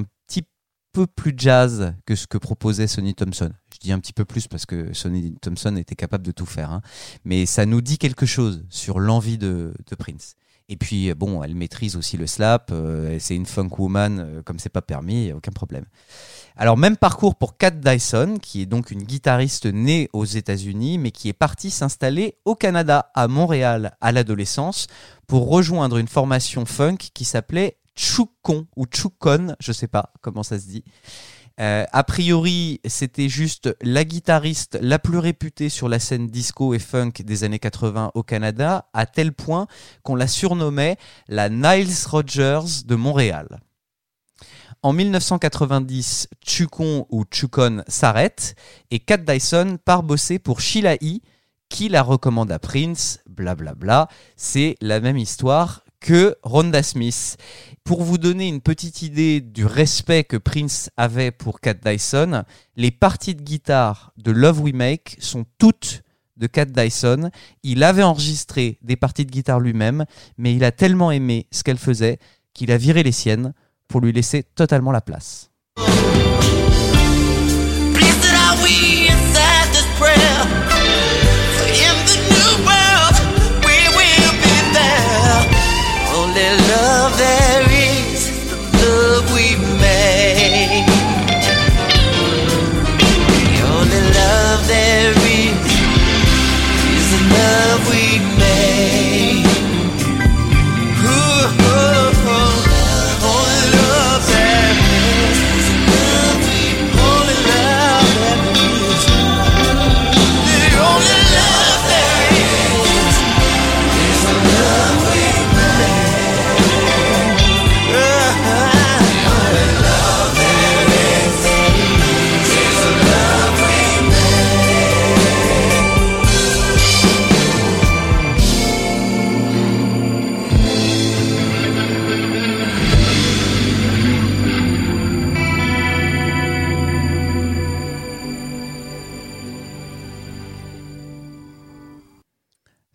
peu 0.92 1.06
plus 1.06 1.34
jazz 1.36 1.94
que 2.06 2.14
ce 2.14 2.26
que 2.26 2.38
proposait 2.38 2.86
Sonny 2.86 3.14
Thompson. 3.14 3.50
Je 3.72 3.78
dis 3.78 3.92
un 3.92 3.98
petit 3.98 4.12
peu 4.12 4.24
plus 4.24 4.46
parce 4.46 4.66
que 4.66 4.92
Sonny 4.92 5.34
Thompson 5.40 5.76
était 5.76 5.96
capable 5.96 6.24
de 6.24 6.32
tout 6.32 6.46
faire, 6.46 6.70
hein. 6.70 6.82
mais 7.24 7.46
ça 7.46 7.66
nous 7.66 7.80
dit 7.80 7.98
quelque 7.98 8.26
chose 8.26 8.64
sur 8.68 9.00
l'envie 9.00 9.38
de, 9.38 9.72
Prince. 9.98 10.36
Et 10.68 10.76
puis 10.76 11.12
bon, 11.14 11.42
elle 11.42 11.54
maîtrise 11.54 11.96
aussi 11.96 12.16
le 12.16 12.26
slap, 12.26 12.70
euh, 12.72 13.18
c'est 13.18 13.34
une 13.34 13.46
funk 13.46 13.70
woman 13.78 14.20
euh, 14.20 14.42
comme 14.42 14.58
c'est 14.58 14.70
pas 14.70 14.80
permis, 14.80 15.32
aucun 15.32 15.50
problème. 15.50 15.84
Alors 16.56 16.76
même 16.76 16.96
parcours 16.96 17.34
pour 17.34 17.56
Kat 17.56 17.70
Dyson, 17.70 18.38
qui 18.40 18.62
est 18.62 18.66
donc 18.66 18.90
une 18.90 19.02
guitariste 19.02 19.66
née 19.66 20.08
aux 20.12 20.24
États-Unis, 20.24 20.98
mais 20.98 21.10
qui 21.10 21.28
est 21.28 21.34
partie 21.34 21.70
s'installer 21.70 22.36
au 22.44 22.54
Canada, 22.54 23.10
à 23.14 23.28
Montréal, 23.28 23.96
à 24.00 24.12
l'adolescence, 24.12 24.86
pour 25.26 25.48
rejoindre 25.48 25.98
une 25.98 26.08
formation 26.08 26.64
funk 26.64 26.98
qui 27.12 27.24
s'appelait 27.24 27.78
Chukon 27.94 28.66
ou 28.76 28.86
Chukon, 28.86 29.54
je 29.60 29.72
sais 29.72 29.88
pas 29.88 30.12
comment 30.20 30.42
ça 30.42 30.58
se 30.58 30.66
dit. 30.66 30.84
Euh, 31.60 31.84
a 31.92 32.04
priori, 32.04 32.80
c'était 32.86 33.28
juste 33.28 33.76
la 33.82 34.04
guitariste 34.04 34.78
la 34.80 34.98
plus 34.98 35.18
réputée 35.18 35.68
sur 35.68 35.88
la 35.88 35.98
scène 35.98 36.26
disco 36.26 36.72
et 36.74 36.78
funk 36.78 37.12
des 37.24 37.44
années 37.44 37.58
80 37.58 38.12
au 38.14 38.22
Canada, 38.22 38.88
à 38.94 39.06
tel 39.06 39.32
point 39.32 39.66
qu'on 40.02 40.14
la 40.14 40.26
surnommait 40.26 40.96
la 41.28 41.48
Niles 41.50 41.92
Rogers 42.06 42.84
de 42.86 42.94
Montréal. 42.94 43.60
En 44.82 44.92
1990, 44.92 46.28
Chukon 46.44 47.06
ou 47.10 47.24
Chukon 47.30 47.84
s'arrête 47.86 48.56
et 48.90 48.98
Kat 48.98 49.18
Dyson 49.18 49.78
part 49.84 50.02
bosser 50.02 50.38
pour 50.38 50.60
Sheila 50.60 50.96
E, 50.96 51.20
qui 51.68 51.88
la 51.88 52.02
recommande 52.02 52.50
à 52.50 52.58
Prince, 52.58 53.20
blablabla. 53.28 54.08
C'est 54.36 54.76
la 54.80 55.00
même 55.00 55.18
histoire 55.18 55.84
que 56.02 56.36
Rhonda 56.42 56.82
Smith. 56.82 57.36
Pour 57.84 58.02
vous 58.02 58.18
donner 58.18 58.48
une 58.48 58.60
petite 58.60 59.02
idée 59.02 59.40
du 59.40 59.64
respect 59.64 60.24
que 60.24 60.36
Prince 60.36 60.90
avait 60.96 61.30
pour 61.30 61.60
Cat 61.60 61.74
Dyson, 61.74 62.42
les 62.76 62.90
parties 62.90 63.34
de 63.34 63.42
guitare 63.42 64.12
de 64.18 64.30
Love 64.30 64.60
We 64.60 64.74
Make 64.74 65.16
sont 65.20 65.44
toutes 65.58 66.02
de 66.36 66.46
Cat 66.46 66.66
Dyson. 66.66 67.30
Il 67.62 67.82
avait 67.82 68.02
enregistré 68.02 68.78
des 68.82 68.96
parties 68.96 69.24
de 69.24 69.30
guitare 69.30 69.60
lui-même, 69.60 70.04
mais 70.36 70.54
il 70.54 70.64
a 70.64 70.72
tellement 70.72 71.10
aimé 71.10 71.46
ce 71.50 71.62
qu'elle 71.62 71.78
faisait 71.78 72.18
qu'il 72.52 72.70
a 72.72 72.76
viré 72.76 73.02
les 73.02 73.12
siennes 73.12 73.54
pour 73.88 74.00
lui 74.00 74.12
laisser 74.12 74.42
totalement 74.42 74.92
la 74.92 75.00
place. 75.00 75.50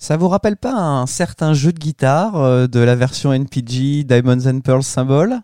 Ça 0.07 0.15
vous 0.15 0.29
rappelle 0.29 0.55
pas 0.55 0.71
un 0.71 1.05
certain 1.05 1.53
jeu 1.53 1.73
de 1.73 1.79
guitare 1.79 2.37
euh, 2.37 2.67
de 2.67 2.79
la 2.79 2.95
version 2.95 3.33
NPG 3.33 4.05
Diamonds 4.05 4.47
and 4.47 4.61
Pearls 4.61 4.83
Symbol? 4.83 5.41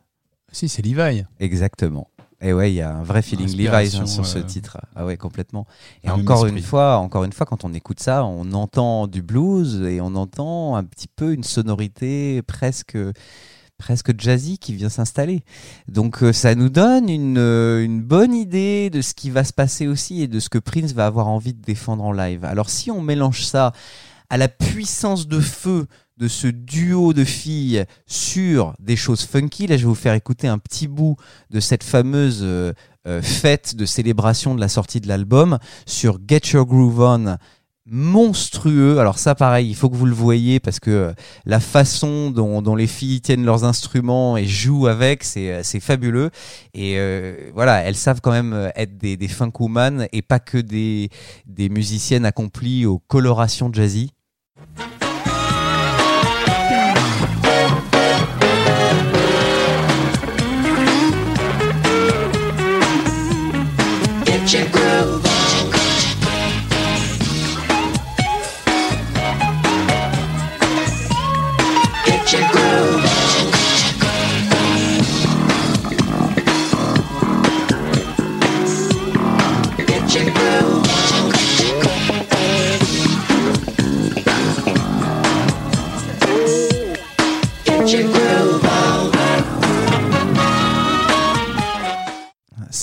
Si, 0.54 0.70
c'est 0.70 0.82
Levi. 0.82 1.26
Exactement. 1.42 2.08
Et 2.40 2.54
ouais, 2.54 2.72
il 2.72 2.76
y 2.76 2.82
a 2.82 2.96
un 2.96 3.04
vrai 3.04 3.22
feeling 3.22 3.58
Levi's 3.58 3.96
hein, 3.96 4.06
sur 4.06 4.26
ce 4.26 4.38
euh, 4.38 4.44
titre. 4.44 4.78
Ah 4.96 5.06
ouais, 5.06 5.18
complètement. 5.18 5.68
Et 6.06 6.08
un 6.08 6.14
encore 6.14 6.46
une 6.46 6.62
fois, 6.62 6.96
encore 6.96 7.26
une 7.26 7.34
fois, 7.34 7.46
quand 7.46 7.66
on 7.66 7.74
écoute 7.74 8.00
ça, 8.00 8.24
on 8.24 8.54
entend 8.54 9.08
du 9.08 9.22
blues 9.22 9.82
et 9.82 10.00
on 10.00 10.16
entend 10.16 10.78
un 10.78 10.86
petit 10.86 11.10
peu 11.14 11.34
une 11.34 11.44
sonorité 11.44 12.42
presque 12.44 12.98
presque 13.78 14.18
jazzy 14.18 14.60
qui 14.60 14.74
vient 14.74 14.88
s'installer. 14.88 15.44
Donc 15.90 16.24
euh, 16.24 16.32
ça 16.32 16.56
nous 16.56 16.70
donne 16.70 17.10
une, 17.10 17.38
euh, 17.38 17.84
une 17.84 18.02
bonne 18.02 18.34
idée 18.34 18.90
de 18.90 19.02
ce 19.02 19.14
qui 19.14 19.30
va 19.30 19.44
se 19.44 19.52
passer 19.52 19.88
aussi 19.88 20.22
et 20.22 20.28
de 20.28 20.40
ce 20.40 20.48
que 20.48 20.58
Prince 20.58 20.94
va 20.94 21.06
avoir 21.06 21.28
envie 21.28 21.54
de 21.54 21.62
défendre 21.62 22.06
en 22.06 22.14
live. 22.14 22.46
Alors 22.46 22.70
si 22.70 22.92
on 22.92 23.02
mélange 23.02 23.44
ça 23.44 23.74
à 24.34 24.38
la 24.38 24.48
puissance 24.48 25.28
de 25.28 25.40
feu 25.40 25.86
de 26.18 26.28
ce 26.28 26.48
duo 26.48 27.14
de 27.14 27.24
filles 27.24 27.86
sur 28.08 28.74
des 28.80 28.96
choses 28.96 29.22
funky. 29.22 29.68
Là, 29.68 29.78
je 29.78 29.84
vais 29.84 29.90
vous 29.90 29.94
faire 29.94 30.16
écouter 30.16 30.48
un 30.48 30.58
petit 30.58 30.88
bout 30.88 31.18
de 31.52 31.60
cette 31.60 31.84
fameuse 31.84 32.40
euh, 32.42 32.74
euh, 33.06 33.22
fête 33.22 33.76
de 33.76 33.86
célébration 33.86 34.56
de 34.56 34.60
la 34.60 34.70
sortie 34.70 35.00
de 35.00 35.08
l'album 35.08 35.60
sur 35.86 36.18
Get 36.28 36.50
Your 36.54 36.66
Groove 36.66 37.00
On. 37.00 37.38
Monstrueux. 37.86 38.98
Alors 38.98 39.20
ça, 39.20 39.36
pareil, 39.36 39.70
il 39.70 39.76
faut 39.76 39.92
que 39.92 39.96
vous 39.96 40.08
le 40.08 40.16
voyez 40.16 40.60
parce 40.60 40.80
que 40.80 40.90
euh, 40.90 41.14
la 41.46 41.60
façon 41.60 42.32
dont, 42.32 42.76
les 42.76 42.88
filles 42.88 43.22
tiennent 43.22 43.46
leurs 43.46 43.66
instruments 43.66 44.36
et 44.36 44.48
jouent 44.48 44.88
avec, 44.88 45.24
c'est 45.24 45.80
fabuleux. 45.80 46.32
Et 46.74 46.98
voilà, 47.54 47.84
elles 47.84 47.98
savent 47.98 48.20
quand 48.20 48.32
même 48.32 48.72
être 48.76 48.98
des, 48.98 49.28
funk 49.28 49.52
woman 49.60 50.08
et 50.12 50.24
pas 50.24 50.40
que 50.40 50.58
des, 50.58 51.10
des 51.46 51.70
musiciennes 51.70 52.26
accomplies 52.26 52.88
aux 52.88 52.98
colorations 52.98 53.72
jazzy. 53.72 54.10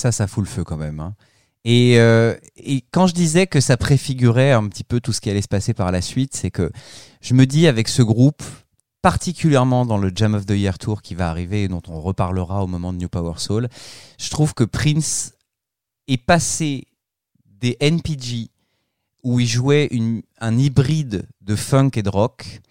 Ça, 0.01 0.11
ça 0.11 0.25
fout 0.25 0.43
le 0.43 0.49
feu 0.49 0.63
quand 0.63 0.77
même. 0.77 0.99
hein. 0.99 1.13
Et, 1.63 1.99
euh, 1.99 2.35
et 2.57 2.83
quand 2.89 3.05
je 3.05 3.13
disais 3.13 3.45
que 3.45 3.59
ça 3.59 3.77
préfigurait 3.77 4.51
un 4.51 4.67
petit 4.67 4.83
peu 4.83 4.99
tout 4.99 5.13
ce 5.13 5.21
qui 5.21 5.29
allait 5.29 5.43
se 5.43 5.47
passer 5.47 5.75
par 5.75 5.91
la 5.91 6.01
suite, 6.01 6.35
c'est 6.35 6.49
que 6.49 6.71
je 7.21 7.35
me 7.35 7.45
dis 7.45 7.67
avec 7.67 7.87
ce 7.87 8.01
groupe, 8.01 8.41
particulièrement 9.03 9.85
dans 9.85 9.99
le 9.99 10.11
Jam 10.15 10.33
of 10.33 10.47
the 10.47 10.53
Year 10.53 10.79
Tour 10.79 11.03
qui 11.03 11.13
va 11.13 11.29
arriver 11.29 11.65
et 11.65 11.67
dont 11.67 11.83
on 11.87 12.01
reparlera 12.01 12.63
au 12.63 12.67
moment 12.67 12.93
de 12.93 12.97
New 12.97 13.09
Power 13.09 13.35
Soul, 13.37 13.69
je 14.19 14.29
trouve 14.31 14.55
que 14.55 14.63
Prince 14.63 15.33
est 16.07 16.17
passé 16.17 16.87
des 17.45 17.77
NPG 17.79 18.49
où 19.21 19.39
il 19.39 19.45
jouait 19.45 19.87
un 20.39 20.57
hybride 20.57 21.27
de 21.41 21.55
funk 21.55 21.91
et 21.93 22.01
de 22.01 22.09
rock 22.09 22.61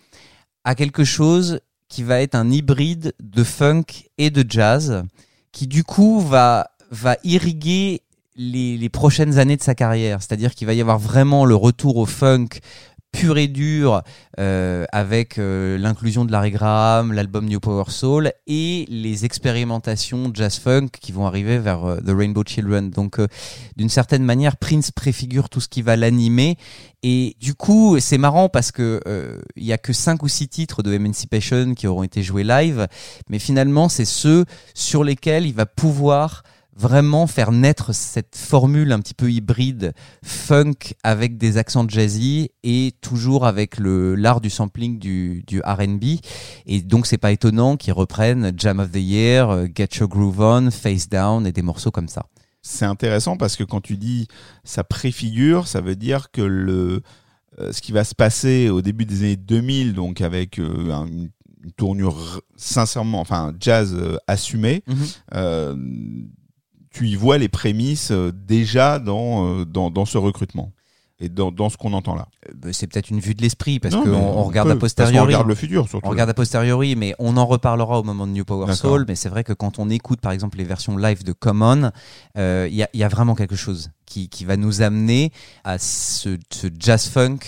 à 0.65 0.75
quelque 0.75 1.05
chose 1.05 1.61
qui 1.89 2.03
va 2.03 2.21
être 2.23 2.35
un 2.35 2.51
hybride 2.51 3.15
de 3.21 3.45
funk 3.45 3.85
et 4.19 4.31
de 4.31 4.45
jazz 4.49 5.05
qui 5.53 5.69
du 5.69 5.85
coup 5.85 6.21
va, 6.21 6.70
va 6.91 7.17
irriguer 7.25 8.03
les, 8.37 8.77
les 8.77 8.89
prochaines 8.89 9.39
années 9.39 9.57
de 9.57 9.63
sa 9.63 9.75
carrière. 9.75 10.23
C'est-à-dire 10.23 10.55
qu'il 10.55 10.67
va 10.67 10.75
y 10.75 10.81
avoir 10.81 10.99
vraiment 10.99 11.45
le 11.45 11.55
retour 11.55 11.97
au 11.97 12.07
funk 12.07 12.49
pur 13.13 13.39
et 13.39 13.49
dur 13.49 14.03
euh, 14.39 14.85
avec 14.93 15.39
euh, 15.39 15.77
l'inclusion 15.79 16.25
de 16.25 16.33
Larry 16.33 16.53
Graham, 16.53 17.13
l'album 17.13 17.47
New 17.47 17.59
Power 17.59 17.85
Soul 17.89 18.33
et 18.47 18.87
les 18.89 19.25
expérimentations 19.25 20.31
jazz 20.33 20.59
funk 20.59 20.89
qui 21.01 21.11
vont 21.13 21.27
arriver 21.27 21.59
vers 21.59 21.85
euh, 21.85 21.97
The 22.01 22.11
Rainbow 22.11 22.45
Children. 22.47 22.91
Donc 22.91 23.19
euh, 23.19 23.27
d'une 23.77 23.89
certaine 23.89 24.23
manière, 24.23 24.57
Prince 24.57 24.91
préfigure 24.93 25.49
tout 25.49 25.61
ce 25.61 25.69
qui 25.69 25.83
va 25.83 25.97
l'animer 25.97 26.57
et 27.03 27.37
du 27.41 27.55
coup, 27.55 27.99
c'est 27.99 28.19
marrant 28.19 28.49
parce 28.49 28.71
que 28.71 29.01
euh, 29.07 29.41
il 29.57 29.65
y 29.65 29.73
a 29.73 29.79
que 29.79 29.93
cinq 29.93 30.23
ou 30.23 30.29
six 30.29 30.49
titres 30.49 30.83
de 30.83 30.93
Emancipation 30.93 31.75
qui 31.75 31.87
auront 31.87 32.03
été 32.03 32.23
joués 32.23 32.45
live, 32.45 32.87
mais 33.29 33.39
finalement, 33.39 33.89
c'est 33.89 34.05
ceux 34.05 34.45
sur 34.75 35.03
lesquels 35.03 35.47
il 35.47 35.55
va 35.55 35.67
pouvoir 35.67 36.43
vraiment 36.81 37.27
faire 37.27 37.53
naître 37.53 37.95
cette 37.95 38.37
formule 38.37 38.91
un 38.93 39.01
petit 39.01 39.13
peu 39.15 39.31
hybride 39.31 39.93
funk 40.25 40.95
avec 41.03 41.37
des 41.37 41.59
accents 41.59 41.87
jazzy 41.87 42.51
et 42.63 42.93
toujours 43.03 43.45
avec 43.47 43.77
le 43.79 44.15
l'art 44.15 44.41
du 44.41 44.49
sampling 44.49 44.99
du, 44.99 45.45
du 45.47 45.61
R&B 45.61 46.05
et 46.67 46.81
donc 46.81 47.07
c'est 47.07 47.19
pas 47.19 47.33
étonnant 47.33 47.77
qu'ils 47.77 47.93
reprennent 47.93 48.53
Jam 48.57 48.81
of 48.81 48.91
the 48.93 48.97
Year, 48.97 49.51
euh, 49.51 49.67
Get 49.75 49.89
Your 49.99 50.09
Groove 50.09 50.41
On, 50.41 50.71
Face 50.71 51.09
Down 51.09 51.47
et 51.47 51.53
des 51.53 51.63
morceaux 51.63 51.91
comme 51.91 52.09
ça. 52.09 52.25
C'est 52.63 52.85
intéressant 52.87 53.37
parce 53.37 53.57
que 53.57 53.65
quand 53.65 53.81
tu 53.81 53.97
dis 53.97 54.27
ça 54.65 54.83
préfigure, 54.85 55.67
ça 55.67 55.81
veut 55.81 55.97
dire 55.97 56.31
que 56.31 56.43
le 56.43 57.03
euh, 57.59 57.73
ce 57.73 57.83
qui 57.83 57.93
va 57.93 58.05
se 58.05 58.15
passer 58.15 58.71
au 58.71 58.81
début 58.81 59.05
des 59.05 59.19
années 59.21 59.37
2000, 59.37 59.93
donc 59.93 60.21
avec 60.23 60.59
euh, 60.59 60.93
un- 60.93 61.07
une, 61.07 61.29
tournure 61.77 62.41
sincèrement, 62.57 63.21
enfin 63.21 63.53
jazz 63.61 63.95
assumé, 64.27 64.83
euh, 65.35 65.77
tu 66.91 67.09
y 67.09 67.15
vois 67.17 67.39
les 67.39 67.49
prémices 67.49 68.11
euh, 68.11 68.33
déjà 68.33 68.99
dans, 68.99 69.61
euh, 69.61 69.65
dans, 69.65 69.91
dans 69.91 70.05
ce 70.05 70.19
recrutement 70.19 70.73
et 71.23 71.29
dans, 71.29 71.53
dans 71.53 71.69
ce 71.69 71.77
qu'on 71.77 71.93
entend 71.93 72.15
là. 72.15 72.29
Euh, 72.65 72.71
C'est 72.73 72.87
peut-être 72.87 73.11
une 73.11 73.21
vue 73.21 73.35
de 73.35 73.43
l'esprit 73.43 73.79
parce 73.79 73.95
qu'on 73.95 74.09
on 74.11 74.43
regarde 74.45 74.71
a 74.71 74.77
posteriori. 74.77 75.27
regarde 75.27 75.47
le 75.49 75.55
futur 75.55 75.87
surtout. 75.89 76.07
On 76.07 76.11
regarde 76.11 76.31
a 76.31 76.35
posteriori, 76.35 76.97
mais 76.97 77.15
on 77.19 77.37
en 77.37 77.45
reparlera 77.47 78.01
au 78.01 78.03
moment 78.03 78.27
de 78.27 78.33
New 78.33 78.45
Power. 78.45 78.73
Soul. 78.75 79.05
Mais 79.07 79.15
c'est 79.17 79.29
vrai 79.29 79.45
que 79.45 79.53
quand 79.53 79.79
on 79.79 79.91
écoute, 79.91 80.21
par 80.21 80.33
exemple, 80.33 80.57
les 80.57 80.65
versions 80.65 80.97
live 80.97 81.23
de 81.23 81.33
Common, 81.33 81.91
euh, 82.39 82.67
il 82.71 82.75
y, 82.75 82.83
a, 82.83 82.89
il 82.95 83.01
y 83.01 83.05
a 83.05 83.09
vraiment 83.09 83.35
quelque 83.35 83.57
chose 83.57 83.91
qui, 84.07 84.29
qui 84.31 84.47
va 84.47 84.57
nous 84.57 84.81
amener 84.81 85.31
à 85.63 85.79
ce, 85.79 86.39
ce 86.51 86.69
jazz 86.79 87.07
funk. 87.07 87.39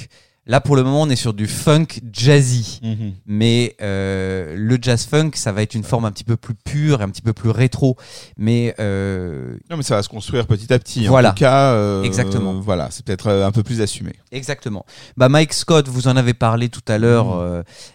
Là, 0.45 0.61
pour 0.61 0.75
le 0.75 0.83
moment, 0.83 1.03
on 1.03 1.09
est 1.09 1.15
sur 1.17 1.35
du 1.35 1.47
funk 1.47 1.87
jazzy. 2.13 2.81
Mhm. 2.83 3.13
Mais 3.27 3.77
euh, 3.81 4.57
le 4.57 4.77
jazz 4.83 5.07
funk, 5.07 5.31
ça 5.35 5.53
va 5.53 5.63
être 5.63 5.75
une 5.77 5.85
forme 5.85 6.05
un 6.05 6.11
petit 6.11 6.25
peu 6.25 6.37
plus 6.37 6.55
pure, 6.55 7.01
un 7.01 7.09
petit 7.11 7.23
peu 7.23 7.33
plus 7.33 7.51
rétro. 7.51 7.97
Mais 8.37 8.75
euh, 8.81 9.55
Non, 9.71 9.77
mais 9.77 9.85
ça 9.85 9.95
va 9.95 10.03
se 10.03 10.09
construire 10.09 10.49
petit 10.49 10.73
à 10.73 10.81
petit. 10.81 11.07
Voilà. 11.07 11.31
En 11.31 11.33
tout 11.35 11.39
cas, 11.39 11.73
euh, 11.75 12.03
Exactement. 12.03 12.55
Voilà, 12.55 12.89
c'est 12.91 13.05
peut-être 13.05 13.29
euh, 13.29 13.47
un 13.47 13.53
peu 13.53 13.63
plus 13.63 13.81
assumé. 13.81 14.15
Exactement. 14.33 14.85
Bah 15.17 15.29
Mike 15.29 15.53
Scott, 15.53 15.87
vous 15.89 16.09
en 16.09 16.17
avez 16.17 16.35
parlé 16.35 16.69
tout 16.69 16.83
à 16.89 16.99
l'heure. 16.99 17.37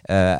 euh, 0.08 0.38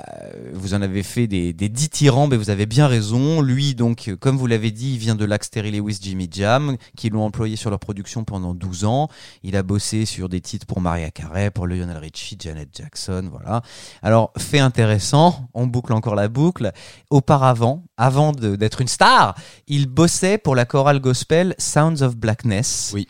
vous 0.54 0.72
en 0.72 0.80
avez 0.80 1.02
fait 1.02 1.26
des, 1.26 1.52
des 1.52 1.68
dithyrambies, 1.68 2.30
mais 2.30 2.36
vous 2.38 2.48
avez 2.50 2.64
bien 2.64 2.86
raison. 2.86 3.42
Lui, 3.42 3.74
donc, 3.74 4.10
comme 4.18 4.38
vous 4.38 4.46
l'avez 4.46 4.70
dit, 4.70 4.92
il 4.94 4.98
vient 4.98 5.14
de 5.14 5.26
l'Axe 5.26 5.50
Terry 5.50 5.72
Lewis 5.72 5.98
Jimmy 6.00 6.28
Jam, 6.32 6.76
qui 6.96 7.10
l'ont 7.10 7.24
employé 7.24 7.56
sur 7.56 7.68
leur 7.68 7.78
production 7.78 8.24
pendant 8.24 8.54
12 8.54 8.86
ans. 8.86 9.08
Il 9.42 9.56
a 9.56 9.62
bossé 9.62 10.06
sur 10.06 10.30
des 10.30 10.40
titres 10.40 10.66
pour 10.66 10.80
Maria 10.80 11.10
Carey, 11.10 11.50
pour 11.50 11.66
Lionel 11.66 11.97
Richie, 11.98 12.36
Janet 12.38 12.68
Jackson, 12.74 13.28
voilà. 13.30 13.62
Alors, 14.02 14.32
fait 14.38 14.58
intéressant, 14.60 15.48
on 15.54 15.66
boucle 15.66 15.92
encore 15.92 16.14
la 16.14 16.28
boucle. 16.28 16.72
Auparavant, 17.10 17.84
avant 17.96 18.32
d'être 18.32 18.80
une 18.80 18.88
star, 18.88 19.34
il 19.66 19.86
bossait 19.86 20.38
pour 20.38 20.54
la 20.54 20.64
chorale 20.64 21.00
gospel 21.00 21.54
Sounds 21.58 22.02
of 22.02 22.16
Blackness. 22.16 22.90
Oui. 22.94 23.06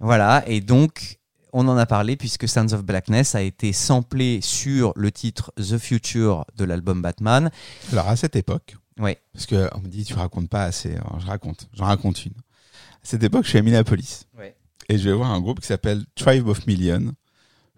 Voilà, 0.00 0.42
et 0.46 0.60
donc 0.60 1.18
on 1.52 1.68
en 1.68 1.76
a 1.76 1.86
parlé 1.86 2.16
puisque 2.16 2.48
Sounds 2.48 2.72
of 2.72 2.82
Blackness 2.82 3.34
a 3.34 3.42
été 3.42 3.72
samplé 3.72 4.40
sur 4.42 4.92
le 4.96 5.12
titre 5.12 5.52
The 5.56 5.78
Future 5.78 6.44
de 6.56 6.64
l'album 6.64 7.02
Batman. 7.02 7.50
Alors 7.92 8.08
à 8.08 8.16
cette 8.16 8.34
époque, 8.36 8.76
Ouais. 8.98 9.18
parce 9.32 9.46
que 9.46 9.68
on 9.74 9.80
me 9.80 9.88
dit 9.88 10.04
tu 10.04 10.14
racontes 10.14 10.48
pas 10.48 10.64
assez, 10.64 10.94
alors 10.94 11.20
je 11.20 11.26
raconte, 11.26 11.68
j'en 11.74 11.84
raconte 11.84 12.24
une. 12.24 12.32
À 12.32 13.04
cette 13.04 13.22
époque, 13.22 13.44
je 13.44 13.50
suis 13.50 13.58
à 13.58 13.62
Minneapolis 13.62 14.24
Ouais. 14.38 14.56
et 14.88 14.96
je 14.98 15.08
vais 15.08 15.14
voir 15.14 15.30
un 15.30 15.40
groupe 15.40 15.60
qui 15.60 15.66
s'appelle 15.66 16.04
Tribe 16.14 16.48
of 16.48 16.66
Million, 16.66 17.12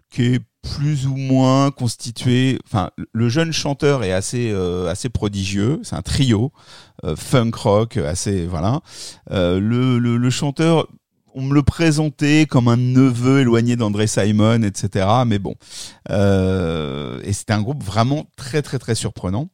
qui 0.09 0.35
est 0.35 0.39
plus 0.73 1.07
ou 1.07 1.15
moins 1.15 1.71
constitué. 1.71 2.59
Enfin, 2.65 2.89
le 3.13 3.29
jeune 3.29 3.51
chanteur 3.51 4.03
est 4.03 4.11
assez 4.11 4.51
euh, 4.51 4.89
assez 4.89 5.09
prodigieux. 5.09 5.79
C'est 5.83 5.95
un 5.95 6.01
trio 6.01 6.51
euh, 7.03 7.15
funk 7.15 7.51
rock, 7.55 7.97
assez 7.97 8.45
voilà. 8.45 8.81
Euh, 9.31 9.59
le, 9.59 9.99
le 9.99 10.17
le 10.17 10.29
chanteur 10.29 10.87
on 11.37 11.41
me 11.41 11.53
le 11.53 11.63
présentait 11.63 12.45
comme 12.49 12.69
un 12.69 12.77
neveu 12.77 13.41
éloigné 13.41 13.75
d'André 13.75 14.07
Simon, 14.07 14.63
etc. 14.63 15.05
Mais 15.27 15.37
bon, 15.37 15.55
euh, 16.09 17.19
et 17.23 17.33
c'était 17.33 17.51
un 17.53 17.61
groupe 17.61 17.83
vraiment 17.83 18.25
très 18.37 18.61
très 18.61 18.79
très 18.79 18.95
surprenant. 18.95 19.49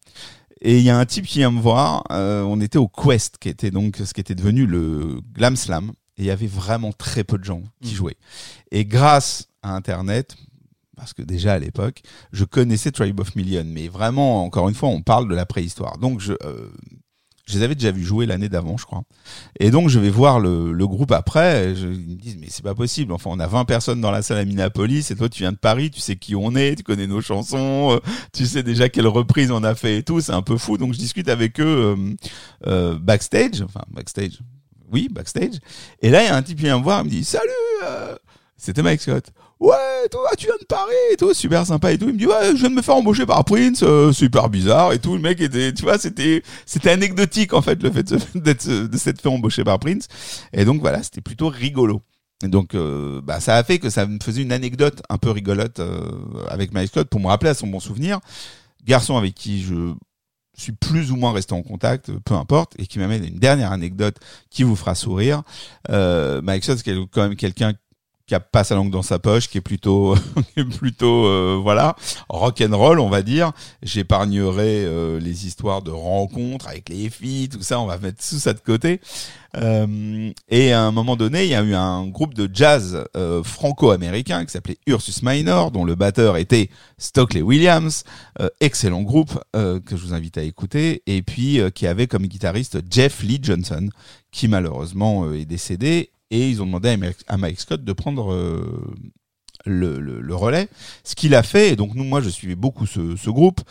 Et 0.62 0.78
il 0.78 0.84
y 0.84 0.92
a 0.92 0.98
un 1.00 1.06
type 1.06 1.26
qui 1.26 1.40
vient 1.40 1.50
me 1.50 1.60
voir. 1.60 2.04
euh, 2.12 2.44
on 2.44 2.62
était 2.62 2.78
au 2.78 2.88
Quest, 2.88 3.40
qui 3.40 3.50
était 3.50 3.72
donc 3.72 3.98
ce 3.98 4.14
qui 4.14 4.22
était 4.22 4.36
devenu 4.36 4.68
le 4.68 5.20
Glam 5.34 5.56
Slam, 5.56 5.92
et 6.18 6.22
il 6.22 6.26
y 6.26 6.30
avait 6.32 6.46
vraiment 6.46 6.92
très 6.94 7.24
peu 7.24 7.40
de 7.40 7.44
gens 7.44 7.64
qui 7.82 7.96
jouaient. 7.96 8.18
Et 8.72 8.86
grâce 8.86 9.48
à 9.64 9.74
Internet, 9.76 10.36
parce 11.02 11.14
que 11.14 11.24
déjà 11.24 11.54
à 11.54 11.60
l'époque, 11.60 12.04
je 12.32 12.46
connaissais 12.46 12.92
Tribe 12.92 13.20
of 13.20 13.36
Million, 13.36 13.64
mais 13.66 13.88
vraiment, 13.88 14.46
encore 14.46 14.70
une 14.70 14.76
fois, 14.76 14.90
on 14.90 15.02
parle 15.02 15.28
de 15.28 15.34
la 15.34 15.48
préhistoire. 15.48 15.98
Donc 15.98 16.20
je 16.20 16.34
euh, 16.44 16.70
je 17.48 17.58
les 17.58 17.64
avais 17.64 17.74
déjà 17.74 17.92
vus 17.92 18.04
jouer 18.06 18.28
l'année 18.28 18.50
d'avant, 18.50 18.78
je 18.78 18.86
crois. 18.86 19.02
Et 19.60 19.72
donc, 19.72 19.90
je 19.90 20.00
vais 20.00 20.12
voir 20.12 20.40
le, 20.40 20.72
le 20.72 20.88
groupe 20.88 21.12
après. 21.12 21.76
Je, 21.76 21.88
ils 21.88 22.16
me 22.16 22.16
disent, 22.16 22.38
mais 22.40 22.46
c'est 22.50 22.64
pas 22.64 22.76
possible. 22.76 23.12
Enfin, 23.12 23.32
on 23.34 23.40
a 23.40 23.48
20 23.48 23.66
personnes 23.66 24.00
dans 24.00 24.12
la 24.12 24.22
salle 24.22 24.38
à 24.38 24.46
Minneapolis 24.46 25.10
et 25.10 25.16
toi, 25.16 25.28
tu 25.28 25.40
viens 25.40 25.52
de 25.52 25.58
Paris, 25.58 25.90
tu 25.90 26.00
sais 26.00 26.16
qui 26.16 26.36
on 26.36 26.56
est, 26.56 26.76
tu 26.76 26.84
connais 26.84 27.08
nos 27.08 27.20
chansons, 27.20 27.94
euh, 27.94 28.00
tu 28.32 28.46
sais 28.46 28.62
déjà 28.62 28.90
quelle 28.90 29.08
reprise 29.08 29.50
on 29.50 29.64
a 29.64 29.74
fait 29.74 29.98
et 29.98 30.04
tout. 30.04 30.22
C'est 30.22 30.34
un 30.34 30.44
peu 30.44 30.56
fou. 30.56 30.78
Donc, 30.78 30.94
je 30.94 31.00
discute 31.00 31.30
avec 31.30 31.60
eux 31.60 31.66
euh, 31.98 32.16
euh, 32.68 33.00
backstage. 33.00 33.64
Enfin, 33.64 33.82
backstage. 33.90 34.40
Oui, 34.92 35.10
backstage. 35.12 35.56
Et 36.02 36.12
là, 36.12 36.24
il 36.24 36.28
y 36.28 36.30
a 36.30 36.36
un 36.36 36.44
type 36.44 36.58
qui 36.58 36.66
vient 36.66 36.78
me 36.78 36.84
voir, 36.84 37.02
il 37.02 37.06
me 37.06 37.10
dit, 37.10 37.24
salut, 37.24 37.50
euh, 37.84 38.16
c'était 38.56 38.84
Mike 38.84 39.02
Scott. 39.02 39.32
Ouais, 39.62 40.08
toi, 40.10 40.28
tu 40.36 40.48
viens 40.48 40.56
de 40.60 40.66
Paris 40.66 40.96
et 41.14 41.18
tout, 41.18 41.36
super 41.36 41.66
sympa 41.68 41.92
et 41.92 41.98
tout. 41.98 42.08
Il 42.08 42.14
me 42.14 42.18
dit, 42.18 42.26
ouais, 42.26 42.52
je 42.56 42.62
viens 42.62 42.72
de 42.72 42.76
me 42.76 42.82
faire 42.82 42.96
embaucher 42.96 43.28
par 43.28 43.46
Prince, 43.46 43.84
euh, 43.84 44.12
super 44.12 44.50
bizarre 44.50 44.92
et 44.92 44.98
tout. 44.98 45.14
Le 45.14 45.22
mec 45.22 45.40
était, 45.40 45.72
tu 45.72 45.84
vois, 45.84 46.00
c'était, 46.00 46.42
c'était 46.66 46.90
anecdotique, 46.90 47.54
en 47.54 47.62
fait, 47.62 47.82
le 47.84 47.92
fait 47.92 48.12
d'être, 48.36 48.68
de 48.68 48.98
s'être 48.98 49.22
fait 49.22 49.30
embaucher 49.30 49.64
par 49.64 49.78
Prince. 49.78 50.08
Et 50.52 50.66
donc, 50.66 50.82
voilà, 50.82 51.04
c'était 51.04 51.22
plutôt 51.22 51.48
rigolo. 51.48 52.02
Et 52.44 52.48
donc, 52.48 52.74
euh, 52.74 53.22
bah, 53.22 53.40
ça 53.40 53.56
a 53.56 53.64
fait 53.64 53.78
que 53.78 53.92
ça 53.92 54.08
me 54.08 54.18
faisait 54.22 54.42
une 54.42 54.52
anecdote 54.52 55.04
un 55.10 55.20
peu 55.20 55.30
rigolote 55.30 55.80
euh, 55.80 56.10
avec 56.50 56.74
Mike 56.74 56.90
Scott 56.90 57.08
pour 57.08 57.20
me 57.20 57.28
rappeler 57.28 57.52
à 57.52 57.54
son 57.54 57.68
bon 57.68 57.80
souvenir. 57.80 58.20
Garçon 58.84 59.16
avec 59.16 59.36
qui 59.36 59.62
je 59.62 59.94
suis 60.62 60.72
plus 60.72 61.12
ou 61.12 61.16
moins 61.16 61.32
resté 61.32 61.54
en 61.54 61.62
contact, 61.62 62.10
euh, 62.10 62.20
peu 62.24 62.34
importe, 62.34 62.74
et 62.80 62.88
qui 62.88 63.00
m'amène 63.00 63.24
à 63.24 63.28
une 63.28 63.40
dernière 63.40 63.72
anecdote 63.72 64.18
qui 64.50 64.64
vous 64.64 64.76
fera 64.76 64.96
sourire. 64.96 65.44
Euh, 65.90 66.42
Mike 66.42 66.64
Scott, 66.64 66.80
c'est 66.84 66.96
quand 67.12 67.24
même 67.24 67.36
quelqu'un 67.36 67.74
qui 68.32 68.36
a 68.36 68.40
pas 68.40 68.64
sa 68.64 68.76
langue 68.76 68.92
dans 68.92 69.02
sa 69.02 69.20
poche, 69.20 69.50
qui 69.50 69.58
est 69.58 69.62
plutôt, 69.62 70.16
plutôt, 70.80 71.26
euh, 71.26 71.60
voilà, 71.62 71.98
rock 72.30 72.62
and 72.62 72.78
roll, 72.78 73.02
on 73.02 73.10
va 73.10 73.24
dire. 73.24 73.52
J'épargnerai 73.84 74.86
euh, 74.86 75.20
les 75.20 75.48
histoires 75.48 75.82
de 75.82 75.92
rencontres 75.92 76.70
avec 76.70 76.88
les 76.88 77.10
filles, 77.10 77.50
tout 77.50 77.62
ça, 77.62 77.82
on 77.82 77.88
va 77.88 77.98
mettre 77.98 78.26
tout 78.26 78.40
ça 78.40 78.54
de 78.54 78.62
côté. 78.62 79.02
Euh, 79.58 80.32
et 80.48 80.72
à 80.72 80.82
un 80.82 80.94
moment 80.94 81.18
donné, 81.18 81.44
il 81.44 81.50
y 81.50 81.56
a 81.56 81.62
eu 81.62 81.74
un 81.74 82.08
groupe 82.08 82.34
de 82.34 82.50
jazz 82.54 83.04
franco-américain 83.44 84.46
qui 84.46 84.52
s'appelait 84.52 84.78
Ursus 84.88 85.24
Minor, 85.24 85.72
dont 85.72 85.84
le 85.84 85.96
batteur 85.96 86.38
était 86.38 86.70
Stockley 86.98 87.42
Williams, 87.42 88.06
excellent 88.62 89.02
groupe 89.02 89.38
que 89.54 89.98
je 89.98 90.06
vous 90.06 90.14
invite 90.14 90.38
à 90.38 90.44
écouter, 90.44 91.04
et 91.06 91.22
puis 91.22 91.60
qui 91.76 91.86
avait 91.86 92.08
comme 92.08 92.28
guitariste 92.28 92.80
Jeff 92.90 93.24
Lee 93.24 93.40
Johnson, 93.42 93.90
qui 94.32 94.48
malheureusement 94.48 95.34
est 95.34 95.44
décédé, 95.44 96.12
et 96.32 96.50
ils 96.50 96.62
ont 96.62 96.66
demandé 96.66 96.98
à 97.28 97.38
Mike- 97.38 97.60
Scott 97.60 97.84
de 97.84 97.94
prendre 97.94 98.34
euh, 98.34 98.96
le, 99.66 100.00
le- 100.00 100.36
relais, 100.36 100.70
ce 101.04 101.14
qu'il 101.14 101.36
a 101.36 101.44
fait, 101.44 101.70
et 101.70 101.76
donc 101.76 101.94
nous, 101.94 102.04
moi 102.04 102.20
je 102.22 102.30
suivais 102.30 102.56
beaucoup 102.56 102.88
ce, 102.88 103.16
ce 103.16 103.30
groupe, 103.30 103.62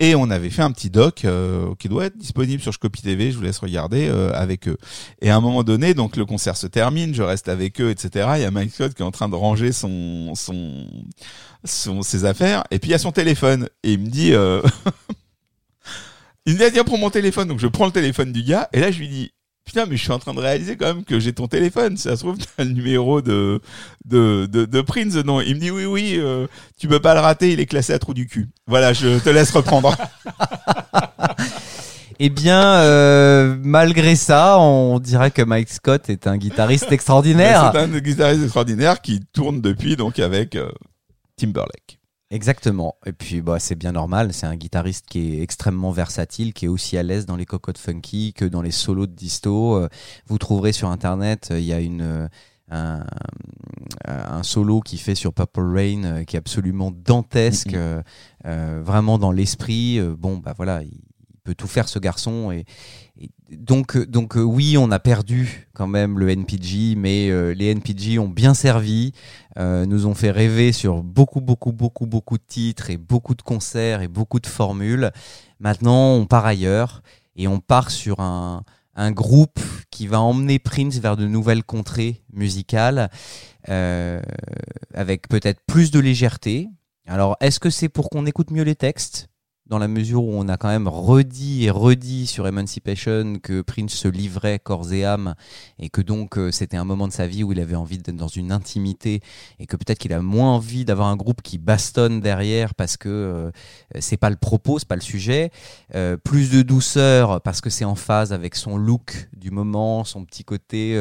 et 0.00 0.14
on 0.14 0.30
avait 0.30 0.50
fait 0.50 0.62
un 0.62 0.70
petit 0.70 0.90
doc 0.90 1.24
euh, 1.24 1.74
qui 1.78 1.88
doit 1.88 2.04
être 2.04 2.16
disponible 2.18 2.62
sur 2.62 2.72
Scopy 2.74 3.02
TV, 3.02 3.32
je 3.32 3.36
vous 3.36 3.42
laisse 3.42 3.58
regarder 3.58 4.06
euh, 4.08 4.30
avec 4.34 4.68
eux. 4.68 4.76
Et 5.22 5.30
à 5.30 5.36
un 5.36 5.40
moment 5.40 5.64
donné, 5.64 5.92
donc 5.94 6.16
le 6.16 6.24
concert 6.24 6.56
se 6.56 6.68
termine, 6.68 7.14
je 7.14 7.22
reste 7.22 7.48
avec 7.48 7.80
eux, 7.80 7.90
etc. 7.90 8.28
Il 8.36 8.42
y 8.42 8.44
a 8.44 8.50
Mike 8.52 8.72
Scott 8.72 8.94
qui 8.94 9.02
est 9.02 9.06
en 9.06 9.10
train 9.10 9.28
de 9.28 9.34
ranger 9.34 9.72
son, 9.72 10.34
son, 10.36 10.86
son 11.64 12.02
ses 12.02 12.26
affaires, 12.26 12.62
et 12.70 12.78
puis 12.78 12.90
il 12.90 12.92
y 12.92 12.94
a 12.94 12.98
son 12.98 13.10
téléphone, 13.10 13.68
et 13.82 13.94
il 13.94 13.98
me 14.00 14.08
dit, 14.08 14.28
il 16.46 16.52
me 16.52 16.58
dit, 16.58 16.64
Ah, 16.64 16.70
tiens, 16.70 16.84
prends 16.84 16.98
mon 16.98 17.10
téléphone. 17.10 17.48
Donc 17.48 17.58
je 17.58 17.66
prends 17.66 17.86
le 17.86 17.92
téléphone 17.92 18.32
du 18.32 18.42
gars, 18.42 18.68
et 18.72 18.80
là 18.80 18.90
je 18.90 18.98
lui 18.98 19.08
dis, 19.08 19.32
putain, 19.68 19.84
mais 19.86 19.96
je 19.96 20.02
suis 20.02 20.12
en 20.12 20.18
train 20.18 20.32
de 20.32 20.40
réaliser 20.40 20.76
quand 20.76 20.86
même 20.86 21.04
que 21.04 21.20
j'ai 21.20 21.34
ton 21.34 21.46
téléphone. 21.46 21.96
Si 21.96 22.04
ça 22.04 22.16
se 22.16 22.22
trouve, 22.22 22.38
t'as 22.38 22.64
le 22.64 22.70
numéro 22.70 23.20
de, 23.20 23.60
de, 24.06 24.46
de, 24.46 24.64
de 24.64 24.80
Prince 24.80 25.12
dedans. 25.12 25.40
Il 25.40 25.56
me 25.56 25.60
dit, 25.60 25.70
oui, 25.70 25.84
oui, 25.84 26.14
euh, 26.16 26.46
tu 26.80 26.88
peux 26.88 27.00
pas 27.00 27.14
le 27.14 27.20
rater, 27.20 27.52
il 27.52 27.60
est 27.60 27.66
classé 27.66 27.92
à 27.92 27.98
trou 27.98 28.14
du 28.14 28.26
cul. 28.26 28.48
Voilà, 28.66 28.94
je 28.94 29.18
te 29.18 29.28
laisse 29.28 29.50
reprendre. 29.50 29.94
Eh 32.20 32.30
bien, 32.30 32.60
euh, 32.80 33.56
malgré 33.62 34.16
ça, 34.16 34.58
on 34.58 34.98
dirait 34.98 35.30
que 35.30 35.42
Mike 35.42 35.68
Scott 35.68 36.10
est 36.10 36.26
un 36.26 36.36
guitariste 36.36 36.90
extraordinaire. 36.90 37.70
C'est 37.72 37.78
un 37.78 37.86
guitariste 38.00 38.42
extraordinaire 38.42 39.00
qui 39.00 39.20
tourne 39.32 39.60
depuis 39.60 39.94
donc 39.94 40.18
avec 40.18 40.56
euh, 40.56 40.68
Timberlake. 41.36 41.97
Exactement. 42.30 42.96
Et 43.06 43.12
puis, 43.12 43.40
bah, 43.40 43.58
c'est 43.58 43.74
bien 43.74 43.92
normal. 43.92 44.34
C'est 44.34 44.46
un 44.46 44.56
guitariste 44.56 45.06
qui 45.08 45.36
est 45.38 45.42
extrêmement 45.42 45.92
versatile, 45.92 46.52
qui 46.52 46.66
est 46.66 46.68
aussi 46.68 46.98
à 46.98 47.02
l'aise 47.02 47.24
dans 47.24 47.36
les 47.36 47.46
cocottes 47.46 47.78
funky 47.78 48.34
que 48.34 48.44
dans 48.44 48.60
les 48.60 48.70
solos 48.70 49.06
de 49.06 49.12
disto. 49.14 49.76
Euh, 49.76 49.88
Vous 50.26 50.36
trouverez 50.36 50.72
sur 50.72 50.90
Internet, 50.90 51.48
euh, 51.52 51.58
il 51.58 51.64
y 51.64 51.72
a 51.72 51.80
une, 51.80 52.02
euh, 52.02 52.28
un, 52.70 53.02
un 54.06 54.42
solo 54.42 54.80
qui 54.80 54.98
fait 54.98 55.14
sur 55.14 55.32
Purple 55.32 55.62
Rain 55.74 56.04
euh, 56.04 56.24
qui 56.24 56.36
est 56.36 56.38
absolument 56.38 56.90
dantesque, 56.90 57.68
Mhm. 57.68 57.74
euh, 57.76 58.02
euh, 58.44 58.82
vraiment 58.84 59.18
dans 59.18 59.32
l'esprit. 59.32 59.98
Bon, 60.18 60.36
bah 60.36 60.52
voilà, 60.56 60.82
il, 60.82 61.00
peut 61.44 61.54
tout 61.54 61.66
faire 61.66 61.88
ce 61.88 61.98
garçon. 61.98 62.52
Et 62.52 62.66
donc, 63.50 63.96
euh, 63.96 64.06
donc 64.06 64.36
euh, 64.36 64.42
oui, 64.42 64.76
on 64.78 64.90
a 64.90 64.98
perdu 64.98 65.68
quand 65.72 65.86
même 65.86 66.18
le 66.18 66.28
NPG, 66.28 66.96
mais 66.96 67.30
euh, 67.30 67.54
les 67.54 67.70
NPG 67.70 68.18
ont 68.18 68.28
bien 68.28 68.54
servi 68.54 69.12
nous 69.60 70.06
ont 70.06 70.14
fait 70.14 70.30
rêver 70.30 70.70
sur 70.70 71.02
beaucoup, 71.02 71.40
beaucoup, 71.40 71.72
beaucoup, 71.72 72.06
beaucoup 72.06 72.38
de 72.38 72.44
titres 72.46 72.90
et 72.90 72.96
beaucoup 72.96 73.34
de 73.34 73.42
concerts 73.42 74.02
et 74.02 74.06
beaucoup 74.06 74.38
de 74.38 74.46
formules. 74.46 75.10
Maintenant, 75.58 76.12
on 76.12 76.26
part 76.26 76.46
ailleurs 76.46 77.02
et 77.34 77.48
on 77.48 77.58
part 77.58 77.90
sur 77.90 78.20
un, 78.20 78.62
un 78.94 79.10
groupe 79.10 79.58
qui 79.90 80.06
va 80.06 80.20
emmener 80.20 80.60
Prince 80.60 81.00
vers 81.00 81.16
de 81.16 81.26
nouvelles 81.26 81.64
contrées 81.64 82.22
musicales 82.32 83.10
avec 83.66 85.28
peut-être 85.28 85.60
plus 85.66 85.90
de 85.90 85.98
légèreté. 85.98 86.68
Alors, 87.08 87.36
est-ce 87.40 87.58
que 87.58 87.70
c'est 87.70 87.88
pour 87.88 88.10
qu'on 88.10 88.24
écoute 88.24 88.52
mieux 88.52 88.62
les 88.62 88.76
textes? 88.76 89.28
Dans 89.68 89.78
la 89.78 89.88
mesure 89.88 90.24
où 90.24 90.32
on 90.32 90.48
a 90.48 90.56
quand 90.56 90.68
même 90.68 90.88
redit 90.88 91.66
et 91.66 91.70
redit 91.70 92.26
sur 92.26 92.46
Emancipation 92.46 93.34
que 93.42 93.60
Prince 93.60 93.92
se 93.92 94.08
livrait 94.08 94.58
corps 94.58 94.92
et 94.92 95.04
âme 95.04 95.34
et 95.78 95.90
que 95.90 96.00
donc 96.00 96.38
euh, 96.38 96.50
c'était 96.50 96.78
un 96.78 96.84
moment 96.84 97.06
de 97.06 97.12
sa 97.12 97.26
vie 97.26 97.44
où 97.44 97.52
il 97.52 97.60
avait 97.60 97.76
envie 97.76 97.98
d'être 97.98 98.16
dans 98.16 98.28
une 98.28 98.50
intimité 98.50 99.20
et 99.58 99.66
que 99.66 99.76
peut-être 99.76 99.98
qu'il 99.98 100.14
a 100.14 100.22
moins 100.22 100.54
envie 100.54 100.86
d'avoir 100.86 101.08
un 101.08 101.16
groupe 101.16 101.42
qui 101.42 101.58
bastonne 101.58 102.20
derrière 102.20 102.74
parce 102.74 102.96
que 102.96 103.08
euh, 103.08 103.50
c'est 104.00 104.16
pas 104.16 104.30
le 104.30 104.36
propos, 104.36 104.78
c'est 104.78 104.88
pas 104.88 104.96
le 104.96 105.02
sujet. 105.02 105.50
Euh, 105.94 106.16
plus 106.16 106.50
de 106.50 106.62
douceur 106.62 107.42
parce 107.42 107.60
que 107.60 107.68
c'est 107.68 107.84
en 107.84 107.94
phase 107.94 108.32
avec 108.32 108.54
son 108.54 108.78
look 108.78 109.28
du 109.36 109.50
moment, 109.50 110.04
son 110.04 110.24
petit 110.24 110.44
côté. 110.44 110.98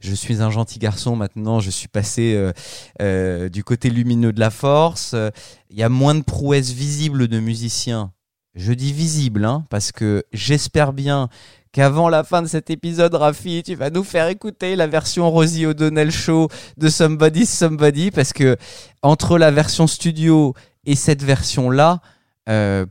je 0.00 0.14
suis 0.14 0.42
un 0.42 0.50
gentil 0.50 0.78
garçon 0.78 1.16
maintenant, 1.16 1.60
je 1.60 1.70
suis 1.70 1.88
passé 1.88 2.50
du 3.50 3.64
côté 3.64 3.90
lumineux 3.90 4.32
de 4.32 4.40
la 4.40 4.50
force. 4.50 5.14
Il 5.70 5.78
y 5.78 5.82
a 5.82 5.88
moins 5.88 6.14
de 6.14 6.22
prouesses 6.22 6.72
visibles 6.72 7.28
de 7.28 7.38
musiciens. 7.40 8.12
Je 8.56 8.72
dis 8.72 8.92
visible, 8.92 9.44
hein, 9.44 9.64
parce 9.70 9.92
que 9.92 10.24
j'espère 10.32 10.92
bien 10.92 11.28
qu'avant 11.72 12.08
la 12.08 12.24
fin 12.24 12.42
de 12.42 12.48
cet 12.48 12.68
épisode, 12.70 13.14
Rafi, 13.14 13.62
tu 13.64 13.76
vas 13.76 13.90
nous 13.90 14.02
faire 14.02 14.26
écouter 14.26 14.74
la 14.74 14.88
version 14.88 15.30
Rosie 15.30 15.66
O'Donnell 15.66 16.10
Show 16.10 16.48
de 16.76 16.88
Somebody's 16.88 17.48
Somebody, 17.56 18.10
parce 18.10 18.32
que 18.32 18.56
entre 19.02 19.38
la 19.38 19.52
version 19.52 19.86
studio 19.86 20.54
et 20.84 20.96
cette 20.96 21.22
version-là, 21.22 22.00
euh, 22.48 22.84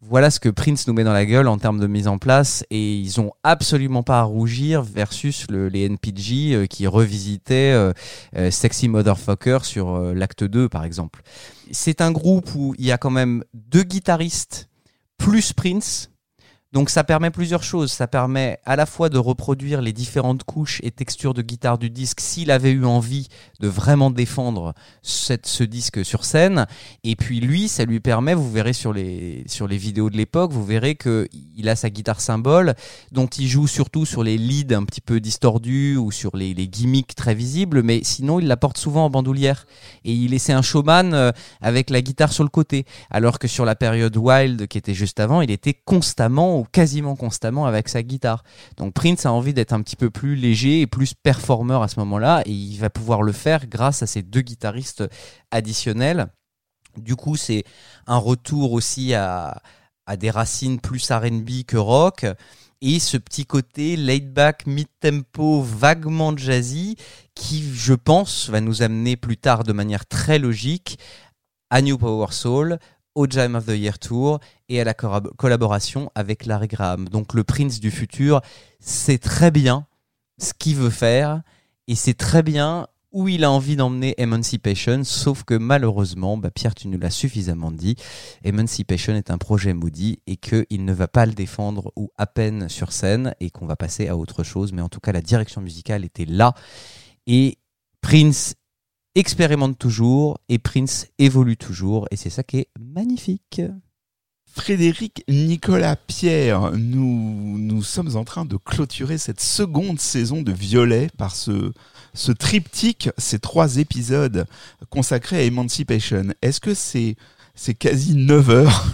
voilà 0.00 0.30
ce 0.30 0.38
que 0.38 0.48
Prince 0.48 0.86
nous 0.86 0.94
met 0.94 1.02
dans 1.02 1.12
la 1.12 1.26
gueule 1.26 1.48
en 1.48 1.58
termes 1.58 1.80
de 1.80 1.88
mise 1.88 2.06
en 2.06 2.18
place, 2.18 2.64
et 2.70 2.96
ils 2.96 3.20
ont 3.20 3.32
absolument 3.42 4.04
pas 4.04 4.20
à 4.20 4.22
rougir 4.22 4.82
versus 4.84 5.46
le- 5.50 5.68
les 5.68 5.82
NPG 5.86 6.54
euh, 6.54 6.66
qui 6.66 6.86
revisitaient 6.86 7.72
euh, 8.36 8.50
Sexy 8.52 8.88
Motherfucker 8.88 9.58
sur 9.64 9.98
l'acte 10.14 10.44
2, 10.44 10.68
par 10.68 10.84
exemple. 10.84 11.22
C'est 11.70 12.00
un 12.00 12.12
groupe 12.12 12.54
où 12.54 12.74
il 12.78 12.86
y 12.86 12.92
a 12.92 12.98
quand 12.98 13.10
même 13.10 13.44
deux 13.54 13.82
guitaristes 13.82 14.68
plus 15.18 15.52
Prince. 15.52 16.10
Donc 16.72 16.90
ça 16.90 17.04
permet 17.04 17.30
plusieurs 17.30 17.62
choses. 17.62 17.92
Ça 17.92 18.06
permet 18.08 18.58
à 18.64 18.76
la 18.76 18.86
fois 18.86 19.08
de 19.08 19.18
reproduire 19.18 19.80
les 19.80 19.92
différentes 19.92 20.42
couches 20.42 20.80
et 20.82 20.90
textures 20.90 21.32
de 21.32 21.42
guitare 21.42 21.78
du 21.78 21.90
disque 21.90 22.20
s'il 22.20 22.50
avait 22.50 22.72
eu 22.72 22.84
envie 22.84 23.28
de 23.60 23.68
vraiment 23.68 24.10
défendre 24.10 24.74
ce 25.02 25.62
disque 25.62 26.04
sur 26.04 26.24
scène. 26.24 26.66
Et 27.04 27.14
puis 27.16 27.40
lui, 27.40 27.68
ça 27.68 27.84
lui 27.84 28.00
permet, 28.00 28.34
vous 28.34 28.50
verrez 28.50 28.72
sur 28.72 28.92
les, 28.92 29.44
sur 29.46 29.68
les 29.68 29.76
vidéos 29.76 30.10
de 30.10 30.16
l'époque, 30.16 30.52
vous 30.52 30.64
verrez 30.64 30.96
qu'il 30.96 31.68
a 31.68 31.76
sa 31.76 31.88
guitare 31.88 32.20
symbole 32.20 32.74
dont 33.12 33.26
il 33.26 33.46
joue 33.46 33.68
surtout 33.68 34.04
sur 34.04 34.22
les 34.22 34.36
leads 34.36 34.74
un 34.74 34.84
petit 34.84 35.00
peu 35.00 35.20
distordus 35.20 35.96
ou 35.96 36.10
sur 36.10 36.36
les, 36.36 36.54
gimmicks 36.66 37.14
très 37.14 37.34
visibles, 37.34 37.82
mais 37.82 38.00
sinon 38.02 38.40
il 38.40 38.48
la 38.48 38.56
porte 38.56 38.76
souvent 38.76 39.04
en 39.04 39.10
bandoulière. 39.10 39.66
Et 40.04 40.12
il 40.12 40.32
laissait 40.32 40.52
un 40.52 40.62
showman 40.62 41.14
euh, 41.14 41.30
avec 41.60 41.90
la 41.90 42.02
guitare 42.02 42.32
sur 42.32 42.42
le 42.42 42.50
côté. 42.50 42.86
Alors 43.10 43.38
que 43.38 43.46
sur 43.46 43.64
la 43.64 43.76
période 43.76 44.16
Wild 44.16 44.66
qui 44.66 44.78
était 44.78 44.94
juste 44.94 45.20
avant, 45.20 45.40
il 45.40 45.50
était 45.50 45.74
constamment 45.74 46.65
quasiment 46.70 47.16
constamment 47.16 47.66
avec 47.66 47.88
sa 47.88 48.02
guitare. 48.02 48.44
Donc 48.76 48.94
Prince 48.94 49.26
a 49.26 49.32
envie 49.32 49.54
d'être 49.54 49.72
un 49.72 49.82
petit 49.82 49.96
peu 49.96 50.10
plus 50.10 50.36
léger 50.36 50.80
et 50.82 50.86
plus 50.86 51.14
performeur 51.14 51.82
à 51.82 51.88
ce 51.88 51.98
moment-là 52.00 52.42
et 52.46 52.52
il 52.52 52.78
va 52.78 52.90
pouvoir 52.90 53.22
le 53.22 53.32
faire 53.32 53.66
grâce 53.66 54.02
à 54.02 54.06
ces 54.06 54.22
deux 54.22 54.42
guitaristes 54.42 55.04
additionnels. 55.50 56.28
Du 56.96 57.16
coup, 57.16 57.36
c'est 57.36 57.64
un 58.06 58.16
retour 58.16 58.72
aussi 58.72 59.14
à, 59.14 59.60
à 60.06 60.16
des 60.16 60.30
racines 60.30 60.80
plus 60.80 61.10
R&B 61.10 61.64
que 61.66 61.76
rock 61.76 62.26
et 62.82 62.98
ce 62.98 63.16
petit 63.16 63.46
côté 63.46 63.96
laid 63.96 64.32
back, 64.32 64.66
mid-tempo, 64.66 65.62
vaguement 65.62 66.36
jazzy 66.36 66.96
qui, 67.34 67.62
je 67.72 67.94
pense, 67.94 68.50
va 68.50 68.60
nous 68.60 68.82
amener 68.82 69.16
plus 69.16 69.36
tard 69.36 69.64
de 69.64 69.72
manière 69.72 70.06
très 70.06 70.38
logique 70.38 70.98
à 71.70 71.82
New 71.82 71.98
Power 71.98 72.28
Soul, 72.30 72.78
au 73.16 73.26
Jam 73.28 73.56
of 73.56 73.66
the 73.66 73.70
Year 73.70 73.98
Tour 73.98 74.38
et 74.68 74.80
à 74.80 74.84
la 74.84 74.94
collaboration 74.94 76.10
avec 76.14 76.46
Larry 76.46 76.68
Graham. 76.68 77.08
Donc 77.08 77.34
le 77.34 77.42
Prince 77.42 77.80
du 77.80 77.90
futur 77.90 78.40
sait 78.78 79.18
très 79.18 79.50
bien 79.50 79.86
ce 80.38 80.52
qu'il 80.56 80.76
veut 80.76 80.90
faire 80.90 81.42
et 81.88 81.96
c'est 81.96 82.14
très 82.14 82.42
bien 82.44 82.86
où 83.12 83.28
il 83.28 83.44
a 83.44 83.50
envie 83.50 83.76
d'emmener 83.76 84.14
Emancipation, 84.18 85.02
sauf 85.02 85.42
que 85.44 85.54
malheureusement, 85.54 86.36
bah 86.36 86.50
Pierre, 86.50 86.74
tu 86.74 86.86
nous 86.88 86.98
l'as 86.98 87.08
suffisamment 87.08 87.70
dit, 87.70 87.96
Emancipation 88.44 89.14
est 89.14 89.30
un 89.30 89.38
projet 89.38 89.72
Moody 89.72 90.18
et 90.26 90.36
qu'il 90.36 90.84
ne 90.84 90.92
va 90.92 91.08
pas 91.08 91.24
le 91.24 91.32
défendre 91.32 91.92
ou 91.96 92.10
à 92.18 92.26
peine 92.26 92.68
sur 92.68 92.92
scène 92.92 93.34
et 93.40 93.48
qu'on 93.48 93.64
va 93.64 93.76
passer 93.76 94.08
à 94.08 94.18
autre 94.18 94.42
chose. 94.42 94.74
Mais 94.74 94.82
en 94.82 94.90
tout 94.90 95.00
cas, 95.00 95.12
la 95.12 95.22
direction 95.22 95.62
musicale 95.62 96.04
était 96.04 96.26
là 96.26 96.52
et 97.26 97.56
Prince 98.02 98.56
expérimente 99.16 99.78
toujours 99.78 100.38
et 100.48 100.58
Prince 100.58 101.08
évolue 101.18 101.56
toujours 101.56 102.06
et 102.10 102.16
c'est 102.16 102.30
ça 102.30 102.42
qui 102.42 102.58
est 102.58 102.68
magnifique. 102.78 103.62
Frédéric 104.52 105.22
Nicolas 105.28 105.96
Pierre, 105.96 106.72
nous, 106.72 107.58
nous 107.58 107.82
sommes 107.82 108.16
en 108.16 108.24
train 108.24 108.46
de 108.46 108.56
clôturer 108.56 109.18
cette 109.18 109.40
seconde 109.40 110.00
saison 110.00 110.40
de 110.42 110.52
Violet 110.52 111.08
par 111.18 111.34
ce, 111.34 111.72
ce 112.14 112.32
triptyque, 112.32 113.10
ces 113.18 113.38
trois 113.38 113.76
épisodes 113.76 114.46
consacrés 114.88 115.38
à 115.38 115.42
Emancipation. 115.42 116.28
Est-ce 116.40 116.60
que 116.60 116.72
c'est 116.72 117.16
c'est 117.56 117.74
quasi 117.74 118.14
9 118.14 118.50
heures, 118.50 118.86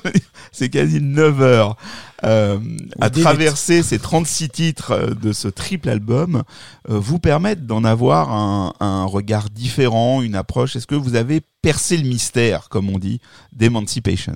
c'est 0.52 0.68
quasi 0.68 1.00
9 1.00 1.40
heures. 1.42 1.76
Euh, 2.22 2.58
à 3.00 3.08
traverser 3.22 3.82
ces 3.82 3.98
36 3.98 4.50
titres 4.50 4.90
euh, 4.92 5.14
de 5.14 5.32
ce 5.32 5.48
triple 5.48 5.88
album 5.88 6.42
euh, 6.90 6.98
vous 6.98 7.18
permettent 7.18 7.64
d'en 7.66 7.82
avoir 7.82 8.30
un, 8.30 8.74
un 8.80 9.04
regard 9.06 9.48
différent, 9.48 10.20
une 10.20 10.34
approche. 10.34 10.76
Est-ce 10.76 10.86
que 10.86 10.94
vous 10.94 11.14
avez 11.14 11.40
percé 11.62 11.96
le 11.96 12.06
mystère, 12.06 12.68
comme 12.68 12.90
on 12.90 12.98
dit, 12.98 13.20
d'Emancipation 13.54 14.34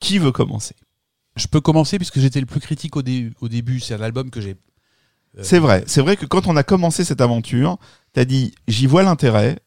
Qui 0.00 0.18
veut 0.18 0.32
commencer? 0.32 0.74
Je 1.36 1.46
peux 1.46 1.60
commencer 1.60 1.98
puisque 1.98 2.18
j'étais 2.18 2.40
le 2.40 2.46
plus 2.46 2.58
critique 2.60 2.96
au, 2.96 3.02
dé- 3.02 3.30
au 3.40 3.48
début. 3.48 3.78
C'est 3.78 3.94
un 3.94 4.00
album 4.02 4.28
que 4.30 4.40
j'ai. 4.40 4.56
Euh, 5.36 5.42
C'est 5.42 5.58
vrai, 5.58 5.84
c'est 5.86 6.00
vrai 6.00 6.16
que 6.16 6.26
quand 6.26 6.46
on 6.46 6.56
a 6.56 6.62
commencé 6.62 7.04
cette 7.04 7.20
aventure, 7.20 7.78
t'as 8.12 8.24
dit 8.24 8.54
j'y 8.66 8.86
vois 8.86 9.02
l'intérêt, 9.02 9.58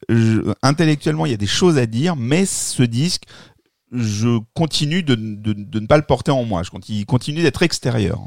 intellectuellement 0.61 1.25
il 1.25 1.31
y 1.31 1.35
a 1.35 1.37
des 1.37 1.47
choses 1.47 1.77
à 1.77 1.85
dire, 1.85 2.15
mais 2.15 2.45
ce 2.45 2.83
disque, 2.83 3.23
je 3.91 4.39
continue 4.53 5.03
de, 5.03 5.15
de- 5.15 5.79
ne 5.79 5.85
pas 5.87 5.97
le 5.97 6.03
porter 6.03 6.31
en 6.31 6.45
moi, 6.45 6.63
je 6.63 6.69
continue, 7.05 7.41
d'être 7.41 7.61
extérieur. 7.63 8.23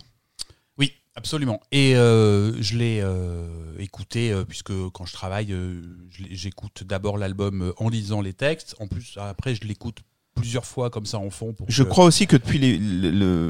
Oui, 0.78 0.92
absolument. 1.16 1.60
Et 1.72 1.96
euh, 1.96 2.60
je 2.62 2.76
l'ai 2.76 3.00
euh, 3.02 3.46
écouté 3.78 4.34
puisque 4.46 4.72
quand 4.92 5.06
je 5.06 5.12
travaille, 5.12 5.54
j'écoute 6.10 6.84
d'abord 6.84 7.16
l'album 7.16 7.72
en 7.78 7.88
lisant 7.88 8.20
les 8.20 8.34
textes. 8.34 8.74
En 8.78 8.86
plus, 8.88 9.16
après, 9.16 9.54
je 9.54 9.62
l'écoute 9.64 10.00
plusieurs 10.34 10.64
fois 10.66 10.90
comme 10.90 11.06
ça 11.06 11.18
en 11.18 11.30
fond. 11.30 11.52
Pour 11.52 11.66
Je 11.70 11.82
que- 11.82 11.88
crois 11.88 12.04
aussi 12.04 12.26
que 12.26 12.36
depuis 12.36 12.78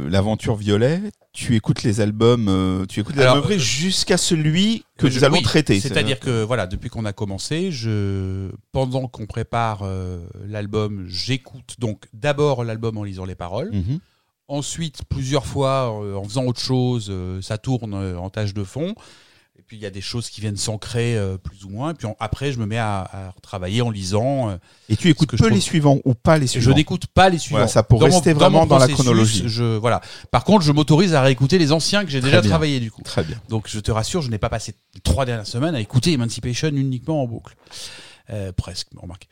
l'aventure 0.09 0.57
Violet, 0.57 1.01
tu 1.33 1.57
écoutes 1.57 1.83
les 1.83 2.01
albums, 2.01 2.47
euh, 2.49 2.87
tu 2.87 3.01
écoutes 3.01 3.17
les 3.17 3.23
Alors, 3.23 3.37
albums 3.37 3.53
euh, 3.53 3.59
jusqu'à 3.59 4.17
celui 4.17 4.85
que 4.99 5.09
Je- 5.11 5.19
nous 5.19 5.25
allons 5.25 5.37
oui, 5.37 5.43
traiter. 5.43 5.81
C'est-à-dire 5.81 6.21
que 6.21 6.43
voilà, 6.43 6.67
depuis 6.67 6.91
qu'on 6.91 7.05
a 7.05 7.13
commencé, 7.13 7.71
je 7.73 8.51
pendant 8.73 9.09
qu'on 9.09 9.27
prépare 9.27 9.81
euh, 9.83 10.25
l'album, 10.47 11.05
j'écoute 11.09 11.77
donc 11.79 12.05
d'abord 12.13 12.65
l'album 12.65 12.99
en 12.99 13.05
lisant 13.05 13.25
les 13.25 13.35
paroles. 13.35 13.71
Mhm. 13.73 13.99
Ensuite, 14.47 15.03
plusieurs 15.09 15.47
fois, 15.47 15.99
euh, 16.03 16.17
en 16.17 16.25
faisant 16.25 16.45
autre 16.45 16.61
chose, 16.61 17.11
ça 17.41 17.57
tourne 17.59 17.95
en 17.95 18.31
tâche 18.31 18.53
de 18.55 18.63
fond. 18.65 18.95
Et 19.65 19.67
puis 19.67 19.77
il 19.79 19.83
y 19.83 19.87
a 19.87 19.91
des 19.91 20.03
choses 20.03 20.29
qui 20.29 20.43
viennent 20.43 20.59
s'ancrer 20.59 21.17
euh, 21.17 21.39
plus 21.39 21.65
ou 21.65 21.71
moins. 21.71 21.93
Et 21.93 21.95
puis 21.95 22.07
en- 22.07 22.17
après, 22.21 22.53
je 22.53 22.59
me 22.59 22.67
mets 22.67 22.77
à, 22.77 23.01
à 23.01 23.33
travailler 23.41 23.81
en 23.81 23.89
lisant. 23.89 24.51
euh, 24.51 24.57
Et 24.91 24.97
tu 24.97 25.09
écoutes 25.09 25.31
que 25.31 25.37
peu 25.37 25.49
je 25.49 25.55
les 25.55 25.61
suivants 25.61 26.01
ou 26.05 26.13
pas 26.13 26.37
les 26.37 26.45
et 26.45 26.47
je 26.49 26.61
suivants. 26.61 26.75
n'écoute 26.77 27.07
pas 27.07 27.31
les 27.31 27.39
suivants. 27.39 27.57
Voilà, 27.61 27.69
ça 27.69 27.83
pour 27.83 27.99
Dans 28.01 28.05
rester 28.05 28.35
mon 28.35 28.41
vraiment 28.41 28.67
dans 28.67 28.77
la 28.77 28.89
chronologie. 28.89 29.45
Je, 29.47 29.77
voilà. 29.79 30.03
Par 30.31 30.45
contre, 30.45 30.67
je 30.67 30.73
m'autorise 30.73 31.15
à 31.15 31.23
réécouter 31.23 31.57
les 31.57 31.73
anciens 31.73 32.05
que 32.05 32.11
j'ai 32.11 32.21
déjà 32.21 32.43
bien. 32.43 32.51
travaillé 32.51 32.79
du 32.79 32.91
coup. 32.91 33.01
Très 33.05 33.25
bien. 33.25 33.41
Donc 33.49 33.65
je 33.69 33.81
te 33.81 33.91
rassure, 33.91 34.21
je 34.21 34.31
n'ai 34.31 34.37
pas 34.39 34.51
passé 34.51 34.75
trois 35.03 35.25
dernières 35.25 35.47
semaines 35.47 35.75
à 35.75 35.81
écouter 35.81 36.13
Emancipation 36.13 36.69
uniquement 36.69 37.23
en 37.23 37.27
boucle. 37.27 37.57
Euh, 38.29 38.53
presque, 38.53 38.89
remarque. 38.97 39.29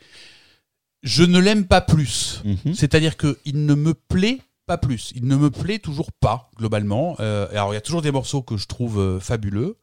je 1.03 1.23
ne 1.23 1.37
l'aime 1.39 1.65
pas 1.65 1.81
plus. 1.81 2.41
Mhm. 2.45 2.73
C'est-à-dire 2.73 3.17
que 3.17 3.37
il 3.45 3.65
ne 3.65 3.75
me 3.75 3.93
plaît 3.93 4.39
pas 4.65 4.77
plus. 4.77 5.11
Il 5.15 5.27
ne 5.27 5.35
me 5.35 5.51
plaît 5.51 5.79
toujours 5.79 6.11
pas 6.11 6.49
globalement. 6.57 7.17
Euh, 7.19 7.47
alors 7.51 7.71
il 7.71 7.75
y 7.75 7.77
a 7.77 7.81
toujours 7.81 8.01
des 8.01 8.11
morceaux 8.11 8.41
que 8.41 8.55
je 8.57 8.65
trouve 8.65 8.99
euh, 8.99 9.19
fabuleux. 9.19 9.77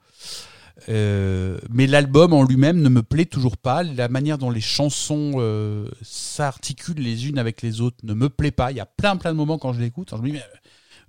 Euh, 0.89 1.59
mais 1.69 1.87
l'album 1.87 2.33
en 2.33 2.43
lui-même 2.43 2.81
ne 2.81 2.89
me 2.89 3.03
plaît 3.03 3.27
toujours 3.27 3.57
pas. 3.57 3.83
La 3.83 4.09
manière 4.09 4.39
dont 4.39 4.51
les 4.51 4.61
chansons 4.61 5.33
euh, 5.37 5.89
s'articulent 6.03 7.03
les 7.03 7.29
unes 7.29 7.39
avec 7.39 7.63
les 7.63 7.81
autres 7.81 7.99
ne 8.03 8.15
me 8.15 8.29
plaît 8.29 8.51
pas. 8.51 8.71
Il 8.71 8.77
y 8.77 8.81
a 8.81 8.87
plein 8.87 9.17
plein 9.17 9.33
de 9.33 9.37
moments 9.37 9.59
quand 9.59 9.73
je 9.73 9.81
l'écoute, 9.81 10.11
je 10.13 10.17
me 10.23 10.27
dis, 10.27 10.33
mais, 10.33 10.43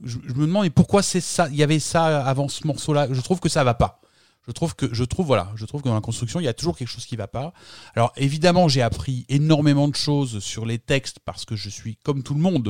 je, 0.04 0.18
me 0.18 0.46
demande 0.46 0.70
pourquoi 0.72 1.04
c'est 1.04 1.22
ça? 1.22 1.48
Il 1.50 1.56
y 1.56 1.64
avait 1.64 1.80
ça 1.80 2.24
avant 2.26 2.48
ce 2.48 2.66
morceau-là? 2.68 3.08
Je 3.12 3.22
trouve 3.22 3.40
que 3.40 3.50
ça 3.50 3.64
va 3.64 3.74
pas. 3.74 4.02
Je 4.48 4.52
trouve 4.52 4.76
que 4.76 4.92
je 4.92 5.04
trouve 5.04 5.28
voilà, 5.28 5.52
je 5.56 5.66
trouve 5.66 5.84
dans 5.84 5.94
la 5.94 6.02
construction 6.02 6.40
il 6.40 6.46
y 6.46 6.48
a 6.48 6.54
toujours 6.54 6.76
quelque 6.76 6.88
chose 6.88 7.06
qui 7.06 7.16
va 7.16 7.28
pas. 7.28 7.54
Alors 7.96 8.12
évidemment 8.18 8.68
j'ai 8.68 8.82
appris 8.82 9.24
énormément 9.30 9.88
de 9.88 9.96
choses 9.96 10.40
sur 10.40 10.66
les 10.66 10.80
textes 10.80 11.20
parce 11.24 11.46
que 11.46 11.56
je 11.56 11.70
suis 11.70 11.96
comme 11.98 12.24
tout 12.24 12.34
le 12.34 12.40
monde. 12.40 12.68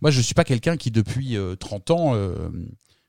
Moi 0.00 0.12
je 0.12 0.20
suis 0.20 0.34
pas 0.34 0.44
quelqu'un 0.44 0.76
qui 0.76 0.92
depuis 0.92 1.36
euh, 1.36 1.56
30 1.56 1.90
ans 1.90 2.14
euh, 2.14 2.48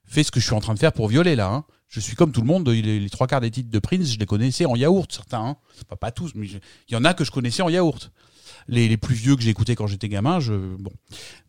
fait 0.03 0.24
ce 0.24 0.32
que 0.32 0.40
je 0.40 0.45
suis 0.45 0.56
en 0.56 0.61
train 0.61 0.74
de 0.74 0.80
faire 0.80 0.93
pour 0.93 1.08
violer 1.08 1.35
là. 1.35 1.51
hein. 1.53 1.66
Je 1.91 1.99
suis 1.99 2.15
comme 2.15 2.31
tout 2.31 2.41
le 2.41 2.47
monde. 2.47 2.67
Les, 2.69 2.99
les 2.99 3.09
trois 3.09 3.27
quarts 3.27 3.41
des 3.41 3.51
titres 3.51 3.69
de 3.69 3.79
Prince 3.79 4.13
je 4.13 4.17
les 4.17 4.25
connaissais 4.25 4.65
en 4.65 4.75
yaourt 4.75 5.11
certains. 5.11 5.45
Hein. 5.45 5.57
Pas 5.87 5.97
pas 5.97 6.11
tous, 6.11 6.31
mais 6.33 6.47
il 6.47 6.93
y 6.93 6.95
en 6.95 7.05
a 7.05 7.13
que 7.13 7.23
je 7.23 7.31
connaissais 7.31 7.61
en 7.61 7.69
yaourt. 7.69 8.11
Les, 8.67 8.87
les 8.87 8.97
plus 8.97 9.15
vieux 9.15 9.35
que 9.35 9.41
j'ai 9.41 9.49
écoutés 9.49 9.75
quand 9.75 9.87
j'étais 9.87 10.09
gamin, 10.09 10.39
je 10.39 10.53
bon. 10.77 10.93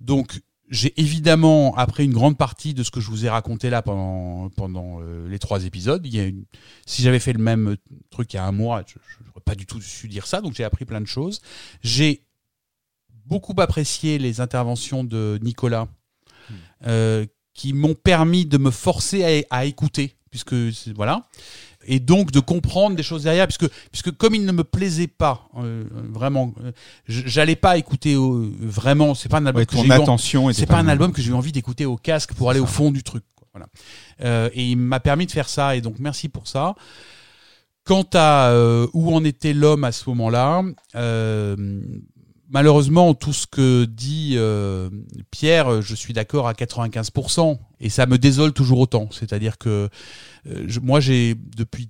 Donc 0.01 0.43
j'ai 0.69 0.99
évidemment 1.01 1.77
appris 1.77 2.05
une 2.05 2.13
grande 2.15 2.37
partie 2.37 2.75
de 2.75 2.83
ce 2.83 2.91
que 2.91 3.01
je 3.01 3.09
vous 3.09 3.25
ai 3.25 3.29
raconté 3.29 3.71
là 3.71 3.83
pendant 3.83 4.49
pendant 4.51 5.01
euh, 5.01 5.29
les 5.29 5.39
trois 5.39 5.65
épisodes. 5.65 6.05
Il 6.07 6.15
y 6.15 6.21
a 6.21 6.25
une, 6.25 6.45
si 6.87 7.03
j'avais 7.03 7.21
fait 7.21 7.33
le 7.33 7.43
même 7.43 7.77
truc 8.11 8.33
il 8.33 8.37
y 8.37 8.39
a 8.39 8.45
un 8.45 8.53
mois, 8.53 8.83
je 8.87 8.95
n'aurais 9.25 9.41
pas 9.45 9.55
du 9.55 9.67
tout 9.67 9.81
su 9.81 10.09
dire 10.09 10.27
ça. 10.27 10.41
Donc 10.41 10.55
j'ai 10.55 10.65
appris 10.65 10.85
plein 10.85 11.01
de 11.01 11.07
choses. 11.07 11.41
J'ai 11.83 12.25
beaucoup 13.27 13.55
apprécié 13.59 14.19
les 14.19 14.41
interventions 14.41 15.05
de 15.05 15.39
Nicolas, 15.43 15.87
euh, 16.87 17.27
qui 17.55 17.73
m'ont 17.73 17.95
permis 17.95 18.47
de 18.47 18.59
me 18.59 18.71
forcer 18.71 19.45
à, 19.51 19.59
à 19.59 19.65
écouter, 19.67 20.17
puisque 20.33 20.55
voilà, 20.97 21.29
et 21.87 22.01
donc 22.01 22.33
de 22.33 22.41
comprendre 22.41 22.97
des 22.97 23.05
choses 23.05 23.23
derrière, 23.23 23.47
puisque 23.47 23.69
puisque 23.93 24.11
comme 24.17 24.35
il 24.35 24.45
ne 24.45 24.51
me 24.53 24.65
plaisait 24.65 25.07
pas 25.07 25.47
euh, 25.59 25.85
vraiment, 26.11 26.53
euh, 26.65 26.73
j'allais 27.07 27.55
pas 27.55 27.77
écouter 27.79 28.17
au- 28.17 28.51
vraiment. 28.61 29.15
C'est 29.15 29.29
pas 29.29 29.37
un 29.39 29.47
album 29.47 29.61
Ouais, 29.61 29.67
que 29.67 29.77
ton 29.77 29.89
attention 29.91 30.53
C'est 30.53 30.67
pas 30.67 30.75
pas 30.75 30.81
un 30.81 30.89
album 30.89 31.13
que 31.13 31.23
j'ai 31.23 31.31
eu 31.31 31.35
envie 31.35 31.53
d'écouter 31.53 31.85
au 31.87 31.97
casque 31.97 32.35
pour 32.35 32.51
aller 32.51 32.61
au 32.61 32.67
fond 32.67 32.91
du 32.91 33.03
truc. 33.05 33.23
quoi. 33.37 33.47
Voilà. 33.53 33.67
Euh, 34.25 34.49
et 34.55 34.65
il 34.71 34.77
m'a 34.77 34.99
permis 35.01 35.27
de 35.27 35.31
faire 35.33 35.49
ça, 35.49 35.77
et 35.77 35.81
donc 35.81 35.97
merci 36.01 36.29
pour 36.29 36.49
ça. 36.49 36.75
Quant 37.85 38.07
à 38.15 38.51
euh, 38.51 38.87
où 38.93 39.13
en 39.13 39.25
était 39.25 39.53
l'homme 39.53 39.83
à 39.83 39.91
ce 39.91 40.09
moment-là, 40.11 40.63
euh, 40.95 41.57
malheureusement, 42.53 43.15
tout 43.15 43.33
ce 43.33 43.47
que 43.47 43.85
dit 43.85 44.35
euh, 44.37 44.89
Pierre, 45.31 45.83
je 45.83 45.95
suis 45.95 46.13
d'accord 46.13 46.47
à 46.47 46.53
95%, 46.53 47.59
et 47.81 47.89
ça 47.89 48.07
me 48.07 48.19
désole 48.19 48.53
toujours 48.53 48.79
autant. 48.79 49.09
C'est-à-dire 49.11 49.59
que 49.59 49.89
euh, 50.47 50.69
moi, 50.83 51.01
j'ai 51.01 51.35
depuis 51.57 51.89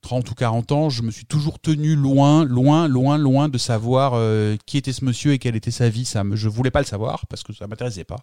30 0.00 0.30
ou 0.30 0.34
40 0.34 0.72
ans, 0.72 0.90
je 0.90 1.02
me 1.02 1.10
suis 1.10 1.26
toujours 1.26 1.58
tenu 1.58 1.94
loin, 1.94 2.44
loin, 2.44 2.88
loin, 2.88 3.18
loin 3.18 3.48
de 3.48 3.58
savoir 3.58 4.12
euh, 4.14 4.56
qui 4.66 4.78
était 4.78 4.92
ce 4.92 5.04
monsieur 5.04 5.32
et 5.32 5.38
quelle 5.38 5.56
était 5.56 5.70
sa 5.70 5.88
vie. 5.88 6.04
Ça 6.04 6.24
me, 6.24 6.36
je 6.36 6.48
voulais 6.48 6.70
pas 6.70 6.80
le 6.80 6.86
savoir 6.86 7.26
parce 7.26 7.42
que 7.42 7.52
ça 7.52 7.66
m'intéressait 7.66 8.04
pas. 8.04 8.22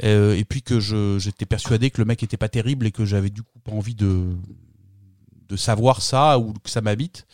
Et 0.00 0.46
puis 0.48 0.62
que 0.62 0.80
j'étais 1.18 1.44
persuadé 1.44 1.90
que 1.90 2.00
le 2.00 2.06
mec 2.06 2.22
était 2.22 2.38
pas 2.38 2.48
terrible 2.48 2.86
et 2.86 2.92
que 2.92 3.04
j'avais 3.04 3.28
du 3.28 3.42
coup 3.42 3.58
pas 3.62 3.72
envie 3.72 3.94
de, 3.94 4.24
de 5.50 5.56
savoir 5.56 6.00
ça 6.00 6.38
ou 6.38 6.54
que 6.54 6.70
ça 6.70 6.80
m'habite. 6.80 7.26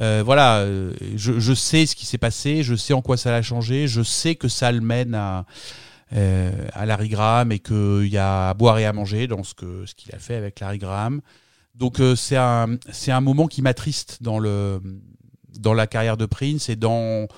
Euh, 0.00 0.22
voilà, 0.24 0.58
euh, 0.60 0.92
je, 1.16 1.38
je 1.38 1.52
sais 1.52 1.86
ce 1.86 1.94
qui 1.94 2.06
s'est 2.06 2.18
passé, 2.18 2.62
je 2.62 2.74
sais 2.74 2.94
en 2.94 3.02
quoi 3.02 3.16
ça 3.16 3.30
l'a 3.30 3.42
changé, 3.42 3.86
je 3.86 4.02
sais 4.02 4.34
que 4.36 4.48
ça 4.48 4.72
le 4.72 4.80
mène 4.80 5.14
à, 5.14 5.44
euh, 6.14 6.50
à 6.72 6.86
Larry 6.86 7.08
Graham 7.08 7.52
et 7.52 7.58
qu'il 7.58 8.08
y 8.08 8.18
a 8.18 8.50
à 8.50 8.54
boire 8.54 8.78
et 8.78 8.86
à 8.86 8.92
manger 8.92 9.26
dans 9.26 9.42
ce 9.42 9.54
que 9.54 9.84
ce 9.86 9.94
qu'il 9.94 10.14
a 10.14 10.18
fait 10.18 10.36
avec 10.36 10.60
Larry 10.60 10.78
Graham. 10.78 11.20
Donc 11.74 12.00
euh, 12.00 12.16
c'est 12.16 12.36
un 12.36 12.76
un 13.08 13.20
moment 13.20 13.46
qui 13.46 13.62
m'attriste 13.62 14.22
dans 14.22 14.38
le 14.38 14.80
dans 15.58 15.74
la 15.74 15.86
carrière 15.86 16.16
de 16.16 16.26
Prince 16.26 16.68
et 16.68 16.76
dans 16.76 17.28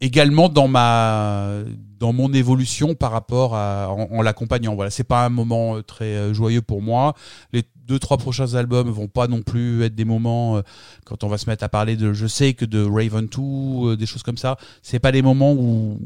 également 0.00 0.48
dans 0.48 0.68
ma 0.68 1.62
dans 1.98 2.12
mon 2.12 2.32
évolution 2.32 2.94
par 2.94 3.10
rapport 3.12 3.54
à 3.54 3.90
en, 3.90 4.20
l'accompagnant. 4.22 4.74
Voilà, 4.74 4.90
c'est 4.90 5.04
pas 5.04 5.24
un 5.24 5.30
moment 5.30 5.76
euh, 5.76 5.82
très 5.82 6.16
euh, 6.16 6.34
joyeux 6.34 6.60
pour 6.60 6.82
moi. 6.82 7.14
Les 7.52 7.62
deux 7.86 7.98
trois 7.98 8.16
prochains 8.16 8.54
albums 8.54 8.90
vont 8.90 9.08
pas 9.08 9.28
non 9.28 9.42
plus 9.42 9.82
être 9.84 9.94
des 9.94 10.04
moments 10.04 10.58
euh, 10.58 10.62
quand 11.04 11.24
on 11.24 11.28
va 11.28 11.38
se 11.38 11.48
mettre 11.48 11.64
à 11.64 11.68
parler 11.68 11.96
de 11.96 12.12
je 12.12 12.26
sais 12.26 12.54
que 12.54 12.64
de 12.64 12.82
Raven 12.82 13.26
2 13.26 13.40
euh, 13.40 13.96
des 13.96 14.06
choses 14.06 14.22
comme 14.22 14.38
ça, 14.38 14.56
c'est 14.82 14.98
pas 14.98 15.12
des 15.12 15.22
moments 15.22 15.52
où 15.52 15.98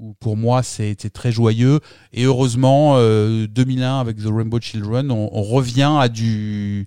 où 0.00 0.14
pour 0.20 0.36
moi 0.36 0.62
c'était 0.62 1.10
très 1.10 1.32
joyeux 1.32 1.80
et 2.12 2.22
heureusement 2.22 2.94
euh, 2.98 3.48
2001 3.48 3.98
avec 3.98 4.18
The 4.18 4.28
Rainbow 4.28 4.60
Children 4.60 5.10
on 5.10 5.42
revient 5.42 5.96
à 5.98 6.08
du 6.08 6.86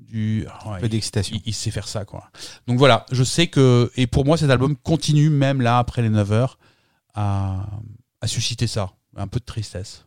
du 0.00 0.46
ouais, 0.66 0.80
peu 0.80 0.88
d'excitation. 0.88 1.36
il, 1.36 1.42
il 1.50 1.54
sait 1.54 1.70
faire 1.70 1.88
ça 1.88 2.04
quoi 2.04 2.30
donc 2.66 2.78
voilà 2.78 3.06
je 3.12 3.22
sais 3.24 3.46
que 3.46 3.90
et 3.96 4.06
pour 4.06 4.24
moi 4.24 4.36
cet 4.36 4.50
album 4.50 4.76
continue 4.76 5.30
même 5.30 5.60
là 5.60 5.78
après 5.78 6.02
les 6.02 6.08
9 6.10 6.32
heures 6.32 6.58
à, 7.14 7.66
à 8.20 8.26
susciter 8.26 8.66
ça 8.66 8.92
un 9.16 9.26
peu 9.28 9.40
de 9.40 9.44
tristesse 9.44 10.04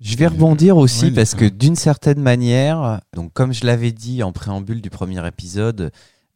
Je 0.00 0.16
vais 0.16 0.26
rebondir 0.26 0.76
aussi 0.76 1.06
Oui, 1.06 1.10
parce 1.12 1.34
que 1.34 1.46
d'une 1.46 1.76
certaine 1.76 2.20
manière, 2.20 3.00
donc 3.14 3.32
comme 3.32 3.52
je 3.54 3.64
l'avais 3.64 3.92
dit 3.92 4.22
en 4.22 4.32
préambule 4.32 4.82
du 4.82 4.90
premier 4.90 5.26
épisode, 5.26 5.90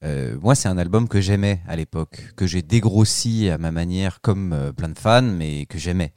euh, 0.04 0.38
moi 0.40 0.54
c'est 0.54 0.68
un 0.68 0.78
album 0.78 1.08
que 1.08 1.20
j'aimais 1.20 1.60
à 1.68 1.76
l'époque, 1.76 2.32
que 2.36 2.46
j'ai 2.46 2.62
dégrossi 2.62 3.50
à 3.50 3.58
ma 3.58 3.70
manière 3.70 4.20
comme 4.22 4.52
euh, 4.54 4.72
plein 4.72 4.88
de 4.88 4.98
fans, 4.98 5.20
mais 5.22 5.66
que 5.66 5.76
j'aimais. 5.78 6.12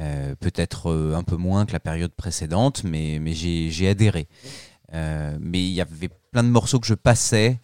Euh, 0.00 0.34
Peut-être 0.40 0.92
un 1.14 1.22
peu 1.22 1.36
moins 1.36 1.64
que 1.64 1.72
la 1.72 1.80
période 1.80 2.12
précédente, 2.12 2.82
mais, 2.84 3.18
mais 3.20 3.32
j'ai 3.32 3.70
j'ai 3.70 3.88
adhéré. 3.88 4.26
Euh, 4.94 5.36
mais 5.40 5.62
il 5.62 5.72
y 5.72 5.80
avait 5.80 6.08
plein 6.30 6.44
de 6.44 6.48
morceaux 6.48 6.78
que 6.78 6.86
je 6.86 6.94
passais. 6.94 7.60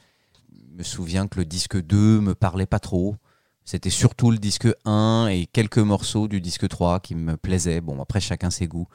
Je 0.52 0.78
me 0.78 0.82
souviens 0.82 1.28
que 1.28 1.38
le 1.38 1.44
disque 1.44 1.80
2 1.80 2.20
me 2.20 2.34
parlait 2.34 2.66
pas 2.66 2.80
trop. 2.80 3.16
C'était 3.64 3.90
surtout 3.90 4.30
le 4.30 4.38
disque 4.38 4.68
1 4.84 5.28
et 5.30 5.46
quelques 5.46 5.78
morceaux 5.78 6.26
du 6.26 6.40
disque 6.40 6.68
3 6.68 7.00
qui 7.00 7.14
me 7.14 7.36
plaisaient. 7.36 7.80
Bon, 7.80 8.00
après, 8.00 8.20
chacun 8.20 8.50
ses 8.50 8.66
goûts. 8.66 8.88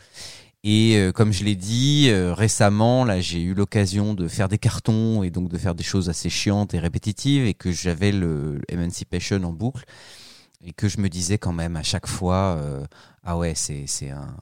Et 0.64 0.98
euh, 0.98 1.12
comme 1.12 1.32
je 1.32 1.44
l'ai 1.44 1.56
dit 1.56 2.08
euh, 2.10 2.34
récemment, 2.34 3.06
là, 3.06 3.22
j'ai 3.22 3.42
eu 3.42 3.54
l'occasion 3.54 4.16
de 4.16 4.28
faire 4.28 4.50
des 4.50 4.58
cartons 4.58 5.24
et 5.24 5.30
donc 5.30 5.48
de 5.48 5.58
faire 5.58 5.76
des 5.76 5.84
choses 5.84 6.10
assez 6.10 6.30
chiantes 6.30 6.74
et 6.74 6.80
répétitives 6.80 7.46
et 7.46 7.54
que 7.54 7.72
j'avais 7.72 8.12
le 8.12 8.60
Emancipation 8.68 9.42
en 9.44 9.54
boucle 9.54 9.86
et 10.66 10.74
que 10.74 10.90
je 10.90 11.00
me 11.00 11.08
disais 11.08 11.38
quand 11.38 11.54
même 11.54 11.76
à 11.76 11.84
chaque 11.84 12.08
fois, 12.08 12.60
ah 13.24 13.38
ouais, 13.38 13.54
c'est 13.54 14.10
un, 14.10 14.36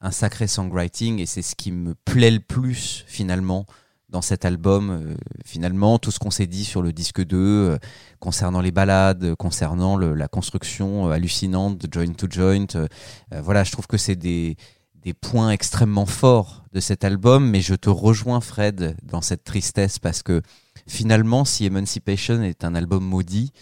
un 0.00 0.10
sacré 0.10 0.46
songwriting 0.46 1.18
et 1.20 1.26
c'est 1.26 1.42
ce 1.42 1.54
qui 1.54 1.72
me 1.72 1.94
plaît 1.94 2.30
le 2.30 2.40
plus 2.40 3.04
finalement 3.06 3.66
dans 4.14 4.22
cet 4.22 4.44
album. 4.44 4.90
euh, 4.90 5.14
finalement, 5.44 5.98
tout 5.98 6.12
ce 6.12 6.20
qu'on 6.20 6.30
s'est 6.30 6.46
dit 6.46 6.64
sur 6.64 6.82
le 6.82 6.92
disque 6.92 7.22
2 7.22 7.36
euh, 7.36 7.78
concernant 8.20 8.60
les 8.60 8.70
balades, 8.70 9.24
euh, 9.24 9.34
concernant 9.34 9.98
la 9.98 10.28
construction 10.28 11.08
hallucinante 11.08 11.78
de 11.78 11.92
Joint 11.92 12.12
to 12.12 12.28
Joint. 12.30 12.86
voilà, 13.32 13.64
je 13.64 13.72
trouve 13.72 13.88
que 13.88 13.96
c'est 13.96 14.14
des, 14.14 14.56
des 15.02 15.14
points 15.14 15.50
extrêmement 15.50 16.06
forts 16.06 16.64
de 16.72 16.78
cet 16.78 17.04
album, 17.04 17.50
mais 17.50 17.60
je 17.60 17.74
te 17.74 17.90
rejoins 17.90 18.40
Fred 18.40 18.96
dans 19.02 19.20
cette 19.20 19.42
tristesse 19.42 19.98
parce 19.98 20.22
que 20.22 20.42
finalement, 20.86 21.44
si 21.44 21.66
Emancipation 21.66 22.40
est 22.42 22.64
un 22.64 22.76
album 22.76 23.04
maudit, 23.04 23.52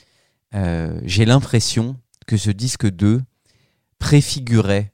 j'ai 0.52 1.24
l'impression 1.24 1.96
que 2.26 2.36
ce 2.36 2.50
disque 2.50 2.86
2 2.86 3.22
préfigurait 3.98 4.92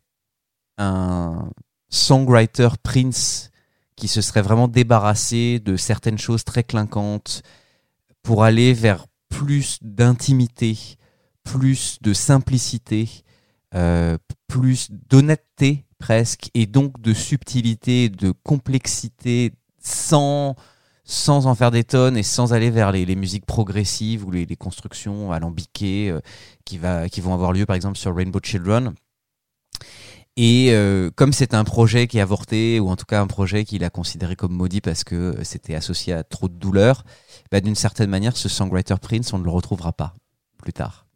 un 0.79 1.51
songwriter 1.91 2.69
Prince 2.83 3.51
qui 3.97 4.09
se 4.09 4.21
serait 4.21 4.43
vraiment 4.43 4.69
débarrassé 4.69 5.59
de 5.59 5.77
certaines 5.77 6.19
choses 6.19 6.45
très 6.45 6.63
clinquantes 6.63 7.43
pour 8.23 8.45
aller 8.45 8.73
vers 8.73 9.07
plus 9.29 9.79
d'intimité, 9.83 10.97
plus 11.43 11.99
de 12.01 12.13
simplicité, 12.13 13.09
euh, 13.75 14.17
plus 14.47 14.91
d'honnêteté 14.91 15.85
presque, 15.99 16.51
et 16.55 16.67
donc 16.67 17.01
de 17.01 17.13
subtilité, 17.13 18.09
de 18.09 18.33
complexité, 18.45 19.53
sans, 19.83 20.55
sans 21.05 21.47
en 21.47 21.55
faire 21.55 21.71
des 21.71 21.85
tonnes 21.85 22.17
et 22.17 22.23
sans 22.23 22.53
aller 22.53 22.71
vers 22.71 22.93
les, 22.93 23.17
musiques 23.17 23.47
progressives 23.47 24.25
ou 24.25 24.31
les, 24.31 24.47
les 24.47 24.57
constructions 24.57 25.33
alambiquées 25.33 26.11
euh, 26.11 26.21
qui, 26.65 26.79
va, 26.79 27.09
qui 27.09 27.21
vont 27.21 27.35
avoir 27.35 27.53
lieu 27.53 27.67
par 27.67 27.77
exemple 27.77 27.99
sur 27.99 28.15
Rainbow 28.15 28.41
Children. 28.43 28.95
Et 30.41 30.69
euh, 30.71 31.11
comme 31.17 31.33
c'est 31.33 31.53
un 31.53 31.65
projet 31.65 32.07
qui 32.07 32.21
a 32.21 32.23
avorté, 32.23 32.79
ou 32.79 32.91
en 32.91 32.95
tout 32.95 33.07
cas 33.07 33.21
un 33.21 33.27
projet 33.27 33.65
qu'il 33.65 33.83
a 33.83 33.91
considéré 33.91 34.37
comme 34.37 34.53
maudit 34.53 34.81
parce 34.81 35.03
que 35.03 35.17
euh, 35.17 35.43
c'était 35.43 35.75
associé 35.75 36.13
à 36.13 36.23
trop 36.23 36.49
de 36.49 36.55
douleur, 36.55 37.05
bah, 37.51 37.61
d'une 37.61 37.75
certaine 37.75 38.09
manière, 38.09 38.37
ce 38.37 38.49
songwriter 38.49 38.95
Prince, 39.03 39.33
on 39.33 39.41
ne 39.41 39.45
le 39.45 39.51
retrouvera 39.51 39.93
pas 39.93 40.15
plus 40.57 40.73
tard. 40.73 41.07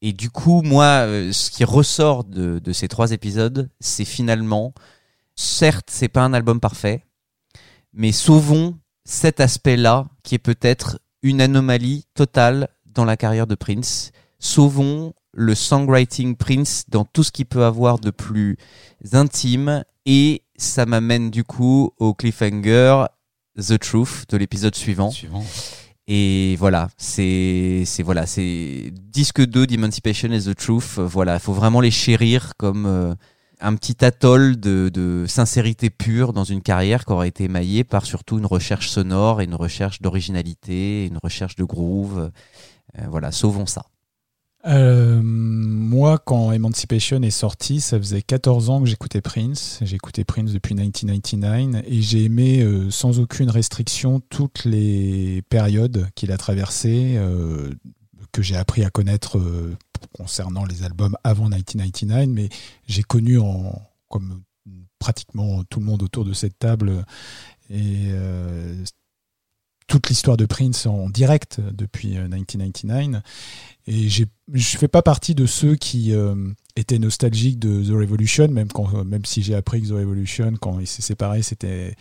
Et 0.00 0.12
du 0.12 0.30
coup, 0.30 0.62
moi, 0.62 0.84
euh, 0.84 1.32
ce 1.32 1.50
qui 1.50 1.64
ressort 1.64 2.22
de, 2.22 2.60
de 2.60 2.72
ces 2.72 2.86
trois 2.86 3.10
épisodes, 3.10 3.68
c'est 3.80 4.04
finalement, 4.04 4.74
certes, 5.34 5.88
c'est 5.90 6.06
pas 6.06 6.22
un 6.22 6.32
album 6.32 6.60
parfait, 6.60 7.04
mais 7.92 8.12
sauvons 8.12 8.78
cet 9.04 9.40
aspect-là 9.40 10.06
qui 10.22 10.36
est 10.36 10.38
peut-être 10.38 11.00
une 11.22 11.40
anomalie 11.40 12.06
totale 12.14 12.68
dans 12.86 13.04
la 13.04 13.16
carrière 13.16 13.48
de 13.48 13.56
Prince. 13.56 14.12
Sauvons 14.38 15.14
le 15.32 15.54
songwriting 15.54 16.36
Prince 16.36 16.84
dans 16.88 17.04
tout 17.04 17.22
ce 17.22 17.32
qu'il 17.32 17.46
peut 17.46 17.64
avoir 17.64 17.98
de 17.98 18.10
plus 18.10 18.56
intime 19.12 19.84
et 20.06 20.42
ça 20.56 20.86
m'amène 20.86 21.30
du 21.30 21.44
coup 21.44 21.90
au 21.98 22.14
cliffhanger 22.14 23.06
The 23.58 23.78
Truth 23.78 24.26
de 24.30 24.36
l'épisode 24.36 24.74
suivant. 24.74 25.10
Suivant. 25.10 25.44
Et 26.08 26.56
voilà, 26.58 26.88
c'est 26.96 27.84
voilà, 28.00 28.26
c'est 28.26 28.92
disque 28.92 29.44
2 29.44 29.66
d'Emancipation 29.66 30.32
et 30.32 30.40
The 30.40 30.54
Truth. 30.54 30.98
Voilà, 30.98 31.34
il 31.34 31.40
faut 31.40 31.52
vraiment 31.52 31.80
les 31.80 31.92
chérir 31.92 32.52
comme 32.58 32.86
euh, 32.86 33.14
un 33.60 33.74
petit 33.76 34.04
atoll 34.04 34.58
de, 34.58 34.90
de 34.92 35.24
sincérité 35.28 35.90
pure 35.90 36.32
dans 36.32 36.44
une 36.44 36.60
carrière 36.60 37.04
qui 37.04 37.12
aurait 37.12 37.28
été 37.28 37.44
émaillée 37.44 37.84
par 37.84 38.04
surtout 38.04 38.38
une 38.38 38.46
recherche 38.46 38.88
sonore 38.88 39.40
et 39.40 39.44
une 39.44 39.54
recherche 39.54 40.02
d'originalité, 40.02 41.06
une 41.06 41.18
recherche 41.22 41.54
de 41.54 41.64
groove. 41.64 42.32
Euh, 42.98 43.06
voilà, 43.08 43.30
sauvons 43.30 43.66
ça. 43.66 43.84
Euh, 44.64 45.20
moi, 45.22 46.18
quand 46.18 46.52
Emancipation 46.52 47.20
est 47.22 47.30
sorti, 47.30 47.80
ça 47.80 47.98
faisait 47.98 48.22
14 48.22 48.70
ans 48.70 48.80
que 48.80 48.86
j'écoutais 48.86 49.20
Prince. 49.20 49.80
J'écoutais 49.82 50.24
Prince 50.24 50.52
depuis 50.52 50.74
1999 50.74 51.82
et 51.86 52.02
j'ai 52.02 52.24
aimé 52.24 52.62
euh, 52.62 52.90
sans 52.90 53.18
aucune 53.18 53.50
restriction 53.50 54.20
toutes 54.20 54.64
les 54.64 55.42
périodes 55.48 56.08
qu'il 56.14 56.30
a 56.30 56.36
traversées, 56.36 57.14
euh, 57.16 57.70
que 58.30 58.42
j'ai 58.42 58.56
appris 58.56 58.84
à 58.84 58.90
connaître 58.90 59.40
concernant 60.12 60.64
les 60.64 60.84
albums 60.84 61.16
avant 61.24 61.44
1999, 61.44 62.26
mais 62.28 62.48
j'ai 62.86 63.02
connu 63.02 63.38
comme 64.08 64.42
pratiquement 64.98 65.64
tout 65.64 65.80
le 65.80 65.86
monde 65.86 66.02
autour 66.02 66.24
de 66.24 66.32
cette 66.32 66.58
table 66.58 67.04
et 67.68 68.08
toute 69.88 70.08
l'histoire 70.08 70.36
de 70.36 70.46
Prince 70.46 70.86
en 70.86 71.08
direct 71.10 71.60
depuis 71.72 72.16
euh, 72.16 72.22
1999. 72.28 73.22
Et 73.88 74.08
j'ai- 74.08 74.26
je 74.52 74.76
fais 74.78 74.86
pas 74.88 75.02
partie 75.02 75.34
de 75.34 75.44
ceux 75.46 75.74
qui 75.74 76.12
euh, 76.12 76.34
étaient 76.76 76.98
nostalgiques 77.00 77.58
de 77.58 77.82
The 77.82 77.92
Revolution, 77.94 78.46
même, 78.48 78.68
euh, 78.78 79.04
si 79.24 79.42
j'ai 79.42 79.54
appris 79.56 79.82
que 79.82 79.88
The 79.88 79.92
Revolution, 79.92 80.52
quand 80.60 80.78
il 80.78 80.86
s'est 80.86 81.02
séparé, 81.02 81.42
c'était 81.42 81.96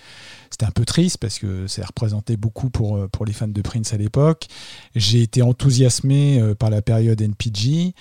un 0.61 0.69
peu 0.71 0.85
triste 0.85 1.17
parce 1.17 1.39
que 1.39 1.65
ça 1.65 1.83
représentait 1.85 2.37
beaucoup 2.37 2.69
pour, 2.69 2.97
euh, 2.97 3.07
les 3.25 3.33
fans 3.33 3.47
de 3.47 3.61
Prince 3.61 3.93
à 3.93 3.97
l'époque. 3.97 4.45
J'ai 4.95 5.23
été 5.23 5.41
enthousiasmé 5.41 6.39
euh, 6.39 6.53
par 6.53 6.69
la 6.69 6.81
période 6.83 7.19
NPG. 7.19 7.93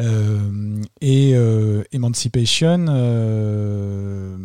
euh, 0.00 0.82
et 1.00 1.32
euh, 1.34 1.82
Emancipation, 1.92 2.86
euh, 2.88 4.36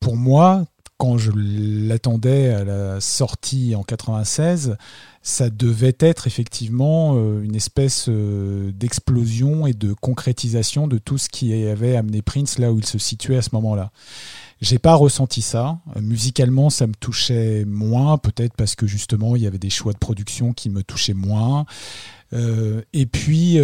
pour 0.00 0.16
moi, 0.16 0.66
quand 1.04 1.18
je 1.18 1.32
l'attendais 1.34 2.48
à 2.48 2.64
la 2.64 2.98
sortie 2.98 3.74
en 3.74 3.82
96, 3.82 4.76
ça 5.20 5.50
devait 5.50 5.96
être 6.00 6.26
effectivement 6.26 7.14
euh, 7.14 7.42
une 7.42 7.54
espèce 7.54 8.06
euh, 8.08 8.72
d'explosion 8.72 9.66
et 9.66 9.74
de 9.74 9.92
concrétisation 9.92 10.88
de 10.88 10.96
tout 10.96 11.18
ce 11.18 11.28
qui 11.28 11.52
avait 11.66 11.96
amené 11.96 12.22
Prince 12.22 12.58
là 12.58 12.72
où 12.72 12.78
il 12.78 12.86
se 12.86 12.96
situait 12.96 13.36
à 13.36 13.42
ce 13.42 13.50
moment-là. 13.52 13.90
J'ai 14.62 14.78
pas 14.78 14.94
ressenti 14.94 15.42
ça. 15.42 15.78
Musicalement, 16.00 16.70
ça 16.70 16.86
me 16.86 16.94
touchait 16.94 17.66
moins, 17.66 18.16
peut-être 18.16 18.54
parce 18.56 18.74
que 18.74 18.86
justement 18.86 19.36
il 19.36 19.42
y 19.42 19.46
avait 19.46 19.58
des 19.58 19.68
choix 19.68 19.92
de 19.92 19.98
production 19.98 20.54
qui 20.54 20.70
me 20.70 20.82
touchaient 20.82 21.12
moins. 21.12 21.66
Euh, 22.32 22.80
et 22.94 23.04
puis 23.04 23.58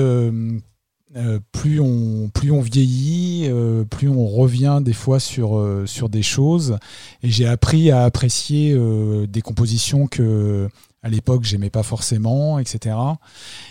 euh, 1.16 1.40
plus 1.50 1.80
on 1.80 2.28
plus 2.32 2.52
on 2.52 2.60
vieillit, 2.60 3.48
euh, 3.48 3.84
plus 3.84 4.08
on 4.08 4.28
revient 4.28 4.80
des 4.80 4.92
fois 4.92 5.18
sur 5.18 5.58
euh, 5.58 5.84
sur 5.84 6.08
des 6.08 6.22
choses. 6.22 6.78
Et 7.24 7.30
j'ai 7.30 7.48
appris 7.48 7.90
à 7.90 8.04
apprécier 8.04 8.78
des 9.26 9.42
compositions 9.42 10.06
que 10.06 10.68
à 11.02 11.08
l'époque 11.08 11.42
j'aimais 11.44 11.70
pas 11.70 11.82
forcément, 11.82 12.60
etc. 12.60 12.96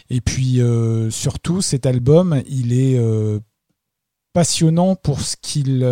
Et 0.10 0.20
puis 0.20 0.60
surtout 1.12 1.62
cet 1.62 1.86
album, 1.86 2.42
il 2.48 2.74
est 2.74 3.00
passionnant 4.34 4.96
pour 4.96 5.22
ce 5.22 5.36
qu'il 5.42 5.84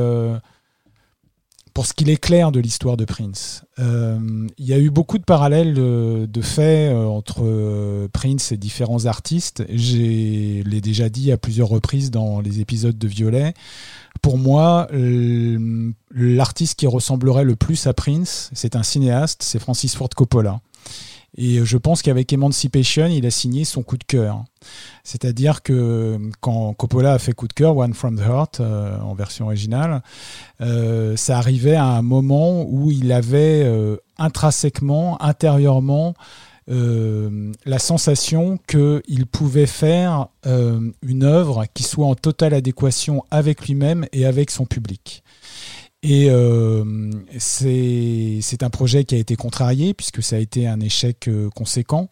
pour 1.78 1.86
ce 1.86 1.94
qu'il 1.94 2.10
éclaire 2.10 2.52
de 2.52 2.60
l'histoire 2.60 2.98
de 2.98 3.06
Prince. 3.06 3.64
Euh, 3.78 4.48
il 4.58 4.66
y 4.66 4.74
a 4.74 4.80
eu 4.80 4.90
beaucoup 4.90 5.20
de 5.20 5.24
parallèles 5.24 5.76
de, 5.76 6.42
faits 6.42 6.92
euh, 6.92 7.06
entre 7.06 7.44
euh, 7.44 8.08
Prince 8.12 8.52
et 8.52 8.58
différents 8.58 9.06
artistes. 9.06 9.64
Je 9.70 10.64
l'ai 10.64 10.82
déjà 10.82 11.08
dit 11.10 11.32
à 11.32 11.38
plusieurs 11.38 11.68
reprises 11.68 12.10
dans 12.10 12.42
les 12.42 12.62
épisodes 12.62 12.98
de 12.98 13.08
Violet. 13.08 13.54
Pour 14.24 14.40
moi, 14.40 14.88
l'artiste 16.10 16.80
qui 16.80 16.88
ressemblerait 16.88 17.44
le 17.44 17.56
plus 17.56 17.86
à 17.86 17.94
Prince, 17.94 18.50
c'est 18.54 18.76
un 18.76 18.82
cinéaste, 18.82 19.44
c'est 19.44 19.60
Francis 19.60 19.96
Ford 19.96 20.10
Coppola. 20.10 20.62
Et 21.36 21.64
je 21.64 21.78
pense 21.78 22.02
qu'avec 22.02 22.32
Emancipation, 22.34 23.08
il 23.08 23.26
a 23.26 23.32
signé 23.32 23.64
son 23.66 23.84
coup 23.84 23.98
de 23.98 24.04
cœur. 24.04 24.44
C'est-à-dire 25.04 25.62
que 25.62 26.18
quand 26.42 26.74
Coppola 26.74 27.14
a 27.14 27.20
fait 27.20 27.34
coup 27.34 27.48
de 27.48 27.54
cœur, 27.54 27.78
One 27.78 27.94
from 27.94 28.18
the 28.18 28.22
Heart, 28.22 28.60
euh, 28.60 29.00
en 29.02 29.14
version 29.14 29.46
originale, 29.46 30.02
euh, 30.62 31.16
ça 31.16 31.38
arrivait 31.38 31.76
à 31.76 31.86
un 31.86 32.02
moment 32.02 32.66
où 32.68 32.92
il 32.92 33.12
avait 33.12 33.64
euh, 33.64 33.98
intrinsèquement, 34.18 35.22
intérieurement, 35.22 36.16
euh, 36.70 37.54
la 37.66 37.80
sensation 37.80 38.60
qu'il 38.68 39.26
pouvait 39.26 39.68
faire 39.68 40.28
euh, 40.46 40.92
une 41.02 41.24
œuvre 41.24 41.66
qui 41.74 41.84
soit 41.84 42.06
en 42.06 42.16
totale 42.16 42.54
adéquation 42.54 43.24
avec 43.32 43.68
lui-même 43.68 44.06
et 44.12 44.26
avec 44.26 44.52
son 44.52 44.66
public. 44.66 45.24
Et 46.04 46.30
euh, 46.30 46.84
c'est 47.40 48.62
un 48.62 48.70
projet 48.70 49.04
qui 49.04 49.16
a 49.16 49.18
été 49.18 49.36
contrarié 49.36 49.96
puisque 49.96 50.22
ça 50.22 50.36
a 50.36 50.40
été 50.40 50.68
un 50.68 50.80
échec 50.80 51.28
euh, 51.28 51.50
conséquent. 51.50 52.08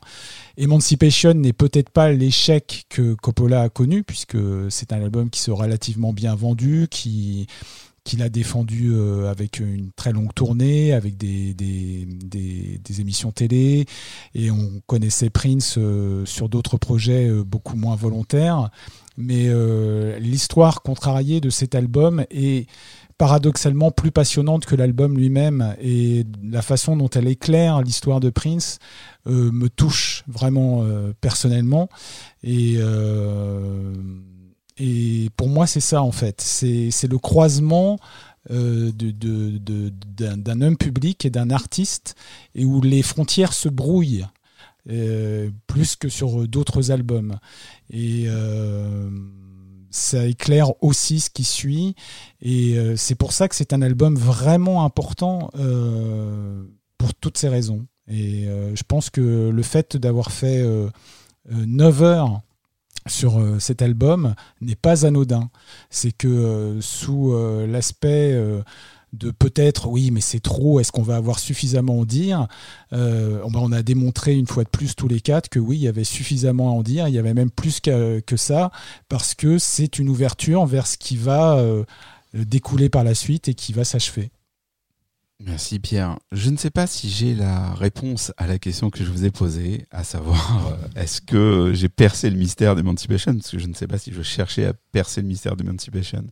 Emancipation 0.57 1.33
n'est 1.35 1.53
peut-être 1.53 1.91
pas 1.91 2.11
l'échec 2.11 2.85
que 2.89 3.13
Coppola 3.13 3.61
a 3.61 3.69
connu 3.69 4.03
puisque 4.03 4.37
c'est 4.69 4.91
un 4.91 5.01
album 5.03 5.29
qui 5.29 5.39
s'est 5.39 5.51
relativement 5.51 6.13
bien 6.13 6.35
vendu, 6.35 6.87
qui 6.89 7.47
qu'il 8.03 8.21
a 8.21 8.29
défendu 8.29 8.91
euh, 8.93 9.31
avec 9.31 9.59
une 9.59 9.89
très 9.95 10.13
longue 10.13 10.31
tournée, 10.31 10.93
avec 10.93 11.17
des, 11.17 11.55
des, 11.55 12.05
des, 12.05 13.01
émissions 13.01 13.31
télé, 13.31 13.87
et 14.35 14.51
on 14.51 14.79
connaissait 14.85 15.31
Prince 15.31 15.79
euh, 15.79 16.23
sur 16.23 16.47
d'autres 16.47 16.77
projets 16.77 17.27
beaucoup 17.43 17.75
moins 17.75 17.95
volontaires. 17.95 18.69
Mais 19.17 19.49
l'histoire 20.19 20.81
contrariée 20.81 21.39
de 21.39 21.49
cet 21.49 21.73
album 21.73 22.25
est 22.29 22.67
paradoxalement 23.17 23.91
plus 23.91 24.11
passionnante 24.11 24.65
que 24.65 24.75
l'album 24.75 25.17
lui-même. 25.17 25.75
Et 25.81 26.25
la 26.43 26.61
façon 26.61 26.97
dont 26.97 27.09
elle 27.09 27.27
éclaire 27.27 27.81
l'histoire 27.81 28.19
de 28.19 28.29
Prince 28.29 28.79
euh, 29.27 29.51
me 29.51 29.69
touche 29.69 30.23
vraiment 30.27 30.83
euh, 30.83 31.13
personnellement. 31.21 31.89
Et 32.43 32.75
euh, 32.77 33.93
et 34.77 35.29
pour 35.37 35.47
moi 35.47 35.67
c'est 35.67 35.79
ça 35.79 36.01
en 36.01 36.11
fait. 36.11 36.41
C'est 36.41 37.07
le 37.09 37.17
croisement 37.17 37.97
d'un 38.47 38.61
homme 40.61 40.77
public 40.77 41.25
et 41.25 41.29
d'un 41.29 41.49
artiste 41.49 42.15
et 42.53 42.65
où 42.65 42.81
les 42.81 43.01
frontières 43.01 43.53
se 43.53 43.69
brouillent 43.69 44.25
plus 45.65 45.95
que 45.95 46.09
sur 46.09 46.47
d'autres 46.47 46.91
albums 46.91 47.39
ça 49.95 50.25
éclaire 50.25 50.71
aussi 50.83 51.19
ce 51.19 51.29
qui 51.29 51.43
suit 51.43 51.95
et 52.41 52.77
euh, 52.77 52.95
c'est 52.95 53.15
pour 53.15 53.31
ça 53.31 53.47
que 53.47 53.55
c'est 53.55 53.73
un 53.73 53.81
album 53.81 54.15
vraiment 54.15 54.83
important 54.83 55.49
euh, 55.55 56.63
pour 56.97 57.13
toutes 57.13 57.37
ces 57.37 57.49
raisons. 57.49 57.85
Et 58.07 58.47
euh, 58.47 58.75
je 58.75 58.83
pense 58.83 59.09
que 59.09 59.49
le 59.49 59.63
fait 59.63 59.97
d'avoir 59.97 60.31
fait 60.31 60.61
euh, 60.61 60.89
euh, 61.51 61.65
9 61.65 62.03
heures 62.03 62.41
sur 63.07 63.39
cet 63.59 63.83
album 63.83 64.33
n'est 64.61 64.75
pas 64.75 65.05
anodin. 65.05 65.51
C'est 65.91 66.11
que 66.11 66.79
sous 66.81 67.35
l'aspect 67.67 68.35
de 69.15 69.31
peut-être 69.31 69.87
oui 69.87 70.11
mais 70.11 70.21
c'est 70.21 70.39
trop 70.39 70.79
est-ce 70.79 70.91
qu'on 70.91 71.03
va 71.03 71.15
avoir 71.15 71.39
suffisamment 71.39 71.93
à 71.93 71.97
en 71.97 72.05
dire? 72.05 72.47
Euh, 72.93 73.41
on 73.43 73.71
a 73.71 73.81
démontré 73.81 74.35
une 74.35 74.47
fois 74.47 74.63
de 74.63 74.69
plus 74.69 74.95
tous 74.95 75.07
les 75.07 75.21
quatre 75.21 75.49
que 75.49 75.59
oui 75.59 75.77
il 75.77 75.83
y 75.83 75.87
avait 75.87 76.03
suffisamment 76.03 76.69
à 76.69 76.73
en 76.73 76.83
dire 76.83 77.07
il 77.07 77.13
y 77.13 77.19
avait 77.19 77.33
même 77.33 77.51
plus 77.51 77.79
que, 77.79 78.19
que 78.19 78.37
ça 78.37 78.71
parce 79.09 79.33
que 79.33 79.57
c'est 79.57 79.99
une 79.99 80.09
ouverture 80.09 80.65
vers 80.65 80.87
ce 80.87 80.97
qui 80.97 81.17
va 81.17 81.57
euh, 81.57 81.83
découler 82.33 82.89
par 82.89 83.03
la 83.03 83.15
suite 83.15 83.47
et 83.47 83.53
qui 83.53 83.73
va 83.73 83.83
s'achever 83.83 84.31
Merci 85.43 85.79
Pierre. 85.79 86.17
Je 86.31 86.49
ne 86.49 86.55
sais 86.55 86.69
pas 86.69 86.87
si 86.87 87.09
j'ai 87.09 87.35
la 87.35 87.73
réponse 87.73 88.31
à 88.37 88.47
la 88.47 88.57
question 88.57 88.89
que 88.89 89.03
je 89.03 89.11
vous 89.11 89.25
ai 89.25 89.31
posée, 89.31 89.85
à 89.91 90.05
savoir 90.05 90.67
euh, 90.67 90.99
est-ce 90.99 91.19
que 91.19 91.71
j'ai 91.73 91.89
percé 91.89 92.29
le 92.29 92.37
mystère 92.37 92.75
d'Emancipation? 92.75 93.33
Parce 93.33 93.51
que 93.51 93.59
je 93.59 93.67
ne 93.67 93.73
sais 93.73 93.87
pas 93.87 93.97
si 93.97 94.13
je 94.13 94.21
cherchais 94.21 94.65
à 94.65 94.73
percer 94.93 95.21
le 95.21 95.27
mystère 95.27 95.57
d'Emancipation. 95.57 96.25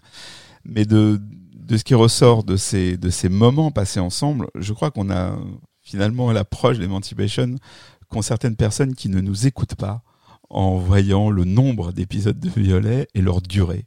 Mais 0.63 0.85
de, 0.85 1.19
de 1.65 1.77
ce 1.77 1.83
qui 1.83 1.95
ressort 1.95 2.43
de 2.43 2.57
ces, 2.57 2.97
de 2.97 3.09
ces 3.09 3.29
moments 3.29 3.71
passés 3.71 3.99
ensemble, 3.99 4.47
je 4.55 4.73
crois 4.73 4.91
qu'on 4.91 5.09
a 5.11 5.37
finalement 5.81 6.29
à 6.29 6.33
l'approche 6.33 6.79
d'Emancipation 6.79 7.55
qu'ont 8.09 8.21
certaines 8.21 8.55
personnes 8.55 8.95
qui 8.95 9.09
ne 9.09 9.21
nous 9.21 9.47
écoutent 9.47 9.75
pas 9.75 10.03
en 10.49 10.77
voyant 10.77 11.29
le 11.29 11.45
nombre 11.45 11.91
d'épisodes 11.91 12.39
de 12.39 12.49
Violet 12.49 13.07
et 13.15 13.21
leur 13.21 13.41
durée. 13.41 13.85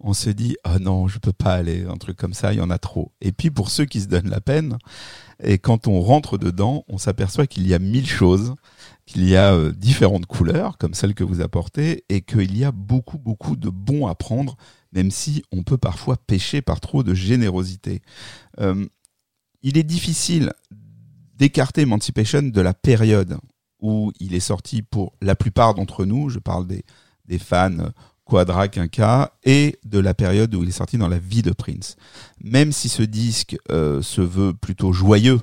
On 0.00 0.12
se 0.12 0.30
dit 0.30 0.56
ah 0.64 0.78
non 0.78 1.06
je 1.06 1.18
peux 1.18 1.32
pas 1.32 1.54
aller 1.54 1.84
un 1.84 1.96
truc 1.96 2.16
comme 2.16 2.34
ça 2.34 2.52
il 2.52 2.58
y 2.58 2.60
en 2.60 2.70
a 2.70 2.78
trop 2.78 3.12
et 3.20 3.30
puis 3.30 3.50
pour 3.50 3.70
ceux 3.70 3.84
qui 3.84 4.00
se 4.00 4.08
donnent 4.08 4.28
la 4.28 4.40
peine 4.40 4.76
Et 5.40 5.58
quand 5.58 5.86
on 5.86 6.00
rentre 6.00 6.36
dedans, 6.36 6.84
on 6.88 6.98
s'aperçoit 6.98 7.46
qu'il 7.46 7.66
y 7.66 7.74
a 7.74 7.78
mille 7.78 8.08
choses, 8.08 8.54
qu'il 9.06 9.28
y 9.28 9.36
a 9.36 9.54
euh, 9.54 9.72
différentes 9.72 10.26
couleurs, 10.26 10.78
comme 10.78 10.94
celle 10.94 11.14
que 11.14 11.24
vous 11.24 11.40
apportez, 11.40 12.04
et 12.08 12.22
qu'il 12.22 12.56
y 12.58 12.64
a 12.64 12.72
beaucoup, 12.72 13.18
beaucoup 13.18 13.56
de 13.56 13.70
bons 13.70 14.06
à 14.08 14.14
prendre, 14.14 14.56
même 14.92 15.10
si 15.10 15.42
on 15.52 15.62
peut 15.62 15.78
parfois 15.78 16.16
pécher 16.16 16.62
par 16.62 16.80
trop 16.80 17.02
de 17.02 17.14
générosité. 17.14 18.02
Euh, 18.60 18.86
il 19.62 19.76
est 19.76 19.84
difficile 19.84 20.52
d'écarter 21.34 21.82
Emancipation 21.82 22.42
de 22.42 22.60
la 22.60 22.74
période 22.74 23.38
où 23.80 24.12
il 24.18 24.34
est 24.34 24.40
sorti 24.40 24.82
pour 24.82 25.12
la 25.20 25.36
plupart 25.36 25.74
d'entre 25.74 26.04
nous, 26.04 26.28
je 26.30 26.40
parle 26.40 26.66
des, 26.66 27.38
fans 27.38 27.90
Quadra, 28.24 28.68
Quinca, 28.68 29.32
et 29.44 29.78
de 29.84 29.98
la 29.98 30.14
période 30.14 30.54
où 30.54 30.62
il 30.62 30.68
est 30.68 30.72
sorti 30.72 30.98
dans 30.98 31.08
la 31.08 31.18
vie 31.18 31.42
de 31.42 31.52
Prince. 31.52 31.96
Même 32.42 32.72
si 32.72 32.88
ce 32.88 33.02
disque 33.02 33.56
euh, 33.70 34.02
se 34.02 34.20
veut 34.20 34.52
plutôt 34.52 34.92
joyeux 34.92 35.40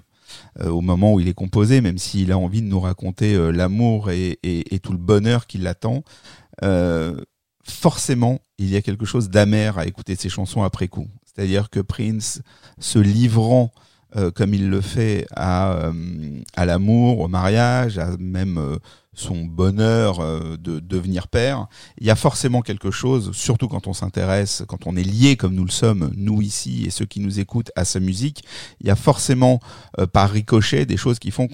euh, 0.59 0.69
au 0.69 0.81
moment 0.81 1.13
où 1.13 1.19
il 1.19 1.29
est 1.29 1.33
composé, 1.33 1.79
même 1.79 1.97
s'il 1.97 2.31
a 2.31 2.37
envie 2.37 2.61
de 2.61 2.67
nous 2.67 2.79
raconter 2.79 3.51
l'amour 3.51 4.11
et, 4.11 4.37
tout 4.83 4.91
le 4.91 4.97
bonheur 4.97 5.47
qui 5.47 5.59
l'attend, 5.59 6.03
forcément, 7.65 8.39
il 8.57 8.69
y 8.69 8.75
a 8.75 8.81
quelque 8.81 9.05
chose 9.05 9.29
d'amer 9.29 9.77
à 9.77 9.85
écouter 9.85 10.15
ces 10.15 10.29
chansons 10.29 10.63
après 10.63 10.87
coup. 10.87 11.07
C'est-à-dire 11.25 11.69
que 11.69 11.79
Prince, 11.79 12.41
se 12.79 12.99
livrant 12.99 13.71
euh, 14.15 14.31
comme 14.31 14.53
il 14.53 14.69
le 14.69 14.81
fait 14.81 15.25
à, 15.35 15.73
euh, 15.73 16.41
à 16.55 16.65
l'amour, 16.65 17.19
au 17.19 17.27
mariage, 17.27 17.97
à 17.97 18.15
même 18.17 18.57
euh, 18.57 18.77
son 19.15 19.45
bonheur 19.45 20.19
euh, 20.19 20.57
de 20.57 20.79
devenir 20.79 21.27
père, 21.27 21.67
il 21.99 22.05
y 22.05 22.11
a 22.11 22.15
forcément 22.15 22.61
quelque 22.61 22.91
chose, 22.91 23.31
surtout 23.33 23.67
quand 23.67 23.87
on 23.87 23.93
s'intéresse, 23.93 24.63
quand 24.67 24.85
on 24.85 24.95
est 24.95 25.03
lié 25.03 25.37
comme 25.37 25.55
nous 25.55 25.65
le 25.65 25.71
sommes, 25.71 26.11
nous 26.15 26.41
ici 26.41 26.85
et 26.85 26.89
ceux 26.91 27.05
qui 27.05 27.19
nous 27.19 27.39
écoutent 27.39 27.71
à 27.75 27.85
sa 27.85 27.99
musique, 27.99 28.43
il 28.81 28.87
y 28.87 28.91
a 28.91 28.95
forcément 28.95 29.59
euh, 29.99 30.05
par 30.05 30.29
ricochet 30.29 30.85
des 30.85 30.97
choses 30.97 31.19
qui 31.19 31.31
font 31.31 31.47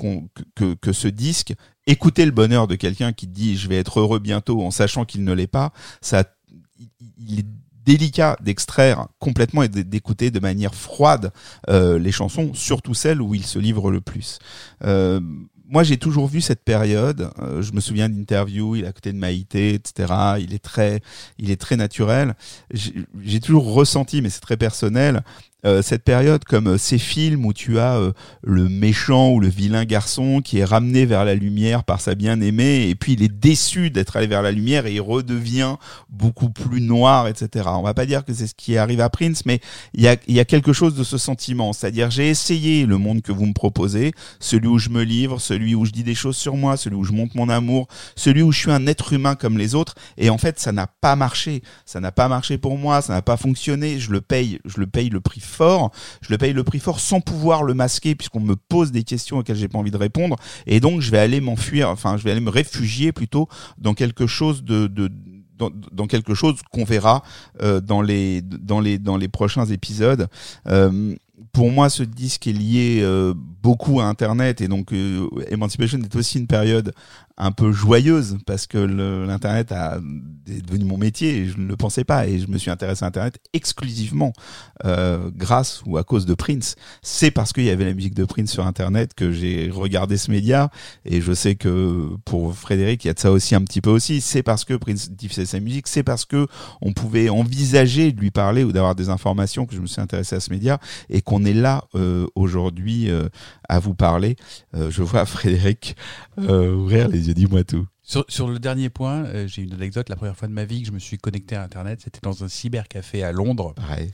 que, 0.56 0.74
que 0.74 0.92
ce 0.92 1.08
disque, 1.08 1.54
écouter 1.88 2.26
le 2.26 2.32
bonheur 2.32 2.68
de 2.68 2.76
quelqu'un 2.76 3.14
qui 3.14 3.28
dit 3.28 3.58
je 3.58 3.68
vais 3.68 3.78
être 3.78 4.00
heureux 4.00 4.20
bientôt 4.20 4.62
en 4.64 4.72
sachant 4.72 5.06
qu'il 5.06 5.24
ne 5.24 5.34
l'est 5.34 5.48
pas, 5.48 5.74
ça, 6.02 6.24
il- 7.28 7.40
est 7.40 7.46
délicat 7.84 8.38
d'extraire 8.42 9.08
complètement 9.18 9.64
et 9.64 9.68
d'écouter 9.68 10.30
de 10.30 10.40
manière 10.40 10.76
froide 10.76 11.34
euh, 11.68 11.98
les 11.98 12.12
chansons, 12.12 12.54
surtout 12.54 12.94
celles 12.94 13.20
où 13.24 13.34
il 13.34 13.44
se 13.44 13.58
livre 13.58 13.90
le 13.90 14.02
plus. 14.02 14.38
Euh, 14.84 15.20
moi, 15.68 15.82
j'ai 15.84 15.98
toujours 15.98 16.28
vu 16.28 16.42
cette 16.42 16.64
période. 16.64 17.32
euh, 17.40 17.62
je 17.64 17.72
me 17.72 17.80
souviens 17.80 18.08
d'interviews, 18.10 18.76
il 18.76 18.84
est 18.84 18.88
à 18.88 18.92
côté 18.92 19.12
de 19.14 19.18
Maïté, 19.18 19.74
etc. 19.74 20.14
Il 20.40 20.54
est 20.54 20.60
très, 20.64 21.02
il 21.40 21.50
est 21.50 21.60
très 21.60 21.76
naturel. 21.76 22.36
J'ai 22.72 23.40
toujours 23.40 23.74
ressenti, 23.74 24.22
mais 24.22 24.30
c'est 24.30 24.42
très 24.42 24.58
personnel, 24.58 25.24
euh, 25.66 25.82
cette 25.82 26.04
période 26.04 26.44
comme 26.44 26.68
euh, 26.68 26.78
ces 26.78 26.98
films 26.98 27.46
où 27.46 27.54
tu 27.54 27.78
as 27.78 27.98
euh, 27.98 28.14
le 28.42 28.68
méchant 28.68 29.30
ou 29.30 29.40
le 29.40 29.48
vilain 29.48 29.86
garçon 29.86 30.42
qui 30.42 30.58
est 30.58 30.66
ramené 30.66 31.06
vers 31.06 31.24
la 31.24 31.36
lumière 31.36 31.84
par 31.84 32.02
sa 32.02 32.16
bien-aimée 32.16 32.90
et 32.90 32.96
puis 32.96 33.14
il 33.14 33.22
est 33.22 33.32
déçu 33.32 33.92
d'être 33.92 34.18
allé 34.18 34.26
vers 34.26 34.42
la 34.42 34.52
lumière 34.52 34.88
et 34.88 34.94
il 34.94 35.02
redevient 35.02 35.76
beaucoup 36.10 36.50
plus 36.50 36.82
noir, 36.82 37.28
etc. 37.28 37.66
On 37.74 37.84
va 37.84 37.94
pas 37.94 38.08
dire 38.08 38.26
que 38.26 38.34
c'est 38.34 38.48
ce 38.48 38.56
qui 38.56 38.74
est 38.74 38.78
arrivé 38.78 39.04
à 39.04 39.10
Prince, 39.10 39.46
mais 39.46 39.60
il 39.94 40.02
y 40.02 40.08
a, 40.08 40.16
y 40.28 40.40
a 40.40 40.46
quelque 40.46 40.74
chose 40.74 40.96
de 40.96 41.04
ce 41.04 41.18
sentiment. 41.18 41.74
C'est-à-dire, 41.74 42.10
j'ai 42.10 42.30
essayé 42.30 42.86
le 42.88 42.98
monde 42.98 43.22
que 43.22 43.32
vous 43.32 43.46
me 43.46 43.54
proposez, 43.54 44.14
celui 44.40 44.68
où 44.68 44.80
je 44.80 44.90
me 44.90 45.04
livre, 45.04 45.40
celui 45.40 45.76
où 45.76 45.86
je 45.86 45.92
dis 45.92 46.04
des 46.04 46.16
choses 46.16 46.38
sur 46.38 46.58
moi, 46.58 46.76
celui 46.76 46.96
où 46.96 47.04
je 47.04 47.14
montre 47.14 47.38
mon 47.38 47.50
amour, 47.50 47.88
celui 48.16 48.42
où 48.42 48.52
je 48.52 48.60
suis 48.60 48.72
un 48.72 48.88
être 48.88 49.14
humain 49.14 49.36
comme 49.36 49.58
les 49.58 49.76
autres, 49.76 49.96
et 50.18 50.30
en 50.30 50.38
fait, 50.38 50.60
ça 50.60 50.72
n'a 50.72 50.88
pas 50.88 51.16
marché. 51.16 51.62
Ça 51.86 52.00
n'a 52.00 52.12
pas 52.12 52.28
marché 52.28 52.58
pour 52.58 52.78
moi, 52.78 53.02
ça 53.02 53.14
n'a 53.14 53.22
pas 53.22 53.38
fonctionné. 53.38 54.00
Je 54.00 54.12
le 54.12 54.22
paye, 54.22 54.60
je 54.66 54.80
le 54.80 54.88
paye 54.88 55.10
le 55.10 55.22
prix 55.22 55.40
fort. 55.52 55.92
Je 56.22 56.32
le 56.32 56.38
paye 56.38 56.54
le 56.54 56.64
prix 56.64 56.80
fort 56.80 57.00
sans 57.00 57.22
pouvoir 57.22 57.64
le 57.64 57.74
masquer 57.74 58.16
puisqu'on 58.16 58.40
me 58.40 58.56
pose 58.56 58.92
des 58.92 59.04
questions 59.04 59.38
auxquelles 59.38 59.58
j'ai 59.58 59.68
pas 59.68 59.78
envie 59.78 59.92
de 59.92 59.98
répondre. 59.98 60.38
Et 60.66 60.80
donc, 60.80 61.02
je 61.02 61.12
vais 61.12 61.20
aller 61.20 61.42
m'enfuir, 61.42 61.90
enfin, 61.90 62.18
je 62.18 62.24
vais 62.24 62.32
aller 62.32 62.42
me 62.42 62.50
réfugier 62.50 63.12
plutôt 63.12 63.48
dans 63.78 63.94
quelque 63.94 64.28
chose 64.28 64.64
de, 64.64 64.88
dans, 65.70 66.08
quelque 66.08 66.34
chose 66.34 66.56
qu'on 66.72 66.84
verra 66.84 67.24
euh, 67.62 67.82
dans 67.82 68.02
les 68.02 68.42
dans 68.42 68.80
les 68.80 68.98
dans 68.98 69.18
les 69.18 69.28
prochains 69.28 69.66
épisodes. 69.66 70.28
Euh, 70.68 71.16
pour 71.52 71.72
moi, 71.72 71.90
ce 71.90 72.04
disque 72.04 72.48
est 72.48 72.54
lié 72.54 73.02
euh, 73.02 73.34
beaucoup 73.36 74.00
à 74.00 74.06
Internet 74.06 74.62
et 74.62 74.68
donc 74.68 74.94
Emancipation 75.50 76.00
est 76.00 76.16
aussi 76.16 76.40
une 76.40 76.48
période 76.48 76.94
un 77.42 77.52
peu 77.52 77.72
joyeuse 77.72 78.38
parce 78.46 78.68
que 78.68 78.78
l'internet 78.78 79.74
est 80.48 80.62
devenu 80.62 80.86
mon 80.86 80.98
métier 80.98 81.38
et 81.38 81.48
je 81.48 81.58
ne 81.58 81.68
le 81.68 81.76
pensais 81.76 82.04
pas 82.04 82.28
et 82.28 82.38
je 82.38 82.48
me 82.48 82.60
suis 82.60 82.70
intéressé 82.70 83.04
à 83.04 83.08
internet 83.08 83.40
exclusivement 83.54 84.32
euh, 84.86 85.32
grâce 85.36 85.82
ou 85.88 85.98
à 85.98 86.04
cause 86.04 86.28
de 86.28 86.36
Prince. 86.36 86.76
C'est 87.02 87.32
parce 87.32 87.52
qu'il 87.52 87.64
y 87.64 87.72
avait 87.72 87.86
la 87.86 87.96
musique 87.96 88.14
de 88.14 88.26
Prince 88.26 88.52
sur 88.52 88.68
internet 88.68 89.16
que 89.16 89.32
j'ai 89.32 89.72
regardé 89.74 90.18
ce 90.18 90.30
média 90.30 90.70
et 91.04 91.20
je 91.20 91.34
sais 91.34 91.56
que 91.56 92.10
pour 92.26 92.54
Frédéric 92.54 93.04
il 93.06 93.08
y 93.08 93.12
a 93.12 93.16
de 93.16 93.20
ça 93.20 93.32
aussi 93.32 93.56
un 93.56 93.62
petit 93.62 93.82
peu 93.82 93.90
aussi. 93.90 94.22
C'est 94.22 94.44
parce 94.44 94.64
que 94.64 94.76
Prince 94.76 95.10
diffusait 95.10 95.48
sa 95.48 95.60
musique, 95.60 95.88
c'est 95.88 96.04
parce 96.04 96.26
que 96.26 96.46
on 96.80 96.94
pouvait 96.94 97.30
envisager 97.30 98.12
de 98.12 98.20
lui 98.20 98.30
parler 98.30 98.64
ou 98.64 98.72
d'avoir 98.72 98.94
des 98.94 99.10
informations 99.10 99.66
que 99.66 99.74
je 99.74 99.82
me 99.82 99.88
suis 99.88 100.02
intéressé 100.02 100.36
à 100.36 100.40
ce 100.40 100.52
média 100.52 100.80
et 101.10 101.24
qu'on 101.24 101.44
est 101.44 101.54
là 101.54 101.86
euh, 101.96 102.28
aujourd'hui 102.36 103.10
euh, 103.10 103.30
à 103.72 103.80
vous 103.80 103.96
parler. 103.96 104.36
Euh, 104.76 104.92
je 104.92 105.02
vois 105.02 105.26
Frédéric 105.26 105.96
euh, 106.38 106.76
ouvrir 106.76 107.08
les 107.08 107.30
yeux. 107.30 107.34
Dis-moi 107.34 107.64
tout. 107.64 107.88
Sur, 108.04 108.26
sur 108.28 108.48
le 108.50 108.60
dernier 108.60 108.90
point, 108.90 109.24
euh, 109.24 109.48
j'ai 109.48 109.62
une 109.62 109.74
anecdote. 109.74 110.10
La 110.10 110.18
première 110.18 110.36
fois 110.36 110.50
de 110.50 110.54
ma 110.54 110.66
vie 110.66 110.82
que 110.82 110.88
je 110.88 110.92
me 110.92 111.00
suis 111.00 111.18
connecté 111.18 111.56
à 111.56 111.64
Internet, 111.64 112.02
c'était 112.04 112.20
dans 112.22 112.44
un 112.44 112.50
cybercafé 112.50 113.24
à 113.24 113.32
Londres. 113.32 113.74
Pareil. 113.76 114.12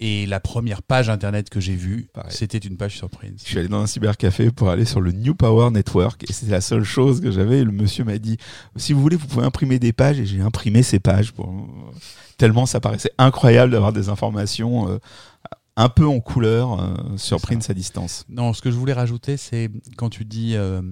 Et 0.00 0.26
la 0.26 0.40
première 0.40 0.82
page 0.82 1.08
Internet 1.08 1.50
que 1.50 1.60
j'ai 1.60 1.76
vue, 1.76 2.08
c'était 2.28 2.58
une 2.58 2.76
page 2.76 2.96
sur 2.96 3.08
Prince. 3.08 3.42
Je 3.44 3.50
suis 3.50 3.58
allé 3.60 3.68
dans 3.68 3.80
un 3.80 3.86
cybercafé 3.86 4.50
pour 4.50 4.68
aller 4.68 4.84
sur 4.84 5.00
le 5.00 5.12
New 5.12 5.36
Power 5.36 5.70
Network 5.70 6.28
et 6.28 6.32
c'est 6.32 6.48
la 6.48 6.60
seule 6.60 6.82
chose 6.82 7.20
que 7.20 7.30
j'avais. 7.30 7.60
Et 7.60 7.64
le 7.64 7.70
monsieur 7.70 8.02
m'a 8.02 8.18
dit 8.18 8.36
si 8.74 8.92
vous 8.92 9.00
voulez, 9.00 9.14
vous 9.14 9.28
pouvez 9.28 9.46
imprimer 9.46 9.78
des 9.78 9.92
pages 9.92 10.18
et 10.18 10.26
j'ai 10.26 10.40
imprimé 10.40 10.82
ces 10.82 10.98
pages 10.98 11.32
pour 11.32 11.48
tellement 12.36 12.66
ça 12.66 12.80
paraissait 12.80 13.12
incroyable 13.18 13.70
d'avoir 13.70 13.92
des 13.92 14.08
informations 14.08 14.90
euh, 14.90 14.98
un 15.76 15.88
peu 15.88 16.06
en 16.06 16.20
couleur 16.20 16.80
euh, 16.80 17.16
sur. 17.16 17.40
Prince 17.40 17.70
à 17.70 17.74
distance. 17.74 18.24
Non, 18.28 18.52
ce 18.52 18.62
que 18.62 18.70
je 18.70 18.76
voulais 18.76 18.92
rajouter, 18.92 19.36
c'est 19.36 19.70
quand 19.96 20.08
tu 20.08 20.24
dis 20.24 20.54
euh, 20.56 20.82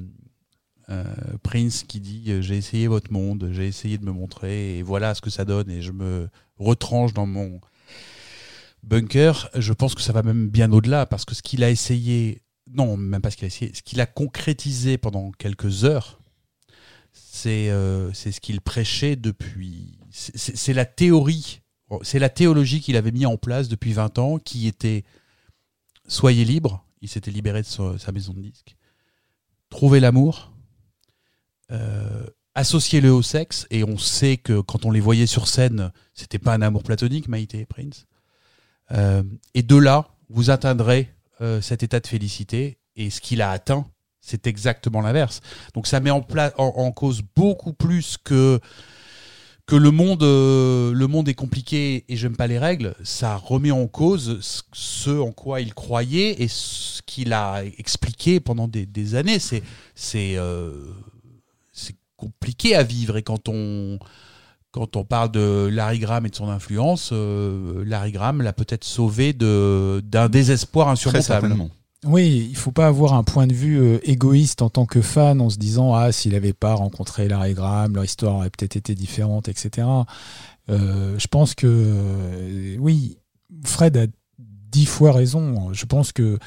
euh, 0.90 1.04
Prince 1.42 1.84
qui 1.84 2.00
dit 2.00 2.42
j'ai 2.42 2.56
essayé 2.56 2.88
votre 2.88 3.12
monde, 3.12 3.50
j'ai 3.52 3.66
essayé 3.66 3.98
de 3.98 4.04
me 4.04 4.12
montrer 4.12 4.78
et 4.78 4.82
voilà 4.82 5.14
ce 5.14 5.20
que 5.20 5.30
ça 5.30 5.44
donne 5.44 5.70
et 5.70 5.82
je 5.82 5.92
me 5.92 6.28
retranche 6.58 7.12
dans 7.12 7.26
mon 7.26 7.60
bunker. 8.82 9.48
Je 9.54 9.72
pense 9.72 9.94
que 9.94 10.02
ça 10.02 10.12
va 10.12 10.22
même 10.22 10.48
bien 10.48 10.72
au-delà 10.72 11.06
parce 11.06 11.24
que 11.24 11.34
ce 11.34 11.42
qu'il 11.42 11.62
a 11.62 11.70
essayé, 11.70 12.42
non, 12.70 12.96
même 12.96 13.22
pas 13.22 13.30
ce 13.30 13.36
qu'il 13.36 13.44
a 13.44 13.48
essayé, 13.48 13.72
ce 13.74 13.82
qu'il 13.82 14.00
a 14.00 14.06
concrétisé 14.06 14.98
pendant 14.98 15.30
quelques 15.32 15.84
heures, 15.84 16.18
c'est 17.12 17.70
c'est 18.14 18.32
ce 18.32 18.40
qu'il 18.40 18.60
prêchait 18.60 19.16
depuis. 19.16 19.98
c'est 20.10 20.74
la 20.74 20.84
théorie, 20.84 21.61
c'est 22.02 22.18
la 22.18 22.28
théologie 22.28 22.80
qu'il 22.80 22.96
avait 22.96 23.12
mis 23.12 23.26
en 23.26 23.36
place 23.36 23.68
depuis 23.68 23.92
20 23.92 24.18
ans 24.18 24.38
qui 24.38 24.66
était 24.66 25.04
soyez 26.06 26.44
libre. 26.44 26.84
Il 27.00 27.08
s'était 27.08 27.30
libéré 27.30 27.62
de 27.62 27.66
sa, 27.66 28.12
maison 28.12 28.32
de 28.32 28.40
disques. 28.40 28.76
Trouvez 29.70 30.00
l'amour. 30.00 30.52
Euh, 31.70 32.26
associez-le 32.54 33.12
au 33.12 33.22
sexe. 33.22 33.66
Et 33.70 33.82
on 33.84 33.98
sait 33.98 34.36
que 34.36 34.60
quand 34.60 34.84
on 34.84 34.90
les 34.90 35.00
voyait 35.00 35.26
sur 35.26 35.48
scène, 35.48 35.90
c'était 36.14 36.38
pas 36.38 36.54
un 36.54 36.62
amour 36.62 36.82
platonique, 36.82 37.28
Maïté 37.28 37.60
et 37.60 37.66
Prince. 37.66 38.06
Euh, 38.92 39.22
et 39.54 39.62
de 39.62 39.76
là, 39.76 40.08
vous 40.28 40.50
atteindrez 40.50 41.12
euh, 41.40 41.60
cet 41.60 41.82
état 41.82 41.98
de 41.98 42.06
félicité. 42.06 42.78
Et 42.94 43.10
ce 43.10 43.20
qu'il 43.20 43.42
a 43.42 43.50
atteint, 43.50 43.86
c'est 44.20 44.46
exactement 44.46 45.00
l'inverse. 45.00 45.40
Donc 45.74 45.88
ça 45.88 45.98
met 45.98 46.10
en 46.10 46.92
cause 46.92 47.22
beaucoup 47.34 47.72
plus 47.72 48.16
que 48.16 48.60
que 49.72 49.76
le 49.78 49.90
monde, 49.90 50.22
euh, 50.22 50.92
le 50.92 51.06
monde 51.06 51.30
est 51.30 51.34
compliqué 51.34 52.04
et 52.06 52.14
j'aime 52.18 52.36
pas 52.36 52.46
les 52.46 52.58
règles, 52.58 52.94
ça 53.04 53.36
remet 53.36 53.70
en 53.70 53.86
cause 53.86 54.38
ce, 54.70 55.18
en 55.18 55.32
quoi 55.32 55.62
il 55.62 55.72
croyait 55.72 56.42
et 56.42 56.48
ce 56.48 57.00
qu'il 57.06 57.32
a 57.32 57.62
expliqué 57.78 58.38
pendant 58.38 58.68
des, 58.68 58.84
des 58.84 59.14
années. 59.14 59.38
C'est 59.38 59.62
c'est 59.94 60.36
euh, 60.36 60.72
c'est 61.72 61.94
compliqué 62.18 62.74
à 62.74 62.82
vivre 62.82 63.16
et 63.16 63.22
quand 63.22 63.48
on 63.48 63.98
quand 64.72 64.94
on 64.96 65.04
parle 65.04 65.30
de 65.30 65.70
Larry 65.72 66.00
Graham 66.00 66.26
et 66.26 66.28
de 66.28 66.34
son 66.36 66.50
influence, 66.50 67.08
euh, 67.14 67.82
Larry 67.86 68.12
Graham 68.12 68.42
l'a 68.42 68.52
peut-être 68.52 68.84
sauvé 68.84 69.32
d'un 69.32 70.28
désespoir 70.28 70.88
Très 70.88 70.92
insurmontable. 70.92 71.24
certainement. 71.48 71.70
Oui, 72.04 72.48
il 72.50 72.56
faut 72.56 72.72
pas 72.72 72.88
avoir 72.88 73.14
un 73.14 73.22
point 73.22 73.46
de 73.46 73.54
vue 73.54 73.80
euh, 73.80 73.98
égoïste 74.02 74.60
en 74.60 74.70
tant 74.70 74.86
que 74.86 75.00
fan 75.00 75.40
en 75.40 75.50
se 75.50 75.56
disant 75.56 75.94
ah 75.94 76.10
s'il 76.10 76.32
n'avait 76.32 76.52
pas 76.52 76.74
rencontré 76.74 77.28
Larry 77.28 77.54
Graham, 77.54 77.94
leur 77.94 78.04
histoire 78.04 78.36
aurait 78.36 78.50
peut-être 78.50 78.74
été 78.74 78.96
différente, 78.96 79.48
etc. 79.48 79.86
Euh, 80.68 81.16
je 81.16 81.26
pense 81.28 81.54
que 81.54 81.68
euh, 81.68 82.76
oui, 82.80 83.18
Fred 83.64 83.96
a 83.96 84.06
dix 84.38 84.86
fois 84.86 85.12
raison. 85.12 85.72
Je 85.72 85.86
pense 85.86 86.10
que 86.10 86.40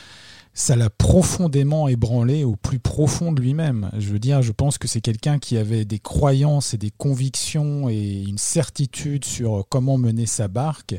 ça 0.54 0.76
l'a 0.76 0.90
profondément 0.90 1.88
ébranlé 1.88 2.44
au 2.44 2.58
plus 2.58 2.80
profond 2.80 3.32
de 3.32 3.42
lui-même. 3.42 3.92
Je 3.98 4.10
veux 4.10 4.20
dire, 4.20 4.42
je 4.42 4.52
pense 4.52 4.78
que 4.78 4.90
c'est 4.90 5.02
quelqu'un 5.02 5.40
qui 5.40 5.58
avait 5.58 5.86
des 5.86 6.00
croyances 6.00 6.74
et 6.74 6.78
des 6.78 6.92
convictions 6.92 7.88
et 7.88 8.24
une 8.28 8.38
certitude 8.38 9.24
sur 9.24 9.66
comment 9.70 9.98
mener 9.98 10.26
sa 10.26 10.50
barque 10.50 10.96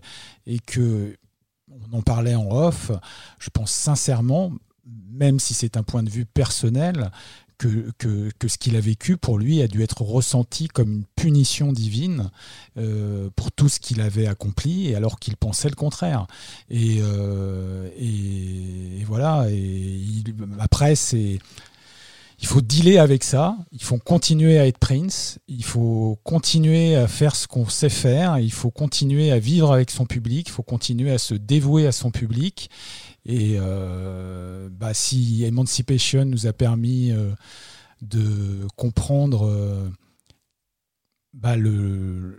et 0.46 0.58
que 0.60 1.14
on 1.92 1.98
en 1.98 2.02
parlait 2.02 2.34
en 2.34 2.50
off. 2.50 2.90
Je 3.38 3.50
pense 3.50 3.70
sincèrement, 3.70 4.52
même 5.10 5.40
si 5.40 5.54
c'est 5.54 5.76
un 5.76 5.82
point 5.82 6.02
de 6.02 6.10
vue 6.10 6.26
personnel, 6.26 7.10
que, 7.58 8.30
ce 8.46 8.58
qu'il 8.58 8.76
a 8.76 8.80
vécu 8.80 9.16
pour 9.16 9.38
lui 9.38 9.62
a 9.62 9.68
dû 9.68 9.82
être 9.82 10.02
ressenti 10.02 10.68
comme 10.68 10.92
une 10.92 11.04
punition 11.16 11.72
divine 11.72 12.30
euh, 12.76 13.30
pour 13.34 13.50
tout 13.50 13.68
ce 13.68 13.80
qu'il 13.80 14.00
avait 14.00 14.26
accompli, 14.26 14.94
alors 14.94 15.18
qu'il 15.18 15.36
pensait 15.36 15.68
le 15.68 15.74
contraire. 15.74 16.26
Et, 16.70 16.98
euh, 17.00 17.88
voilà. 19.06 19.46
Et 19.50 20.22
après, 20.58 20.94
c'est 20.94 21.38
il 22.38 22.46
faut 22.46 22.60
dealer 22.60 22.98
avec 22.98 23.24
ça, 23.24 23.56
il 23.72 23.82
faut 23.82 23.98
continuer 23.98 24.58
à 24.58 24.66
être 24.66 24.78
Prince, 24.78 25.38
il 25.48 25.64
faut 25.64 26.18
continuer 26.22 26.94
à 26.94 27.08
faire 27.08 27.34
ce 27.34 27.46
qu'on 27.46 27.68
sait 27.68 27.88
faire, 27.88 28.38
il 28.38 28.52
faut 28.52 28.70
continuer 28.70 29.32
à 29.32 29.38
vivre 29.38 29.72
avec 29.72 29.90
son 29.90 30.04
public, 30.04 30.48
il 30.48 30.52
faut 30.52 30.62
continuer 30.62 31.10
à 31.10 31.18
se 31.18 31.34
dévouer 31.34 31.86
à 31.86 31.92
son 31.92 32.10
public. 32.10 32.70
Et 33.24 33.56
euh, 33.58 34.68
bah, 34.70 34.92
si 34.92 35.44
Emancipation 35.44 36.24
nous 36.26 36.46
a 36.46 36.52
permis 36.52 37.10
euh, 37.10 37.32
de 38.02 38.66
comprendre 38.76 39.48
euh, 39.48 39.88
bah, 41.32 41.56
le, 41.56 42.38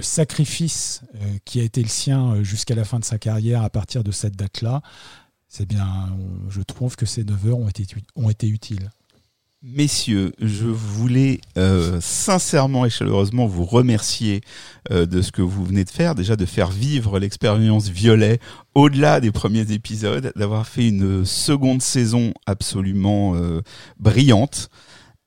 sacrifice 0.00 1.02
qui 1.44 1.60
a 1.60 1.62
été 1.62 1.82
le 1.82 1.88
sien 1.88 2.42
jusqu'à 2.42 2.74
la 2.74 2.84
fin 2.84 2.98
de 2.98 3.04
sa 3.04 3.18
carrière 3.18 3.62
à 3.62 3.68
partir 3.68 4.02
de 4.02 4.10
cette 4.12 4.34
date-là, 4.34 4.80
c'est 5.50 5.66
bien, 5.66 6.16
je 6.48 6.62
trouve 6.62 6.94
que 6.94 7.04
ces 7.04 7.24
9 7.24 7.48
heures 7.48 7.58
ont 7.58 7.68
été, 7.68 7.84
ont 8.14 8.30
été 8.30 8.46
utiles. 8.46 8.88
Messieurs, 9.62 10.32
je 10.40 10.64
voulais 10.64 11.40
euh, 11.58 11.98
sincèrement 12.00 12.86
et 12.86 12.90
chaleureusement 12.90 13.46
vous 13.46 13.64
remercier 13.64 14.42
euh, 14.90 15.06
de 15.06 15.20
ce 15.20 15.32
que 15.32 15.42
vous 15.42 15.64
venez 15.64 15.84
de 15.84 15.90
faire, 15.90 16.14
déjà 16.14 16.36
de 16.36 16.46
faire 16.46 16.70
vivre 16.70 17.18
l'expérience 17.18 17.88
Violet 17.88 18.38
au-delà 18.74 19.20
des 19.20 19.32
premiers 19.32 19.72
épisodes, 19.72 20.32
d'avoir 20.36 20.66
fait 20.68 20.88
une 20.88 21.26
seconde 21.26 21.82
saison 21.82 22.32
absolument 22.46 23.34
euh, 23.34 23.60
brillante 23.98 24.70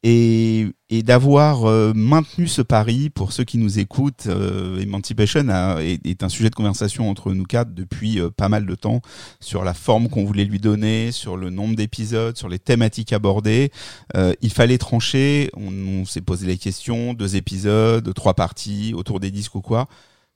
et, 0.03 0.67
et 0.89 1.01
d'avoir 1.01 1.65
euh, 1.65 1.93
maintenu 1.95 2.47
ce 2.47 2.61
pari 2.61 3.09
pour 3.09 3.31
ceux 3.31 3.43
qui 3.45 3.57
nous 3.57 3.79
écoutent. 3.79 4.27
euh, 4.27 4.79
Emancipation 4.81 5.47
a- 5.49 5.81
est, 5.81 6.23
un 6.23 6.29
sujet 6.29 6.49
de 6.49 6.55
conversation 6.55 7.09
entre 7.09 7.33
nous 7.33 7.45
quatre 7.45 7.73
depuis 7.73 8.19
euh, 8.19 8.29
pas 8.29 8.49
mal 8.49 8.65
de 8.65 8.75
temps 8.75 9.01
sur 9.39 9.63
la 9.63 9.73
forme 9.73 10.09
qu'on 10.09 10.25
voulait 10.25 10.45
lui 10.45 10.59
donner, 10.59 11.11
sur 11.11 11.37
le 11.37 11.49
nombre 11.49 11.75
d'épisodes, 11.75 12.37
sur 12.37 12.49
les 12.49 12.59
thématiques 12.59 13.13
abordées. 13.13 13.71
Euh, 14.15 14.33
il 14.41 14.51
fallait 14.51 14.77
trancher. 14.77 15.49
On, 15.55 15.71
on 16.01 16.05
s'est 16.05 16.21
posé 16.21 16.45
les 16.47 16.57
questions, 16.57 17.13
deux 17.13 17.35
épisodes, 17.35 18.13
trois 18.13 18.33
parties 18.33 18.93
autour 18.95 19.19
des 19.19 19.31
disques 19.31 19.55
ou 19.55 19.61
quoi. 19.61 19.87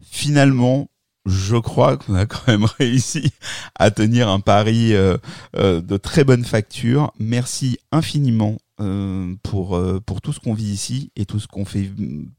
Finalement, 0.01 0.89
je 1.25 1.57
crois 1.57 1.97
qu'on 1.97 2.15
a 2.15 2.25
quand 2.25 2.47
même 2.47 2.65
réussi 2.79 3.31
à 3.75 3.91
tenir 3.91 4.29
un 4.29 4.39
pari 4.39 4.93
euh, 4.93 5.17
euh, 5.57 5.81
de 5.81 5.97
très 5.97 6.23
bonne 6.23 6.45
facture. 6.45 7.11
Merci 7.19 7.77
infiniment 7.91 8.57
euh, 8.79 9.33
pour 9.43 9.75
euh, 9.75 9.99
pour 10.05 10.21
tout 10.21 10.33
ce 10.33 10.39
qu'on 10.39 10.53
vit 10.53 10.71
ici 10.71 11.11
et 11.15 11.25
tout 11.25 11.39
ce 11.39 11.47
qu'on 11.47 11.65
fait, 11.65 11.89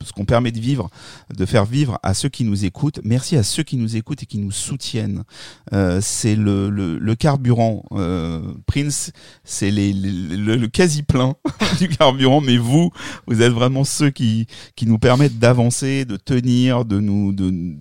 ce 0.04 0.12
qu'on 0.12 0.24
permet 0.24 0.52
de 0.52 0.60
vivre, 0.60 0.88
de 1.36 1.44
faire 1.46 1.64
vivre 1.64 1.98
à 2.02 2.14
ceux 2.14 2.28
qui 2.28 2.44
nous 2.44 2.64
écoutent. 2.64 3.00
Merci 3.04 3.36
à 3.36 3.42
ceux 3.42 3.62
qui 3.62 3.76
nous 3.76 3.96
écoutent 3.96 4.22
et 4.22 4.26
qui 4.26 4.38
nous 4.38 4.52
soutiennent. 4.52 5.24
Euh, 5.72 6.00
c'est 6.00 6.36
le, 6.36 6.70
le, 6.70 6.98
le 6.98 7.14
carburant. 7.14 7.84
Euh, 7.92 8.40
Prince, 8.66 9.12
c'est 9.42 9.70
les, 9.70 9.92
le, 9.92 10.56
le 10.56 10.68
quasi 10.68 11.02
plein 11.02 11.34
du 11.78 11.88
carburant, 11.88 12.40
mais 12.40 12.56
vous, 12.56 12.90
vous 13.26 13.42
êtes 13.42 13.52
vraiment 13.52 13.84
ceux 13.84 14.10
qui 14.10 14.46
qui 14.76 14.86
nous 14.86 14.98
permettent 14.98 15.38
d'avancer, 15.38 16.04
de 16.04 16.16
tenir, 16.16 16.84
de 16.84 17.00
nous 17.00 17.32
de 17.32 17.76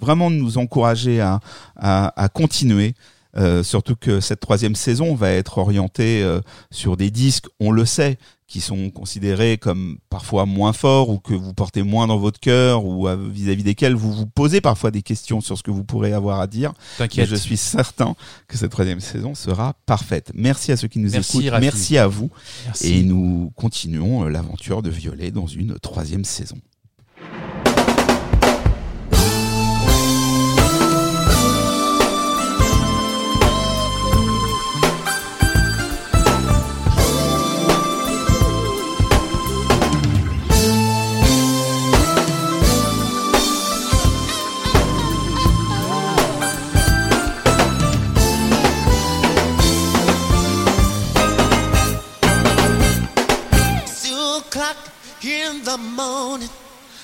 vraiment 0.00 0.30
de 0.30 0.36
nous 0.36 0.58
encourager 0.58 1.20
à 1.20 1.40
à, 1.76 2.22
à 2.22 2.28
continuer. 2.28 2.94
Euh, 3.36 3.62
surtout 3.62 3.96
que 3.96 4.20
cette 4.20 4.40
troisième 4.40 4.74
saison 4.74 5.14
va 5.14 5.30
être 5.30 5.58
orientée 5.58 6.22
euh, 6.22 6.40
sur 6.70 6.96
des 6.96 7.10
disques, 7.10 7.46
on 7.60 7.70
le 7.70 7.86
sait, 7.86 8.18
qui 8.46 8.60
sont 8.60 8.90
considérés 8.90 9.56
comme 9.56 9.96
parfois 10.10 10.44
moins 10.44 10.74
forts 10.74 11.08
ou 11.08 11.18
que 11.18 11.32
vous 11.32 11.54
portez 11.54 11.82
moins 11.82 12.06
dans 12.06 12.18
votre 12.18 12.38
cœur 12.38 12.84
ou 12.84 13.08
vis-à-vis 13.30 13.62
desquels 13.62 13.94
vous 13.94 14.12
vous 14.12 14.26
posez 14.26 14.60
parfois 14.60 14.90
des 14.90 15.00
questions 15.00 15.40
sur 15.40 15.56
ce 15.56 15.62
que 15.62 15.70
vous 15.70 15.84
pourrez 15.84 16.12
avoir 16.12 16.38
à 16.38 16.46
dire. 16.46 16.74
T'inquiète. 16.98 17.26
Je 17.30 17.34
suis 17.34 17.56
certain 17.56 18.14
que 18.48 18.58
cette 18.58 18.70
troisième 18.70 19.00
saison 19.00 19.34
sera 19.34 19.74
parfaite. 19.86 20.32
Merci 20.34 20.70
à 20.70 20.76
ceux 20.76 20.88
qui 20.88 20.98
nous 20.98 21.12
Merci, 21.12 21.46
écoutent. 21.46 21.60
Merci 21.60 21.96
à 21.96 22.06
vous. 22.06 22.28
Merci. 22.66 22.92
Et 22.92 23.02
nous 23.04 23.50
continuons 23.56 24.24
euh, 24.24 24.28
l'aventure 24.28 24.82
de 24.82 24.90
Violet 24.90 25.30
dans 25.30 25.46
une 25.46 25.78
troisième 25.78 26.26
saison. 26.26 26.58
The 55.72 55.78
morning, 55.78 56.50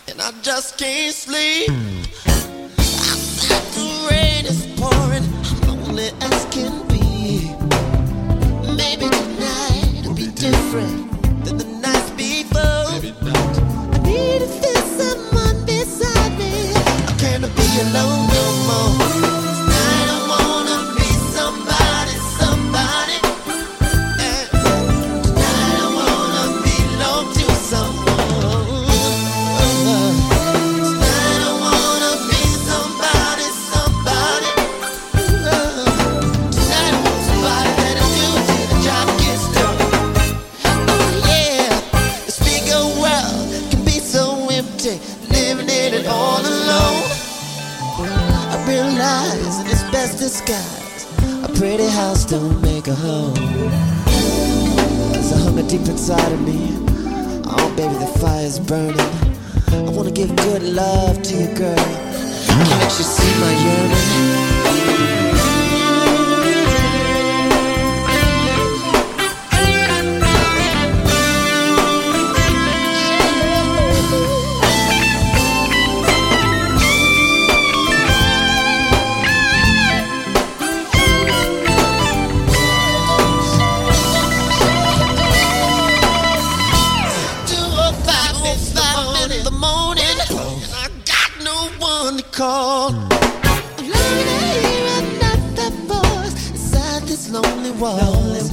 and 0.09 0.21
I 0.21 0.31
just 0.43 0.77
can't 0.77 1.15
sleep. 1.15 1.71
Outside 3.09 3.65
the 3.73 4.09
rain 4.11 4.45
is 4.45 4.67
pouring, 4.77 5.25
I'm 5.49 5.81
lonely 5.81 6.11
as 6.21 6.45
can 6.51 6.87
be. 6.87 7.49
Maybe 8.77 9.09
tonight 9.09 10.05
will 10.05 10.15
be 10.15 10.27
different 10.33 11.01
than 11.45 11.57
the 11.57 11.65
nights 11.81 12.11
before. 12.11 12.93
Maybe 12.93 13.15
not. 13.23 13.59
I 13.95 13.99
need 14.03 14.41
to 14.41 14.49
feel 14.61 14.83
someone 15.01 15.65
beside 15.65 16.33
me. 16.39 16.75
I 16.75 17.15
can't 17.19 17.49
be 17.57 17.69
alone 17.89 18.28
disguise, 50.29 51.07
a 51.43 51.49
pretty 51.59 51.89
house 51.89 52.27
don't 52.27 52.61
make 52.61 52.87
a 52.87 52.95
home. 52.95 53.33
There's 55.13 55.33
a 55.33 55.39
hunger 55.39 55.67
deep 55.67 55.81
inside 55.89 56.33
of 56.33 56.43
me. 56.43 56.69
Oh, 57.47 57.73
baby, 57.79 57.95
the 57.95 58.19
fire's 58.21 58.59
burning. 58.59 59.01
I 59.69 59.91
wanna 59.91 60.11
give 60.11 60.37
good 60.37 60.63
love 60.65 61.23
to 61.23 61.35
you, 61.35 61.49
girl. 61.55 61.77
Can't 61.77 62.99
you 62.99 63.07
see 63.17 63.41
my 63.41 63.53
yearning? 63.65 65.18
One 92.39 92.45
to 92.45 92.45
call. 92.45 92.91
I'm 93.43 93.63
learning 93.79 94.27
to 94.27 94.39
hear 94.69 94.87
another 95.03 95.71
voice 95.87 96.51
inside 96.51 97.03
this 97.03 97.31
lonely 97.31 97.71
walls. 97.73 98.51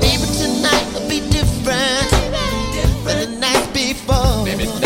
Maybe 0.00 0.26
tonight 0.38 0.86
will 0.94 1.08
be 1.08 1.20
different 1.30 2.10
than 3.04 3.18
the 3.20 3.38
night 3.38 3.72
before. 3.72 4.14
I 4.14 4.81